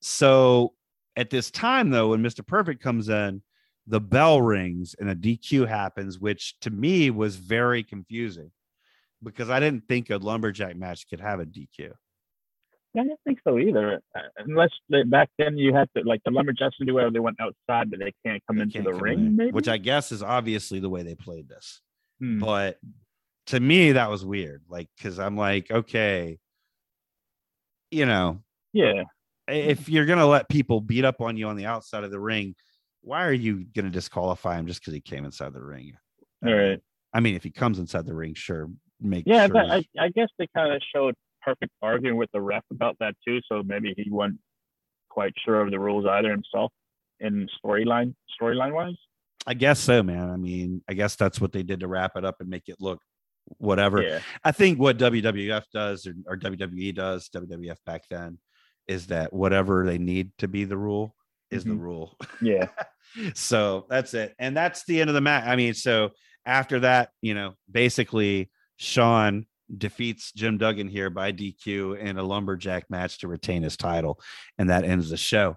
So 0.00 0.74
at 1.16 1.30
this 1.30 1.50
time, 1.50 1.90
though, 1.90 2.10
when 2.10 2.22
Mr. 2.22 2.46
Perfect 2.46 2.82
comes 2.82 3.08
in, 3.08 3.42
the 3.86 4.00
bell 4.00 4.40
rings 4.40 4.94
and 4.98 5.08
a 5.08 5.14
DQ 5.14 5.66
happens, 5.66 6.18
which 6.18 6.58
to 6.60 6.70
me 6.70 7.10
was 7.10 7.36
very 7.36 7.82
confusing 7.82 8.52
because 9.22 9.50
I 9.50 9.58
didn't 9.60 9.88
think 9.88 10.10
a 10.10 10.18
lumberjack 10.18 10.76
match 10.76 11.08
could 11.08 11.20
have 11.20 11.40
a 11.40 11.46
DQ. 11.46 11.92
I 12.96 13.04
don't 13.04 13.20
think 13.24 13.38
so 13.44 13.58
either. 13.58 14.00
Uh, 14.16 14.20
Unless 14.38 14.70
they, 14.88 15.02
back 15.04 15.28
then 15.38 15.56
you 15.58 15.74
had 15.74 15.88
to 15.96 16.02
like 16.04 16.20
the 16.24 16.30
lumberjacks 16.30 16.76
can 16.76 16.86
do 16.86 16.94
whatever 16.94 17.12
they 17.12 17.18
went 17.20 17.38
outside, 17.40 17.90
but 17.90 17.98
they 18.00 18.12
can't 18.24 18.42
come 18.46 18.56
They 18.56 18.62
into 18.62 18.74
can't 18.74 18.84
the 18.86 18.92
come 18.92 19.02
ring. 19.02 19.18
in, 19.18 19.36
maybe? 19.36 19.50
which 19.52 19.68
I 19.68 19.76
guess 19.76 20.10
is 20.10 20.22
obviously 20.22 20.80
the 20.80 20.88
way 20.88 21.02
they 21.02 21.14
played 21.14 21.48
this. 21.48 21.80
Hmm. 22.20 22.38
But 22.40 22.78
to 23.46 23.60
me, 23.60 23.92
that 23.92 24.10
was 24.10 24.24
weird. 24.24 24.62
Like, 24.68 24.88
because 24.96 25.18
I'm 25.18 25.36
like, 25.36 25.70
okay, 25.70 26.38
you 27.90 28.06
know, 28.06 28.40
yeah, 28.72 29.04
if 29.46 29.88
you're 29.88 30.06
gonna 30.06 30.26
let 30.26 30.48
people 30.48 30.80
beat 30.80 31.04
up 31.04 31.20
on 31.20 31.36
you 31.36 31.46
on 31.48 31.56
the 31.56 31.66
outside 31.66 32.04
of 32.04 32.10
the 32.10 32.20
ring, 32.20 32.54
why 33.02 33.24
are 33.24 33.32
you 33.32 33.64
gonna 33.74 33.90
disqualify 33.90 34.58
him 34.58 34.66
just 34.66 34.80
because 34.80 34.94
he 34.94 35.00
came 35.00 35.24
inside 35.24 35.52
the 35.52 35.62
ring? 35.62 35.92
all 36.44 36.52
right. 36.54 36.80
I 37.14 37.20
mean, 37.20 37.34
if 37.36 37.42
he 37.42 37.50
comes 37.50 37.78
inside 37.78 38.04
the 38.06 38.14
ring, 38.14 38.34
sure, 38.34 38.68
make 39.00 39.24
Yeah, 39.26 39.46
sure. 39.46 39.54
but 39.54 39.70
I, 39.70 39.84
I 39.98 40.08
guess 40.10 40.28
they 40.38 40.46
kind 40.54 40.74
of 40.74 40.82
showed 40.94 41.14
perfect 41.48 41.72
arguing 41.82 42.16
with 42.16 42.30
the 42.32 42.40
ref 42.40 42.62
about 42.70 42.96
that 43.00 43.14
too. 43.26 43.40
So 43.50 43.62
maybe 43.64 43.94
he 43.96 44.10
wasn't 44.10 44.38
quite 45.08 45.32
sure 45.44 45.60
of 45.60 45.70
the 45.70 45.78
rules 45.78 46.04
either 46.06 46.30
himself 46.30 46.72
in 47.20 47.48
storyline 47.64 48.14
storyline 48.40 48.72
wise. 48.74 48.94
I 49.46 49.54
guess 49.54 49.78
so, 49.80 50.02
man. 50.02 50.30
I 50.30 50.36
mean, 50.36 50.82
I 50.88 50.92
guess 50.94 51.16
that's 51.16 51.40
what 51.40 51.52
they 51.52 51.62
did 51.62 51.80
to 51.80 51.88
wrap 51.88 52.12
it 52.16 52.24
up 52.24 52.36
and 52.40 52.48
make 52.48 52.68
it 52.68 52.76
look 52.80 53.00
whatever. 53.56 54.02
Yeah, 54.02 54.20
I 54.44 54.52
think 54.52 54.78
what 54.78 54.98
WWF 54.98 55.64
does 55.72 56.06
or, 56.06 56.14
or 56.26 56.36
WWE 56.36 56.94
does, 56.94 57.30
WWF 57.34 57.76
back 57.86 58.02
then, 58.10 58.38
is 58.86 59.06
that 59.06 59.32
whatever 59.32 59.86
they 59.86 59.96
need 59.98 60.32
to 60.38 60.48
be 60.48 60.64
the 60.64 60.76
rule 60.76 61.14
is 61.50 61.64
the 61.64 61.70
Mhm. 61.70 61.80
rule. 61.80 62.16
yeah, 62.42 62.68
so 63.34 63.86
that's 63.88 64.12
it. 64.12 64.34
And 64.38 64.54
that's 64.54 64.84
the 64.84 65.00
end 65.00 65.08
of 65.08 65.14
the 65.14 65.22
match. 65.22 65.44
I 65.46 65.56
mean, 65.56 65.72
so 65.72 66.10
after 66.44 66.80
that, 66.80 67.10
you 67.22 67.32
know, 67.34 67.54
basically 67.70 68.50
Shawn 68.76 69.46
defeats 69.76 70.32
Jim 70.32 70.58
Duggan 70.58 70.88
here 70.88 71.10
by 71.10 71.32
DQ 71.32 71.98
in 71.98 72.18
a 72.18 72.22
lumberjack 72.22 72.88
match 72.90 73.18
to 73.18 73.28
retain 73.28 73.62
his 73.62 73.76
title. 73.76 74.20
And 74.58 74.70
that 74.70 74.84
ends 74.84 75.10
the 75.10 75.16
show. 75.16 75.56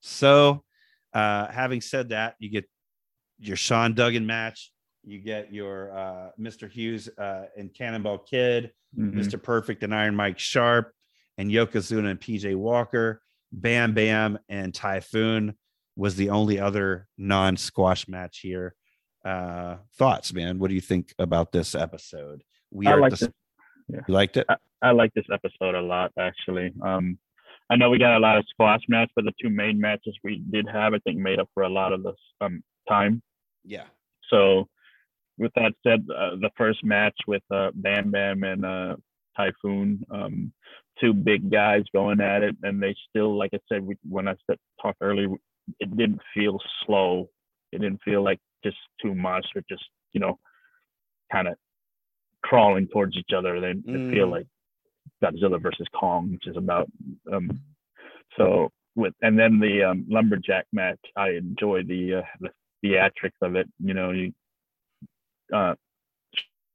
So, 0.00 0.64
uh, 1.12 1.48
having 1.48 1.80
said 1.80 2.10
that, 2.10 2.34
you 2.38 2.50
get 2.50 2.68
your 3.38 3.56
Shawn 3.56 3.94
Duggan 3.94 4.26
match, 4.26 4.72
you 5.04 5.18
get 5.20 5.52
your 5.52 5.96
uh, 5.96 6.30
Mr. 6.40 6.70
Hughes 6.70 7.08
uh, 7.18 7.44
and 7.56 7.72
Cannonball 7.72 8.18
Kid, 8.18 8.72
Mhm. 8.98 9.14
Mr. 9.14 9.42
Perfect 9.42 9.82
and 9.82 9.94
Iron 9.94 10.16
Mike 10.16 10.38
Sharpe, 10.38 10.92
and 11.36 11.50
Yokozuna 11.50 12.10
and 12.10 12.20
PJ 12.20 12.54
Walker. 12.56 13.20
Bam 13.52 13.94
Bam 13.94 14.38
and 14.48 14.74
Typhoon 14.74 15.54
was 15.96 16.16
the 16.16 16.30
only 16.30 16.58
other 16.58 17.06
non 17.16 17.56
squash 17.56 18.06
match 18.08 18.40
here. 18.40 18.74
Uh, 19.24 19.76
thoughts, 19.96 20.32
man? 20.32 20.58
What 20.58 20.68
do 20.68 20.74
you 20.74 20.80
think 20.80 21.14
about 21.18 21.52
this 21.52 21.74
episode? 21.74 22.42
We 22.70 22.86
I 22.86 22.92
are 22.92 23.00
like 23.00 23.12
at 23.12 23.18
this. 23.20 23.28
the, 23.88 23.96
you 23.96 24.14
liked 24.14 24.36
it? 24.36 24.46
I 24.82 24.90
like 24.90 25.12
this 25.14 25.26
episode 25.32 25.74
a 25.74 25.80
lot 25.80 26.12
actually. 26.18 26.72
Um, 26.82 27.18
I 27.70 27.76
know 27.76 27.90
we 27.90 27.98
got 27.98 28.16
a 28.16 28.20
lot 28.20 28.38
of 28.38 28.46
squash 28.48 28.80
match, 28.88 29.10
but 29.14 29.24
the 29.24 29.32
two 29.40 29.50
main 29.50 29.78
matches 29.78 30.16
we 30.24 30.42
did 30.50 30.66
have, 30.72 30.94
I 30.94 30.98
think, 31.00 31.18
made 31.18 31.38
up 31.38 31.48
for 31.52 31.64
a 31.64 31.68
lot 31.68 31.92
of 31.92 32.02
this 32.02 32.16
um 32.40 32.62
time. 32.88 33.22
Yeah. 33.64 33.84
So, 34.30 34.68
with 35.36 35.52
that 35.54 35.72
said, 35.86 36.06
uh, 36.14 36.36
the 36.40 36.50
first 36.56 36.84
match 36.84 37.14
with 37.26 37.42
uh, 37.50 37.70
Bam 37.74 38.10
Bam 38.10 38.42
and 38.42 38.64
uh, 38.64 38.96
Typhoon, 39.36 40.04
um, 40.10 40.52
two 41.00 41.12
big 41.12 41.50
guys 41.50 41.82
going 41.94 42.20
at 42.20 42.42
it, 42.42 42.56
and 42.62 42.82
they 42.82 42.94
still, 43.08 43.36
like 43.36 43.50
I 43.54 43.58
said, 43.70 43.84
we, 43.84 43.96
when 44.08 44.28
I 44.28 44.34
said 44.46 44.58
talked 44.80 44.98
earlier, 45.00 45.28
it 45.80 45.96
didn't 45.96 46.20
feel 46.34 46.58
slow. 46.84 47.28
It 47.72 47.80
didn't 47.80 48.00
feel 48.02 48.22
like 48.22 48.40
just 48.64 48.76
two 49.00 49.14
monsters, 49.14 49.64
just 49.68 49.84
you 50.12 50.20
know, 50.20 50.38
kind 51.30 51.48
of 51.48 51.54
crawling 52.48 52.88
towards 52.88 53.16
each 53.16 53.32
other. 53.36 53.60
They, 53.60 53.74
they 53.74 54.10
feel 54.14 54.28
Mm. 54.28 54.30
like 54.30 54.46
Godzilla 55.22 55.60
versus 55.60 55.86
Kong, 55.92 56.32
which 56.32 56.46
is 56.46 56.56
about. 56.56 56.88
Um, 57.32 57.60
so 58.36 58.70
with 58.94 59.14
and 59.22 59.38
then 59.38 59.58
the 59.60 59.82
um, 59.84 60.06
lumberjack 60.08 60.66
match, 60.72 61.00
I 61.16 61.30
enjoy 61.30 61.82
the 61.84 62.14
uh, 62.16 62.22
the 62.40 62.50
theatrics 62.82 63.40
of 63.42 63.56
it. 63.56 63.68
You 63.78 63.94
know, 63.94 64.10
you 64.12 64.32
uh, 65.52 65.74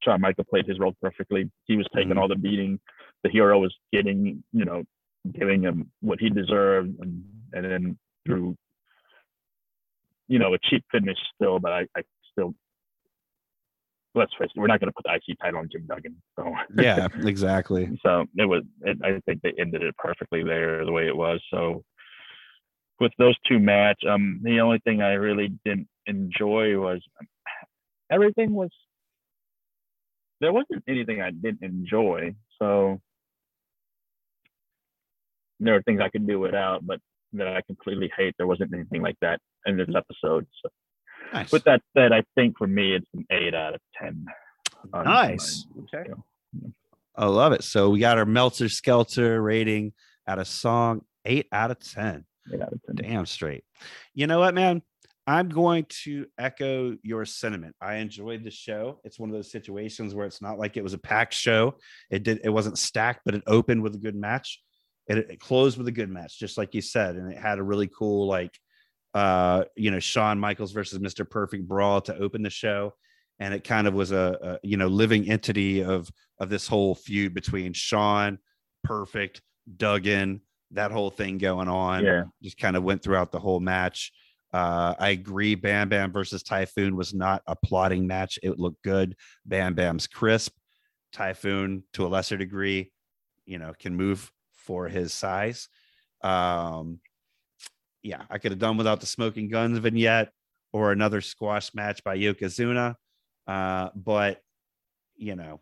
Shawn 0.04 0.22
Michael 0.22 0.44
played 0.44 0.68
his 0.68 0.80
role 0.80 0.96
perfectly. 1.02 1.50
He 1.66 1.76
was 1.78 1.88
taking 1.96 2.14
Mhm. 2.14 2.20
all 2.20 2.28
the 2.28 2.36
beating. 2.36 2.80
The 3.24 3.30
hero 3.30 3.60
was 3.60 3.74
getting, 3.92 4.44
you 4.52 4.66
know, 4.66 4.84
giving 5.32 5.62
him 5.62 5.90
what 6.02 6.20
he 6.20 6.30
deserved, 6.30 7.00
and, 7.00 7.24
and 7.54 7.64
then 7.66 7.98
through, 8.26 8.58
you 10.28 10.40
know, 10.40 10.54
a 10.54 10.60
cheap 10.60 10.84
finish 10.92 11.18
still, 11.36 11.60
but 11.60 11.72
I, 11.72 11.88
I 11.96 12.04
still. 12.32 12.54
Let's 14.16 14.32
face 14.40 14.50
it, 14.56 14.60
we're 14.60 14.68
not 14.68 14.80
going 14.80 14.92
to 14.92 14.94
put 14.94 15.06
the 15.06 15.14
IC 15.16 15.40
title 15.40 15.60
on 15.60 15.70
Jim 15.72 15.86
Duggan. 15.88 16.16
So 16.38 16.54
Yeah, 16.78 17.08
exactly. 17.26 17.98
so 18.06 18.26
it 18.38 18.46
was 18.46 18.64
it, 18.82 18.98
i 19.04 19.20
think 19.26 19.42
they 19.42 19.54
ended 19.60 19.82
it 19.84 19.96
perfectly 19.98 20.44
there 20.44 20.86
the 20.86 20.92
way 20.92 21.08
it 21.08 21.16
was 21.16 21.42
so 21.52 21.84
with 23.00 23.12
those 23.18 23.36
two 23.48 23.60
match 23.60 24.02
um 24.10 24.40
the 24.44 24.60
only 24.60 24.80
thing 24.84 25.02
i 25.02 25.14
really 25.14 25.50
didn't 25.66 25.88
enjoy 26.08 26.78
was 26.78 27.02
everything 28.12 28.54
was 28.54 28.70
there 30.42 30.54
wasn't 30.54 30.84
anything 30.88 31.22
i 31.22 31.32
didn't 31.32 31.64
enjoy 31.64 32.34
so 32.62 33.00
there 35.60 35.76
are 35.76 35.82
things 35.84 36.02
i 36.02 36.10
could 36.10 36.28
do 36.28 36.40
without 36.40 36.86
but 36.86 37.00
that 37.34 37.48
i 37.48 37.62
completely 37.68 38.12
hate 38.18 38.34
there 38.38 38.48
wasn't 38.48 38.74
anything 38.74 39.02
like 39.02 39.16
that 39.22 39.40
in 39.66 39.78
this 39.78 39.90
episode 39.96 40.46
so 40.62 40.70
Nice. 41.32 41.52
with 41.52 41.64
that 41.64 41.82
said 41.96 42.12
i 42.12 42.24
think 42.36 42.58
for 42.58 42.68
me 42.68 42.94
it's 42.94 43.08
an 43.14 43.26
eight 43.32 43.54
out 43.54 43.76
of 43.76 43.82
ten 44.00 44.26
um, 44.92 45.06
Nice. 45.06 45.66
Okay. 45.96 46.10
I 47.16 47.26
love 47.26 47.54
it. 47.54 47.64
So 47.64 47.90
we 47.90 48.00
got 48.00 48.18
our 48.18 48.26
Meltzer 48.26 48.70
Skelter 48.70 49.42
rating 49.42 49.94
out 50.28 50.40
of 50.40 50.48
song 50.48 51.02
eight 51.26 51.48
out 51.52 51.72
of 51.72 51.80
10. 51.80 52.26
Eight 52.54 52.62
out 52.62 52.74
of 52.74 52.80
10. 52.88 52.96
Damn 52.96 53.26
straight. 53.26 53.64
You 54.14 54.28
know 54.28 54.40
what, 54.40 54.56
man? 54.56 54.82
I'm 55.26 55.48
going 55.48 55.86
to 56.04 56.26
echo 56.38 56.98
your 57.02 57.24
sentiment. 57.24 57.76
I 57.80 57.96
enjoyed 57.96 58.44
the 58.44 58.52
show. 58.52 59.00
It's 59.06 59.18
one 59.18 59.30
of 59.30 59.36
those 59.36 59.52
situations 59.52 60.14
where 60.14 60.26
it's 60.26 60.42
not 60.42 60.60
like 60.60 60.76
it 60.76 60.84
was 60.84 60.94
a 60.94 60.98
packed 60.98 61.34
show. 61.34 61.76
It 62.10 62.24
did 62.24 62.42
it 62.44 62.50
wasn't 62.50 62.78
stacked, 62.78 63.22
but 63.24 63.36
it 63.36 63.44
opened 63.48 63.84
with 63.84 63.96
a 63.96 64.00
good 64.00 64.16
match. 64.16 64.62
It, 65.08 65.18
it 65.18 65.40
closed 65.40 65.78
with 65.78 65.88
a 65.88 65.94
good 65.94 66.10
match, 66.10 66.38
just 66.38 66.58
like 66.58 66.74
you 66.74 66.82
said, 66.82 67.16
and 67.16 67.32
it 67.32 67.38
had 67.38 67.60
a 67.60 67.64
really 67.64 67.88
cool 67.88 68.28
like 68.28 68.58
uh 69.14 69.64
you 69.76 69.92
know 69.92 70.00
Shawn 70.00 70.40
Michaels 70.40 70.72
versus 70.72 71.00
Mr. 71.00 71.30
Perfect 71.30 71.68
brawl 71.68 72.02
to 72.02 72.16
open 72.18 72.42
the 72.42 72.50
show, 72.50 72.94
and 73.40 73.54
it 73.54 73.64
kind 73.64 73.88
of 73.88 73.94
was 73.94 74.12
a, 74.12 74.38
a 74.42 74.68
you 74.68 74.78
know 74.78 74.88
living 74.88 75.30
entity 75.30 75.84
of 75.84 76.10
of 76.40 76.50
this 76.50 76.68
whole 76.68 76.96
feud 76.96 77.34
between 77.34 77.74
Shawn, 77.74 78.40
Perfect, 78.84 79.42
Duggan, 79.78 80.42
that 80.72 80.92
whole 80.92 81.10
thing 81.10 81.38
going 81.38 81.68
on. 81.68 82.04
Yeah. 82.04 82.24
Just 82.42 82.58
kind 82.58 82.76
of 82.76 82.84
went 82.84 83.02
throughout 83.02 83.32
the 83.32 83.40
whole 83.40 83.60
match. 83.60 84.12
Uh, 84.52 84.94
I 85.00 85.10
agree. 85.10 85.56
Bam 85.56 85.90
Bam 85.90 86.12
versus 86.12 86.44
Typhoon 86.44 86.96
was 86.96 87.14
not 87.14 87.42
a 87.48 87.56
plotting 87.56 88.06
match. 88.06 88.38
It 88.44 88.60
looked 88.60 88.84
good. 88.84 89.16
Bam 89.46 89.74
Bam's 89.74 90.06
crisp. 90.06 90.54
Typhoon, 91.12 91.84
to 91.94 92.06
a 92.06 92.10
lesser 92.10 92.38
degree, 92.38 92.92
you 93.46 93.60
know, 93.60 93.74
can 93.78 93.96
move 93.96 94.32
for 94.54 94.88
his 94.88 95.14
size. 95.14 95.70
Um, 96.22 97.00
yeah, 98.04 98.24
I 98.30 98.38
could 98.38 98.52
have 98.52 98.60
done 98.60 98.78
without 98.78 99.00
the 99.00 99.06
Smoking 99.06 99.50
Gunns 99.50 99.80
vignette 99.80 100.32
or 100.74 100.92
another 100.92 101.22
squash 101.22 101.74
match 101.74 102.04
by 102.04 102.18
Yokozuna. 102.18 102.96
Uh, 103.48 103.90
but 103.96 104.42
you 105.16 105.36
know, 105.36 105.62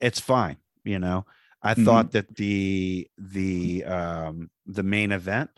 it's 0.00 0.20
fine. 0.20 0.56
You 0.84 0.98
know, 0.98 1.26
I 1.62 1.74
Mhm. 1.74 1.84
thought 1.84 2.12
that 2.12 2.34
the 2.34 3.08
the 3.18 3.84
um 3.84 4.50
the 4.66 4.82
main 4.82 5.12
event 5.12 5.50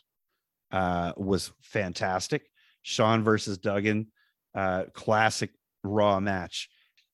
uh 0.71 1.13
was 1.17 1.53
fantastic. 1.63 2.51
Shawn 2.83 3.23
versus 3.23 3.59
Duggan, 3.59 4.09
uh 4.55 4.85
classic 4.95 5.51
raw 5.85 6.21
match. 6.21 6.69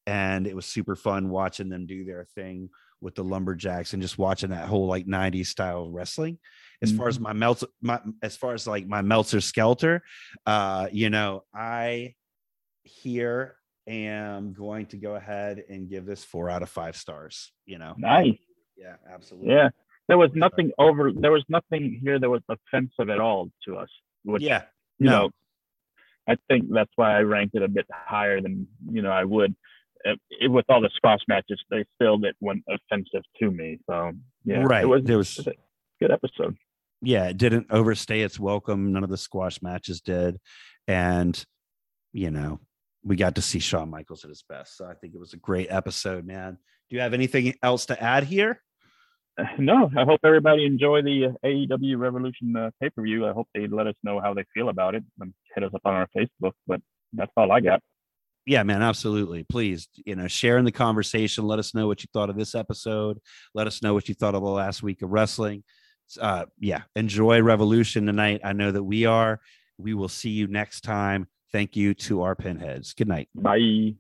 And 0.07 0.47
it 0.47 0.55
was 0.55 0.67
super 0.67 0.97
fun 0.97 1.31
watching 1.31 1.69
them 1.71 1.87
do 1.87 2.05
their 2.05 2.25
thing 2.35 2.69
with 3.01 3.15
the 3.15 3.25
lumberjacks 3.25 3.93
and 3.93 4.03
just 4.03 4.19
watching 4.19 4.51
that 4.51 4.69
whole 4.69 4.87
like 4.87 5.07
90s 5.07 5.49
style 5.49 5.91
wrestling. 5.91 6.39
As 6.85 6.93
far 6.93 7.09
as 7.09 7.19
my 7.19 7.33
melt 7.33 7.65
my 7.81 8.01
as 8.23 8.37
far 8.37 8.55
as 8.55 8.67
like 8.67 8.87
my 8.87 9.03
Meltzer 9.03 9.41
Skelter, 9.41 10.03
uh, 10.47 10.89
you 10.93 11.11
know, 11.11 11.45
I 11.55 12.15
here 12.85 13.57
am 13.87 14.53
going 14.53 14.87
to 14.87 14.97
go 14.97 15.15
ahead 15.15 15.65
and 15.69 15.89
give 15.89 16.07
this 16.07 16.25
four 16.25 16.49
out 16.49 16.63
of 16.63 16.69
five 16.69 16.97
stars. 16.97 17.53
You 17.67 17.79
know, 17.79 17.95
Nice. 17.99 18.39
yeah, 18.77 18.97
absolutely. 19.11 19.51
Yeah. 19.51 19.71
There 20.09 20.19
was 20.19 20.31
nothing 20.35 20.71
over. 20.79 21.13
There 21.13 21.33
was 21.33 21.45
nothing 21.49 21.99
here 22.03 22.19
that 22.19 22.29
was 22.29 22.43
offensive 22.49 23.09
at 23.09 23.21
all 23.21 23.51
to 23.67 23.77
us. 23.77 23.89
Which 24.23 24.43
yeah, 24.43 24.65
you 24.99 25.07
no. 25.07 25.19
know, 25.19 25.31
I 26.29 26.37
think 26.49 26.67
that's 26.71 26.91
why 26.97 27.17
I 27.17 27.21
ranked 27.23 27.55
it 27.55 27.63
a 27.63 27.69
bit 27.69 27.87
higher 27.91 28.41
than 28.41 28.67
you 28.91 29.03
know 29.03 29.11
I 29.11 29.25
would. 29.25 29.55
Uh, 30.07 30.17
it, 30.41 30.49
with 30.49 30.67
all 30.69 30.83
the 30.83 30.91
squash 30.95 31.21
matches, 31.27 31.59
they 31.71 31.87
still 31.95 32.19
didn't 32.19 32.37
went 32.41 32.65
offensive 32.69 33.23
to 33.41 33.51
me. 33.51 33.79
So 33.89 34.13
yeah, 34.45 34.63
right. 34.63 34.83
It 34.83 34.89
was 34.89 35.09
it 35.09 35.17
was 35.17 35.39
a 35.47 35.53
good 36.01 36.11
episode. 36.11 36.57
Yeah, 37.05 37.27
it 37.27 37.37
didn't 37.37 37.67
overstay 37.71 38.21
its 38.21 38.39
welcome. 38.39 38.93
None 38.93 39.05
of 39.05 39.11
the 39.11 39.17
squash 39.17 39.63
matches 39.63 40.01
did. 40.01 40.39
And, 40.87 41.43
you 42.13 42.31
know, 42.31 42.61
we 43.03 43.17
got 43.17 43.37
to 43.37 43.43
see 43.43 43.59
Shawn 43.59 43.91
Michaels 43.91 44.25
at 44.25 44.31
his 44.31 44.45
best. 44.49 44.77
So 44.77 44.87
I 44.87 44.95
think 44.95 45.15
it 45.15 45.21
was 45.21 45.33
a 45.33 45.39
great 45.39 45.69
episode, 45.71 46.27
man. 46.27 46.59
Do 46.89 46.97
you 46.97 47.03
have 47.03 47.15
anything 47.15 47.55
else 47.63 47.87
to 47.87 48.03
add 48.03 48.25
here? 48.25 48.61
No, 49.59 49.91
I 49.97 50.05
hope 50.05 50.21
everybody 50.23 50.65
enjoy 50.65 51.03
the 51.03 51.27
uh, 51.27 51.33
AEW 51.45 51.99
Revolution 51.99 52.55
uh, 52.55 52.71
pay 52.81 52.89
per 52.91 53.03
view. 53.03 53.27
I 53.27 53.33
hope 53.33 53.49
they 53.53 53.67
let 53.67 53.89
us 53.89 53.97
know 54.05 54.21
how 54.21 54.33
they 54.33 54.45
feel 54.55 54.69
about 54.69 54.95
it 54.95 55.03
and 55.19 55.35
hit 55.55 55.65
us 55.65 55.73
up 55.75 55.81
on 55.85 55.95
our 55.95 56.09
Facebook. 56.17 56.53
But 56.69 56.81
that's 57.13 57.33
all 57.37 57.51
I 57.51 57.61
got. 57.61 57.81
Yeah, 58.47 58.63
man, 58.63 58.83
absolutely. 58.83 59.43
Please, 59.43 59.89
you 60.05 60.15
know, 60.17 60.29
share 60.29 60.59
in 60.59 60.65
the 60.65 60.73
conversation. 60.73 61.47
Let 61.47 61.59
us 61.59 61.75
know 61.75 61.87
what 61.87 62.03
you 62.03 62.09
thought 62.13 62.31
of 62.31 62.37
this 62.37 62.55
episode. 62.55 63.19
Let 63.55 63.67
us 63.67 63.83
know 63.83 63.95
what 63.95 64.09
you 64.09 64.15
thought 64.15 64.35
of 64.35 64.43
the 64.43 64.49
last 64.49 64.83
week 64.83 65.03
of 65.03 65.11
wrestling. 65.11 65.65
Uh, 66.21 66.47
yeah, 66.59 66.83
enjoy 66.97 67.43
Revolution 67.43 68.07
tonight. 68.07 68.41
I 68.45 68.53
know 68.53 68.71
that 68.71 68.83
we 68.83 69.07
are. 69.07 69.41
We 69.79 69.95
will 69.95 70.09
see 70.09 70.31
you 70.31 70.47
next 70.47 70.83
time. 70.83 71.29
Thank 71.53 71.77
you 71.77 71.95
to 71.95 72.23
our 72.23 72.35
pinheads. 72.35 72.95
Good 72.95 73.09
night. 73.09 73.29
Bye. 73.35 73.95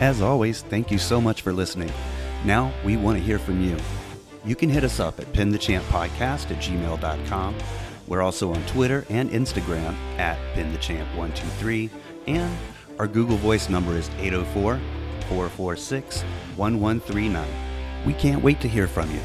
As 0.00 0.20
always, 0.20 0.62
thank 0.62 0.90
you 0.90 0.98
so 0.98 1.20
much 1.20 1.42
for 1.42 1.52
listening. 1.52 1.92
Now 2.44 2.72
we 2.84 2.96
want 2.96 3.18
to 3.18 3.24
hear 3.24 3.38
from 3.38 3.62
you. 3.62 3.76
You 4.44 4.54
can 4.54 4.68
hit 4.68 4.84
us 4.84 5.00
up 5.00 5.18
at 5.18 5.32
pinthechamppodcast 5.32 6.50
at 6.50 6.62
gmail.com. 6.62 7.56
We're 8.06 8.20
also 8.20 8.52
on 8.52 8.62
Twitter 8.66 9.06
and 9.08 9.30
Instagram 9.30 9.94
at 10.18 10.38
pinthechamp123. 10.54 11.90
And 12.26 12.56
our 12.98 13.06
Google 13.06 13.38
Voice 13.38 13.70
number 13.70 13.96
is 13.96 14.10
804 14.18 14.78
446 15.28 16.22
1139. 16.56 17.73
We 18.04 18.12
can't 18.12 18.42
wait 18.42 18.60
to 18.60 18.68
hear 18.68 18.86
from 18.86 19.10
you. 19.10 19.20